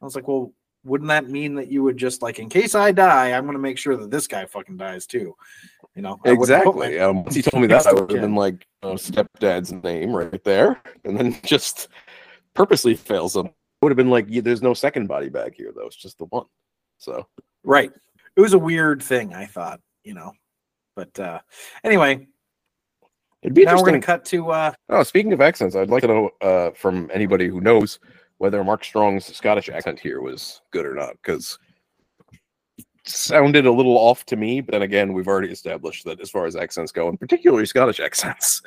I 0.00 0.04
was 0.04 0.14
like, 0.16 0.26
well, 0.26 0.52
wouldn't 0.84 1.08
that 1.08 1.28
mean 1.28 1.54
that 1.56 1.68
you 1.68 1.82
would 1.82 1.96
just 1.96 2.22
like, 2.22 2.38
in 2.38 2.48
case 2.48 2.74
I 2.74 2.90
die, 2.90 3.32
I'm 3.32 3.44
going 3.44 3.52
to 3.56 3.62
make 3.62 3.76
sure 3.76 3.96
that 3.98 4.10
this 4.10 4.26
guy 4.26 4.46
fucking 4.46 4.78
dies 4.78 5.06
too? 5.06 5.36
You 5.94 6.02
know, 6.02 6.18
I 6.24 6.28
my- 6.28 6.34
Exactly. 6.34 6.98
Um, 6.98 7.22
once 7.24 7.34
he 7.34 7.42
told 7.42 7.60
me 7.60 7.66
that, 7.68 7.86
I 7.86 7.90
to 7.90 8.00
would 8.00 8.10
have 8.10 8.20
been 8.22 8.34
like, 8.34 8.66
oh, 8.82 8.94
stepdad's 8.94 9.72
name 9.72 10.16
right 10.16 10.42
there, 10.42 10.80
and 11.04 11.18
then 11.18 11.36
just 11.44 11.88
purposely 12.54 12.94
fails 12.94 13.36
him. 13.36 13.50
Would 13.82 13.90
have 13.90 13.96
been 13.96 14.10
like, 14.10 14.26
yeah, 14.28 14.40
there's 14.40 14.62
no 14.62 14.74
second 14.74 15.06
body 15.06 15.28
bag 15.28 15.54
here 15.54 15.72
though. 15.74 15.86
It's 15.86 15.96
just 15.96 16.18
the 16.18 16.24
one. 16.26 16.46
So 16.98 17.26
Right. 17.62 17.90
It 18.36 18.40
was 18.40 18.52
a 18.52 18.58
weird 18.58 19.02
thing, 19.02 19.34
I 19.34 19.46
thought, 19.46 19.80
you 20.04 20.14
know. 20.14 20.32
But 20.96 21.18
uh 21.18 21.40
anyway, 21.84 22.26
it'd 23.42 23.54
be 23.54 23.64
now 23.64 23.72
we're 23.72 23.78
interesting. 23.78 24.00
gonna 24.00 24.18
cut 24.18 24.24
to 24.26 24.50
uh 24.50 24.72
Oh, 24.88 25.02
speaking 25.02 25.32
of 25.32 25.40
accents, 25.40 25.76
I'd 25.76 25.90
like 25.90 26.02
to 26.02 26.08
know 26.08 26.30
uh, 26.40 26.70
from 26.72 27.10
anybody 27.12 27.48
who 27.48 27.60
knows 27.60 27.98
whether 28.38 28.62
Mark 28.64 28.84
Strong's 28.84 29.26
Scottish 29.36 29.68
accent 29.68 30.00
here 30.00 30.22
was 30.22 30.62
good 30.70 30.86
or 30.86 30.94
not, 30.94 31.12
because 31.22 31.58
sounded 33.04 33.66
a 33.66 33.72
little 33.72 33.98
off 33.98 34.24
to 34.26 34.36
me. 34.36 34.60
But 34.60 34.72
then 34.72 34.82
again, 34.82 35.12
we've 35.12 35.28
already 35.28 35.50
established 35.50 36.04
that 36.06 36.20
as 36.20 36.30
far 36.30 36.46
as 36.46 36.56
accents 36.56 36.92
go, 36.92 37.08
and 37.08 37.20
particularly 37.20 37.66
Scottish 37.66 38.00
accents, 38.08 38.62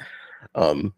um, 0.55 0.93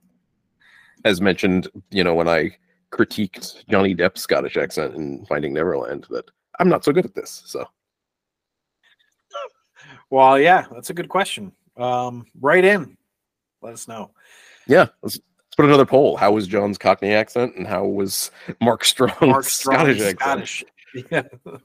as 1.05 1.21
mentioned, 1.21 1.69
you 1.91 2.03
know, 2.03 2.15
when 2.15 2.27
I 2.27 2.57
critiqued 2.91 3.65
Johnny 3.69 3.95
Depp's 3.95 4.21
Scottish 4.21 4.57
accent 4.57 4.95
in 4.95 5.25
Finding 5.25 5.53
Neverland, 5.53 6.07
that 6.09 6.25
I'm 6.59 6.69
not 6.69 6.83
so 6.83 6.91
good 6.91 7.05
at 7.05 7.15
this. 7.15 7.43
So 7.45 7.65
well, 10.09 10.39
yeah, 10.39 10.65
that's 10.71 10.89
a 10.89 10.93
good 10.93 11.09
question. 11.09 11.51
Um 11.77 12.25
right 12.39 12.63
in. 12.63 12.97
Let 13.65 13.73
us 13.73 13.87
know. 13.87 14.11
yeah, 14.67 14.87
let's, 15.01 15.15
let's 15.17 15.55
put 15.57 15.65
another 15.65 15.85
poll. 15.85 16.15
How 16.15 16.31
was 16.31 16.47
John's 16.47 16.77
Cockney 16.77 17.13
accent, 17.13 17.55
and 17.55 17.65
how 17.65 17.85
was 17.85 18.31
Mark 18.61 18.85
Strong's 18.85 19.21
Mark 19.21 19.45
Strong, 19.45 19.75
Scottish 19.75 20.01
accent? 20.01 20.19
Scottish. 20.19 20.63
Yeah. 21.11 21.23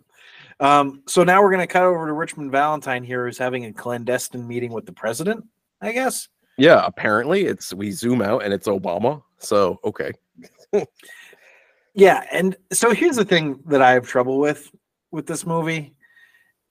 Um, 0.59 1.05
so 1.07 1.25
now 1.25 1.41
we're 1.43 1.53
gonna 1.53 1.67
cut 1.67 1.85
over 1.85 2.07
to 2.07 2.13
Richmond 2.13 2.53
Valentine 2.53 3.03
here, 3.03 3.25
who's 3.25 3.39
having 3.39 3.65
a 3.65 3.73
clandestine 3.73 4.47
meeting 4.47 4.73
with 4.73 4.85
the 4.85 4.93
president, 4.93 5.43
I 5.81 5.93
guess. 5.93 6.29
Yeah, 6.59 6.83
apparently 6.85 7.47
it's 7.47 7.73
we 7.73 7.91
zoom 7.93 8.21
out 8.21 8.45
and 8.45 8.53
it's 8.53 8.69
Obama. 8.69 9.23
So 9.39 9.81
okay. 9.85 10.13
Yeah, 11.95 12.25
and 12.31 12.57
so 12.73 12.95
here's 12.95 13.17
the 13.17 13.25
thing 13.25 13.61
that 13.67 13.83
I 13.83 13.93
have 13.93 14.07
trouble 14.07 14.39
with 14.39 14.71
with 15.11 15.27
this 15.27 15.45
movie. 15.45 15.95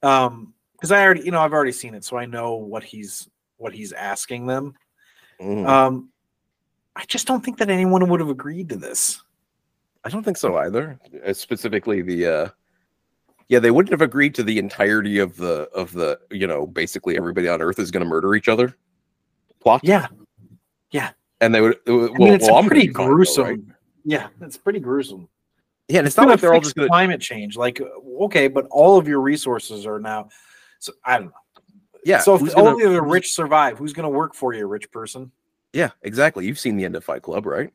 Um, 0.02 0.54
because 0.72 0.92
I 0.92 1.02
already, 1.04 1.22
you 1.24 1.30
know, 1.30 1.40
I've 1.40 1.52
already 1.52 1.72
seen 1.72 1.94
it, 1.94 2.04
so 2.04 2.16
I 2.16 2.24
know 2.24 2.54
what 2.54 2.82
he's 2.82 3.28
what 3.58 3.74
he's 3.74 3.92
asking 3.92 4.46
them. 4.46 4.74
Mhm. 5.40 5.66
Um, 5.66 6.10
I 6.96 7.04
just 7.06 7.26
don't 7.26 7.44
think 7.44 7.58
that 7.58 7.70
anyone 7.70 8.08
would 8.08 8.20
have 8.20 8.28
agreed 8.28 8.68
to 8.70 8.76
this. 8.76 9.22
I 10.04 10.08
don't 10.08 10.22
think 10.22 10.36
so 10.36 10.56
either. 10.58 10.98
Uh, 11.24 11.32
specifically 11.32 12.02
the 12.02 12.26
uh 12.26 12.48
yeah, 13.48 13.58
they 13.58 13.70
wouldn't 13.72 13.90
have 13.90 14.02
agreed 14.02 14.34
to 14.36 14.44
the 14.44 14.58
entirety 14.58 15.18
of 15.18 15.36
the 15.36 15.68
of 15.74 15.92
the, 15.92 16.20
you 16.30 16.46
know, 16.46 16.66
basically 16.66 17.16
everybody 17.16 17.48
on 17.48 17.60
earth 17.60 17.78
is 17.78 17.90
going 17.90 18.02
to 18.04 18.08
murder 18.08 18.34
each 18.34 18.48
other 18.48 18.76
plot. 19.60 19.80
Yeah, 19.82 20.06
yeah. 20.90 21.10
And 21.40 21.54
they 21.54 21.60
would 21.60 21.78
well, 21.86 22.10
I 22.14 22.18
mean, 22.18 22.34
it's 22.34 22.44
well, 22.46 22.56
gonna 22.56 22.68
pretty 22.68 22.88
fine 22.88 23.06
though, 23.06 23.14
gruesome. 23.14 23.44
right? 23.44 23.60
Yeah, 24.04 24.28
it's 24.40 24.56
pretty 24.56 24.80
gruesome. 24.80 25.28
Yeah, 25.88 25.98
and 25.98 26.06
it's, 26.06 26.12
It's 26.14 26.18
not 26.18 26.28
like 26.28 26.40
they're 26.40 26.54
all 26.54 26.60
just 26.60 26.76
to 26.76 26.86
climate 26.86 27.20
change. 27.20 27.56
Like, 27.56 27.80
okay, 28.20 28.46
but 28.46 28.66
all 28.70 28.96
of 28.96 29.08
your 29.08 29.20
resources 29.20 29.84
are 29.86 29.98
now. 29.98 30.28
So 30.78 30.92
I 31.04 31.18
don't 31.18 31.26
know. 31.26 31.32
Yeah. 32.04 32.20
so 32.20 32.34
if 32.34 32.56
only 32.56 32.82
gonna- 32.84 32.94
the 32.94 33.02
rich 33.02 33.32
survive, 33.32 33.78
who's 33.78 33.92
going 33.92 34.04
to 34.04 34.16
work 34.16 34.34
for 34.34 34.52
you, 34.54 34.66
rich 34.66 34.90
person? 34.90 35.30
Yeah, 35.72 35.90
exactly. 36.02 36.46
You've 36.46 36.58
seen 36.58 36.76
the 36.76 36.84
end 36.84 36.96
of 36.96 37.04
Fight 37.04 37.22
Club, 37.22 37.46
right? 37.46 37.72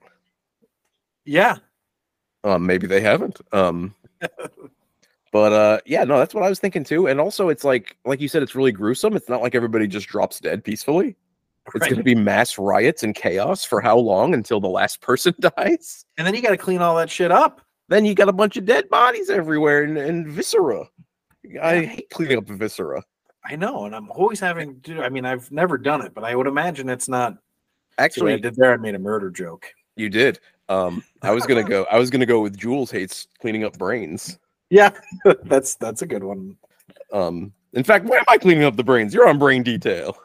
Yeah, 1.26 1.58
Um, 2.44 2.66
maybe 2.66 2.86
they 2.88 3.02
haven't. 3.02 3.42
Um, 3.52 3.96
but 5.32 5.54
uh, 5.54 5.80
yeah, 5.86 6.04
no, 6.04 6.20
that's 6.20 6.34
what 6.34 6.44
I 6.44 6.50
was 6.50 6.60
thinking 6.60 6.84
too. 6.84 7.08
And 7.08 7.20
also, 7.20 7.50
it's 7.50 7.64
like, 7.64 7.98
like 8.06 8.22
you 8.22 8.28
said, 8.28 8.44
it's 8.44 8.54
really 8.56 8.72
gruesome. 8.72 9.16
It's 9.16 9.30
not 9.30 9.42
like 9.42 9.56
everybody 9.56 9.88
just 9.88 10.08
drops 10.08 10.40
dead 10.40 10.64
peacefully. 10.64 11.16
It's 11.68 11.82
right. 11.82 11.90
going 11.90 11.98
to 11.98 12.04
be 12.04 12.14
mass 12.14 12.60
riots 12.60 13.02
and 13.02 13.16
chaos 13.16 13.64
for 13.66 13.82
how 13.82 13.98
long 13.98 14.36
until 14.36 14.60
the 14.60 14.68
last 14.68 15.02
person 15.02 15.34
dies? 15.58 16.06
and 16.18 16.28
then 16.28 16.36
you 16.36 16.42
got 16.42 16.52
to 16.52 16.58
clean 16.58 16.82
all 16.82 16.96
that 16.98 17.10
shit 17.10 17.32
up. 17.32 17.62
Then 17.88 18.06
you 18.06 18.14
got 18.16 18.30
a 18.30 18.34
bunch 18.34 18.58
of 18.58 18.66
dead 18.66 18.90
bodies 18.90 19.30
everywhere 19.30 19.84
and, 19.84 19.98
and 19.98 20.28
viscera. 20.28 20.88
I 21.62 21.86
hate 21.86 22.10
cleaning 22.10 22.38
up 22.40 22.48
viscera. 22.48 23.04
I 23.48 23.56
know, 23.56 23.86
and 23.86 23.96
I'm 23.96 24.10
always 24.12 24.40
having 24.40 24.82
to. 24.82 25.02
I 25.04 25.10
mean, 25.10 25.26
I've 25.26 25.52
never 25.52 25.78
done 25.78 26.02
it, 26.02 26.14
but 26.14 26.24
I 26.24 26.36
would 26.36 26.48
imagine 26.48 26.90
it's 26.90 27.08
not. 27.08 27.38
Actually, 27.98 28.34
I 28.34 28.38
did 28.38 28.56
there. 28.56 28.74
I 28.74 28.78
made 28.78 28.96
a 28.96 29.00
murder 29.00 29.30
joke. 29.30 29.72
you 29.96 30.10
did. 30.10 30.40
Um, 30.68 31.04
I 31.22 31.32
was 31.32 31.46
gonna 31.46 31.64
go. 31.70 31.86
I 31.92 32.00
was 32.00 32.10
gonna 32.10 32.26
go 32.26 32.42
with 32.42 32.58
Jules 32.58 32.90
hates 32.90 33.28
cleaning 33.40 33.64
up 33.64 33.78
brains. 33.78 34.40
Yeah, 34.70 34.92
that's 35.44 35.76
that's 35.76 36.02
a 36.02 36.08
good 36.08 36.24
one. 36.24 36.58
Um, 37.14 37.54
in 37.74 37.84
fact, 37.84 38.06
why 38.06 38.18
am 38.18 38.24
I 38.28 38.38
cleaning 38.38 38.64
up 38.64 38.76
the 38.76 38.84
brains? 38.84 39.14
You're 39.14 39.28
on 39.28 39.38
brain 39.38 39.62
detail. 39.62 40.18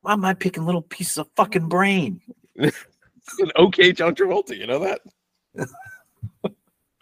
Why 0.00 0.14
am 0.14 0.24
I 0.24 0.32
picking 0.32 0.64
little 0.64 0.82
pieces 0.82 1.18
of 1.18 1.28
fucking 1.36 1.68
brain? 1.68 2.20
An 2.56 2.72
okay 3.56 3.92
John 3.92 4.14
Travolta. 4.14 4.56
You 4.56 4.66
know 4.66 4.78
that? 4.78 5.00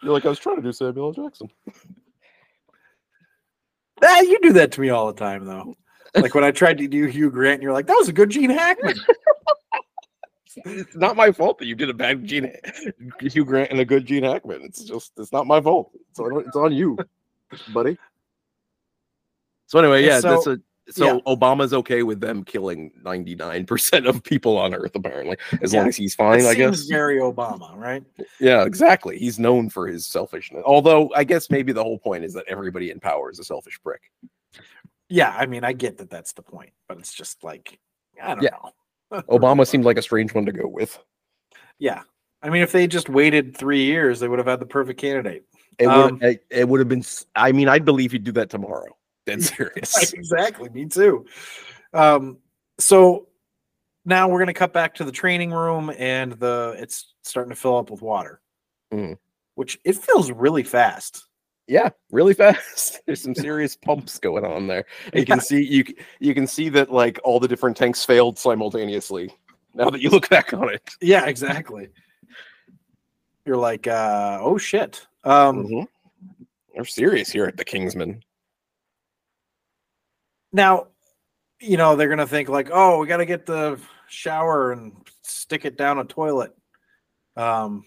You're 0.03 0.13
like 0.13 0.25
I 0.25 0.29
was 0.29 0.39
trying 0.39 0.57
to 0.57 0.61
do 0.61 0.73
Samuel 0.73 1.07
L. 1.07 1.23
Jackson. 1.23 1.49
Ah, 4.03 4.21
you 4.21 4.39
do 4.41 4.53
that 4.53 4.71
to 4.73 4.81
me 4.81 4.89
all 4.89 5.07
the 5.07 5.19
time, 5.19 5.45
though. 5.45 5.75
Like 6.15 6.33
when 6.35 6.43
I 6.43 6.51
tried 6.51 6.77
to 6.79 6.87
do 6.87 7.05
Hugh 7.05 7.29
Grant, 7.29 7.61
you're 7.61 7.73
like, 7.73 7.87
"That 7.87 7.95
was 7.97 8.07
a 8.09 8.13
good 8.13 8.29
Gene 8.29 8.49
Hackman." 8.49 8.95
It's 10.65 10.95
not 10.95 11.15
my 11.15 11.31
fault 11.31 11.59
that 11.59 11.65
you 11.67 11.75
did 11.75 11.89
a 11.89 11.93
bad 11.93 12.25
Gene 12.25 12.51
Hugh 13.19 13.45
Grant 13.45 13.69
and 13.69 13.79
a 13.79 13.85
good 13.85 14.05
Gene 14.07 14.23
Hackman. 14.23 14.61
It's 14.63 14.83
just 14.83 15.11
it's 15.17 15.31
not 15.31 15.45
my 15.45 15.61
fault. 15.61 15.91
It's 16.09 16.19
on, 16.19 16.39
it's 16.45 16.55
on 16.55 16.73
you, 16.73 16.97
buddy. 17.73 17.97
So 19.67 19.77
anyway, 19.79 20.03
yeah, 20.05 20.19
so- 20.19 20.29
that's 20.29 20.47
a 20.47 20.59
so 20.89 21.05
yeah. 21.05 21.19
Obama's 21.35 21.73
okay 21.73 22.03
with 22.03 22.19
them 22.21 22.43
killing 22.43 22.91
99% 23.03 24.07
of 24.07 24.23
people 24.23 24.57
on 24.57 24.73
Earth, 24.73 24.95
apparently, 24.95 25.37
as 25.61 25.73
Yeah. 25.73 25.79
long 25.79 25.89
as 25.89 25.95
he's 25.95 26.15
fine, 26.15 26.39
It 26.39 26.45
I 26.45 26.53
seems 26.53 26.81
guess. 26.81 26.87
very 26.87 27.17
Obama, 27.19 27.75
right? 27.75 28.03
Yeah, 28.39 28.63
exactly. 28.65 29.17
He's 29.17 29.37
known 29.39 29.69
for 29.69 29.87
his 29.87 30.05
selfishness. 30.05 30.63
Although 30.65 31.11
I 31.15 31.23
guess 31.23 31.49
maybe 31.49 31.71
the 31.73 31.83
whole 31.83 31.99
point 31.99 32.23
is 32.23 32.33
that 32.33 32.45
everybody 32.47 32.91
in 32.91 32.99
power 32.99 33.29
is 33.31 33.39
a 33.39 33.43
selfish 33.43 33.79
prick. 33.83 34.01
Yeah, 35.09 35.33
I 35.37 35.45
mean, 35.45 35.63
I 35.63 35.73
get 35.73 35.97
that 35.99 36.09
that's 36.09 36.33
the 36.33 36.41
point, 36.41 36.71
but 36.87 36.97
it's 36.97 37.13
just 37.13 37.43
like 37.43 37.79
I 38.21 38.33
don't 38.35 38.43
Yeah. 38.43 38.49
know. 39.11 39.21
Obama 39.29 39.65
seemed 39.65 39.85
like 39.85 39.97
a 39.97 40.01
strange 40.01 40.33
one 40.33 40.45
to 40.45 40.51
go 40.51 40.67
with. 40.67 40.97
Yeah, 41.79 42.01
I 42.41 42.49
mean, 42.49 42.61
if 42.61 42.71
they 42.71 42.87
just 42.87 43.07
waited 43.07 43.55
three 43.55 43.83
years, 43.83 44.19
they 44.19 44.27
would 44.27 44.39
have 44.39 44.47
had 44.47 44.59
the 44.59 44.65
perfect 44.65 44.99
candidate. 44.99 45.45
It 45.79 45.85
Um, 45.85 46.13
would 46.15 46.23
it, 46.23 46.45
it 46.49 46.67
would 46.67 46.79
have 46.79 46.89
been 46.89 47.03
I 47.35 47.51
mean, 47.51 47.69
I'd 47.69 47.85
believe 47.85 48.11
he'd 48.11 48.23
do 48.23 48.31
that 48.33 48.49
tomorrow. 48.49 48.96
Dead 49.27 49.43
serious. 49.43 50.13
exactly, 50.13 50.69
me 50.69 50.85
too. 50.87 51.25
Um, 51.93 52.37
so 52.79 53.27
now 54.05 54.27
we're 54.29 54.39
gonna 54.39 54.53
cut 54.53 54.73
back 54.73 54.95
to 54.95 55.03
the 55.03 55.11
training 55.11 55.51
room, 55.51 55.91
and 55.97 56.31
the 56.33 56.75
it's 56.79 57.13
starting 57.23 57.49
to 57.51 57.55
fill 57.55 57.77
up 57.77 57.91
with 57.91 58.01
water, 58.01 58.41
Mhm. 58.91 59.17
which 59.55 59.79
it 59.83 59.97
fills 59.97 60.31
really 60.31 60.63
fast. 60.63 61.25
Yeah, 61.67 61.89
really 62.11 62.33
fast. 62.33 63.01
There's 63.05 63.21
some 63.21 63.35
serious 63.45 63.75
pumps 63.75 64.17
going 64.17 64.45
on 64.45 64.67
there. 64.67 64.85
You 65.13 65.25
can 65.25 65.41
see 65.41 65.61
you 65.61 65.83
you 66.19 66.33
can 66.33 66.47
see 66.47 66.69
that 66.69 66.89
like 66.91 67.19
all 67.25 67.39
the 67.41 67.47
different 67.49 67.75
tanks 67.75 68.05
failed 68.05 68.39
simultaneously. 68.39 69.29
Now 69.73 69.89
that 69.89 69.99
you 70.01 70.09
look 70.09 70.29
back 70.29 70.53
on 70.53 70.73
it. 70.73 70.81
Yeah, 71.01 71.25
exactly. 71.25 71.89
You're 73.45 73.57
like, 73.57 73.87
uh, 73.87 74.39
oh 74.41 74.57
shit. 74.57 75.05
Um, 75.25 75.67
Mhm. 75.67 75.87
They're 76.73 76.85
serious 76.85 77.29
here 77.29 77.45
at 77.45 77.57
the 77.57 77.65
Kingsman. 77.65 78.23
Now, 80.57 80.87
you 81.61 81.77
know, 81.77 81.95
they're 81.95 82.09
gonna 82.09 82.25
think 82.25 82.49
like, 82.49 82.69
oh, 82.73 82.99
we 82.99 83.05
got 83.05 83.17
to 83.17 83.25
get 83.27 83.45
the 83.45 83.79
shower 84.09 84.71
and 84.71 84.91
stick 85.21 85.65
it 85.65 85.77
down 85.77 85.99
a 85.99 86.03
toilet. 86.03 86.51
Um, 87.35 87.85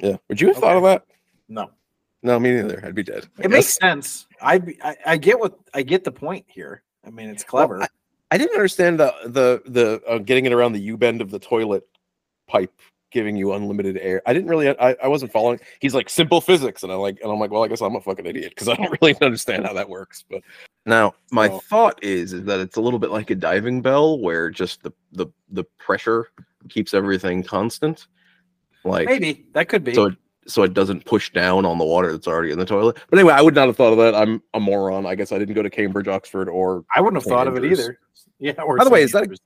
Yeah. 0.00 0.16
Would 0.28 0.40
you 0.40 0.48
have 0.48 0.56
thought 0.56 0.76
of 0.76 0.82
that? 0.82 1.04
no, 1.48 1.70
No, 2.24 2.40
me 2.40 2.52
neither. 2.52 2.84
I'd 2.84 2.96
be 2.96 3.04
dead. 3.04 3.28
I 3.38 3.44
it 3.44 3.50
makes 3.50 3.76
sense. 3.76 4.26
I, 4.42 4.60
I 4.82 4.96
I 5.06 5.16
get 5.18 5.38
what 5.38 5.56
I 5.72 5.82
get 5.82 6.02
the 6.02 6.10
point 6.10 6.44
here. 6.48 6.82
I 7.06 7.10
mean, 7.10 7.28
it's 7.28 7.44
Well, 7.52 7.68
clever. 7.68 7.86
I 8.32 8.38
didn't 8.38 8.54
understand 8.56 8.98
the 8.98 9.14
the 9.26 9.62
the 9.66 10.02
uh, 10.08 10.18
getting 10.18 10.46
it 10.46 10.52
around 10.52 10.72
the 10.72 10.80
U 10.80 10.96
bend 10.96 11.20
of 11.20 11.30
the 11.30 11.38
toilet 11.38 11.84
pipe 12.48 12.72
giving 13.10 13.36
you 13.36 13.52
unlimited 13.52 13.98
air. 14.00 14.22
I 14.26 14.32
didn't 14.32 14.48
really. 14.48 14.68
I, 14.68 14.96
I 15.02 15.08
wasn't 15.08 15.32
following. 15.32 15.60
He's 15.80 15.94
like 15.94 16.08
simple 16.08 16.40
physics, 16.40 16.82
and 16.82 16.92
I'm 16.92 16.98
like, 17.00 17.18
and 17.22 17.30
I'm 17.30 17.38
like, 17.38 17.50
well, 17.50 17.64
I 17.64 17.68
guess 17.68 17.80
I'm 17.80 17.96
a 17.96 18.00
fucking 18.00 18.26
idiot 18.26 18.50
because 18.54 18.68
I 18.68 18.74
don't 18.74 18.96
really 19.00 19.16
understand 19.22 19.66
how 19.66 19.72
that 19.72 19.88
works. 19.88 20.24
But 20.28 20.42
now 20.86 21.14
my 21.30 21.48
So- 21.48 21.58
thought 21.60 22.02
is 22.02 22.32
is 22.32 22.44
that 22.44 22.60
it's 22.60 22.76
a 22.76 22.80
little 22.80 22.98
bit 22.98 23.10
like 23.10 23.30
a 23.30 23.34
diving 23.34 23.82
bell, 23.82 24.18
where 24.18 24.50
just 24.50 24.82
the 24.82 24.92
the 25.12 25.26
the 25.50 25.64
pressure 25.78 26.30
keeps 26.68 26.94
everything 26.94 27.42
constant. 27.42 28.06
Like 28.84 29.06
Maybe 29.08 29.46
that 29.52 29.68
could 29.68 29.84
be. 29.84 29.94
so 29.94 30.06
it 30.06 30.14
so 30.46 30.62
it 30.62 30.72
doesn't 30.74 31.04
push 31.04 31.30
down 31.32 31.66
on 31.66 31.76
the 31.78 31.84
water 31.84 32.10
that's 32.12 32.26
already 32.26 32.50
in 32.50 32.58
the 32.58 32.64
toilet. 32.64 32.96
But 33.10 33.18
anyway, 33.18 33.34
I 33.34 33.42
would 33.42 33.54
not 33.54 33.66
have 33.66 33.76
thought 33.76 33.92
of 33.92 33.98
that. 33.98 34.14
I'm 34.14 34.42
a 34.54 34.60
moron. 34.60 35.04
I 35.06 35.14
guess 35.14 35.32
I 35.32 35.38
didn't 35.38 35.54
go 35.54 35.62
to 35.62 35.68
Cambridge, 35.70 36.08
Oxford, 36.08 36.48
or 36.48 36.84
I 36.96 37.00
wouldn't 37.00 37.16
have 37.18 37.24
St. 37.24 37.34
thought 37.34 37.46
of 37.46 37.56
it 37.56 37.64
either. 37.70 37.98
Yeah. 38.42 38.52
Or 38.62 38.78
By 38.78 38.84
the 38.84 38.90
way, 38.90 39.00
St. 39.00 39.04
is 39.06 39.12
that 39.12 39.18
a- 39.18 39.22
Andrews. 39.24 39.38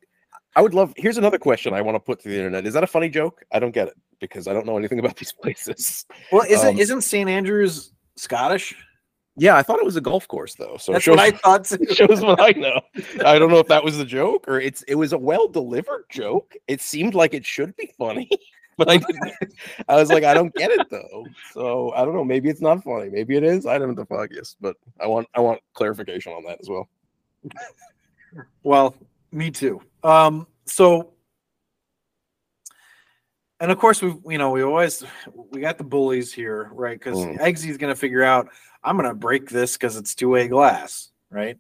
I 0.57 0.62
would 0.62 0.74
love. 0.74 0.92
Here's 0.96 1.18
another 1.18 1.38
question 1.38 1.74
I 1.74 1.80
want 1.80 1.96
to 1.96 2.00
put 2.00 2.20
to 2.20 2.28
the 2.28 2.36
internet. 2.36 2.66
Is 2.66 2.74
that 2.74 2.84
a 2.84 2.86
funny 2.88 3.09
joke? 3.09 3.42
I 3.52 3.59
don't 3.59 3.72
get 3.72 3.88
it 3.88 3.94
because 4.20 4.46
I 4.46 4.52
don't 4.52 4.66
know 4.66 4.78
anything 4.78 4.98
about 4.98 5.16
these 5.20 5.32
places. 5.32 6.07
Well, 6.30 6.44
isn't 6.48 6.68
Um, 6.68 6.78
isn't 6.78 7.00
St 7.02 7.28
Andrews 7.28 7.92
Scottish? 8.16 8.74
Yeah, 9.36 9.57
I 9.57 9.62
thought 9.62 9.80
it 9.80 9.84
was 9.84 9.96
a 9.96 10.00
golf 10.00 10.28
course 10.28 10.55
though. 10.55 10.76
So 10.76 10.92
That's 10.92 11.05
shows, 11.05 11.16
what 11.16 11.20
I 11.20 11.30
thought. 11.32 11.66
shows 11.96 12.20
what 12.20 12.40
I 12.40 12.52
know. 12.52 12.80
I 13.24 13.36
don't 13.38 13.50
know 13.50 13.59
if 13.59 13.66
that 13.66 13.82
was 13.82 13.98
the 13.98 14.05
joke 14.05 14.46
or 14.46 14.61
it's 14.61 14.82
it 14.82 14.94
was 14.94 15.12
a 15.12 15.18
well 15.18 15.48
delivered 15.48 16.05
joke. 16.09 16.55
It 16.68 16.80
seemed 16.80 17.14
like 17.14 17.34
it 17.34 17.44
should 17.44 17.74
be 17.74 17.92
funny, 17.98 18.30
but 18.78 18.88
I 18.88 18.98
didn't. 18.98 19.32
I 19.88 19.96
was 19.96 20.11
like, 20.11 20.22
I 20.22 20.34
don't 20.34 20.55
get 20.55 20.70
it 20.70 20.88
though. 20.88 21.26
So 21.52 21.92
I 21.96 22.05
don't 22.05 22.14
know. 22.14 22.22
Maybe 22.24 22.48
it's 22.48 22.61
not 22.61 22.84
funny. 22.84 23.11
Maybe 23.11 23.36
it 23.36 23.42
is. 23.42 23.66
I 23.66 23.76
don't 23.76 23.88
know 23.88 23.94
the 23.94 24.07
foggiest, 24.07 24.57
but 24.61 24.76
I 25.00 25.09
want 25.09 25.26
I 25.34 25.40
want 25.40 25.61
clarification 25.72 26.32
on 26.32 26.44
that 26.44 26.59
as 26.61 26.68
well. 26.68 26.88
Well, 28.62 28.94
me 29.35 29.51
too. 29.51 29.82
Um, 30.03 30.47
so, 30.64 31.12
and 33.61 33.70
of 33.70 33.78
course, 33.78 34.01
we 34.03 34.14
you 34.28 34.39
know 34.39 34.51
we 34.51 34.62
always 34.62 35.05
we 35.51 35.61
got 35.61 35.78
the 35.78 35.85
bullies 35.85 36.32
here, 36.32 36.70
right? 36.72 36.99
Because 36.99 37.18
Mm. 37.18 37.39
Eggsy's 37.41 37.76
going 37.76 37.93
to 37.93 37.99
figure 37.99 38.22
out 38.22 38.49
I'm 38.82 38.97
going 38.97 39.09
to 39.09 39.14
break 39.14 39.49
this 39.51 39.74
because 39.74 39.97
it's 39.97 40.14
two 40.14 40.28
way 40.28 40.49
glass, 40.49 41.11
right? 41.30 41.59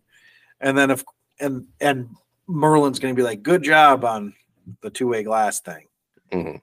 And 0.60 0.76
then 0.76 0.90
if 0.90 1.04
and 1.40 1.66
and 1.80 2.08
Merlin's 2.46 2.98
going 2.98 3.14
to 3.14 3.18
be 3.18 3.24
like, 3.24 3.42
"Good 3.42 3.62
job 3.62 4.04
on 4.04 4.34
the 4.80 4.90
two 4.90 5.08
way 5.08 5.22
glass 5.22 5.60
thing." 5.60 5.86
Mhm. 6.32 6.60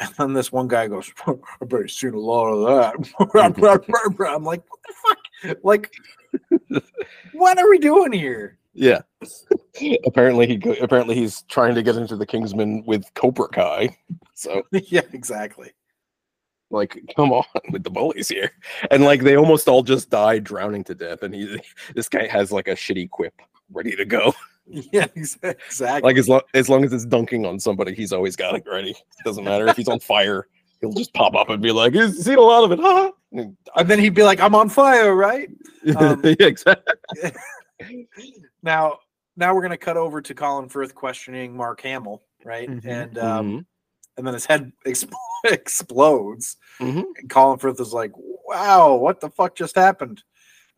And 0.00 0.10
then 0.18 0.32
this 0.32 0.50
one 0.50 0.66
guy 0.66 0.88
goes, 0.88 1.12
"I 1.26 1.34
bet 1.66 1.80
you've 1.80 1.90
seen 1.90 2.14
a 2.14 2.18
lot 2.18 2.48
of 2.48 2.66
that." 2.66 2.94
I'm 4.34 4.44
like, 4.44 4.62
"What 4.68 4.82
the 4.86 4.94
fuck? 4.94 5.58
Like, 5.62 5.92
what 7.32 7.58
are 7.58 7.68
we 7.70 7.78
doing 7.78 8.12
here?" 8.12 8.58
Yeah. 8.74 9.02
apparently 10.06 10.46
he 10.46 10.56
go- 10.56 10.76
apparently 10.80 11.14
he's 11.14 11.42
trying 11.42 11.74
to 11.74 11.82
get 11.82 11.96
into 11.96 12.16
the 12.16 12.26
Kingsman 12.26 12.84
with 12.86 13.04
Cobra 13.14 13.48
Kai. 13.48 13.96
So 14.34 14.62
yeah, 14.72 15.02
exactly. 15.12 15.70
like 16.70 17.00
come 17.16 17.32
on 17.32 17.44
with 17.70 17.84
the 17.84 17.90
bullies 17.90 18.28
here. 18.28 18.50
And 18.90 19.04
like 19.04 19.22
they 19.22 19.36
almost 19.36 19.68
all 19.68 19.82
just 19.82 20.10
die 20.10 20.38
drowning 20.40 20.84
to 20.84 20.94
death 20.94 21.22
and 21.22 21.34
he 21.34 21.60
this 21.94 22.08
guy 22.08 22.26
has 22.26 22.50
like 22.52 22.68
a 22.68 22.72
shitty 22.74 23.10
quip 23.10 23.34
ready 23.72 23.94
to 23.96 24.04
go. 24.04 24.34
Yeah, 24.66 25.06
exactly. 25.14 26.00
Like 26.02 26.16
as 26.16 26.28
long 26.28 26.40
as 26.54 26.68
long 26.68 26.84
as 26.84 26.92
it's 26.92 27.04
dunking 27.04 27.44
on 27.44 27.60
somebody, 27.60 27.94
he's 27.94 28.12
always 28.14 28.34
got 28.34 28.54
it 28.54 28.64
ready. 28.66 28.94
Doesn't 29.24 29.44
matter 29.44 29.66
if 29.68 29.76
he's 29.76 29.88
on 29.88 30.00
fire, 30.00 30.48
he'll 30.80 30.92
just 30.94 31.12
pop 31.12 31.34
up 31.34 31.50
and 31.50 31.60
be 31.62 31.70
like, 31.70 31.92
"You 31.92 32.08
seen 32.10 32.38
a 32.38 32.40
lot 32.40 32.64
of 32.64 32.72
it, 32.72 32.78
huh?" 32.80 33.12
And- 33.32 33.56
and 33.76 33.90
then 33.90 33.98
he'd 33.98 34.14
be 34.14 34.22
like, 34.22 34.40
"I'm 34.40 34.54
on 34.54 34.70
fire," 34.70 35.14
right? 35.14 35.50
Um, 35.96 36.22
yeah, 36.24 36.46
exactly. 36.46 36.94
Now, 38.62 38.98
now 39.36 39.54
we're 39.54 39.62
gonna 39.62 39.76
cut 39.76 39.96
over 39.96 40.20
to 40.20 40.34
Colin 40.34 40.68
Firth 40.68 40.94
questioning 40.94 41.56
Mark 41.56 41.80
Hamill, 41.82 42.22
right? 42.44 42.68
Mhm. 42.68 42.84
And 42.86 43.18
um, 43.18 43.50
Mhm. 43.60 43.66
and 44.16 44.26
then 44.26 44.34
his 44.34 44.46
head 44.46 44.72
expl- 44.86 45.12
explodes. 45.44 46.56
Mhm. 46.80 47.04
And 47.18 47.30
Colin 47.30 47.58
Firth 47.58 47.80
is 47.80 47.92
like, 47.92 48.12
"Wow, 48.16 48.94
what 48.94 49.20
the 49.20 49.30
fuck 49.30 49.54
just 49.56 49.74
happened?" 49.76 50.22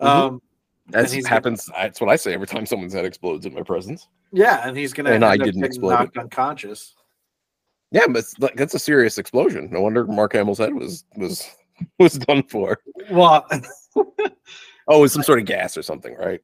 Mhm. 0.00 0.06
Um, 0.06 0.42
That 0.88 1.10
he's- 1.10 1.26
happens. 1.26 1.66
That's 1.74 2.00
what 2.00 2.10
I 2.10 2.16
say 2.16 2.32
every 2.32 2.46
time 2.46 2.64
someone's 2.66 2.92
head 2.94 3.04
explodes 3.04 3.44
in 3.46 3.54
my 3.54 3.62
presence. 3.62 4.08
yeah, 4.32 4.66
and 4.66 4.76
he's 4.76 4.92
gonna 4.92 5.10
And 5.10 5.24
I 5.24 5.36
didn't 5.36 5.64
explode 5.64 5.90
knocked 5.90 6.16
unconscious. 6.18 6.94
Yeah, 7.92 8.06
but 8.08 8.24
like, 8.40 8.56
that's 8.56 8.74
a 8.74 8.78
serious 8.78 9.16
explosion. 9.18 9.68
No 9.70 9.80
wonder 9.80 10.04
Mark 10.06 10.32
Hamill's 10.32 10.58
head 10.58 10.74
was 10.74 11.04
was 11.16 11.48
was 11.98 12.14
done 12.18 12.42
for. 12.44 12.78
Well, 13.10 13.46
Oh, 14.88 14.98
it 14.98 15.00
was 15.00 15.12
some 15.12 15.24
sort 15.24 15.40
of 15.40 15.46
gas 15.46 15.76
or 15.76 15.82
something, 15.82 16.14
right? 16.14 16.40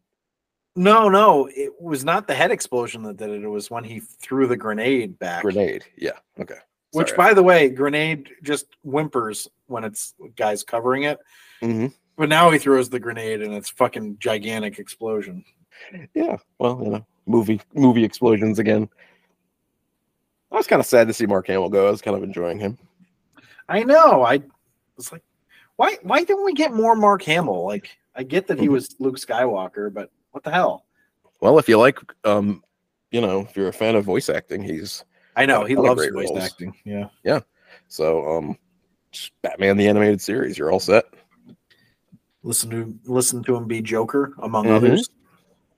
No, 0.75 1.09
no, 1.09 1.49
it 1.55 1.73
was 1.81 2.05
not 2.05 2.27
the 2.27 2.35
head 2.35 2.51
explosion 2.51 3.03
that 3.05 3.17
did 3.17 3.31
it. 3.31 3.43
It 3.43 3.49
was 3.49 3.71
when 3.71 3.85
he 3.85 4.01
threw 4.01 4.47
the 4.47 4.57
grenade 4.57 5.19
back. 5.19 5.43
Grenade. 5.43 5.85
Yeah. 5.97 6.19
Okay. 6.41 6.57
Which, 6.93 7.09
Sorry. 7.09 7.17
by 7.17 7.35
the 7.35 7.43
way, 7.43 7.69
grenade 7.71 8.31
just 8.43 8.67
whimpers 8.85 9.49
when 9.67 9.85
it's 9.85 10.15
guys 10.37 10.63
covering 10.63 11.05
it. 11.05 11.19
Mhm. 11.63 11.93
But 12.17 12.29
now 12.29 12.51
he 12.51 12.59
throws 12.59 12.91
the 12.91 13.01
grenade 13.01 13.41
and 13.43 13.55
it's 13.55 13.71
fucking 13.71 14.19
gigantic 14.19 14.79
explosion. 14.79 15.45
Yeah. 16.15 16.37
Well, 16.59 16.81
you 16.83 16.91
know, 16.91 17.07
movie 17.27 17.61
movie 17.75 18.05
explosions 18.05 18.59
again. 18.59 18.89
I 20.51 20.57
was 20.57 20.67
kind 20.67 20.81
of 20.81 20.87
sad 20.87 21.09
to 21.09 21.15
see 21.15 21.25
Mark 21.25 21.47
Hamill 21.47 21.71
go. 21.71 21.87
I 21.89 21.91
was 21.91 22.03
kind 22.03 22.17
of 22.17 22.23
enjoying 22.23 22.59
him. 22.59 22.79
I 23.69 23.83
know. 23.85 24.23
I 24.23 24.43
was 24.97 25.11
like, 25.11 25.23
why? 25.77 25.97
Why 26.03 26.25
didn't 26.25 26.45
we 26.45 26.53
get 26.53 26.75
more 26.75 26.95
Mark 26.95 27.23
Hamill? 27.23 27.65
Like, 27.65 27.89
I 28.15 28.23
get 28.23 28.47
that 28.49 28.61
he 28.61 28.67
Mhm. 28.69 28.73
was 28.73 28.95
Luke 28.99 29.17
Skywalker, 29.17 29.91
but 29.93 30.11
what 30.33 30.43
the 30.45 30.51
hell? 30.51 30.85
Well, 31.41 31.59
if 31.59 31.69
you 31.69 31.79
like, 31.79 31.99
um, 32.25 32.63
you 33.11 33.21
know, 33.21 33.41
if 33.41 33.57
you're 33.57 33.69
a 33.69 33.73
fan 33.73 33.95
of 33.97 34.05
voice 34.05 34.29
acting, 34.29 34.63
he's 34.63 35.05
I 35.37 35.47
know 35.47 35.65
he 35.65 35.77
loves 35.77 36.07
voice 36.09 36.29
roles. 36.31 36.39
acting. 36.43 36.75
Yeah. 36.85 37.09
Yeah. 37.25 37.41
So 37.89 38.27
um, 38.29 38.59
Batman 39.43 39.77
the 39.77 39.89
animated 39.89 40.21
series. 40.21 40.57
You're 40.59 40.71
all 40.73 40.81
set. 40.81 41.05
Listen 42.43 42.71
to 42.71 42.99
listen 43.05 43.43
to 43.45 43.55
him 43.57 43.67
be 43.67 43.81
Joker 43.83 44.35
among 44.43 44.67
Mhm. 44.67 44.77
others. 44.77 45.11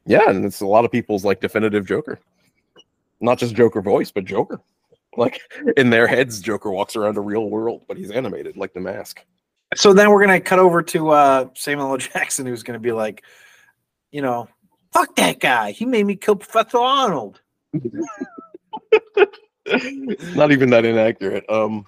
Yeah, 0.07 0.29
and 0.31 0.45
it's 0.45 0.61
a 0.61 0.67
lot 0.67 0.85
of 0.85 0.91
people's 0.93 1.25
like 1.25 1.41
definitive 1.41 1.87
Joker. 1.87 2.19
Not 3.21 3.39
just 3.39 3.55
Joker 3.55 3.81
voice, 3.83 4.11
but 4.11 4.25
Joker. 4.25 4.61
Like 5.17 5.41
in 5.77 5.91
their 5.91 6.07
heads, 6.07 6.41
Joker 6.41 6.71
walks 6.71 6.97
around 6.97 7.17
a 7.17 7.21
real 7.21 7.49
world, 7.51 7.83
but 7.89 7.97
he's 7.97 8.11
animated 8.11 8.57
like 8.57 8.73
the 8.75 8.81
mask. 8.81 9.21
So 9.75 9.93
then 9.93 10.11
we're 10.11 10.21
gonna 10.21 10.41
cut 10.41 10.59
over 10.59 10.83
to 10.83 11.11
uh 11.11 11.49
Samuel 11.55 11.91
L. 11.91 11.97
Jackson, 11.99 12.47
who's 12.47 12.63
gonna 12.63 12.79
be 12.79 12.93
like, 12.93 13.25
you 14.15 14.23
know, 14.23 14.49
fuck 14.93 15.17
that 15.17 15.41
guy. 15.41 15.73
He 15.73 15.85
made 15.85 16.07
me 16.07 16.15
kill 16.15 16.37
Professor 16.37 16.79
Arnold. 16.79 17.41
Not 20.37 20.53
even 20.53 20.71
that 20.71 20.85
inaccurate. 20.85 21.45
Um, 21.51 21.85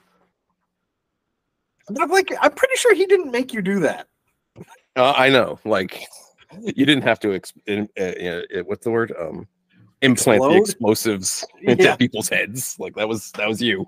And 1.88 1.96
I'm 2.00 2.10
like, 2.10 2.32
I'm 2.40 2.50
pretty 2.50 2.74
sure 2.78 2.96
he 2.96 3.06
didn't 3.06 3.30
make 3.30 3.52
you 3.54 3.62
do 3.62 3.78
that. 3.80 4.08
uh, 4.96 5.12
I 5.16 5.28
know, 5.28 5.60
like 5.64 6.02
you 6.62 6.84
didn't 6.84 7.02
have 7.04 7.20
to. 7.20 7.28
Exp- 7.28 7.62
in, 7.66 7.88
uh, 7.96 8.58
uh, 8.58 8.64
what's 8.64 8.82
the 8.82 8.90
word? 8.90 9.12
Um, 9.16 9.46
implant 10.02 10.42
the 10.42 10.56
explosives 10.56 11.44
into 11.62 11.84
Yeah. 11.84 11.94
people's 11.94 12.28
heads. 12.28 12.74
Like 12.80 12.96
that 12.96 13.06
was 13.08 13.30
that 13.32 13.46
was 13.46 13.62
you. 13.62 13.86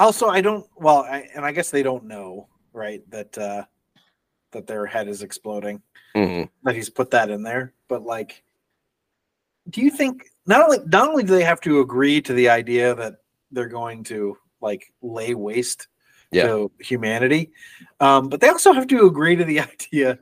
Also, 0.00 0.26
I 0.26 0.40
don't. 0.40 0.66
Well, 0.76 1.04
I, 1.04 1.28
and 1.36 1.44
I 1.44 1.52
guess 1.52 1.70
they 1.70 1.84
don't 1.84 2.06
know, 2.06 2.48
right? 2.72 3.08
That 3.10 3.38
uh 3.38 3.64
that 4.56 4.66
their 4.66 4.86
head 4.86 5.06
is 5.06 5.22
exploding. 5.22 5.82
Mhm. 6.16 6.48
That 6.64 6.74
he's 6.74 6.88
put 6.90 7.10
that 7.10 7.28
in 7.30 7.42
there. 7.42 7.74
But 7.88 8.02
like, 8.02 8.42
do 9.68 9.82
you 9.82 9.90
think 9.90 10.30
not 10.46 10.62
only 10.64 10.78
not 10.86 11.08
only 11.08 11.22
do 11.24 11.34
they 11.34 11.44
have 11.44 11.60
to 11.62 11.80
agree 11.80 12.20
to 12.22 12.32
the 12.32 12.48
idea 12.48 12.94
that 12.94 13.16
they're 13.52 13.68
going 13.68 14.02
to 14.04 14.38
like 14.62 14.92
lay 15.02 15.34
waste 15.34 15.88
Yeah. 16.32 16.46
to 16.46 16.72
humanity, 16.80 17.52
um, 18.00 18.28
but 18.30 18.40
they 18.40 18.48
also 18.48 18.72
have 18.72 18.86
to 18.86 19.06
agree 19.06 19.36
to 19.36 19.44
the 19.44 19.60
idea 19.74 20.18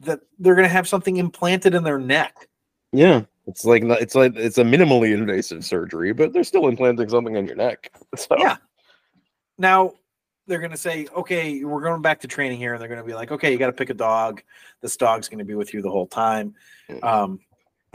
that 0.00 0.20
they're 0.38 0.54
going 0.54 0.68
to 0.68 0.72
have 0.72 0.86
something 0.86 1.16
implanted 1.16 1.74
in 1.74 1.82
their 1.82 1.98
neck. 1.98 2.46
Yeah, 2.92 3.22
it's 3.46 3.64
like 3.64 3.82
it's 3.84 4.14
like 4.14 4.36
it's 4.36 4.58
a 4.58 4.64
minimally 4.64 5.14
invasive 5.14 5.64
surgery, 5.64 6.12
but 6.12 6.32
they're 6.34 6.44
still 6.44 6.68
implanting 6.68 7.08
something 7.08 7.36
in 7.36 7.46
your 7.46 7.56
neck. 7.56 7.90
So 8.16 8.36
Yeah. 8.38 8.56
Now 9.56 9.94
they're 10.48 10.58
going 10.58 10.70
to 10.72 10.76
say, 10.76 11.06
okay, 11.14 11.62
we're 11.62 11.82
going 11.82 12.02
back 12.02 12.20
to 12.20 12.26
training 12.28 12.58
here, 12.58 12.72
and 12.72 12.80
they're 12.80 12.88
going 12.88 13.00
to 13.00 13.06
be 13.06 13.14
like, 13.14 13.30
okay, 13.30 13.52
you 13.52 13.58
got 13.58 13.66
to 13.66 13.72
pick 13.72 13.90
a 13.90 13.94
dog. 13.94 14.42
This 14.80 14.96
dog's 14.96 15.28
going 15.28 15.38
to 15.38 15.44
be 15.44 15.54
with 15.54 15.72
you 15.74 15.82
the 15.82 15.90
whole 15.90 16.06
time. 16.06 16.54
Mm. 16.90 17.04
Um, 17.04 17.40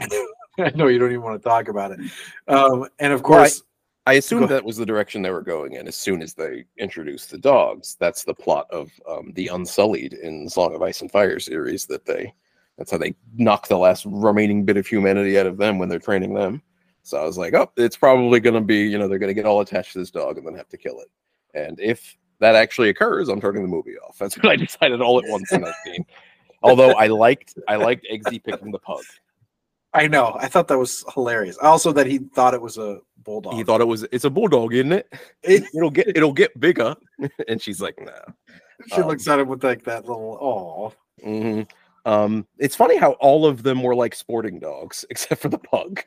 I 0.58 0.70
know 0.74 0.86
you 0.86 0.98
don't 0.98 1.10
even 1.10 1.22
want 1.22 1.42
to 1.42 1.48
talk 1.48 1.68
about 1.68 1.90
it. 1.90 2.00
Um, 2.48 2.86
and 3.00 3.12
of 3.12 3.22
Well, 3.22 3.34
I- 3.34 3.42
course, 3.42 3.62
I 4.06 4.14
assumed 4.14 4.50
that 4.50 4.64
was 4.64 4.76
the 4.76 4.84
direction 4.86 5.22
they 5.22 5.30
were 5.30 5.40
going 5.42 5.72
in 5.72 5.88
as 5.88 5.96
soon 5.96 6.20
as 6.20 6.34
they 6.34 6.66
introduced 6.78 7.30
the 7.30 7.38
dogs. 7.38 7.96
That's 7.98 8.22
the 8.22 8.34
plot 8.34 8.66
of 8.70 8.90
um, 9.08 9.32
the 9.34 9.48
Unsullied 9.48 10.12
in 10.12 10.46
Song 10.48 10.74
of 10.74 10.82
Ice 10.82 11.00
and 11.00 11.10
Fire 11.10 11.40
series. 11.40 11.86
That 11.86 12.04
they 12.04 12.34
that's 12.76 12.90
how 12.90 12.98
they 12.98 13.14
knock 13.34 13.66
the 13.66 13.78
last 13.78 14.04
remaining 14.06 14.64
bit 14.66 14.76
of 14.76 14.86
humanity 14.86 15.38
out 15.38 15.46
of 15.46 15.56
them 15.56 15.78
when 15.78 15.88
they're 15.88 15.98
training 15.98 16.34
them. 16.34 16.60
So 17.02 17.16
I 17.16 17.24
was 17.24 17.38
like, 17.38 17.54
oh, 17.54 17.70
it's 17.78 17.96
probably 17.96 18.40
going 18.40 18.54
to 18.54 18.60
be 18.60 18.82
you 18.82 18.98
know 18.98 19.08
they're 19.08 19.18
going 19.18 19.28
to 19.28 19.34
get 19.34 19.46
all 19.46 19.62
attached 19.62 19.94
to 19.94 20.00
this 20.00 20.10
dog 20.10 20.36
and 20.36 20.46
then 20.46 20.54
have 20.54 20.68
to 20.68 20.76
kill 20.76 21.00
it. 21.00 21.08
And 21.54 21.80
if 21.80 22.14
that 22.44 22.54
actually 22.54 22.90
occurs, 22.90 23.28
I'm 23.28 23.40
turning 23.40 23.62
the 23.62 23.68
movie 23.68 23.96
off. 23.98 24.18
That's 24.18 24.36
what 24.36 24.48
I 24.48 24.56
decided 24.66 25.00
all 25.00 25.18
at 25.18 25.28
once 25.28 25.50
in 25.52 25.62
that 25.62 25.74
scene. 25.84 26.04
Although 26.62 26.92
I 26.92 27.06
liked 27.08 27.54
I 27.68 27.76
liked 27.76 28.06
Eggsy 28.10 28.42
picking 28.42 28.70
the 28.70 28.78
pug. 28.78 29.02
I 29.92 30.08
know 30.08 30.36
I 30.40 30.48
thought 30.48 30.68
that 30.68 30.78
was 30.78 31.04
hilarious. 31.14 31.56
Also, 31.58 31.92
that 31.92 32.06
he 32.06 32.18
thought 32.18 32.52
it 32.54 32.60
was 32.60 32.78
a 32.78 33.00
bulldog. 33.22 33.54
He 33.54 33.62
thought 33.64 33.80
it 33.80 33.86
was 33.86 34.04
it's 34.10 34.24
a 34.24 34.30
bulldog, 34.30 34.74
isn't 34.74 34.92
it? 34.92 35.12
It- 35.42 35.64
It'll 35.74 35.90
get 35.90 36.08
it'll 36.08 36.32
get 36.32 36.58
bigger. 36.58 36.94
and 37.48 37.60
she's 37.60 37.80
like, 37.80 37.98
no. 38.00 38.12
she 38.88 39.00
um, 39.00 39.08
looks 39.08 39.26
at 39.28 39.38
him 39.38 39.48
with 39.48 39.62
like 39.62 39.84
that 39.84 40.06
little 40.06 40.38
oh. 40.40 40.92
hmm 41.22 41.62
Um, 42.04 42.46
it's 42.58 42.76
funny 42.76 42.96
how 42.96 43.12
all 43.12 43.46
of 43.46 43.62
them 43.62 43.82
were 43.82 43.94
like 43.94 44.14
sporting 44.14 44.58
dogs, 44.58 45.04
except 45.10 45.40
for 45.40 45.48
the 45.48 45.58
pug. 45.58 46.02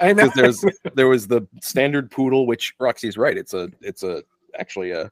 I 0.00 0.12
know. 0.12 0.30
Because 0.30 0.60
there's 0.60 0.94
there 0.94 1.08
was 1.08 1.26
the 1.26 1.46
standard 1.62 2.10
poodle, 2.10 2.46
which 2.46 2.74
Roxy's 2.78 3.16
right. 3.16 3.36
It's 3.38 3.54
a 3.54 3.70
it's 3.80 4.02
a 4.02 4.22
actually 4.58 4.90
a 4.90 5.10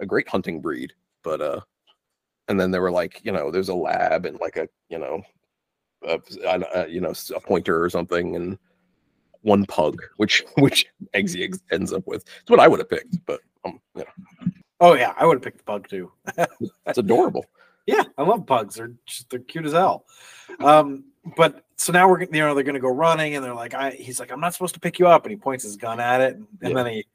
a 0.00 0.06
great 0.06 0.28
hunting 0.28 0.60
breed, 0.60 0.92
but 1.22 1.40
uh, 1.40 1.60
and 2.48 2.58
then 2.58 2.70
there 2.70 2.82
were 2.82 2.90
like 2.90 3.20
you 3.24 3.32
know 3.32 3.50
there's 3.50 3.68
a 3.68 3.74
lab 3.74 4.24
and 4.26 4.38
like 4.40 4.56
a 4.56 4.68
you 4.88 4.98
know 4.98 5.22
a, 6.06 6.18
a, 6.44 6.64
a 6.74 6.88
you 6.88 7.00
know 7.00 7.12
a 7.34 7.40
pointer 7.40 7.82
or 7.82 7.90
something, 7.90 8.36
and 8.36 8.58
one 9.42 9.64
pug, 9.66 10.00
which 10.16 10.44
which 10.58 10.86
Eggsy 11.14 11.58
ends 11.70 11.92
up 11.92 12.06
with. 12.06 12.24
It's 12.40 12.50
what 12.50 12.60
I 12.60 12.68
would 12.68 12.78
have 12.80 12.90
picked, 12.90 13.18
but 13.26 13.40
um, 13.64 13.80
Oh 14.80 14.94
yeah, 14.94 15.12
I 15.18 15.26
would 15.26 15.34
have 15.36 15.42
picked 15.42 15.58
the 15.58 15.64
pug 15.64 15.88
too. 15.88 16.12
that's 16.84 16.98
adorable. 16.98 17.44
Yeah, 17.88 18.02
I 18.18 18.22
love 18.22 18.44
pugs. 18.44 18.74
They're 18.74 18.92
just 19.06 19.30
they're 19.30 19.38
cute 19.40 19.64
as 19.64 19.72
hell. 19.72 20.04
Um, 20.60 21.04
but 21.38 21.64
so 21.76 21.90
now 21.90 22.06
we're 22.06 22.20
you 22.20 22.28
know 22.32 22.54
they're 22.54 22.62
gonna 22.62 22.78
go 22.80 22.90
running 22.92 23.34
and 23.34 23.42
they're 23.42 23.54
like, 23.54 23.72
I 23.72 23.92
he's 23.92 24.20
like, 24.20 24.30
I'm 24.30 24.40
not 24.40 24.52
supposed 24.52 24.74
to 24.74 24.80
pick 24.80 24.98
you 24.98 25.08
up, 25.08 25.24
and 25.24 25.30
he 25.30 25.38
points 25.38 25.64
his 25.64 25.78
gun 25.78 25.98
at 25.98 26.20
it, 26.20 26.34
and, 26.36 26.46
and 26.60 26.70
Yeah. 26.76 26.82
then 26.82 26.92
he 26.92 27.06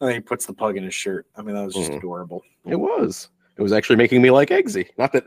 then 0.00 0.14
he 0.14 0.20
puts 0.20 0.46
the 0.46 0.52
pug 0.52 0.76
in 0.76 0.84
his 0.84 0.94
shirt. 0.94 1.26
I 1.36 1.42
mean, 1.42 1.54
that 1.56 1.64
was 1.64 1.74
just 1.74 1.90
Mhm. 1.90 1.98
adorable. 1.98 2.42
It 2.66 2.76
was. 2.76 3.28
It 3.56 3.62
was 3.62 3.72
actually 3.72 3.96
making 3.96 4.22
me 4.22 4.30
like 4.30 4.50
Eggsy. 4.50 4.88
Not 4.98 5.12
that 5.12 5.26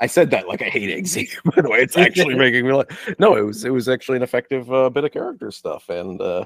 I 0.00 0.06
said 0.06 0.30
that 0.30 0.46
like 0.48 0.62
I 0.62 0.66
hate 0.66 0.90
Eggsy. 0.90 1.28
By 1.56 1.62
the 1.62 1.68
way, 1.70 1.78
it's 1.80 1.96
actually 1.96 2.34
making 2.36 2.66
me 2.66 2.72
like. 2.72 2.92
No, 3.18 3.36
it 3.36 3.42
was. 3.42 3.64
It 3.64 3.70
was 3.72 3.88
actually 3.88 4.16
an 4.16 4.22
effective 4.22 4.72
uh, 4.72 4.90
bit 4.90 5.04
of 5.04 5.12
character 5.12 5.50
stuff. 5.50 5.88
And 5.88 6.20
uh, 6.20 6.44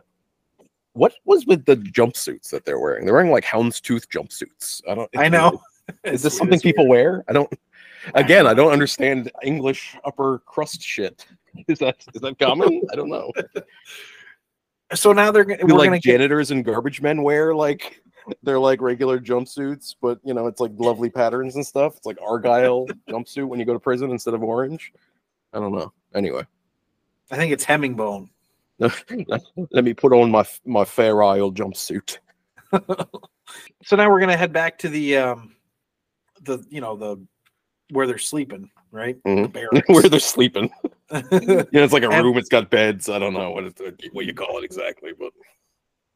what 0.93 1.15
was 1.25 1.47
with 1.47 1.65
the 1.67 1.77
jumpsuits 1.77 2.51
that 2.51 2.65
they're 2.65 2.81
wearing? 2.81 3.05
They're 3.05 3.15
wearing 3.15 3.31
like 3.31 3.45
houndstooth 3.45 4.07
jumpsuits. 4.09 4.83
I 4.89 4.95
don't. 4.95 5.11
I 5.17 5.29
know. 5.29 5.61
Is 6.05 6.23
this 6.23 6.37
something 6.37 6.61
weird. 6.63 6.63
people 6.63 6.87
wear? 6.89 7.25
I 7.29 7.33
don't. 7.33 7.53
Again, 8.15 8.47
I 8.47 8.55
don't 8.55 8.73
understand 8.73 9.31
English 9.43 9.97
upper 10.05 10.39
crust 10.47 10.83
shit. 10.83 11.27
Is 11.67 11.79
that 11.81 11.97
is 12.15 12.21
that 12.23 12.39
common? 12.39 12.83
I 12.93 12.97
don't 12.97 13.09
know. 13.11 13.33
So 14.95 15.13
now 15.13 15.31
they're 15.31 15.45
gonna 15.45 15.67
Do, 15.67 15.77
like 15.77 15.89
gonna 15.89 15.99
get, 15.99 16.13
janitors 16.13 16.51
and 16.51 16.65
garbage 16.65 17.01
men 17.03 17.23
wear 17.23 17.55
like 17.55 18.03
they're 18.43 18.59
like 18.59 18.81
regular 18.81 19.19
jumpsuits, 19.19 19.95
but 20.01 20.19
you 20.25 20.35
know 20.35 20.47
it's 20.47 20.61
like 20.61 20.73
lovely 20.77 21.11
patterns 21.11 21.57
and 21.57 21.67
stuff. 21.67 21.97
It's 21.97 22.07
like 22.07 22.19
argyle 22.23 22.87
jumpsuit 23.09 23.47
when 23.47 23.61
you 23.61 23.67
go 23.67 23.73
to 23.75 23.81
prison 23.81 24.11
instead 24.11 24.35
of 24.35 24.43
orange. 24.43 24.93
I 25.53 25.59
don't 25.61 25.73
know. 25.75 25.93
Anyway, 26.15 26.47
I 27.31 27.37
think 27.37 27.53
it's 27.53 27.65
herringbone. 27.65 28.31
let 28.79 29.85
me 29.85 29.93
put 29.93 30.13
on 30.13 30.31
my 30.31 30.45
my 30.65 30.85
fair 30.85 31.23
isle 31.23 31.53
jumpsuit. 31.53 32.19
So 33.85 33.97
now 33.97 34.11
we're 34.11 34.21
gonna 34.21 34.37
head 34.37 34.53
back 34.53 34.79
to 34.79 34.89
the 34.89 35.17
um 35.17 35.55
the 36.43 36.65
you 36.69 36.81
know 36.81 36.97
the 36.97 37.17
where 37.91 38.07
they're 38.07 38.19
sleeping, 38.19 38.71
right? 38.91 39.17
Mhm. 39.25 39.53
The. 39.53 39.83
Where 39.87 40.03
they're 40.03 40.21
sleeping. 40.21 40.71
Yeah, 41.33 41.65
it's 41.85 41.93
like 41.93 42.03
a 42.03 42.11
And- 42.11 42.25
room. 42.25 42.37
It's 42.39 42.49
got 42.49 42.71
beds. 42.71 43.09
I 43.09 43.19
don't 43.19 43.33
know 43.35 43.51
what 43.51 43.65
it, 43.65 43.81
what 44.13 44.27
you 44.27 44.35
call 44.35 44.59
it 44.59 44.65
exactly, 44.65 45.13
but 45.19 45.33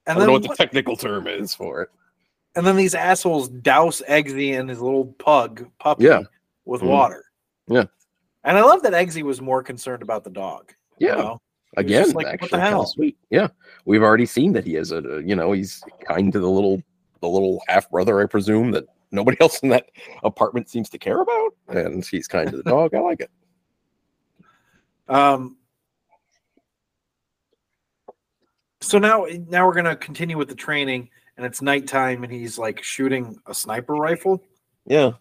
I 0.06 0.14
don't 0.14 0.26
know 0.26 0.32
what 0.32 0.42
the 0.42 0.54
technical 0.56 0.96
term 0.96 1.26
is 1.26 1.54
for 1.54 1.82
it. 1.82 1.88
and 2.54 2.66
then 2.66 2.76
these 2.76 2.94
assholes 2.94 3.48
douse 3.48 4.02
Eggsy 4.08 4.58
and 4.60 4.68
his 4.68 4.80
little 4.80 5.06
pug 5.06 5.66
puppy 5.78 6.04
Yeah. 6.04 6.22
with 6.66 6.82
Mhm. 6.82 6.88
water. 6.88 7.24
Yeah. 7.66 7.84
And 8.44 8.58
I 8.58 8.62
love 8.62 8.82
that 8.82 8.92
Eggsy 8.92 9.22
was 9.22 9.40
more 9.40 9.62
concerned 9.62 10.02
about 10.02 10.24
the 10.24 10.30
dog. 10.30 10.72
you 10.98 11.08
Yeah. 11.08 11.14
know? 11.14 11.40
Again, 11.78 12.10
like, 12.10 12.26
what 12.42 12.50
the 12.50 12.56
actually, 12.58 12.60
hell? 12.60 12.84
sweet. 12.86 13.16
Yeah, 13.30 13.48
we've 13.86 14.02
already 14.02 14.26
seen 14.26 14.52
that 14.52 14.64
he 14.66 14.76
is 14.76 14.90
a, 14.92 14.98
a- 14.98 15.22
you 15.22 15.34
know, 15.34 15.52
he's 15.52 15.82
kind 16.06 16.30
to 16.34 16.38
the 16.38 16.50
little, 16.50 16.82
the 17.22 17.28
little 17.28 17.62
half 17.66 17.88
brother, 17.90 18.20
I 18.20 18.26
presume 18.26 18.72
that 18.72 18.84
nobody 19.10 19.36
else 19.40 19.60
in 19.60 19.70
that 19.70 19.86
apartment 20.22 20.68
seems 20.68 20.90
to 20.90 20.98
care 20.98 21.22
about, 21.22 21.54
and 21.68 22.04
he's 22.04 22.28
kind 22.28 22.50
to 22.50 22.58
the 22.58 22.62
dog. 22.64 22.94
I 22.94 23.00
like 23.00 23.20
it. 23.20 23.30
Um 25.12 25.56
so 28.80 28.98
now 28.98 29.26
now 29.48 29.66
we're 29.66 29.74
gonna 29.74 29.96
continue 29.96 30.36
with 30.36 30.48
the 30.48 30.54
training 30.54 31.10
and 31.36 31.46
it's 31.46 31.62
nighttime 31.62 32.24
and 32.24 32.32
he's 32.32 32.58
like 32.58 32.82
shooting 32.82 33.38
a 33.46 33.54
sniper 33.54 33.94
rifle. 33.94 34.42
Yeah, 34.86 35.12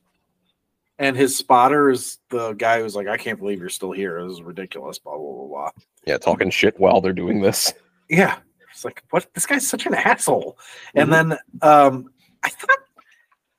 And 0.98 1.16
his 1.16 1.36
spotter 1.36 1.90
is 1.92 2.18
the 2.30 2.54
guy 2.54 2.82
who's 2.82 2.96
like, 2.96 3.08
I 3.08 3.18
can't 3.18 3.38
believe 3.38 3.60
you're 3.60 3.70
still 3.70 3.92
here. 3.92 4.24
This 4.24 4.34
is 4.34 4.42
ridiculous, 4.42 4.98
blah 4.98 5.18
blah 5.18 5.34
blah 5.34 5.48
blah. 5.48 5.70
yeah, 6.08 6.18
talking 6.18 6.50
shit 6.50 6.80
while 6.80 7.00
they're 7.02 7.14
doing 7.14 7.42
this. 7.42 7.74
Yeah. 8.10 8.38
It's 8.74 8.84
like, 8.86 9.04
what? 9.12 9.28
This 9.34 9.46
guy's 9.46 9.68
such 9.68 9.86
an 9.86 9.94
asshole. 9.94 10.58
And 10.96 11.12
then 11.14 11.34
um, 11.62 12.10
I 12.42 12.50
thought, 12.50 12.80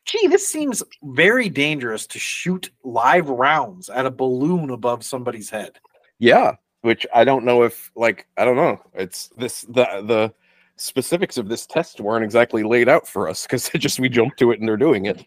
gee, 0.06 0.26
this 0.26 0.48
seems 0.48 0.82
very 1.02 1.48
dangerous 1.48 2.06
to 2.09 2.18
shoot 2.18 2.70
live 2.82 3.28
rounds 3.28 3.88
at 3.90 4.06
a 4.06 4.10
balloon 4.10 4.70
above 4.70 5.04
somebody's 5.04 5.50
head. 5.50 5.78
Yeah, 6.22 6.52
which 6.82 7.04
I 7.12 7.24
don't 7.24 7.44
know 7.44 7.64
if, 7.64 7.90
like, 7.96 8.28
I 8.36 8.44
don't 8.44 8.54
know. 8.54 8.80
It's 8.94 9.26
this 9.36 9.62
the 9.62 9.84
the 10.06 10.32
specifics 10.76 11.36
of 11.36 11.48
this 11.48 11.66
test 11.66 12.00
weren't 12.00 12.24
exactly 12.24 12.62
laid 12.62 12.88
out 12.88 13.08
for 13.08 13.28
us 13.28 13.42
because 13.42 13.68
it 13.74 13.78
just 13.86 13.98
we 13.98 14.08
jumped 14.08 14.38
to 14.38 14.52
it 14.52 14.60
and 14.60 14.68
they're 14.68 14.76
doing 14.76 15.06
it. 15.06 15.24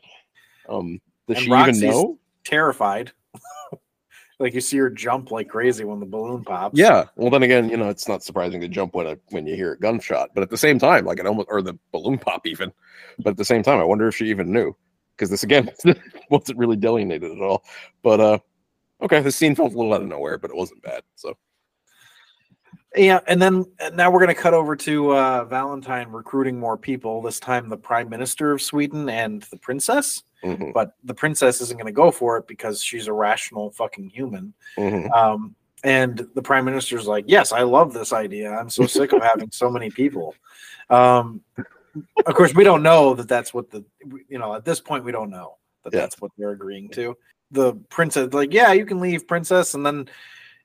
Um, 0.69 1.01
does 1.27 1.35
And 1.37 1.45
she 1.45 1.51
Roxy's- 1.51 1.77
even 1.83 1.89
know? 1.91 2.19
Terrified. 2.45 3.11
like 4.39 4.53
you 4.53 4.61
see 4.61 4.77
her 4.77 4.89
jump 4.89 5.31
like 5.31 5.49
crazy 5.49 5.83
when 5.83 5.99
the 5.99 6.05
balloon 6.05 6.45
pops. 6.45 6.77
Yeah. 6.77 7.05
Well, 7.17 7.29
then 7.29 7.43
again, 7.43 7.69
you 7.69 7.75
know, 7.75 7.89
it's 7.89 8.07
not 8.07 8.23
surprising 8.23 8.61
to 8.61 8.67
jump 8.69 8.93
when 8.95 9.07
a 9.07 9.17
when 9.31 9.45
you 9.47 9.55
hear 9.55 9.73
a 9.73 9.79
gunshot, 9.79 10.29
but 10.33 10.43
at 10.43 10.49
the 10.49 10.57
same 10.57 10.79
time, 10.79 11.03
like 11.03 11.19
it 11.19 11.25
almost 11.27 11.47
or 11.51 11.61
the 11.61 11.77
balloon 11.91 12.17
pop 12.19 12.47
even. 12.47 12.71
But 13.19 13.31
at 13.31 13.37
the 13.37 13.43
same 13.45 13.63
time, 13.63 13.79
I 13.79 13.83
wonder 13.83 14.07
if 14.07 14.15
she 14.15 14.27
even 14.29 14.53
knew 14.53 14.73
because 15.17 15.29
this 15.29 15.43
again 15.43 15.69
wasn't 16.29 16.57
really 16.57 16.77
delineated 16.77 17.31
at 17.31 17.41
all. 17.41 17.63
But 18.01 18.19
uh, 18.21 18.39
okay, 19.01 19.21
the 19.21 19.31
scene 19.31 19.55
felt 19.55 19.73
a 19.73 19.77
little 19.77 19.93
out 19.93 20.01
of 20.01 20.07
nowhere, 20.07 20.37
but 20.37 20.49
it 20.51 20.57
wasn't 20.57 20.81
bad. 20.81 21.03
So 21.15 21.37
Yeah, 22.95 23.19
and 23.27 23.41
then 23.41 23.65
and 23.79 23.95
now 23.95 24.09
we're 24.09 24.23
going 24.23 24.35
to 24.35 24.41
cut 24.41 24.53
over 24.53 24.75
to 24.77 25.15
uh, 25.15 25.45
Valentine 25.45 26.09
recruiting 26.09 26.59
more 26.59 26.77
people. 26.77 27.21
This 27.21 27.39
time, 27.39 27.69
the 27.69 27.77
Prime 27.77 28.09
Minister 28.09 28.51
of 28.51 28.61
Sweden 28.61 29.09
and 29.09 29.43
the 29.43 29.57
princess. 29.57 30.23
mhm, 30.43 30.73
But 30.73 30.95
the 31.03 31.13
princess 31.13 31.59
isn't 31.61 31.77
going 31.77 31.87
to 31.87 31.91
go 31.91 32.09
for 32.11 32.37
it 32.37 32.47
because 32.47 32.81
she's 32.81 33.07
a 33.07 33.13
rational 33.13 33.71
fucking 33.71 34.09
human. 34.09 34.53
mhm. 34.77 35.11
Um, 35.11 35.55
and 35.83 36.27
the 36.33 36.41
Prime 36.41 36.65
Minister's 36.65 37.05
like, 37.05 37.25
"Yes, 37.27 37.51
I 37.51 37.61
love 37.61 37.93
this 37.93 38.11
idea. 38.11 38.51
I'm 38.51 38.69
so 38.71 38.87
sick 38.87 39.11
of 39.13 39.21
having 39.21 39.51
so 39.51 39.69
many 39.69 39.89
people." 39.91 40.33
Um, 40.89 41.41
of 42.25 42.33
course, 42.33 42.55
we 42.55 42.63
don't 42.63 42.81
know 42.81 43.13
that 43.13 43.27
that's 43.27 43.53
what 43.53 43.69
the 43.69 43.83
you 44.29 44.39
know 44.39 44.55
at 44.55 44.65
this 44.65 44.79
point 44.79 45.03
we 45.03 45.11
don't 45.11 45.29
know 45.29 45.57
that 45.83 45.93
Yeah. 45.93 45.99
that's 46.01 46.19
what 46.19 46.31
they're 46.37 46.51
agreeing 46.51 46.89
to. 46.89 47.15
The 47.51 47.73
princess 47.89 48.33
like, 48.33 48.53
"Yeah, 48.53 48.73
you 48.73 48.85
can 48.85 48.99
leave, 48.99 49.27
princess," 49.27 49.73
and 49.75 49.85
then 49.85 50.09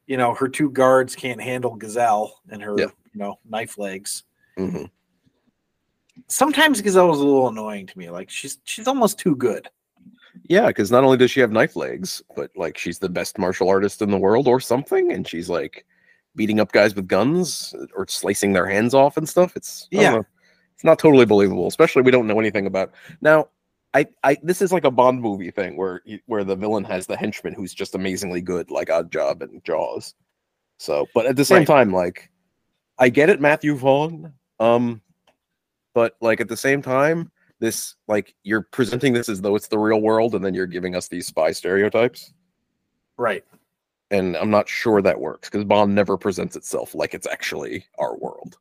you 0.07 0.16
know 0.16 0.35
her 0.35 0.48
two 0.48 0.70
guards 0.70 1.15
can't 1.15 1.40
handle 1.40 1.77
Gazelle 1.77 2.40
and 2.51 2.62
her 2.62 2.74
Yeah. 2.78 2.86
you 3.12 3.20
know 3.20 3.39
knife 3.48 3.78
legs. 3.78 4.24
mhm. 4.59 4.90
Sometimes 6.27 6.81
Gazelle 6.81 7.09
was 7.09 7.20
a 7.20 7.24
little 7.24 7.48
annoying 7.48 7.86
to 7.86 7.98
me. 7.98 8.11
Like 8.11 8.31
she's 8.31 8.59
she's 8.65 8.86
almost 8.89 9.19
too 9.19 9.35
good. 9.36 9.69
Yeah, 10.48 10.69
because 10.69 10.90
not 10.90 11.05
only 11.05 11.16
does 11.16 11.31
she 11.31 11.40
have 11.40 11.51
knife 11.52 11.77
legs, 11.77 12.23
but 12.36 12.51
like 12.57 12.77
she's 12.78 12.98
the 12.98 13.09
best 13.09 13.39
martial 13.39 13.69
artist 13.69 14.02
in 14.02 14.11
the 14.11 14.19
world 14.19 14.47
or 14.48 14.61
something, 14.61 15.12
and 15.12 15.27
she's 15.27 15.48
like 15.48 15.86
beating 16.36 16.61
up 16.61 16.73
guys 16.73 16.94
with 16.94 17.09
guns 17.09 17.74
or 17.97 18.07
slicing 18.09 18.52
their 18.52 18.66
hands 18.66 18.94
off 18.94 19.16
and 19.16 19.28
stuff. 19.28 19.57
It's 19.57 19.89
Yeah. 19.90 20.11
know. 20.16 20.24
it's 20.74 20.85
not 20.85 20.98
totally 20.98 21.27
believable, 21.27 21.66
especially 21.66 22.02
we 22.02 22.11
don't 22.11 22.27
know 22.27 22.39
anything 22.40 22.66
about 22.66 22.93
now. 23.20 23.48
I, 23.93 24.07
I 24.23 24.37
this 24.43 24.62
is 24.62 24.73
like 24.73 24.85
a 24.85 24.91
Bond 24.91 25.21
movie 25.21 25.51
thing 25.51 25.77
where 25.77 26.01
where 26.27 26.45
the 26.45 26.57
villain 26.57 26.85
has 26.85 27.07
the 27.07 27.17
henchman 27.17 27.55
who's 27.55 27.75
just 27.75 27.95
amazingly 27.95 28.41
good, 28.41 28.71
like 28.71 28.89
Oddjob 28.89 29.43
and 29.43 29.62
Jaws. 29.65 30.15
So, 30.79 31.07
but 31.15 31.27
at 31.27 31.37
the 31.37 31.45
same 31.45 31.59
Right. 31.59 31.67
time, 31.67 31.93
like 31.93 32.31
I 32.99 33.09
get 33.09 33.31
it, 33.31 33.41
Matthew 33.41 33.75
Vaughn. 33.75 34.33
Um, 34.61 35.01
but 35.95 36.17
like 36.21 36.41
at 36.41 36.49
the 36.49 36.57
same 36.57 36.83
time, 36.83 37.33
this 37.59 37.97
like 38.07 38.35
you're 38.45 38.62
presenting 38.62 39.12
this 39.12 39.29
as 39.29 39.41
though 39.41 39.57
it's 39.57 39.69
the 39.69 39.79
real 39.79 40.01
world, 40.01 40.35
and 40.35 40.45
then 40.45 40.55
you're 40.55 40.67
giving 40.67 40.95
us 40.95 41.09
these 41.09 41.27
spy 41.27 41.51
stereotypes. 41.51 42.33
Right. 43.17 43.45
And 44.12 44.37
I'm 44.37 44.51
not 44.51 44.69
sure 44.69 45.03
that 45.03 45.21
works 45.21 45.49
because 45.49 45.65
Bond 45.65 45.95
never 45.95 46.17
presents 46.17 46.57
itself 46.57 46.95
like 46.95 47.15
it's 47.15 47.27
actually 47.27 47.85
our 47.99 48.17
world. 48.17 48.57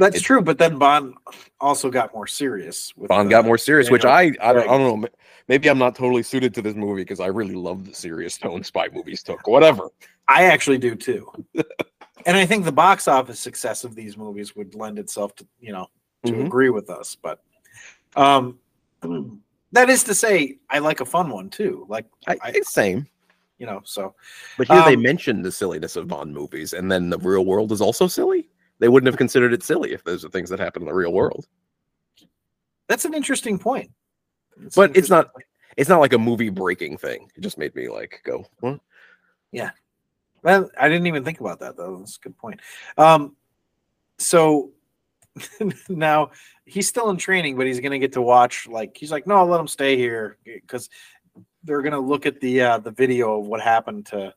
That's 0.00 0.16
It- 0.16 0.22
true, 0.24 0.40
but 0.42 0.58
then 0.58 0.78
Bond 0.78 1.14
also 1.60 1.90
got 1.90 2.12
more 2.14 2.26
serious. 2.26 2.92
With 2.96 3.08
Bond 3.08 3.28
uh, 3.28 3.30
got 3.30 3.44
more 3.44 3.58
serious, 3.58 3.90
which 3.90 4.04
I 4.04 4.22
I 4.40 4.52
don't, 4.52 4.68
I 4.68 4.78
don't 4.78 5.02
know. 5.02 5.08
Maybe 5.46 5.68
I'm 5.68 5.78
not 5.78 5.94
totally 5.94 6.22
suited 6.22 6.54
to 6.54 6.62
this 6.62 6.74
movie 6.74 7.02
because 7.02 7.20
I 7.20 7.26
really 7.26 7.54
love 7.54 7.84
the 7.86 7.94
serious 7.94 8.38
tone 8.38 8.64
spy 8.64 8.88
movies 8.92 9.22
took. 9.22 9.46
Whatever. 9.46 9.88
I 10.26 10.44
actually 10.44 10.78
do 10.78 10.94
too. 10.94 11.30
and 12.26 12.36
I 12.36 12.46
think 12.46 12.64
the 12.64 12.72
box 12.72 13.08
office 13.08 13.38
success 13.40 13.84
of 13.84 13.94
these 13.94 14.16
movies 14.16 14.56
would 14.56 14.74
lend 14.74 14.98
itself 14.98 15.34
to, 15.36 15.46
you 15.60 15.72
know, 15.72 15.86
to 16.24 16.32
Mhm. 16.32 16.46
agree 16.46 16.70
with 16.70 16.88
us. 16.90 17.16
But 17.20 17.42
um 18.16 18.58
that 19.72 19.88
is 19.90 20.02
to 20.04 20.14
say, 20.14 20.58
I 20.68 20.78
like 20.80 21.00
a 21.00 21.04
fun 21.04 21.30
one 21.30 21.48
too. 21.50 21.86
Like, 21.88 22.06
I, 22.26 22.36
I- 22.42 22.50
it's 22.54 22.72
same. 22.72 23.06
you 23.58 23.66
know, 23.66 23.80
so 23.84 24.14
But 24.56 24.68
here 24.68 24.82
they 24.84 24.94
Um, 24.96 25.02
mentioned 25.02 25.44
the 25.44 25.52
silliness 25.52 25.94
of 25.96 26.08
Bond 26.08 26.32
movies, 26.32 26.72
and 26.72 26.90
then 26.90 27.10
the 27.10 27.18
real 27.18 27.44
world 27.44 27.70
is 27.72 27.80
also 27.82 28.06
silly. 28.06 28.48
They 28.80 28.88
wouldn't 28.88 29.06
have 29.06 29.18
considered 29.18 29.52
it 29.52 29.62
silly 29.62 29.92
if 29.92 30.02
those 30.02 30.24
are 30.24 30.28
things 30.30 30.50
that 30.50 30.58
happen 30.58 30.82
in 30.82 30.88
the 30.88 30.94
real 30.94 31.12
world. 31.12 31.46
that's 32.88 33.04
an 33.04 33.14
interesting 33.14 33.58
point. 33.58 33.90
It's 34.64 34.74
But 34.74 34.90
an 34.90 34.96
it's 34.96 35.08
not 35.10 35.32
point. 35.32 35.44
it's 35.76 35.88
not 35.88 36.00
like 36.00 36.12
a 36.12 36.18
movie 36.18 36.48
breaking 36.48 36.96
thing. 36.96 37.28
It 37.36 37.40
just 37.42 37.56
made 37.58 37.74
me 37.76 37.88
like 37.88 38.20
go, 38.24 38.44
huh? 38.62 38.78
Yeah. 39.52 39.70
Well, 40.42 40.70
I 40.78 40.88
didn't 40.88 41.06
even 41.06 41.22
think 41.24 41.40
about 41.40 41.60
that 41.60 41.76
though. 41.76 41.98
That's 41.98 42.16
a 42.16 42.20
good 42.20 42.36
point. 42.38 42.60
Um, 42.98 43.36
so 44.18 44.72
now 45.88 46.30
he's 46.64 46.88
still 46.88 47.10
in 47.10 47.16
training, 47.16 47.56
but 47.56 47.66
he's 47.66 47.80
gonna 47.80 47.98
get 47.98 48.12
to 48.14 48.22
watch. 48.22 48.66
Like 48.66 48.96
he's 48.96 49.12
like, 49.12 49.26
no, 49.26 49.36
I'll 49.36 49.46
let 49.46 49.60
him 49.60 49.68
stay 49.68 49.96
here 49.96 50.38
because 50.44 50.88
they're 51.62 51.82
gonna 51.82 52.00
look 52.00 52.26
at 52.26 52.40
the 52.40 52.62
uh, 52.62 52.78
the 52.78 52.90
video 52.90 53.38
of 53.40 53.46
what 53.46 53.60
happened 53.60 54.06
to 54.06 54.34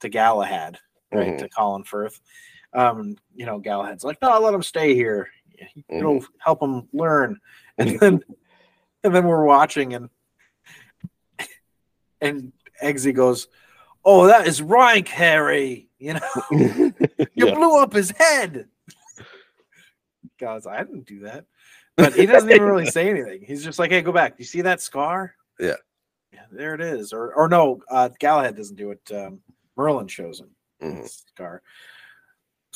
to 0.00 0.08
Galahad 0.08 0.78
right 1.12 1.28
Mhm. 1.34 1.38
to 1.38 1.48
Colin 1.48 1.84
Firth. 1.84 2.20
Um, 2.74 3.16
you 3.34 3.46
know, 3.46 3.58
Galahad's 3.58 4.04
like, 4.04 4.20
no, 4.22 4.38
let 4.40 4.54
him 4.54 4.62
stay 4.62 4.94
here. 4.94 5.28
It'll 5.88 6.24
help 6.38 6.62
him 6.62 6.88
learn. 6.92 7.38
And 7.78 7.98
then, 8.00 8.20
and 9.04 9.14
then 9.14 9.24
we're 9.24 9.44
watching, 9.44 9.94
and 9.94 10.10
and 12.20 12.52
Eggsy 12.82 13.14
goes, 13.14 13.46
"Oh, 14.04 14.26
that 14.26 14.48
is 14.48 14.60
rank, 14.60 15.06
Harry. 15.08 15.88
You 15.98 16.14
know, 16.14 16.20
you 16.50 16.92
Yeah. 17.36 17.54
blew 17.54 17.80
up 17.80 17.92
his 17.92 18.10
head." 18.10 18.66
Guys, 20.40 20.66
I 20.66 20.78
didn't 20.82 21.06
do 21.06 21.20
that, 21.20 21.44
but 21.96 22.14
he 22.14 22.26
doesn't 22.26 22.50
even 22.50 22.62
really 22.64 22.86
say 22.90 23.08
anything. 23.08 23.42
He's 23.42 23.62
just 23.64 23.78
like, 23.78 23.90
"Hey, 23.90 24.02
go 24.02 24.10
back. 24.12 24.34
You 24.38 24.44
see 24.44 24.62
that 24.62 24.80
scar? 24.80 25.34
Yeah. 25.60 25.76
yeah, 26.32 26.46
there 26.50 26.74
it 26.74 26.80
is." 26.80 27.12
Or, 27.12 27.32
or 27.34 27.48
no, 27.48 27.80
uh, 27.90 28.08
Galahad 28.18 28.56
doesn't 28.56 28.76
do 28.76 28.90
it. 28.90 29.12
Um, 29.12 29.40
Merlin 29.76 30.08
shows 30.08 30.40
him 30.40 30.50
Mhm. 30.82 31.08
scar. 31.08 31.62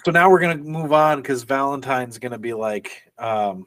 So 0.05 0.11
now 0.11 0.31
we're 0.31 0.41
gonna 0.41 0.57
move 0.57 0.93
on 0.93 1.19
because 1.19 1.43
Valentine's 1.45 2.19
gonna 2.19 2.39
be 2.39 2.55
like, 2.55 3.13
um, 3.19 3.67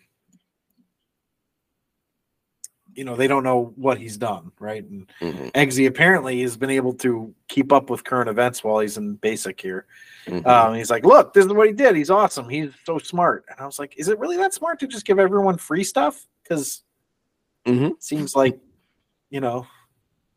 you 2.94 3.04
know, 3.04 3.16
they 3.16 3.28
don't 3.28 3.44
know 3.44 3.74
what 3.76 3.98
he's 3.98 4.18
done, 4.18 4.52
right? 4.60 4.84
And 4.84 5.08
Mhm. 5.20 5.52
Eggsy 5.54 5.88
apparently 5.88 6.42
has 6.42 6.56
been 6.58 6.70
able 6.70 6.94
to 6.96 7.34
keep 7.48 7.72
up 7.74 7.90
with 7.90 8.04
current 8.06 8.30
events 8.30 8.64
while 8.64 8.80
he's 8.80 8.98
in 8.98 9.16
basic 9.16 9.60
here. 9.60 9.86
Mhm. 10.28 10.46
Um, 10.46 10.76
he's 10.76 10.90
like, 10.90 11.06
look, 11.06 11.34
this 11.34 11.46
is 11.46 11.52
what 11.54 11.68
he 11.68 11.74
did. 11.74 11.96
He's 11.96 12.10
awesome. 12.10 12.48
He's 12.50 12.72
so 12.86 12.98
smart. 12.98 13.46
And 13.50 13.60
I 13.60 13.66
was 13.66 13.80
like, 13.80 13.98
is 13.98 14.08
it 14.08 14.18
really 14.20 14.38
that 14.38 14.54
smart 14.54 14.80
to 14.80 14.88
just 14.88 15.06
give 15.06 15.20
everyone 15.20 15.58
free 15.58 15.84
stuff? 15.84 16.26
Because 16.44 16.84
Mhm. 17.66 17.92
it 17.92 18.04
seems 18.04 18.36
like, 18.36 18.60
you 19.30 19.42
know, 19.42 19.68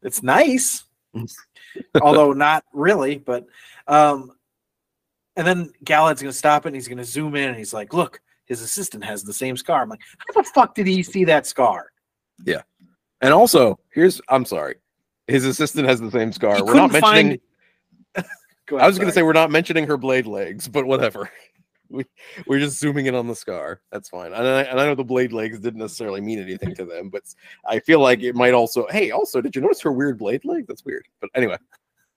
it's 0.02 0.23
nice, 0.23 0.85
although 2.02 2.32
not 2.32 2.65
really. 2.73 3.19
But, 3.19 3.47
um, 3.86 4.36
and 5.39 5.47
then 5.47 5.73
Galahad's 5.85 6.20
going 6.20 6.32
to 6.32 6.36
stop 6.36 6.66
it 6.66 6.69
and 6.69 6.77
he's 6.77 6.89
going 6.89 6.98
to 6.98 7.05
zoom 7.05 7.35
in 7.36 7.48
and 7.48 7.56
he's 7.56 7.73
like, 7.73 7.94
look, 7.94 8.20
his 8.47 8.60
assistant 8.60 9.05
has 9.05 9.23
the 9.23 9.32
same 9.32 9.56
scar. 9.56 9.82
I'm 9.82 9.89
like, 9.89 10.01
how 10.19 10.43
the 10.43 10.47
fuck 10.48 10.74
did 10.74 10.86
he 10.86 11.02
see 11.02 11.24
that 11.24 11.47
scar? 11.47 11.93
Yeah. 12.44 12.62
And 13.23 13.32
also, 13.32 13.78
here's 13.94 14.20
I'm 14.28 14.44
sorry, 14.44 14.77
his 15.27 15.44
assistant 15.47 15.89
has 15.89 16.01
the 16.01 16.10
same 16.10 16.32
scar. 16.32 16.56
He 16.56 16.62
We're 16.62 16.74
not 16.74 16.90
couldn't 16.90 17.01
find- 17.01 17.28
mentioning. 17.28 17.40
Go 18.66 18.77
I 18.77 18.81
ahead, 18.81 18.89
was 18.89 18.98
going 18.98 19.09
to 19.09 19.15
say 19.15 19.23
we're 19.23 19.32
not 19.32 19.51
mentioning 19.51 19.86
her 19.86 19.97
blade 19.97 20.27
legs, 20.27 20.69
but 20.69 20.85
whatever. 20.85 21.31
We 21.90 22.05
we're 22.47 22.59
just 22.59 22.78
zooming 22.78 23.06
in 23.06 23.15
on 23.15 23.27
the 23.27 23.35
scar. 23.35 23.81
That's 23.90 24.10
fine. 24.10 24.35
And 24.35 24.47
I, 24.47 24.60
and 24.65 24.78
I 24.78 24.85
know 24.85 24.94
the 24.94 25.02
blade 25.02 25.32
legs 25.32 25.59
didn't 25.59 25.81
necessarily 25.81 26.20
mean 26.20 26.39
anything 26.39 26.74
to 26.74 26.85
them, 26.85 27.09
but 27.09 27.23
I 27.66 27.78
feel 27.81 28.01
like 28.01 28.20
it 28.20 28.35
might 28.35 28.52
also. 28.52 28.86
Hey, 28.90 29.10
also, 29.10 29.40
did 29.40 29.56
you 29.56 29.62
notice 29.62 29.81
her 29.81 29.90
weird 29.90 30.19
blade 30.19 30.44
leg? 30.44 30.66
That's 30.66 30.85
weird. 30.85 31.06
But 31.23 31.31
anyway, 31.35 31.56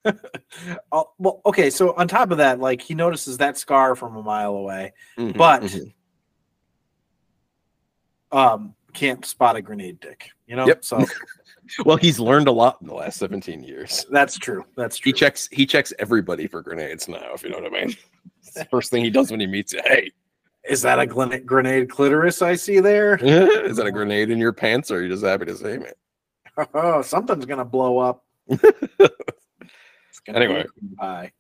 well, 0.92 1.42
okay. 1.46 1.70
So 1.70 1.94
on 1.96 2.08
top 2.08 2.32
of 2.32 2.38
that, 2.40 2.60
like 2.60 2.82
he 2.82 2.96
notices 2.96 3.38
that 3.38 3.58
scar 3.58 3.96
from 3.96 4.16
a 4.18 4.24
mile 4.24 4.56
away, 4.56 4.94
Mhm, 5.18 5.38
but 5.38 5.62
mhm. 5.64 5.94
um, 8.32 8.76
can't 8.94 9.26
spot 9.26 9.56
a 9.56 9.62
grenade 9.62 10.00
dick. 10.00 10.30
You 10.48 10.56
know, 10.56 10.68
Yep. 10.68 10.84
so 10.84 11.06
well, 11.86 11.98
he's 11.98 12.20
learned 12.20 12.48
a 12.48 12.52
lot 12.52 12.78
in 12.82 12.88
the 12.88 12.94
last 12.94 13.18
17 13.20 13.64
years. 13.64 14.06
that's 14.12 14.38
true. 14.38 14.66
That's 14.76 14.98
true. 14.98 15.10
He 15.10 15.14
checks 15.14 15.48
he 15.52 15.66
checks 15.66 15.94
everybody 16.00 16.48
for 16.48 16.62
grenades 16.62 17.08
now. 17.08 17.34
If 17.34 17.44
you 17.44 17.50
know 17.50 17.60
what 17.60 17.74
I 17.74 17.86
mean. 17.86 17.96
First 18.72 18.90
thing 18.92 19.04
he 19.04 19.10
does 19.10 19.32
when 19.32 19.40
he 19.40 19.48
meets 19.48 19.72
you. 19.74 19.82
Hey, 19.86 20.12
Is 20.68 20.82
that 20.82 21.00
a 21.00 21.06
grenade 21.06 21.90
clitoris 21.90 22.42
I 22.42 22.56
see 22.56 22.80
there? 22.80 23.16
is 23.18 23.78
that 23.78 23.86
a 23.86 23.92
grenade 23.92 24.30
in 24.30 24.40
your 24.40 24.52
pants, 24.52 24.92
or 24.92 24.98
are 24.98 25.02
you 25.04 25.10
just 25.10 25.24
happy 25.24 25.46
to 25.46 25.56
see 25.56 25.78
me? 25.78 25.88
Oh, 26.74 27.02
something's 27.02 27.46
gonna 27.46 27.64
blow 27.66 28.00
up. 28.00 28.26
It's 30.12 30.20
gonna 30.20 30.40
be 30.40 30.46
Anyway. 30.46 30.66
pie. 30.98 31.32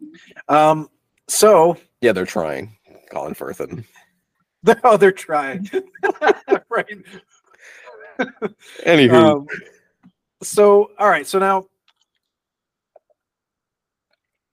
um, 0.47 0.89
so 1.27 1.75
Yeah, 1.99 2.13
they're 2.13 2.25
trying. 2.25 2.77
Colin 3.11 3.33
Firth 3.33 3.59
and 3.59 3.83
oh, 4.85 4.95
they're 4.95 5.11
trying, 5.11 5.69
right? 6.69 6.97
anywho. 8.85 9.13
Um, 9.13 9.47
so 10.41 10.91
all 10.97 11.09
right, 11.09 11.27
so 11.27 11.37
now 11.39 11.65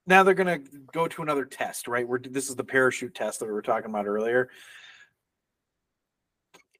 now 0.05 0.23
they're 0.23 0.33
gonna 0.33 0.59
go 0.91 1.07
to 1.07 1.21
another 1.21 1.45
test, 1.45 1.87
right? 1.87 2.05
We're 2.05 2.19
this 2.19 2.49
is 2.49 2.57
the 2.57 2.63
parachute 2.65 3.15
test 3.15 3.39
that 3.39 3.45
we 3.45 3.53
were 3.53 3.61
talking 3.61 3.89
about 3.89 4.07
earlier. 4.07 4.49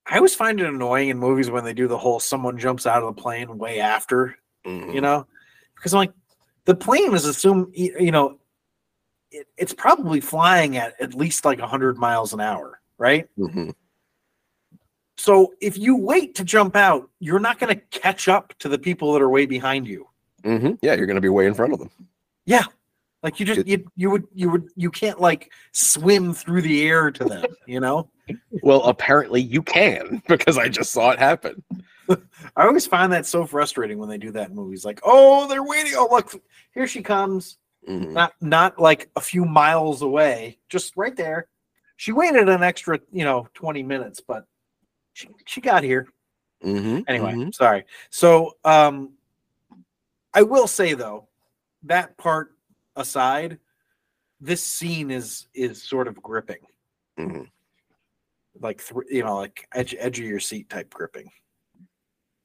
I 0.06 0.18
always 0.18 0.36
find 0.36 0.60
it 0.60 0.66
annoying 0.68 1.07
in 1.10 1.18
movies 1.18 1.49
when 1.49 1.64
they 1.64 1.74
do 1.74 1.88
the 1.88 1.98
whole 1.98 2.20
someone 2.20 2.57
jumps 2.57 2.86
out 2.86 3.03
of 3.03 3.16
the 3.16 3.22
plane 3.22 3.57
way 3.57 3.80
after, 3.80 4.36
mhm. 4.66 4.94
you 4.94 4.99
know, 4.99 5.28
because 5.76 5.94
I'm 5.94 5.99
like 5.99 6.14
the 6.69 6.75
plane 6.75 7.15
is 7.15 7.25
assumed, 7.25 7.67
you 7.73 8.11
know, 8.11 8.37
it, 9.31 9.47
it's 9.57 9.73
probably 9.73 10.21
flying 10.21 10.77
at 10.77 10.93
at 11.01 11.15
least 11.15 11.43
like 11.43 11.57
100 11.57 11.97
miles 11.97 12.31
an 12.31 12.39
hour, 12.39 12.79
right? 12.99 13.27
Mhm. 13.39 13.73
So 15.17 15.55
if 15.61 15.79
you 15.79 15.95
wait 15.97 16.35
to 16.35 16.43
jump 16.43 16.75
out, 16.75 17.09
you're 17.19 17.39
not 17.39 17.57
going 17.57 17.75
to 17.75 17.81
catch 17.99 18.27
up 18.27 18.53
to 18.59 18.69
the 18.69 18.77
people 18.77 19.13
that 19.13 19.21
are 19.23 19.29
way 19.29 19.47
behind 19.47 19.87
you. 19.87 20.07
Mhm. 20.43 20.77
Yeah, 20.83 20.93
you're 20.93 21.07
gonna 21.07 21.19
be 21.19 21.27
way 21.27 21.47
in 21.47 21.55
front 21.55 21.73
of 21.73 21.79
them. 21.79 21.89
Yeah. 22.45 22.65
Like 23.23 23.39
you 23.39 23.47
just 23.47 23.65
you 23.67 23.91
you 23.95 24.11
would 24.11 24.27
you 24.35 24.51
would 24.51 24.69
you 24.75 24.91
can't 24.91 25.19
like 25.19 25.51
swim 25.71 26.33
through 26.35 26.61
the 26.61 26.87
air 26.87 27.09
to 27.09 27.23
them, 27.25 27.45
you 27.65 27.79
know? 27.79 28.09
Well, 28.61 28.83
apparently 28.83 29.41
you 29.41 29.63
can 29.63 30.21
because 30.27 30.59
I 30.59 30.69
just 30.69 30.91
saw 30.91 31.09
it 31.09 31.19
happen. 31.19 31.63
I 32.56 32.65
always 32.65 32.86
find 32.88 33.11
that 33.14 33.26
so 33.26 33.45
frustrating 33.45 33.98
when 33.98 34.10
they 34.10 34.18
do 34.18 34.31
that 34.31 34.49
in 34.49 34.56
movies. 34.56 34.84
Like, 34.86 34.99
oh, 35.03 35.48
they're 35.48 35.64
waiting. 35.64 35.94
Oh, 35.95 36.07
look, 36.11 36.34
here 36.73 36.88
she 36.88 37.02
comes. 37.02 37.57
Mhm. 37.88 38.11
Not 38.11 38.34
not 38.41 38.80
like 38.80 39.10
a 39.15 39.22
few 39.22 39.45
miles 39.45 40.02
away, 40.02 40.60
just 40.69 40.98
right 40.98 41.15
there. 41.15 41.48
She 41.98 42.11
waited 42.11 42.49
an 42.49 42.64
extra, 42.64 42.99
you 43.11 43.23
know, 43.23 43.48
20 43.53 43.84
minutes, 43.84 44.22
but 44.26 44.45
she, 45.14 45.30
she 45.45 45.61
got 45.61 45.84
here. 45.84 46.07
Mhm. 46.64 47.03
Anyway, 47.07 47.34
Mhm. 47.34 47.53
sorry. 47.53 47.86
So 48.10 48.57
um 48.65 49.14
I 50.34 50.41
will 50.44 50.68
say 50.68 50.94
though, 50.94 51.27
that 51.84 52.18
part 52.18 52.56
aside, 52.95 53.60
this 54.41 54.61
scene 54.64 55.10
is 55.10 55.48
is 55.53 55.81
sort 55.81 56.07
of 56.07 56.22
gripping. 56.22 56.65
Mhm. 57.18 57.49
Like 58.60 58.81
thr 58.81 59.02
you 59.10 59.23
know, 59.23 59.38
like 59.38 59.68
edge 59.73 59.95
edge 59.98 60.19
of 60.19 60.26
your 60.26 60.40
seat 60.41 60.69
type 60.69 60.94
gripping. 60.94 61.31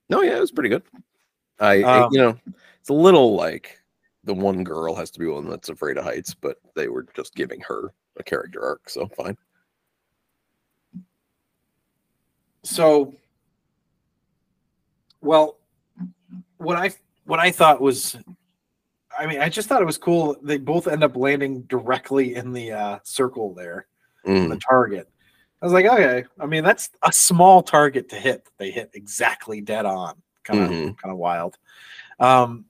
No, 0.09 0.23
yeah, 0.23 0.37
it 0.37 0.41
was 0.41 0.53
pretty 0.53 0.69
good. 0.69 0.83
I, 1.61 1.83
I- 1.83 2.01
Um, 2.03 2.13
you 2.13 2.19
know, 2.21 2.39
it's 2.81 2.91
a 2.91 2.95
little 2.95 3.35
like 3.35 3.81
the 4.25 4.35
one 4.35 4.65
girl 4.65 4.95
has 4.95 5.11
to 5.13 5.19
be 5.19 5.27
one 5.27 5.49
that's 5.49 5.69
afraid 5.69 5.97
of 5.99 6.05
heights, 6.05 6.35
but 6.35 6.59
they 6.75 6.89
were 6.89 7.07
just 7.15 7.35
giving 7.35 7.61
her 7.61 7.93
a 8.17 8.23
character 8.23 8.63
arc, 8.63 8.89
so 8.89 9.07
fine. 9.09 9.37
So 12.63 13.15
well 15.21 15.59
what 16.59 16.77
I 16.77 16.91
what 17.25 17.39
I 17.41 17.51
thought 17.51 17.81
was 17.81 18.17
I 19.19 19.27
mean, 19.27 19.41
I 19.41 19.49
just 19.49 19.69
thought 19.69 19.81
it 19.81 19.87
was 19.87 19.99
cool. 19.99 20.37
They 20.43 20.59
both 20.59 20.89
end 20.89 21.05
up 21.05 21.15
landing 21.17 21.63
directly 21.63 22.35
in 22.35 22.53
the 22.53 22.73
uh, 22.73 22.99
circle 23.05 23.55
there, 23.55 23.87
Mm. 24.27 24.49
the 24.49 24.57
target. 24.57 25.09
I 25.65 25.67
was 25.67 25.73
like, 25.73 25.87
okay. 25.87 26.25
I 26.39 26.45
mean, 26.45 26.63
that's 26.63 26.91
a 27.03 27.11
small 27.11 27.63
target 27.63 28.11
to 28.11 28.17
hit. 28.17 28.47
They 28.59 28.71
hit 28.71 28.91
exactly 28.93 29.63
dead 29.63 29.87
on. 29.87 30.21
Kind 30.43 30.63
of, 30.63 30.69
Mhm. 30.69 30.99
kind 30.99 31.11
of 31.11 31.17
wild. 31.17 31.57
Um, 32.21 32.67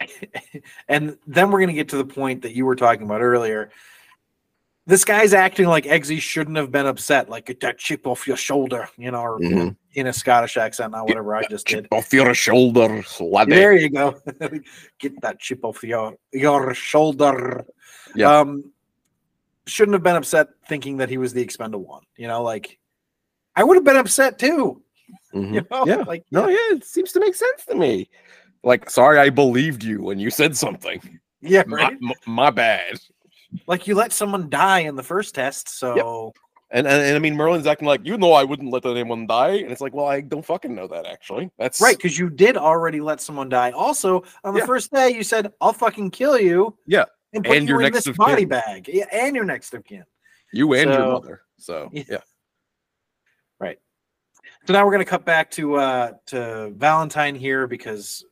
and 0.88 1.16
then 1.24 1.52
we're 1.52 1.60
gonna 1.60 1.72
get 1.72 1.90
to 1.90 1.96
the 1.96 2.04
point 2.04 2.42
that 2.42 2.56
you 2.56 2.66
were 2.66 2.74
talking 2.74 3.04
about 3.04 3.20
earlier. 3.22 3.70
This 4.86 5.04
guy's 5.04 5.32
acting 5.34 5.66
like 5.68 5.84
Eggsy 5.84 6.18
shouldn't 6.20 6.56
have 6.56 6.72
been 6.72 6.86
upset, 6.86 7.28
like 7.30 7.46
get 7.46 7.60
that 7.60 7.78
chip 7.78 8.08
off 8.08 8.26
your 8.26 8.36
shoulder, 8.36 8.88
you 8.96 9.12
know, 9.12 9.22
or 9.22 9.38
Mhm. 9.38 9.76
in 9.94 10.08
a 10.08 10.12
Scottish 10.12 10.56
accent, 10.56 10.90
not 10.90 11.06
whatever 11.06 11.36
I 11.36 11.44
just 11.46 11.68
did. 11.68 11.86
Off 11.92 12.12
your 12.12 12.34
shoulders, 12.34 13.20
laddie. 13.20 13.52
There 13.54 13.72
you 13.74 13.88
go. 13.88 14.20
Get 14.98 15.20
that 15.22 15.38
chip 15.38 15.64
off 15.64 15.84
your 15.84 16.16
your 16.32 16.74
shoulder. 16.74 17.64
Yeah. 18.14 18.38
Um, 18.40 18.72
shouldn't 19.66 19.94
have 19.94 20.02
been 20.02 20.16
upset 20.16 20.48
thinking 20.68 20.98
that 20.98 21.08
he 21.08 21.18
was 21.18 21.32
the 21.32 21.40
expendable 21.42 21.86
one. 21.86 22.02
You 22.16 22.28
know, 22.28 22.42
like 22.42 22.78
I 23.56 23.64
would 23.64 23.76
have 23.76 23.84
been 23.84 23.96
upset 23.96 24.38
too. 24.38 24.80
Mhm. 25.34 25.54
You 25.54 25.66
know, 25.70 25.86
Yeah. 25.86 26.04
like 26.06 26.24
No, 26.30 26.48
yeah, 26.48 26.56
it 26.76 26.84
seems 26.84 27.12
to 27.12 27.20
make 27.20 27.34
sense 27.34 27.64
to 27.66 27.74
me. 27.74 28.08
Like, 28.62 28.88
sorry, 28.88 29.18
I 29.18 29.28
believed 29.30 29.82
you 29.84 30.00
when 30.02 30.18
you 30.18 30.30
said 30.30 30.56
something. 30.56 31.20
yeah, 31.42 31.64
My, 31.66 31.76
right. 31.76 31.92
m- 32.02 32.12
my 32.26 32.50
bad. 32.50 32.98
Like 33.66 33.86
you 33.86 33.94
let 33.96 34.12
someone 34.12 34.48
die 34.48 34.80
in 34.80 34.96
the 34.96 35.02
first 35.02 35.34
test, 35.34 35.68
so 35.68 36.32
And, 36.70 36.86
and 36.86 37.02
and 37.02 37.14
I 37.16 37.18
mean, 37.18 37.36
Merlin's 37.36 37.66
acting 37.66 37.86
like 37.86 38.00
you 38.04 38.16
know 38.16 38.32
I 38.32 38.44
wouldn't 38.44 38.72
let 38.72 38.86
anyone 38.86 39.26
die, 39.26 39.56
and 39.56 39.70
it's 39.70 39.80
like, 39.80 39.92
well, 39.92 40.06
I 40.06 40.20
don't 40.22 40.44
fucking 40.44 40.74
know 40.74 40.86
that 40.88 41.04
actually. 41.06 41.50
That's 41.58 41.80
right 41.80 41.96
because 41.96 42.18
you 42.18 42.30
did 42.30 42.56
already 42.56 43.00
let 43.00 43.20
someone 43.20 43.48
die. 43.48 43.70
Also, 43.72 44.22
on 44.44 44.54
the 44.54 44.60
Yeah. 44.60 44.66
first 44.66 44.90
day, 44.92 45.10
you 45.10 45.22
said, 45.22 45.52
"I'll 45.60 45.72
fucking 45.74 46.10
kill 46.12 46.38
you." 46.40 46.76
Yeah, 46.86 47.04
and 47.34 47.46
and 47.46 47.68
you 47.68 47.74
your 47.74 47.80
in 47.80 47.84
next 47.92 48.04
this 48.04 48.06
of 48.08 48.16
body 48.16 48.42
kin. 48.42 48.48
bag. 48.48 48.88
Yeah, 48.88 49.06
and 49.12 49.34
your 49.34 49.44
next 49.44 49.74
of 49.74 49.84
kin. 49.84 50.04
you 50.52 50.72
and 50.74 50.90
your 50.92 51.06
mother. 51.06 51.42
So 51.58 51.88
Yeah. 51.92 52.04
yeah, 52.08 52.18
So 54.66 54.72
now 54.72 54.84
we're 54.84 54.92
gonna 54.92 55.04
cut 55.04 55.24
back 55.24 55.50
to 55.52 55.74
uh 55.76 56.12
to 56.26 56.70
Valentine 56.76 57.34
here 57.34 57.66
because 57.66 58.24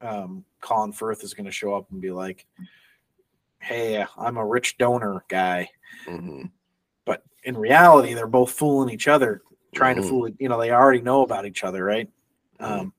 um, 0.00 0.44
Colin 0.60 0.92
Firth 0.92 1.24
is 1.24 1.34
going 1.34 1.46
to 1.46 1.50
show 1.50 1.74
up 1.74 1.90
and 1.90 2.00
be 2.00 2.12
like, 2.12 2.46
"Hey, 3.58 4.04
I'm 4.16 4.36
a 4.36 4.46
rich 4.46 4.78
donor 4.78 5.24
guy," 5.28 5.68
Mhm. 6.06 6.50
but 7.04 7.24
in 7.42 7.56
reality, 7.56 8.14
they're 8.14 8.28
both 8.28 8.52
fooling 8.52 8.90
each 8.94 9.08
other, 9.08 9.42
trying 9.74 9.96
Mhm. 9.96 10.02
to 10.02 10.08
fool. 10.08 10.28
You 10.38 10.48
know, 10.48 10.60
they 10.60 10.70
already 10.70 11.00
know 11.00 11.22
about 11.22 11.46
each 11.46 11.64
other, 11.64 11.82
right? 11.84 12.08
Um, 12.60 12.92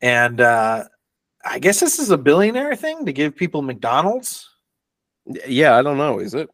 and 0.00 0.40
uh, 0.40 0.84
I 1.44 1.58
guess 1.58 1.80
this 1.80 1.98
is 1.98 2.10
a 2.10 2.16
billionaire 2.18 2.74
thing 2.76 3.04
to 3.06 3.12
give 3.12 3.36
people 3.36 3.60
McDonald's, 3.62 4.48
Yeah, 5.46 5.76
I 5.76 5.82
don't 5.82 5.98
know. 5.98 6.18
Is 6.18 6.34
it? 6.34 6.48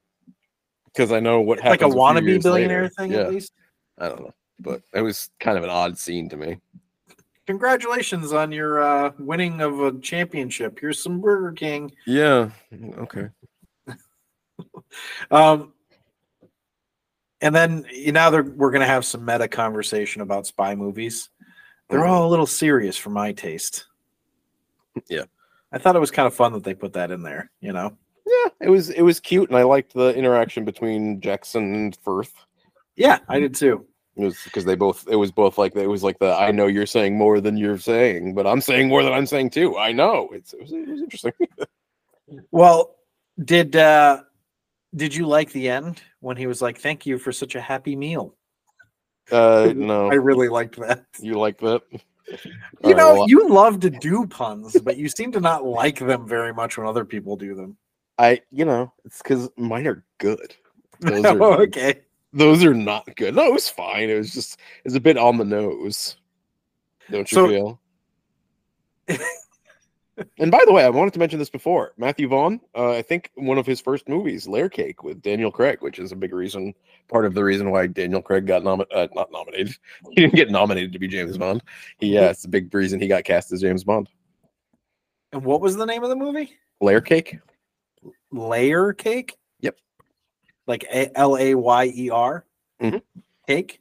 Because 0.87 1.13
I 1.13 1.21
know 1.21 1.41
what 1.41 1.61
happens. 1.61 1.83
like 1.83 1.83
a 1.83 1.93
few 1.93 2.01
wannabe 2.01 2.43
billionaire 2.43 2.83
later. 2.83 2.95
thing, 2.97 3.13
Yeah, 3.13 3.19
at 3.21 3.31
least. 3.31 3.53
I 3.99 4.09
don't 4.09 4.21
know, 4.23 4.35
but 4.59 4.83
it 4.93 5.03
was 5.03 5.31
kind 5.39 5.57
of 5.59 5.65
an 5.65 5.71
odd 5.71 5.97
scene 5.99 6.29
to 6.31 6.37
me. 6.37 6.59
Congratulations 7.47 8.33
on 8.33 8.53
your 8.53 8.81
uh, 8.83 9.13
winning 9.19 9.61
of 9.61 9.81
a 9.81 9.99
championship. 10.01 10.79
Here's 10.81 11.03
some 11.03 11.21
Burger 11.21 11.53
King. 11.53 11.93
Yeah. 12.07 12.51
Okay. 12.99 13.29
Um, 15.31 15.73
and 17.41 17.55
then 17.55 17.87
you 17.93 18.13
now 18.13 18.29
they're, 18.29 18.43
we're 18.43 18.71
going 18.71 18.83
to 18.83 18.87
have 18.87 19.05
some 19.07 19.25
meta 19.25 19.49
conversation 19.49 20.21
about 20.21 20.47
spy 20.47 20.75
movies. 20.75 21.31
They're 21.89 22.01
Mhm. 22.01 22.09
all 22.09 22.29
a 22.29 22.31
little 22.31 22.47
serious 22.47 22.97
for 22.97 23.09
my 23.11 23.33
taste. 23.33 23.87
Yeah. 25.09 25.25
I 25.73 25.79
thought 25.79 25.97
it 25.97 26.01
was 26.01 26.11
kind 26.11 26.27
of 26.27 26.35
fun 26.35 26.53
that 26.53 26.65
they 26.65 26.75
put 26.75 26.93
that 26.95 27.11
in 27.11 27.23
there. 27.23 27.51
You 27.61 27.73
know, 27.73 27.97
Yeah, 28.27 28.51
it 28.61 28.71
was 28.71 28.91
it 28.91 29.03
was 29.03 29.21
cute, 29.21 29.49
and 29.49 29.59
I 29.59 29.63
liked 29.63 29.95
the 29.95 30.15
interaction 30.15 30.65
between 30.65 31.21
Jackson 31.21 31.75
and 31.75 31.99
Firth. 32.03 32.33
yeah, 32.97 33.19
I 33.29 33.39
did 33.39 33.55
too. 33.55 33.87
It 34.17 34.25
was 34.25 34.43
because 34.45 34.65
they 34.65 34.75
both 34.75 35.07
it 35.09 35.17
was 35.17 35.31
both 35.31 35.57
like 35.59 35.77
it 35.77 35.87
was 35.87 36.03
like 36.03 36.19
the 36.19 36.35
I 36.35 36.51
know 36.51 36.67
you're 36.67 36.87
saying 36.87 37.17
more 37.17 37.41
than 37.41 37.57
you're 37.57 37.79
saying, 37.79 38.35
but 38.35 38.47
I'm 38.47 38.61
saying 38.61 38.89
more 38.89 39.03
than 39.05 39.13
I'm 39.13 39.27
saying 39.27 39.51
too. 39.51 39.79
I 39.79 39.93
know 39.93 40.29
it's 40.33 40.53
it 40.53 40.61
was, 40.61 40.73
it 40.73 40.89
was 40.89 41.01
interesting. 41.01 41.33
Well, 42.53 42.95
did 43.45 43.75
uh 43.75 44.23
did 44.95 45.15
you 45.15 45.27
like 45.27 45.51
the 45.51 45.69
end 45.69 46.01
when 46.21 46.37
he 46.37 46.47
was 46.47 46.63
like, 46.63 46.79
"Thank 46.79 47.05
you 47.05 47.19
for 47.19 47.33
such 47.33 47.57
a 47.57 47.61
happy 47.61 47.97
meal"? 47.97 48.37
uh, 49.33 49.73
no, 49.77 50.11
I 50.11 50.15
really 50.15 50.49
liked 50.49 50.79
that. 50.79 51.07
you 51.19 51.35
like 51.35 51.59
that? 51.59 51.83
You 52.83 52.91
right, 52.91 52.97
know, 52.97 53.15
well, 53.15 53.29
you 53.29 53.49
love 53.49 53.81
to 53.81 53.91
do 53.91 54.27
puns, 54.27 54.81
but 54.81 54.97
you 54.97 55.09
seem 55.09 55.33
to 55.33 55.41
not 55.41 55.65
like 55.65 55.99
them 55.99 56.27
very 56.27 56.53
much 56.55 56.79
when 56.79 56.87
other 56.87 57.05
people 57.05 57.37
do 57.37 57.55
them. 57.55 57.77
I 58.19 58.41
you 58.51 58.65
know 58.65 58.93
it's 59.05 59.19
because 59.19 59.51
mine 59.57 59.87
are 59.87 60.05
good. 60.19 60.55
Those 61.01 61.25
are 61.27 61.43
oh, 61.43 61.55
okay. 61.63 62.01
those 62.33 62.65
are 62.65 62.75
not 62.75 63.15
good. 63.17 63.35
No, 63.35 63.45
it 63.47 63.53
was 63.53 63.69
fine. 63.69 64.09
It 64.09 64.17
was 64.17 64.33
just 64.33 64.59
it's 64.85 64.95
a 64.95 65.01
bit 65.01 65.19
on 65.19 65.37
the 65.37 65.45
nose. 65.45 66.17
Don't 67.11 67.31
you 67.31 67.37
So- 67.37 67.49
feel? 67.49 67.81
and 70.39 70.51
by 70.51 70.63
the 70.67 70.73
way, 70.73 70.85
I 70.85 70.89
wanted 70.91 71.13
to 71.15 71.19
mention 71.19 71.39
this 71.39 71.51
before. 71.51 71.93
Matthew 71.97 72.29
Vaughn, 72.29 72.61
uh, 72.75 72.93
I 72.93 73.03
think 73.03 73.31
one 73.35 73.59
of 73.59 73.67
his 73.67 73.81
first 73.81 74.09
movies, 74.09 74.47
Layer 74.47 74.69
Cake, 74.69 75.03
with 75.03 75.23
Daniel 75.23 75.51
Craig, 75.51 75.79
which 75.81 75.99
is 75.99 76.13
a 76.13 76.17
big 76.17 76.33
reason, 76.33 76.75
part 77.09 77.25
of 77.25 77.35
the 77.35 77.43
reason 77.45 77.71
why 77.71 77.87
Daniel 77.87 78.23
Craig 78.23 78.47
got 78.47 78.63
nominated. 78.63 78.97
Uh, 78.97 79.09
not 79.15 79.33
nominated. 79.33 79.75
He 80.11 80.17
didn't 80.17 80.35
get 80.35 80.51
nominated 80.51 80.93
to 80.93 80.99
be 80.99 81.09
James 81.09 81.39
Bond. 81.39 81.63
He, 81.99 82.19
uh, 82.19 82.31
it's 82.31 82.45
a 82.45 82.49
big 82.49 82.73
reason 82.75 83.01
he 83.01 83.09
got 83.09 83.25
cast 83.25 83.53
as 83.53 83.61
James 83.61 83.85
Bond. 83.85 84.09
And 85.33 85.45
what 85.45 85.61
was 85.61 85.77
the 85.77 85.87
name 85.87 86.03
of 86.03 86.11
the 86.11 86.17
movie? 86.17 86.53
Layer 86.81 87.01
Cake. 87.01 87.39
Layer 88.33 88.93
cake? 88.93 89.37
Yep. 89.61 89.77
Like 90.67 90.85
L 90.91 91.37
A 91.37 91.55
Y 91.55 91.93
E 91.95 92.11
R? 92.11 92.45
Mhm. 92.81 93.03
Cake? 93.47 93.81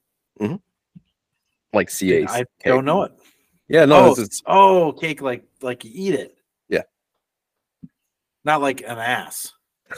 Like 1.73 1.89
C 1.89 2.13
A. 2.23 2.27
I 2.27 2.45
don't 2.65 2.85
know 2.85 3.03
it. 3.03 3.11
Yeah, 3.69 3.85
no, 3.85 4.05
oh, 4.07 4.11
it's, 4.11 4.19
it's 4.19 4.43
oh, 4.45 4.91
cake 4.93 5.21
like 5.21 5.43
like 5.61 5.85
you 5.85 5.91
eat 5.93 6.13
it. 6.15 6.35
Yeah. 6.67 6.81
Not 8.43 8.61
like 8.61 8.81
an 8.81 8.97
ass. 8.97 9.53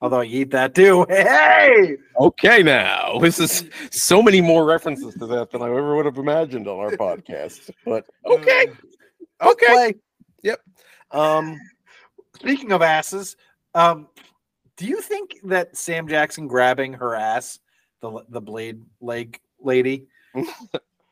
Although 0.00 0.20
you 0.20 0.40
eat 0.40 0.50
that 0.50 0.74
too. 0.74 1.06
Hey! 1.08 1.96
Okay, 2.20 2.62
now 2.62 3.18
this 3.20 3.38
is 3.38 3.64
so 3.90 4.22
many 4.22 4.40
more 4.40 4.66
references 4.66 5.14
to 5.14 5.26
that 5.26 5.50
than 5.50 5.62
I 5.62 5.66
ever 5.66 5.96
would 5.96 6.06
have 6.06 6.18
imagined 6.18 6.68
on 6.68 6.78
our 6.78 6.90
podcast. 6.90 7.70
But 7.84 8.04
okay, 8.26 8.66
okay. 9.40 9.66
Play. 9.66 9.94
Um, 11.12 11.58
Speaking 12.36 12.72
of 12.72 12.82
asses, 12.82 13.36
um, 13.74 14.08
do 14.76 14.86
you 14.86 15.00
think 15.00 15.38
that 15.44 15.76
Sam 15.76 16.08
Jackson 16.08 16.48
grabbing 16.48 16.94
her 16.94 17.14
ass, 17.14 17.60
the 18.00 18.24
the 18.28 18.40
blade 18.40 18.82
leg 19.00 19.40
lady, 19.60 20.08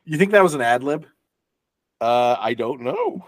you 0.04 0.18
think 0.18 0.32
that 0.32 0.42
was 0.42 0.54
an 0.54 0.60
ad 0.60 0.82
lib? 0.82 1.06
uh, 2.00 2.36
I 2.38 2.54
don't 2.54 2.80
know. 2.80 3.24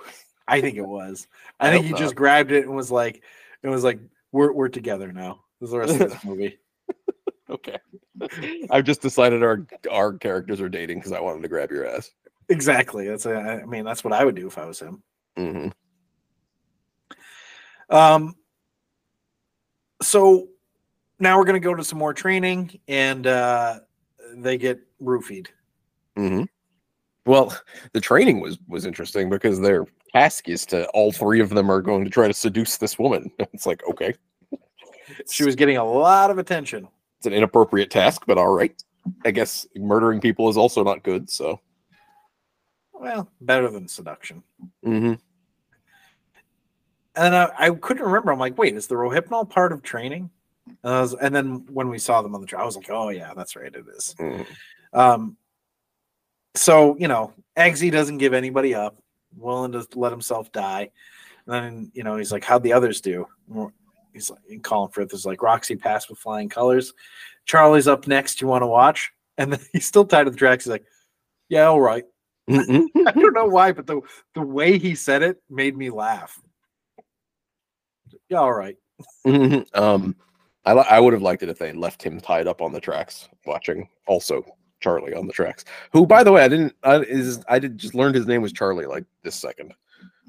I 0.48 0.60
think 0.60 0.76
it 0.76 0.86
was. 0.86 1.28
I, 1.60 1.68
I 1.68 1.70
think 1.70 1.86
he 1.86 1.92
just 1.92 2.16
grabbed 2.16 2.50
it 2.50 2.66
and 2.66 2.74
was 2.74 2.90
like, 2.90 3.22
it 3.62 3.68
was 3.68 3.84
like, 3.84 4.00
we're 4.32 4.52
we're 4.52 4.68
together 4.68 5.12
now. 5.12 5.44
This 5.60 5.68
is 5.68 5.72
the 5.72 5.78
rest 5.78 6.00
of 6.00 6.10
this 6.10 6.24
movie. 6.24 6.58
Okay, 7.48 7.78
I've 8.70 8.84
just 8.84 9.00
decided 9.00 9.42
our 9.44 9.66
our 9.90 10.12
characters 10.14 10.60
are 10.60 10.68
dating 10.68 10.98
because 10.98 11.12
I 11.12 11.20
wanted 11.20 11.42
to 11.42 11.48
grab 11.48 11.70
your 11.70 11.86
ass. 11.86 12.10
Exactly. 12.48 13.06
That's 13.08 13.26
a, 13.26 13.36
I 13.62 13.64
mean, 13.64 13.84
that's 13.84 14.02
what 14.02 14.12
I 14.12 14.24
would 14.24 14.34
do 14.34 14.46
if 14.48 14.58
I 14.58 14.66
was 14.66 14.80
him. 14.80 15.02
hmm 15.36 15.68
Um. 17.88 18.34
So 20.02 20.48
now 21.20 21.38
we're 21.38 21.44
gonna 21.44 21.60
go 21.60 21.74
to 21.74 21.84
some 21.84 21.98
more 21.98 22.12
training, 22.12 22.80
and 22.88 23.26
uh, 23.26 23.80
they 24.34 24.58
get 24.58 24.80
roofied. 25.00 25.46
hmm 26.16 26.42
Well, 27.26 27.56
the 27.92 28.00
training 28.00 28.40
was 28.40 28.58
was 28.68 28.84
interesting 28.86 29.30
because 29.30 29.60
their 29.60 29.86
task 30.12 30.48
is 30.48 30.66
to 30.66 30.86
all 30.88 31.10
three 31.12 31.40
of 31.40 31.50
them 31.50 31.70
are 31.70 31.80
going 31.80 32.04
to 32.04 32.10
try 32.10 32.28
to 32.28 32.34
seduce 32.34 32.76
this 32.76 32.98
woman. 32.98 33.30
It's 33.54 33.66
like 33.66 33.82
okay, 33.90 34.14
She 35.30 35.44
was 35.44 35.54
getting 35.56 35.76
a 35.76 35.84
lot 35.84 36.30
of 36.30 36.38
attention. 36.38 36.88
it's 37.18 37.26
an 37.26 37.32
inappropriate 37.32 37.90
task, 37.90 38.24
but 38.26 38.36
all 38.38 38.52
right. 38.54 38.74
I 39.24 39.30
guess 39.30 39.66
murdering 39.76 40.20
people 40.20 40.48
is 40.48 40.56
also 40.56 40.82
not 40.84 41.02
good. 41.02 41.30
So. 41.30 41.60
Well, 42.92 43.28
better 43.40 43.68
than 43.70 43.86
seduction. 43.88 44.42
hmm 44.82 45.14
And 47.16 47.34
I, 47.36 47.50
I 47.58 47.70
couldn't 47.70 48.02
remember. 48.04 48.32
I'm 48.32 48.38
like, 48.38 48.56
wait, 48.56 48.74
is 48.76 48.86
the 48.86 48.94
Rohypnol 48.94 49.50
part 49.50 49.72
of 49.72 49.82
training? 49.82 50.30
And, 50.82 51.00
was, 51.00 51.14
and 51.14 51.34
then 51.34 51.66
when 51.70 51.88
we 51.88 51.98
saw 51.98 52.22
them 52.22 52.34
on 52.34 52.40
the 52.40 52.46
trail, 52.46 52.62
I 52.62 52.64
was 52.64 52.76
like, 52.76 52.88
oh 52.90 53.10
yeah, 53.10 53.32
that's 53.36 53.56
right, 53.56 53.74
it 53.74 53.84
is. 53.96 54.14
Mhm. 54.18 54.46
Um, 54.94 55.36
so 56.54 56.96
you 56.98 57.08
know, 57.08 57.32
Eggsy 57.56 57.90
doesn't 57.90 58.18
give 58.18 58.34
anybody 58.34 58.74
up, 58.74 58.96
willing 59.36 59.72
to 59.72 59.86
let 59.94 60.12
himself 60.12 60.50
die. 60.52 60.90
And 61.46 61.54
then 61.54 61.92
you 61.94 62.04
know, 62.04 62.16
he's 62.16 62.32
like, 62.32 62.44
how'd 62.44 62.62
the 62.62 62.72
others 62.72 63.00
do? 63.00 63.26
He's 64.12 64.30
like, 64.30 64.40
and 64.48 64.62
Colin 64.62 64.90
Firth 64.90 65.12
is 65.12 65.26
like, 65.26 65.42
Roxy 65.42 65.76
passed 65.76 66.08
with 66.08 66.18
flying 66.18 66.48
colors. 66.48 66.92
Charlie's 67.46 67.88
up 67.88 68.06
next. 68.06 68.40
You 68.40 68.46
want 68.48 68.62
to 68.62 68.66
watch? 68.68 69.10
And 69.36 69.52
then 69.52 69.58
he's 69.72 69.84
still 69.84 70.04
tied 70.04 70.24
to 70.24 70.30
the 70.30 70.36
tracks. 70.36 70.62
He's 70.62 70.70
like, 70.70 70.84
yeah, 71.48 71.64
all 71.64 71.80
right. 71.80 72.04
Mhm. 72.48 72.86
I 73.08 73.10
don't 73.10 73.32
know 73.34 73.46
why, 73.46 73.72
but 73.72 73.84
the 73.84 74.00
the 74.34 74.42
way 74.42 74.78
he 74.78 74.94
said 74.94 75.24
it 75.24 75.42
made 75.50 75.76
me 75.76 75.90
laugh. 75.90 76.40
Yeah, 78.28 78.38
all 78.38 78.52
right. 78.52 78.76
Mhm. 79.26 79.66
um, 79.76 80.14
I 80.64 80.70
I 80.72 81.00
would 81.00 81.12
have 81.14 81.22
liked 81.22 81.42
it 81.42 81.48
if 81.48 81.58
they 81.58 81.72
left 81.72 82.00
him 82.00 82.20
tied 82.20 82.46
up 82.46 82.62
on 82.62 82.72
the 82.72 82.80
tracks, 82.80 83.28
watching 83.44 83.88
also 84.06 84.44
Charlie 84.84 85.14
on 85.14 85.26
the 85.26 85.32
tracks. 85.32 85.64
Who, 85.92 86.06
by 86.06 86.22
the 86.22 86.30
way, 86.30 86.44
I 86.44 86.48
didn't. 86.48 86.74
I 86.82 86.96
is 87.00 87.42
I 87.48 87.58
did 87.58 87.78
just 87.78 87.94
learned 87.94 88.14
his 88.14 88.26
name 88.26 88.42
was 88.42 88.52
Charlie 88.52 88.84
like 88.84 89.04
this 89.22 89.34
second, 89.34 89.72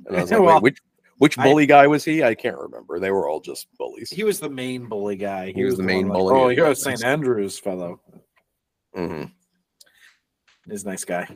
and 0.07 0.15
I 0.15 0.21
was 0.21 0.31
like, 0.31 0.39
Well, 0.45 0.55
wait, 0.55 0.63
which 0.63 0.77
which 1.17 1.37
I- 1.37 1.43
bully 1.43 1.65
guy 1.65 1.87
was 1.87 2.05
he? 2.05 2.23
I 2.23 2.33
can't 2.35 2.57
remember. 2.57 2.97
They 2.99 3.11
were 3.11 3.27
all 3.27 3.41
just 3.41 3.67
bullies. 3.77 4.09
He 4.09 4.23
was 4.23 4.39
the 4.39 4.49
main 4.49 4.85
bully 4.87 5.17
guy. 5.17 5.51
He 5.51 5.65
was 5.65 5.75
the 5.75 5.83
main 5.83 6.07
one 6.07 6.19
like, 6.21 6.33
bully 6.33 6.41
Oh, 6.45 6.49
you're 6.49 6.71
a 6.71 6.75
St. 6.75 7.03
Andrews 7.03 7.59
fellow. 7.59 7.99
Mhm. 8.95 9.29
He's 10.69 10.83
a 10.83 10.87
nice 10.87 11.03
guy. 11.03 11.27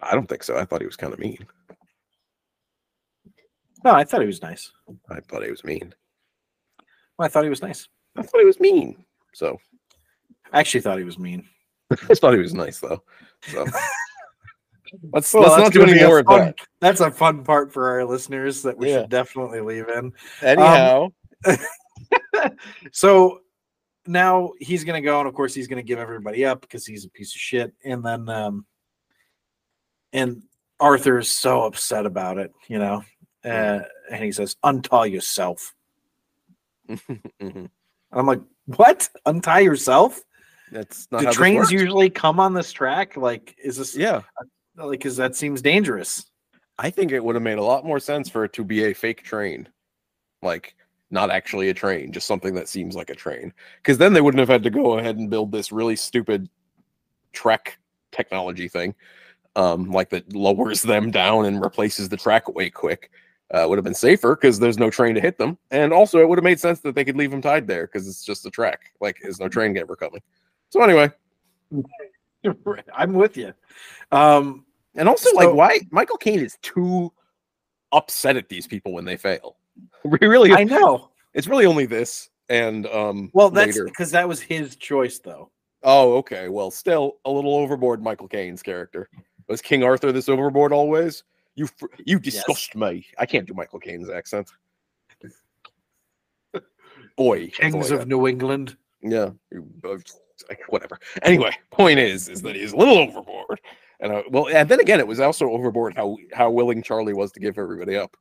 I 0.00 0.14
don't 0.14 0.26
think 0.26 0.42
so. 0.42 0.56
I 0.56 0.64
thought 0.64 0.80
he 0.80 0.86
was 0.86 0.96
kind 0.96 1.12
of 1.12 1.18
mean. 1.18 1.46
No, 3.84 3.92
I 3.92 4.04
thought 4.04 4.20
he 4.22 4.26
was 4.26 4.40
nice. 4.42 4.72
I 5.10 5.20
thought 5.20 5.44
he 5.44 5.50
was 5.50 5.64
mean. 5.64 5.94
Well, 7.18 7.26
I 7.26 7.28
thought 7.28 7.44
he 7.44 7.50
was 7.50 7.60
nice. 7.62 7.86
I 8.16 8.22
thought 8.22 8.40
he 8.40 8.46
was 8.46 8.58
mean. 8.60 9.04
So 9.32 9.58
I 10.52 10.60
actually 10.60 10.80
thought 10.80 10.98
he 10.98 11.04
was 11.04 11.18
mean. 11.18 11.46
I 11.90 12.14
thought 12.14 12.34
he 12.34 12.40
was 12.40 12.54
nice 12.54 12.80
though. 12.80 13.02
So 13.48 13.64
let's 15.12 15.32
Well, 15.32 15.44
let's 15.44 15.56
not 15.56 15.72
do 15.72 15.82
any 15.82 16.02
more 16.04 16.18
of 16.18 16.26
that. 16.26 16.56
That's 16.80 17.00
a 17.00 17.10
fun 17.10 17.44
part 17.44 17.72
for 17.72 17.88
our 17.90 18.04
listeners 18.04 18.62
that 18.62 18.76
we 18.76 18.88
Yeah. 18.88 19.02
should 19.02 19.10
definitely 19.10 19.60
leave 19.60 19.88
in. 19.88 20.12
Anyhow, 20.42 21.08
So 22.92 23.40
now 24.06 24.52
he's 24.58 24.84
gonna 24.84 25.00
go, 25.00 25.18
and 25.20 25.28
of 25.28 25.34
course 25.34 25.54
he's 25.54 25.68
gonna 25.68 25.82
give 25.82 25.98
everybody 25.98 26.44
up 26.44 26.60
because 26.62 26.86
he's 26.86 27.04
a 27.04 27.10
piece 27.10 27.34
of 27.34 27.40
shit. 27.40 27.72
And 27.84 28.04
then 28.04 28.28
um 28.28 28.66
and 30.12 30.42
Arthur 30.80 31.18
is 31.18 31.28
so 31.30 31.62
upset 31.64 32.06
about 32.06 32.38
it, 32.38 32.52
you 32.66 32.78
know. 32.78 33.04
Uh, 33.44 33.80
and 34.10 34.24
he 34.24 34.32
says, 34.32 34.56
Untie 34.62 35.06
yourself. 35.06 35.74
Mhm. 38.12 38.18
I'm 38.18 38.26
like, 38.26 38.40
what? 38.66 39.08
Untie 39.26 39.60
yourself? 39.60 40.22
That's 40.70 41.08
not 41.10 41.20
Do 41.20 41.32
trains 41.32 41.70
usually 41.72 42.10
come 42.10 42.38
on 42.38 42.54
this 42.54 42.72
track? 42.72 43.16
Like, 43.16 43.56
is 43.62 43.76
this 43.76 43.96
Yeah, 43.96 44.22
like 44.76 44.98
because 44.98 45.16
that 45.16 45.34
seems 45.34 45.60
dangerous? 45.60 46.30
I 46.78 46.90
think 46.90 47.12
it 47.12 47.22
would 47.22 47.34
have 47.34 47.42
made 47.42 47.58
a 47.58 47.64
lot 47.64 47.84
more 47.84 47.98
sense 47.98 48.28
for 48.28 48.44
it 48.44 48.52
to 48.54 48.64
be 48.64 48.84
a 48.84 48.94
fake 48.94 49.22
train, 49.22 49.68
like 50.42 50.74
not 51.10 51.30
actually 51.30 51.68
a 51.68 51.74
train, 51.74 52.12
just 52.12 52.26
something 52.26 52.54
that 52.54 52.68
seems 52.68 52.94
like 52.94 53.10
a 53.10 53.14
train. 53.14 53.52
Because 53.82 53.98
then 53.98 54.12
they 54.12 54.20
wouldn't 54.20 54.38
have 54.38 54.48
had 54.48 54.62
to 54.62 54.70
go 54.70 54.98
ahead 54.98 55.18
and 55.18 55.28
build 55.28 55.52
this 55.52 55.72
really 55.72 55.96
stupid 55.96 56.48
track 57.32 57.78
technology 58.12 58.68
thing, 58.68 58.94
um, 59.56 59.90
like 59.90 60.08
that 60.10 60.32
lowers 60.32 60.82
them 60.82 61.10
down 61.10 61.46
and 61.46 61.60
replaces 61.60 62.08
the 62.08 62.16
track 62.16 62.48
way 62.54 62.70
quick. 62.70 63.10
Uh, 63.52 63.66
would 63.68 63.76
have 63.76 63.84
been 63.84 63.94
safer 63.94 64.36
because 64.36 64.60
there's 64.60 64.78
no 64.78 64.90
train 64.90 65.12
to 65.14 65.20
hit 65.20 65.36
them, 65.36 65.58
and 65.72 65.92
also 65.92 66.20
it 66.20 66.28
would 66.28 66.38
have 66.38 66.44
made 66.44 66.60
sense 66.60 66.78
that 66.80 66.94
they 66.94 67.04
could 67.04 67.16
leave 67.16 67.32
them 67.32 67.42
tied 67.42 67.66
there 67.66 67.86
because 67.86 68.06
it's 68.06 68.24
just 68.24 68.46
a 68.46 68.50
track. 68.50 68.92
Like, 69.00 69.16
there's 69.20 69.40
no 69.40 69.48
train 69.48 69.76
ever 69.76 69.96
coming. 69.96 70.20
So 70.68 70.80
anyway, 70.82 71.10
I'm 72.94 73.12
with 73.12 73.36
you. 73.36 73.52
Um, 74.12 74.64
and 74.94 75.08
also 75.08 75.32
like 75.34 75.52
why 75.52 75.80
Michael 75.90 76.16
Caine 76.16 76.40
is 76.40 76.58
too 76.62 77.12
upset 77.92 78.36
at 78.36 78.48
these 78.48 78.66
people 78.66 78.92
when 78.92 79.04
they 79.04 79.16
fail. 79.16 79.56
We 80.04 80.18
really 80.26 80.52
I 80.52 80.64
know. 80.64 81.10
It's 81.34 81.46
really 81.46 81.66
only 81.66 81.86
this 81.86 82.30
and 82.48 82.86
um 82.86 83.30
Well, 83.32 83.50
that's 83.50 83.76
later. 83.76 83.84
because 83.84 84.10
that 84.10 84.28
was 84.28 84.40
his 84.40 84.76
choice, 84.76 85.18
though. 85.18 85.50
Oh, 85.82 86.16
okay. 86.18 86.48
Well, 86.48 86.70
still 86.70 87.18
a 87.24 87.30
little 87.30 87.54
overboard 87.54 88.02
Michael 88.02 88.28
Caine's 88.28 88.62
character. 88.62 89.08
Was 89.48 89.62
King 89.62 89.82
Arthur 89.82 90.12
this 90.12 90.28
overboard 90.28 90.72
always? 90.72 91.22
You 91.56 91.68
you 92.04 92.18
disgust 92.18 92.74
me. 92.74 93.06
I 93.18 93.26
can't 93.26 93.46
do 93.46 93.54
Michael 93.54 93.80
Caine's 93.80 94.08
accent. 94.08 94.50
Boy, 97.16 97.44
I 97.44 97.48
Kings 97.48 97.90
of 97.90 98.06
New 98.08 98.26
England. 98.26 98.76
Yeah, 99.02 99.30
uh, 99.84 99.96
whatever. 100.68 100.98
Anyway, 101.22 101.50
point 101.70 101.98
is, 101.98 102.28
is 102.28 102.42
that 102.42 102.56
he's 102.56 102.72
a 102.72 102.76
little 102.76 102.98
overboard, 102.98 103.60
and 104.00 104.12
uh, 104.12 104.22
well, 104.30 104.48
and 104.48 104.68
then 104.68 104.80
again, 104.80 105.00
it 105.00 105.06
was 105.06 105.20
also 105.20 105.50
overboard 105.50 105.94
how 105.96 106.16
how 106.32 106.50
willing 106.50 106.82
Charlie 106.82 107.14
was 107.14 107.32
to 107.32 107.40
give 107.40 107.58
everybody 107.58 107.96
up. 107.96 108.16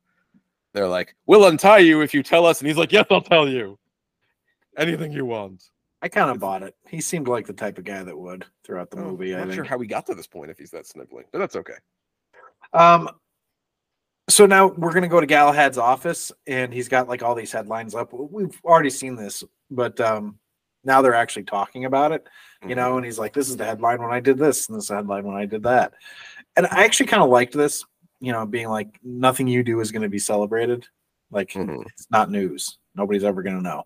They're 0.73 0.87
like, 0.87 1.15
"We'll 1.25 1.47
untie 1.47 1.79
you 1.79 2.01
if 2.01 2.13
you 2.13 2.23
tell 2.23 2.45
us," 2.45 2.59
and 2.59 2.67
he's 2.67 2.77
like, 2.77 2.91
"Yes, 2.91 3.05
I'll 3.09 3.21
tell 3.21 3.47
you 3.47 3.77
anything 4.77 5.11
you 5.11 5.25
want." 5.25 5.63
I 6.01 6.07
kind 6.07 6.29
of 6.29 6.39
bought 6.39 6.63
it. 6.63 6.75
He 6.87 7.01
seemed 7.01 7.27
like 7.27 7.45
the 7.45 7.53
type 7.53 7.77
of 7.77 7.83
guy 7.83 8.03
that 8.03 8.17
would 8.17 8.45
throughout 8.63 8.89
the 8.89 8.99
Oh, 8.99 9.11
movie. 9.11 9.35
I'm 9.35 9.43
I 9.43 9.45
not 9.45 9.55
sure 9.55 9.63
how 9.65 9.79
he 9.79 9.87
got 9.87 10.05
to 10.05 10.15
this 10.15 10.27
point 10.27 10.49
if 10.49 10.57
he's 10.57 10.71
that 10.71 10.87
sniveling, 10.87 11.25
but 11.31 11.39
that's 11.39 11.57
okay. 11.57 11.73
Um, 12.73 13.09
so 14.29 14.45
now 14.45 14.67
we're 14.67 14.93
gonna 14.93 15.07
go 15.07 15.19
to 15.19 15.25
Galahad's 15.25 15.77
office, 15.77 16.31
and 16.45 16.73
he's 16.73 16.87
got 16.87 17.07
like 17.07 17.23
all 17.23 17.35
these 17.35 17.51
headlines 17.51 17.95
up. 17.95 18.13
We've 18.13 18.59
already 18.63 18.91
seen 18.91 19.15
this, 19.15 19.43
but 19.71 19.99
um, 19.99 20.37
now 20.83 21.01
they're 21.01 21.15
actually 21.15 21.43
talking 21.43 21.85
about 21.85 22.11
it. 22.11 22.27
You 22.67 22.75
know, 22.75 22.97
and 22.97 23.05
he's 23.05 23.17
like, 23.17 23.33
"This 23.33 23.49
is 23.49 23.57
the 23.57 23.65
headline 23.65 24.01
when 24.01 24.11
I 24.11 24.19
did 24.19 24.37
this, 24.37 24.67
and 24.67 24.77
this 24.77 24.89
the 24.89 24.95
headline 24.95 25.23
when 25.25 25.35
I 25.35 25.45
did 25.45 25.63
that." 25.63 25.93
And 26.57 26.67
I 26.67 26.83
actually 26.83 27.07
kind 27.07 27.23
of 27.23 27.29
liked 27.29 27.53
this. 27.53 27.85
You 28.21 28.33
know, 28.33 28.45
being 28.45 28.67
like, 28.67 28.99
nothing 29.01 29.47
you 29.47 29.63
do 29.63 29.79
is 29.79 29.91
going 29.93 30.01
to 30.01 30.09
be 30.09 30.19
celebrated. 30.19 30.85
Like, 31.31 31.51
Mhm. 31.51 31.85
it's 31.87 32.07
not 32.11 32.29
news. 32.29 32.77
Nobody's 32.95 33.23
ever 33.23 33.41
going 33.41 33.55
to 33.55 33.61
know. 33.61 33.85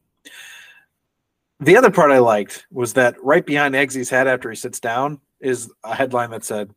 The 1.60 1.78
other 1.78 1.92
part 1.92 2.10
I 2.12 2.18
liked 2.18 2.66
was 2.72 2.94
that 2.94 3.24
right 3.24 3.46
behind 3.46 3.76
Eggsy's 3.76 4.10
head 4.10 4.28
after 4.28 4.50
he 4.50 4.56
sits 4.56 4.80
down 4.80 5.22
is 5.40 5.72
a 5.84 5.94
headline 5.94 6.32
that 6.32 6.44
said, 6.44 6.74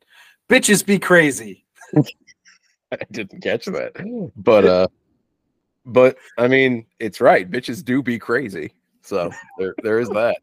"Bitches 0.50 0.84
be 0.84 0.98
crazy." 0.98 1.64
I 2.92 2.98
didn't 3.10 3.42
catch 3.42 3.66
that, 3.66 3.92
but 4.36 4.64
uh, 4.64 4.88
but 5.84 6.16
I 6.38 6.48
mean, 6.48 6.86
it's 6.98 7.20
right. 7.20 7.50
Bitches 7.50 7.84
do 7.84 8.02
be 8.02 8.18
crazy, 8.18 8.72
so 9.02 9.30
there 9.58 9.74
there 9.82 10.00
is 10.00 10.08
that. 10.10 10.38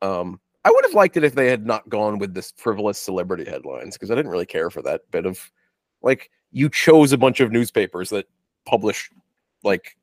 Um, 0.00 0.40
I 0.64 0.70
would 0.70 0.84
have 0.84 0.94
liked 0.94 1.16
it 1.16 1.24
if 1.24 1.34
they 1.34 1.48
had 1.48 1.66
not 1.66 1.88
gone 1.88 2.18
with 2.18 2.34
this 2.34 2.52
frivolous 2.56 2.98
celebrity 2.98 3.44
headlines 3.44 3.94
because 3.94 4.10
I 4.10 4.14
didn't 4.14 4.30
really 4.30 4.46
care 4.46 4.70
for 4.70 4.82
that 4.82 5.02
bit 5.10 5.26
of 5.26 5.50
like 6.02 6.30
you 6.50 6.68
chose 6.68 7.12
a 7.12 7.18
bunch 7.18 7.40
of 7.40 7.52
newspapers 7.52 8.10
that 8.10 8.26
publish 8.64 9.10
like 9.64 9.96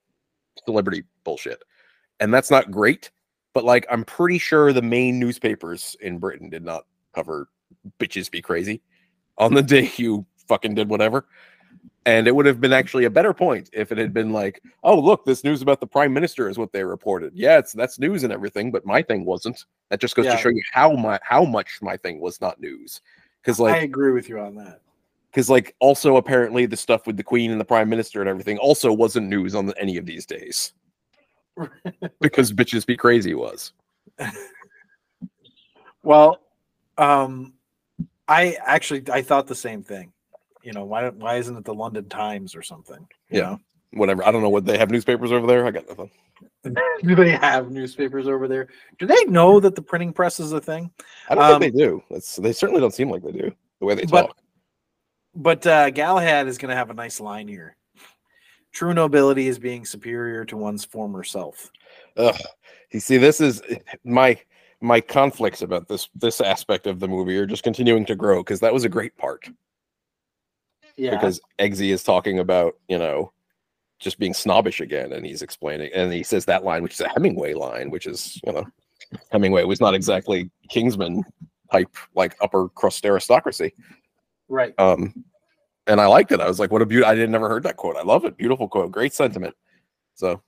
celebrity 0.66 1.04
bullshit, 1.24 1.64
and 2.20 2.34
that's 2.34 2.52
not 2.52 2.72
great. 2.72 3.12
But 3.54 3.66
like, 3.66 3.88
I'm 3.90 4.06
pretty 4.06 4.38
sure 4.38 4.74
the 4.74 4.82
main 4.82 5.20
newspapers 5.20 5.96
in 6.02 6.20
Britain 6.20 6.50
did 6.50 6.64
not 6.64 6.86
cover 7.16 7.50
bitches 8.00 8.30
be 8.30 8.42
crazy 8.42 8.82
on 9.38 9.54
the 9.54 9.64
day 9.64 9.90
you 9.96 10.26
fucking 10.50 10.76
did 10.76 10.90
whatever. 10.90 11.26
And 12.06 12.28
it 12.28 12.36
would 12.36 12.46
have 12.46 12.60
been 12.60 12.74
actually 12.74 13.06
a 13.06 13.10
better 13.10 13.34
point 13.34 13.70
if 13.72 13.92
it 13.92 13.98
had 13.98 14.14
been 14.14 14.34
like, 14.34 14.62
oh, 14.84 15.00
look, 15.00 15.24
this 15.26 15.44
news 15.44 15.62
about 15.62 15.80
the 15.80 15.88
prime 15.88 16.12
minister 16.14 16.50
is 16.50 16.58
what 16.58 16.74
they 16.74 16.84
reported. 16.84 17.32
Yeah, 17.36 17.58
it's 17.60 17.72
that's 17.72 18.00
news 18.00 18.24
and 18.24 18.34
everything, 18.34 18.72
but 18.72 18.86
my 18.86 19.02
thing 19.02 19.24
wasn't. 19.26 19.64
That 19.90 20.02
just 20.02 20.16
goes 20.16 20.26
Yeah. 20.26 20.36
to 20.36 20.42
show 20.42 20.50
you 20.50 20.62
how 20.74 20.92
my 20.94 21.20
how 21.24 21.46
much 21.46 21.80
my 21.82 21.96
thing 21.96 22.20
was 22.20 22.42
not 22.42 22.60
news. 22.60 23.00
Because 23.42 23.60
like 23.60 23.76
I 23.76 23.80
agree 23.80 24.12
with 24.12 24.28
you 24.28 24.40
on 24.40 24.56
that. 24.56 24.82
because 25.32 25.50
like 25.50 25.76
also 25.80 26.16
apparently 26.18 26.66
the 26.66 26.76
stuff 26.78 27.06
with 27.08 27.16
the 27.16 27.24
queen 27.24 27.52
and 27.52 27.62
the 27.62 27.66
prime 27.66 27.88
minister 27.90 28.20
and 28.22 28.30
everything 28.30 28.58
also 28.58 28.92
wasn't 28.92 29.28
news 29.28 29.54
on 29.56 29.72
any 29.78 29.96
of 29.98 30.06
these 30.06 30.26
days. 30.26 30.74
because 32.22 32.52
bitches 32.52 32.86
be 32.86 32.98
crazy 32.98 33.34
was. 33.36 33.74
Well, 36.04 36.40
um, 36.98 37.54
I 38.28 38.58
actually 38.66 39.04
I 39.12 39.22
thought 39.22 39.48
the 39.48 39.56
same 39.56 39.84
thing. 39.84 40.12
You 40.70 40.74
know, 40.74 40.86
why 40.86 41.10
why 41.10 41.38
isn't 41.38 41.58
it 41.58 41.66
the 41.66 41.74
London 41.74 42.08
Times 42.10 42.54
or 42.56 42.62
something? 42.62 43.08
You 43.32 43.40
Yeah. 43.40 43.56
Whatever. 43.94 44.24
I 44.24 44.32
don't 44.32 44.44
know 44.44 44.50
what 44.52 44.66
they 44.66 44.78
have 44.78 44.92
newspapers 44.92 45.32
over 45.32 45.48
there. 45.48 45.66
I 45.66 45.72
got 45.72 45.90
nothing. 45.90 46.12
Do 47.04 47.16
they 47.16 47.32
have 47.32 47.72
newspapers 47.72 48.28
over 48.28 48.48
there? 48.48 48.68
Do 49.00 49.08
they 49.08 49.26
know 49.26 49.60
that 49.60 49.74
the 49.74 49.82
printing 49.82 50.14
press 50.14 50.40
is 50.40 50.52
a 50.52 50.62
thing? 50.62 50.92
I 51.28 51.34
don't 51.34 51.44
Um, 51.44 51.60
think 51.60 51.74
they 51.74 51.80
do. 51.86 52.04
That's 52.12 52.36
they 52.36 52.52
certainly 52.54 52.82
don't 52.82 52.94
seem 52.94 53.10
like 53.10 53.24
they 53.24 53.32
do 53.32 53.52
the 53.80 53.86
way 53.88 53.96
they 53.96 54.06
But- 54.06 54.28
talk. 54.28 54.38
But 55.34 55.66
uh, 55.66 55.90
Galahad 55.90 56.48
is 56.48 56.60
going 56.60 56.70
to 56.70 56.76
have 56.76 56.92
a 56.92 56.94
nice 56.94 57.20
line 57.20 57.48
here. 57.48 57.76
True 58.72 58.94
nobility 58.94 59.48
is 59.48 59.58
being 59.58 59.86
superior 59.86 60.46
to 60.46 60.56
one's 60.58 60.86
former 60.86 61.24
self. 61.24 61.72
Ugh. 62.16 62.40
You 62.92 63.00
see, 63.00 63.18
this 63.18 63.42
is 63.42 63.60
my 64.04 64.40
my 64.82 65.02
conflicts 65.02 65.64
about 65.64 65.88
this 65.88 66.10
this 66.14 66.42
aspect 66.42 66.86
of 66.86 67.00
the 67.00 67.08
movie 67.08 67.38
are 67.38 67.48
just 67.48 67.64
continuing 67.64 68.06
to 68.06 68.16
grow 68.16 68.42
because 68.44 68.60
that 68.60 68.72
was 68.74 68.84
a 68.84 68.90
great 68.90 69.18
part 69.18 69.50
Yeah. 71.00 71.12
because 71.12 71.40
Eggsy 71.60 71.92
is 71.94 72.04
talking 72.04 72.40
about 72.40 72.76
you 72.88 72.98
know 73.00 73.32
just 74.00 74.20
being 74.20 74.34
snobbish 74.34 74.82
again 74.82 75.14
and 75.14 75.26
he's 75.26 75.42
explaining 75.42 75.92
and 75.94 76.12
he 76.12 76.24
says 76.24 76.46
that 76.46 76.64
line 76.64 76.84
which 76.84 76.94
is 76.94 77.02
a 77.02 77.10
Hemingway 77.10 77.54
line 77.54 77.90
which 77.90 78.06
is 78.06 78.40
you 78.46 78.52
know 78.52 78.66
Hemingway 79.32 79.64
was 79.64 79.82
not 79.82 79.94
exactly 79.94 80.50
Kingsman 80.70 81.24
type 81.72 81.96
like 82.16 82.36
upper 82.42 82.70
crust 82.70 83.06
aristocracy 83.06 83.74
right. 84.48 84.74
um 84.80 85.24
and 85.88 86.00
I 86.02 86.06
liked 86.08 86.32
it 86.32 86.40
I 86.42 86.48
was 86.48 86.60
like 86.60 86.72
what 86.72 86.82
a 86.82 86.86
beautiful 86.86 87.12
I 87.12 87.16
didn't 87.16 87.32
never 87.32 87.50
heard 87.50 87.64
that 87.64 87.78
quote 87.78 87.96
I 87.98 88.04
love 88.04 88.26
it 88.26 88.38
beautiful 88.38 88.68
quote 88.68 88.92
great 88.92 89.14
sentiment 89.14 89.56
so 90.16 90.42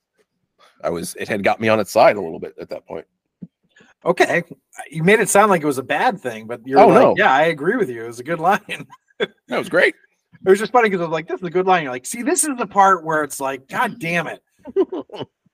I 0.84 0.90
was 0.90 1.16
it 1.16 1.28
had 1.28 1.44
got 1.44 1.60
me 1.62 1.70
on 1.70 1.80
its 1.80 1.92
side 1.92 2.18
a 2.18 2.22
little 2.22 2.40
bit 2.40 2.56
at 2.60 2.70
that 2.70 2.86
point 2.86 3.06
Okay. 4.04 4.44
You 4.90 5.04
made 5.04 5.20
it 5.20 5.30
sound 5.30 5.52
like 5.52 5.62
it 5.62 5.68
was 5.68 5.78
a 5.78 5.84
bad 5.84 6.20
thing, 6.20 6.48
but 6.48 6.60
you're 6.66 6.80
Oh, 6.80 6.88
like, 6.88 7.02
no. 7.02 7.14
yeah, 7.18 7.32
I 7.32 7.44
agree 7.44 7.76
with 7.76 7.88
you. 7.88 8.04
It 8.04 8.08
was 8.08 8.20
a 8.20 8.24
good 8.24 8.40
line. 8.40 8.88
that 9.20 9.30
was 9.60 9.70
great 9.70 9.94
It 10.46 10.50
was 10.50 10.60
just 10.60 10.72
funny 10.72 10.90
because 10.90 11.02
I 11.02 11.06
was 11.06 11.12
like, 11.12 11.28
this 11.28 11.40
is 11.40 11.46
a 11.48 11.52
good 11.52 11.68
line. 11.68 11.84
You're 11.84 11.92
like, 11.92 12.06
see, 12.06 12.22
this 12.24 12.44
is 12.44 12.56
the 12.58 12.66
part 12.68 13.04
where 13.04 13.24
it's 13.24 13.40
like, 13.40 13.68
God 13.70 14.00
damn 14.00 14.28
it. 14.28 14.42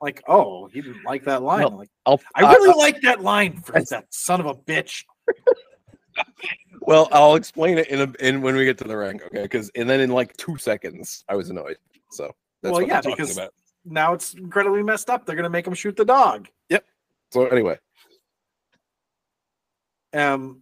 like, 0.02 0.24
oh, 0.28 0.68
he 0.68 0.82
didn't 0.82 1.04
like 1.04 1.24
that 1.26 1.42
line. 1.44 1.62
No, 1.62 1.68
I'm 1.68 1.76
like, 1.76 1.90
I'll, 2.06 2.22
I 2.36 2.54
really 2.54 2.78
like 2.78 3.02
that 3.02 3.22
line 3.22 3.62
for 3.62 3.74
that 3.74 4.06
son 4.10 4.40
of 4.40 4.46
a 4.46 4.54
bitch. 4.56 5.04
Well, 6.82 7.10
I'll 7.12 7.36
explain 7.36 7.78
it 7.78 7.90
in 7.90 8.02
a 8.02 8.26
in 8.26 8.42
when 8.42 8.56
we 8.56 8.64
get 8.66 8.78
to 8.80 8.86
the 8.86 8.96
rank, 8.96 9.22
okay? 9.26 9.42
Because 9.44 9.70
and 9.76 9.90
then 9.90 10.00
in 10.00 10.10
like 10.10 10.36
two 10.38 10.58
seconds, 10.58 11.24
I 11.28 11.36
was 11.36 11.50
annoyed. 11.50 11.78
So 12.12 12.34
that's 12.64 12.72
Well, 12.72 12.82
what 12.82 12.88
yeah, 12.88 12.98
I'm 12.98 13.02
talking 13.04 13.16
because- 13.18 13.38
about. 13.38 13.54
Now 13.90 14.14
it's 14.14 14.34
incredibly 14.34 14.84
messed 14.84 15.10
up. 15.10 15.26
They're 15.26 15.36
gonna 15.36 15.50
make 15.50 15.66
him 15.68 15.74
shoot 15.74 15.96
the 15.96 16.06
dog. 16.06 16.48
Yep. 16.70 16.86
So 17.32 17.46
anyway, 17.48 17.78
Um 20.14 20.62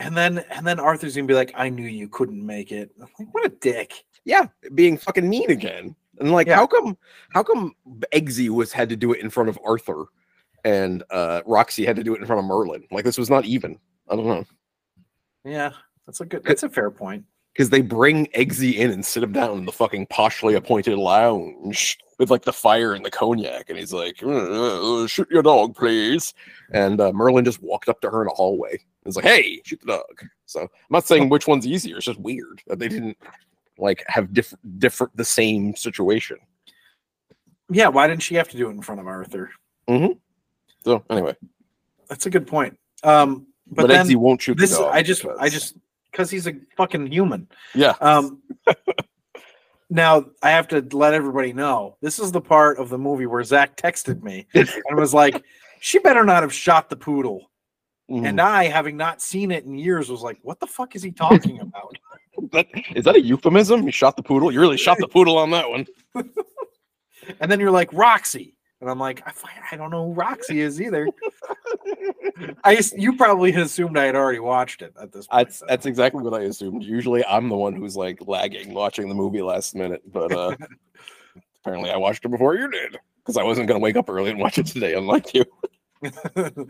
and 0.00 0.16
then 0.16 0.38
and 0.50 0.66
then 0.66 0.80
Arthur's 0.80 1.14
gonna 1.14 1.28
be 1.28 1.34
like, 1.34 1.52
I 1.54 1.68
knew 1.68 1.86
you 1.86 2.08
couldn't 2.08 2.44
make 2.44 2.72
it. 2.72 2.90
I'm 3.00 3.08
like, 3.18 3.32
what 3.32 3.46
a 3.46 3.50
dick. 3.50 4.04
yeah, 4.24 4.46
being 4.74 4.96
fucking 4.98 5.28
mean 5.28 5.50
again, 5.50 5.94
and 6.18 6.32
like, 6.32 6.48
Yeah. 6.48 6.56
how 6.56 6.66
come 6.66 6.96
how 7.30 7.42
come 7.44 7.74
Eggsy 8.12 8.48
was 8.48 8.72
had 8.72 8.88
to 8.88 8.96
do 8.96 9.12
it 9.12 9.20
in 9.20 9.30
front 9.30 9.48
of 9.48 9.58
Arthur, 9.64 10.06
and 10.64 11.04
uh 11.10 11.42
Roxy 11.46 11.86
had 11.86 11.96
to 11.96 12.02
do 12.04 12.14
it 12.14 12.20
in 12.20 12.26
front 12.26 12.40
of 12.40 12.44
Merlin? 12.46 12.84
Like 12.90 13.04
this 13.04 13.18
was 13.18 13.30
not 13.30 13.44
even. 13.44 13.78
I 14.08 14.16
don't 14.16 14.26
know 14.26 14.44
Yeah, 15.44 15.70
that's 16.06 16.20
a 16.20 16.24
good 16.24 16.42
that's 16.44 16.64
a 16.64 16.68
fair 16.68 16.90
point. 16.90 17.24
Because 17.52 17.70
they 17.70 17.80
bring 17.80 18.26
Eggsy 18.28 18.74
in 18.74 18.90
and 18.90 19.04
sit 19.04 19.22
him 19.22 19.32
down 19.32 19.58
in 19.58 19.64
the 19.64 19.72
fucking 19.72 20.06
poshly 20.06 20.56
appointed 20.56 20.96
lounge 20.96 21.98
with 22.18 22.30
like 22.30 22.42
the 22.42 22.52
fire 22.52 22.94
and 22.94 23.04
the 23.04 23.10
cognac, 23.10 23.68
and 23.68 23.78
he's 23.78 23.92
like, 23.92 24.22
"Uh, 24.22 25.06
"Shoot 25.06 25.30
your 25.30 25.42
dog, 25.42 25.74
please." 25.74 26.34
And 26.72 27.00
uh, 27.00 27.12
Merlin 27.12 27.44
just 27.44 27.62
walked 27.62 27.88
up 27.88 28.00
to 28.02 28.10
her 28.10 28.22
in 28.22 28.28
a 28.28 28.34
hallway. 28.34 28.72
and 28.72 28.80
was 29.04 29.16
like, 29.16 29.24
"Hey, 29.24 29.60
shoot 29.64 29.80
the 29.80 29.86
dog." 29.86 30.28
So 30.46 30.62
I'm 30.62 30.68
not 30.90 31.06
saying 31.06 31.28
which 31.28 31.46
one's 31.46 31.66
easier. 31.66 31.96
It's 31.96 32.06
just 32.06 32.20
weird 32.20 32.62
that 32.66 32.78
they 32.78 32.88
didn't 32.88 33.16
like 33.78 34.04
have 34.06 34.32
different 34.32 34.78
different 34.78 35.16
the 35.16 35.24
same 35.24 35.74
situation. 35.74 36.36
Yeah, 37.70 37.88
why 37.88 38.06
didn't 38.06 38.22
she 38.22 38.34
have 38.34 38.48
to 38.50 38.56
do 38.56 38.68
it 38.68 38.72
in 38.72 38.82
front 38.82 39.00
of 39.00 39.06
Arthur? 39.06 39.50
So 40.84 41.04
anyway, 41.10 41.36
That's 42.08 42.26
a 42.26 42.30
good 42.30 42.46
point. 42.46 42.78
Um, 43.02 43.46
But, 43.66 43.82
but, 43.82 43.88
then 43.88 44.06
Eggsy 44.06 44.16
won't 44.16 44.42
shoot 44.42 44.56
this 44.58 44.72
the 44.72 44.84
dog. 44.84 44.94
I 44.94 45.02
just 45.02 45.24
I 45.38 45.48
just 45.48 45.76
because 46.10 46.30
he's 46.30 46.46
a 46.46 46.54
fucking 46.76 47.06
human. 47.06 47.48
yeah. 47.74 47.94
Um, 48.00 48.42
now 49.90 50.24
I 50.42 50.50
have 50.50 50.68
to 50.68 50.86
let 50.92 51.14
everybody 51.14 51.52
know 51.52 51.96
this 52.00 52.18
is 52.18 52.32
the 52.32 52.40
part 52.40 52.78
of 52.78 52.88
the 52.88 52.98
movie 52.98 53.26
where 53.26 53.42
Zac 53.42 53.76
texted 53.76 54.22
me 54.22 54.46
and 54.54 54.68
was 54.96 55.12
like, 55.14 55.42
"She 55.80 55.98
better 55.98 56.24
not 56.24 56.42
have 56.42 56.52
shot 56.52 56.88
the 56.90 56.96
poodle." 56.96 57.50
Mhm. 58.10 58.26
And 58.28 58.40
I, 58.40 58.64
having 58.64 58.96
not 58.96 59.22
seen 59.22 59.50
it 59.52 59.64
in 59.64 59.78
years, 59.78 60.08
was 60.10 60.22
like, 60.22 60.38
"What 60.42 60.60
the 60.60 60.66
fuck 60.66 60.96
is 60.96 61.02
he 61.02 61.12
talking 61.12 61.60
about?" 61.60 61.96
That, 62.52 62.66
is 62.94 63.04
that 63.04 63.16
a 63.16 63.20
euphemism? 63.20 63.82
You 63.82 63.92
shot 63.92 64.16
the 64.16 64.22
poodle. 64.22 64.50
You 64.50 64.60
really 64.60 64.78
shot 64.78 64.98
the 64.98 65.08
poodle 65.08 65.36
on 65.38 65.50
that 65.50 65.68
one. 65.68 65.86
and 67.40 67.50
then 67.50 67.60
you're 67.60 67.70
like, 67.70 67.92
"Roxy," 67.92 68.54
and 68.80 68.90
I'm 68.90 68.98
like, 68.98 69.22
"I, 69.26 69.32
I 69.72 69.76
don't 69.76 69.90
know 69.90 70.06
who 70.06 70.12
Roxy 70.12 70.60
is 70.60 70.80
either." 70.80 71.08
I 72.64 72.80
you 72.96 73.16
probably 73.16 73.52
assumed 73.54 73.98
I 73.98 74.04
had 74.06 74.16
already 74.16 74.38
watched 74.38 74.82
it 74.82 74.94
at 75.00 75.12
this 75.12 75.26
point. 75.26 75.46
That's 75.46 75.60
though. 75.60 75.66
that's 75.68 75.86
exactly 75.86 76.22
what 76.22 76.34
I 76.34 76.44
assumed. 76.44 76.82
Usually, 76.82 77.24
I'm 77.26 77.48
the 77.48 77.56
one 77.56 77.74
who's 77.74 77.96
like 77.96 78.26
lagging 78.26 78.72
watching 78.74 79.08
the 79.08 79.14
movie 79.14 79.42
last 79.42 79.74
minute, 79.74 80.02
but 80.10 80.32
uh 80.32 80.56
apparently, 81.62 81.90
I 81.90 81.96
watched 81.96 82.24
it 82.24 82.28
before 82.30 82.54
you 82.56 82.70
did 82.70 82.98
because 83.18 83.36
I 83.36 83.42
wasn't 83.42 83.68
going 83.68 83.78
to 83.78 83.82
wake 83.84 83.96
up 83.96 84.08
early 84.08 84.30
and 84.30 84.40
watch 84.40 84.56
it 84.58 84.66
today, 84.66 84.94
unlike 84.94 85.34
you. 85.34 85.44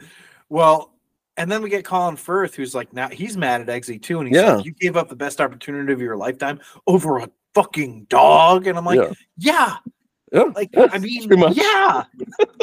well, 0.49 0.95
and 1.37 1.51
then 1.51 1.63
we 1.63 1.71
get 1.71 1.85
Colin 1.85 2.17
Firth, 2.17 2.55
who's 2.57 2.75
like, 2.75 2.93
now 2.93 3.09
he's 3.09 3.37
mad 3.37 3.61
at 3.61 3.69
Eggsy 3.69 4.03
too, 4.03 4.19
and 4.19 4.29
he's 4.29 4.37
Yeah. 4.37 4.57
like, 4.57 4.65
"You 4.65 4.73
gave 4.73 4.97
up 4.97 5.09
the 5.09 5.17
best 5.17 5.41
opportunity 5.41 5.93
of 5.93 6.01
your 6.01 6.17
lifetime 6.17 6.59
over 6.89 7.19
a 7.19 7.31
fucking 7.55 8.07
dog," 8.09 8.67
and 8.67 8.77
I'm 8.77 8.85
like, 8.85 8.99
Yeah. 8.99 9.13
"Yeah, 9.37 9.77
Yeah, 10.33 10.45
like 10.55 10.71
I 10.77 10.99
mean, 10.99 11.29
yeah, 11.53 12.05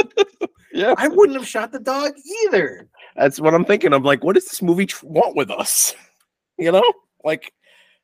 yeah. 0.73 0.93
I 0.97 1.07
wouldn't 1.07 1.37
have 1.37 1.47
shot 1.47 1.71
the 1.71 1.79
dog 1.79 2.13
either." 2.45 2.87
That's 3.15 3.39
what 3.39 3.53
I'm 3.53 3.65
thinking. 3.65 3.93
I'm 3.93 4.03
like, 4.03 4.23
what 4.23 4.35
does 4.35 4.45
this 4.45 4.61
movie 4.61 4.85
tr- 4.85 5.05
want 5.05 5.35
with 5.35 5.49
us? 5.51 5.95
You 6.59 6.71
know, 6.71 6.91
like, 7.23 7.53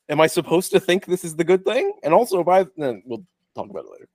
am 0.10 0.22
I 0.22 0.28
supposed 0.28 0.72
to 0.74 0.80
think 0.80 1.08
this 1.08 1.24
is 1.24 1.36
the 1.36 1.44
good 1.44 1.66
thing? 1.66 1.92
And 2.04 2.14
also, 2.14 2.40
if 2.40 2.48
I, 2.48 2.68
then 2.78 3.02
we'll 3.04 3.26
talk 3.56 3.68
about 3.68 3.86
it 3.86 3.92
later. 3.92 4.10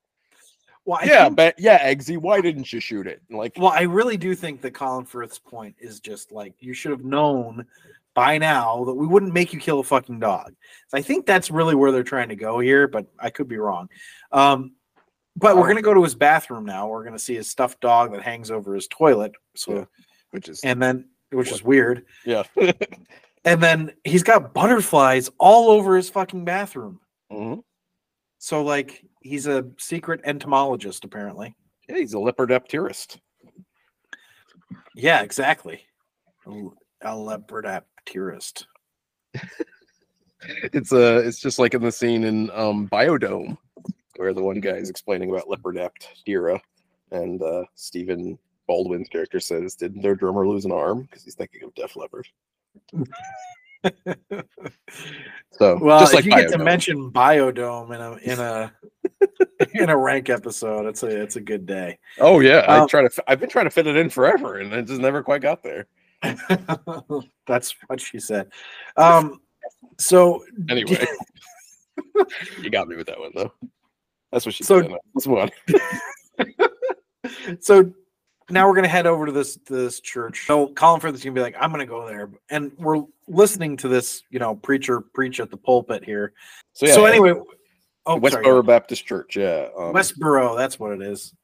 Well, 0.85 1.01
I 1.03 1.07
yeah, 1.07 1.25
think- 1.25 1.37
but 1.37 1.55
yeah, 1.59 1.93
Eggsy, 1.93 2.19
why 2.19 2.41
didn't 2.41 2.73
you 2.73 2.79
shoot 2.79 3.09
it? 3.09 3.21
Like, 3.31 3.55
well, 3.59 3.73
I 3.75 3.81
really 3.83 4.17
do 4.17 4.37
think 4.37 4.61
that 4.61 4.75
Colin 4.75 5.05
Firth's 5.05 5.41
point 5.41 5.75
is 5.81 5.99
just 5.99 6.31
like 6.31 6.55
you 6.61 6.73
should 6.73 6.93
have 6.93 7.05
known 7.05 7.67
by 8.15 8.39
now 8.39 8.85
that 8.85 8.95
we 8.95 9.09
wouldn't 9.09 9.35
make 9.35 9.53
you 9.53 9.59
kill 9.59 9.81
a 9.81 9.83
fucking 9.83 10.21
dog. 10.21 10.55
So 10.87 10.97
I 10.97 11.03
think 11.03 11.27
that's 11.27 11.51
really 11.51 11.75
where 11.75 11.91
they're 11.91 12.05
trying 12.05 12.29
to 12.29 12.37
go 12.37 12.61
here, 12.61 12.87
but 12.87 13.07
I 13.19 13.31
could 13.31 13.49
be 13.49 13.59
wrong. 13.59 13.89
Um, 14.31 14.75
but 15.39 15.57
we're 15.57 15.65
Oh. 15.65 15.69
gonna 15.69 15.83
go 15.83 15.95
to 15.95 16.03
his 16.03 16.15
bathroom 16.15 16.65
now. 16.65 16.89
We're 16.89 17.05
gonna 17.05 17.19
see 17.19 17.35
his 17.35 17.49
stuffed 17.51 17.81
dog 17.81 18.13
that 18.13 18.23
hangs 18.23 18.51
over 18.51 18.75
his 18.75 18.89
toilet. 18.89 19.33
So 19.57 19.73
Yeah. 19.79 19.85
which 20.31 20.49
is 20.49 20.61
and 20.63 20.83
then 20.83 21.09
which 21.31 21.51
is 21.53 21.63
weird. 21.63 22.07
yeah, 22.25 22.43
And 23.45 23.63
then 23.63 23.93
he's 24.05 24.23
got 24.23 24.53
butterflies 24.53 25.31
all 25.39 25.71
over 25.71 25.97
his 25.97 26.11
fucking 26.11 26.45
bathroom. 26.45 27.01
Mhm. 27.33 27.63
So 28.39 28.63
like 28.63 29.05
he's 29.23 29.47
a 29.47 29.67
secret 29.79 30.21
entomologist 30.25 31.05
apparently. 31.05 31.55
yeah, 31.89 31.97
he's 31.99 32.15
a 32.15 32.19
lepidopterist. 32.19 33.19
Yeah, 34.95 35.23
exactly. 35.23 35.87
A, 36.47 36.51
a 37.03 37.13
lepidopterist. 37.15 38.65
It's 40.73 40.93
uh 40.93 41.21
it's 41.25 41.41
just 41.41 41.59
like 41.59 41.75
in 41.75 41.83
the 41.83 41.91
scene 41.91 42.23
in 42.23 42.49
um 42.53 42.89
Biodome 42.89 43.59
where 44.19 44.35
the 44.35 44.43
one 44.43 44.61
guy 44.61 44.73
is 44.73 44.91
explaining 44.91 45.31
about 45.31 45.47
Lepidoptera 45.49 46.61
and 47.13 47.41
uh 47.41 47.65
Stephen 47.75 48.39
Baldwin's 48.67 49.09
character 49.09 49.41
says, 49.41 49.75
Didn't 49.75 50.03
their 50.03 50.15
drummer 50.15 50.47
lose 50.47 50.65
an 50.65 50.73
arm? 50.73 51.03
Because 51.03 51.25
he's 51.25 51.35
thinking 51.35 51.63
of 51.63 51.75
Def 51.75 51.97
Leppard. 51.97 52.27
So 55.53 55.79
Well, 55.79 56.01
just 56.01 56.13
if 56.13 56.17
like 56.17 56.25
you 56.25 56.31
get 56.33 56.51
to 56.51 56.59
mention 56.59 57.11
Biodome 57.11 57.95
in 57.95 58.01
a 58.01 58.33
in 58.33 58.39
a 58.41 58.73
in 59.83 59.89
a 59.89 59.97
rank 59.97 60.31
episode, 60.31 60.87
it's 60.87 61.03
a 61.03 61.07
it's 61.23 61.37
a 61.37 61.41
good 61.41 61.65
day. 61.65 61.99
Oh 62.19 62.41
yeah, 62.41 62.65
I 62.69 62.79
Um, 62.81 62.89
try 62.89 63.07
to. 63.07 63.25
I've 63.27 63.41
been 63.41 63.49
trying 63.49 63.67
to 63.67 63.71
fit 63.71 63.87
it 63.87 63.97
in 63.97 64.11
forever, 64.11 64.59
and 64.59 64.73
it 64.73 64.87
just 64.87 65.01
never 65.01 65.23
quite 65.23 65.43
got 65.43 65.63
there. 65.63 65.87
That's 67.47 67.75
what 67.87 68.01
she 68.01 68.19
said. 68.19 68.51
Um, 68.97 69.41
so 69.99 70.45
Anyway, 70.69 71.07
you 72.61 72.71
got 72.71 72.89
me 72.89 72.97
with 72.97 73.07
that 73.07 73.19
one 73.19 73.33
though. 73.35 73.53
That's 74.33 74.45
what 74.47 74.55
she 74.55 74.65
So- 74.65 74.83
said. 74.83 74.93
Let's 75.15 75.27
move 75.27 75.39
on. 75.39 75.51
so 77.61 77.93
now 78.51 78.69
we're 78.69 78.75
gonna 78.75 78.89
head 78.89 79.07
over 79.07 79.27
to 79.27 79.33
this 79.33 79.57
this 79.67 80.01
church. 80.01 80.47
So 80.47 80.69
Colin 80.69 81.01
Firth 81.01 81.15
is 81.15 81.23
gonna 81.23 81.35
be 81.35 81.41
like, 81.41 81.57
I'm 81.59 81.71
gonna 81.71 81.87
go 81.87 82.07
there, 82.07 82.31
and 82.51 82.73
we're 82.79 83.05
listening 83.27 83.77
to 83.79 83.89
this, 83.89 84.23
you 84.31 84.39
know, 84.39 84.55
preacher 84.55 85.01
preach 85.01 85.41
at 85.41 85.51
the 85.51 85.57
pulpit 85.57 86.05
here. 86.05 86.33
So 86.73 86.87
yeah. 86.87 86.95
so 86.95 87.05
anyway, 87.07 87.35
oh, 88.07 88.21
Westboro 88.21 88.45
sorry, 88.45 88.63
Baptist 88.63 89.07
Church. 89.07 89.37
Yeah. 89.37 89.69
Um, 89.77 89.93
Westboro, 89.95 90.57
that's 90.57 90.79
what 90.79 90.93
it 90.93 91.03
is. 91.03 91.35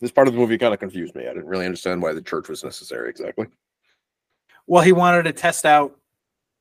this 0.00 0.10
part 0.10 0.28
of 0.28 0.34
the 0.34 0.40
movie 0.40 0.58
kind 0.58 0.72
of 0.74 0.80
confused 0.80 1.14
me. 1.14 1.24
I 1.26 1.34
didn't 1.34 1.46
really 1.46 1.66
understand 1.66 2.02
why 2.02 2.12
the 2.12 2.22
church 2.22 2.48
was 2.48 2.64
necessary 2.64 3.10
exactly. 3.10 3.46
Well, 4.66 4.82
he 4.82 4.92
wanted 4.92 5.24
to 5.24 5.32
test 5.32 5.66
out 5.66 5.99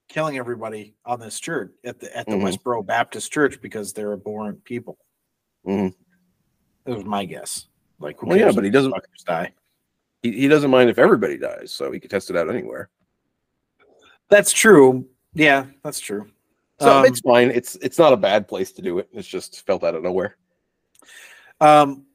killing 0.10 0.38
everybody 0.38 0.96
on 1.06 1.20
this 1.20 1.40
church 1.40 1.72
at 1.86 2.00
the 2.00 2.16
at 2.18 2.26
the 2.26 2.34
Mhm. 2.34 2.42
Westboro 2.44 2.86
Baptist 2.86 3.32
Church 3.32 3.62
because 3.62 3.94
they're 3.94 4.12
abhorrent 4.14 4.64
people. 4.66 4.98
Mhm. 5.66 5.94
That 6.84 6.96
was 6.96 7.06
my 7.06 7.24
guess. 7.26 7.68
Like, 8.00 8.22
Well, 8.24 8.38
yeah, 8.38 8.52
but 8.52 8.64
he 8.64 8.70
doesn't- 8.70 8.94
die. 9.26 9.54
He, 10.24 10.32
he 10.32 10.48
doesn't 10.48 10.72
mind 10.72 10.90
if 10.90 10.98
everybody 10.98 11.38
dies, 11.38 11.72
so 11.72 11.92
he 11.92 12.00
could 12.00 12.10
test 12.12 12.30
it 12.30 12.36
out 12.36 12.50
anywhere. 12.50 12.90
That's 14.30 14.52
true. 14.52 15.08
Yeah, 15.34 15.68
that's 15.84 16.00
true. 16.00 16.30
So 16.82 17.00
Um, 17.00 17.06
it's 17.06 17.20
fine. 17.22 17.52
It's 17.52 17.76
it's 17.76 18.00
not 18.00 18.14
a 18.14 18.18
bad 18.18 18.48
place 18.48 18.72
to 18.74 18.82
do 18.82 19.00
it. 19.00 19.10
It's 19.14 19.28
just 19.28 19.66
felt 19.66 19.84
out 19.84 19.96
of 19.96 20.04
nowhere. 20.04 20.38
Um, 21.62 22.06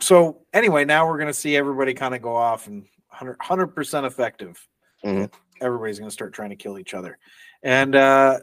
so 0.00 0.42
anyway, 0.52 0.84
now 0.84 1.06
we're 1.08 1.18
gonna 1.18 1.32
see 1.32 1.56
everybody 1.56 1.94
kind 1.94 2.14
of 2.14 2.22
go 2.22 2.34
off 2.34 2.66
and 2.68 2.86
100 3.10 3.68
percent 3.68 4.06
effective. 4.06 4.66
Mhm. 5.04 5.32
Everybody's 5.60 5.98
gonna 5.98 6.10
start 6.10 6.32
trying 6.32 6.50
to 6.50 6.56
kill 6.56 6.78
each 6.78 6.94
other, 6.94 7.18
and 7.62 7.94
uh, 7.94 8.38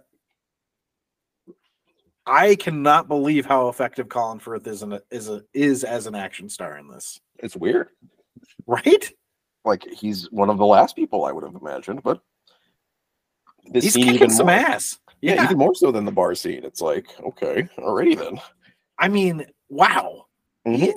I 2.26 2.56
cannot 2.56 3.08
believe 3.08 3.46
how 3.46 3.68
effective 3.68 4.08
Colin 4.10 4.40
Firth 4.40 4.66
is 4.68 4.82
in 4.82 4.94
a, 4.94 5.02
is 5.12 5.30
a, 5.30 5.44
is 5.54 5.84
as 5.84 6.08
an 6.08 6.16
action 6.16 6.48
star 6.50 6.78
in 6.78 6.88
this. 6.88 7.20
It's 7.40 7.56
weird. 7.56 7.90
Right? 8.66 9.12
Like 9.66 9.86
he's 9.92 10.32
one 10.32 10.50
of 10.50 10.58
the 10.58 10.66
last 10.66 10.96
people 10.96 11.26
I 11.26 11.32
would 11.32 11.44
have 11.44 11.56
imagined, 11.56 12.02
but 12.04 12.22
this 13.66 13.84
He's 13.86 13.94
scene 13.94 14.04
kicking 14.04 14.16
even 14.16 14.30
some 14.30 14.48
more. 14.48 14.56
ass. 14.56 15.00
Yeah, 15.22 15.36
Yeah. 15.36 15.44
even 15.46 15.58
more 15.58 15.76
so 15.76 15.92
than 15.92 16.06
the 16.06 16.12
bar 16.12 16.36
scene. 16.36 16.64
It's 16.64 16.82
like, 16.82 17.06
okay, 17.22 17.68
already 17.78 18.16
then. 18.16 18.40
I 18.98 19.08
mean, 19.08 19.46
wow. 19.70 20.26
He, 20.66 20.88
Mhm. 20.88 20.94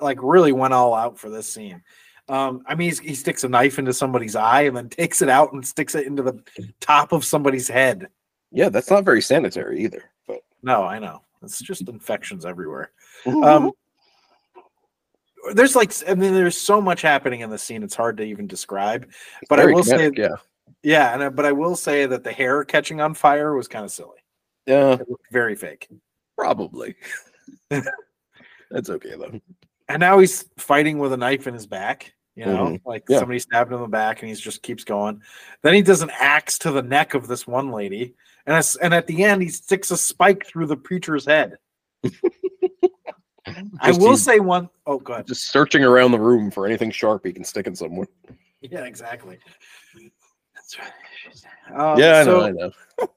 like 0.00 0.18
really 0.22 0.52
went 0.52 0.74
all 0.74 0.94
out 0.94 1.18
for 1.18 1.28
this 1.30 1.46
scene. 1.52 1.82
Um, 2.28 2.62
I 2.66 2.74
mean, 2.74 2.88
he's, 2.88 2.98
he 3.00 3.14
sticks 3.14 3.44
a 3.44 3.48
knife 3.48 3.78
into 3.78 3.92
somebody's 3.92 4.36
eye 4.36 4.62
and 4.62 4.76
then 4.76 4.88
takes 4.88 5.22
it 5.22 5.28
out 5.28 5.52
and 5.52 5.66
sticks 5.66 5.94
it 5.94 6.06
into 6.06 6.22
the 6.22 6.42
top 6.80 7.12
of 7.12 7.24
somebody's 7.24 7.68
head. 7.68 8.08
Yeah, 8.52 8.68
that's 8.68 8.90
not 8.90 9.04
very 9.04 9.22
sanitary 9.22 9.80
either. 9.82 10.04
But 10.26 10.40
No, 10.62 10.84
I 10.84 10.98
know. 10.98 11.22
It's 11.42 11.60
just 11.60 11.88
infections 11.88 12.44
everywhere. 12.44 12.92
Mm-hmm. 13.24 13.44
Um, 13.44 13.72
there's 15.54 15.74
like, 15.74 15.92
I 16.08 16.14
mean, 16.14 16.34
there's 16.34 16.56
so 16.56 16.80
much 16.80 17.02
happening 17.02 17.40
in 17.40 17.50
the 17.50 17.58
scene. 17.58 17.82
It's 17.82 17.94
hard 17.94 18.16
to 18.18 18.24
even 18.24 18.46
describe. 18.46 19.10
But 19.48 19.60
I 19.60 19.66
will 19.66 19.82
say, 19.82 20.10
yeah, 20.16 20.36
yeah, 20.82 21.14
and 21.14 21.22
I, 21.22 21.28
but 21.28 21.44
I 21.44 21.52
will 21.52 21.76
say 21.76 22.06
that 22.06 22.24
the 22.24 22.32
hair 22.32 22.64
catching 22.64 23.00
on 23.00 23.14
fire 23.14 23.54
was 23.54 23.68
kind 23.68 23.84
of 23.84 23.90
silly. 23.90 24.18
yeah, 24.66 24.98
very 25.32 25.54
fake. 25.54 25.88
probably. 26.36 26.94
that's 28.70 28.90
okay 28.90 29.14
though. 29.16 29.40
And 29.90 30.00
now 30.00 30.18
he's 30.18 30.44
fighting 30.56 30.98
with 30.98 31.12
a 31.12 31.16
knife 31.16 31.46
in 31.46 31.54
his 31.54 31.66
back. 31.66 32.14
You 32.36 32.46
know, 32.46 32.64
Mhm. 32.66 32.80
like 32.86 33.04
Yeah. 33.08 33.18
somebody 33.18 33.38
stabbed 33.40 33.70
him 33.70 33.76
in 33.78 33.82
the 33.82 33.88
back, 33.88 34.22
and 34.22 34.28
he 34.28 34.34
just 34.34 34.62
keeps 34.62 34.84
going. 34.84 35.20
Then 35.62 35.74
he 35.74 35.82
does 35.82 36.00
an 36.00 36.10
axe 36.18 36.58
to 36.60 36.70
the 36.70 36.80
neck 36.82 37.14
of 37.14 37.26
this 37.26 37.46
one 37.46 37.70
lady, 37.70 38.14
and 38.46 38.56
it's, 38.56 38.76
and 38.76 38.94
at 38.94 39.06
the 39.08 39.24
end 39.24 39.42
he 39.42 39.48
sticks 39.48 39.90
a 39.90 39.96
spike 39.96 40.46
through 40.46 40.66
the 40.66 40.76
preacher's 40.76 41.26
head. 41.26 41.58
I 43.80 43.90
will 43.92 44.16
say 44.16 44.38
one 44.38 44.70
oh 44.86 44.98
god. 44.98 45.26
Just 45.26 45.50
searching 45.50 45.82
around 45.84 46.12
the 46.12 46.20
room 46.20 46.50
for 46.50 46.66
anything 46.66 46.90
sharp 46.90 47.26
he 47.26 47.32
can 47.32 47.44
stick 47.44 47.66
in 47.66 47.74
somewhere. 47.74 48.06
Yeah, 48.60 48.84
exactly. 48.84 49.38
That's 50.54 50.78
right. 50.78 50.92
Um, 51.74 51.98
yeah, 51.98 52.20
I 52.20 52.24
know, 52.24 52.40
so 52.40 52.42
I 52.42 52.50
know. 52.52 52.70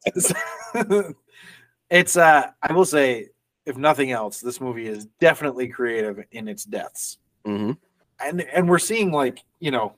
it's, 0.05 0.33
it's 1.89 2.17
uh 2.17 2.47
I 2.61 2.73
will 2.73 2.85
say, 2.85 3.29
if 3.65 3.77
nothing 3.77 4.11
else, 4.11 4.39
this 4.41 4.59
movie 4.61 4.87
is 4.87 5.05
definitely 5.19 5.67
creative 5.67 6.23
in 6.31 6.47
its 6.47 6.63
deaths. 6.65 7.17
hmm 7.45 7.71
And 8.19 8.41
and 8.41 8.69
we're 8.69 8.79
seeing 8.79 9.11
like, 9.11 9.39
you 9.59 9.71
know, 9.71 9.95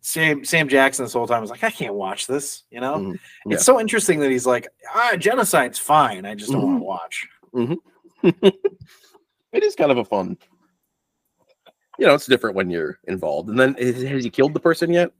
Sam 0.00 0.44
Sam 0.44 0.68
Jackson 0.68 1.04
this 1.04 1.12
whole 1.14 1.26
time 1.26 1.40
was 1.40 1.50
like, 1.50 1.64
I 1.64 1.70
can't 1.70 1.94
watch 1.94 2.26
this, 2.26 2.64
you 2.70 2.80
know? 2.80 2.96
Mhm. 2.96 3.18
Yeah. 3.46 3.54
It's 3.54 3.64
so 3.64 3.80
interesting 3.80 4.20
that 4.20 4.30
he's 4.30 4.46
like, 4.46 4.68
ah, 4.94 5.12
genocide's 5.14 5.78
fine. 5.78 6.26
I 6.26 6.34
just 6.34 6.52
don't 6.52 6.62
want 6.62 6.80
to 6.80 6.84
watch. 6.84 7.28
It 9.52 9.62
is 9.62 9.76
kind 9.76 9.92
of 9.92 9.98
a 9.98 10.04
fun. 10.04 10.36
you 11.96 12.06
know, 12.06 12.14
it's 12.14 12.26
different 12.26 12.56
when 12.56 12.70
you're 12.70 12.98
involved. 13.06 13.48
And 13.48 13.56
then 13.58 13.74
has 13.74 14.24
he 14.24 14.28
killed 14.30 14.52
the 14.52 14.58
person 14.58 14.92
yet? 14.92 15.12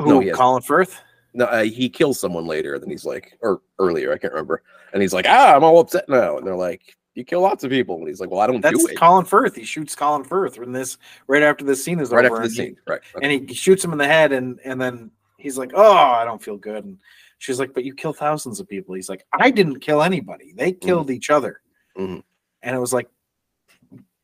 Who, 0.00 0.24
No. 0.24 0.32
Colin 0.32 0.62
Firth? 0.62 0.98
No, 1.34 1.44
uh, 1.46 1.62
he 1.64 1.88
kills 1.88 2.18
someone 2.18 2.46
later. 2.46 2.78
Then 2.78 2.90
he's 2.90 3.04
like, 3.04 3.38
or 3.40 3.60
earlier, 3.78 4.12
I 4.12 4.18
can't 4.18 4.32
remember. 4.32 4.62
And 4.92 5.00
he's 5.02 5.12
like, 5.12 5.26
ah, 5.28 5.54
I'm 5.54 5.62
all 5.64 5.78
upset 5.78 6.08
now. 6.08 6.36
And 6.38 6.46
they're 6.46 6.56
like, 6.56 6.96
you 7.14 7.24
kill 7.24 7.40
lots 7.40 7.62
of 7.64 7.70
people. 7.70 7.96
And 7.98 8.08
he's 8.08 8.20
like, 8.20 8.30
well, 8.30 8.40
I 8.40 8.46
don't 8.46 8.60
That's 8.60 8.78
do 8.84 8.88
it. 8.90 8.96
Colin 8.98 9.24
Firth. 9.24 9.54
He 9.56 9.64
shoots 9.64 9.94
Colin 9.94 10.24
Firth 10.24 10.58
in 10.58 10.72
this 10.72 10.96
right 11.28 11.42
after 11.42 11.64
this 11.64 11.84
scene 11.84 12.00
is 12.00 12.10
right 12.10 12.24
over. 12.24 12.36
after 12.42 12.48
the 12.48 12.62
and 12.62 12.68
he- 12.68 12.74
scene, 12.74 12.76
right? 12.88 13.00
and 13.22 13.48
he 13.48 13.54
shoots 13.54 13.84
him 13.84 13.92
in 13.92 13.98
the 13.98 14.06
head 14.06 14.32
and 14.32 14.58
and 14.64 14.80
then 14.80 15.10
he's 15.38 15.56
like 15.56 15.70
oh 15.74 15.96
i 15.96 16.22
don't 16.22 16.42
feel 16.42 16.58
good 16.58 16.84
and 16.84 16.98
she's 17.38 17.58
like 17.58 17.72
but 17.72 17.82
you 17.82 17.94
kill 17.94 18.12
thousands 18.12 18.60
of 18.60 18.68
people 18.68 18.94
he's 18.94 19.08
like 19.08 19.24
i 19.32 19.50
didn't 19.50 19.80
kill 19.80 20.02
anybody 20.02 20.52
they 20.54 20.70
killed 20.70 21.10
each 21.10 21.30
other 21.30 21.62
Mhm. 21.96 22.22
and 22.62 22.76
it 22.76 22.78
was 22.78 22.92
like 22.92 23.08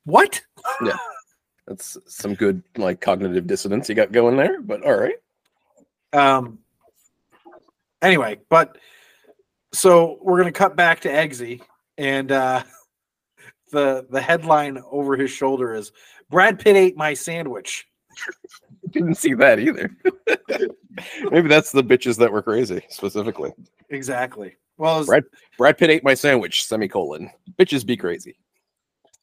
what 0.05 0.43
yeah. 0.85 0.97
That's 1.67 1.97
some 2.07 2.35
good 2.35 2.63
like 2.77 3.01
cognitive 3.01 3.47
dissonance 3.47 3.89
you 3.89 3.95
got 3.95 4.13
going 4.13 4.37
there. 4.37 4.61
But 4.61 4.85
all 4.85 4.97
right. 4.99 5.17
um 6.13 6.59
anyway 8.03 8.39
but 8.49 8.77
so 9.73 10.19
we're 10.23 10.39
gonna 10.39 10.53
cut 10.53 10.77
back 10.77 11.01
to 11.01 11.09
eggsy 11.09 11.61
and 11.99 12.31
uh 12.33 12.63
the 13.73 14.07
the 14.11 14.21
headline 14.21 14.81
over 14.91 15.17
his 15.17 15.31
shoulder 15.31 15.75
is 15.75 15.93
brad 16.31 16.59
pitt 16.59 16.77
ate 16.77 16.97
my 16.97 17.15
sandwich 17.15 17.87
Didn't 18.91 19.17
see 19.17 19.35
that 19.35 19.59
either. 19.59 19.91
Maybe 21.31 21.49
that's 21.49 21.73
the 21.73 21.83
bitches 21.85 22.17
that 22.19 22.31
were 22.33 22.41
crazy 22.41 22.81
specifically. 22.89 23.53
exactly 23.91 24.57
well 24.79 24.95
it's- 25.01 25.07
Brad 25.07 25.25
Brad 25.59 25.77
Pitt 25.79 25.91
ate 25.91 26.05
my 26.05 26.15
sandwich. 26.15 26.65
Semicolon. 26.67 27.31
Bitches 27.59 27.85
be 27.85 27.97
crazy. 27.97 28.39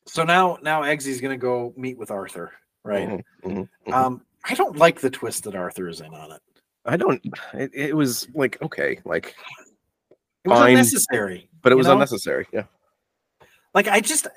so 0.05 0.23
now 0.23 0.57
now 0.61 0.81
eggsy's 0.81 1.21
gonna 1.21 1.37
go 1.37 1.73
meet 1.77 1.97
with 1.97 2.11
arthur 2.11 2.51
right 2.83 3.07
Mhm, 3.07 3.23
mhm, 3.45 3.69
mhm. 3.87 3.93
Um, 3.93 4.21
I 4.47 4.53
don't 4.53 4.75
like 4.77 4.99
the 4.99 5.09
twist 5.09 5.45
that 5.45 5.55
Arthur 5.55 5.87
is 5.87 6.01
in 6.01 6.13
on 6.13 6.33
it. 6.33 6.41
I 6.85 6.97
don't. 6.97 7.21
It, 7.53 7.71
it 7.73 7.95
was 7.95 8.27
like 8.33 8.61
okay, 8.61 8.99
like, 9.05 9.35
It 10.43 10.49
was 10.49 10.59
Fine. 10.59 10.71
unnecessary. 10.71 11.49
but 11.61 11.71
it 11.71 11.75
was 11.75 11.87
know? 11.87 11.93
unnecessary. 11.93 12.45
Yeah. 12.51 12.63
Like 13.73 13.87
I 13.87 14.01
just, 14.01 14.27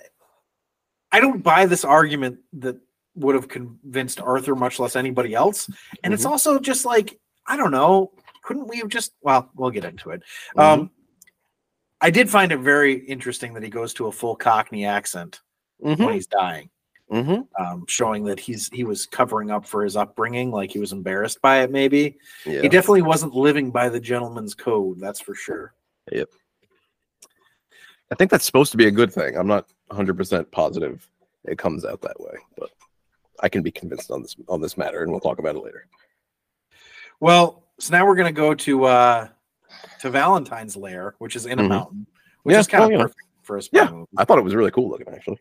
I 1.12 1.20
don't 1.20 1.42
buy 1.42 1.66
this 1.66 1.84
argument 1.84 2.38
that 2.54 2.76
would 3.16 3.34
have 3.34 3.48
convinced 3.48 4.20
Arthur, 4.20 4.54
much 4.54 4.78
less 4.78 4.94
anybody 4.96 5.34
else. 5.34 5.68
And 6.04 6.14
it's 6.14 6.24
Mhm. 6.24 6.30
also 6.30 6.58
just 6.58 6.84
like 6.84 7.18
I 7.46 7.56
don't 7.56 7.70
know. 7.72 8.12
Couldn't 8.42 8.68
we 8.68 8.78
have 8.78 8.88
just? 8.88 9.12
Well, 9.22 9.50
we'll 9.54 9.70
get 9.70 9.84
into 9.84 10.10
it. 10.10 10.22
Mm-hmm. 10.56 10.80
Um, 10.82 10.90
I 12.00 12.10
did 12.10 12.28
find 12.30 12.52
it 12.52 12.58
very 12.58 12.94
interesting 12.94 13.54
that 13.54 13.62
he 13.62 13.70
goes 13.70 13.92
to 13.94 14.06
a 14.06 14.12
full 14.12 14.36
Cockney 14.36 14.84
accent 14.84 15.40
when 15.78 15.96
Mhm, 15.96 16.12
he's 16.14 16.26
dying, 16.26 16.68
mhm. 17.10 17.46
um, 17.58 17.84
showing 17.88 18.24
that 18.24 18.40
he's 18.40 18.68
he 18.72 18.84
was 18.84 19.06
covering 19.06 19.50
up 19.50 19.66
for 19.66 19.84
his 19.84 19.96
upbringing, 19.96 20.50
like 20.50 20.70
he 20.70 20.78
was 20.78 20.92
embarrassed 20.92 21.40
by 21.40 21.62
it. 21.62 21.70
Maybe 21.70 22.18
Yeah. 22.44 22.62
he 22.62 22.68
definitely 22.68 23.02
wasn't 23.02 23.34
living 23.34 23.70
by 23.70 23.88
the 23.88 24.00
gentleman's 24.00 24.54
code. 24.54 25.00
That's 25.00 25.20
for 25.20 25.34
sure. 25.34 25.74
Yep. 26.12 26.28
I 28.10 28.14
think 28.14 28.30
that's 28.30 28.44
supposed 28.44 28.70
to 28.72 28.76
be 28.78 28.86
a 28.86 28.90
good 28.90 29.12
thing. 29.12 29.36
I'm 29.36 29.48
not 29.48 29.66
100% 29.90 30.50
positive 30.50 31.08
it 31.44 31.58
comes 31.58 31.84
out 31.84 32.00
that 32.02 32.20
way, 32.20 32.34
but 32.58 32.70
I 33.40 33.48
can 33.48 33.62
be 33.62 33.70
convinced 33.70 34.10
on 34.10 34.22
this 34.22 34.34
on 34.48 34.60
this 34.60 34.76
matter, 34.76 35.02
and 35.02 35.10
we'll 35.10 35.20
talk 35.20 35.38
about 35.38 35.56
it 35.56 35.62
later. 35.62 35.86
Well, 37.20 37.64
so 37.78 37.92
now 37.96 38.06
we're 38.06 38.16
gonna 38.16 38.32
go 38.32 38.54
to 38.54 38.84
uh 38.84 39.28
to 40.00 40.10
Valentine's 40.10 40.76
lair, 40.76 41.14
which 41.18 41.36
is 41.36 41.46
in 41.46 41.58
a 41.58 41.62
Mhm. 41.62 41.68
mountain, 41.68 42.06
which 42.42 42.54
Yeah, 42.54 42.60
is 42.60 42.66
kind 42.66 42.82
oh, 42.84 42.86
of 42.86 42.92
yeah. 42.92 42.98
perfect 43.02 43.20
for 43.42 43.56
a 43.58 43.62
spy 43.62 43.78
Yeah. 43.78 43.90
movie. 43.90 44.06
I 44.16 44.24
thought 44.24 44.38
it 44.38 44.44
was 44.44 44.54
really 44.54 44.70
cool 44.70 44.88
looking, 44.88 45.08
actually. 45.08 45.38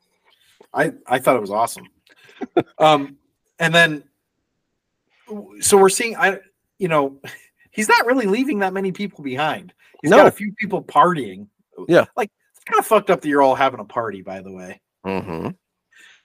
I 0.74 0.94
I 1.08 1.20
thought 1.20 1.36
it 1.36 1.42
was 1.42 1.52
awesome. 1.52 1.88
um, 2.80 3.18
and 3.60 3.74
then 3.74 4.04
so 5.60 5.78
we're 5.78 5.90
seeing 5.90 6.16
I 6.16 6.40
you 6.78 6.88
know 6.88 7.20
he's 7.72 7.88
not 7.88 8.06
really 8.06 8.26
leaving 8.26 8.60
that 8.60 8.74
many 8.74 8.92
people 8.92 9.24
behind. 9.24 9.74
He's 10.02 10.12
got 10.12 10.28
a 10.28 10.32
few 10.32 10.54
people 10.54 10.84
partying. 10.84 11.48
Yeah. 11.88 12.06
like 12.16 12.32
it's 12.56 12.64
kind 12.64 12.80
of 12.80 12.86
fucked 12.86 13.10
up 13.10 13.22
that 13.22 13.28
you're 13.28 13.42
all 13.42 13.56
having 13.56 13.80
a 13.80 13.86
party. 13.86 14.22
By 14.22 14.42
the 14.42 14.52
way, 14.52 14.80
hmm 15.04 15.50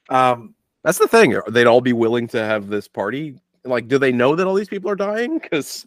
um, 0.08 0.54
That's 0.84 0.98
the 0.98 1.08
thing. 1.08 1.38
They'd 1.48 1.66
all 1.66 1.80
be 1.80 1.92
willing 1.92 2.26
to 2.28 2.38
have 2.44 2.68
this 2.68 2.88
party. 2.88 3.40
Like, 3.64 3.88
do 3.88 3.98
they 3.98 4.12
know 4.12 4.34
that 4.34 4.46
all 4.46 4.54
these 4.54 4.68
people 4.68 4.90
are 4.90 4.96
dying? 4.96 5.38
Because 5.38 5.86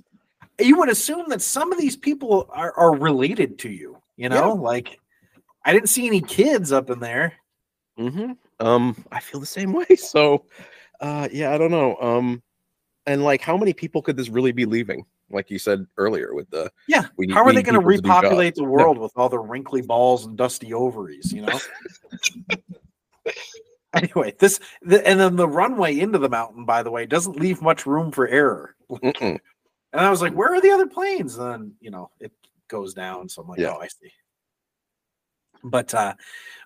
you 0.59 0.77
would 0.77 0.89
assume 0.89 1.25
that 1.29 1.41
some 1.41 1.71
of 1.71 1.79
these 1.79 1.97
people 1.97 2.47
are, 2.51 2.73
are 2.73 2.95
related 2.95 3.59
to 3.59 3.69
you. 3.69 3.97
You 4.15 4.29
know, 4.29 4.53
like 4.53 4.99
I 5.65 5.73
didn't 5.73 5.89
see 5.89 6.07
any 6.07 6.21
kids 6.21 6.71
up 6.71 6.89
in 6.89 6.99
there. 6.99 7.33
Hmm 7.97 8.31
Um, 8.59 9.03
I 9.11 9.19
feel 9.19 9.39
the 9.39 9.45
same 9.45 9.73
way. 9.73 9.95
So, 9.95 10.45
uh, 10.99 11.29
yeah, 11.31 11.53
I 11.53 11.57
don't 11.57 11.71
know. 11.71 11.95
Um, 11.97 12.41
and 13.05 13.23
like, 13.23 13.41
how 13.41 13.57
many 13.57 13.73
people 13.73 14.01
could 14.01 14.17
this 14.17 14.29
really 14.29 14.51
be 14.51 14.65
leaving? 14.65 15.05
Like 15.29 15.49
you 15.49 15.59
said 15.59 15.85
earlier, 15.97 16.33
with 16.33 16.49
the 16.49 16.71
Yeah. 16.87 17.07
we 17.17 17.27
How 17.33 17.41
are 17.41 17.47
we 17.47 17.53
they 17.53 17.63
going 17.63 17.75
to 17.75 17.85
people 17.85 18.01
do 18.01 18.09
jobs. 18.09 18.23
repopulate 18.23 18.55
the 18.55 18.63
world 18.63 18.97
with 18.97 19.11
all 19.15 19.29
the 19.29 19.39
wrinkly 19.39 19.81
balls 19.81 20.25
and 20.25 20.37
dusty 20.37 20.73
ovaries? 20.73 21.33
You 21.33 21.41
know. 21.43 21.59
anyway, 23.93 24.35
this 24.39 24.59
the, 24.81 25.05
and 25.07 25.19
then 25.19 25.35
the 25.35 25.47
runway 25.47 25.99
into 25.99 26.19
the 26.19 26.29
mountain, 26.29 26.65
by 26.65 26.83
the 26.83 26.91
way, 26.91 27.05
doesn't 27.05 27.39
leave 27.39 27.61
much 27.61 27.85
room 27.85 28.11
for 28.11 28.27
error. 28.27 28.75
Mm-mm. 28.91 29.39
And 29.93 30.01
I 30.01 30.09
was 30.09 30.21
like, 30.21 30.33
"Where 30.33 30.53
are 30.53 30.61
the 30.61 30.71
other 30.71 30.87
planes?" 30.87 31.37
And 31.37 31.51
then 31.51 31.75
you 31.79 31.91
know 31.91 32.11
it 32.19 32.31
goes 32.67 32.93
down, 32.93 33.29
so 33.29 33.41
I'm 33.41 33.47
like, 33.47 33.59
Yeah. 33.59 33.73
"Oh, 33.75 33.79
I 33.79 33.87
see." 33.87 34.11
But 35.63 35.93
uh, 35.93 36.15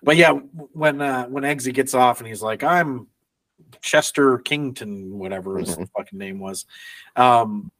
but 0.02 0.16
yeah, 0.16 0.32
when 0.32 1.00
uh, 1.00 1.26
when 1.26 1.44
Eggsy 1.44 1.72
gets 1.72 1.94
off 1.94 2.18
and 2.18 2.26
he's 2.26 2.42
like, 2.42 2.64
"I'm 2.64 3.06
Chester 3.80 4.38
Kington, 4.38 5.18
whatever 5.18 5.58
his 5.58 5.76
Mhm. 5.76 5.88
fucking 5.96 6.18
name 6.18 6.40
was," 6.40 6.66
um, 7.16 7.70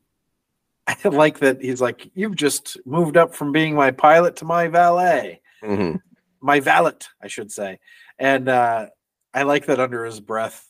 I 0.86 0.96
like 1.08 1.40
that 1.40 1.60
he's 1.60 1.80
like, 1.80 2.10
"You've 2.14 2.36
just 2.36 2.78
moved 2.86 3.16
up 3.16 3.34
from 3.34 3.52
being 3.52 3.74
my 3.74 3.90
pilot 3.90 4.36
to 4.36 4.44
my 4.44 4.68
valet, 4.68 5.40
Mhm. 5.62 6.00
my 6.40 6.60
valet, 6.60 6.92
I 7.22 7.26
should 7.26 7.50
say," 7.50 7.80
and 8.18 8.48
uh, 8.48 8.86
I 9.34 9.42
like 9.42 9.66
that 9.66 9.80
under 9.80 10.04
his 10.04 10.20
breath, 10.20 10.66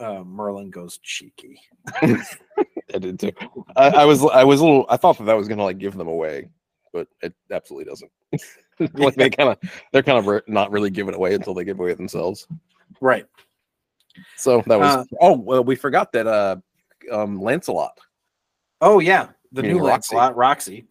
uh, 0.00 0.24
Merlin 0.24 0.70
goes 0.70 0.98
cheeky. 0.98 1.60
I 2.94 2.98
did 2.98 3.18
too. 3.20 3.32
I, 3.76 3.88
I 3.90 4.04
was 4.04 4.24
I 4.24 4.42
was 4.44 4.60
a 4.60 4.64
little 4.64 4.86
I 4.88 4.96
thought 4.96 5.18
that 5.18 5.24
that 5.24 5.36
was 5.36 5.46
gonna 5.48 5.64
like 5.64 5.78
give 5.78 5.94
them 5.96 6.08
away, 6.08 6.48
but 6.94 7.08
it 7.20 7.34
absolutely 7.50 7.90
doesn't. 7.90 8.10
like 8.98 9.14
they 9.16 9.28
kind 9.28 9.50
of 9.50 9.58
they're 9.92 10.02
kind 10.02 10.16
of 10.18 10.26
re- 10.26 10.40
not 10.46 10.70
really 10.70 10.88
giving 10.90 11.14
away 11.14 11.34
until 11.34 11.52
they 11.52 11.64
give 11.64 11.78
away 11.78 11.92
themselves. 11.92 12.46
Right. 13.02 13.26
So 14.36 14.62
that 14.68 14.78
was 14.80 14.94
Uh, 14.96 15.04
oh 15.20 15.36
well 15.36 15.62
we 15.64 15.74
forgot 15.76 16.12
that 16.12 16.26
uh 16.26 16.56
um 17.12 17.42
Lancelot 17.42 17.98
Oh 18.80 19.00
yeah, 19.00 19.28
the 19.52 19.62
new 19.62 19.78
Roxy. 19.78 20.14
Lancelot, 20.16 20.36
Roxy, 20.36 20.86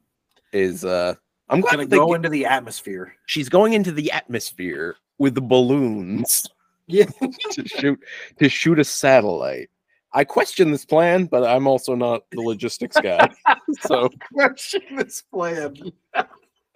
is 0.52 0.84
uh 0.86 1.16
I'm 1.50 1.62
glad 1.62 1.72
gonna 1.76 1.86
go 1.88 2.10
gi- 2.10 2.16
into 2.16 2.30
the 2.30 2.46
atmosphere. 2.46 3.16
she's 3.26 3.50
going 3.50 3.74
into 3.74 3.92
the 3.92 4.12
atmosphere 4.12 4.98
with 5.18 5.36
the 5.36 5.42
balloons 5.42 6.46
Yeah. 6.88 7.06
to 7.52 7.66
shoot 7.68 8.00
to 8.40 8.50
shoot 8.50 8.78
a 8.80 8.84
satellite. 8.84 9.70
I 10.14 10.23
question 10.23 10.72
this 10.72 10.85
plan, 10.85 11.26
but 11.26 11.44
I'm 11.44 11.68
also 11.68 11.95
not 11.95 12.30
the 12.31 12.41
logistics 12.41 12.98
guy. 12.99 13.30
so 13.81 14.10
Question 14.34 14.81
this 14.95 15.22
plan. 15.23 15.76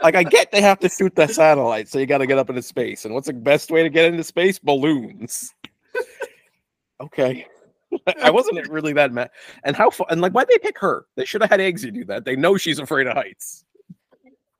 like 0.01 0.15
I 0.15 0.23
get 0.23 0.51
they 0.51 0.61
have 0.61 0.79
to 0.79 0.89
shoot 0.89 1.15
the 1.15 1.27
satellite, 1.27 1.87
so 1.87 1.99
you 1.99 2.05
got 2.05 2.17
to 2.19 2.27
get 2.27 2.37
up 2.39 2.49
into 2.49 2.61
space. 2.61 3.05
And 3.05 3.13
what's 3.13 3.27
the 3.27 3.33
best 3.33 3.69
way 3.69 3.83
to 3.83 3.89
get 3.89 4.05
into 4.05 4.23
space? 4.23 4.57
Balloons. 4.57 5.53
okay. 6.99 7.45
I 8.21 8.31
wasn't 8.31 8.67
really 8.69 8.93
that 8.93 9.13
mad. 9.13 9.29
And 9.63 9.75
how 9.75 9.89
fu- 9.89 10.05
and 10.09 10.19
like 10.19 10.31
why'd 10.33 10.47
they 10.47 10.57
pick 10.57 10.79
her? 10.79 11.05
They 11.15 11.25
should 11.25 11.41
have 11.41 11.51
had 11.51 11.59
Eggsy 11.59 11.93
do 11.93 12.05
that. 12.05 12.25
They 12.25 12.35
know 12.35 12.57
she's 12.57 12.79
afraid 12.79 13.07
of 13.07 13.13
heights. 13.13 13.65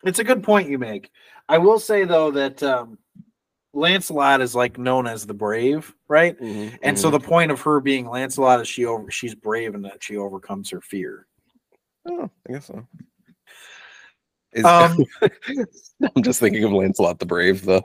It's 0.04 0.20
a 0.20 0.24
good 0.24 0.44
point 0.44 0.70
you 0.70 0.78
make. 0.78 1.12
I 1.50 1.58
will 1.58 1.80
say 1.80 2.04
though 2.04 2.32
that 2.32 2.62
um, 2.64 2.98
Lancelot 3.78 4.42
is 4.42 4.56
like 4.56 4.78
known 4.78 5.08
as 5.08 5.26
the 5.26 5.34
brave, 5.34 5.94
right? 6.08 6.36
And 6.82 6.98
so 6.98 7.10
the 7.12 7.20
point 7.20 7.52
of 7.52 7.62
her 7.62 7.80
being 7.80 8.08
Lancelot 8.10 8.60
is 8.62 8.68
she 8.68 8.86
over 8.86 9.10
she's 9.12 9.36
brave 9.36 9.76
and 9.76 9.86
that 9.86 10.04
she 10.04 10.18
overcomes 10.18 10.70
her 10.72 10.82
fear. 10.82 11.28
oh, 12.10 12.30
I 12.50 12.52
guess 12.54 12.66
so. 12.66 12.86
Is, 14.54 14.66
Um, 14.66 14.98
I'm 16.16 16.24
just 16.24 16.40
thinking 16.40 16.64
of 16.64 16.72
Lancelot 16.72 17.20
the 17.20 17.26
Brave, 17.26 17.66
the, 17.66 17.82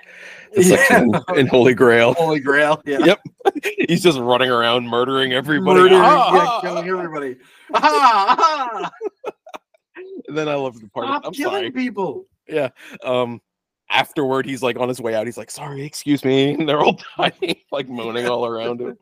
the 0.54 0.62
Yeah. 0.64 0.76
section 0.76 1.14
in, 1.30 1.38
in 1.40 1.46
Holy 1.46 1.74
Grail. 1.74 2.14
Holy 2.14 2.40
Grail. 2.40 2.80
Yeah. 2.86 2.98
Yep. 3.04 3.20
He's 3.88 4.02
just 4.02 4.18
running 4.18 4.50
around 4.50 4.86
murdering 4.86 5.32
everybody. 5.32 5.80
Murdering, 5.80 6.00
Ah, 6.02 6.34
yeah, 6.34 6.46
ah, 6.48 6.60
killing 6.60 6.88
everybody. 6.88 7.36
Ah, 7.74 8.36
ah, 8.84 8.90
And 10.28 10.36
then 10.38 10.48
I 10.48 10.54
love 10.54 10.80
the 10.80 10.88
part. 10.88 11.06
stop 11.08 11.22
I'm 11.26 11.32
killing 11.32 11.54
sorry. 11.54 11.70
people. 11.72 12.26
Yeah. 12.48 12.68
Um. 13.04 13.40
Afterward, 13.92 14.46
he's 14.46 14.62
like 14.62 14.78
on 14.78 14.88
his 14.88 15.00
way 15.00 15.14
out. 15.14 15.26
He's 15.26 15.36
like, 15.36 15.50
"Sorry, 15.50 15.84
excuse 15.84 16.24
me." 16.24 16.54
And 16.54 16.68
they're 16.68 16.80
all 16.80 16.98
dying, 17.18 17.56
like 17.70 17.88
moaning 17.88 18.26
all 18.26 18.46
around 18.46 18.80
him. 18.80 18.98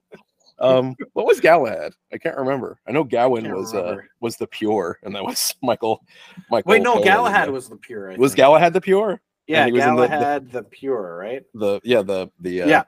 Um. 0.59 0.95
What 1.15 1.27
was 1.27 1.41
Galahad? 1.41 1.93
I 2.13 2.19
can't 2.19 2.37
remember. 2.37 2.79
I 2.87 2.93
know 2.93 3.05
Gawain 3.05 3.45
Can't 3.45 3.57
was 3.57 3.73
uh 3.73 3.97
was 4.21 4.37
the 4.37 4.47
pure, 4.47 4.99
and 5.03 5.15
that 5.15 5.25
was 5.25 5.55
Michael. 5.63 6.05
Michael. 6.51 6.71
Wait, 6.71 6.83
no, 6.83 6.95
Cohen, 6.95 7.05
Galahad 7.05 7.49
uh, 7.49 7.53
was 7.53 7.69
the 7.69 7.77
pure. 7.77 8.13
I 8.13 8.17
was 8.17 8.33
think. 8.33 8.39
Galahad 8.39 8.73
the 8.75 8.81
pure. 8.81 9.21
Yeah, 9.47 9.67
he 9.67 9.73
was 9.73 9.85
in 9.85 9.95
the- 9.97 10.03
the- 10.03 10.09
Galahad 10.09 10.51
the, 10.53 10.63
pure, 10.65 11.17
right? 11.17 11.43
The 11.55 11.81
yeah 11.83 12.03
the 12.03 12.29
the 12.41 12.63
uh, 12.63 12.67
Yeah. 12.69 12.83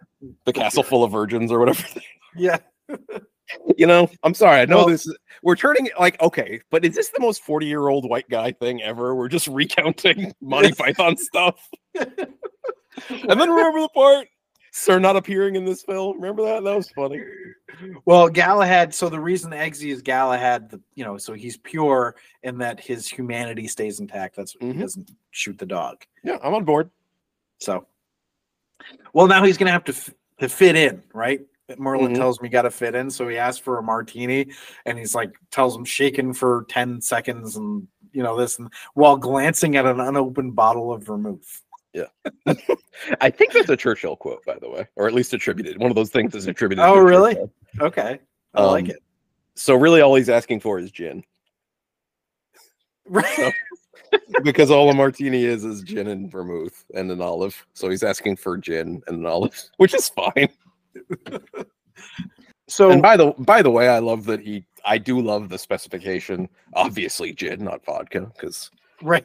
the 0.45 0.53
castle 0.53 0.83
full 0.83 1.03
of 1.05 1.13
virgins 1.13 1.51
or 1.53 1.59
whatever. 1.61 1.83
Yeah. 2.37 2.59
You 3.77 3.87
know, 3.87 4.09
I'm 4.23 4.35
sorry. 4.35 4.61
I 4.61 4.65
know 4.65 4.79
Well- 4.79 4.89
this. 4.89 5.07
Is, 5.07 5.17
we're 5.43 5.57
turning 5.57 5.89
like 5.99 6.21
okay, 6.23 6.61
but 6.71 6.85
is 6.85 6.95
this 6.95 7.09
the 7.09 7.19
most 7.21 7.43
40 7.43 7.67
year 7.67 7.89
old 7.89 8.09
white 8.09 8.29
guy 8.29 8.53
thing 8.53 8.81
ever? 8.83 9.15
We're 9.15 9.29
just 9.29 9.47
recounting 9.49 10.33
Monty 10.41 10.73
Python 10.73 11.17
stuff. 11.17 11.69
and 11.95 12.07
then 13.09 13.51
remember 13.51 13.81
the 13.81 13.89
part 13.95 14.29
Sir 14.75 14.99
not 14.99 15.17
appearing 15.17 15.57
in 15.57 15.65
this 15.67 15.83
film. 15.83 16.17
Remember 16.21 16.43
that? 16.45 16.65
That 16.65 16.75
was 16.77 16.89
funny. 16.91 17.21
Well, 18.07 18.29
Galahad. 18.29 18.95
So 18.95 19.09
the 19.11 19.21
reason 19.21 19.51
Eggsy 19.51 19.93
is 19.93 20.01
Galahad, 20.01 20.71
the, 20.71 20.81
you 20.95 21.05
know, 21.05 21.19
so 21.19 21.35
he's 21.35 21.59
pure 21.59 22.17
in 22.43 22.57
that 22.59 22.81
his 22.81 23.07
humanity 23.07 23.69
stays 23.69 24.01
intact. 24.01 24.35
That's 24.37 24.55
Mhm. 24.57 24.73
he 24.75 24.81
doesn't 24.81 25.11
shoot 25.31 25.59
the 25.59 25.67
dog. 25.67 26.05
Yeah, 26.25 26.39
I'm 26.43 26.55
on 26.55 26.65
board. 26.65 26.91
So, 27.59 27.87
well, 29.13 29.27
now 29.27 29.45
he's 29.45 29.59
gonna 29.59 29.73
have 29.73 29.85
to 29.85 29.93
f- 29.93 30.15
to 30.41 30.49
fit 30.49 30.75
in, 30.77 31.03
right? 31.13 31.41
Merlin 31.79 32.13
Mhm. 32.13 32.17
tells 32.17 32.39
him 32.39 32.45
you 32.45 32.51
got 32.51 32.63
to 32.63 32.71
fit 32.71 32.95
in, 32.95 33.11
so 33.11 33.29
he 33.29 33.39
asks 33.39 33.61
for 33.61 33.79
a 33.79 33.83
martini, 33.83 34.53
and 34.85 34.99
he's 34.99 35.15
like 35.15 35.31
tells 35.51 35.77
him 35.77 35.85
shaken 35.85 36.33
for 36.35 36.67
ten 36.69 37.01
seconds, 37.01 37.57
and 37.57 37.87
you 38.13 38.23
know 38.23 38.37
this, 38.37 38.59
and 38.59 38.71
while 38.95 39.17
glancing 39.17 39.77
at 39.77 39.87
an 39.87 40.01
unopened 40.01 40.55
bottle 40.55 40.93
of 40.93 41.03
vermouth. 41.05 41.63
Yeah, 41.95 42.07
I 43.21 43.31
think 43.31 43.53
that's 43.53 43.69
a 43.69 43.77
Churchill 43.77 44.17
quote, 44.17 44.45
by 44.45 44.59
the 44.59 44.69
way, 44.71 44.87
or 44.97 45.07
at 45.07 45.15
least 45.15 45.35
attributed. 45.35 45.79
One 45.79 45.91
of 45.91 45.95
those 45.95 46.11
things 46.11 46.35
is 46.35 46.47
attributed. 46.47 46.85
Oh, 46.85 46.99
really? 46.99 47.35
Churchill. 47.35 47.51
Okay, 47.83 48.19
I 48.55 48.65
like 48.65 48.85
Um, 48.85 48.91
it. 48.91 49.03
So 49.55 49.75
really, 49.75 50.01
all 50.01 50.15
he's 50.15 50.31
asking 50.31 50.61
for 50.61 50.79
is 50.79 50.91
gin, 50.91 51.23
Right. 53.07 53.53
because 54.43 54.71
all 54.71 54.89
a 54.91 54.95
martini 54.95 55.45
is 55.45 55.65
is 55.65 55.83
gin 55.83 56.09
and 56.09 56.31
vermouth 56.31 56.85
and 56.95 57.11
an 57.11 57.21
olive. 57.21 57.67
So 57.75 57.89
he's 57.91 58.03
asking 58.03 58.37
for 58.37 58.57
gin 58.59 59.03
and 59.07 59.19
an 59.19 59.27
olive, 59.27 59.55
which 59.77 59.95
is 59.95 60.09
fine. 60.09 60.49
So 62.69 62.91
and 62.91 63.03
by 63.03 63.17
the 63.17 63.33
by 63.39 63.61
the 63.63 63.71
way, 63.71 63.89
I 63.89 63.99
love 63.99 64.25
that 64.27 64.41
he. 64.41 64.65
I 64.85 64.97
do 64.99 65.21
love 65.21 65.49
the 65.49 65.59
specification. 65.59 66.49
Obviously, 66.75 67.33
gin, 67.33 67.65
not 67.65 67.85
vodka, 67.85 68.31
because 68.35 68.71
Right. 69.03 69.25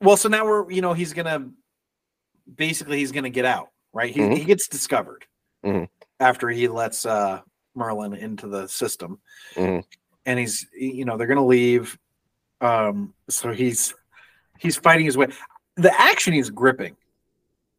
well, 0.00 0.16
so 0.16 0.28
now 0.28 0.44
we're, 0.44 0.70
you 0.70 0.80
know, 0.82 0.92
he's 0.92 1.12
gonna 1.12 1.50
basically 2.56 2.98
he's 2.98 3.12
gonna 3.12 3.30
get 3.30 3.44
out, 3.44 3.68
right? 3.92 4.12
He, 4.12 4.20
Mhm. 4.20 4.36
he 4.38 4.44
gets 4.44 4.66
discovered 4.68 5.24
Mhm. 5.64 5.88
after 6.20 6.48
he 6.48 6.68
lets 6.68 7.06
uh 7.06 7.42
Merlin 7.74 8.14
into 8.14 8.48
the 8.48 8.66
system, 8.66 9.20
Mhm. 9.54 9.84
and 10.26 10.38
he's, 10.38 10.66
you 10.74 11.04
know, 11.04 11.16
they're 11.16 11.26
gonna 11.28 11.46
leave. 11.46 11.98
Um, 12.60 13.14
so 13.28 13.52
he's 13.52 13.94
he's 14.58 14.76
fighting 14.76 15.06
his 15.06 15.16
way. 15.16 15.28
The 15.76 15.92
action 16.00 16.34
is 16.34 16.50
gripping, 16.50 16.96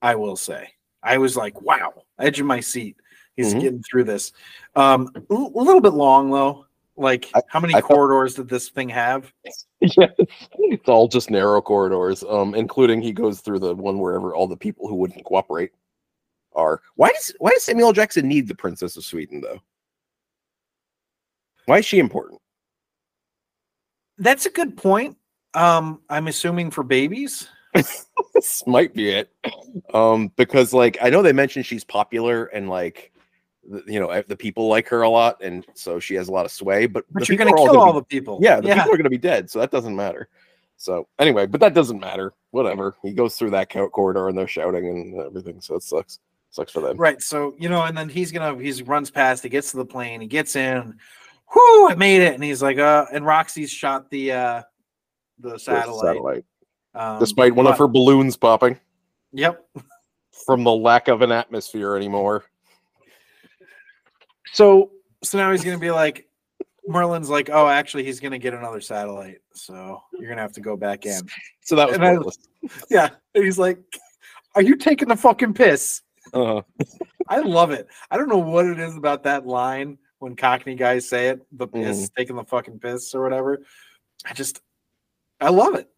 I 0.01 0.15
will 0.15 0.35
say. 0.35 0.73
I 1.03 1.17
was 1.17 1.35
like, 1.35 1.61
wow, 1.61 1.93
edge 2.19 2.39
of 2.39 2.45
my 2.45 2.59
seat. 2.59 2.97
He's 3.35 3.53
Mhm. 3.53 3.61
getting 3.61 3.83
through 3.83 4.05
this. 4.05 4.31
Um, 4.75 5.09
a 5.15 5.33
little 5.33 5.81
bit 5.81 5.93
long 5.93 6.31
though. 6.31 6.65
Like, 6.95 7.29
I- 7.33 7.41
how 7.47 7.59
many 7.59 7.73
I 7.73 7.81
corridors 7.81 8.35
did 8.35 8.47
this 8.47 8.69
thing 8.69 8.87
have? 8.89 9.33
yeah, 9.81 10.07
it's 10.19 10.87
all 10.87 11.07
just 11.07 11.29
narrow 11.31 11.61
corridors, 11.61 12.23
um, 12.23 12.53
including 12.53 13.01
he 13.01 13.11
goes 13.11 13.41
through 13.41 13.59
the 13.59 13.75
one 13.75 13.97
wherever 13.99 14.35
all 14.35 14.47
the 14.47 14.55
people 14.57 14.87
who 14.87 14.95
wouldn't 14.95 15.25
cooperate 15.25 15.71
are. 16.53 16.81
Why 16.95 17.09
does 17.09 17.33
why 17.39 17.49
does 17.49 17.63
Samuel 17.63 17.93
Jackson 17.93 18.27
need 18.27 18.47
the 18.47 18.55
Princess 18.55 18.95
of 18.95 19.03
Sweden 19.03 19.41
though? 19.41 19.59
Why 21.65 21.79
is 21.79 21.85
she 21.85 21.97
important? 21.99 22.39
That's 24.19 24.45
a 24.45 24.51
good 24.51 24.77
point. 24.77 25.17
Um, 25.55 26.01
I'm 26.09 26.27
assuming 26.27 26.69
for 26.71 26.83
babies. 26.83 27.47
This 27.73 28.63
might 28.67 28.93
be 28.93 29.09
it, 29.09 29.31
um, 29.93 30.31
because 30.35 30.73
like 30.73 30.97
I 31.01 31.09
know 31.09 31.21
they 31.21 31.33
mentioned 31.33 31.65
she's 31.65 31.83
popular 31.83 32.45
and 32.45 32.69
like 32.69 33.11
you 33.87 33.99
know 33.99 34.21
the 34.27 34.35
people 34.35 34.67
like 34.67 34.87
her 34.89 35.01
a 35.01 35.09
lot, 35.09 35.41
and 35.41 35.65
so 35.73 35.99
she 35.99 36.15
has 36.15 36.27
a 36.27 36.31
lot 36.31 36.45
of 36.45 36.51
sway. 36.51 36.85
But, 36.85 37.05
But 37.11 37.27
you're 37.27 37.37
gonna 37.37 37.53
kill 37.53 37.79
all 37.79 37.93
be- 37.93 37.99
the 37.99 38.05
people. 38.05 38.39
yeah, 38.41 38.59
the 38.59 38.67
yeah. 38.67 38.75
people 38.75 38.93
are 38.93 38.97
going 38.97 39.03
to 39.05 39.09
be 39.09 39.17
dead, 39.17 39.49
so 39.49 39.59
that 39.59 39.71
doesn't 39.71 39.95
matter. 39.95 40.27
So 40.77 41.07
anyway, 41.19 41.45
but 41.45 41.61
that 41.61 41.73
doesn't 41.73 41.99
matter. 41.99 42.33
Whatever. 42.51 42.95
He 43.01 43.13
goes 43.13 43.37
through 43.37 43.51
that 43.51 43.69
corridor 43.69 44.27
and 44.27 44.37
they're 44.37 44.47
shouting 44.47 44.87
and 44.87 45.21
everything, 45.21 45.61
so 45.61 45.75
it 45.75 45.83
sucks. 45.83 46.19
Sucks 46.49 46.71
for 46.71 46.81
them. 46.81 46.97
Right. 46.97 47.19
So 47.19 47.55
you 47.57 47.67
know, 47.67 47.81
and 47.83 47.97
then 47.97 48.09
he's 48.09 48.31
gonna 48.31 48.61
he's 48.61 48.83
runs 48.83 49.09
past. 49.09 49.41
He 49.41 49.49
gets 49.49 49.71
to 49.71 49.77
the 49.77 49.85
plane. 49.85 50.21
He 50.21 50.27
gets 50.27 50.55
in. 50.55 50.95
Whoo! 51.55 51.87
I 51.87 51.95
made 51.95 52.21
it. 52.21 52.35
And 52.35 52.43
he's 52.43 52.61
like, 52.61 52.77
uh. 52.77 53.05
And 53.11 53.25
Roxy's 53.25 53.71
shot 53.71 54.11
the 54.11 54.33
uh 54.33 54.61
the 55.39 55.49
There's 55.49 55.65
the 55.65 55.73
satellite. 55.73 56.45
Um, 56.95 57.19
Despite 57.19 57.55
one 57.55 57.65
of 57.67 57.77
her 57.77 57.87
balloons 57.87 58.37
popping 58.37 58.79
Yep. 59.31 59.65
from 60.45 60.63
the 60.63 60.71
lack 60.71 61.07
of 61.07 61.21
an 61.21 61.31
atmosphere 61.31 61.95
anymore. 61.95 62.45
So 64.53 64.91
so 65.23 65.37
now 65.37 65.51
he's 65.51 65.63
gonna 65.63 65.79
be 65.79 65.91
like, 65.91 66.27
Merlin's 66.87 67.29
like, 67.29 67.49
oh, 67.51 67.67
actually, 67.67 68.03
he's 68.03 68.19
gonna 68.19 68.37
get 68.37 68.53
another 68.53 68.81
satellite. 68.81 69.39
So 69.53 70.01
you're 70.19 70.29
gonna 70.29 70.41
have 70.41 70.53
to 70.53 70.61
go 70.61 70.75
back 70.77 71.05
in. 71.05 71.21
So 71.61 71.75
that 71.77 71.87
was 71.87 71.95
And 71.97 72.05
I- 72.05 72.69
Yeah. 72.89 73.09
And 73.33 73.43
he's 73.43 73.57
like, 73.57 73.79
are 74.55 74.61
you 74.61 74.75
taking 74.75 75.07
the 75.07 75.15
fucking 75.15 75.53
piss? 75.53 76.01
Uh, 76.33 76.61
I 77.27 77.39
love 77.39 77.71
it. 77.71 77.87
I 78.11 78.17
don't 78.17 78.29
know 78.29 78.37
what 78.37 78.65
it 78.65 78.79
is 78.79 78.95
about 78.95 79.23
that 79.23 79.45
line 79.47 79.97
when 80.19 80.35
Cockney 80.35 80.75
guys 80.75 81.07
say 81.09 81.29
it, 81.29 81.41
the 81.51 81.67
piss, 81.67 82.09
taking 82.17 82.35
the 82.35 82.43
fucking 82.43 82.79
piss 82.79 83.13
or 83.13 83.21
whatever. 83.23 83.59
I 84.25 84.33
just, 84.33 84.61
I 85.41 85.49
love 85.49 85.75
it. 85.75 85.89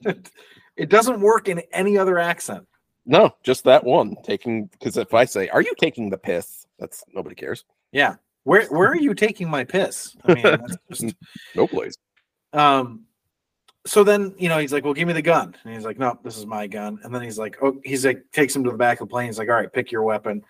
it 0.76 0.88
doesn't 0.90 1.20
work 1.20 1.48
in 1.48 1.62
any 1.72 1.96
other 1.98 2.18
accent. 2.18 2.66
no, 3.04 3.30
just 3.42 3.64
that 3.64 3.84
one 3.84 4.16
taking 4.24 4.66
because 4.66 4.96
if 4.96 5.14
I 5.14 5.24
say, 5.24 5.48
"Are 5.48 5.62
you 5.62 5.72
taking 5.78 6.10
the 6.10 6.18
piss?" 6.18 6.66
That's 6.78 7.02
nobody 7.14 7.34
cares. 7.34 7.64
Yeah. 7.92 8.16
Where 8.44 8.66
where 8.66 8.88
are 8.90 8.96
you 9.00 9.14
taking 9.14 9.48
my 9.48 9.64
piss? 9.64 10.16
I 10.24 10.34
mean, 10.34 10.42
that's 10.42 10.76
just, 10.92 11.16
No 11.54 11.66
place. 11.66 11.94
um. 12.52 13.04
So 13.86 14.02
then 14.02 14.34
you 14.36 14.48
know 14.48 14.58
he's 14.58 14.72
like, 14.72 14.84
"Well, 14.84 14.94
give 14.94 15.06
me 15.06 15.14
the 15.14 15.22
gun," 15.22 15.54
and 15.64 15.72
he's 15.74 15.84
like, 15.84 15.98
"No, 15.98 16.18
this 16.24 16.36
is 16.36 16.44
my 16.44 16.66
gun." 16.66 16.98
And 17.04 17.14
then 17.14 17.22
he's 17.22 17.38
like, 17.38 17.56
"Oh," 17.62 17.80
he's 17.84 18.04
like, 18.04 18.24
takes 18.32 18.54
him 18.54 18.64
to 18.64 18.70
the 18.72 18.76
back 18.76 19.00
of 19.00 19.06
the 19.08 19.12
plane. 19.12 19.26
He's 19.26 19.38
like, 19.38 19.48
"All 19.48 19.54
right, 19.54 19.72
pick 19.72 19.92
your 19.92 20.02
weapon." 20.02 20.42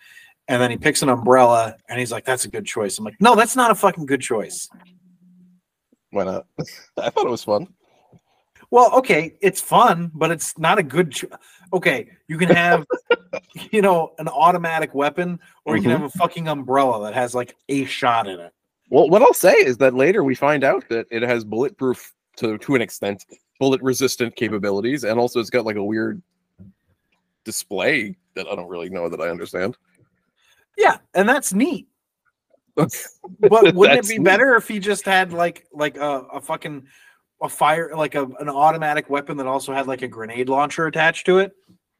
And 0.47 0.59
then 0.61 0.71
he 0.71 0.77
picks 0.77 1.01
an 1.03 1.09
umbrella, 1.09 1.75
and 1.87 1.99
he's 1.99 2.11
like, 2.11 2.25
"That's 2.25 2.45
a 2.45 2.49
good 2.49 2.65
choice." 2.65 2.97
I'm 2.97 3.05
like, 3.05 3.19
"No, 3.19 3.35
that's 3.35 3.55
not 3.55 3.69
a 3.69 3.75
fucking 3.75 4.07
good 4.07 4.21
choice." 4.21 4.67
Why 6.09 6.23
not? 6.23 6.45
I 6.97 7.09
thought 7.11 7.27
it 7.27 7.29
was 7.29 7.43
fun. 7.43 7.67
Well, 8.69 8.93
okay, 8.95 9.35
it's 9.41 9.61
fun, 9.61 10.11
but 10.13 10.31
it's 10.31 10.57
not 10.57 10.77
a 10.77 10.83
good. 10.83 11.11
Cho- 11.11 11.29
okay, 11.73 12.09
you 12.27 12.37
can 12.37 12.49
have, 12.49 12.85
you 13.71 13.81
know, 13.81 14.13
an 14.19 14.27
automatic 14.27 14.93
weapon, 14.93 15.39
or 15.65 15.77
you 15.77 15.81
can 15.81 15.91
have 15.91 16.01
mm-hmm. 16.01 16.17
a 16.17 16.21
fucking 16.21 16.47
umbrella 16.47 17.03
that 17.05 17.13
has 17.13 17.33
like 17.33 17.55
a 17.69 17.85
shot 17.85 18.27
in 18.27 18.39
it. 18.39 18.53
Well, 18.89 19.09
what 19.09 19.21
I'll 19.21 19.33
say 19.33 19.53
is 19.53 19.77
that 19.77 19.93
later 19.93 20.23
we 20.23 20.35
find 20.35 20.63
out 20.63 20.87
that 20.89 21.07
it 21.11 21.23
has 21.23 21.43
bulletproof 21.43 22.13
to 22.37 22.57
to 22.57 22.75
an 22.75 22.81
extent, 22.81 23.25
bullet 23.59 23.81
resistant 23.81 24.35
capabilities, 24.35 25.03
and 25.03 25.19
also 25.19 25.39
it's 25.39 25.49
got 25.49 25.65
like 25.65 25.77
a 25.77 25.83
weird 25.83 26.21
display 27.43 28.15
that 28.35 28.47
I 28.47 28.55
don't 28.55 28.69
really 28.69 28.89
know 28.89 29.07
that 29.09 29.21
I 29.21 29.29
understand. 29.29 29.77
Yeah, 30.77 30.97
and 31.13 31.27
that's 31.27 31.53
neat. 31.53 31.87
But 33.39 33.73
wouldn't 33.75 33.99
it 33.99 34.07
be 34.07 34.19
neat. 34.19 34.23
better 34.23 34.55
if 34.55 34.67
he 34.67 34.79
just 34.79 35.05
had 35.05 35.33
like 35.33 35.65
like 35.73 35.97
a, 35.97 36.21
a 36.33 36.41
fucking 36.41 36.85
a 37.41 37.49
fire 37.49 37.91
like 37.95 38.15
a 38.15 38.23
an 38.39 38.49
automatic 38.49 39.09
weapon 39.09 39.37
that 39.37 39.47
also 39.47 39.73
had 39.73 39.87
like 39.87 40.01
a 40.01 40.07
grenade 40.07 40.49
launcher 40.49 40.87
attached 40.87 41.25
to 41.27 41.39
it? 41.39 41.51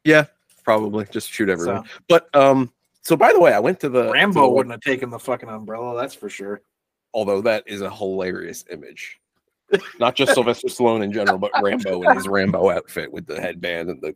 Yeah, 0.04 0.26
probably 0.64 1.06
just 1.12 1.30
shoot 1.32 1.50
everyone. 1.50 1.86
So 1.86 1.92
But 2.08 2.36
um, 2.36 2.72
so 3.02 3.16
by 3.16 3.32
the 3.34 3.40
way, 3.40 3.54
I 3.54 3.60
went 3.60 3.80
to 3.82 3.90
the 3.90 4.06
to 4.06 4.12
Rambo 4.12 4.42
the- 4.42 4.50
wouldn't 4.50 4.72
have 4.74 4.82
taken 4.82 5.10
the 5.10 5.20
fucking 5.20 5.50
umbrella, 5.50 5.96
that's 6.00 6.16
for 6.16 6.30
sure. 6.30 6.62
although 7.14 7.42
that 7.42 7.64
is 7.68 7.82
a 7.82 7.90
hilarious 7.90 8.66
image. 8.72 9.20
Not 10.00 10.16
just 10.16 10.34
Sylvester 10.34 10.70
Stallone 10.70 11.04
in 11.04 11.12
general, 11.12 11.38
but 11.38 11.52
Rambo 11.62 12.02
in 12.04 12.16
his 12.16 12.28
Rambo 12.28 12.70
outfit 12.70 13.12
with 13.12 13.26
the 13.28 13.40
headband 13.42 13.90
and 13.90 14.02
the 14.02 14.16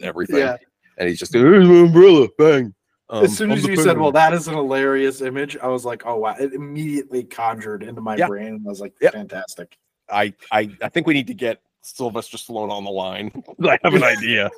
everything. 0.00 0.38
Yeah. 0.38 0.56
And 0.96 1.08
he's 1.08 1.18
just 1.18 1.32
here's 1.34 1.68
my 1.68 1.80
umbrella, 1.80 2.26
bang. 2.38 2.74
Um, 3.10 3.24
as 3.24 3.36
soon 3.36 3.50
as 3.52 3.64
you 3.66 3.76
said, 3.76 3.96
"Well, 3.98 4.12
that 4.12 4.32
is 4.34 4.48
an 4.48 4.54
hilarious 4.54 5.20
image," 5.20 5.56
I 5.58 5.66
was 5.68 5.84
like, 5.84 6.02
"Oh 6.06 6.16
wow!" 6.16 6.34
It 6.40 6.52
immediately 6.54 7.22
conjured 7.24 7.82
into 7.82 8.00
my 8.00 8.16
brain, 8.26 8.46
and 8.54 8.66
I 8.66 8.68
was 8.68 8.80
like, 8.80 8.94
Yep. 9.00 9.12
"Fantastic!" 9.12 9.76
I, 10.10 10.32
I 10.52 10.70
I 10.82 10.88
think 10.88 11.06
we 11.06 11.14
need 11.14 11.26
to 11.28 11.34
get 11.34 11.60
Sylvester 11.82 12.36
Stallone 12.36 12.70
on 12.70 12.84
the 12.84 12.90
line. 12.90 13.30
I 13.62 13.78
have 13.82 13.94
an 13.94 14.04
idea. 14.04 14.50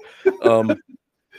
Um, 0.43 0.75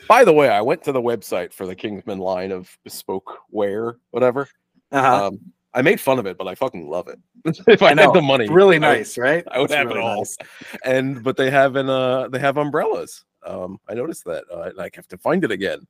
by 0.07 0.23
the 0.23 0.33
way, 0.33 0.49
I 0.49 0.61
went 0.61 0.83
to 0.83 0.91
the 0.91 1.01
website 1.01 1.53
for 1.53 1.65
the 1.65 1.75
Kingsman 1.75 2.19
line 2.19 2.51
of 2.51 2.75
bespoke 2.83 3.39
wear, 3.49 3.97
whatever. 4.11 4.47
Uh-huh. 4.91 5.27
Um, 5.27 5.39
I 5.73 5.81
made 5.81 6.01
fun 6.01 6.19
of 6.19 6.25
it, 6.25 6.37
but 6.37 6.47
I 6.47 6.55
fucking 6.55 6.89
love 6.89 7.07
it. 7.07 7.19
if 7.67 7.81
I, 7.81 7.87
I 7.91 8.01
had 8.01 8.13
the 8.13 8.21
money, 8.21 8.49
really 8.49 8.75
I 8.75 8.79
nice, 8.79 9.17
right? 9.17 9.43
I 9.49 9.59
would 9.59 9.65
It's 9.65 9.73
have 9.73 9.87
really 9.87 9.99
it 9.99 10.03
all. 10.03 10.17
nice. 10.17 10.37
And 10.83 11.23
but 11.23 11.37
they 11.37 11.49
have 11.49 11.75
an 11.75 11.89
uh 11.89 12.27
they 12.27 12.39
have 12.39 12.57
umbrellas. 12.57 13.23
Um, 13.45 13.79
I 13.87 13.93
noticed 13.93 14.25
that. 14.25 14.43
Uh, 14.51 14.63
and 14.63 14.79
I 14.79 14.89
have 14.93 15.07
to 15.07 15.17
find 15.17 15.43
it 15.43 15.51
again. 15.51 15.87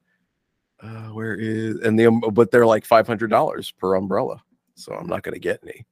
Uh, 0.81 1.09
where 1.09 1.35
is 1.35 1.77
and 1.81 1.97
the 1.97 2.07
um, 2.07 2.19
but 2.19 2.51
they're 2.51 2.65
like 2.65 2.85
five 2.85 3.05
hundred 3.07 3.29
dollars 3.29 3.71
per 3.71 3.95
umbrella, 3.95 4.41
so 4.75 4.93
I'm 4.93 5.07
not 5.07 5.21
gonna 5.23 5.39
get 5.39 5.59
any, 5.63 5.85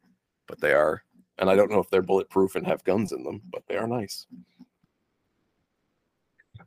but 0.47 0.59
they 0.59 0.73
are, 0.73 1.03
and 1.39 1.49
I 1.49 1.55
don't 1.55 1.71
know 1.71 1.79
if 1.79 1.89
they're 1.89 2.01
bulletproof 2.01 2.55
and 2.55 2.65
have 2.67 2.83
guns 2.83 3.11
in 3.11 3.23
them, 3.23 3.41
but 3.51 3.63
they 3.67 3.75
are 3.77 3.87
nice. 3.87 4.27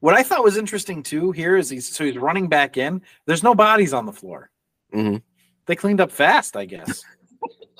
What 0.00 0.14
I 0.14 0.22
thought 0.24 0.42
was 0.42 0.56
interesting 0.56 1.02
too 1.02 1.30
here 1.30 1.56
is 1.56 1.70
he's 1.70 1.94
so 1.94 2.04
he's 2.04 2.16
running 2.18 2.48
back 2.48 2.76
in. 2.76 3.02
There's 3.26 3.42
no 3.44 3.54
bodies 3.54 3.92
on 3.92 4.04
the 4.06 4.12
floor. 4.12 4.50
Mhm. 4.92 5.22
They 5.66 5.76
cleaned 5.76 6.00
up 6.00 6.10
fast, 6.10 6.56
I 6.56 6.64
guess. 6.64 7.04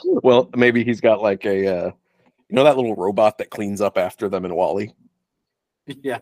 Well, 0.05 0.51
maybe 0.57 0.83
he's 0.83 1.01
got 1.01 1.23
like 1.23 1.45
a, 1.47 1.67
uh, 1.69 1.87
you 2.49 2.57
know, 2.57 2.65
that 2.65 2.77
little 2.77 2.97
robot 2.97 3.39
that 3.39 3.51
cleans 3.51 3.81
up 3.81 3.97
after 3.97 4.29
them 4.29 4.45
in 4.45 4.53
WALL-E. 4.53 4.91
yeah. 5.87 6.19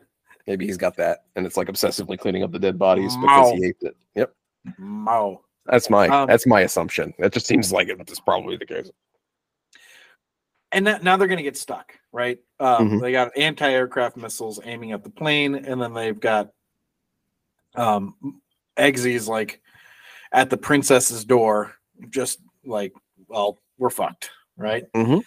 Maybe 0.46 0.66
he's 0.66 0.76
got 0.76 0.96
that, 0.96 1.24
and 1.34 1.46
it's 1.46 1.56
like 1.56 1.68
obsessively 1.68 2.18
cleaning 2.18 2.42
up 2.42 2.52
the 2.52 2.58
dead 2.58 2.78
bodies 2.78 3.16
because 3.16 3.52
he 3.52 3.64
ate 3.64 3.76
it. 3.80 3.96
Yep, 4.16 4.34
M-O. 4.80 5.42
that's 5.64 5.88
my 5.88 6.08
Um, 6.08 6.26
that's 6.28 6.46
my 6.46 6.60
assumption. 6.62 7.14
That 7.20 7.32
just 7.32 7.46
seems 7.46 7.72
like 7.72 7.88
it's 7.88 8.20
probably 8.20 8.58
the 8.58 8.66
case. 8.66 8.90
And 10.72 10.86
that, 10.86 11.02
now 11.02 11.16
they're 11.16 11.26
going 11.28 11.38
to 11.38 11.42
get 11.44 11.56
stuck, 11.56 11.94
right? 12.12 12.38
Um, 12.60 12.90
Mhm. 12.90 13.00
They 13.00 13.12
got 13.12 13.36
anti-aircraft 13.36 14.16
missiles 14.16 14.60
aiming 14.64 14.92
at 14.92 15.02
the 15.02 15.10
plane, 15.10 15.54
and 15.56 15.80
then 15.82 15.92
they've 15.94 16.18
got 16.18 16.50
um, 17.76 18.14
Eggsy's 18.76 19.28
like 19.28 19.60
at 20.32 20.50
the 20.50 20.56
princess's 20.56 21.24
door, 21.24 21.74
just 22.08 22.40
like, 22.64 22.92
well, 23.28 23.58
we're 23.78 23.90
fucked, 23.90 24.30
right? 24.56 24.84
Mhm. 24.92 25.22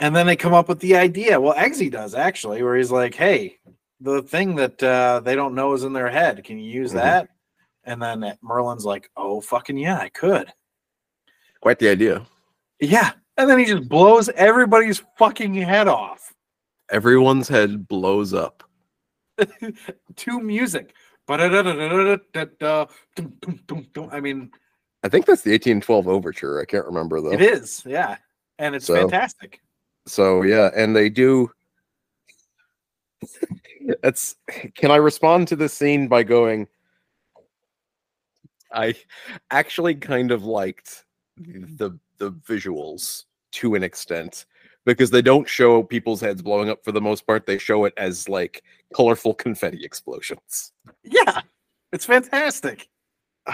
And 0.00 0.14
then 0.14 0.26
they 0.26 0.36
come 0.36 0.54
up 0.54 0.68
with 0.68 0.80
the 0.80 0.96
idea. 0.96 1.40
Well, 1.40 1.54
Eggsy 1.54 1.90
does 1.90 2.14
actually, 2.14 2.62
where 2.62 2.76
he's 2.76 2.90
like, 2.90 3.14
"Hey, 3.14 3.58
the 4.00 4.22
thing 4.22 4.54
that 4.56 4.80
uh, 4.82 5.20
they 5.20 5.34
don't 5.34 5.54
know 5.54 5.72
is 5.72 5.82
in 5.84 5.92
their 5.92 6.08
head. 6.10 6.44
Can 6.44 6.58
you 6.58 6.70
use 6.70 6.90
Mhm. 6.92 6.94
that?" 6.96 7.28
And 7.84 8.00
then 8.02 8.36
Merlin's 8.42 8.84
like, 8.84 9.10
"Oh, 9.16 9.40
fucking 9.40 9.76
yeah, 9.76 9.98
I 9.98 10.08
could." 10.08 10.52
Quite 11.60 11.78
the 11.80 11.88
idea. 11.88 12.26
Yeah. 12.80 13.12
And 13.38 13.48
then 13.48 13.58
he 13.58 13.64
just 13.64 13.88
blows 13.88 14.28
everybody's 14.30 15.02
fucking 15.16 15.54
head 15.54 15.88
off 15.88 16.34
Everyone's 16.90 17.48
head 17.48 17.86
blows 17.86 18.32
up. 18.34 18.62
to 20.16 20.40
music. 20.40 20.94
I 21.28 21.36
mean, 24.20 24.50
I 25.02 25.08
think 25.08 25.26
that's 25.26 25.42
the 25.42 25.52
1812 25.52 26.08
overture. 26.08 26.60
I 26.60 26.64
can't 26.64 26.86
remember 26.86 27.20
though. 27.20 27.32
it 27.32 27.42
is. 27.42 27.82
Yeah. 27.86 28.16
And 28.58 28.74
it's 28.74 28.86
So- 28.86 28.94
fantastic. 28.94 29.60
So 30.06 30.40
yeah, 30.42 30.70
and 30.74 30.96
they 30.96 31.10
do. 31.10 31.50
That's. 34.02 34.36
Can 34.74 34.90
I 34.90 34.96
respond 34.96 35.48
to 35.48 35.56
this 35.56 35.74
scene 35.74 36.08
by 36.08 36.22
going? 36.22 36.66
I 38.72 38.94
actually 39.50 39.94
kind 39.96 40.30
of 40.30 40.44
liked 40.44 41.04
the 41.36 41.98
the 42.18 42.32
visuals 42.32 43.24
to 43.52 43.74
an 43.74 43.82
extent 43.82 44.46
because 44.84 45.10
they 45.10 45.22
don't 45.22 45.48
show 45.48 45.82
people's 45.82 46.20
heads 46.20 46.42
blowing 46.42 46.70
up 46.70 46.82
for 46.84 46.92
the 46.92 47.00
most 47.00 47.26
part. 47.26 47.46
They 47.46 47.58
show 47.58 47.84
it 47.84 47.92
as 47.96 48.28
like 48.28 48.62
colorful 48.94 49.34
confetti 49.44 49.84
explosions. 49.84 50.72
Yeah. 51.02 51.42
It's 51.92 52.04
fantastic. 52.04 52.88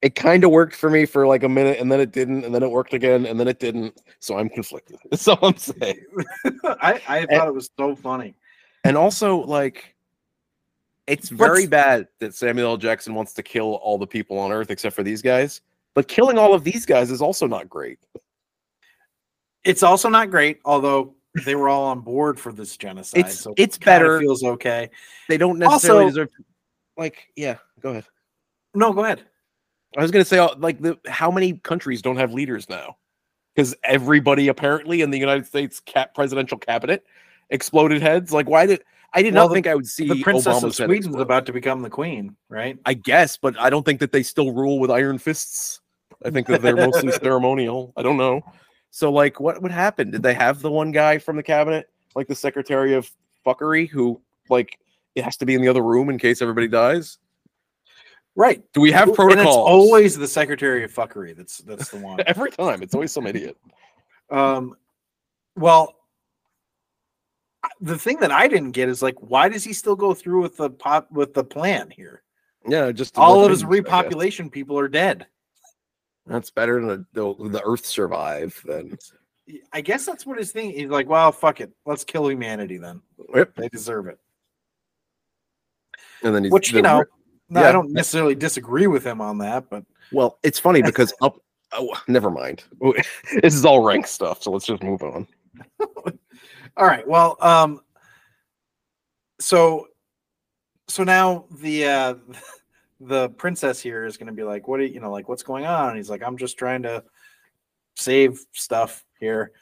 It 0.00 0.14
kind 0.14 0.44
of 0.44 0.52
worked 0.52 0.76
for 0.76 0.90
me 0.90 1.06
for 1.06 1.26
like 1.26 1.42
a 1.42 1.48
minute, 1.48 1.80
and 1.80 1.90
then 1.90 1.98
it 1.98 2.12
didn't, 2.12 2.44
and 2.44 2.54
then 2.54 2.62
it 2.62 2.70
worked 2.70 2.94
again, 2.94 3.26
and 3.26 3.40
then 3.40 3.48
it 3.48 3.58
didn't. 3.58 4.00
So 4.20 4.38
I'm 4.38 4.48
conflicted. 4.48 4.96
That's 5.10 5.26
all 5.26 5.40
I'm 5.42 5.56
saying. 5.56 6.04
I, 6.64 7.02
I 7.08 7.26
thought 7.26 7.48
it 7.48 7.52
was 7.54 7.68
so 7.76 7.96
funny. 7.96 8.36
And 8.84 8.96
also, 8.96 9.38
like, 9.38 9.96
it's 11.08 11.30
very 11.30 11.66
bad 11.66 12.06
that 12.20 12.32
Samuel 12.32 12.70
L. 12.70 12.76
Jackson 12.76 13.12
wants 13.16 13.32
to 13.32 13.42
kill 13.42 13.74
all 13.74 13.98
the 13.98 14.06
people 14.06 14.38
on 14.38 14.52
Earth 14.52 14.70
except 14.70 14.94
for 14.94 15.02
these 15.02 15.20
guys. 15.20 15.62
But 15.98 16.06
killing 16.06 16.38
all 16.38 16.54
of 16.54 16.62
these 16.62 16.86
guys 16.86 17.10
is 17.10 17.20
also 17.20 17.48
not 17.48 17.68
great. 17.68 17.98
It's 19.64 19.82
also 19.82 20.08
not 20.08 20.30
great, 20.30 20.60
although 20.64 21.16
they 21.44 21.56
were 21.56 21.68
all 21.68 21.86
on 21.86 22.02
board 22.02 22.38
for 22.38 22.52
this 22.52 22.76
genocide. 22.76 23.18
It's- 23.18 23.40
so 23.40 23.52
it's 23.56 23.76
it 23.78 23.84
better. 23.84 24.20
Feels 24.20 24.44
okay. 24.44 24.90
They 25.28 25.38
don't 25.38 25.58
necessarily 25.58 26.04
Also- 26.04 26.10
deserve. 26.26 26.28
Like, 26.96 27.32
yeah, 27.34 27.56
go 27.80 27.90
ahead. 27.90 28.04
No, 28.74 28.92
go 28.92 29.02
ahead. 29.02 29.22
I 29.96 30.02
was 30.02 30.12
gonna 30.12 30.24
say, 30.24 30.38
uh, 30.38 30.54
like, 30.58 30.80
the 30.80 30.96
how 31.08 31.32
many 31.32 31.54
countries 31.54 32.00
don't 32.00 32.16
have 32.16 32.32
leaders 32.32 32.68
now? 32.68 32.96
Because 33.56 33.74
everybody 33.82 34.46
apparently 34.46 35.00
in 35.00 35.10
the 35.10 35.18
United 35.18 35.46
States 35.46 35.80
cap 35.80 36.14
presidential 36.14 36.58
cabinet 36.58 37.04
exploded 37.50 38.02
heads. 38.02 38.32
Like, 38.32 38.48
why 38.48 38.66
did 38.66 38.84
I 39.14 39.22
did 39.22 39.32
Well, 39.32 39.44
not 39.44 39.48
the- 39.48 39.54
think 39.54 39.66
I 39.66 39.74
would 39.74 39.86
see 39.86 40.06
The 40.06 40.22
princess 40.22 40.56
Obama's 40.58 40.64
of 40.64 40.86
Sweden's 40.86 41.16
about 41.16 41.46
to 41.46 41.52
become 41.52 41.80
the 41.80 41.88
queen, 41.88 42.36
right? 42.50 42.78
I 42.84 42.92
guess, 42.92 43.38
but 43.38 43.58
I 43.58 43.70
don't 43.70 43.82
think 43.82 44.00
that 44.00 44.12
they 44.12 44.22
still 44.22 44.52
rule 44.52 44.78
with 44.78 44.90
iron 44.90 45.16
fists. 45.16 45.80
I 46.24 46.30
think 46.30 46.46
that 46.48 46.62
they're 46.62 46.76
mostly 46.76 47.12
ceremonial. 47.22 47.92
I 47.96 48.02
don't 48.02 48.16
know. 48.16 48.40
So, 48.90 49.10
like, 49.12 49.38
what 49.40 49.60
would 49.62 49.70
happen? 49.72 50.10
Did 50.10 50.22
they 50.22 50.34
have 50.34 50.60
the 50.60 50.70
one 50.70 50.90
guy 50.92 51.18
from 51.18 51.36
the 51.36 51.42
cabinet, 51.42 51.88
like 52.14 52.26
the 52.26 52.34
secretary 52.34 52.94
of 52.94 53.10
fuckery, 53.46 53.88
who, 53.88 54.20
like, 54.48 54.78
it 55.14 55.24
has 55.24 55.36
to 55.38 55.46
be 55.46 55.54
in 55.54 55.60
the 55.60 55.68
other 55.68 55.82
room 55.82 56.10
in 56.10 56.18
case 56.18 56.40
everybody 56.42 56.68
dies? 56.68 57.18
Right. 58.34 58.62
Do 58.72 58.80
we 58.80 58.92
have 58.92 59.08
And 59.08 59.16
protocols? 59.16 59.46
it's 59.46 59.56
always 59.56 60.16
the 60.16 60.28
secretary 60.28 60.84
of 60.84 60.92
fuckery. 60.92 61.36
That's 61.36 61.58
that's 61.58 61.90
the 61.90 61.98
one. 61.98 62.20
every 62.26 62.50
time. 62.50 62.82
It's 62.82 62.94
always 62.94 63.12
some 63.12 63.26
idiot. 63.26 63.56
Um, 64.30 64.76
well, 65.56 65.94
the 67.80 67.98
thing 67.98 68.18
that 68.20 68.30
I 68.30 68.46
didn't 68.48 68.70
get 68.72 68.88
is 68.88 69.02
like, 69.02 69.16
why 69.18 69.48
does 69.48 69.64
he 69.64 69.72
still 69.72 69.96
go 69.96 70.14
through 70.14 70.40
with 70.42 70.56
the 70.56 70.70
pop 70.70 71.10
with 71.10 71.34
the 71.34 71.42
plan 71.44 71.90
here? 71.90 72.22
Yeah, 72.66 72.92
just 72.92 73.18
All 73.18 73.44
of 73.44 73.50
his 73.50 73.62
things, 73.62 73.72
I 73.72 73.80
guess. 73.80 73.84
repopulation 73.90 74.50
people 74.52 74.78
are 74.78 74.88
dead. 74.88 75.26
That's 76.28 76.50
better 76.50 76.84
than 76.84 77.06
the, 77.12 77.34
the 77.48 77.62
Earth 77.64 77.86
survive. 77.86 78.60
Then 78.64 78.98
I 79.72 79.80
guess 79.80 80.04
that's 80.04 80.26
what 80.26 80.38
his 80.38 80.52
thing. 80.52 80.70
He's 80.72 80.88
like, 80.90 81.08
well, 81.08 81.32
fuck 81.32 81.60
it, 81.60 81.72
let's 81.86 82.04
kill 82.04 82.30
humanity 82.30 82.76
then. 82.78 83.00
Yep. 83.34 83.54
They 83.56 83.68
deserve 83.68 84.06
it. 84.06 84.18
and 86.22 86.34
then 86.34 86.44
he's 86.44 86.52
Which 86.52 86.72
you 86.72 86.82
know, 86.82 87.04
no, 87.48 87.60
yeah. 87.62 87.68
I 87.68 87.72
don't 87.72 87.92
necessarily 87.92 88.34
disagree 88.34 88.86
with 88.86 89.04
him 89.04 89.20
on 89.20 89.38
that, 89.38 89.70
but 89.70 89.84
Well, 90.12 90.38
it's 90.42 90.58
funny 90.58 90.82
because 90.90 91.12
up. 91.22 91.36
Oh, 91.72 91.94
never 92.08 92.30
mind. 92.30 92.64
This 93.42 93.54
is 93.54 93.64
all 93.64 93.82
rank 93.82 94.06
stuff, 94.06 94.42
so 94.42 94.50
let's 94.50 94.66
just 94.66 94.82
move 94.82 95.02
on. 95.02 95.26
All 96.76 96.86
right. 96.86 97.06
Well, 97.06 97.36
um 97.40 97.80
so 99.40 99.86
so 100.88 101.04
now 101.04 101.44
the 101.60 101.84
uh 101.86 102.14
the 103.00 103.28
princess 103.30 103.80
here 103.80 104.04
is 104.04 104.16
going 104.16 104.26
to 104.26 104.32
be 104.32 104.42
like, 104.42 104.66
"What 104.68 104.80
are 104.80 104.84
you 104.84 105.00
know, 105.00 105.10
like 105.10 105.28
what's 105.28 105.42
going 105.42 105.66
on?" 105.66 105.90
And 105.90 105.96
he's 105.96 106.10
like, 106.10 106.22
"I'm 106.22 106.36
just 106.36 106.58
trying 106.58 106.82
to 106.82 107.04
save 107.96 108.40
stuff 108.52 109.04
here." 109.20 109.52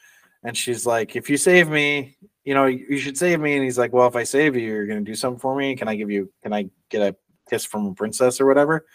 And 0.43 0.55
she's 0.55 0.85
like, 0.85 1.15
"If 1.15 1.29
you 1.29 1.37
save 1.37 1.69
me, 1.69 2.17
you 2.43 2.53
know, 2.53 2.65
you 2.65 2.85
you 2.89 2.97
should 2.97 3.17
save 3.17 3.39
me." 3.39 3.55
And 3.55 3.63
he's 3.63 3.77
like, 3.77 3.93
"Well, 3.93 4.07
if 4.07 4.15
I 4.15 4.23
save 4.23 4.55
you, 4.55 4.61
you're 4.61 4.87
going 4.87 5.03
to 5.03 5.11
do 5.11 5.15
something 5.15 5.39
for 5.39 5.55
me. 5.55 5.75
Can 5.75 5.87
I 5.87 5.95
give 5.95 6.09
you 6.09 6.31
can 6.41 6.53
I 6.53 6.69
get 6.89 7.01
a 7.01 7.15
kiss 7.49 7.65
from 7.65 7.87
a 7.87 7.93
princess 7.93 8.41
or 8.41 8.47
whatever?" 8.47 8.85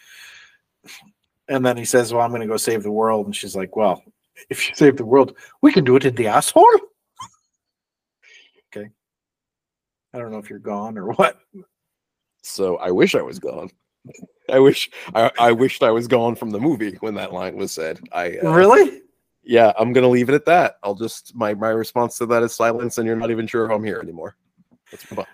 And 1.48 1.64
then 1.64 1.77
he 1.77 1.85
says, 1.85 2.12
"Well, 2.12 2.23
I'm 2.23 2.31
going 2.31 2.43
to 2.43 2.48
go 2.48 2.56
save 2.56 2.82
the 2.82 2.90
world." 2.90 3.27
And 3.27 3.36
she's 3.36 3.56
like, 3.56 3.77
"Well, 3.77 4.02
if 4.51 4.69
you 4.69 4.74
save 4.74 4.97
the 4.97 5.05
world, 5.05 5.36
we 5.60 5.73
can 5.73 5.85
do 5.85 5.97
it 5.97 6.05
in 6.05 6.14
the 6.16 6.28
asshole." 6.28 6.66
okay. 8.77 8.89
I 10.14 10.19
don't 10.19 10.32
know 10.32 10.39
if 10.39 10.51
you're 10.51 10.59
gone 10.59 10.98
or 10.98 11.12
what. 11.12 11.39
So 12.43 12.77
I 12.78 12.90
wish 12.90 13.14
I 13.14 13.23
was 13.23 13.39
gone. 13.39 13.70
I 14.51 14.59
wish 14.59 14.91
I, 15.15 15.31
I 15.39 15.53
wished 15.53 15.83
I 15.83 15.91
was 15.91 16.07
gone 16.09 16.35
from 16.35 16.51
the 16.51 16.61
movie 16.61 16.97
when 17.01 17.15
that 17.15 17.33
line 17.33 17.57
was 17.57 17.73
said. 17.73 18.01
I 18.12 18.39
uh, 18.39 18.53
Really? 18.53 19.03
yeah, 19.45 19.73
I'm 19.79 19.93
gonna 19.93 20.09
leave 20.09 20.29
it 20.29 20.35
at 20.35 20.45
that. 20.47 20.77
I'll 20.83 20.95
just 20.95 21.35
my 21.35 21.55
my 21.55 21.69
response 21.70 22.19
to 22.19 22.27
that 22.27 22.43
is 22.43 22.53
silence, 22.55 22.99
and 22.99 23.07
you're 23.07 23.16
not 23.16 23.31
even 23.31 23.47
sure 23.47 23.65
if 23.65 23.70
I'm 23.70 23.85
here 23.85 24.01
anymore. 24.01 24.37
Let's 24.91 25.11
move 25.11 25.20
on. 25.20 25.27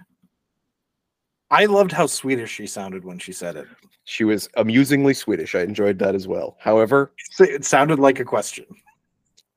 I 1.51 1.65
loved 1.65 1.93
how 1.93 2.07
Swedish 2.07 2.51
she 2.53 2.67
sounded 2.67 3.05
when 3.05 3.19
she 3.19 3.33
said 3.33 3.57
it. 3.57 3.67
She 4.05 4.25
was 4.25 4.49
amusingly 4.57 5.15
Swedish. 5.15 5.55
I 5.55 5.61
enjoyed 5.63 5.99
that 6.01 6.15
as 6.15 6.29
well. 6.29 6.57
However, 6.61 7.13
It 7.41 7.65
sounded 7.65 7.99
like 7.99 8.21
a 8.21 8.25
question. 8.25 8.67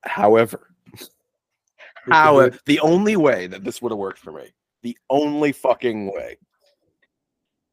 however, 0.04 0.72
however, 2.12 2.58
the 2.66 2.80
only 2.80 3.18
way 3.18 3.48
that 3.48 3.64
this 3.66 3.82
would 3.82 3.92
have 3.92 4.00
worked 4.00 4.20
for 4.20 4.32
me, 4.32 4.52
the 4.84 4.98
only 5.10 5.52
fucking 5.52 6.12
way, 6.14 6.38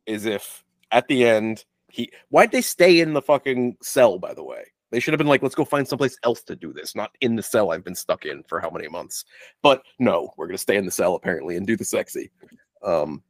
is 0.06 0.27
if 0.27 0.65
at 0.90 1.09
the 1.09 1.24
end 1.24 1.65
he. 1.89 2.10
Why'd 2.31 2.52
they 2.52 2.60
stay 2.62 3.01
in 3.01 3.12
the 3.12 3.23
fucking 3.23 3.77
cell? 3.82 4.19
By 4.19 4.35
the 4.35 4.44
way, 4.44 4.65
they 4.90 5.01
should 5.01 5.12
have 5.15 5.19
been 5.19 5.27
like, 5.27 5.43
let's 5.43 5.55
go 5.55 5.65
find 5.65 5.86
someplace 5.86 6.19
else 6.23 6.43
to 6.44 6.56
do 6.56 6.73
this, 6.73 6.94
not 6.94 7.12
in 7.20 7.36
the 7.36 7.43
cell 7.43 7.70
I've 7.70 7.85
been 7.85 7.94
stuck 7.94 8.27
in 8.27 8.43
for 8.44 8.60
how 8.60 8.70
many 8.70 8.89
months. 8.89 9.24
But 9.62 9.82
no, 9.98 10.32
we're 10.36 10.47
gonna 10.47 10.59
stay 10.59 10.77
in 10.77 10.85
the 10.85 10.90
cell 10.90 11.15
apparently 11.15 11.56
and 11.56 11.66
do 11.66 11.77
the 11.77 11.85
sexy. 11.85 12.31
Um, 12.82 13.23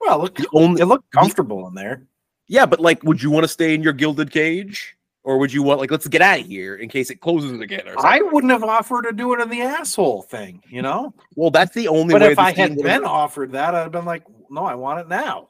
Well, 0.00 0.20
look, 0.20 0.36
the 0.36 0.48
only 0.54 0.80
it 0.80 0.86
looked 0.86 1.10
comfortable 1.12 1.66
in 1.68 1.74
there. 1.74 2.06
Yeah, 2.48 2.66
but 2.66 2.80
like, 2.80 3.02
would 3.04 3.22
you 3.22 3.30
want 3.30 3.44
to 3.44 3.48
stay 3.48 3.74
in 3.74 3.82
your 3.82 3.92
gilded 3.92 4.30
cage, 4.30 4.96
or 5.22 5.38
would 5.38 5.52
you 5.52 5.62
want 5.62 5.78
like, 5.78 5.90
let's 5.90 6.08
get 6.08 6.22
out 6.22 6.40
of 6.40 6.46
here 6.46 6.76
in 6.76 6.88
case 6.88 7.10
it 7.10 7.20
closes 7.20 7.60
again? 7.60 7.86
Or 7.86 7.94
I 8.04 8.20
wouldn't 8.22 8.50
have 8.50 8.64
offered 8.64 9.02
to 9.02 9.12
do 9.12 9.34
it 9.34 9.40
in 9.40 9.48
the 9.50 9.60
asshole 9.60 10.22
thing, 10.22 10.62
you 10.68 10.82
know. 10.82 11.12
Well, 11.36 11.50
that's 11.50 11.74
the 11.74 11.86
only 11.88 12.12
But 12.14 12.22
way. 12.22 12.32
if 12.32 12.38
I 12.38 12.52
had 12.52 12.76
been 12.76 13.04
offered 13.04 13.52
that, 13.52 13.74
I'd 13.74 13.82
have 13.82 13.92
been 13.92 14.04
like, 14.06 14.24
"No, 14.48 14.64
I 14.64 14.74
want 14.74 15.00
it 15.00 15.08
now." 15.08 15.49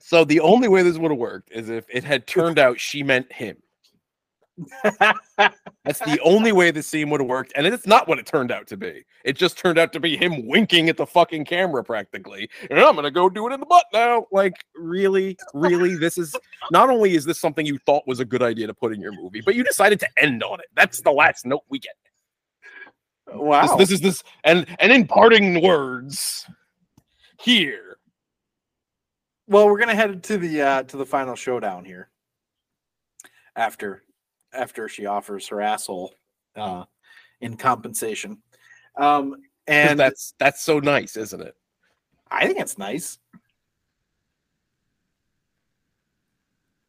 So 0.00 0.24
the 0.24 0.40
only 0.40 0.68
way 0.68 0.82
this 0.82 0.98
would 0.98 1.10
have 1.10 1.18
worked 1.18 1.50
is 1.52 1.68
if 1.68 1.86
it 1.88 2.04
had 2.04 2.26
turned 2.26 2.58
out 2.58 2.78
she 2.78 3.02
meant 3.02 3.32
him. 3.32 3.56
That's 5.84 6.00
the 6.00 6.18
only 6.22 6.52
way 6.52 6.70
the 6.70 6.82
scene 6.82 7.10
would 7.10 7.20
have 7.20 7.28
worked, 7.28 7.52
and 7.56 7.66
it's 7.66 7.86
not 7.86 8.08
what 8.08 8.18
it 8.18 8.26
turned 8.26 8.50
out 8.50 8.66
to 8.68 8.76
be. 8.76 9.04
It 9.24 9.36
just 9.36 9.56
turned 9.58 9.78
out 9.78 9.92
to 9.92 10.00
be 10.00 10.16
him 10.16 10.46
winking 10.46 10.88
at 10.88 10.96
the 10.96 11.06
fucking 11.06 11.44
camera 11.44 11.82
practically. 11.82 12.48
And 12.68 12.78
I'm 12.78 12.94
gonna 12.94 13.10
go 13.10 13.28
do 13.28 13.48
it 13.48 13.52
in 13.52 13.60
the 13.60 13.66
butt 13.66 13.84
now. 13.92 14.26
Like, 14.32 14.54
really, 14.74 15.36
really, 15.54 15.96
this 15.96 16.18
is 16.18 16.34
not 16.70 16.90
only 16.90 17.14
is 17.14 17.24
this 17.24 17.40
something 17.40 17.64
you 17.64 17.78
thought 17.78 18.06
was 18.06 18.20
a 18.20 18.24
good 18.24 18.42
idea 18.42 18.66
to 18.66 18.74
put 18.74 18.92
in 18.92 19.00
your 19.00 19.12
movie, 19.12 19.40
but 19.40 19.54
you 19.54 19.64
decided 19.64 20.00
to 20.00 20.08
end 20.18 20.42
on 20.42 20.60
it. 20.60 20.66
That's 20.74 21.00
the 21.00 21.12
last 21.12 21.46
note 21.46 21.62
we 21.68 21.78
get. 21.78 21.94
wow. 23.32 23.62
This, 23.62 23.88
this 23.88 23.92
is 23.92 24.00
this, 24.00 24.22
and 24.44 24.66
and 24.78 24.92
in 24.92 25.06
parting 25.06 25.62
words, 25.62 26.46
here. 27.40 27.89
Well, 29.50 29.66
we're 29.66 29.78
gonna 29.78 29.94
head 29.94 30.22
to 30.22 30.38
the 30.38 30.62
uh 30.62 30.82
to 30.84 30.96
the 30.96 31.04
final 31.04 31.34
showdown 31.34 31.84
here. 31.84 32.08
After 33.56 34.04
after 34.52 34.88
she 34.88 35.06
offers 35.06 35.48
her 35.48 35.60
asshole 35.60 36.14
uh 36.56 36.84
in 37.40 37.56
compensation. 37.56 38.38
Um 38.96 39.34
And 39.66 39.90
and 39.90 40.00
that's 40.00 40.34
that's 40.38 40.62
so 40.62 40.78
nice, 40.78 41.16
isn't 41.16 41.42
it? 41.42 41.54
I 42.30 42.46
think 42.46 42.60
it's 42.60 42.78
nice. 42.78 43.18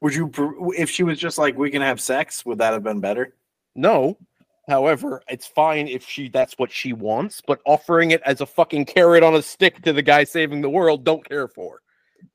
Would 0.02 0.14
you 0.14 0.32
if 0.78 0.90
she 0.90 1.04
was 1.04 1.18
just 1.18 1.38
like 1.38 1.58
we 1.58 1.72
can 1.72 1.82
have 1.82 2.00
sex, 2.00 2.46
would 2.46 2.60
that 2.60 2.74
have 2.74 2.84
been 2.84 3.02
better? 3.02 3.36
No. 3.76 4.18
However, 4.68 5.24
it's 5.28 5.48
fine 5.48 5.88
if 5.88 6.08
she 6.08 6.30
that's 6.30 6.54
what 6.60 6.72
she 6.72 6.94
wants, 6.94 7.42
but 7.46 7.60
offering 7.66 8.12
it 8.12 8.22
as 8.24 8.42
a 8.42 8.46
fucking 8.46 8.86
carrot 8.86 9.24
on 9.24 9.36
a 9.36 9.42
stick 9.42 9.82
to 9.82 9.94
the 9.94 10.04
guy 10.04 10.24
saving 10.24 10.62
the 10.62 10.70
world, 10.70 11.04
don't 11.04 11.28
care 11.28 11.48
for. 11.48 11.82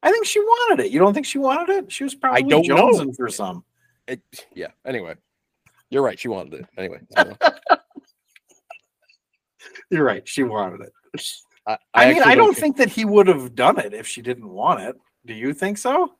I 0.02 0.10
think 0.10 0.26
she 0.26 0.40
wanted 0.40 0.84
it. 0.84 0.92
You 0.92 0.98
don't 0.98 1.14
think 1.14 1.26
she 1.26 1.38
wanted 1.38 1.70
it? 1.70 1.92
She 1.92 2.04
was 2.04 2.14
probably 2.14 2.44
I 2.44 2.48
don't 2.48 2.66
know. 2.68 3.12
for 3.16 3.28
some. 3.28 3.64
It, 4.06 4.20
yeah. 4.54 4.68
Anyway, 4.84 5.14
you're 5.90 6.02
right. 6.02 6.18
She 6.18 6.28
wanted 6.28 6.54
it. 6.54 6.66
Anyway, 6.76 7.00
You're 9.90 10.04
right. 10.04 10.26
She 10.26 10.42
wanted 10.42 10.80
it. 10.82 10.92
I, 11.66 11.78
I, 11.94 12.12
mean, 12.12 12.22
I 12.22 12.34
don't 12.34 12.54
ca- 12.54 12.60
think 12.60 12.76
that 12.76 12.88
he 12.88 13.04
would 13.04 13.26
have 13.26 13.54
done 13.54 13.78
it 13.78 13.92
if 13.92 14.06
she 14.06 14.22
didn't 14.22 14.48
want 14.48 14.80
it. 14.80 14.96
Do 15.24 15.34
you 15.34 15.52
think 15.52 15.78
so? 15.78 16.12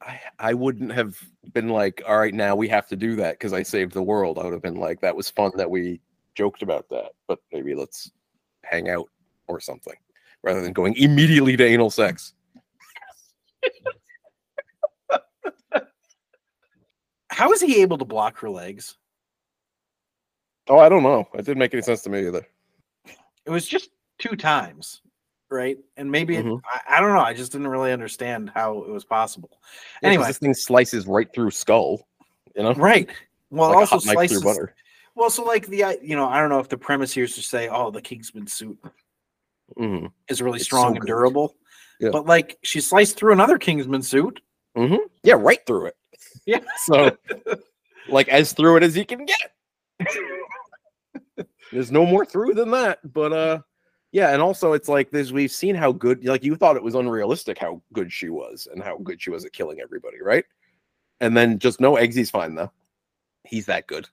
I, 0.00 0.20
I 0.38 0.54
wouldn't 0.54 0.92
have 0.92 1.18
been 1.52 1.68
like, 1.68 2.02
all 2.06 2.18
right, 2.18 2.34
now 2.34 2.56
we 2.56 2.68
have 2.68 2.88
to 2.88 2.96
do 2.96 3.16
that 3.16 3.34
because 3.34 3.52
I 3.52 3.62
saved 3.62 3.92
the 3.92 4.02
world. 4.02 4.38
I 4.38 4.44
would 4.44 4.52
have 4.52 4.62
been 4.62 4.76
like, 4.76 5.00
that 5.00 5.14
was 5.14 5.30
fun 5.30 5.52
that 5.56 5.70
we 5.70 6.00
joked 6.34 6.62
about 6.62 6.88
that, 6.90 7.12
but 7.28 7.38
maybe 7.52 7.74
let's 7.74 8.10
hang 8.64 8.88
out 8.88 9.08
or 9.48 9.60
something 9.60 9.94
rather 10.42 10.62
than 10.62 10.72
going 10.72 10.96
immediately 10.96 11.56
to 11.56 11.64
anal 11.64 11.90
sex. 11.90 12.34
How 17.30 17.52
is 17.52 17.60
he 17.60 17.80
able 17.82 17.98
to 17.98 18.04
block 18.04 18.38
her 18.40 18.50
legs? 18.50 18.96
Oh, 20.68 20.78
I 20.78 20.88
don't 20.88 21.02
know. 21.02 21.26
It 21.34 21.44
didn't 21.44 21.58
make 21.58 21.72
any 21.72 21.82
sense 21.82 22.02
to 22.02 22.10
me 22.10 22.26
either. 22.26 22.46
It 23.46 23.50
was 23.50 23.66
just 23.66 23.90
two 24.18 24.36
times, 24.36 25.00
right? 25.50 25.78
And 25.96 26.10
maybe 26.10 26.36
it, 26.36 26.44
Mhm. 26.44 26.60
I, 26.64 26.96
I 26.96 27.00
don't 27.00 27.14
know. 27.14 27.20
I 27.22 27.32
just 27.34 27.50
didn't 27.52 27.68
really 27.68 27.92
understand 27.92 28.50
how 28.54 28.82
it 28.82 28.88
was 28.90 29.04
possible. 29.04 29.58
Yeah, 30.02 30.08
Anyway. 30.10 30.26
this 30.26 30.38
thing 30.38 30.54
slices 30.54 31.06
right 31.06 31.32
through 31.34 31.50
skull. 31.50 32.06
You 32.54 32.64
know, 32.64 32.74
Right. 32.74 33.08
Well, 33.50 33.70
like 33.70 33.78
also 33.78 33.98
slices. 33.98 34.40
through 34.40 34.50
butter. 34.52 34.74
Well, 35.14 35.30
so 35.30 35.42
like 35.42 35.66
the 35.66 35.84
I- 35.84 35.98
you 36.02 36.16
know 36.16 36.26
I 36.28 36.38
don't 36.38 36.48
know 36.50 36.58
if 36.60 36.68
the 36.68 36.78
premise 36.78 37.12
here 37.12 37.24
is 37.24 37.34
to 37.34 37.42
say, 37.42 37.68
oh, 37.68 37.90
the 37.90 38.00
Kingsman 38.00 38.46
suit 38.46 38.78
Mhm. 39.76 40.12
is 40.28 40.40
really 40.42 40.56
It's 40.56 40.64
strong 40.66 40.82
so 40.84 40.88
and 40.90 41.00
good. 41.00 41.06
durable, 41.08 41.56
Yeah. 42.02 42.10
but 42.10 42.26
like 42.26 42.58
she 42.62 42.80
sliced 42.80 43.16
through 43.16 43.32
another 43.32 43.56
Kingsman 43.58 44.02
suit. 44.02 44.40
Mhm. 44.76 44.98
Yeah, 45.22 45.34
right 45.38 45.64
through 45.66 45.86
it. 45.86 45.96
Yeah. 46.46 46.58
So, 46.84 47.16
like 48.08 48.28
as 48.28 48.52
through 48.52 48.78
it 48.78 48.82
as 48.82 48.96
you 48.96 49.06
can 49.06 49.24
get. 49.24 49.50
There's 51.72 51.92
no 51.92 52.04
more 52.04 52.26
through 52.26 52.54
than 52.54 52.70
that. 52.72 52.98
But 53.12 53.32
uh, 53.32 53.60
yeah, 54.10 54.32
and 54.32 54.42
also 54.42 54.72
it's 54.72 54.88
like 54.88 55.10
this. 55.10 55.32
We've 55.32 55.50
seen 55.50 55.74
how 55.74 55.92
good. 55.92 56.24
Like 56.24 56.44
you 56.44 56.56
thought 56.56 56.76
it 56.76 56.82
was 56.82 56.94
unrealistic 56.94 57.58
how 57.58 57.80
good 57.92 58.12
she 58.12 58.28
was 58.28 58.68
and 58.72 58.82
how 58.82 58.98
good 58.98 59.22
she 59.22 59.30
was 59.30 59.44
at 59.44 59.52
killing 59.52 59.80
everybody, 59.80 60.20
right? 60.20 60.44
And 61.20 61.36
then 61.36 61.58
just 61.58 61.80
no 61.80 61.94
Eggsy's 61.94 62.30
fine 62.30 62.54
though. 62.56 62.72
He's 63.44 63.66
that 63.66 63.86
good. 63.86 64.08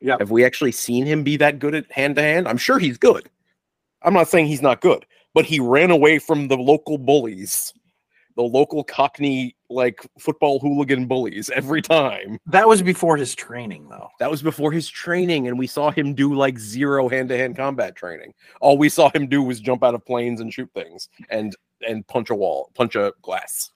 Yeah. 0.00 0.16
Have 0.18 0.30
we 0.30 0.44
actually 0.44 0.72
seen 0.72 1.06
him 1.06 1.22
be 1.24 1.36
that 1.38 1.58
good 1.58 1.74
at 1.74 1.90
hand 1.90 2.16
to 2.16 2.22
hand? 2.22 2.46
I'm 2.46 2.58
sure 2.58 2.78
he's 2.78 2.98
good. 2.98 3.28
I'm 4.02 4.14
not 4.14 4.28
saying 4.28 4.46
he's 4.46 4.62
not 4.62 4.80
good, 4.80 5.04
but 5.36 5.44
he 5.44 5.60
ran 5.60 5.90
away 5.90 6.18
from 6.18 6.48
the 6.48 6.56
local 6.56 6.96
bullies, 6.96 7.74
the 8.36 8.42
local 8.42 8.82
Cockney 8.82 9.54
like 9.68 10.00
football 10.18 10.58
hooligan 10.58 11.04
bullies 11.04 11.50
every 11.50 11.82
time. 11.82 12.38
That 12.46 12.66
was 12.66 12.80
before 12.80 13.18
his 13.18 13.34
training, 13.34 13.86
though. 13.90 14.08
That 14.18 14.30
was 14.30 14.40
before 14.40 14.72
his 14.72 14.88
training, 14.88 15.48
and 15.48 15.58
we 15.58 15.66
saw 15.66 15.90
him 15.90 16.14
do 16.14 16.32
like 16.32 16.58
zero 16.58 17.06
hand 17.06 17.28
to 17.28 17.36
hand 17.36 17.54
combat 17.54 17.94
training. 17.94 18.32
All 18.62 18.78
we 18.78 18.88
saw 18.88 19.10
him 19.10 19.26
do 19.26 19.42
was 19.42 19.60
jump 19.60 19.84
out 19.84 19.94
of 19.94 20.06
planes 20.06 20.40
and 20.40 20.50
shoot 20.50 20.70
things 20.72 21.10
and 21.28 21.54
and 21.86 22.06
punch 22.06 22.30
a 22.30 22.34
wall, 22.34 22.70
punch 22.74 22.96
a 22.96 23.12
glass. 23.20 23.72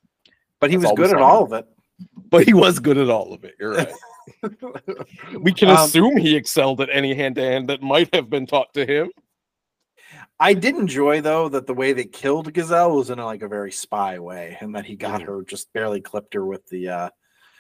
But 0.61 0.71
he 0.71 0.77
That's 0.77 0.93
was 0.93 0.97
good 0.97 1.15
at 1.15 1.21
all 1.21 1.45
of 1.45 1.53
it. 1.53 1.67
But 2.31 2.47
he 2.47 2.55
was 2.55 2.79
good 2.79 2.97
at 2.97 3.11
all 3.11 3.35
of 3.35 3.45
it. 3.45 3.55
You're 3.61 3.75
right. 3.75 3.93
we 5.39 5.53
can 5.53 5.69
Um, 5.69 5.77
assume 5.77 6.17
he 6.17 6.37
excelled 6.37 6.81
at 6.81 6.89
any 6.91 7.13
hand 7.13 7.35
to 7.35 7.43
hand 7.43 7.69
that 7.69 7.83
might 7.83 8.15
have 8.15 8.31
been 8.31 8.47
taught 8.47 8.73
to 8.73 8.87
him. 8.87 9.11
I 10.43 10.55
did 10.55 10.77
enjoy 10.77 11.21
though 11.21 11.49
that 11.51 11.67
the 11.67 11.75
way 11.75 11.93
they 11.93 12.07
killed 12.07 12.53
Gazelle 12.53 12.97
was 12.97 13.11
in 13.11 13.19
a, 13.19 13.25
like 13.27 13.43
a 13.43 13.49
very 13.49 13.71
spy 13.71 14.19
way, 14.19 14.57
and 14.61 14.75
that 14.75 14.87
he 14.87 14.97
got 14.97 15.21
Mhm. 15.21 15.27
her 15.27 15.43
just 15.43 15.73
barely 15.75 16.01
clipped 16.01 16.33
her 16.35 16.47
with 16.47 16.67
the 16.69 16.89
uh, 16.89 17.11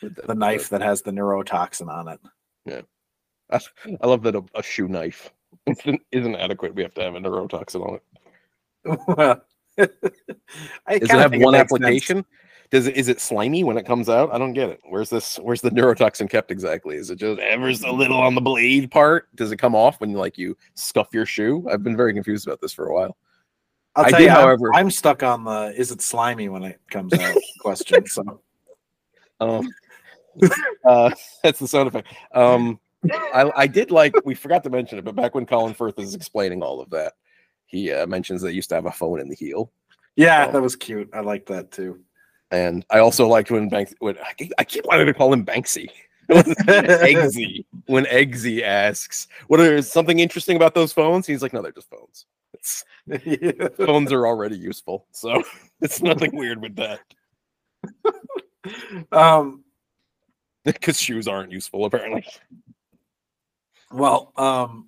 With 0.03 0.17
the 0.17 0.35
knife 0.35 0.71
that 0.71 0.81
has 0.81 1.03
the 1.03 1.11
neurotoxin 1.11 1.89
on 1.89 2.09
it. 2.09 2.21
Yeah, 2.65 2.81
I 4.01 4.07
love 4.07 4.23
that 4.23 4.35
a, 4.35 4.43
a 4.55 4.63
shoe 4.63 4.89
knife 4.89 5.31
isn't, 5.67 6.01
isn't 6.11 6.37
adequate. 6.37 6.75
We 6.75 6.83
have 6.83 6.95
to 6.95 7.03
have 7.03 7.15
a 7.15 7.21
neurotoxin 7.21 7.87
on 7.87 7.95
it. 7.97 8.03
well, 9.07 9.45
I 10.87 10.99
Does 10.99 11.11
it 11.11 11.19
have 11.19 11.35
one 11.37 11.55
application? 11.55 12.19
sense. 12.19 12.27
Does 12.71 12.87
it 12.87 12.97
is 12.97 13.09
it 13.09 13.21
slimy 13.21 13.65
when 13.65 13.77
it 13.77 13.85
comes 13.85 14.09
out? 14.09 14.33
I 14.33 14.39
don't 14.39 14.53
get 14.53 14.69
it. 14.69 14.81
Where's 14.89 15.11
this? 15.11 15.37
Where's 15.43 15.61
the 15.61 15.71
neurotoxin 15.71 16.31
kept 16.31 16.51
exactly? 16.53 16.97
Is 16.97 17.11
it 17.11 17.17
just 17.17 17.41
ever 17.41 17.75
so 17.75 17.93
little 17.93 18.19
on 18.19 18.35
the 18.37 18.41
blade 18.41 18.91
part? 18.93 19.29
Does 19.35 19.51
it 19.51 19.57
come 19.57 19.75
off 19.75 20.01
when 20.01 20.11
you 20.11 20.19
like 20.19 20.39
you 20.39 20.57
scuff 20.75 21.09
your 21.13 21.27
shoe? 21.27 21.67
I've 21.71 21.83
been 21.83 21.97
very 21.97 22.15
confused 22.15 22.47
about 22.47 22.61
this 22.61 22.73
for 22.73 22.87
a 22.87 22.95
while. 22.95 23.17
I'll 23.97 24.05
I 24.05 24.11
tell 24.11 24.19
did, 24.21 24.25
you, 24.27 24.31
however- 24.31 24.73
I'm, 24.73 24.89
stuck 24.91 25.25
on 25.25 25.43
the 25.43 25.75
"is 25.77 25.91
it 25.91 26.01
slimy" 26.01 26.49
when 26.49 26.63
it 26.63 26.81
comes 26.91 27.13
out 27.13 27.37
question. 27.61 28.07
So 28.07 28.41
Um, 29.41 29.69
uh, 30.85 31.11
that's 31.43 31.59
the 31.59 31.67
sound 31.67 31.89
effect. 31.89 32.07
Um, 32.33 32.79
I, 33.35 33.51
I 33.57 33.67
did 33.67 33.91
like 33.91 34.15
we 34.25 34.37
forgot 34.37 34.63
to 34.63 34.71
mention 34.71 34.97
it, 34.99 35.05
but 35.05 35.17
back 35.17 35.35
when 35.35 35.45
Colin 35.45 35.75
Firth 35.75 35.99
is 35.99 36.15
explaining 36.15 36.63
all 36.63 36.81
of 36.81 36.89
that, 36.91 37.15
he 37.67 37.91
uh, 37.91 38.07
mentions 38.07 38.43
they 38.43 38.53
used 38.53 38.69
to 38.69 38.77
have 38.77 38.87
a 38.87 38.93
phone 38.93 39.19
in 39.19 39.29
the 39.29 39.35
heel. 39.35 39.73
yeah, 40.15 40.49
that 40.53 40.63
was 40.63 40.77
cute. 40.77 41.11
I 41.13 41.21
like 41.21 41.47
that 41.47 41.73
too. 41.73 41.99
And 42.51 42.85
I 42.91 42.99
also 42.99 43.27
liked 43.29 43.51
when 43.51 43.69
Banks 43.69 43.95
when 44.01 44.19
I 44.19 44.33
keep, 44.37 44.53
I 44.59 44.65
keep 44.65 44.85
wanting 44.87 45.07
to 45.07 45.15
call 45.15 45.33
him 45.33 45.45
Banksy. 45.45 45.89
Eggsy. 46.31 47.65
When 47.87 48.05
Eggsy 48.07 48.63
asks, 48.63 49.29
"What 49.49 49.61
is 49.61 49.91
something 49.91 50.19
interesting 50.21 50.57
about 50.57 50.75
those 50.75 50.93
phones?" 50.93 51.27
He's 51.27 51.43
like, 51.43 51.53
"No, 51.53 51.63
they're 51.63 51.73
just 51.73 51.91
phones. 51.91 52.27
It's, 52.55 52.85
phones 53.77 54.13
are 54.13 54.27
already 54.27 54.57
useful, 54.57 55.07
so 55.13 55.43
it's 55.81 56.03
nothing 56.03 56.35
weird 56.35 56.61
with 56.61 56.77
that." 56.77 57.01
um, 59.13 59.65
Because 60.65 61.01
shoes 61.01 61.27
aren't 61.27 61.51
useful, 61.53 61.85
apparently. 61.85 62.25
well, 63.91 64.33
um, 64.37 64.87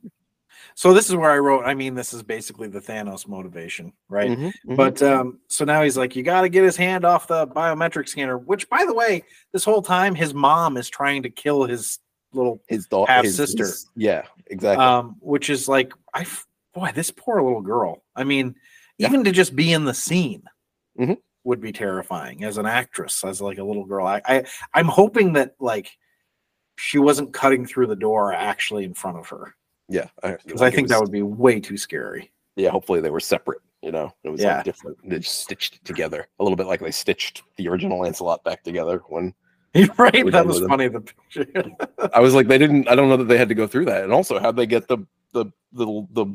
so 0.75 0.93
this 0.95 1.09
is 1.09 1.17
where 1.17 1.31
I 1.31 1.39
wrote. 1.39 1.65
I 1.65 1.75
mean, 1.75 1.95
this 1.95 2.13
is 2.13 2.23
basically 2.23 2.69
the 2.69 2.81
Thanos 2.81 3.27
motivation, 3.29 3.93
right? 4.09 4.31
Mhm, 4.31 4.53
mhm. 4.67 4.77
But 4.77 5.03
um, 5.03 5.39
so 5.49 5.65
now 5.65 5.83
he's 5.83 5.97
like, 5.97 6.15
you 6.17 6.23
got 6.23 6.43
to 6.43 6.49
get 6.49 6.65
his 6.65 6.77
hand 6.77 7.05
off 7.05 7.27
the 7.27 7.47
biometric 7.47 8.09
scanner. 8.09 8.39
Which, 8.39 8.69
by 8.69 8.85
the 8.85 8.95
way, 8.95 9.25
this 9.53 9.65
whole 9.65 9.83
time 9.83 10.15
his 10.15 10.35
mom 10.35 10.77
is 10.77 10.89
trying 10.89 11.23
to 11.25 11.31
kill 11.31 11.65
his 11.65 11.99
little, 12.33 12.63
his 12.69 12.87
daughter, 12.87 13.13
half 13.13 13.27
sister. 13.27 13.67
yeah, 13.95 14.23
exactly. 14.47 14.85
um, 14.85 15.17
which 15.21 15.51
is 15.51 15.69
like, 15.69 15.93
I 16.15 16.27
boy, 16.75 16.91
this 16.95 17.11
poor 17.11 17.43
little 17.43 17.61
girl. 17.61 18.03
I 18.17 18.25
mean, 18.25 18.55
Yeah. 18.99 19.09
even 19.09 19.25
to 19.25 19.33
just 19.33 19.55
be 19.55 19.73
in 19.73 19.85
the 19.85 19.93
scene 19.95 20.43
Mhm. 20.99 21.19
would 21.45 21.61
be 21.61 21.73
terrifying 21.73 22.45
as 22.45 22.57
an 22.57 22.65
actress, 22.67 23.23
as 23.25 23.43
like 23.43 23.59
a 23.59 23.65
little 23.65 23.85
girl. 23.85 24.07
I, 24.07 24.23
I 24.27 24.45
I'm 24.73 24.89
hoping 24.89 25.35
that 25.35 25.55
like 25.61 25.91
she 26.77 26.99
wasn't 26.99 27.35
cutting 27.35 27.67
through 27.67 27.89
the 27.89 27.97
door 27.97 28.33
actually 28.33 28.85
in 28.85 28.95
front 28.95 29.19
of 29.19 29.29
her 29.29 29.55
yeah, 29.93 30.09
because 30.45 30.63
I 30.63 30.71
think 30.71 30.89
that 30.89 31.01
would 31.01 31.13
be 31.13 31.23
way 31.23 31.61
too 31.61 31.77
scary. 31.77 32.33
Yeah, 32.57 32.71
hopefully 32.71 33.01
they 33.01 33.11
were 33.11 33.21
separate. 33.21 33.61
You 33.83 33.93
know, 33.93 34.13
it 34.25 34.29
was 34.29 34.41
Yeah. 34.41 34.57
like 34.57 34.65
different. 34.65 34.97
They 35.09 35.19
just 35.19 35.41
stitched 35.43 35.85
together 35.85 36.29
a 36.39 36.43
little 36.43 36.57
bit 36.57 36.67
like 36.67 36.81
they 36.81 36.91
stitched 36.91 37.43
the 37.57 37.69
original 37.69 37.99
Lancelot 37.99 38.45
back 38.45 38.63
together. 38.63 39.03
When 39.09 39.35
right? 39.99 40.31
That 40.31 40.47
was 40.47 40.61
funny. 40.61 40.89
The 40.89 41.01
picture. 41.01 41.47
I 42.15 42.21
was 42.21 42.35
like, 42.35 42.47
they 42.47 42.59
didn't. 42.59 42.89
I 42.89 42.95
don't 42.95 43.09
know 43.09 43.17
that 43.17 43.29
they 43.29 43.39
had 43.39 43.49
to 43.49 43.55
go 43.55 43.67
through 43.67 43.87
that. 43.87 44.05
And 44.05 44.13
also, 44.13 44.39
how'd 44.39 44.57
they 44.57 44.67
get 44.67 44.87
the 44.89 44.99
the 45.33 45.47
the 45.73 46.07
the 46.13 46.27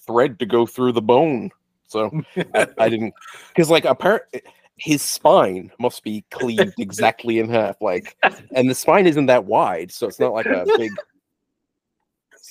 thread 0.00 0.38
to 0.38 0.46
go 0.46 0.66
through 0.66 0.92
the 0.92 1.02
bone? 1.02 1.50
So 1.88 2.10
I, 2.54 2.66
I 2.78 2.88
didn't 2.88 3.12
because 3.48 3.70
like 3.70 3.84
apparently 3.84 4.42
his 4.76 5.02
spine 5.02 5.72
must 5.78 6.02
be 6.04 6.24
cleaved 6.30 6.74
exactly 6.78 7.38
in 7.38 7.48
half, 7.48 7.80
like, 7.80 8.16
and 8.54 8.68
the 8.68 8.74
spine 8.74 9.06
isn't 9.06 9.26
that 9.26 9.44
wide, 9.44 9.90
so 9.90 10.06
it's 10.06 10.20
not 10.20 10.34
like 10.34 10.46
a 10.46 10.66
big, 10.76 10.92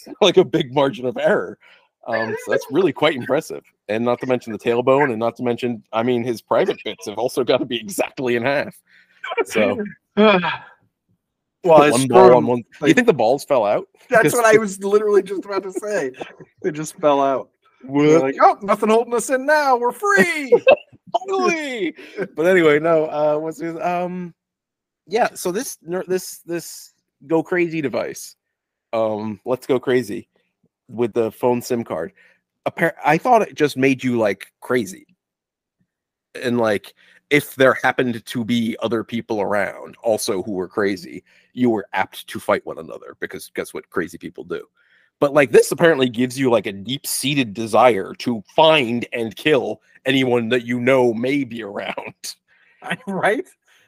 like 0.21 0.37
a 0.37 0.45
big 0.45 0.73
margin 0.73 1.05
of 1.05 1.17
error. 1.17 1.57
Um, 2.07 2.35
so 2.45 2.51
that's 2.51 2.65
really 2.69 2.93
quite 2.93 3.15
impressive, 3.15 3.63
and 3.87 4.05
not 4.05 4.19
to 4.19 4.27
mention 4.27 4.53
the 4.53 4.59
tailbone, 4.59 5.09
and 5.09 5.17
not 5.17 5.35
to 5.37 5.43
mention, 5.43 5.83
I 5.91 6.03
mean, 6.03 6.23
his 6.23 6.39
private 6.39 6.77
bits 6.85 7.07
have 7.07 7.17
also 7.17 7.43
got 7.43 7.57
to 7.57 7.65
be 7.65 7.77
exactly 7.77 8.35
in 8.35 8.43
half. 8.43 8.79
So 9.45 9.83
well, 11.65 11.91
one 11.91 12.07
ball 12.07 12.35
on 12.35 12.45
one. 12.45 12.63
you 12.83 12.93
think 12.93 13.07
the 13.07 13.13
balls 13.13 13.43
fell 13.43 13.65
out? 13.65 13.87
That's 14.09 14.33
what 14.33 14.45
I 14.45 14.57
was 14.57 14.83
literally 14.83 15.23
just 15.23 15.45
about 15.45 15.63
to 15.63 15.71
say. 15.71 16.11
They 16.61 16.71
just 16.71 16.95
fell 16.97 17.21
out. 17.21 17.49
Like, 17.87 18.35
oh, 18.41 18.57
nothing 18.61 18.89
holding 18.89 19.13
us 19.13 19.29
in 19.29 19.45
now. 19.45 19.77
We're 19.77 19.91
free. 19.91 20.53
Finally! 21.27 21.95
but 22.35 22.45
anyway, 22.45 22.79
no. 22.79 23.05
Uh, 23.05 23.37
what's 23.37 23.59
his? 23.59 23.79
Um, 23.79 24.33
yeah. 25.07 25.33
So 25.33 25.51
this 25.51 25.77
this 26.07 26.39
this 26.45 26.93
go 27.27 27.43
crazy 27.43 27.81
device, 27.81 28.34
um, 28.95 29.41
let's 29.43 29.67
go 29.67 29.79
crazy 29.79 30.29
with 30.89 31.13
the 31.13 31.31
phone 31.31 31.61
SIM 31.61 31.83
card. 31.83 32.13
Appar- 32.65 32.93
I 33.03 33.17
thought 33.17 33.41
it 33.41 33.55
just 33.55 33.75
made 33.75 34.03
you 34.03 34.17
like 34.17 34.51
crazy, 34.61 35.05
and 36.41 36.57
like 36.57 36.93
if 37.29 37.55
there 37.55 37.77
happened 37.83 38.25
to 38.25 38.45
be 38.45 38.77
other 38.81 39.03
people 39.03 39.41
around 39.41 39.97
also 40.01 40.41
who 40.43 40.53
were 40.53 40.67
crazy, 40.67 41.23
you 41.53 41.69
were 41.69 41.87
apt 41.93 42.25
to 42.27 42.39
fight 42.39 42.65
one 42.65 42.77
another 42.77 43.17
because 43.19 43.51
guess 43.53 43.73
what 43.73 43.89
crazy 43.89 44.17
people 44.17 44.43
do. 44.43 44.65
But 45.19 45.33
like 45.33 45.51
this 45.51 45.71
apparently 45.71 46.07
gives 46.07 46.39
you 46.39 46.49
like 46.49 46.65
a 46.65 46.71
deep 46.71 47.05
seated 47.05 47.53
desire 47.53 48.13
to 48.19 48.43
find 48.55 49.05
and 49.11 49.35
kill 49.35 49.81
anyone 50.05 50.49
that 50.49 50.65
you 50.65 50.79
know 50.79 51.13
may 51.13 51.43
be 51.43 51.63
around. 51.63 52.35
right? 53.07 53.47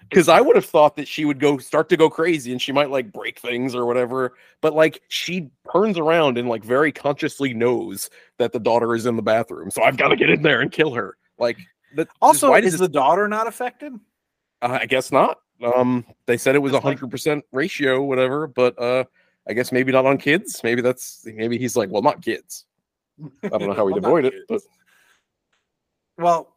Because 0.09 0.29
I 0.29 0.39
would 0.41 0.55
have 0.55 0.65
thought 0.65 0.95
that 0.97 1.07
she 1.07 1.25
would 1.25 1.39
go 1.39 1.57
start 1.57 1.89
to 1.89 1.97
go 1.97 2.09
crazy 2.09 2.51
and 2.51 2.61
she 2.61 2.71
might 2.71 2.89
like 2.89 3.11
break 3.11 3.39
things 3.39 3.75
or 3.75 3.85
whatever. 3.85 4.34
But 4.61 4.73
like 4.73 5.01
she 5.09 5.49
turns 5.71 5.97
around 5.97 6.38
and 6.38 6.47
like 6.47 6.63
very 6.63 6.91
consciously 6.91 7.53
knows 7.53 8.09
that 8.38 8.51
the 8.53 8.59
daughter 8.59 8.95
is 8.95 9.05
in 9.05 9.15
the 9.15 9.21
bathroom. 9.21 9.69
So 9.71 9.84
I've 9.84 9.97
got 9.97 10.09
to 10.09 10.15
get 10.15 10.29
in 10.29 10.41
there 10.41 10.61
and 10.61 10.71
kill 10.71 10.93
her. 10.93 11.17
Like 11.38 11.57
that 11.95 12.07
Also, 12.21 12.49
why 12.49 12.59
is 12.59 12.71
does 12.71 12.79
the 12.79 12.88
daughter 12.89 13.27
not 13.27 13.47
affected? 13.47 13.93
uh, 14.61 14.79
I 14.81 14.85
guess 14.85 15.11
not. 15.11 15.39
Um, 15.63 16.05
they 16.25 16.38
said 16.38 16.55
it 16.55 16.59
was 16.59 16.73
a 16.73 16.79
hundred 16.79 17.09
percent 17.11 17.43
ratio, 17.51 18.01
whatever. 18.03 18.47
But 18.47 18.79
uh, 18.79 19.05
I 19.47 19.53
guess 19.53 19.71
maybe 19.71 19.91
not 19.91 20.05
on 20.05 20.17
kids. 20.17 20.61
Maybe 20.63 20.81
that's 20.81 21.25
maybe 21.25 21.57
he's 21.57 21.75
like, 21.75 21.89
well, 21.89 22.01
not 22.01 22.21
kids. 22.21 22.65
I 23.43 23.49
don't 23.49 23.67
know 23.67 23.73
how 23.73 23.88
he'd 23.88 23.95
Well, 24.01 24.05
avoid 24.05 24.25
it, 24.25 24.35
but 24.47 24.61
Well, 26.17 26.56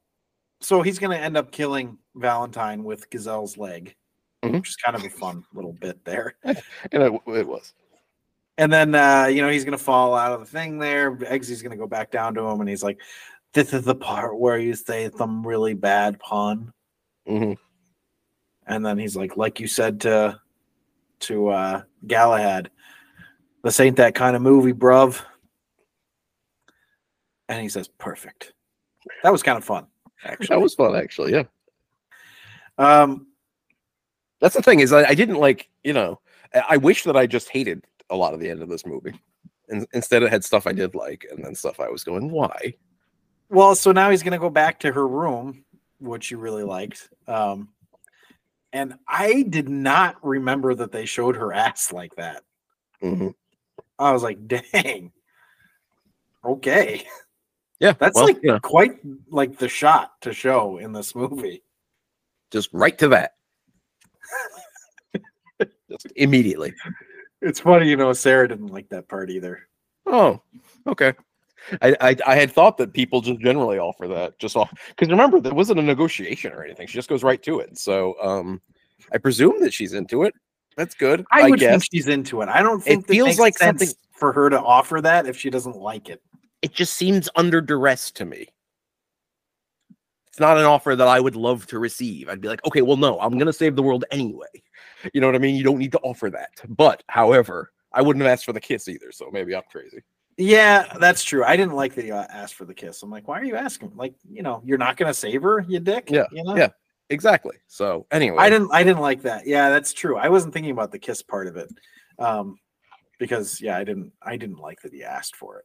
so 0.60 0.82
he's 0.82 0.98
going 0.98 1.16
to 1.16 1.22
end 1.22 1.36
up 1.36 1.50
killing 1.52 1.98
Valentine 2.14 2.84
with 2.84 3.08
Gazelle's 3.10 3.56
leg, 3.56 3.94
Mhm. 4.44 4.52
which 4.54 4.68
is 4.70 4.76
kind 4.76 4.96
of 4.96 5.04
a 5.04 5.10
fun 5.10 5.44
little 5.54 5.72
bit 5.74 6.04
there. 6.04 6.34
and 6.44 6.56
it, 6.92 7.12
it 7.26 7.46
was. 7.46 7.72
And 8.58 8.72
then, 8.72 8.94
uh, 8.94 9.26
you 9.26 9.40
know, 9.42 9.48
he's 9.48 9.64
going 9.64 9.76
to 9.76 9.82
fall 9.82 10.14
out 10.14 10.32
of 10.32 10.40
the 10.40 10.46
thing 10.46 10.78
there. 10.78 11.16
Eggsy's 11.16 11.62
going 11.62 11.70
to 11.70 11.76
go 11.78 11.86
back 11.86 12.10
down 12.10 12.34
to 12.34 12.42
him, 12.42 12.60
and 12.60 12.68
he's 12.68 12.82
like, 12.82 13.00
This 13.54 13.72
is 13.72 13.84
the 13.84 13.94
part 13.94 14.38
where 14.38 14.58
you 14.58 14.74
say 14.74 15.10
some 15.16 15.46
really 15.46 15.74
bad 15.74 16.18
pun. 16.20 16.72
hmm 17.26 17.52
And 18.66 18.84
then 18.84 18.98
he's 18.98 19.16
like, 19.16 19.36
like 19.36 19.60
you 19.60 19.66
said 19.66 20.00
to 20.02 20.40
to 21.20 21.48
uh 21.48 21.82
Galahad, 22.06 22.70
this 23.62 23.80
ain't 23.80 23.96
that 23.96 24.14
kind 24.14 24.36
of 24.36 24.42
movie, 24.42 24.72
bruv. 24.72 25.22
And 27.48 27.60
he 27.60 27.68
says, 27.68 27.88
perfect. 27.88 28.52
That 29.22 29.32
was 29.32 29.42
kind 29.42 29.58
of 29.58 29.64
fun, 29.64 29.86
actually. 30.24 30.46
That 30.48 30.60
was 30.60 30.74
fun, 30.74 30.96
actually. 30.96 31.32
Yeah, 31.32 31.44
um 32.78 33.26
that's 34.40 34.54
the 34.54 34.62
thing 34.62 34.80
is 34.80 34.92
I, 34.92 35.04
I 35.04 35.14
didn't 35.14 35.36
like 35.38 35.68
you 35.84 35.92
know 35.92 36.20
I, 36.54 36.62
I 36.70 36.76
wish 36.78 37.04
that 37.04 37.16
I 37.16 37.26
just 37.26 37.48
hated 37.48 37.84
a 38.08 38.16
lot 38.16 38.34
of 38.34 38.40
the 38.40 38.48
end 38.50 38.62
of 38.62 38.68
this 38.68 38.86
movie, 38.86 39.12
and 39.68 39.86
instead 39.92 40.22
it 40.22 40.30
had 40.30 40.44
stuff 40.44 40.66
I 40.66 40.72
did 40.72 40.94
like 40.94 41.26
and 41.30 41.44
then 41.44 41.54
stuff 41.54 41.78
I 41.80 41.88
was 41.88 42.04
going 42.04 42.30
why. 42.30 42.74
well, 43.48 43.74
so 43.74 43.92
now 43.92 44.10
he's 44.10 44.22
gonna 44.22 44.38
go 44.38 44.50
back 44.50 44.80
to 44.80 44.92
her 44.92 45.06
room, 45.06 45.64
which 45.98 46.30
you 46.30 46.38
really 46.38 46.64
liked. 46.64 47.08
Um 47.26 47.68
and 48.72 48.94
I 49.08 49.42
did 49.42 49.68
not 49.68 50.16
remember 50.24 50.74
that 50.76 50.92
they 50.92 51.04
showed 51.04 51.34
her 51.36 51.52
ass 51.52 51.92
like 51.92 52.14
that. 52.16 52.44
Mhm. 53.02 53.34
I 53.98 54.12
was 54.12 54.22
like, 54.22 54.46
dang. 54.46 55.12
Okay. 56.44 57.04
Yeah, 57.80 57.94
That's 57.98 58.14
well, 58.14 58.26
like 58.26 58.44
know, 58.44 58.60
quite 58.60 58.98
like 59.30 59.58
the 59.58 59.68
shot 59.68 60.20
to 60.20 60.34
show 60.34 60.76
in 60.76 60.92
this 60.92 61.14
movie. 61.14 61.62
just 62.50 62.68
right 62.72 62.96
to 62.98 63.08
that, 63.08 63.32
just 65.90 66.06
immediately. 66.16 66.74
It's 67.40 67.60
funny, 67.60 67.88
you 67.88 67.96
know, 67.96 68.12
Sarah 68.12 68.46
didn't 68.48 68.66
like 68.66 68.90
that 68.90 69.08
part 69.08 69.30
either. 69.30 69.66
Oh, 70.04 70.42
okay. 70.86 71.14
I, 71.80 71.96
I 72.00 72.16
I 72.26 72.34
had 72.36 72.52
thought 72.52 72.76
that 72.78 72.92
people 72.92 73.22
just 73.22 73.40
generally 73.40 73.78
offer 73.78 74.06
that 74.08 74.38
just 74.38 74.56
off 74.56 74.70
because 74.88 75.08
remember 75.08 75.40
there 75.40 75.54
wasn't 75.54 75.78
a 75.78 75.82
negotiation 75.82 76.52
or 76.52 76.62
anything. 76.62 76.86
She 76.86 76.94
just 76.94 77.08
goes 77.08 77.22
right 77.22 77.42
to 77.44 77.60
it. 77.60 77.78
So 77.78 78.14
um, 78.22 78.60
I 79.12 79.18
presume 79.18 79.60
that 79.60 79.72
she's 79.72 79.94
into 79.94 80.24
it. 80.24 80.34
That's 80.76 80.94
good. 80.94 81.24
I, 81.30 81.42
I, 81.42 81.50
would 81.50 81.60
guess 81.60 81.70
think 81.70 81.84
she's 81.92 82.08
into 82.08 82.42
it. 82.42 82.48
I 82.48 82.62
don't 82.62 82.80
think 82.80 83.06
that 83.06 83.12
feels 83.12 83.38
like 83.38 83.56
something- 83.56 83.88
for 84.12 84.32
her 84.34 84.50
to 84.50 84.60
offer 84.60 85.00
that 85.00 85.26
if 85.26 85.36
she 85.38 85.48
doesn't 85.48 85.76
like 85.76 86.10
it. 86.10 86.22
It 86.62 86.72
just 86.72 86.94
seems 86.94 87.28
under 87.36 87.60
duress 87.60 88.10
to 88.12 88.24
me. 88.24 88.46
It's 90.28 90.40
not 90.40 90.58
an 90.58 90.64
offer 90.64 90.94
that 90.94 91.08
I 91.08 91.18
would 91.18 91.36
love 91.36 91.66
to 91.68 91.78
receive. 91.78 92.28
I'd 92.28 92.40
be 92.40 92.48
like, 92.48 92.64
okay, 92.66 92.82
well, 92.82 92.96
no, 92.96 93.18
I'm 93.20 93.38
gonna 93.38 93.52
save 93.52 93.76
the 93.76 93.82
world 93.82 94.04
anyway. 94.10 94.46
You 95.12 95.20
know 95.20 95.26
what 95.26 95.34
I 95.34 95.38
mean? 95.38 95.56
You 95.56 95.64
don't 95.64 95.78
need 95.78 95.92
to 95.92 95.98
offer 96.00 96.30
that. 96.30 96.50
But 96.68 97.02
however, 97.08 97.72
I 97.92 98.02
wouldn't 98.02 98.22
have 98.24 98.32
asked 98.32 98.44
for 98.44 98.52
the 98.52 98.60
kiss 98.60 98.88
either. 98.88 99.10
So 99.12 99.30
maybe 99.32 99.54
I'm 99.54 99.62
crazy. 99.70 100.02
Yeah, 100.36 100.96
that's 101.00 101.24
true. 101.24 101.44
I 101.44 101.56
didn't 101.56 101.74
like 101.74 101.94
that 101.96 102.04
you 102.04 102.14
asked 102.14 102.54
for 102.54 102.64
the 102.64 102.74
kiss. 102.74 103.02
I'm 103.02 103.10
like, 103.10 103.26
why 103.26 103.40
are 103.40 103.44
you 103.44 103.56
asking? 103.56 103.92
Like, 103.96 104.14
you 104.30 104.42
know, 104.42 104.62
you're 104.64 104.78
not 104.78 104.96
gonna 104.96 105.14
save 105.14 105.42
her, 105.42 105.64
you 105.68 105.80
dick. 105.80 106.10
Yeah, 106.10 106.26
you 106.32 106.44
know? 106.44 106.56
yeah. 106.56 106.68
Exactly. 107.10 107.56
So 107.66 108.06
anyway, 108.12 108.38
I 108.38 108.48
didn't. 108.48 108.70
I 108.72 108.84
didn't 108.84 109.00
like 109.00 109.22
that. 109.22 109.44
Yeah, 109.44 109.68
that's 109.68 109.92
true. 109.92 110.16
I 110.16 110.28
wasn't 110.28 110.54
thinking 110.54 110.70
about 110.70 110.92
the 110.92 110.98
kiss 110.98 111.22
part 111.22 111.48
of 111.48 111.56
it, 111.56 111.68
um, 112.20 112.56
because 113.18 113.60
yeah, 113.60 113.76
I 113.76 113.82
didn't. 113.82 114.12
I 114.22 114.36
didn't 114.36 114.60
like 114.60 114.80
that 114.82 114.94
he 114.94 115.02
asked 115.02 115.34
for 115.34 115.58
it. 115.58 115.64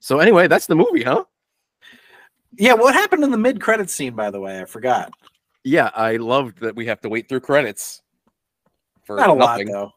So 0.00 0.20
anyway, 0.20 0.46
that's 0.46 0.66
the 0.66 0.76
movie, 0.76 1.02
huh? 1.02 1.24
Yeah, 2.56 2.74
what 2.74 2.94
happened 2.94 3.24
in 3.24 3.30
the 3.30 3.36
mid 3.38 3.60
credit 3.60 3.90
scene? 3.90 4.14
By 4.14 4.30
the 4.30 4.40
way, 4.40 4.60
I 4.60 4.64
forgot. 4.64 5.12
Yeah, 5.64 5.90
I 5.94 6.16
loved 6.16 6.60
that 6.60 6.74
we 6.74 6.86
have 6.86 7.00
to 7.02 7.08
wait 7.08 7.28
through 7.28 7.40
credits. 7.40 8.02
For 9.04 9.16
Not 9.16 9.30
a 9.30 9.34
nothing. 9.34 9.68
lot 9.68 9.72
though. 9.72 9.92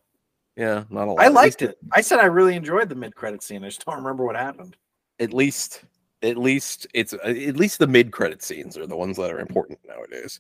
Yeah, 0.55 0.83
not 0.89 1.07
a 1.07 1.11
lot. 1.11 1.21
I 1.21 1.27
liked 1.27 1.61
it. 1.61 1.77
I 1.91 2.01
said 2.01 2.19
I 2.19 2.25
really 2.25 2.55
enjoyed 2.55 2.89
the 2.89 2.95
mid 2.95 3.15
credit 3.15 3.41
scene. 3.43 3.63
I 3.63 3.67
just 3.67 3.85
don't 3.85 3.95
remember 3.95 4.25
what 4.25 4.35
happened. 4.35 4.75
At 5.19 5.33
least, 5.33 5.83
at 6.23 6.37
least 6.37 6.87
it's 6.93 7.13
at 7.13 7.55
least 7.55 7.79
the 7.79 7.87
mid 7.87 8.11
credit 8.11 8.41
scenes 8.43 8.77
are 8.77 8.87
the 8.87 8.97
ones 8.97 9.17
that 9.17 9.31
are 9.31 9.39
important 9.39 9.79
nowadays. 9.87 10.39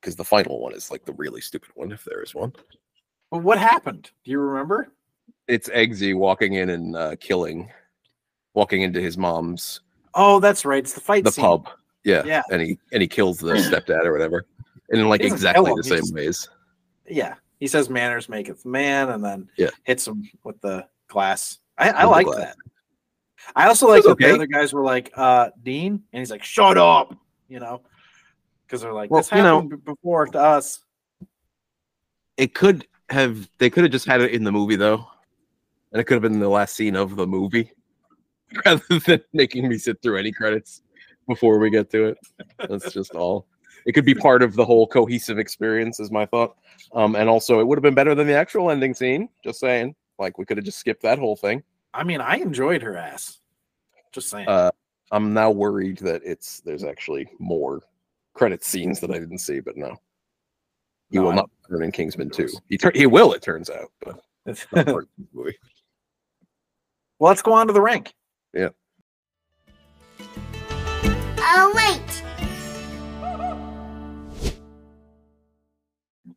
Because 0.00 0.16
the 0.16 0.24
final 0.24 0.60
one 0.60 0.74
is 0.74 0.90
like 0.90 1.04
the 1.04 1.14
really 1.14 1.40
stupid 1.40 1.70
one, 1.74 1.90
if 1.90 2.04
there 2.04 2.22
is 2.22 2.34
one. 2.34 2.52
But 3.30 3.42
what 3.42 3.58
happened? 3.58 4.10
Do 4.24 4.30
you 4.30 4.38
remember? 4.38 4.92
It's 5.48 5.68
Eggsy 5.68 6.14
walking 6.16 6.54
in 6.54 6.70
and 6.70 6.96
uh, 6.96 7.16
killing, 7.18 7.70
walking 8.56 8.82
into 8.82 9.00
his 9.00 9.16
mom's 9.16 9.82
Oh, 10.18 10.40
that's 10.40 10.64
right. 10.64 10.78
It's 10.82 10.94
the 10.94 11.00
fight 11.00 11.24
the 11.24 11.30
scene. 11.30 11.44
pub. 11.44 11.68
Yeah, 12.02 12.22
Yeah. 12.24 12.42
and 12.50 12.62
he 12.62 12.78
and 12.92 13.02
he 13.02 13.06
kills 13.06 13.38
the 13.38 13.52
stepdad 13.52 14.04
or 14.06 14.12
whatever, 14.12 14.46
and 14.90 15.00
in 15.00 15.08
like 15.08 15.20
exactly 15.20 15.72
the 15.76 15.82
same 15.84 15.98
just- 15.98 16.14
ways. 16.14 16.48
Yeah, 17.08 17.34
he 17.60 17.66
says 17.68 17.90
manners 17.90 18.28
maketh 18.28 18.64
man, 18.64 19.10
and 19.10 19.22
then 19.24 19.48
Yeah. 19.58 19.70
hits 19.84 20.06
him 20.08 20.28
with 20.42 20.58
the 20.62 20.86
glass. 21.08 21.58
I, 21.78 21.90
I 21.90 22.04
like 22.04 22.26
that. 22.28 22.56
I 23.54 23.68
also 23.68 23.86
like 23.88 24.02
that 24.04 24.10
okay. 24.12 24.28
the 24.28 24.34
other 24.34 24.46
guys 24.46 24.72
were 24.72 24.82
like, 24.82 25.12
uh, 25.14 25.50
Dean, 25.62 26.02
and 26.12 26.18
he's 26.20 26.30
like, 26.30 26.42
shut 26.42 26.78
up, 26.78 27.14
you 27.48 27.60
know, 27.60 27.82
because 28.66 28.80
they're 28.80 28.92
like, 28.94 29.10
Well, 29.10 29.20
this 29.20 29.30
you 29.30 29.42
know- 29.42 29.60
happened 29.62 29.84
before 29.84 30.26
to 30.26 30.40
us. 30.40 30.80
It 32.38 32.54
could 32.54 32.86
have 33.10 33.48
they 33.58 33.68
could 33.70 33.84
have 33.84 33.92
just 33.92 34.06
had 34.06 34.20
it 34.22 34.32
in 34.32 34.44
the 34.44 34.52
movie 34.52 34.76
though, 34.76 35.06
and 35.92 36.00
it 36.00 36.04
could 36.04 36.14
have 36.14 36.22
been 36.22 36.40
the 36.40 36.48
last 36.48 36.74
scene 36.74 36.96
of 36.96 37.16
the 37.16 37.26
movie, 37.26 37.70
rather 38.64 38.98
than 39.06 39.20
making 39.32 39.68
me 39.68 39.78
sit 39.78 40.00
through 40.02 40.18
any 40.18 40.32
credits 40.32 40.82
before 41.28 41.58
we 41.58 41.70
get 41.70 41.90
to 41.90 42.06
it. 42.06 42.18
That's 42.68 42.92
just 42.92 43.12
all. 43.14 43.46
It 43.86 43.92
could 43.92 44.04
be 44.04 44.14
part 44.14 44.42
of 44.42 44.54
the 44.54 44.64
whole 44.64 44.86
cohesive 44.86 45.38
experience, 45.38 46.00
is 46.00 46.10
my 46.10 46.26
thought. 46.26 46.56
Um, 46.94 47.14
and 47.14 47.28
also, 47.28 47.60
it 47.60 47.66
would 47.66 47.78
have 47.78 47.82
been 47.82 47.94
better 47.94 48.14
than 48.14 48.26
the 48.26 48.34
actual 48.34 48.70
ending 48.70 48.94
scene. 48.94 49.28
Just 49.44 49.60
saying, 49.60 49.94
like 50.18 50.38
we 50.38 50.44
could 50.44 50.56
have 50.56 50.64
just 50.64 50.78
skipped 50.78 51.02
that 51.02 51.18
whole 51.18 51.36
thing. 51.36 51.62
I 51.94 52.02
mean, 52.02 52.20
I 52.20 52.36
enjoyed 52.36 52.82
her 52.82 52.96
ass. 52.96 53.38
Just 54.12 54.28
saying. 54.28 54.48
Uh, 54.48 54.70
I'm 55.12 55.32
now 55.32 55.50
worried 55.50 55.98
that 55.98 56.22
it's 56.24 56.60
there's 56.60 56.84
actually 56.84 57.28
more 57.38 57.80
credit 58.34 58.64
scenes 58.64 59.00
that 59.00 59.10
I 59.10 59.18
didn't 59.18 59.38
see, 59.38 59.60
but 59.60 59.76
no, 59.76 59.96
he 61.10 61.18
No, 61.18 61.24
will 61.24 61.30
I 61.30 61.34
not 61.36 61.50
turn 61.68 61.82
in 61.84 61.92
Kingsman 61.92 62.30
two. 62.30 62.48
He 62.68 62.76
tur- 62.76 62.92
he 62.94 63.06
will, 63.06 63.32
it 63.32 63.42
turns 63.42 63.70
out, 63.70 63.92
but 64.00 64.20
not 64.72 64.86
part 64.86 65.04
of 65.04 65.08
the 65.18 65.26
movie. 65.32 65.56
well, 67.18 67.30
let's 67.30 67.42
go 67.42 67.52
on 67.52 67.68
to 67.68 67.72
the 67.72 67.80
rank. 67.80 68.14
Yeah. 68.56 68.70
Oh, 71.38 71.72
wait. 71.76 72.22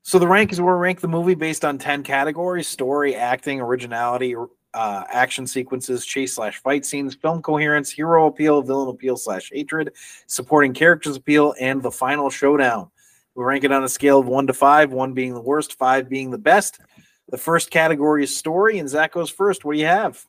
So 0.04 0.20
the 0.20 0.28
rank 0.28 0.52
is 0.52 0.60
where 0.60 0.76
we 0.76 0.82
rank 0.82 1.00
the 1.00 1.08
movie 1.08 1.36
based 1.36 1.64
on 1.64 1.78
10 1.78 2.04
categories 2.04 2.68
story, 2.68 3.16
acting, 3.16 3.62
originality, 3.62 4.36
uh, 4.74 5.04
action 5.08 5.48
sequences, 5.48 6.06
chase 6.06 6.34
slash 6.34 6.58
fight 6.62 6.86
scenes, 6.86 7.16
film 7.16 7.42
coherence, 7.42 7.90
hero 7.90 8.28
appeal, 8.28 8.62
villain 8.62 8.90
appeal 8.90 9.16
slash 9.16 9.50
hatred, 9.54 9.94
supporting 10.28 10.74
characters 10.74 11.16
appeal, 11.16 11.56
and 11.60 11.82
the 11.82 11.92
final 11.92 12.30
showdown. 12.30 12.90
We 13.34 13.46
rank 13.46 13.64
it 13.64 13.72
on 13.72 13.86
a 13.86 13.90
scale 13.90 14.20
of 14.20 14.28
one 14.28 14.48
to 14.48 14.54
five, 14.54 14.92
one 14.92 15.14
being 15.14 15.34
the 15.34 15.42
worst, 15.42 15.78
five 15.78 16.10
being 16.10 16.32
the 16.32 16.38
best. 16.38 16.82
The 17.30 17.38
first 17.38 17.72
category 17.72 18.24
is 18.26 18.36
story, 18.36 18.80
and 18.80 18.90
Zac 18.90 19.14
goes 19.14 19.30
first. 19.30 19.64
What 19.64 19.74
do 19.74 19.80
you 19.80 19.86
have? 19.86 20.26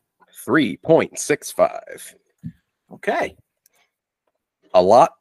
3.65. 0.46 2.14
Okay. 2.92 3.36
A 4.74 4.82
lot 4.82 5.12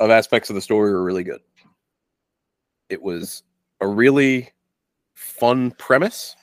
of 0.00 0.10
aspects 0.10 0.50
of 0.50 0.56
the 0.56 0.62
story 0.62 0.92
were 0.92 1.04
really 1.04 1.24
good. 1.24 1.40
It 2.88 3.00
was 3.00 3.42
a 3.80 3.86
really 3.86 4.50
fun 5.14 5.72
premise. 5.72 6.36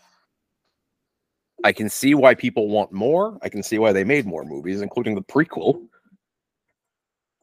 I 1.63 1.71
can 1.71 1.89
see 1.89 2.13
why 2.13 2.35
people 2.35 2.67
want 2.67 2.91
more. 2.91 3.37
I 3.41 3.49
can 3.49 3.63
see 3.63 3.79
why 3.79 3.93
they 3.93 4.03
made 4.03 4.25
more 4.25 4.43
movies, 4.43 4.81
including 4.81 5.15
the 5.15 5.21
prequel. 5.21 5.87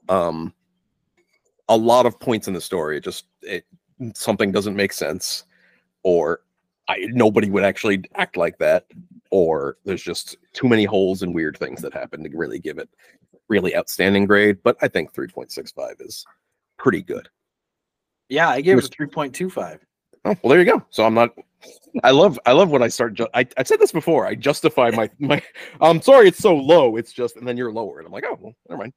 Um, 0.08 0.52
a 1.68 1.76
lot 1.76 2.04
of 2.04 2.18
points 2.20 2.48
in 2.48 2.54
the 2.54 2.60
story, 2.60 2.98
it 2.98 3.04
just 3.04 3.26
it 3.42 3.64
something 4.14 4.52
doesn't 4.52 4.76
make 4.76 4.92
sense, 4.92 5.44
or 6.02 6.40
I 6.90 7.06
nobody 7.10 7.50
would 7.50 7.64
actually 7.64 8.02
act 8.16 8.36
like 8.36 8.58
that, 8.58 8.86
or 9.30 9.76
there's 9.84 10.02
just 10.02 10.36
too 10.52 10.68
many 10.68 10.84
holes 10.84 11.22
and 11.22 11.34
weird 11.34 11.56
things 11.56 11.80
that 11.82 11.94
happen 11.94 12.22
to 12.24 12.36
really 12.36 12.58
give 12.58 12.78
it 12.78 12.88
really 13.48 13.76
outstanding 13.76 14.26
grade. 14.26 14.58
But 14.62 14.76
I 14.82 14.88
think 14.88 15.12
3.65 15.12 16.00
is 16.00 16.24
pretty 16.78 17.02
good. 17.02 17.28
Yeah, 18.28 18.48
I 18.48 18.60
gave 18.60 18.78
it 18.78 18.84
a 18.84 18.88
3.25. 18.88 19.80
Oh, 20.24 20.36
well, 20.42 20.50
there 20.50 20.58
you 20.58 20.64
go. 20.64 20.84
So 20.90 21.04
I'm 21.04 21.14
not. 21.14 21.30
I 22.04 22.10
love. 22.10 22.38
I 22.46 22.52
love 22.52 22.70
when 22.70 22.82
I 22.82 22.88
start. 22.88 23.14
Ju- 23.14 23.28
I 23.34 23.46
I 23.56 23.62
said 23.64 23.78
this 23.80 23.92
before. 23.92 24.26
I 24.26 24.34
justify 24.34 24.90
my 24.90 25.10
my. 25.18 25.42
I'm 25.80 26.00
sorry, 26.00 26.28
it's 26.28 26.38
so 26.38 26.54
low. 26.54 26.96
It's 26.96 27.12
just, 27.12 27.36
and 27.36 27.46
then 27.46 27.56
you're 27.56 27.72
lower, 27.72 27.98
and 27.98 28.06
I'm 28.06 28.12
like, 28.12 28.24
oh, 28.26 28.36
well, 28.40 28.54
never 28.68 28.80
mind. 28.82 28.92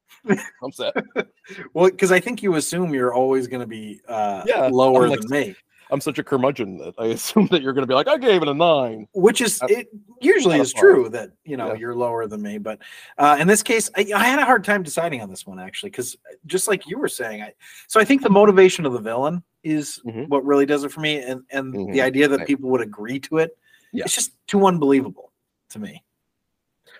I'm 0.63 0.71
set. 0.71 0.93
Well, 1.73 1.89
because 1.89 2.11
I 2.13 2.21
think 2.21 2.41
you 2.41 2.55
assume 2.55 2.93
you're 2.93 3.13
always 3.13 3.47
going 3.47 3.59
to 3.59 3.67
be 3.67 3.99
uh, 4.07 4.43
Yeah, 4.47 4.67
lower 4.71 5.09
like- 5.09 5.19
than 5.19 5.29
me, 5.29 5.55
I'm 5.91 6.01
such 6.01 6.19
a 6.19 6.23
curmudgeon 6.23 6.77
that 6.77 6.93
I 6.97 7.05
assume 7.17 7.47
that 7.51 7.61
you're 7.61 7.73
going 7.73 7.83
to 7.83 7.87
be 7.87 7.93
like, 7.93 8.07
I 8.07 8.17
gave 8.17 8.41
it 8.41 8.47
a 8.47 8.53
nine. 8.53 9.07
which 9.13 9.41
is 9.41 9.61
Uh, 9.61 9.67
it 9.69 9.87
usually 10.21 10.59
is 10.59 10.73
true 10.73 11.09
that 11.09 11.31
you 11.43 11.57
know 11.57 11.67
Yeah. 11.73 11.79
you're 11.79 11.95
lower 11.95 12.27
than 12.27 12.41
me. 12.41 12.57
But 12.57 12.79
uh, 13.17 13.37
in 13.39 13.47
this 13.47 13.61
case, 13.63 13.89
I, 13.95 14.11
I 14.15 14.23
had 14.25 14.39
a 14.39 14.45
hard 14.45 14.63
time 14.63 14.83
deciding 14.83 15.21
on 15.21 15.29
this 15.29 15.45
one 15.45 15.59
actually, 15.59 15.91
because 15.91 16.15
just 16.45 16.67
like 16.67 16.87
you 16.87 16.97
were 16.97 17.07
saying, 17.09 17.41
I 17.41 17.53
so 17.87 17.99
I 17.99 18.05
think 18.05 18.21
the 18.21 18.29
motivation 18.29 18.85
of 18.85 18.93
the 18.93 18.99
villain 18.99 19.43
is 19.63 20.01
Mhm. 20.05 20.27
what 20.29 20.43
really 20.45 20.65
does 20.65 20.83
it 20.83 20.91
for 20.91 20.99
me, 21.01 21.21
and 21.21 21.43
and 21.51 21.73
Mhm. 21.73 21.93
the 21.93 22.01
idea 22.01 22.27
that 22.27 22.45
people 22.47 22.69
would 22.71 22.81
agree 22.81 23.19
to 23.21 23.37
it, 23.37 23.57
Yeah. 23.91 24.03
it's 24.05 24.15
just 24.15 24.31
too 24.47 24.65
unbelievable 24.65 25.31
to 25.69 25.79
me. 25.79 26.03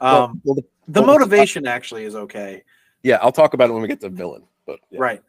Um, 0.01 0.41
well, 0.43 0.55
the- 0.55 0.65
the 0.87 1.01
well, 1.01 1.11
motivation 1.17 1.65
actually 1.65 2.03
is 2.03 2.15
okay. 2.15 2.63
yeah, 3.03 3.17
I'll 3.21 3.31
talk 3.31 3.53
about 3.53 3.69
it 3.69 3.73
when 3.73 3.81
we 3.81 3.87
get 3.87 4.01
to 4.01 4.09
villain. 4.09 4.43
But 4.65 4.79
yeah. 4.89 4.99
Right. 4.99 5.21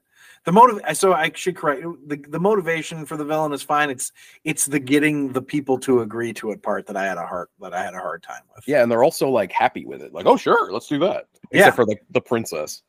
The 0.44 0.52
motive. 0.52 0.80
So 0.96 1.14
I 1.14 1.30
should 1.34 1.56
correct 1.56 1.82
the 2.06 2.16
the 2.28 2.38
motivation 2.38 3.06
for 3.06 3.16
the 3.16 3.24
villain 3.24 3.52
is 3.52 3.62
fine. 3.62 3.88
It's 3.88 4.12
it's 4.44 4.66
the 4.66 4.78
getting 4.78 5.32
the 5.32 5.40
people 5.40 5.78
to 5.80 6.02
agree 6.02 6.34
to 6.34 6.50
it 6.50 6.62
part 6.62 6.86
that 6.86 6.96
I 6.96 7.06
had 7.06 7.16
a 7.16 7.26
hard 7.26 7.48
that 7.60 7.72
I 7.72 7.82
had 7.82 7.94
a 7.94 7.98
hard 7.98 8.22
time 8.22 8.42
with. 8.54 8.64
yeah, 8.68 8.82
and 8.82 8.92
they're 8.92 9.04
also 9.04 9.30
like 9.30 9.52
happy 9.52 9.86
with 9.86 10.02
it. 10.02 10.12
Like, 10.12 10.26
oh 10.26 10.36
sure, 10.36 10.70
let's 10.70 10.86
do 10.86 10.98
that. 10.98 11.28
Yeah. 11.50 11.70
For 11.70 11.86
the 11.86 11.96
the 12.10 12.20
princess. 12.20 12.82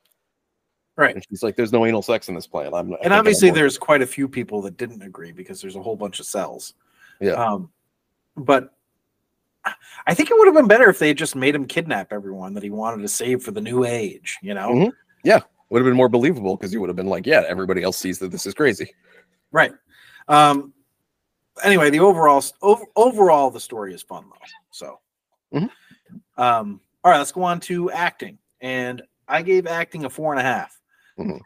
Right. 0.98 1.14
And 1.16 1.24
she's 1.30 1.44
like, 1.44 1.56
"There's 1.56 1.74
no 1.74 1.86
anal 1.86 2.02
sex 2.02 2.30
in 2.30 2.36
this 2.36 2.48
plan." 2.48 2.74
I'm. 2.74 2.94
And 3.04 3.14
I'm 3.14 3.20
obviously, 3.20 3.52
there's 3.52 3.78
quite 3.78 4.02
a 4.02 4.06
few 4.06 4.30
people 4.30 4.62
that 4.62 4.78
didn't 4.78 5.02
agree 5.02 5.34
because 5.34 5.62
there's 5.62 5.76
a 5.76 5.82
whole 5.82 5.98
bunch 5.98 6.20
of 6.22 6.26
cells. 6.26 6.74
Yeah. 7.20 7.34
Um, 7.34 7.70
but 8.38 8.74
I 10.08 10.14
think 10.14 10.30
it 10.30 10.38
would 10.38 10.46
have 10.48 10.56
been 10.56 10.68
better 10.68 10.90
if 10.90 11.00
they 11.00 11.10
had 11.10 11.18
just 11.18 11.36
made 11.36 11.54
him 11.56 11.66
kidnap 11.66 12.14
everyone 12.14 12.54
that 12.54 12.64
he 12.64 12.70
wanted 12.70 13.02
to 13.02 13.08
save 13.10 13.44
for 13.44 13.52
the 13.52 13.62
new 13.62 13.84
age. 13.84 14.38
You 14.42 14.54
know. 14.54 14.70
Mhm. 14.72 14.92
Would 15.76 15.82
have 15.82 15.92
been 15.92 15.98
more 15.98 16.08
believable 16.08 16.56
because 16.56 16.72
you 16.72 16.80
would 16.80 16.88
have 16.88 16.96
been 16.96 17.08
like, 17.08 17.26
"Yeah, 17.26 17.44
everybody 17.48 17.84
else 17.84 17.98
sees 17.98 18.18
that 18.20 18.32
this 18.32 18.46
is 18.46 18.54
crazy." 18.54 18.94
Right. 19.52 19.74
Um. 20.30 20.74
Anyway, 21.64 21.90
the 21.90 22.00
overall 22.00 22.42
over, 22.62 22.86
overall 22.96 23.52
the 23.52 23.60
story 23.60 23.94
is 23.94 24.02
fun 24.02 24.24
though. 24.30 24.48
So. 24.72 25.00
Mhm. 25.54 25.70
Um. 26.38 26.80
All 27.04 27.12
right, 27.12 27.18
let's 27.18 27.34
go 27.34 27.44
on 27.44 27.60
to 27.62 27.92
acting, 27.92 28.38
and 28.62 29.02
I 29.28 29.42
gave 29.42 29.68
acting 29.68 30.06
a 30.06 30.10
four 30.10 30.32
and 30.32 30.40
a 30.40 30.44
half. 30.44 30.80
Mhm. 31.20 31.42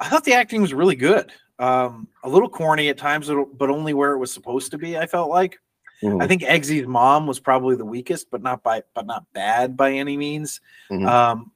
I 0.00 0.08
thought 0.08 0.24
the 0.24 0.34
acting 0.34 0.60
was 0.60 0.74
really 0.74 0.96
good. 0.96 1.32
Um, 1.60 2.08
a 2.24 2.28
little 2.28 2.48
corny 2.48 2.88
at 2.88 2.98
times, 2.98 3.28
but 3.28 3.70
only 3.70 3.94
where 3.94 4.12
it 4.12 4.18
was 4.18 4.32
supposed 4.32 4.72
to 4.72 4.78
be. 4.78 4.98
I 4.98 5.06
felt 5.06 5.30
like. 5.30 5.60
Mhm. 6.02 6.20
I 6.20 6.26
think 6.26 6.42
Eggsy's 6.42 6.86
mom 6.88 7.28
was 7.28 7.38
probably 7.38 7.76
the 7.76 7.84
weakest, 7.84 8.28
but 8.32 8.42
not 8.42 8.64
by 8.64 8.82
but 8.94 9.06
not 9.06 9.24
bad 9.34 9.76
by 9.76 9.92
any 9.92 10.16
means. 10.16 10.60
Mhm. 10.90 11.06
Um, 11.08 11.52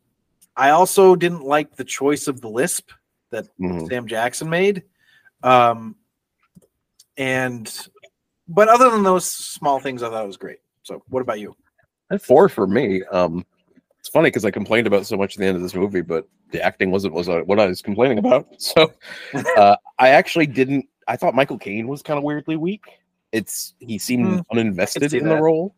I 0.56 0.70
also 0.70 1.16
didn't 1.16 1.42
like 1.44 1.76
the 1.76 1.84
choice 1.84 2.26
of 2.28 2.40
the 2.40 2.48
lisp 2.48 2.90
that 3.30 3.46
Mhm. 3.58 3.88
Sam 3.88 4.06
Jackson 4.06 4.50
made. 4.50 4.82
Um, 5.42 5.96
and 7.16 7.88
but 8.48 8.68
other 8.68 8.90
than 8.90 9.02
those 9.02 9.24
small 9.26 9.80
things, 9.80 10.02
I 10.02 10.10
thought 10.10 10.24
it 10.24 10.26
was 10.26 10.36
great. 10.36 10.58
So, 10.82 11.02
what 11.08 11.20
about 11.20 11.40
you? 11.40 11.54
And 12.10 12.20
four 12.20 12.48
for 12.48 12.66
me. 12.66 13.02
Um, 13.04 13.46
it's 13.98 14.08
funny 14.08 14.28
because 14.28 14.44
I 14.44 14.50
complained 14.50 14.86
about 14.86 15.06
so 15.06 15.16
much 15.16 15.36
at 15.36 15.40
the 15.40 15.46
end 15.46 15.56
of 15.56 15.62
this 15.62 15.74
movie, 15.74 16.00
but 16.00 16.28
the 16.50 16.60
acting 16.62 16.90
wasn't 16.90 17.14
was 17.14 17.28
uh, 17.28 17.40
what 17.42 17.60
I 17.60 17.66
was 17.66 17.80
complaining 17.82 18.18
about. 18.18 18.46
So 18.58 18.92
uh, 19.56 19.76
I 19.98 20.08
actually 20.08 20.46
didn't. 20.46 20.86
I 21.08 21.16
thought 21.16 21.34
Michael 21.34 21.58
Caine 21.58 21.88
was 21.88 22.02
kind 22.02 22.18
of 22.18 22.24
weirdly 22.24 22.56
weak. 22.56 22.84
It's 23.32 23.74
he 23.78 23.98
seemed 23.98 24.44
Hmm, 24.50 24.58
uninvested 24.58 25.10
see 25.10 25.18
in 25.18 25.28
the 25.28 25.36
role, 25.36 25.74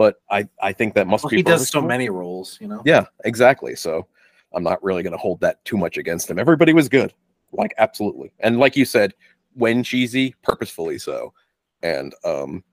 but 0.00 0.22
I 0.30 0.48
I 0.62 0.72
think 0.72 0.94
that 0.94 1.06
must 1.06 1.24
Well, 1.24 1.28
be 1.28 1.36
he 1.36 1.42
does 1.42 1.68
so 1.68 1.82
many 1.82 2.08
roles, 2.08 2.56
you 2.58 2.66
know. 2.66 2.80
Yeah, 2.86 3.04
exactly. 3.26 3.74
So 3.74 4.06
I'm 4.54 4.62
not 4.62 4.82
really 4.82 5.02
going 5.02 5.12
to 5.12 5.18
hold 5.18 5.40
that 5.40 5.62
too 5.66 5.76
much 5.76 5.98
against 5.98 6.30
him. 6.30 6.38
Everybody 6.38 6.72
was 6.72 6.88
good, 6.88 7.12
like 7.52 7.74
absolutely, 7.76 8.32
and 8.38 8.58
like 8.58 8.76
you 8.76 8.86
said, 8.86 9.12
when 9.52 9.82
cheesy, 9.82 10.34
purposefully 10.42 10.96
so. 10.96 11.34
And 11.82 12.14
um, 12.24 12.64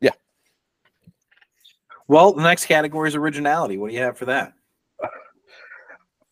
yeah. 0.00 0.10
Well, 2.08 2.32
the 2.32 2.42
next 2.42 2.66
category 2.66 3.08
is 3.08 3.14
originality. 3.14 3.78
What 3.78 3.90
do 3.90 3.94
you 3.94 4.02
have 4.02 4.18
for 4.18 4.24
that? 4.24 4.54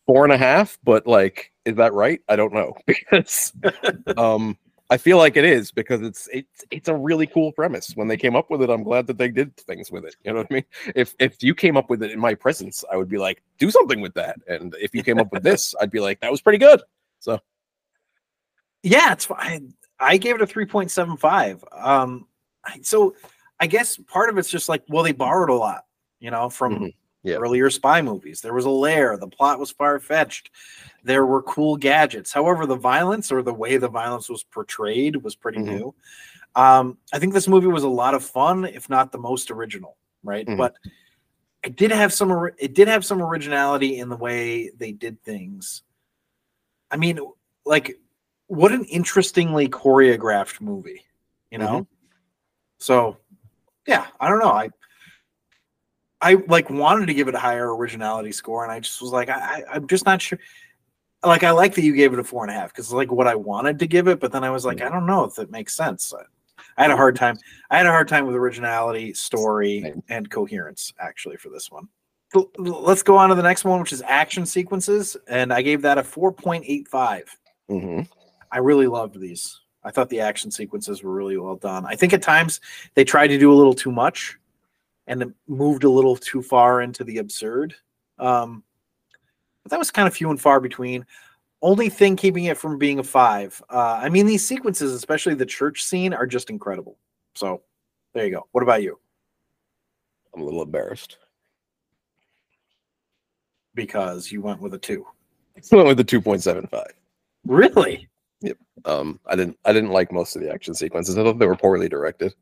four 0.05 0.25
and 0.25 0.33
a 0.33 0.37
half, 0.37 0.77
but 0.83 1.07
like, 1.07 1.53
is 1.63 1.77
that 1.77 1.93
right? 1.93 2.19
I 2.27 2.35
don't 2.35 2.53
know 2.53 2.73
because 2.85 3.53
um 4.17 4.57
I 4.89 4.97
feel 4.97 5.17
like 5.17 5.37
it 5.37 5.45
is 5.45 5.71
because 5.71 6.01
it's 6.01 6.27
it's 6.31 6.65
it's 6.69 6.87
a 6.89 6.95
really 6.95 7.25
cool 7.25 7.51
premise. 7.53 7.93
When 7.95 8.07
they 8.07 8.17
came 8.17 8.35
up 8.35 8.49
with 8.49 8.61
it, 8.61 8.69
I'm 8.69 8.83
glad 8.83 9.07
that 9.07 9.17
they 9.17 9.29
did 9.29 9.55
things 9.57 9.91
with 9.91 10.05
it. 10.05 10.15
You 10.23 10.33
know 10.33 10.39
what 10.39 10.47
I 10.51 10.53
mean? 10.55 10.65
If 10.95 11.15
if 11.19 11.41
you 11.41 11.55
came 11.55 11.77
up 11.77 11.89
with 11.89 12.03
it 12.03 12.11
in 12.11 12.19
my 12.19 12.35
presence, 12.35 12.83
I 12.91 12.97
would 12.97 13.09
be 13.09 13.17
like, 13.17 13.41
do 13.57 13.71
something 13.71 14.01
with 14.01 14.13
that. 14.15 14.37
And 14.47 14.75
if 14.79 14.93
you 14.93 15.01
came 15.03 15.19
up 15.19 15.31
with 15.31 15.41
this, 15.43 15.73
I'd 15.81 15.89
be 15.91 15.99
like, 15.99 16.19
that 16.19 16.31
was 16.31 16.41
pretty 16.41 16.59
good. 16.59 16.81
So 17.19 17.39
Yeah, 18.83 19.13
it's 19.13 19.25
fine. 19.25 19.73
I 19.99 20.17
gave 20.17 20.35
it 20.35 20.41
a 20.41 20.45
3.75. 20.45 21.63
Um, 21.71 22.27
so 22.81 23.15
I 23.59 23.67
guess 23.67 23.97
part 23.97 24.29
of 24.29 24.37
it's 24.37 24.49
just 24.49 24.67
like, 24.67 24.83
well, 24.89 25.03
they 25.03 25.13
borrowed 25.13 25.49
a 25.49 25.53
lot, 25.53 25.85
you 26.19 26.29
know, 26.31 26.49
from 26.49 26.79
Mhm. 26.79 26.93
Yeah. 27.23 27.35
earlier 27.37 27.69
spy 27.69 28.01
movies. 28.01 28.41
There 28.41 28.53
was 28.53 28.65
a 28.65 28.69
lair, 28.69 29.15
the 29.17 29.27
plot 29.27 29.57
was 29.57 29.71
far 29.71 29.97
fetched, 29.99 30.51
there 31.03 31.25
were 31.25 31.41
cool 31.43 31.77
gadgets. 31.77 32.33
However, 32.33 32.65
the 32.65 32.75
violence 32.75 33.31
or 33.31 33.41
the 33.41 33.53
way 33.53 33.77
the 33.77 33.87
violence 33.87 34.29
was 34.29 34.43
portrayed 34.43 35.15
was 35.17 35.35
pretty 35.35 35.59
Mhm. 35.59 35.65
new. 35.65 35.95
Um, 36.55 36.97
I 37.13 37.19
think 37.19 37.33
this 37.33 37.47
movie 37.47 37.67
was 37.67 37.83
a 37.83 37.87
lot 37.89 38.13
of 38.13 38.23
fun, 38.25 38.65
if 38.65 38.89
not 38.89 39.11
the 39.11 39.17
most 39.17 39.51
original, 39.51 39.97
right? 40.23 40.45
Mhm. 40.45 40.57
But 40.57 40.75
it 41.63 41.77
did 41.77 41.91
have 41.91 42.11
some 42.11 42.49
it 42.57 42.73
did 42.73 42.89
have 42.89 43.05
some 43.05 43.21
originality 43.21 43.99
in 43.99 44.09
the 44.09 44.17
way 44.17 44.69
they 44.77 44.91
did 44.91 45.21
things. 45.23 45.83
I 46.91 46.97
mean, 46.97 47.19
like 47.65 47.97
what 48.47 48.73
an 48.73 48.83
interestingly 48.85 49.69
choreographed 49.69 50.59
movie, 50.59 51.05
you 51.51 51.57
know? 51.57 51.87
So, 52.79 53.17
yeah, 53.87 54.07
I 54.19 54.27
don't 54.27 54.39
know. 54.39 54.51
I 54.51 54.69
I 56.23 56.35
like 56.47 56.69
wanted 56.69 57.07
to 57.07 57.13
give 57.13 57.27
it 57.27 57.35
a 57.35 57.39
higher 57.39 57.75
originality 57.75 58.31
score, 58.31 58.63
and 58.63 58.71
I 58.71 58.79
just 58.79 59.01
was 59.01 59.11
like, 59.11 59.29
I, 59.29 59.35
I 59.35 59.63
I'm 59.73 59.87
just 59.87 60.05
not 60.05 60.21
sure. 60.21 60.39
Like, 61.23 61.43
I 61.43 61.51
like 61.51 61.75
that 61.75 61.83
you 61.83 61.93
gave 61.95 62.13
it 62.13 62.19
a 62.19 62.23
four 62.23 62.43
and 62.43 62.51
a 62.51 62.53
half 62.53 62.73
because 62.73 62.91
like 62.91 63.11
what 63.11 63.27
I 63.27 63.35
wanted 63.35 63.79
to 63.79 63.87
give 63.87 64.07
it, 64.07 64.19
but 64.19 64.31
then 64.31 64.43
I 64.43 64.49
was 64.49 64.65
like, 64.65 64.81
I 64.81 64.89
don't 64.89 65.05
know 65.05 65.25
if 65.25 65.37
it 65.37 65.51
makes 65.51 65.75
sense. 65.75 66.13
I, 66.77 66.81
had 66.81 66.91
a 66.91 66.97
hard 66.97 67.15
time. 67.15 67.37
I 67.69 67.77
had 67.77 67.85
a 67.85 67.91
hard 67.91 68.07
time 68.07 68.25
with 68.25 68.35
originality, 68.35 69.13
story, 69.13 69.93
and 70.09 70.29
coherence 70.29 70.93
actually 70.99 71.37
for 71.37 71.49
this 71.49 71.69
one. 71.69 71.87
Let's 72.57 73.03
go 73.03 73.15
on 73.15 73.29
to 73.29 73.35
the 73.35 73.43
next 73.43 73.63
one, 73.63 73.79
which 73.79 73.93
is 73.93 74.01
action 74.07 74.45
sequences, 74.45 75.15
and 75.27 75.53
I 75.53 75.61
gave 75.61 75.81
that 75.83 75.97
a 75.97 76.03
four 76.03 76.31
point 76.31 76.63
eight 76.67 76.87
five. 76.87 77.35
mhm. 77.69 78.07
I 78.51 78.59
really 78.59 78.87
loved 78.87 79.19
these. 79.19 79.59
I 79.83 79.91
thought 79.91 80.09
the 80.09 80.19
action 80.21 80.51
sequences 80.51 81.03
were 81.03 81.13
really 81.13 81.37
well 81.37 81.55
done. 81.55 81.85
I 81.85 81.95
think 81.95 82.13
at 82.13 82.21
times 82.21 82.61
they 82.93 83.03
tried 83.03 83.27
to 83.27 83.37
do 83.37 83.51
a 83.51 83.55
little 83.55 83.73
too 83.73 83.91
much 83.91 84.37
and 85.07 85.21
it 85.21 85.29
moved 85.47 85.83
a 85.83 85.89
little 85.89 86.15
too 86.15 86.41
far 86.41 86.81
into 86.81 87.03
the 87.03 87.17
absurd. 87.17 87.73
Um, 88.19 88.63
but 89.63 89.71
that 89.71 89.79
was 89.79 89.91
kind 89.91 90.07
of 90.07 90.13
few 90.13 90.29
and 90.29 90.39
far 90.39 90.59
between. 90.59 91.05
only 91.61 91.89
thing 91.89 92.15
keeping 92.15 92.45
it 92.45 92.57
from 92.57 92.77
being 92.77 92.99
a 92.99 93.03
five. 93.03 93.61
Uh, 93.69 93.99
I 94.01 94.09
mean, 94.09 94.25
these 94.25 94.45
sequences, 94.45 94.93
especially 94.93 95.33
the 95.33 95.45
church 95.45 95.83
scene, 95.83 96.13
are 96.13 96.27
just 96.27 96.49
incredible. 96.49 96.97
So 97.35 97.61
there 98.13 98.25
you 98.25 98.31
go. 98.31 98.47
What 98.51 98.63
about 98.63 98.83
you? 98.83 98.99
I'm 100.35 100.41
a 100.41 100.45
little 100.45 100.61
embarrassed. 100.61 101.17
Because 103.75 104.31
you 104.31 104.41
went 104.41 104.61
with 104.61 104.73
a 104.73 104.77
two. 104.77 105.05
I 105.71 105.75
went 105.75 105.87
with 105.87 105.97
the 105.97 106.03
2.75. 106.03 106.83
Really? 107.45 108.07
Yep. 108.41 108.57
Um, 108.85 109.19
I 109.25 109.35
didn't 109.35 109.57
I 109.65 109.71
didn't 109.73 109.91
like 109.91 110.11
most 110.11 110.35
of 110.35 110.41
the 110.41 110.51
action 110.51 110.73
sequences. 110.73 111.17
I 111.17 111.23
thought 111.23 111.39
they 111.39 111.47
were 111.47 111.55
poorly 111.55 111.87
directed. 111.87 112.35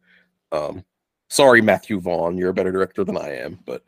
Um, 0.51 0.83
sorry, 1.31 1.61
Matthew 1.61 1.99
Vaughn, 1.99 2.37
you're 2.37 2.49
a 2.49 2.53
better 2.53 2.71
director 2.71 3.03
than 3.05 3.17
I 3.17 3.37
am, 3.37 3.57
but 3.65 3.83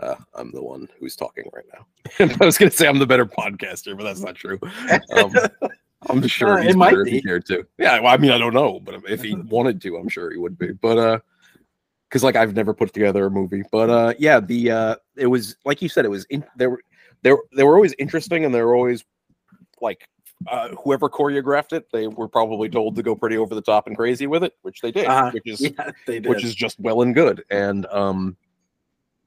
uh, 0.00 0.16
I'm 0.34 0.52
the 0.52 0.62
one 0.62 0.86
who's 1.00 1.16
talking 1.16 1.44
right 1.52 1.64
now. 1.72 2.36
I 2.40 2.44
was 2.44 2.58
gonna 2.58 2.70
say 2.70 2.86
I'm 2.86 2.98
the 2.98 3.06
better 3.06 3.26
podcaster, 3.26 3.96
but 3.96 4.04
that's 4.04 4.20
not 4.20 4.34
true. 4.34 4.60
Um, 5.16 5.32
I'm 6.10 6.26
sure 6.28 6.58
Uh, 6.58 6.60
it 6.60 6.66
he's 6.66 6.76
might 6.76 6.90
better 6.90 7.06
if 7.06 7.08
he 7.08 7.22
cared 7.22 7.46
to. 7.46 7.66
Yeah, 7.78 7.98
well, 8.00 8.12
I 8.12 8.18
mean, 8.18 8.30
I 8.30 8.38
don't 8.38 8.52
know, 8.52 8.78
but 8.80 8.96
if 9.08 9.22
he 9.22 9.34
wanted 9.48 9.80
to, 9.82 9.96
I'm 9.96 10.08
sure 10.08 10.30
he 10.30 10.36
would 10.36 10.58
be. 10.58 10.72
But 10.72 10.98
uh, 10.98 11.18
because 12.08 12.22
like 12.22 12.36
I've 12.36 12.54
never 12.54 12.74
put 12.74 12.92
together 12.92 13.26
a 13.26 13.30
movie, 13.30 13.62
but 13.72 13.88
uh, 13.88 14.14
yeah, 14.18 14.38
the 14.38 14.70
uh, 14.70 14.96
it 15.16 15.26
was 15.26 15.56
like 15.64 15.80
you 15.80 15.88
said, 15.88 16.04
it 16.04 16.10
was 16.10 16.26
in 16.26 16.44
there. 16.56 16.70
were 16.70 16.82
they 17.22 17.64
were 17.64 17.74
always 17.74 17.94
interesting, 17.98 18.44
and 18.44 18.54
they 18.54 18.62
were 18.62 18.74
always 18.74 19.04
like 19.80 20.06
uh, 20.50 20.68
whoever 20.82 21.08
choreographed 21.08 21.72
it, 21.72 21.86
they 21.92 22.06
were 22.06 22.28
probably 22.28 22.68
told 22.68 22.96
to 22.96 23.02
go 23.02 23.14
pretty 23.14 23.36
over 23.36 23.54
the 23.54 23.62
top 23.62 23.86
and 23.86 23.96
crazy 23.96 24.26
with 24.26 24.42
it, 24.44 24.54
which 24.62 24.80
they 24.80 24.90
did, 24.92 25.06
Uh-huh. 25.06 25.30
which 25.32 25.46
is 25.46 25.60
Yeah, 25.78 25.90
they 26.06 26.20
did. 26.20 26.28
which 26.28 26.44
is 26.44 26.54
just 26.54 26.78
well 26.80 27.02
and 27.02 27.14
good. 27.14 27.44
And 27.50 27.86
um, 27.86 28.36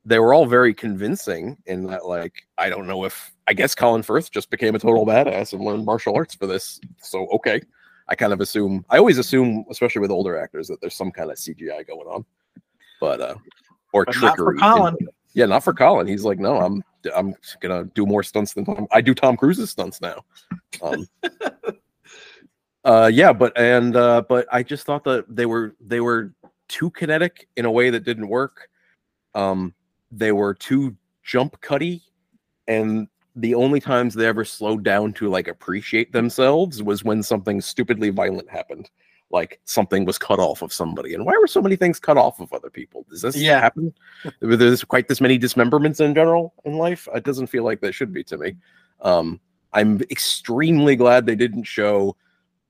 they 0.05 0.19
were 0.19 0.33
all 0.33 0.45
very 0.45 0.73
convincing 0.73 1.57
in 1.65 1.85
that, 1.87 2.05
like, 2.05 2.47
I 2.57 2.69
don't 2.69 2.87
know 2.87 3.03
if 3.03 3.31
I 3.47 3.53
guess 3.53 3.73
Colin 3.75 4.03
Firth 4.03 4.31
just 4.31 4.49
became 4.49 4.75
a 4.75 4.79
total 4.79 5.05
badass 5.05 5.53
and 5.53 5.61
learned 5.63 5.85
martial 5.85 6.15
arts 6.15 6.35
for 6.35 6.47
this. 6.47 6.79
So 7.01 7.27
okay, 7.27 7.61
I 8.07 8.15
kind 8.15 8.33
of 8.33 8.41
assume. 8.41 8.85
I 8.89 8.97
always 8.97 9.17
assume, 9.17 9.65
especially 9.69 10.01
with 10.01 10.11
older 10.11 10.37
actors, 10.37 10.67
that 10.67 10.79
there's 10.81 10.95
some 10.95 11.11
kind 11.11 11.31
of 11.31 11.37
CGI 11.37 11.85
going 11.87 12.07
on, 12.07 12.25
but 13.01 13.21
uh, 13.21 13.35
or 13.93 14.05
But 14.05 14.15
not 14.21 14.37
for 14.37 14.53
trickery. 14.53 14.59
Colin. 14.59 14.97
Yeah, 15.33 15.45
not 15.45 15.63
for 15.63 15.73
Colin. 15.73 16.07
He's 16.07 16.23
like, 16.23 16.39
no, 16.39 16.57
I'm 16.57 16.83
I'm 17.15 17.35
gonna 17.59 17.85
do 17.95 18.05
more 18.05 18.23
stunts 18.23 18.53
than 18.53 18.65
Tom. 18.65 18.87
I 18.91 19.01
do 19.01 19.13
Tom 19.13 19.37
Cruise's 19.37 19.71
stunts 19.71 20.01
now. 20.01 20.23
Um, 20.81 21.07
uh, 22.83 23.09
yeah, 23.13 23.33
but 23.33 23.57
and 23.57 23.95
uh, 23.95 24.23
but 24.27 24.47
I 24.51 24.63
just 24.63 24.85
thought 24.85 25.03
that 25.05 25.25
they 25.33 25.45
were 25.45 25.75
they 25.79 25.99
were 25.99 26.33
too 26.67 26.91
kinetic 26.91 27.47
in 27.55 27.65
a 27.65 27.71
way 27.71 27.89
that 27.89 28.03
didn't 28.03 28.27
work. 28.27 28.69
Um, 29.35 29.73
they 30.11 30.31
were 30.31 30.53
too 30.53 30.95
jump 31.23 31.59
cutty, 31.61 32.01
and 32.67 33.07
the 33.35 33.53
only 33.53 33.79
times 33.79 34.13
they 34.13 34.25
ever 34.25 34.43
slowed 34.43 34.83
down 34.83 35.13
to 35.13 35.29
like 35.29 35.47
appreciate 35.47 36.11
themselves 36.11 36.81
was 36.81 37.03
when 37.03 37.21
something 37.21 37.61
stupidly 37.61 38.09
violent 38.09 38.49
happened. 38.49 38.89
Like 39.29 39.59
something 39.65 40.05
was 40.05 40.17
cut 40.17 40.39
off 40.39 40.61
of 40.61 40.71
somebody, 40.71 41.13
and 41.13 41.25
why 41.25 41.33
were 41.39 41.47
so 41.47 41.61
many 41.61 41.75
things 41.75 41.99
cut 41.99 42.17
off 42.17 42.39
of 42.39 42.51
other 42.53 42.69
people? 42.69 43.05
Does 43.09 43.21
this 43.21 43.35
Yeah. 43.35 43.59
happen? 43.59 43.93
There's 44.39 44.83
quite 44.85 45.07
this 45.09 45.19
many 45.19 45.37
dismemberments 45.37 45.99
in 45.99 46.15
general 46.15 46.53
in 46.63 46.77
life. 46.77 47.07
It 47.13 47.25
doesn't 47.25 47.47
feel 47.47 47.63
like 47.65 47.81
that 47.81 47.93
should 47.93 48.13
be 48.13 48.23
to 48.23 48.37
me. 48.37 48.55
Um, 49.01 49.39
I'm 49.73 50.01
extremely 50.09 50.95
glad 50.95 51.25
they 51.25 51.35
didn't 51.35 51.63
show 51.63 52.15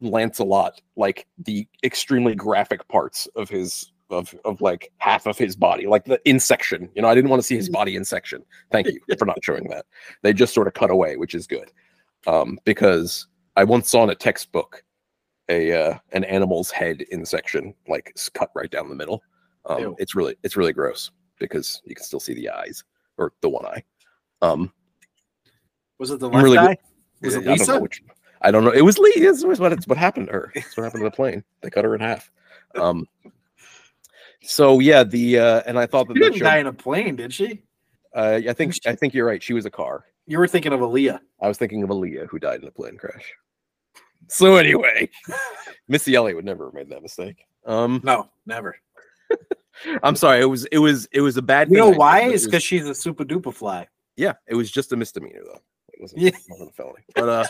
Lancelot 0.01 0.81
like 0.95 1.27
the 1.45 1.67
extremely 1.84 2.35
graphic 2.35 2.88
parts 2.88 3.27
of 3.35 3.49
his 3.49 3.91
of 4.09 4.34
of 4.45 4.61
like 4.61 4.91
half 4.97 5.25
of 5.27 5.38
his 5.38 5.55
body, 5.55 5.85
like 5.85 6.05
the 6.05 6.19
in 6.27 6.39
section. 6.39 6.89
You 6.95 7.01
know, 7.01 7.07
I 7.07 7.15
didn't 7.15 7.29
want 7.29 7.41
to 7.41 7.45
see 7.45 7.55
his 7.55 7.69
body 7.69 7.95
in 7.95 8.05
section. 8.05 8.43
Thank 8.71 8.88
you 8.88 8.99
for 9.19 9.25
not 9.25 9.43
showing 9.43 9.67
that. 9.69 9.85
They 10.21 10.34
just 10.34 10.53
sort 10.53 10.67
of 10.67 10.73
cut 10.73 10.89
away, 10.91 11.17
which 11.17 11.35
is 11.35 11.45
good. 11.45 11.71
Um, 12.25 12.57
because 12.65 13.27
I 13.55 13.63
once 13.63 13.89
saw 13.89 14.03
in 14.03 14.09
a 14.09 14.15
textbook 14.15 14.84
a 15.49 15.72
uh, 15.72 15.98
an 16.11 16.24
animal's 16.26 16.72
head 16.72 17.02
in 17.11 17.26
section, 17.26 17.74
like 17.88 18.15
cut 18.34 18.49
right 18.56 18.69
down 18.69 18.90
the 18.90 18.95
middle. 18.95 19.22
Um, 19.65 19.80
Ew. 19.80 19.95
it's 19.99 20.15
really 20.15 20.36
it's 20.44 20.56
really 20.57 20.74
gross 20.74 21.11
because 21.40 21.82
you 21.86 21.95
can 21.95 22.03
still 22.06 22.19
see 22.19 22.34
the 22.34 22.49
eyes 22.49 22.84
or 23.18 23.34
the 23.41 23.49
one 23.49 23.65
eye. 23.65 23.84
Um, 24.41 24.72
was 25.99 26.11
it 26.11 26.19
the 26.19 26.30
left 26.30 26.44
really 26.44 26.57
good- 26.57 26.69
eye? 26.69 26.78
Was 27.22 27.36
I 27.38 27.41
don't 27.56 27.68
know 27.68 27.80
which- 27.80 28.03
I 28.44 28.52
don't 28.52 28.64
know. 28.64 28.69
It 28.72 28.82
was 28.82 28.99
Lee. 28.99 29.11
It's 29.15 29.44
what 29.44 29.74
it's 29.74 29.88
what 29.88 29.98
happened 29.98 30.28
to 30.28 30.34
her. 30.34 30.52
It's 30.53 30.78
what 30.78 30.84
happened 30.84 31.02
to 31.02 31.10
the 31.10 31.15
plane. 31.15 31.44
They 31.61 31.69
cut 31.72 31.86
her 31.86 31.95
in 31.95 32.02
half. 32.02 32.32
Um. 32.76 33.07
So 34.44 34.80
yeah, 34.80 35.03
the 35.03 35.40
uh, 35.40 35.61
and 35.65 35.80
I 35.80 35.86
thought 35.88 36.07
that 36.10 36.15
She 36.15 36.19
that 36.19 36.26
didn't 36.26 36.38
showed, 36.40 36.44
die 36.45 36.57
in 36.60 36.68
a 36.68 36.74
plane, 36.74 37.15
did 37.15 37.34
she? 37.34 37.64
uh, 38.14 38.41
I 38.48 38.53
think 38.53 38.76
I 38.86 38.94
think 38.94 39.14
you're 39.14 39.26
right. 39.26 39.41
She 39.41 39.53
was 39.53 39.65
a 39.65 39.72
car. 39.72 40.06
You 40.28 40.38
were 40.38 40.48
thinking 40.48 40.74
of 40.74 40.82
Aaliyah. 40.82 41.19
I 41.41 41.48
was 41.48 41.57
thinking 41.57 41.82
of 41.82 41.90
Aaliyah 41.90 42.28
who 42.28 42.38
died 42.38 42.61
in 42.61 42.68
a 42.68 42.72
plane 42.72 42.98
crash. 42.98 43.34
So 44.27 44.55
anyway, 44.57 45.09
Missy 45.87 46.15
Elliott 46.15 46.35
would 46.35 46.45
never 46.45 46.65
have 46.65 46.73
made 46.73 46.89
that 46.89 47.01
mistake. 47.01 47.45
Um, 47.65 48.01
No, 48.03 48.29
never. 48.45 48.77
I'm 50.03 50.15
sorry. 50.15 50.41
It 50.41 50.45
was 50.45 50.65
it 50.65 50.79
was 50.79 51.07
it 51.11 51.21
was 51.21 51.37
a 51.37 51.41
bad. 51.41 51.69
You 51.69 51.77
know 51.77 51.93
I 51.93 51.97
why? 51.97 52.21
but 52.21 52.23
it 52.23 52.25
It's 52.27 52.33
was- 52.33 52.45
because 52.47 52.63
she's 52.63 52.87
a 52.87 52.95
super 52.95 53.23
duper 53.23 53.53
fly. 53.53 53.87
yeah, 54.15 54.33
it 54.47 54.55
was 54.55 54.71
just 54.71 54.91
a 54.93 54.95
misdemeanor 54.95 55.41
though. 55.45 55.59
It 55.93 56.01
wasn't, 56.01 56.21
Yeah. 56.21 56.29
it 56.29 56.41
wasn't 56.49 56.69
a 56.71 56.73
felony. 56.73 57.03
But 57.15 57.29
uh, 57.29 57.45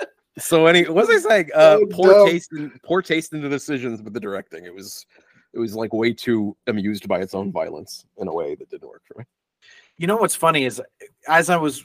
so 0.38 0.66
any 0.66 0.84
what 0.88 1.06
was 1.08 1.24
I 1.24 1.28
saying? 1.28 1.50
Uh, 1.54 1.78
So 1.78 1.86
poor 1.86 2.12
dumb. 2.12 2.28
taste 2.28 2.52
in 2.52 2.80
poor 2.84 3.02
taste 3.02 3.32
in 3.32 3.42
the 3.42 3.48
decisions 3.48 4.02
with 4.02 4.12
the 4.14 4.20
directing. 4.20 4.64
It 4.64 4.74
was 4.74 5.06
it 5.54 5.58
was 5.58 5.74
like 5.74 5.92
way 5.92 6.12
too 6.12 6.56
amused 6.66 7.06
by 7.08 7.20
its 7.20 7.34
own 7.34 7.52
violence 7.52 8.06
in 8.18 8.28
a 8.28 8.32
way 8.32 8.54
that 8.54 8.70
didn't 8.70 8.88
work 8.88 9.02
for 9.04 9.18
me. 9.18 9.24
You 9.98 10.06
know 10.06 10.16
what's 10.16 10.34
funny 10.36 10.64
is 10.64 10.80
as 11.28 11.50
I 11.50 11.56
was 11.56 11.84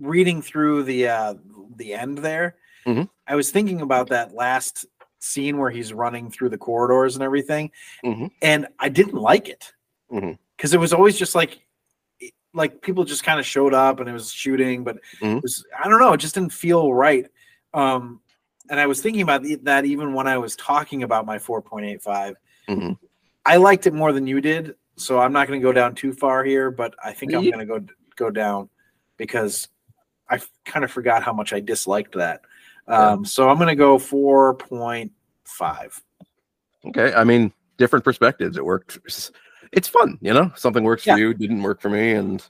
reading 0.00 0.42
through 0.42 0.84
the 0.84 1.08
uh 1.08 1.34
the 1.76 1.94
end 1.94 2.18
there, 2.18 2.56
Mhm. 2.88 3.08
I 3.26 3.36
was 3.36 3.50
thinking 3.50 3.80
about 3.82 4.08
that 4.08 4.34
last 4.34 4.86
scene 5.18 5.58
where 5.58 5.70
he's 5.70 5.92
running 5.92 6.30
through 6.30 6.48
the 6.48 6.58
corridors 6.58 7.16
and 7.16 7.22
everything, 7.22 7.70
Mhm. 8.04 8.30
and 8.40 8.68
I 8.78 8.88
didn't 8.88 9.14
like 9.20 9.48
it 9.48 9.72
because 10.56 10.72
it 10.74 10.80
was 10.80 10.92
always 10.92 11.18
just 11.18 11.34
like 11.34 11.60
like 12.54 12.80
people 12.80 13.04
just 13.04 13.22
kind 13.24 13.38
of 13.38 13.44
showed 13.44 13.74
up 13.74 14.00
and 14.00 14.08
it 14.08 14.12
was 14.12 14.32
shooting, 14.32 14.82
but 14.82 14.96
Mhm. 15.20 15.36
it 15.36 15.42
was 15.42 15.64
I 15.78 15.86
don't 15.88 16.00
know, 16.00 16.14
it 16.14 16.18
just 16.18 16.34
didn't 16.34 16.52
feel 16.52 16.92
right. 16.94 17.26
Um, 17.74 18.20
and 18.70 18.80
I 18.80 18.86
was 18.86 19.02
thinking 19.02 19.20
about 19.20 19.42
that 19.64 19.84
even 19.84 20.14
when 20.14 20.26
I 20.26 20.38
was 20.38 20.56
talking 20.56 21.02
about 21.02 21.26
my 21.26 21.38
4.85. 21.38 22.36
Mhm. 22.66 22.98
I 23.44 23.56
liked 23.58 23.86
it 23.86 23.92
more 23.92 24.12
than 24.12 24.26
you 24.26 24.40
did, 24.40 24.76
so 24.96 25.18
I'm 25.20 25.32
not 25.32 25.46
going 25.46 25.60
to 25.60 25.62
go 25.62 25.72
down 25.72 25.94
too 25.94 26.12
far 26.14 26.42
here, 26.42 26.70
but 26.70 26.94
I 27.04 27.12
think 27.12 27.34
I'm 27.34 27.44
going 27.44 27.58
to 27.58 27.66
go 27.66 27.80
go 28.16 28.30
down 28.30 28.70
because 29.18 29.68
I 30.28 30.40
kind 30.64 30.84
of 30.84 30.90
forgot 30.90 31.22
how 31.22 31.32
much 31.34 31.52
I 31.52 31.60
disliked 31.60 32.14
that. 32.14 32.40
Um, 32.88 33.24
so 33.24 33.48
I'm 33.48 33.56
going 33.56 33.68
to 33.68 33.76
go 33.76 33.98
4.5. 33.98 36.00
Okay, 36.86 37.12
I 37.14 37.24
mean 37.24 37.52
different 37.76 38.04
perspectives. 38.04 38.56
It 38.56 38.64
worked. 38.64 38.96
It's- 38.96 39.30
It's 39.70 39.86
fun, 39.88 40.16
you 40.22 40.32
know. 40.32 40.50
Something 40.56 40.82
works 40.82 41.04
Yeah. 41.06 41.12
for 41.14 41.18
you, 41.18 41.34
didn't 41.34 41.62
work 41.62 41.82
for 41.82 41.90
me, 41.90 42.12
and 42.12 42.42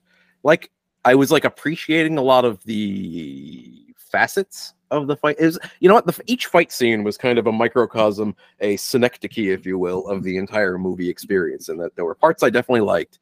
like 0.44 0.70
I 1.04 1.16
was 1.16 1.32
like 1.32 1.44
appreciating 1.44 2.16
a 2.16 2.22
lot 2.22 2.44
of 2.44 2.62
the 2.62 3.86
facets 3.96 4.74
of 4.92 5.08
the 5.08 5.16
fight. 5.16 5.34
Is 5.40 5.58
you 5.80 5.88
know 5.88 5.94
what? 5.94 6.06
The, 6.06 6.16
each 6.26 6.46
fight 6.46 6.70
scene 6.70 7.02
was 7.02 7.18
kind 7.18 7.36
of 7.36 7.48
a 7.48 7.52
microcosm, 7.52 8.36
a 8.60 8.76
synecdoche, 8.76 9.48
if 9.48 9.66
you 9.66 9.80
will, 9.80 10.06
of 10.06 10.22
the 10.22 10.36
entire 10.36 10.78
movie 10.78 11.08
experience, 11.08 11.70
and 11.70 11.80
that 11.80 11.96
there 11.96 12.04
were 12.04 12.14
parts 12.14 12.44
I 12.44 12.50
definitely 12.50 12.82
liked, 12.82 13.18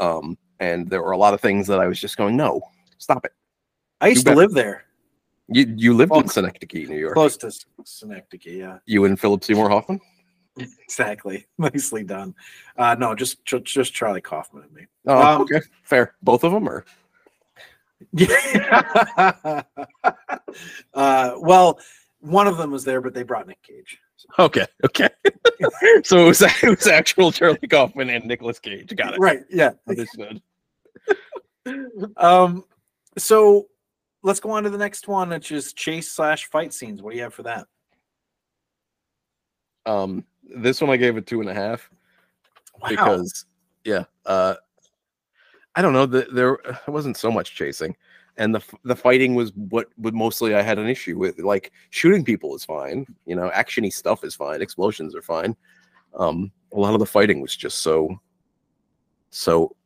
um, 0.00 0.38
and 0.58 0.88
there 0.88 1.02
were 1.02 1.12
a 1.12 1.18
lot 1.18 1.34
of 1.34 1.42
things 1.42 1.66
that 1.66 1.78
I 1.78 1.86
was 1.88 2.00
just 2.00 2.16
going, 2.16 2.38
no, 2.38 2.62
stop 2.96 3.26
it. 3.26 3.34
I 4.00 4.08
used 4.08 4.24
to 4.24 4.34
live 4.34 4.52
there, 4.52 4.86
You 5.48 5.72
you 5.76 5.94
lived 5.94 6.12
in 6.14 6.28
Synecdoche, 6.28 6.88
New 6.88 6.98
York. 6.98 7.14
close 7.14 7.36
to 7.38 7.46
S- 7.48 7.64
Synecdoche. 7.84 8.46
Yeah, 8.46 8.78
You 8.86 9.04
and 9.04 9.18
Philip 9.18 9.44
Seymour 9.44 9.68
Hoffman. 9.68 10.00
exactly. 10.82 11.46
Nicely 11.58 12.02
done. 12.02 12.34
Uh, 12.76 12.96
no, 12.98 13.14
just 13.14 13.44
ju- 13.44 13.60
just 13.60 13.92
Charlie 13.94 14.20
Kaufman 14.20 14.64
and 14.64 14.72
me. 14.72 14.86
Oh, 15.06 15.34
Um, 15.36 15.42
okay, 15.42 15.60
fair. 15.82 16.14
Both 16.22 16.42
of 16.44 16.52
them 16.52 16.68
are. 16.68 16.84
Yeah. 18.12 19.62
uh, 20.94 21.34
well, 21.38 21.78
one 22.20 22.46
of 22.46 22.56
them 22.56 22.70
was 22.70 22.84
there, 22.84 23.00
but 23.00 23.14
they 23.14 23.22
brought 23.22 23.46
Nick 23.46 23.62
Cage. 23.62 23.98
Okay, 24.38 24.66
okay. 24.84 25.08
so 26.04 26.24
it 26.24 26.26
was 26.26 26.42
it 26.42 26.62
was 26.78 26.86
actual 26.86 27.30
Charlie 27.30 27.58
Kaufman 27.70 28.10
and 28.10 28.24
Nicolas 28.24 28.58
Cage. 28.58 28.94
Got 28.96 29.14
it. 29.14 29.20
Right. 29.20 29.44
Yeah. 29.50 29.72
Understood. 29.88 30.42
Um. 32.16 32.64
So 33.18 33.68
let's 34.26 34.40
go 34.40 34.50
on 34.50 34.64
to 34.64 34.70
the 34.70 34.76
next 34.76 35.06
one, 35.06 35.28
which 35.28 35.52
is 35.52 35.72
chase 35.72 36.10
slash 36.10 36.46
fight 36.46 36.74
scenes. 36.74 37.00
What 37.00 37.12
do 37.12 37.16
you 37.16 37.22
have 37.22 37.32
for 37.32 37.44
that? 37.44 37.66
Um, 39.86 40.24
this 40.42 40.80
one 40.80 40.90
I 40.90 40.96
gave 40.96 41.16
a 41.16 41.22
two 41.22 41.40
and 41.40 41.48
a 41.48 41.54
half 41.54 41.88
Wow. 42.82 42.88
because, 42.88 43.46
yeah, 43.84 44.04
uh, 44.26 44.56
I 45.76 45.80
don't 45.80 45.92
know. 45.92 46.06
The, 46.06 46.26
there 46.32 46.58
wasn't 46.88 47.16
so 47.16 47.30
much 47.30 47.54
chasing, 47.54 47.94
and 48.36 48.52
the 48.52 48.62
the 48.82 48.96
fighting 48.96 49.36
was 49.36 49.52
what 49.54 49.86
would 49.98 50.14
mostly 50.14 50.56
I 50.56 50.62
had 50.62 50.80
an 50.80 50.88
issue 50.88 51.16
with. 51.16 51.38
Like 51.38 51.70
shooting 51.90 52.24
people 52.24 52.54
is 52.56 52.64
fine, 52.64 53.06
you 53.26 53.36
know, 53.36 53.48
actiony 53.50 53.92
stuff 53.92 54.24
is 54.24 54.34
fine, 54.34 54.60
explosions 54.60 55.14
are 55.14 55.22
fine. 55.22 55.54
Um, 56.18 56.50
a 56.72 56.80
lot 56.80 56.94
of 56.94 57.00
the 57.00 57.06
fighting 57.06 57.40
was 57.40 57.56
just 57.56 57.78
so, 57.78 58.20
so. 59.30 59.76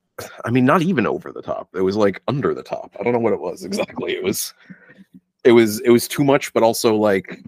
I 0.45 0.51
mean, 0.51 0.65
not 0.65 0.83
even 0.83 1.07
over 1.07 1.33
the 1.33 1.43
top. 1.43 1.69
It 1.75 1.83
was 1.83 1.97
like 1.97 2.23
under 2.29 2.55
the 2.55 2.63
top. 2.63 2.97
I 2.99 3.03
don't 3.03 3.13
know 3.13 3.19
what 3.19 3.33
it 3.33 3.41
was 3.41 3.65
exactly. 3.65 4.13
It 4.13 4.23
was 4.23 4.55
it 5.45 5.53
was 5.53 5.81
it 5.81 5.91
was 5.91 6.09
too 6.09 6.25
much, 6.25 6.53
but 6.53 6.63
also 6.63 6.95
like 6.95 7.43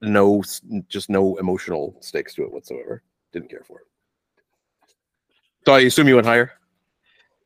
no, 0.00 0.42
just 0.88 1.08
no 1.08 1.36
emotional 1.36 1.96
stakes 2.00 2.34
to 2.34 2.42
it 2.42 2.52
whatsoever. 2.52 3.02
Didn't 3.32 3.50
care 3.50 3.64
for 3.64 3.80
it. 3.80 3.86
So 5.66 5.74
I 5.74 5.80
assume 5.80 6.08
you 6.08 6.14
went 6.14 6.26
higher. 6.26 6.52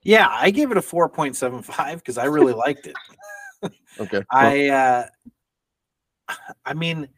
Yeah, 0.02 0.28
I 0.30 0.50
gave 0.50 0.70
it 0.70 0.76
a 0.76 0.82
4.75 0.82 1.96
because 1.96 2.18
I 2.18 2.24
really 2.24 2.52
liked 2.66 2.86
it. 2.86 2.96
Okay. 3.98 4.22
I 4.30 4.68
uh 4.68 5.06
I 6.64 6.74
mean 6.74 7.08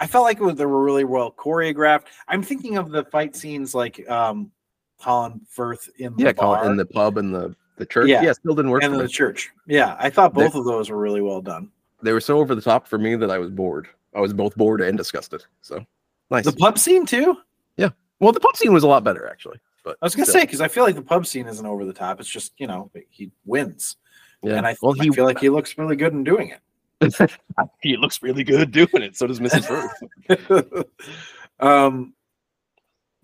I 0.00 0.06
felt 0.06 0.24
like 0.24 0.38
it 0.38 0.44
was, 0.44 0.54
they 0.54 0.66
were 0.66 0.84
really 0.84 1.04
well 1.04 1.32
choreographed. 1.32 2.04
I'm 2.28 2.42
thinking 2.42 2.76
of 2.76 2.90
the 2.90 3.04
fight 3.04 3.34
scenes 3.34 3.74
like 3.74 4.08
um 4.08 4.52
Colin 5.00 5.40
Firth 5.48 5.88
in 5.98 6.14
the 6.16 6.24
yeah, 6.24 6.32
bar 6.32 6.56
call 6.56 6.66
it 6.66 6.70
in 6.70 6.76
the 6.76 6.86
pub 6.86 7.18
and 7.18 7.34
the 7.34 7.54
the 7.76 7.86
church. 7.86 8.08
Yeah. 8.08 8.22
Yeah, 8.22 8.32
still 8.32 8.54
didn't 8.54 8.70
work. 8.70 8.82
and 8.82 8.92
for 8.92 8.98
the 8.98 9.04
me. 9.04 9.10
church. 9.10 9.50
Yeah, 9.66 9.96
I 9.98 10.10
thought 10.10 10.34
They- 10.34 10.44
both 10.44 10.54
of 10.54 10.64
those 10.64 10.90
were 10.90 10.98
really 10.98 11.20
well 11.20 11.40
done. 11.40 11.70
They 12.02 12.12
were 12.12 12.20
so 12.20 12.38
over 12.38 12.54
the 12.54 12.60
top 12.60 12.86
for 12.86 12.98
me 12.98 13.16
that 13.16 13.30
I 13.30 13.38
was 13.38 13.50
bored. 13.50 13.88
I 14.14 14.20
was 14.20 14.32
both 14.32 14.56
bored 14.56 14.80
and 14.80 14.96
disgusted. 14.96 15.44
So 15.62 15.84
nice. 16.30 16.44
The 16.44 16.52
pub 16.52 16.78
scene 16.78 17.06
too? 17.06 17.38
Yeah. 17.76 17.90
Well, 18.20 18.32
the 18.32 18.40
pub 18.40 18.56
scene 18.56 18.72
was 18.72 18.84
a 18.84 18.88
lot 18.88 19.04
better 19.04 19.28
actually. 19.28 19.58
But 19.84 19.96
I 20.02 20.06
was 20.06 20.14
gonna 20.14 20.26
still. 20.26 20.40
say 20.40 20.44
because 20.44 20.60
I 20.60 20.68
feel 20.68 20.84
like 20.84 20.96
the 20.96 21.02
pub 21.02 21.26
scene 21.26 21.46
isn't 21.46 21.64
over 21.64 21.84
the 21.84 21.92
top. 21.92 22.20
It's 22.20 22.28
just 22.28 22.52
you 22.58 22.66
know 22.66 22.90
he 23.08 23.30
wins, 23.46 23.96
yeah. 24.42 24.56
and 24.56 24.66
I, 24.66 24.76
well, 24.82 24.94
I 25.00 25.04
he 25.04 25.10
feel 25.10 25.24
like 25.24 25.38
he 25.38 25.48
looks 25.48 25.78
really 25.78 25.96
good 25.96 26.12
in 26.12 26.24
doing 26.24 26.50
it. 26.50 26.60
he 27.80 27.96
looks 27.96 28.22
really 28.22 28.44
good 28.44 28.70
doing 28.70 29.02
it. 29.02 29.16
So 29.16 29.26
does 29.26 29.40
Mrs. 29.40 29.92
Ruth. 30.28 30.84
um, 31.60 32.12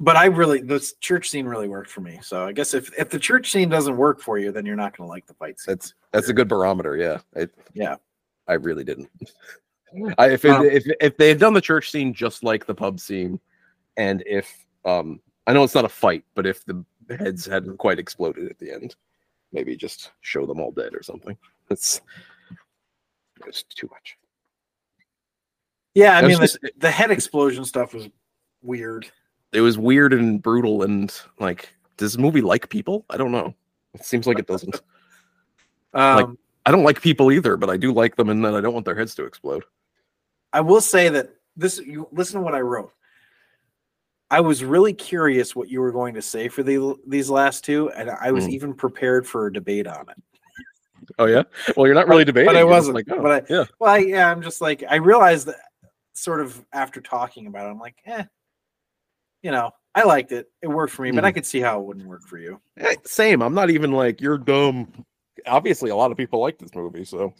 but 0.04 0.16
I 0.16 0.26
really 0.26 0.60
this 0.60 0.92
church 0.94 1.30
scene 1.30 1.46
really 1.46 1.66
worked 1.66 1.90
for 1.90 2.02
me. 2.02 2.18
So 2.22 2.46
I 2.46 2.52
guess 2.52 2.74
if 2.74 2.90
if 2.98 3.08
the 3.08 3.18
church 3.18 3.50
scene 3.50 3.70
doesn't 3.70 3.96
work 3.96 4.20
for 4.20 4.38
you, 4.38 4.52
then 4.52 4.66
you're 4.66 4.76
not 4.76 4.96
gonna 4.96 5.08
like 5.08 5.26
the 5.26 5.34
fight 5.34 5.58
scene. 5.58 5.72
That's 5.72 5.94
that's 6.12 6.28
a 6.28 6.34
good 6.34 6.48
barometer. 6.48 6.96
Yeah. 6.96 7.18
It, 7.34 7.50
Yeah. 7.72 7.96
I 8.46 8.54
really 8.54 8.84
didn't. 8.84 9.08
I, 10.18 10.30
if, 10.32 10.44
it, 10.44 10.50
Um, 10.50 10.66
if 10.66 10.84
if 11.00 11.16
they 11.16 11.28
had 11.28 11.38
done 11.38 11.54
the 11.54 11.60
church 11.60 11.90
scene 11.90 12.12
just 12.12 12.44
like 12.44 12.66
the 12.66 12.74
pub 12.74 13.00
scene, 13.00 13.40
and 13.96 14.22
if 14.26 14.66
um 14.84 15.20
I 15.46 15.52
know 15.52 15.64
it's 15.64 15.74
not 15.74 15.84
a 15.86 15.90
fight, 15.90 16.24
but 16.34 16.46
if 16.46 16.64
the 16.66 16.84
heads 17.08 17.46
hadn't 17.46 17.78
quite 17.78 17.98
exploded 17.98 18.50
at 18.50 18.58
the 18.58 18.72
end, 18.72 18.96
maybe 19.52 19.76
just 19.76 20.10
show 20.20 20.44
them 20.44 20.60
all 20.60 20.72
dead 20.72 20.94
or 20.94 21.02
something. 21.02 21.36
That's 21.68 22.02
it's 23.46 23.62
too 23.62 23.88
much. 23.90 24.18
Yeah, 25.94 26.18
I 26.18 26.20
It 26.20 26.26
was 26.26 26.38
mean 26.38 26.48
the, 26.62 26.72
the 26.78 26.90
head 26.90 27.10
explosion 27.10 27.64
stuff 27.64 27.94
was 27.94 28.08
weird. 28.62 29.10
It 29.54 29.60
was 29.60 29.78
weird 29.78 30.12
and 30.12 30.42
brutal 30.42 30.82
and 30.82 31.12
like 31.38 31.72
does 31.96 32.12
this 32.12 32.18
movie 32.20 32.40
like 32.40 32.68
people? 32.68 33.04
I 33.08 33.16
don't 33.16 33.32
know. 33.32 33.54
It 33.94 34.04
seems 34.04 34.26
like 34.26 34.38
it 34.38 34.46
doesn't. 34.46 34.80
Um, 35.94 36.36
I 36.66 36.72
don't 36.72 36.82
like 36.82 37.00
people 37.00 37.30
either, 37.30 37.56
but 37.56 37.70
I 37.70 37.76
do 37.76 37.92
like 37.92 38.16
them 38.16 38.28
and 38.28 38.44
then 38.44 38.52
I 38.52 38.60
don't 38.60 38.74
want 38.74 38.84
their 38.84 38.96
heads 38.98 39.14
to 39.14 39.24
explode. 39.26 39.62
I 40.52 40.60
will 40.60 40.80
say 40.80 41.08
that 41.08 41.30
this 41.56 41.78
you 41.78 42.08
listen 42.10 42.40
to 42.40 42.44
what 42.44 42.54
I 42.56 42.62
wrote. 42.62 42.92
I 44.28 44.40
was 44.40 44.64
really 44.64 44.92
curious 44.92 45.54
what 45.54 45.68
you 45.68 45.80
were 45.80 45.92
going 45.92 46.14
to 46.14 46.22
say 46.22 46.48
for 46.48 46.64
the, 46.64 46.96
these 47.06 47.30
last 47.30 47.62
two, 47.64 47.90
and 47.90 48.10
I 48.10 48.32
was 48.32 48.46
Mm. 48.46 48.50
even 48.50 48.74
prepared 48.74 49.24
for 49.24 49.46
a 49.46 49.52
debate 49.52 49.86
on 49.86 50.08
it. 50.08 50.16
Oh 51.18 51.26
yeah. 51.26 51.44
Well, 51.76 51.86
you're 51.86 51.94
not 51.94 52.08
really 52.08 52.24
debating. 52.24 52.48
but 52.48 52.56
I 52.56 52.64
wasn't. 52.64 52.96
Like, 52.96 53.06
oh, 53.10 53.22
but 53.22 53.30
I, 53.48 53.54
yeah. 53.54 53.64
well, 53.78 53.92
I, 53.92 53.98
yeah, 53.98 54.28
I'm 54.28 54.42
just 54.42 54.60
like 54.60 54.82
I 54.88 54.96
realized 54.96 55.46
that 55.46 55.60
sort 56.14 56.40
of 56.40 56.60
after 56.72 57.00
talking 57.00 57.46
about 57.46 57.66
it, 57.66 57.70
I'm 57.70 57.78
like, 57.78 57.98
eh, 58.06 58.24
you 59.44 59.50
know, 59.52 59.70
I 59.94 60.02
liked 60.02 60.32
it. 60.32 60.50
It 60.62 60.66
worked 60.66 60.92
for 60.92 61.02
me, 61.02 61.12
but 61.12 61.24
I 61.24 61.30
Mm. 61.30 61.34
could 61.34 61.46
see 61.46 61.60
how 61.60 61.78
it 61.78 61.84
wouldn't 61.84 62.06
work 62.06 62.22
for 62.26 62.38
you. 62.38 62.60
Eh, 62.78 62.96
Same. 63.04 63.42
I'm 63.42 63.54
not 63.54 63.70
even 63.70 63.92
like 63.92 64.20
you're 64.20 64.38
dumb. 64.38 65.04
Obviously, 65.46 65.90
a 65.90 65.96
lot 65.96 66.10
of 66.10 66.16
people 66.16 66.40
like 66.40 66.58
this 66.58 66.74
movie, 66.74 67.04
so 67.04 67.32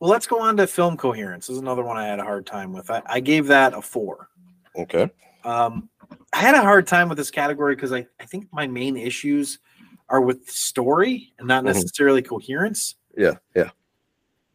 Well, 0.00 0.10
let's 0.10 0.26
go 0.26 0.40
on 0.40 0.58
to 0.58 0.66
film 0.66 0.96
coherence. 0.98 1.46
This 1.46 1.54
is 1.54 1.62
another 1.62 1.82
one 1.84 1.96
I 1.96 2.06
had 2.06 2.18
a 2.18 2.24
hard 2.24 2.44
time 2.46 2.72
with. 2.74 2.90
I, 2.90 3.00
I 3.06 3.20
gave 3.20 3.46
that 3.46 3.72
a 3.72 3.80
four. 3.80 4.28
okay. 4.76 5.08
Um, 5.44 5.88
I 6.34 6.38
had 6.40 6.54
a 6.56 6.60
hard 6.60 6.86
time 6.86 7.08
with 7.08 7.16
this 7.16 7.30
category 7.30 7.76
because 7.76 7.92
I, 7.92 8.06
I 8.20 8.24
think 8.26 8.48
my 8.52 8.66
main 8.66 8.96
issues 8.96 9.60
are 10.08 10.20
with 10.20 10.50
story 10.50 11.32
and 11.38 11.46
not 11.48 11.62
Mhm. 11.62 11.66
necessarily 11.68 12.20
coherence. 12.20 12.96
Yeah, 13.16 13.34
yeah. 13.54 13.70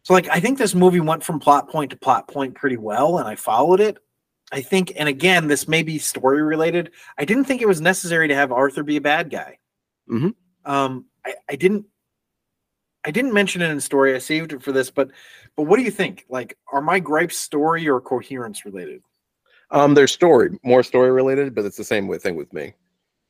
So, 0.03 0.13
like, 0.13 0.27
I 0.29 0.39
think 0.41 0.57
this 0.57 0.75
movie 0.75 0.99
went 0.99 1.23
from 1.23 1.39
plot 1.39 1.69
point 1.69 1.91
to 1.91 1.97
plot 1.97 2.27
point 2.27 2.53
pretty 2.55 2.77
well, 2.77 3.17
and 3.19 3.27
I 3.27 3.35
followed 3.35 3.79
it. 3.79 3.97
I 4.51 4.61
think, 4.61 4.93
and 4.97 5.07
again, 5.07 5.47
this 5.47 5.67
may 5.67 5.81
be 5.81 5.97
story 5.97 6.41
related. 6.41 6.91
I 7.17 7.25
didn't 7.25 7.45
think 7.45 7.61
it 7.61 7.67
was 7.67 7.79
necessary 7.81 8.27
to 8.27 8.35
have 8.35 8.51
Arthur 8.51 8.83
be 8.83 8.97
a 8.97 9.01
bad 9.01 9.29
guy. 9.29 9.57
Mhm. 10.09 10.35
Um, 10.65 11.05
I, 11.25 11.35
I 11.49 11.55
didn't. 11.55 11.85
I 13.03 13.09
didn't 13.09 13.33
mention 13.33 13.63
it 13.63 13.71
in 13.71 13.79
story. 13.81 14.13
I 14.13 14.19
saved 14.19 14.53
it 14.53 14.61
for 14.61 14.71
this, 14.71 14.91
but 14.91 15.09
but 15.55 15.63
what 15.63 15.77
do 15.77 15.83
you 15.83 15.89
think? 15.91 16.25
Like, 16.29 16.57
are 16.71 16.81
my 16.81 16.99
gripes 16.99 17.37
story 17.37 17.87
or 17.89 17.99
coherence 17.99 18.63
related? 18.63 19.01
Um, 19.71 19.93
there's 19.93 20.11
story, 20.11 20.59
more 20.63 20.83
story 20.83 21.11
related, 21.11 21.55
but 21.55 21.65
it's 21.65 21.77
the 21.77 21.83
same 21.83 22.13
thing 22.19 22.35
with 22.35 22.51
me. 22.53 22.73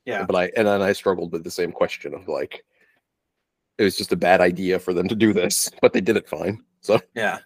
Yeah. 0.04 0.24
But 0.26 0.36
I 0.36 0.52
and 0.56 0.66
then 0.66 0.82
I 0.82 0.92
struggled 0.92 1.32
with 1.32 1.44
the 1.44 1.50
same 1.50 1.72
question 1.72 2.12
of 2.14 2.28
like, 2.28 2.64
it 3.78 3.84
was 3.84 3.96
just 3.96 4.12
a 4.12 4.16
bad 4.16 4.40
idea 4.40 4.78
for 4.78 4.92
them 4.92 5.08
to 5.08 5.14
do 5.14 5.32
this, 5.32 5.70
but 5.80 5.92
they 5.92 6.00
did 6.00 6.16
it 6.16 6.28
fine. 6.28 6.62
So 6.80 7.00
Yeah. 7.14 7.38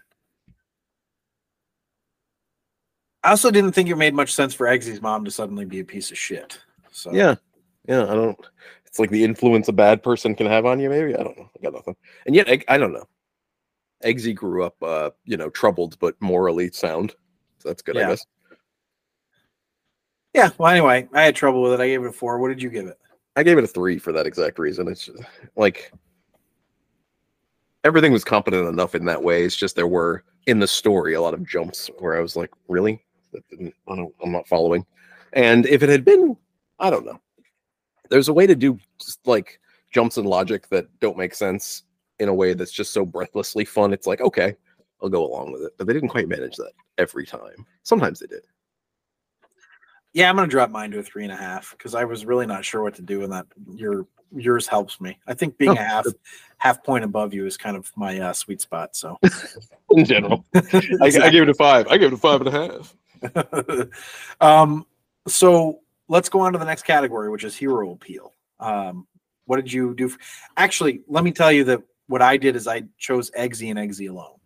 I 3.27 3.31
also 3.31 3.51
didn't 3.51 3.73
think 3.73 3.89
it 3.89 3.97
made 3.97 4.13
much 4.13 4.33
sense 4.33 4.53
for 4.53 4.67
Eggsy's 4.67 5.01
mom 5.01 5.25
to 5.25 5.31
suddenly 5.31 5.65
be 5.65 5.81
a 5.81 5.83
piece 5.83 6.11
of 6.11 6.17
shit. 6.17 6.57
So 6.91 7.11
yeah, 7.11 7.35
yeah. 7.85 8.03
I 8.03 8.13
don't. 8.13 8.39
It's 8.85 8.99
like 8.99 9.09
the 9.09 9.25
influence 9.25 9.67
a 9.67 9.73
bad 9.73 10.01
person 10.01 10.33
can 10.33 10.47
have 10.47 10.65
on 10.65 10.79
you. 10.79 10.89
Maybe 10.89 11.13
I 11.13 11.23
don't 11.23 11.37
know. 11.37 11.49
I 11.53 11.61
got 11.61 11.73
nothing. 11.73 11.97
And 12.25 12.33
yet, 12.33 12.47
Egg- 12.47 12.63
I 12.69 12.77
don't 12.77 12.93
know. 12.93 13.03
Eggsy 14.05 14.33
grew 14.33 14.63
up, 14.63 14.81
uh, 14.81 15.09
you 15.25 15.35
know, 15.35 15.49
troubled 15.49 15.99
but 15.99 16.15
morally 16.21 16.71
sound. 16.71 17.15
So 17.57 17.67
that's 17.67 17.81
good, 17.81 17.97
Yeah. 17.97 18.05
I 18.05 18.09
guess. 18.11 18.25
yeah. 20.33 20.49
Well, 20.57 20.71
anyway, 20.71 21.09
I 21.13 21.23
had 21.23 21.35
trouble 21.35 21.61
with 21.63 21.73
it. 21.73 21.81
I 21.81 21.87
gave 21.87 22.01
it 22.05 22.07
a 22.07 22.13
four. 22.13 22.39
What 22.39 22.47
did 22.47 22.61
you 22.63 22.69
give 22.69 22.87
it? 22.87 22.97
I 23.35 23.43
gave 23.43 23.57
it 23.57 23.65
a 23.65 23.67
three 23.67 23.99
for 23.99 24.13
that 24.13 24.25
exact 24.25 24.57
reason. 24.57 24.87
It's 24.87 25.05
just, 25.05 25.19
like 25.57 25.91
everything 27.83 28.13
was 28.13 28.23
competent 28.23 28.69
enough 28.69 28.95
in 28.95 29.03
that 29.03 29.21
way. 29.21 29.43
It's 29.43 29.57
just 29.57 29.75
there 29.75 29.85
were 29.85 30.23
in 30.45 30.59
the 30.59 30.67
story 30.67 31.13
a 31.13 31.21
lot 31.21 31.33
of 31.33 31.45
jumps 31.45 31.89
where 31.99 32.17
I 32.17 32.21
was 32.21 32.37
like, 32.37 32.51
really? 32.69 33.03
That 33.37 33.47
didn't, 33.49 33.75
I 33.87 33.95
don't, 33.95 34.13
I'm 34.23 34.31
not 34.31 34.47
following. 34.47 34.85
And 35.33 35.67
if 35.67 35.83
it 35.83 35.89
had 35.89 36.03
been, 36.03 36.35
I 36.79 36.89
don't 36.89 37.05
know. 37.05 37.19
There's 38.09 38.29
a 38.29 38.33
way 38.33 38.47
to 38.47 38.55
do 38.55 38.79
just 38.99 39.25
like 39.27 39.59
jumps 39.93 40.17
in 40.17 40.25
logic 40.25 40.69
that 40.69 40.87
don't 40.99 41.17
make 41.17 41.35
sense 41.35 41.83
in 42.19 42.29
a 42.29 42.33
way 42.33 42.53
that's 42.53 42.71
just 42.71 42.93
so 42.93 43.05
breathlessly 43.05 43.63
fun. 43.63 43.93
It's 43.93 44.07
like, 44.07 44.21
okay, 44.21 44.55
I'll 45.01 45.09
go 45.09 45.25
along 45.25 45.51
with 45.51 45.61
it. 45.61 45.73
But 45.77 45.85
they 45.85 45.93
didn't 45.93 46.09
quite 46.09 46.27
manage 46.27 46.55
that 46.55 46.71
every 46.97 47.25
time. 47.25 47.65
Sometimes 47.83 48.19
they 48.19 48.27
did. 48.27 48.41
Yeah, 50.13 50.29
I'm 50.29 50.35
gonna 50.35 50.47
drop 50.47 50.71
mine 50.71 50.89
to 50.91 50.99
a 50.99 51.03
three 51.03 51.25
and 51.25 51.31
a 51.31 51.37
half 51.37 51.71
because 51.77 51.93
I 51.93 52.03
was 52.05 52.25
really 52.25 52.47
not 52.47 52.65
sure 52.65 52.81
what 52.81 52.95
to 52.95 53.03
do, 53.03 53.21
and 53.21 53.31
that 53.31 53.45
your 53.75 54.07
yours 54.35 54.65
helps 54.65 54.99
me. 54.99 55.19
I 55.27 55.35
think 55.35 55.57
being 55.57 55.71
Oh, 55.71 55.81
a 55.81 55.83
half 55.83 56.05
half 56.57 56.83
point 56.83 57.03
above 57.03 57.35
you 57.35 57.45
is 57.45 57.55
kind 57.55 57.77
of 57.77 57.91
my 57.95 58.19
uh, 58.19 58.33
sweet 58.33 58.61
spot. 58.61 58.95
So 58.95 59.19
In 59.91 60.05
general, 60.05 60.43
I, 60.55 60.61
I 61.01 61.29
gave 61.29 61.43
it 61.43 61.49
a 61.49 61.53
five. 61.53 61.87
I 61.87 61.97
gave 61.97 62.07
it 62.07 62.13
a 62.13 62.17
five 62.17 62.41
and 62.41 62.47
a 62.47 62.51
half. 62.51 62.95
um, 64.41 64.85
so 65.27 65.81
let's 66.07 66.29
go 66.29 66.39
on 66.41 66.53
to 66.53 66.59
the 66.59 66.65
next 66.65 66.83
category, 66.83 67.29
which 67.29 67.43
is 67.43 67.55
hero 67.55 67.91
appeal. 67.91 68.33
Um, 68.59 69.07
what 69.45 69.57
did 69.57 69.71
you 69.71 69.93
do? 69.95 70.09
For, 70.09 70.19
actually, 70.57 71.01
let 71.07 71.23
me 71.23 71.31
tell 71.31 71.51
you 71.51 71.63
that 71.65 71.81
what 72.07 72.21
I 72.21 72.37
did 72.37 72.55
is 72.55 72.67
I 72.67 72.83
chose 72.97 73.31
Eggsy 73.31 73.69
and 73.69 73.79
Eggsy 73.79 74.09
alone. 74.09 74.37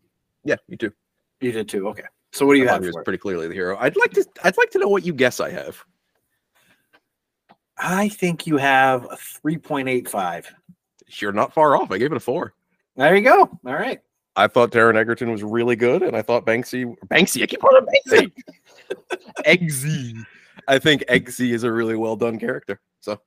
Yeah, 0.44 0.56
you 0.68 0.78
too. 0.78 0.92
You 1.40 1.52
did 1.52 1.70
too. 1.70 1.88
Okay. 1.90 2.04
So 2.34 2.46
what 2.46 2.54
do 2.54 2.60
you 2.60 2.70
I 2.70 2.74
have 2.74 2.82
was 2.82 2.96
pretty 3.04 3.18
clearly 3.18 3.48
the 3.48 3.54
hero. 3.54 3.78
I'd 3.80 3.98
like 3.98 4.12
to. 4.14 4.26
I'd 4.44 4.58
like 4.58 4.70
to 4.72 4.80
know 4.80 4.88
what 4.88 5.06
you 5.06 5.14
guess 5.14 5.40
I 5.40 5.52
have. 5.52 5.84
I 7.78 8.10
think 8.10 8.46
you 8.46 8.58
have 8.58 9.06
a 9.06 9.18
3.85. 9.44 10.46
You're 11.20 11.32
not 11.32 11.52
far 11.54 11.76
off. 11.76 11.92
I 11.92 11.98
gave 11.98 12.12
it 12.12 12.18
a 12.18 12.22
four. 12.22 12.54
There 12.96 13.16
you 13.16 13.24
go. 13.24 13.42
All 13.42 13.74
right. 13.74 14.00
I 14.36 14.48
thought 14.48 14.72
Taron 14.72 14.96
Egerton 14.96 15.32
was 15.32 15.44
really 15.44 15.76
good, 15.76 16.04
and 16.04 16.16
I 16.16 16.22
thought 16.22 16.46
Banksy. 16.46 16.96
Banksy. 17.08 17.44
I 17.44 17.48
keep 17.48 17.60
calling 17.60 17.84
him 17.84 17.88
Banksy. 17.88 18.32
Eggsy. 19.46 20.24
I 20.68 20.80
think 20.80 21.04
Eggsy 21.08 21.54
is 21.54 21.64
a 21.64 21.72
really 21.72 21.96
well 21.96 22.16
done 22.16 22.38
character. 22.40 22.80
So. 23.02 23.20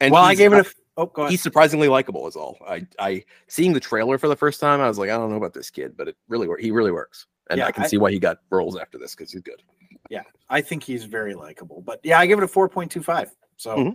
And 0.00 0.12
well, 0.12 0.22
I 0.24 0.30
he's- 0.34 0.38
gave 0.38 0.52
it 0.52 0.66
a. 0.66 0.70
Oh, 0.98 1.06
go 1.06 1.22
ahead. 1.22 1.30
He's 1.30 1.42
surprisingly 1.42 1.88
likable, 1.88 2.26
is 2.26 2.36
all. 2.36 2.56
I, 2.66 2.86
I 2.98 3.22
seeing 3.48 3.74
the 3.74 3.80
trailer 3.80 4.16
for 4.16 4.28
the 4.28 4.36
first 4.36 4.60
time, 4.60 4.80
I 4.80 4.88
was 4.88 4.98
like, 4.98 5.10
I 5.10 5.16
don't 5.18 5.28
know 5.30 5.36
about 5.36 5.52
this 5.52 5.68
kid, 5.68 5.94
but 5.94 6.08
it 6.08 6.16
really. 6.28 6.48
He 6.62 6.70
really 6.70 6.90
works, 6.90 7.26
and 7.50 7.58
Yeah, 7.58 7.66
I 7.66 7.72
can 7.72 7.84
I- 7.84 7.86
see 7.86 7.98
why 7.98 8.10
he 8.12 8.18
got 8.18 8.38
roles 8.50 8.76
after 8.78 8.96
this 8.98 9.14
because 9.14 9.30
he's 9.30 9.42
good. 9.42 9.62
Yeah, 10.08 10.22
I 10.48 10.60
think 10.62 10.82
he's 10.82 11.04
very 11.04 11.34
likable. 11.34 11.82
But 11.82 12.00
yeah, 12.02 12.18
I 12.18 12.26
give 12.26 12.38
it 12.38 12.44
a 12.44 12.48
4.25. 12.48 13.30
So 13.58 13.76
Mhm. 13.76 13.94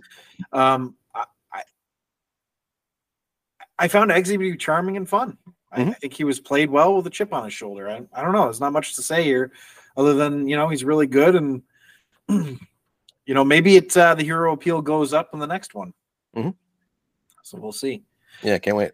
um 0.56 0.94
I, 1.14 1.24
I 1.52 1.62
I 3.78 3.88
found 3.88 4.10
Eggsy 4.10 4.32
to 4.32 4.38
be 4.38 4.56
charming 4.56 4.96
and 4.96 5.08
fun. 5.08 5.38
I, 5.72 5.80
I 5.80 5.84
Mhm. 5.86 5.98
think 5.98 6.12
he 6.12 6.24
was 6.24 6.38
played 6.38 6.70
well 6.70 6.94
with 6.96 7.06
a 7.06 7.10
chip 7.10 7.32
on 7.32 7.44
his 7.44 7.54
shoulder. 7.54 7.88
I, 7.88 8.02
I 8.12 8.22
don't 8.22 8.32
know. 8.32 8.44
There's 8.44 8.60
not 8.60 8.72
much 8.72 8.94
to 8.96 9.02
say 9.02 9.24
here 9.24 9.52
other 9.96 10.14
than 10.14 10.46
you 10.48 10.56
know 10.56 10.68
he's 10.68 10.84
really 10.84 11.06
good 11.06 11.34
and 11.36 11.62
you 12.28 12.58
know 13.34 13.44
maybe 13.44 13.76
it's 13.76 13.96
uh, 13.96 14.14
the 14.14 14.24
hero 14.24 14.52
appeal 14.52 14.80
goes 14.82 15.12
up 15.12 15.30
in 15.32 15.38
the 15.38 15.46
next 15.46 15.74
one. 15.74 15.92
Mhm. 16.36 16.54
So 17.42 17.58
we'll 17.58 17.72
see. 17.72 18.02
Yeah, 18.42 18.58
can't 18.58 18.76
wait. 18.76 18.92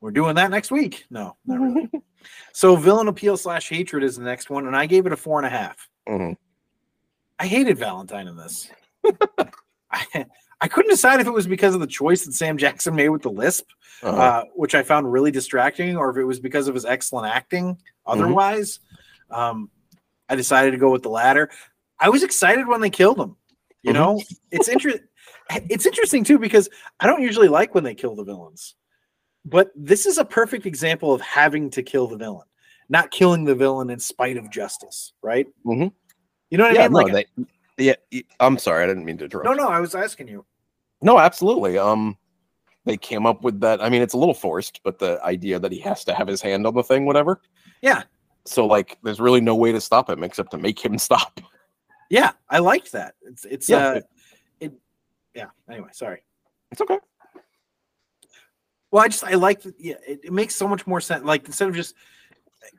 We're 0.00 0.10
doing 0.10 0.34
that 0.34 0.50
next 0.50 0.70
week. 0.72 1.04
No, 1.10 1.36
not 1.46 1.60
really. 1.60 1.88
so 2.52 2.74
villain 2.74 3.06
appeal 3.08 3.36
slash 3.36 3.68
hatred 3.68 4.02
is 4.02 4.16
the 4.16 4.24
next 4.24 4.50
one, 4.50 4.66
and 4.66 4.76
I 4.76 4.86
gave 4.86 5.06
it 5.06 5.12
a 5.12 5.16
four 5.16 5.38
and 5.38 5.46
a 5.46 5.50
half. 5.50 5.88
Mhm. 6.08 6.36
I 7.38 7.46
hated 7.46 7.78
Valentine 7.78 8.26
in 8.28 8.36
this. 8.36 8.68
I, 9.90 10.26
I 10.60 10.68
couldn't 10.68 10.90
decide 10.90 11.20
if 11.20 11.26
it 11.26 11.32
was 11.32 11.46
because 11.46 11.74
of 11.74 11.80
the 11.80 11.86
choice 11.86 12.24
that 12.24 12.32
Sam 12.34 12.56
Jackson 12.56 12.94
made 12.94 13.08
with 13.10 13.22
the 13.22 13.30
lisp, 13.30 13.66
Uh-huh. 14.02 14.16
uh, 14.16 14.44
which 14.54 14.74
I 14.74 14.82
found 14.82 15.10
really 15.12 15.30
distracting, 15.30 15.96
or 15.96 16.10
if 16.10 16.16
it 16.16 16.24
was 16.24 16.40
because 16.40 16.66
of 16.68 16.74
his 16.74 16.84
excellent 16.84 17.32
acting. 17.32 17.78
Otherwise, 18.06 18.80
um, 19.32 19.70
I 20.28 20.36
decided 20.36 20.70
to 20.72 20.76
go 20.78 20.90
with 20.90 21.02
the 21.02 21.08
latter. 21.10 21.50
I 21.98 22.08
was 22.08 22.22
excited 22.22 22.66
when 22.66 22.80
they 22.80 22.90
killed 22.90 23.18
him. 23.18 23.36
You 23.82 23.92
Mhm. 23.92 23.94
know, 23.94 24.22
it's 24.50 24.68
interesting. 24.68 25.06
It's 25.68 25.86
interesting 25.86 26.24
too 26.24 26.38
because 26.38 26.68
I 27.00 27.06
don't 27.06 27.22
usually 27.22 27.48
like 27.48 27.74
when 27.74 27.84
they 27.84 27.94
kill 27.94 28.14
the 28.14 28.24
villains, 28.24 28.74
but 29.44 29.70
this 29.74 30.06
is 30.06 30.18
a 30.18 30.24
perfect 30.24 30.66
example 30.66 31.12
of 31.12 31.20
having 31.20 31.68
to 31.70 31.82
kill 31.82 32.06
the 32.06 32.16
villain, 32.16 32.46
not 32.88 33.10
killing 33.10 33.44
the 33.44 33.54
villain 33.54 33.90
in 33.90 33.98
spite 33.98 34.36
of 34.36 34.50
justice. 34.50 35.12
Right? 35.22 35.46
Mm-hmm. 35.66 35.88
You 36.50 36.58
know 36.58 36.64
what 36.64 36.74
yeah, 36.74 36.84
I 36.84 36.88
mean? 36.88 37.06
no, 37.08 37.12
Like, 37.12 37.28
they, 37.76 37.96
yeah. 38.10 38.20
I'm 38.40 38.56
sorry, 38.58 38.84
I 38.84 38.86
didn't 38.86 39.04
mean 39.04 39.18
to 39.18 39.24
interrupt. 39.24 39.44
no, 39.46 39.54
no. 39.54 39.68
I 39.68 39.80
was 39.80 39.94
asking 39.94 40.28
you. 40.28 40.44
No, 41.02 41.18
absolutely. 41.18 41.76
Um, 41.78 42.16
they 42.84 42.96
came 42.96 43.26
up 43.26 43.42
with 43.42 43.60
that. 43.60 43.82
I 43.82 43.88
mean, 43.88 44.02
it's 44.02 44.14
a 44.14 44.18
little 44.18 44.34
forced, 44.34 44.80
but 44.84 44.98
the 44.98 45.20
idea 45.24 45.58
that 45.58 45.72
he 45.72 45.80
has 45.80 46.04
to 46.04 46.14
have 46.14 46.28
his 46.28 46.40
hand 46.40 46.66
on 46.66 46.74
the 46.74 46.82
thing, 46.82 47.04
whatever. 47.06 47.40
Yeah. 47.80 48.04
So 48.44 48.66
like, 48.66 48.98
there's 49.02 49.20
really 49.20 49.40
no 49.40 49.54
way 49.54 49.72
to 49.72 49.80
stop 49.80 50.10
him 50.10 50.22
except 50.24 50.50
to 50.52 50.58
make 50.58 50.78
him 50.84 50.98
stop. 51.08 51.40
Yeah, 52.10 52.32
I 52.50 52.58
liked 52.58 52.92
that. 52.92 53.14
It's 53.22 53.44
it's 53.44 53.68
Yeah, 53.68 53.76
uh, 53.88 54.00
it- 54.60 54.72
yeah. 55.34 55.46
Anyway, 55.70 55.88
sorry. 55.92 56.22
It's 56.70 56.80
okay. 56.80 56.98
Well, 58.90 59.02
I 59.02 59.08
just 59.08 59.24
I 59.24 59.34
like 59.34 59.62
yeah, 59.78 59.94
it, 60.06 60.20
it 60.24 60.32
makes 60.32 60.54
so 60.54 60.68
much 60.68 60.86
more 60.86 61.00
sense. 61.00 61.24
Like 61.24 61.46
instead 61.46 61.68
of 61.68 61.74
just 61.74 61.94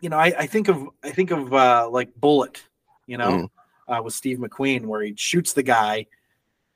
you 0.02 0.10
know, 0.10 0.18
I, 0.18 0.34
I 0.38 0.46
think 0.48 0.68
of 0.68 0.88
I 1.04 1.10
think 1.12 1.32
of 1.32 1.52
uh 1.54 1.90
like 1.92 2.14
Bullitt, 2.16 2.64
you 3.08 3.18
know, 3.18 3.30
Mm-hmm. 3.32 3.94
uh, 3.94 4.02
with 4.04 4.14
Steve 4.14 4.38
McQueen, 4.38 4.86
where 4.86 5.02
he 5.02 5.16
shoots 5.18 5.54
the 5.54 5.64
guy 5.64 6.06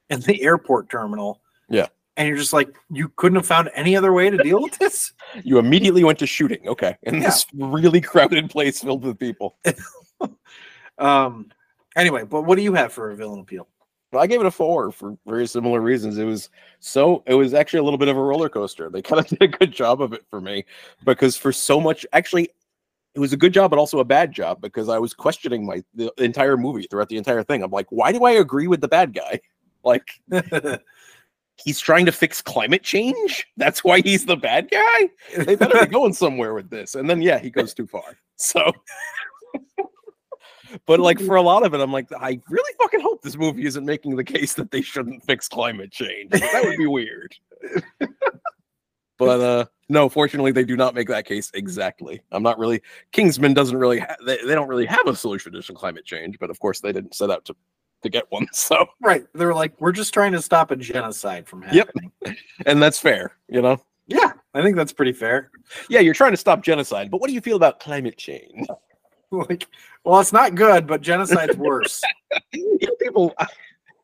in 0.09 0.19
the 0.21 0.41
airport 0.41 0.89
terminal. 0.89 1.41
Yeah. 1.69 1.87
And 2.17 2.27
you're 2.27 2.37
just 2.37 2.51
like, 2.53 2.75
you 2.91 3.09
couldn't 3.15 3.35
have 3.35 3.45
found 3.45 3.69
any 3.75 3.95
other 3.95 4.11
way 4.11 4.29
to 4.29 4.37
deal 4.37 4.61
with 4.61 4.77
this? 4.79 5.13
You 5.43 5.59
immediately 5.59 6.03
went 6.03 6.17
to 6.19 6.25
shooting. 6.25 6.67
Okay, 6.67 6.95
in 7.03 7.15
Yeah. 7.15 7.21
this 7.21 7.45
really 7.53 8.01
crowded 8.01 8.49
place 8.49 8.81
filled 8.81 9.05
with 9.05 9.19
people. 9.19 9.57
Um 10.97 11.51
anyway, 11.95 12.23
but 12.23 12.41
what 12.41 12.55
do 12.55 12.63
you 12.63 12.73
have 12.73 12.91
for 12.91 13.11
a 13.11 13.15
villain 13.15 13.39
appeal? 13.39 13.67
I 14.17 14.25
gave 14.25 14.39
it 14.39 14.47
a 14.47 14.51
four 14.51 14.91
for 14.91 15.15
very 15.27 15.45
similar 15.45 15.79
reasons. 15.79 16.17
It 16.17 16.23
was 16.23 16.49
so 16.79 17.23
it 17.27 17.35
was 17.35 17.53
actually 17.53 17.79
a 17.79 17.83
little 17.83 17.99
bit 17.99 18.07
of 18.07 18.17
a 18.17 18.21
roller 18.21 18.49
coaster. 18.49 18.89
They 18.89 19.01
kind 19.03 19.19
of 19.19 19.27
did 19.27 19.41
a 19.43 19.47
good 19.47 19.71
job 19.71 20.01
of 20.01 20.13
it 20.13 20.25
for 20.29 20.41
me 20.41 20.65
because 21.05 21.37
for 21.37 21.51
so 21.51 21.79
much 21.79 22.03
actually 22.13 22.49
it 23.13 23.19
was 23.19 23.33
a 23.33 23.37
good 23.37 23.53
job 23.53 23.69
but 23.69 23.77
also 23.79 23.99
a 23.99 24.05
bad 24.05 24.31
job 24.31 24.59
because 24.59 24.89
I 24.89 24.97
was 24.97 25.13
questioning 25.13 25.65
my 25.65 25.83
the 25.93 26.11
entire 26.17 26.57
movie 26.57 26.87
throughout 26.89 27.09
the 27.09 27.17
entire 27.17 27.43
thing. 27.43 27.61
I'm 27.61 27.69
like, 27.71 27.91
why 27.91 28.11
do 28.11 28.23
I 28.23 28.31
agree 28.31 28.67
with 28.67 28.81
the 28.81 28.87
bad 28.87 29.13
guy? 29.13 29.39
Like 29.83 30.09
he's 31.63 31.79
trying 31.79 32.05
to 32.05 32.11
fix 32.11 32.41
climate 32.41 32.83
change. 32.83 33.47
That's 33.57 33.83
why 33.83 34.01
he's 34.01 34.25
the 34.25 34.37
bad 34.37 34.69
guy. 34.71 35.09
They 35.37 35.55
better 35.55 35.85
be 35.85 35.91
going 35.91 36.13
somewhere 36.13 36.53
with 36.53 36.69
this. 36.69 36.95
And 36.95 37.09
then 37.09 37.21
yeah, 37.21 37.39
he 37.39 37.49
goes 37.49 37.73
too 37.73 37.87
far. 37.87 38.17
So 38.35 38.71
but 40.85 40.99
like 40.99 41.19
for 41.19 41.35
a 41.35 41.41
lot 41.41 41.65
of 41.65 41.73
it, 41.73 41.81
I'm 41.81 41.91
like, 41.91 42.07
I 42.13 42.39
really 42.49 42.73
fucking 42.79 43.01
hope 43.01 43.21
this 43.21 43.37
movie 43.37 43.65
isn't 43.65 43.85
making 43.85 44.15
the 44.15 44.23
case 44.23 44.53
that 44.55 44.71
they 44.71 44.81
shouldn't 44.81 45.23
fix 45.25 45.47
climate 45.47 45.91
change. 45.91 46.31
That 46.31 46.63
would 46.65 46.77
be 46.77 46.87
weird. 46.87 47.35
but 49.17 49.39
uh 49.39 49.65
no, 49.89 50.09
fortunately 50.09 50.51
they 50.51 50.65
do 50.65 50.75
not 50.75 50.93
make 50.93 51.07
that 51.07 51.25
case 51.25 51.49
exactly. 51.53 52.21
I'm 52.31 52.43
not 52.43 52.59
really 52.59 52.81
Kingsman 53.11 53.53
doesn't 53.53 53.77
really 53.77 53.99
ha- 53.99 54.17
they, 54.25 54.37
they 54.37 54.53
don't 54.53 54.67
really 54.67 54.85
have 54.85 55.07
a 55.07 55.15
solution 55.15 55.53
to 55.53 55.73
climate 55.73 56.05
change, 56.05 56.37
but 56.39 56.49
of 56.49 56.59
course 56.59 56.81
they 56.81 56.91
didn't 56.91 57.15
set 57.15 57.31
out 57.31 57.45
to 57.45 57.55
to 58.03 58.09
get 58.09 58.25
one. 58.31 58.47
So 58.53 58.85
right. 59.01 59.25
They're 59.33 59.53
like, 59.53 59.73
we're 59.79 59.91
just 59.91 60.13
trying 60.13 60.31
to 60.33 60.41
stop 60.41 60.71
a 60.71 60.75
genocide 60.75 61.47
from 61.47 61.61
happening. 61.63 62.11
Yep. 62.25 62.35
and 62.65 62.81
that's 62.81 62.99
fair, 62.99 63.33
you 63.49 63.61
know. 63.61 63.81
Yeah, 64.07 64.31
I 64.53 64.61
think 64.61 64.75
that's 64.77 64.93
pretty 64.93 65.11
fair. 65.13 65.51
Yeah, 65.89 65.99
you're 65.99 66.13
trying 66.13 66.31
to 66.31 66.37
stop 66.37 66.63
genocide, 66.63 67.11
but 67.11 67.19
what 67.19 67.27
do 67.27 67.33
you 67.33 67.41
feel 67.41 67.57
about 67.57 67.79
climate 67.79 68.17
change? 68.17 68.67
Like, 69.29 69.67
well, 70.05 70.21
it's 70.21 70.31
not 70.31 70.55
good, 70.55 70.87
but 70.87 71.01
genocide's 71.01 71.57
worse. 71.57 72.01
people 73.01 73.33
uh, 73.37 73.45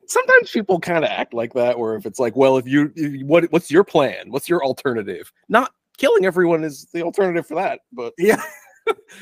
sometimes 0.06 0.50
people 0.50 0.78
kind 0.78 1.02
of 1.02 1.10
act 1.10 1.32
like 1.32 1.54
that 1.54 1.78
where 1.78 1.94
if 1.96 2.04
it's 2.04 2.18
like 2.18 2.36
well 2.36 2.58
if 2.58 2.66
you 2.66 2.92
if 2.94 3.12
you- 3.14 3.24
what 3.26 3.44
what's 3.50 3.70
your 3.70 3.84
plan 3.84 4.30
what's 4.30 4.50
your 4.50 4.62
alternative 4.62 5.32
not 5.48 5.72
killing 5.96 6.26
everyone 6.26 6.62
is 6.62 6.86
the 6.92 7.02
alternative 7.02 7.46
for 7.46 7.54
that 7.54 7.80
but 7.92 8.12
Yeah. 8.18 8.36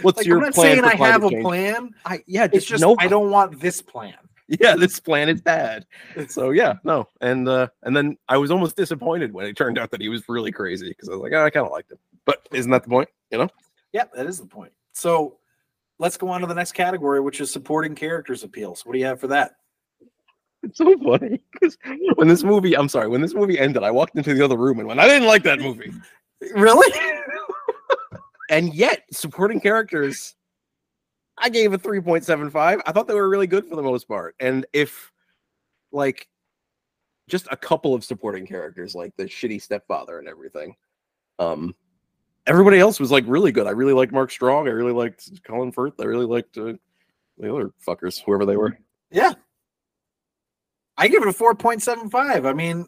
what's 0.03 0.19
Like, 0.19 0.27
your 0.27 0.39
I'm 0.39 0.43
not 0.47 0.55
plan 0.55 0.73
saying 0.73 0.85
I 0.85 0.97
have 0.97 1.21
climate 1.21 1.39
a 1.39 1.43
plan. 1.43 1.91
I, 2.05 2.25
yeah 2.27 2.45
It's 2.47 2.55
just, 2.55 2.69
just 2.69 2.81
no 2.83 2.97
I 2.99 3.07
don't 3.07 3.31
want 3.31 3.61
this 3.61 3.81
plan. 3.81 4.15
yeah 4.61 4.77
this 4.77 5.01
plan 5.01 5.29
is 5.29 5.41
bad 5.41 5.87
so 6.29 6.51
yeah 6.51 6.75
no 6.85 7.07
and 7.21 7.49
uh 7.49 7.67
and 7.85 7.97
then 7.97 8.17
i 8.29 8.37
was 8.37 8.51
almost 8.51 8.77
disappointed 8.77 9.33
when 9.33 9.47
it 9.47 9.57
turned 9.57 9.79
out 9.79 9.91
that 9.91 10.01
he 10.01 10.09
was 10.09 10.29
really 10.29 10.53
crazy 10.53 10.89
because 10.89 11.09
i 11.09 11.13
was 11.13 11.21
like 11.23 11.33
oh, 11.33 11.45
i 11.45 11.51
kind 11.51 11.65
of 11.67 11.73
liked 11.73 11.91
him 11.91 11.99
but 12.27 12.47
isn't 12.53 12.71
that 12.71 12.83
the 12.83 12.89
point 12.91 13.09
you 13.31 13.39
know 13.39 13.49
Yeah, 13.93 14.05
that 14.15 14.27
is 14.27 14.39
the 14.39 14.47
point. 14.47 14.73
So 14.93 15.39
let's 15.99 16.17
go 16.17 16.29
on 16.29 16.41
to 16.41 16.47
the 16.47 16.55
next 16.55 16.73
category, 16.73 17.21
which 17.21 17.41
is 17.41 17.51
supporting 17.53 17.95
characters 17.95 18.43
appeals. 18.45 18.85
What 18.85 18.93
do 18.95 18.99
you 18.99 19.07
have 19.07 19.21
for 19.21 19.29
that? 19.29 19.53
it's 20.63 20.79
so 20.79 20.97
funny 20.99 21.41
because 21.53 21.77
when 22.15 22.29
this 22.29 22.45
movie 22.45 22.77
i'm 22.77 22.89
sorry 22.89 23.09
when 23.09 23.21
this 23.21 23.35
movie 23.35 23.59
ended 23.59 23.83
i 23.83 23.91
walked 23.91 24.17
into 24.17 24.33
the 24.33 24.45
other 24.45 24.57
room 24.57 24.79
and 24.79 24.87
went 24.87 25.01
i 25.01 25.09
didn't 25.09 25.27
like 25.27 25.43
that 25.43 25.59
movie 25.59 25.93
Really? 26.55 26.93
and 28.51 28.73
yet 28.75 29.03
supporting 29.11 29.61
characters 29.61 30.37
i 31.39 31.49
gave 31.49 31.73
a 31.73 31.79
3.75 31.79 32.81
i 32.85 32.93
thought 32.93 33.07
they 33.07 33.15
were 33.15 33.29
really 33.29 33.47
good 33.47 33.67
for 33.67 33.77
the 33.77 33.83
most 33.83 34.09
part 34.09 34.35
and 34.41 34.67
if 34.73 35.11
like 35.91 36.29
just 37.29 37.47
a 37.51 37.57
couple 37.57 37.95
of 37.95 38.05
supporting 38.05 38.47
characters 38.47 38.95
like 38.95 39.15
the 39.17 39.25
shitty 39.25 39.61
stepfather 39.61 40.19
and 40.19 40.29
everything 40.29 40.75
um 41.39 41.75
everybody 42.47 42.79
else 42.79 42.99
was 42.99 43.11
like 43.11 43.25
really 43.27 43.53
good 43.53 43.67
i 43.67 43.71
really 43.71 43.93
liked 43.93 44.13
mark 44.13 44.31
strong 44.31 44.67
i 44.67 44.71
really 44.71 44.93
liked 44.93 45.31
colin 45.45 45.73
firth 45.73 45.95
i 46.01 46.05
really 46.05 46.27
liked 46.27 46.57
uh, 46.59 46.73
the 47.39 47.53
other 47.53 47.71
fuckers 47.87 48.21
whoever 48.25 48.45
they 48.45 48.57
were 48.57 48.77
yeah. 49.13 49.35
I 50.97 51.09
give 51.09 51.23
it 51.23 51.29
a 51.29 51.33
4.75. 51.33 52.47
I 52.47 52.53
mean, 52.53 52.87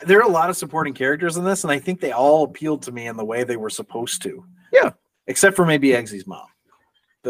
there 0.00 0.18
are 0.18 0.28
a 0.28 0.32
lot 0.32 0.50
of 0.50 0.56
supporting 0.56 0.94
characters 0.94 1.36
in 1.36 1.44
this, 1.44 1.64
and 1.64 1.72
I 1.72 1.78
think 1.78 2.00
they 2.00 2.12
all 2.12 2.44
appealed 2.44 2.82
to 2.82 2.92
me 2.92 3.06
in 3.06 3.16
the 3.16 3.24
way 3.24 3.42
they 3.42 3.56
were 3.56 3.70
supposed 3.70 4.22
to. 4.22 4.44
Yeah. 4.72 4.90
Except 5.26 5.56
for 5.56 5.66
maybe 5.66 5.88
Eggsy's 5.88 6.26
mom. 6.26 6.46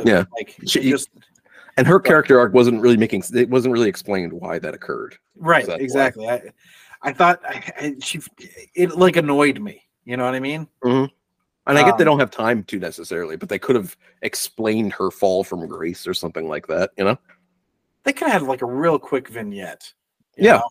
The- 0.03 0.11
Yeah. 0.11 0.25
Like 0.37 0.57
She- 0.67 0.91
just 0.91 1.11
and 1.77 1.87
her 1.87 2.01
character 2.01 2.39
arc 2.41 2.53
wasn't 2.55 2.81
really 2.81 2.97
making 2.97 3.23
it 3.35 3.49
wasn't 3.49 3.73
really 3.73 3.89
explained 3.89 4.33
why 4.33 4.59
that 4.59 4.75
occurred 4.75 5.17
right, 5.37 5.65
that's 5.67 5.79
why. 5.79 5.83
exactly. 5.85 6.29
I, 6.29 6.43
I 7.03 7.13
thought 7.13 7.41
I, 7.45 7.73
I, 7.79 7.95
she 8.01 8.21
it 8.75 8.97
like 8.97 9.17
annoyed 9.17 9.61
me. 9.61 9.83
You 10.05 10.17
know 10.17 10.25
what 10.25 10.35
I 10.35 10.41
mean? 10.41 10.67
and 10.83 11.11
i 11.79 11.85
get 11.85 11.99
they 11.99 12.03
Um, 12.05 12.07
don't 12.13 12.19
have 12.21 12.31
time 12.31 12.65
to 12.65 12.79
necessarily 12.79 13.37
but 13.37 13.49
they 13.51 13.59
could 13.59 13.77
have 13.77 13.95
explained 14.23 14.93
her 14.95 15.11
fall 15.11 15.45
from 15.45 15.67
grace 15.69 16.07
or 16.07 16.15
something 16.15 16.49
like 16.49 16.67
that 16.69 16.91
you 16.97 17.05
know 17.05 17.19
They 18.05 18.13
could 18.15 18.29
have 18.29 18.41
had 18.43 18.49
like 18.49 18.63
a 18.63 18.67
real 18.67 18.99
quick 18.99 19.29
vignette. 19.29 19.93
Yeah. 20.37 20.57
know? 20.57 20.63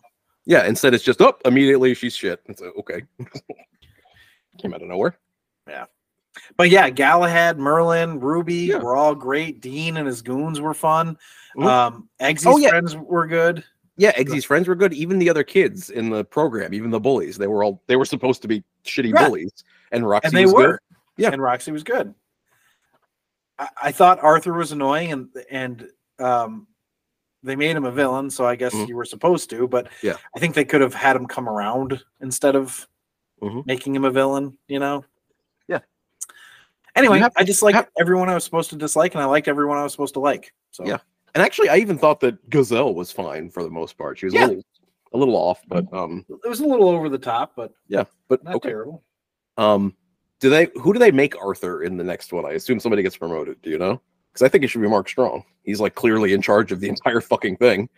Yeah, 0.44 0.66
instead 0.66 0.94
it's 0.94 1.04
just 1.04 1.20
up 1.20 1.40
immediately 1.44 1.94
she's 1.94 2.16
shit. 2.16 2.40
It's 2.46 2.60
like, 2.60 2.74
okay. 2.78 3.02
Came 4.58 4.74
out 4.74 4.82
of 4.82 4.88
nowhere. 4.88 5.16
But 6.56 6.70
yeah, 6.70 6.90
Galahad, 6.90 7.58
Merlin, 7.58 8.20
Ruby 8.20 8.54
Yeah. 8.54 8.78
were 8.78 8.96
all 8.96 9.14
great. 9.14 9.60
Dean 9.60 9.96
and 9.96 10.06
his 10.06 10.22
goons 10.22 10.60
were 10.60 10.74
fun. 10.74 11.16
Um, 11.58 12.08
Eggsy's 12.20 12.46
Oh, 12.46 12.56
yeah. 12.58 12.68
friends 12.70 12.96
were 12.96 13.26
good. 13.26 13.64
Yeah, 13.96 14.12
Eggsy's 14.12 14.44
friends 14.44 14.68
were 14.68 14.76
good. 14.76 14.92
Even 14.92 15.18
the 15.18 15.28
other 15.28 15.42
kids 15.42 15.90
in 15.90 16.08
the 16.10 16.24
program, 16.24 16.72
even 16.72 16.90
the 16.90 17.00
bullies, 17.00 17.36
they 17.36 17.48
were 17.48 17.64
all 17.64 17.82
they 17.88 17.96
were 17.96 18.04
supposed 18.04 18.42
to 18.42 18.48
be 18.48 18.62
shitty 18.84 19.12
Right. 19.12 19.26
bullies. 19.26 19.52
And 19.90 20.08
Roxy 20.08 20.28
and 20.28 20.36
they 20.36 20.44
was 20.44 20.54
were. 20.54 20.66
good. 20.72 20.78
Yeah. 21.16 21.30
and 21.32 21.42
Roxy 21.42 21.72
was 21.72 21.82
good. 21.82 22.14
I, 23.58 23.68
I 23.84 23.92
thought 23.92 24.22
Arthur 24.22 24.52
was 24.52 24.70
annoying, 24.72 25.12
and 25.12 25.28
and 25.50 25.88
um, 26.20 26.66
they 27.42 27.56
made 27.56 27.74
him 27.76 27.84
a 27.84 27.90
villain, 27.90 28.30
so 28.30 28.44
I 28.46 28.54
guess 28.56 28.74
Mhm. 28.74 28.88
you 28.88 28.96
were 28.96 29.04
supposed 29.04 29.50
to. 29.50 29.66
But 29.68 29.88
Yeah. 30.02 30.16
I 30.36 30.38
think 30.38 30.54
they 30.54 30.64
could 30.64 30.80
have 30.80 30.94
had 30.94 31.16
him 31.16 31.26
come 31.26 31.48
around 31.48 32.02
instead 32.20 32.54
of 32.56 32.86
Mhm. 33.42 33.66
making 33.66 33.94
him 33.96 34.04
a 34.04 34.10
villain. 34.10 34.56
You 34.68 34.78
know. 34.78 35.04
Anyway, 36.98 37.22
I 37.36 37.44
just 37.44 37.62
like 37.62 37.74
have- 37.74 37.88
everyone 38.00 38.28
I 38.28 38.34
was 38.34 38.44
supposed 38.44 38.70
to 38.70 38.76
dislike, 38.76 39.14
and 39.14 39.22
I 39.22 39.26
liked 39.26 39.48
everyone 39.48 39.76
I 39.78 39.82
was 39.82 39.92
supposed 39.92 40.14
to 40.14 40.20
like. 40.20 40.52
So 40.70 40.84
Yeah. 40.86 40.98
And 41.34 41.42
actually 41.42 41.68
I 41.68 41.76
even 41.76 41.98
thought 41.98 42.20
that 42.20 42.48
Gazelle 42.50 42.94
was 42.94 43.12
fine 43.12 43.50
for 43.50 43.62
the 43.62 43.70
most 43.70 43.96
part. 43.98 44.18
She 44.18 44.26
was 44.26 44.34
Yeah. 44.34 44.46
a 44.46 44.48
little 44.48 44.62
a 45.12 45.18
little 45.18 45.36
off, 45.36 45.60
but 45.68 45.90
um 45.92 46.24
it 46.44 46.48
was 46.48 46.60
a 46.60 46.66
little 46.66 46.88
over 46.88 47.08
the 47.08 47.18
top, 47.18 47.52
but 47.56 47.72
yeah, 47.88 48.04
but 48.28 48.42
not 48.44 48.56
okay. 48.56 48.68
terrible. 48.70 49.02
Um 49.56 49.94
do 50.40 50.50
they 50.50 50.68
who 50.80 50.92
do 50.92 50.98
they 50.98 51.10
make 51.10 51.40
Arthur 51.42 51.82
in 51.82 51.96
the 51.96 52.04
next 52.04 52.32
one? 52.32 52.44
I 52.44 52.50
assume 52.52 52.78
somebody 52.80 53.02
gets 53.02 53.16
promoted. 53.16 53.60
Do 53.62 53.70
you 53.70 53.78
know? 53.78 54.00
Because 54.32 54.42
I 54.44 54.48
think 54.48 54.64
it 54.64 54.68
should 54.68 54.82
be 54.82 54.88
Mark 54.88 55.08
Strong. 55.08 55.44
He's 55.62 55.80
like 55.80 55.94
clearly 55.94 56.32
in 56.32 56.42
charge 56.42 56.72
of 56.72 56.80
the 56.80 56.88
entire 56.94 57.20
fucking 57.20 57.56
thing. 57.56 57.88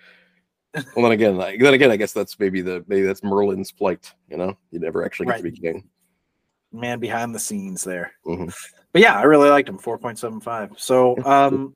Well, 0.94 1.02
then 1.02 1.10
again, 1.12 1.36
like, 1.36 1.58
then 1.58 1.74
again, 1.74 1.90
I 1.90 1.96
guess 1.96 2.12
that's 2.12 2.38
maybe 2.38 2.60
the 2.60 2.84
maybe 2.86 3.02
that's 3.06 3.24
Merlin's 3.24 3.72
plight. 3.72 4.12
You 4.28 4.36
know, 4.36 4.56
you 4.70 4.78
never 4.78 5.04
actually 5.04 5.26
get 5.26 5.38
to 5.38 5.42
be 5.42 5.50
king. 5.52 5.88
man 6.72 7.00
behind 7.00 7.34
the 7.34 7.40
scenes 7.40 7.82
there. 7.82 8.12
Mhm. 8.24 8.54
But 8.92 9.02
yeah, 9.02 9.14
I 9.18 9.22
really 9.22 9.48
liked 9.50 9.68
him. 9.68 9.78
Four 9.78 9.98
point 9.98 10.18
seven 10.18 10.40
five. 10.40 10.72
So 10.76 11.16
um, 11.24 11.74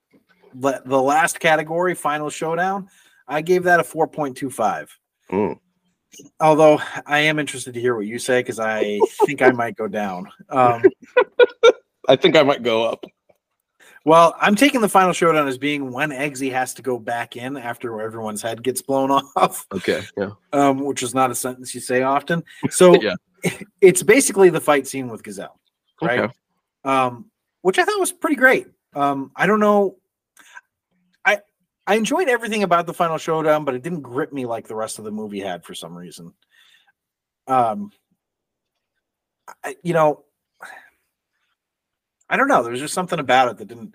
the 0.54 0.80
last 1.02 1.40
category, 1.40 1.94
final 1.94 2.30
showdown, 2.30 2.88
I 3.28 3.40
gave 3.40 3.64
that 3.64 3.80
a 3.80 3.84
four 3.84 4.06
point 4.06 4.36
two 4.36 4.50
five. 4.50 4.96
Mm. 5.30 5.58
Although 6.40 6.80
I 7.06 7.20
am 7.20 7.38
interested 7.40 7.74
to 7.74 7.80
hear 7.80 7.96
what 7.96 8.06
you 8.06 8.18
say 8.20 8.40
because 8.40 8.60
I 8.60 9.00
think 9.26 9.42
I 9.42 9.50
might 9.50 9.76
go 9.76 9.88
down. 9.88 10.28
Um, 10.48 10.82
I 12.08 12.14
think 12.16 12.36
I 12.36 12.42
might 12.44 12.62
go 12.62 12.84
up. 12.84 13.04
well, 14.04 14.36
I'm 14.40 14.54
taking 14.54 14.80
the 14.80 14.88
final 14.88 15.12
showdown 15.12 15.48
as 15.48 15.58
being 15.58 15.90
when 15.90 16.10
Eggsy 16.10 16.52
has 16.52 16.72
to 16.74 16.82
go 16.82 16.98
back 17.00 17.36
in 17.36 17.56
after 17.56 18.00
everyone's 18.00 18.42
head 18.42 18.62
gets 18.62 18.80
blown 18.82 19.10
off. 19.36 19.66
Okay. 19.74 20.02
Yeah. 20.16 20.30
um, 20.52 20.84
which 20.84 21.02
is 21.02 21.14
not 21.14 21.30
a 21.32 21.34
sentence 21.34 21.74
you 21.74 21.80
say 21.80 22.02
often. 22.02 22.44
So 22.70 22.94
Yeah. 23.00 23.14
it's 23.80 24.02
basically 24.04 24.50
the 24.50 24.60
fight 24.60 24.86
scene 24.86 25.08
with 25.08 25.22
Gazelle, 25.24 25.58
right? 26.00 26.20
Okay. 26.20 26.32
Um, 26.84 27.30
which 27.62 27.78
I 27.78 27.84
thought 27.84 28.00
was 28.00 28.12
pretty 28.12 28.36
great. 28.36 28.66
Um, 28.94 29.32
I 29.34 29.46
don't 29.46 29.60
know. 29.60 29.96
I 31.24 31.40
I 31.86 31.96
enjoyed 31.96 32.28
everything 32.28 32.62
about 32.62 32.86
the 32.86 32.94
final 32.94 33.18
showdown, 33.18 33.64
but 33.64 33.74
it 33.74 33.82
didn't 33.82 34.02
grip 34.02 34.32
me 34.32 34.46
like 34.46 34.68
the 34.68 34.74
rest 34.74 34.98
of 34.98 35.04
the 35.04 35.10
movie 35.10 35.40
had 35.40 35.64
for 35.64 35.74
some 35.74 35.94
reason. 35.94 36.32
Um, 37.46 37.90
I, 39.62 39.76
you 39.82 39.92
know, 39.92 40.24
I 42.28 42.36
don't 42.36 42.48
know. 42.48 42.62
There 42.62 42.72
was 42.72 42.80
just 42.80 42.94
something 42.94 43.18
about 43.18 43.48
it 43.50 43.58
that 43.58 43.68
didn't 43.68 43.94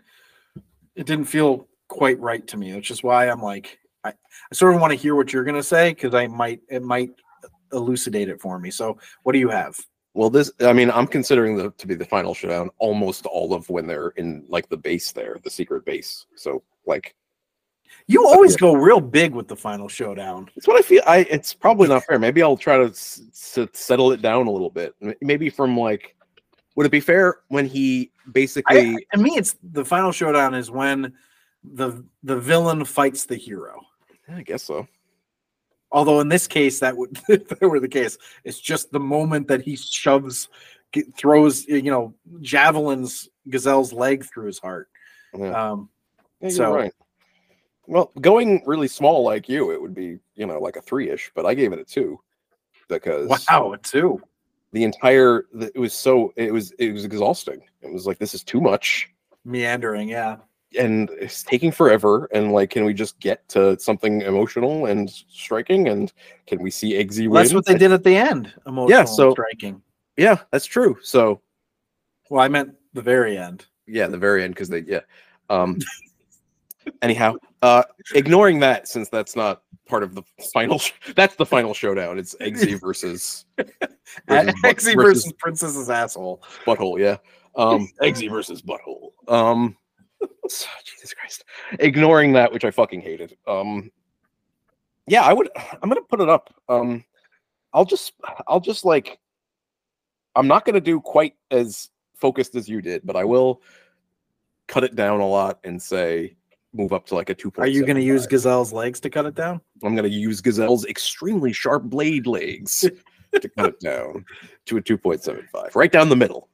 it 0.95 1.05
didn't 1.05 1.25
feel 1.25 1.67
quite 1.87 2.19
right 2.19 2.45
to 2.47 2.57
me. 2.57 2.75
Which 2.75 2.91
is 2.91 3.03
why 3.03 3.29
I'm 3.29 3.41
like, 3.41 3.79
I, 4.03 4.09
I 4.09 4.55
sort 4.55 4.75
of 4.75 4.81
want 4.81 4.91
to 4.91 4.97
hear 4.97 5.15
what 5.15 5.33
you're 5.33 5.43
gonna 5.43 5.63
say 5.63 5.93
because 5.93 6.13
I 6.13 6.27
might 6.27 6.61
it 6.69 6.83
might 6.83 7.11
elucidate 7.71 8.29
it 8.29 8.41
for 8.41 8.59
me. 8.59 8.71
So 8.71 8.97
what 9.23 9.33
do 9.33 9.39
you 9.39 9.49
have? 9.49 9.77
Well, 10.13 10.29
this, 10.29 10.51
I 10.61 10.73
mean, 10.73 10.89
I'm 10.91 11.07
considering 11.07 11.55
the 11.55 11.71
to 11.71 11.88
be 11.88 11.93
the 11.95 12.05
final 12.05 12.33
showdown 12.33 12.69
almost 12.79 13.25
all 13.25 13.53
of 13.53 13.69
when 13.69 13.85
they're 13.88 14.09
in 14.09 14.43
like 14.49 14.67
the 14.69 14.77
base 14.77 15.11
there, 15.11 15.38
the 15.43 15.49
secret 15.49 15.85
base. 15.85 16.25
So, 16.35 16.63
like, 16.85 17.15
You 18.07 18.25
always 18.27 18.55
go 18.57 18.73
real 18.73 18.99
big 18.99 19.33
with 19.35 19.47
the 19.47 19.55
final 19.55 19.88
showdown. 19.88 20.49
it's 20.55 20.67
what 20.67 20.77
I 20.77 20.81
feel. 20.81 21.03
I 21.05 21.19
it's 21.29 21.53
probably 21.53 21.88
not 21.88 22.03
fair. 22.07 22.17
Maybe 22.19 22.41
I'll 22.41 22.57
try 22.57 22.77
to 22.77 22.85
s- 22.89 23.21
s- 23.31 23.67
settle 23.73 24.11
it 24.11 24.21
down 24.21 24.47
a 24.47 24.51
little 24.51 24.71
bit. 24.71 24.95
Maybe 25.21 25.49
from 25.49 25.77
like, 25.77 26.15
would 26.75 26.85
it 26.88 26.91
be 26.91 26.99
fair 27.01 27.39
when 27.49 27.65
he 27.67 28.11
basically? 28.31 28.95
I, 28.95 29.15
to 29.15 29.21
me, 29.21 29.38
it's 29.38 29.57
the 29.61 29.85
final 29.85 30.11
showdown 30.11 30.55
is 30.55 30.71
when 30.71 31.13
the 31.63 32.03
the 32.23 32.38
villain 32.38 32.83
fights 32.83 33.25
the 33.25 33.35
hero. 33.35 33.79
I 34.27 34.41
guess 34.41 34.63
so. 34.63 34.88
Although 35.91 36.19
in 36.19 36.29
this 36.29 36.47
case, 36.47 36.79
that 36.79 36.95
would 36.95 37.17
if 37.29 37.47
that 37.49 37.61
were 37.61 37.79
the 37.79 37.87
case, 37.87 38.17
it's 38.43 38.59
just 38.59 38.91
the 38.91 38.99
moment 38.99 39.47
that 39.47 39.61
he 39.61 39.75
shoves, 39.75 40.49
throws, 41.17 41.67
you 41.67 41.91
know, 41.91 42.13
javelins 42.41 43.29
Gazelle's 43.49 43.91
leg 43.93 44.25
through 44.25 44.45
his 44.47 44.59
heart. 44.59 44.89
Yeah. 45.37 45.71
Um, 45.71 45.89
Yeah, 46.41 46.49
So- 46.49 46.73
right. 46.75 46.93
Well, 47.87 48.11
going 48.21 48.61
really 48.67 48.87
small 48.87 49.23
like 49.23 49.49
you, 49.49 49.71
it 49.71 49.81
would 49.81 49.95
be 49.95 50.19
you 50.35 50.45
know 50.45 50.59
like 50.59 50.75
a 50.75 50.81
three 50.81 51.09
ish, 51.09 51.31
but 51.33 51.47
I 51.47 51.55
gave 51.55 51.73
it 51.73 51.79
a 51.79 51.83
two 51.83 52.19
because 52.87 53.27
wow, 53.49 53.73
a 53.73 53.79
two. 53.79 54.21
the 54.73 54.83
entire 54.83 55.47
it 55.73 55.75
was 55.79 55.93
so 55.93 56.31
it 56.35 56.53
was 56.53 56.71
it 56.73 56.93
was 56.93 57.03
exhausting. 57.03 57.61
It 57.81 57.91
was 57.91 58.05
like 58.05 58.19
this 58.19 58.35
is 58.35 58.43
too 58.43 58.61
much 58.61 59.09
Meandering, 59.43 60.07
yeah. 60.07 60.37
And 60.77 61.09
it's 61.19 61.43
taking 61.43 61.72
forever. 61.72 62.30
And 62.33 62.51
like, 62.51 62.69
can 62.69 62.85
we 62.85 62.93
just 62.93 63.19
get 63.19 63.48
to 63.49 63.80
something 63.80 64.22
emotional 64.22 64.85
and 64.88 65.09
striking? 65.09 65.88
And 65.88 66.11
can 66.48 66.61
we 66.61 66.69
see 66.72 66.93
Eggsy 66.93 67.22
win? 67.22 67.31
Well, 67.31 67.43
that's 67.43 67.53
what 67.53 67.65
they 67.65 67.77
did 67.77 67.91
at 67.91 68.03
the 68.03 68.15
end. 68.15 68.53
Emotional 68.67 68.99
and 68.99 69.09
so- 69.09 69.31
striking. 69.31 69.81
Yeah, 70.17 70.38
that's 70.51 70.65
true. 70.65 70.98
So 71.01 71.41
Well, 72.30 72.41
I 72.43 72.48
meant 72.49 72.75
the 72.93 73.01
very 73.01 73.38
end. 73.38 73.65
yeah, 73.88 74.07
the 74.07 74.17
very 74.17 74.43
end 74.43 74.53
because 74.53 74.67
they 74.69 74.80
yeah. 74.81 75.01
Um. 75.49 75.80
anyhow, 77.01 77.35
uh, 77.61 77.83
ignoring 78.14 78.59
that 78.59 78.88
since 78.88 79.09
that's 79.09 79.35
not 79.35 79.61
part 79.88 80.03
of 80.03 80.15
the 80.15 80.23
final. 80.53 80.81
that's 81.15 81.35
the 81.35 81.45
final 81.45 81.73
showdown. 81.73 82.19
It's 82.19 82.35
Eggsy 82.41 82.80
versus 82.81 83.45
versus, 83.57 83.73
butt- 84.27 84.56
versus 84.61 84.93
versus 84.93 85.33
Princess's 85.39 85.89
asshole. 85.89 86.43
butthole. 86.65 86.99
Yeah. 86.99 87.17
Um. 87.56 87.88
Eggsy 88.01 88.30
versus 88.30 88.61
butthole. 88.61 89.11
Um. 89.27 89.77
So- 90.48 90.67
Jesus 90.85 91.14
Christ. 91.14 91.43
Ignoring 91.80 92.33
that, 92.33 92.51
which 92.51 92.65
I 92.65 92.72
fucking 92.72 93.01
hated. 93.01 93.38
Um. 93.48 93.91
Yeah, 95.07 95.23
I 95.23 95.33
would. 95.33 95.49
I'm 95.81 95.89
gonna 95.89 96.01
put 96.01 96.22
it 96.22 96.30
up. 96.30 96.53
Um. 96.67 97.03
I'll 97.73 97.85
just. 97.85 98.14
I'll 98.48 98.59
just 98.59 98.85
like. 98.85 99.19
I'm 100.35 100.48
not 100.48 100.65
gonna 100.65 100.81
do 100.81 100.99
quite 100.99 101.35
as 101.51 101.89
focused 102.15 102.56
as 102.56 102.67
you 102.69 102.81
did, 102.81 103.01
but 103.06 103.15
I 103.15 103.23
will 103.23 103.61
cut 104.67 104.83
it 104.83 104.95
down 104.95 105.19
a 105.19 105.27
lot 105.27 105.59
and 105.64 105.81
say 105.81 106.35
move 106.73 106.93
up 106.93 107.06
to 107.07 107.15
like 107.15 107.30
a 107.30 107.33
two. 107.33 107.51
Are 107.57 107.67
you 107.67 107.85
going 107.85 107.95
to 107.95 108.03
use 108.03 108.27
Gazelle's 108.27 108.72
legs 108.72 108.99
to 109.01 109.09
cut 109.09 109.25
it 109.25 109.35
down? 109.35 109.59
I'm 109.83 109.95
going 109.95 110.09
to 110.09 110.15
use 110.15 110.41
Gazelle's 110.41 110.85
extremely 110.85 111.51
sharp 111.51 111.83
blade 111.83 112.27
legs 112.27 112.81
to 113.33 113.49
cut 113.49 113.69
it 113.69 113.80
down 113.80 114.25
to 114.67 114.77
a 114.77 114.81
2.75, 114.81 115.75
right 115.75 115.91
down 115.91 116.09
the 116.09 116.15
middle. 116.15 116.49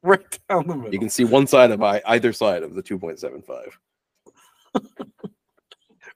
Right 0.02 0.38
down 0.48 0.66
the 0.66 0.74
middle. 0.74 0.92
You 0.94 0.98
can 0.98 1.10
see 1.10 1.24
one 1.24 1.46
side 1.46 1.70
of 1.70 1.82
either 1.82 2.32
side 2.32 2.62
of 2.62 2.74
the 2.74 2.82
2.75. 2.82 3.72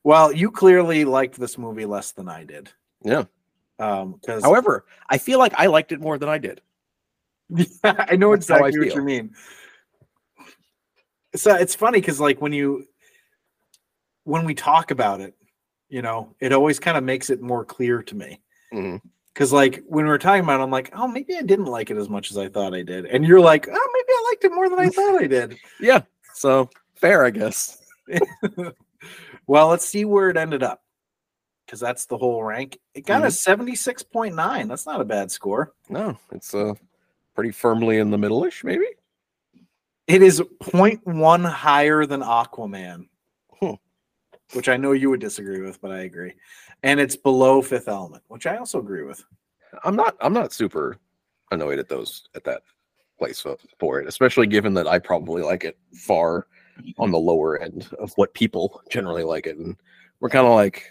Well, 0.05 0.31
you 0.31 0.51
clearly 0.51 1.07
liked 1.07 1.41
this 1.41 1.57
movie 1.57 1.87
less 1.87 2.13
than 2.13 2.29
I 2.29 2.45
did. 2.45 2.71
Yeah. 3.03 3.25
Um, 3.79 4.13
because 4.21 4.45
However, 4.45 4.85
I 5.09 5.17
feel 5.17 5.39
like 5.39 5.55
I 5.57 5.67
liked 5.67 5.93
it 5.93 6.01
more 6.01 6.19
than 6.19 6.29
I 6.29 6.37
did. 6.37 6.61
I 7.85 8.15
know 8.17 8.35
That's 8.37 8.49
how 8.49 8.57
I 8.57 8.69
exactly 8.69 8.79
what 8.81 8.89
feel. 8.89 8.97
you 8.97 9.03
mean. 9.03 9.35
So 11.35 11.55
it's 11.55 11.75
funny 11.75 12.01
because 12.01 12.21
like 12.21 12.41
when 12.41 12.53
you 12.53 12.87
when 14.25 14.45
we 14.45 14.55
talk 14.55 14.91
about 14.91 15.21
it, 15.21 15.35
you 15.89 16.03
know, 16.03 16.35
it 16.39 16.53
always 16.53 16.79
kind 16.79 16.97
of 16.97 17.03
makes 17.03 17.31
it 17.31 17.41
more 17.41 17.65
clear 17.65 18.03
to 18.03 18.15
me. 18.15 18.41
Mhm. 18.75 19.01
Because 19.35 19.53
like 19.53 19.83
when 19.87 20.05
we 20.05 20.11
were 20.11 20.19
talking 20.19 20.45
about 20.45 20.61
it, 20.61 20.63
I'm 20.63 20.71
like, 20.71 20.91
oh, 20.95 21.09
maybe 21.09 21.37
I 21.37 21.43
didn't 21.43 21.65
like 21.67 21.91
it 21.91 21.97
as 21.97 22.09
much 22.09 22.31
as 22.31 22.39
I 22.39 22.49
thought 22.49 22.73
I 22.73 22.83
did. 22.83 23.05
And 23.07 23.25
you're 23.27 23.41
like, 23.41 23.67
oh, 23.69 23.91
maybe 23.93 24.09
I 24.09 24.25
liked 24.31 24.45
it 24.45 24.53
more 24.55 24.69
than 24.69 24.79
I 24.79 24.89
thought 24.91 25.21
I 25.23 25.27
did. 25.27 25.57
Yeah. 25.81 26.03
So 26.35 26.71
fair, 26.97 27.25
I 27.25 27.31
guess. 27.31 27.79
Well, 29.47 29.69
let's 29.69 29.85
see 29.87 30.07
where 30.07 30.31
it 30.31 30.39
ended 30.39 30.63
up. 30.63 30.83
Because 31.67 31.79
that's 31.79 32.07
the 32.07 32.17
whole 32.17 32.43
rank. 32.43 32.79
It 32.95 33.05
got 33.05 33.23
a 33.23 33.27
Mm-hmm. 33.27 33.63
76.9. 33.63 34.69
That's 34.69 34.87
not 34.87 35.03
a 35.03 35.05
bad 35.05 35.31
score. 35.31 35.75
No, 35.91 36.19
it's 36.33 36.55
uh 36.55 36.73
pretty 37.35 37.51
firmly 37.51 37.99
in 37.99 38.11
the 38.11 38.17
middle-ish, 38.17 38.65
maybe. 38.65 38.87
It 40.07 40.23
is 40.23 40.41
0.1 40.63 41.51
higher 41.51 42.07
than 42.07 42.21
Aquaman, 42.23 43.09
Hmm. 43.61 43.73
which 44.55 44.69
I 44.71 44.77
know 44.79 44.93
you 44.93 45.11
would 45.11 45.21
disagree 45.21 45.61
with, 45.61 45.79
but 45.83 45.91
I 45.91 46.01
agree. 46.01 46.33
And 46.85 47.01
it's 47.01 47.17
below 47.17 47.63
Fifth 47.63 47.89
Element, 47.89 48.23
which 48.29 48.47
I 48.47 48.59
also 48.59 48.79
agree 48.79 49.03
with. 49.05 49.25
I'm 49.85 49.97
not 49.97 50.17
I'm 50.21 50.35
not 50.35 50.53
super 50.53 50.99
annoyed 51.51 51.79
at 51.79 51.89
those 51.89 52.29
at 52.37 52.45
that 52.45 52.63
place 53.19 53.41
for, 53.41 53.57
for 53.81 54.01
it, 54.01 54.07
especially 54.07 54.47
given 54.47 54.75
that 54.75 54.87
I 54.87 54.99
probably 54.99 55.43
like 55.43 55.65
it 55.65 55.79
far 55.97 56.47
on 56.99 57.11
the 57.11 57.19
lower 57.19 57.59
end 57.59 57.89
of 57.99 58.13
what 58.17 58.35
people 58.35 58.83
generally 58.91 59.25
like 59.25 59.47
it. 59.47 59.57
And 59.57 59.77
we're 60.21 60.29
kind 60.29 60.47
of 60.47 60.53
like 60.53 60.85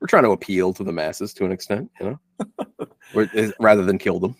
we're 0.00 0.06
trying 0.06 0.24
to 0.24 0.30
appeal 0.32 0.74
to 0.74 0.84
the 0.84 0.92
masses 0.92 1.32
to 1.34 1.46
an 1.46 1.52
extent, 1.52 1.90
you 1.98 2.18
know, 3.14 3.54
rather 3.58 3.84
than 3.84 3.96
kill 3.96 4.20
them, 4.20 4.36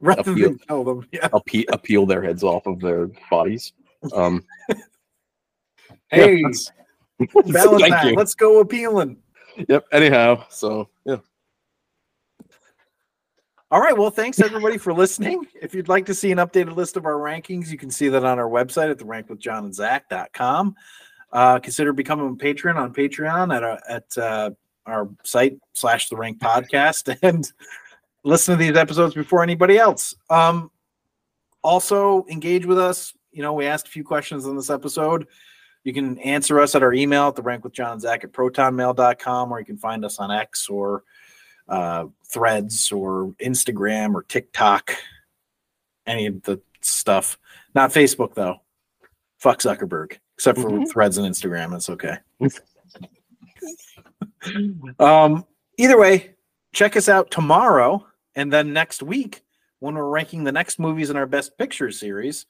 Rather 0.00 0.24
feel- 0.34 0.48
than 0.48 0.58
tell 0.66 0.82
them, 0.82 1.06
yeah. 1.12 1.28
appe- 1.28 1.72
appeal 1.72 2.06
their 2.06 2.22
heads 2.22 2.42
off 2.42 2.66
of 2.66 2.80
their 2.80 3.08
bodies. 3.30 3.72
Um, 4.12 4.44
Hey, 6.10 6.42
that's- 6.42 6.72
Valentine, 7.46 8.14
let's 8.16 8.34
go 8.34 8.58
appealing. 8.60 9.16
Yep. 9.68 9.86
Anyhow, 9.92 10.44
so 10.48 10.88
yeah, 11.04 11.16
All 13.70 13.80
right. 13.80 13.96
Well, 13.96 14.10
thanks 14.10 14.40
everybody 14.40 14.76
for 14.76 14.92
listening. 14.92 15.46
If 15.60 15.74
you'd 15.74 15.88
like 15.88 16.04
to 16.06 16.14
see 16.14 16.30
an 16.30 16.38
updated 16.38 16.76
list 16.76 16.96
of 16.96 17.06
our 17.06 17.14
rankings, 17.14 17.70
you 17.70 17.78
can 17.78 17.90
see 17.90 18.08
that 18.08 18.24
on 18.24 18.38
our 18.38 18.48
website 18.48 18.90
at 18.90 18.98
the 18.98 19.04
rankwithjohnandzac.com. 19.04 20.74
Uh, 21.32 21.58
consider 21.58 21.94
becoming 21.94 22.28
a 22.28 22.34
patron 22.36 22.76
on 22.76 22.92
Patreon 22.92 23.54
at, 23.56 23.62
our 23.62 23.80
at 23.88 24.18
uh, 24.18 24.50
our 24.84 25.08
site 25.24 25.58
slash 25.72 26.10
the 26.10 26.16
rank 26.16 26.38
podcast 26.38 27.16
and 27.22 27.50
listen 28.24 28.58
to 28.58 28.62
these 28.62 28.76
episodes 28.76 29.14
before 29.14 29.42
anybody 29.42 29.78
else. 29.78 30.14
Um, 30.28 30.70
also 31.62 32.26
engage 32.28 32.66
with 32.66 32.78
us. 32.78 33.14
You 33.30 33.42
know, 33.42 33.54
we 33.54 33.64
asked 33.64 33.88
a 33.88 33.90
few 33.90 34.04
questions 34.04 34.44
in 34.44 34.56
this 34.56 34.68
episode. 34.68 35.26
You 35.84 35.92
can 35.92 36.18
answer 36.18 36.60
us 36.60 36.74
at 36.74 36.82
our 36.82 36.92
email 36.92 37.28
at 37.28 37.36
the 37.36 37.42
rank 37.42 37.64
with 37.64 37.72
John 37.72 37.92
and 37.92 38.00
Zac 38.00 38.24
at 38.24 38.32
protonmail.com, 38.32 39.52
or 39.52 39.58
you 39.58 39.64
can 39.66 39.76
find 39.76 40.04
us 40.04 40.18
on 40.18 40.30
X 40.30 40.68
or 40.68 41.02
uh, 41.68 42.06
threads 42.26 42.92
or 42.92 43.34
Instagram 43.40 44.14
or 44.14 44.22
TikTok, 44.22 44.94
any 46.06 46.26
of 46.26 46.42
the 46.42 46.60
stuff. 46.80 47.38
Not 47.74 47.92
Facebook 47.92 48.34
though. 48.34 48.60
Fuck 49.38 49.60
Zuckerberg, 49.60 50.18
except 50.36 50.58
for 50.58 50.70
Mhm. 50.70 50.90
threads 50.90 51.18
and 51.18 51.26
Instagram. 51.26 51.70
That's 51.70 51.90
okay. 51.90 52.16
um, 54.98 55.44
either 55.78 55.98
way, 55.98 56.34
check 56.72 56.96
us 56.96 57.08
out 57.08 57.30
tomorrow, 57.30 58.06
and 58.34 58.52
then 58.52 58.72
next 58.72 59.02
week 59.02 59.42
when 59.80 59.94
we're 59.94 60.08
ranking 60.08 60.44
the 60.44 60.52
next 60.52 60.78
movies 60.78 61.10
in 61.10 61.16
our 61.16 61.26
Best 61.26 61.56
Picture 61.58 61.90
series, 61.90 62.46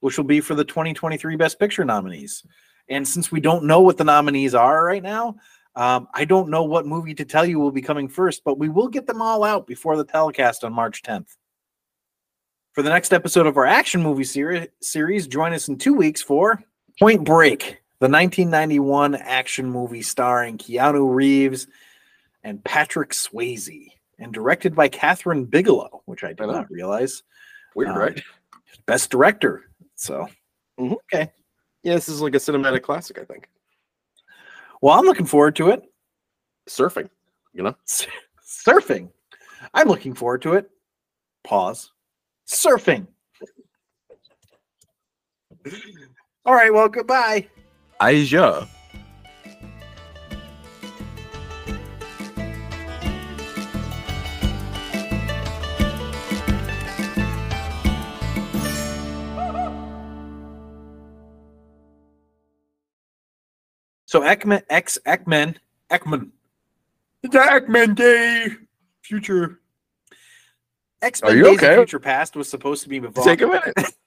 which 0.00 0.16
will 0.16 0.24
be 0.24 0.40
for 0.40 0.54
the 0.54 0.64
2023 0.64 1.36
Best 1.36 1.58
Picture 1.58 1.84
nominees. 1.84 2.44
And 2.88 3.06
since 3.06 3.32
we 3.32 3.40
don't 3.40 3.64
know 3.64 3.80
what 3.80 3.96
the 3.96 4.04
nominees 4.04 4.54
are 4.54 4.84
right 4.84 5.02
now, 5.02 5.36
um, 5.74 6.08
I 6.14 6.24
don't 6.24 6.48
know 6.48 6.62
what 6.62 6.86
movie 6.86 7.14
to 7.14 7.24
tell 7.24 7.44
you 7.44 7.58
will 7.58 7.70
be 7.72 7.82
coming 7.82 8.08
first, 8.08 8.42
but 8.44 8.58
we 8.58 8.68
will 8.68 8.88
get 8.88 9.06
them 9.06 9.20
all 9.20 9.44
out 9.44 9.66
before 9.66 9.96
the 9.96 10.04
telecast 10.04 10.64
on 10.64 10.72
March 10.72 11.02
10th. 11.02 11.36
For 12.72 12.82
the 12.82 12.90
next 12.90 13.12
episode 13.12 13.46
of 13.46 13.56
our 13.56 13.66
action 13.66 14.02
movie 14.02 14.24
seri- 14.24 14.68
series, 14.80 15.26
join 15.26 15.52
us 15.52 15.68
in 15.68 15.78
two 15.78 15.94
weeks 15.94 16.22
for 16.22 16.62
Point 16.98 17.24
Break, 17.24 17.78
the 18.00 18.08
1991 18.08 19.14
action 19.16 19.70
movie 19.70 20.02
starring 20.02 20.58
Keanu 20.58 21.12
Reeves 21.14 21.66
and 22.44 22.62
Patrick 22.62 23.10
Swayze, 23.10 23.88
and 24.18 24.32
directed 24.32 24.74
by 24.74 24.88
Kathryn 24.88 25.48
Bigelow, 25.50 26.02
which 26.06 26.22
I 26.22 26.28
did 26.28 26.42
I 26.42 26.52
not 26.52 26.70
realize. 26.70 27.22
Weird, 27.74 27.90
Um, 27.90 27.98
right? 27.98 28.22
Best 28.86 29.10
director. 29.10 29.70
So, 29.96 30.28
Mhm. 30.78 30.92
okay. 31.12 31.32
Yeah, 31.86 31.94
this 31.94 32.08
is 32.08 32.20
like 32.20 32.34
a 32.34 32.38
cinematic 32.38 32.82
classic, 32.82 33.16
I 33.20 33.24
think. 33.24 33.48
Well, 34.82 34.98
I'm 34.98 35.04
looking 35.04 35.24
forward 35.24 35.54
to 35.54 35.70
it. 35.70 35.84
Surfing, 36.68 37.08
you 37.52 37.62
know? 37.62 37.76
Surfing. 38.44 39.10
I'm 39.72 39.86
looking 39.86 40.12
forward 40.12 40.42
to 40.42 40.54
it. 40.54 40.68
Pause. 41.44 41.92
Surfing. 42.50 43.06
All 46.44 46.54
right. 46.54 46.74
Well, 46.74 46.88
goodbye. 46.88 47.46
Aja. 48.00 48.66
So 64.16 64.22
Ekman, 64.22 64.62
X 64.70 64.96
Ekman, 65.04 65.56
Ekman. 65.90 66.30
It's 67.22 67.36
Ekman 67.36 67.94
Day. 67.94 68.46
Future. 69.02 69.60
X 71.02 71.20
Are 71.20 71.28
Men 71.28 71.36
you 71.36 71.44
Days 71.44 71.52
of 71.58 71.64
okay? 71.64 71.74
Future 71.74 71.98
Past 71.98 72.34
was 72.34 72.48
supposed 72.48 72.82
to 72.84 72.88
be 72.88 72.98
Take 72.98 73.42
a 73.42 73.46
minute. 73.46 73.74